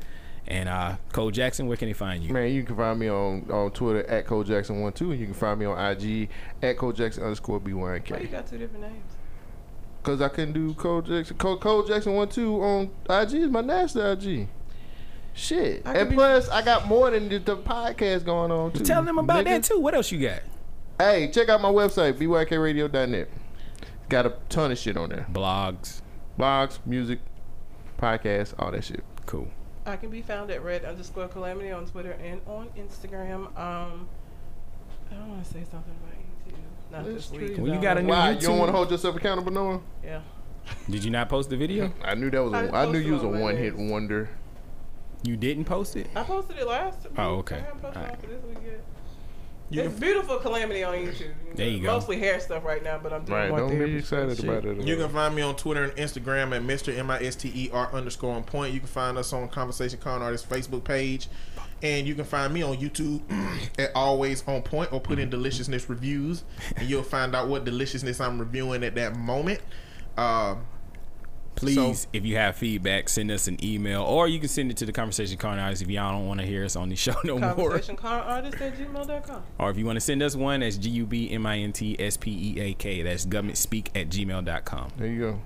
and 0.50 0.68
uh, 0.68 0.96
Cole 1.14 1.32
Jackson. 1.32 1.68
Where 1.68 1.78
can 1.78 1.88
they 1.88 1.94
find 1.94 2.24
you? 2.24 2.34
Man, 2.34 2.52
you 2.52 2.64
can 2.64 2.76
find 2.76 3.00
me 3.00 3.08
on, 3.10 3.50
on 3.52 3.72
Twitter 3.72 4.06
at 4.08 4.26
Cole 4.26 4.44
Jackson 4.44 4.82
one 4.82 4.92
two, 4.94 5.12
and 5.12 5.20
you 5.20 5.26
can 5.26 5.36
find 5.36 5.60
me 5.60 5.66
on 5.66 5.78
IG 5.80 6.30
at 6.62 6.78
Cole 6.78 6.92
Jackson 6.92 7.24
underscore 7.24 7.60
B 7.60 7.74
one 7.74 8.02
Why 8.08 8.18
you 8.20 8.28
got 8.28 8.48
two 8.48 8.58
different 8.58 8.82
names? 8.84 9.14
Cause 10.02 10.22
I 10.22 10.30
couldn't 10.30 10.54
do 10.54 10.74
Cole 10.74 11.02
Jackson. 11.02 11.38
Cole, 11.38 11.58
Cole 11.58 11.84
Jackson 11.84 12.14
one 12.16 12.30
two 12.30 12.62
on 12.62 12.90
IG 13.10 13.34
is 13.36 13.50
my 13.50 13.62
national 13.62 14.12
IG. 14.14 14.48
Shit. 15.34 15.84
I 15.86 15.92
could 15.94 16.02
And 16.02 16.10
be- 16.10 16.16
plus, 16.16 16.50
I 16.50 16.62
got 16.64 16.88
more 16.88 17.12
than 17.12 17.30
just 17.30 17.46
the 17.46 17.56
podcast 17.58 18.26
going 18.26 18.52
on 18.52 18.72
too. 18.72 18.84
Tell 18.84 19.04
them 19.04 19.20
about 19.20 19.42
Nigga. 19.46 19.50
that 19.50 19.64
too. 19.66 19.80
What 19.80 19.94
else 19.94 20.12
you 20.12 20.20
got? 20.28 20.42
Hey, 20.98 21.30
check 21.32 21.48
out 21.50 21.62
my 21.62 21.70
website, 21.70 22.14
bynkradio.net. 22.18 23.30
Got 24.10 24.26
a 24.26 24.34
ton 24.50 24.72
of 24.72 24.78
shit 24.78 24.98
on 24.98 25.10
there. 25.10 25.28
Blogs. 25.32 26.02
Blogs, 26.38 26.80
music, 26.86 27.20
podcasts, 28.02 28.54
all 28.58 28.72
that 28.72 28.84
shit. 28.84 29.04
Cool. 29.26 29.48
I 29.90 29.98
can 29.98 30.10
be 30.10 30.22
found 30.22 30.52
at 30.52 30.64
red 30.64 30.86
underscore 30.86 31.28
calamity 31.28 31.72
on 31.72 31.86
Twitter 31.86 32.12
and 32.24 32.42
on 32.48 32.70
Instagram. 32.78 33.48
Um, 33.58 34.08
I 35.12 35.16
don't 35.16 35.30
want 35.30 35.44
to 35.44 35.50
say 35.54 35.64
something 35.70 35.94
about 36.04 36.16
YouTube. 36.48 36.92
Not 36.92 37.06
this 37.06 37.28
true. 37.30 37.40
week. 37.40 37.50
'cause 37.56 37.60
Well, 37.66 37.74
you 37.76 37.82
got 37.82 37.98
a 37.98 38.02
know. 38.02 38.08
new 38.08 38.14
Why? 38.14 38.32
You 38.32 38.40
don't 38.40 38.58
want 38.60 38.70
to 38.70 38.74
hold 38.78 38.92
yourself 38.92 39.16
accountable, 39.16 39.52
Noah? 39.52 39.82
Yeah. 40.04 40.22
Did 40.90 41.04
you 41.04 41.12
not 41.12 41.30
post 41.30 41.50
the 41.50 41.58
video? 41.58 41.92
I 42.04 42.16
knew 42.16 42.30
that 42.30 42.44
was. 42.44 42.54
I 42.54 42.64
A, 42.66 42.72
I 42.72 42.86
knew 42.86 42.92
posted 42.94 43.06
you 43.06 43.14
was 43.14 43.24
a 43.24 43.28
on 43.28 43.34
my 43.34 43.40
one 43.42 43.58
hit 43.58 43.76
wonder. 43.76 44.30
You 45.24 45.36
didn't 45.36 45.66
post 45.66 45.96
it? 45.98 46.08
I 46.16 46.24
posted 46.24 46.58
it 46.60 46.68
last 46.68 47.04
week. 47.04 47.14
Oh, 47.18 47.36
okay. 47.38 47.58
I 47.58 47.60
haven't 47.60 47.82
posted 47.82 47.98
Alright. 48.04 48.22
one 48.24 48.32
this 48.32 48.44
week 48.46 48.58
yet. 48.66 48.82
You 49.72 49.82
it's 49.84 49.92
can, 49.94 50.00
beautiful 50.02 50.38
calamity 50.38 50.84
on 50.84 50.96
YouTube. 50.96 51.34
There 51.56 51.68
you 51.68 51.82
go. 51.82 51.94
Mostly 51.94 52.18
hair 52.20 52.40
stuff 52.40 52.64
right 52.66 52.84
now, 52.84 52.98
but 53.02 53.14
I'm 53.14 53.24
doing 53.24 53.38
Right? 53.40 53.50
more 53.50 53.60
Don't 53.60 53.70
therapy 53.70 53.92
be 53.94 54.00
excited 54.00 54.36
shit. 54.38 54.46
about 54.46 54.66
it. 54.66 54.82
you 54.88 54.96
can 54.98 55.10
find 55.10 55.36
me 55.36 55.42
on 55.44 55.56
Twitter 55.56 55.84
and 55.84 55.94
Instagram 55.94 56.56
at 56.56 56.64
Mr. 56.64 56.98
M 56.98 57.12
I 57.12 57.22
S 57.24 57.36
T 57.36 57.52
E 57.54 57.70
R 57.72 57.90
underscore 57.94 58.34
on 58.36 58.44
point. 58.44 58.74
You 58.74 58.80
can 58.80 58.90
find 58.90 59.18
us 59.18 59.32
on 59.32 59.48
Conversation 59.50 60.00
Con 60.00 60.22
Artist 60.22 60.50
Facebook 60.50 60.84
page. 60.84 61.28
And 61.82 62.06
you 62.06 62.14
can 62.14 62.26
find 62.26 62.54
me 62.54 62.62
on 62.62 62.76
YouTube 62.76 63.22
at 63.80 63.92
Always 63.96 64.44
On 64.48 64.62
Point 64.62 64.92
or 64.92 65.00
put 65.00 65.18
in 65.18 65.30
Deliciousness 65.30 65.90
Reviews. 65.90 66.44
And 66.76 66.90
you'll 66.90 67.04
find 67.04 67.34
out 67.36 67.48
what 67.48 67.64
deliciousness 67.64 68.20
I'm 68.20 68.38
reviewing 68.38 68.84
at 68.84 68.96
that 68.96 69.16
moment. 69.16 69.62
Um, 70.18 70.66
Please, 71.60 71.76
So- 72.02 72.10
if 72.14 72.26
you 72.26 72.36
have 72.38 72.56
feedback, 72.56 73.10
send 73.10 73.32
us 73.32 73.48
an 73.48 73.64
email 73.64 74.02
or 74.04 74.28
you 74.28 74.40
can 74.40 74.50
send 74.50 74.72
it 74.72 74.78
to 74.78 74.86
the 74.86 74.92
Conversation 74.92 75.38
Corners 75.38 75.82
if 75.82 75.90
y'all 75.90 76.12
don't 76.12 76.28
want 76.28 76.40
to 76.40 76.46
hear 76.46 76.64
us 76.66 76.76
on 76.76 76.90
the 76.90 76.96
show 76.98 77.14
no 77.24 77.38
more. 77.38 77.54
Conversation 77.70 77.96
Con 77.96 78.20
Artist 78.22 78.62
at 78.62 78.78
gmail.com. 78.78 79.44
Or 79.58 79.70
if 79.70 79.78
you 79.78 79.86
want 79.86 79.98
to 79.98 80.02
send 80.02 80.24
us 80.24 80.36
one, 80.36 80.62
that's 80.62 80.78
G 80.78 80.90
U 80.90 81.06
B 81.06 81.30
M 81.32 81.46
I 81.46 81.60
N 81.60 81.72
T 81.74 81.96
S 82.00 82.18
P 82.18 82.32
E 82.56 82.60
A 82.62 82.74
K. 82.74 83.02
That's 83.04 83.26
Gubmint 83.26 83.58
speak 83.58 83.92
at 83.96 84.10
gmail.com. 84.10 84.92
There 84.98 85.08
you 85.08 85.20
go. 85.20 85.42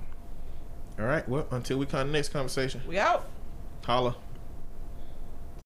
all 1.00 1.06
right. 1.06 1.28
Well, 1.28 1.48
until 1.52 1.78
we 1.80 1.86
come 1.86 2.02
to 2.02 2.08
the 2.08 2.14
next 2.14 2.30
conversation, 2.30 2.82
We 2.88 2.98
out. 3.00 3.28
holla. 3.86 4.16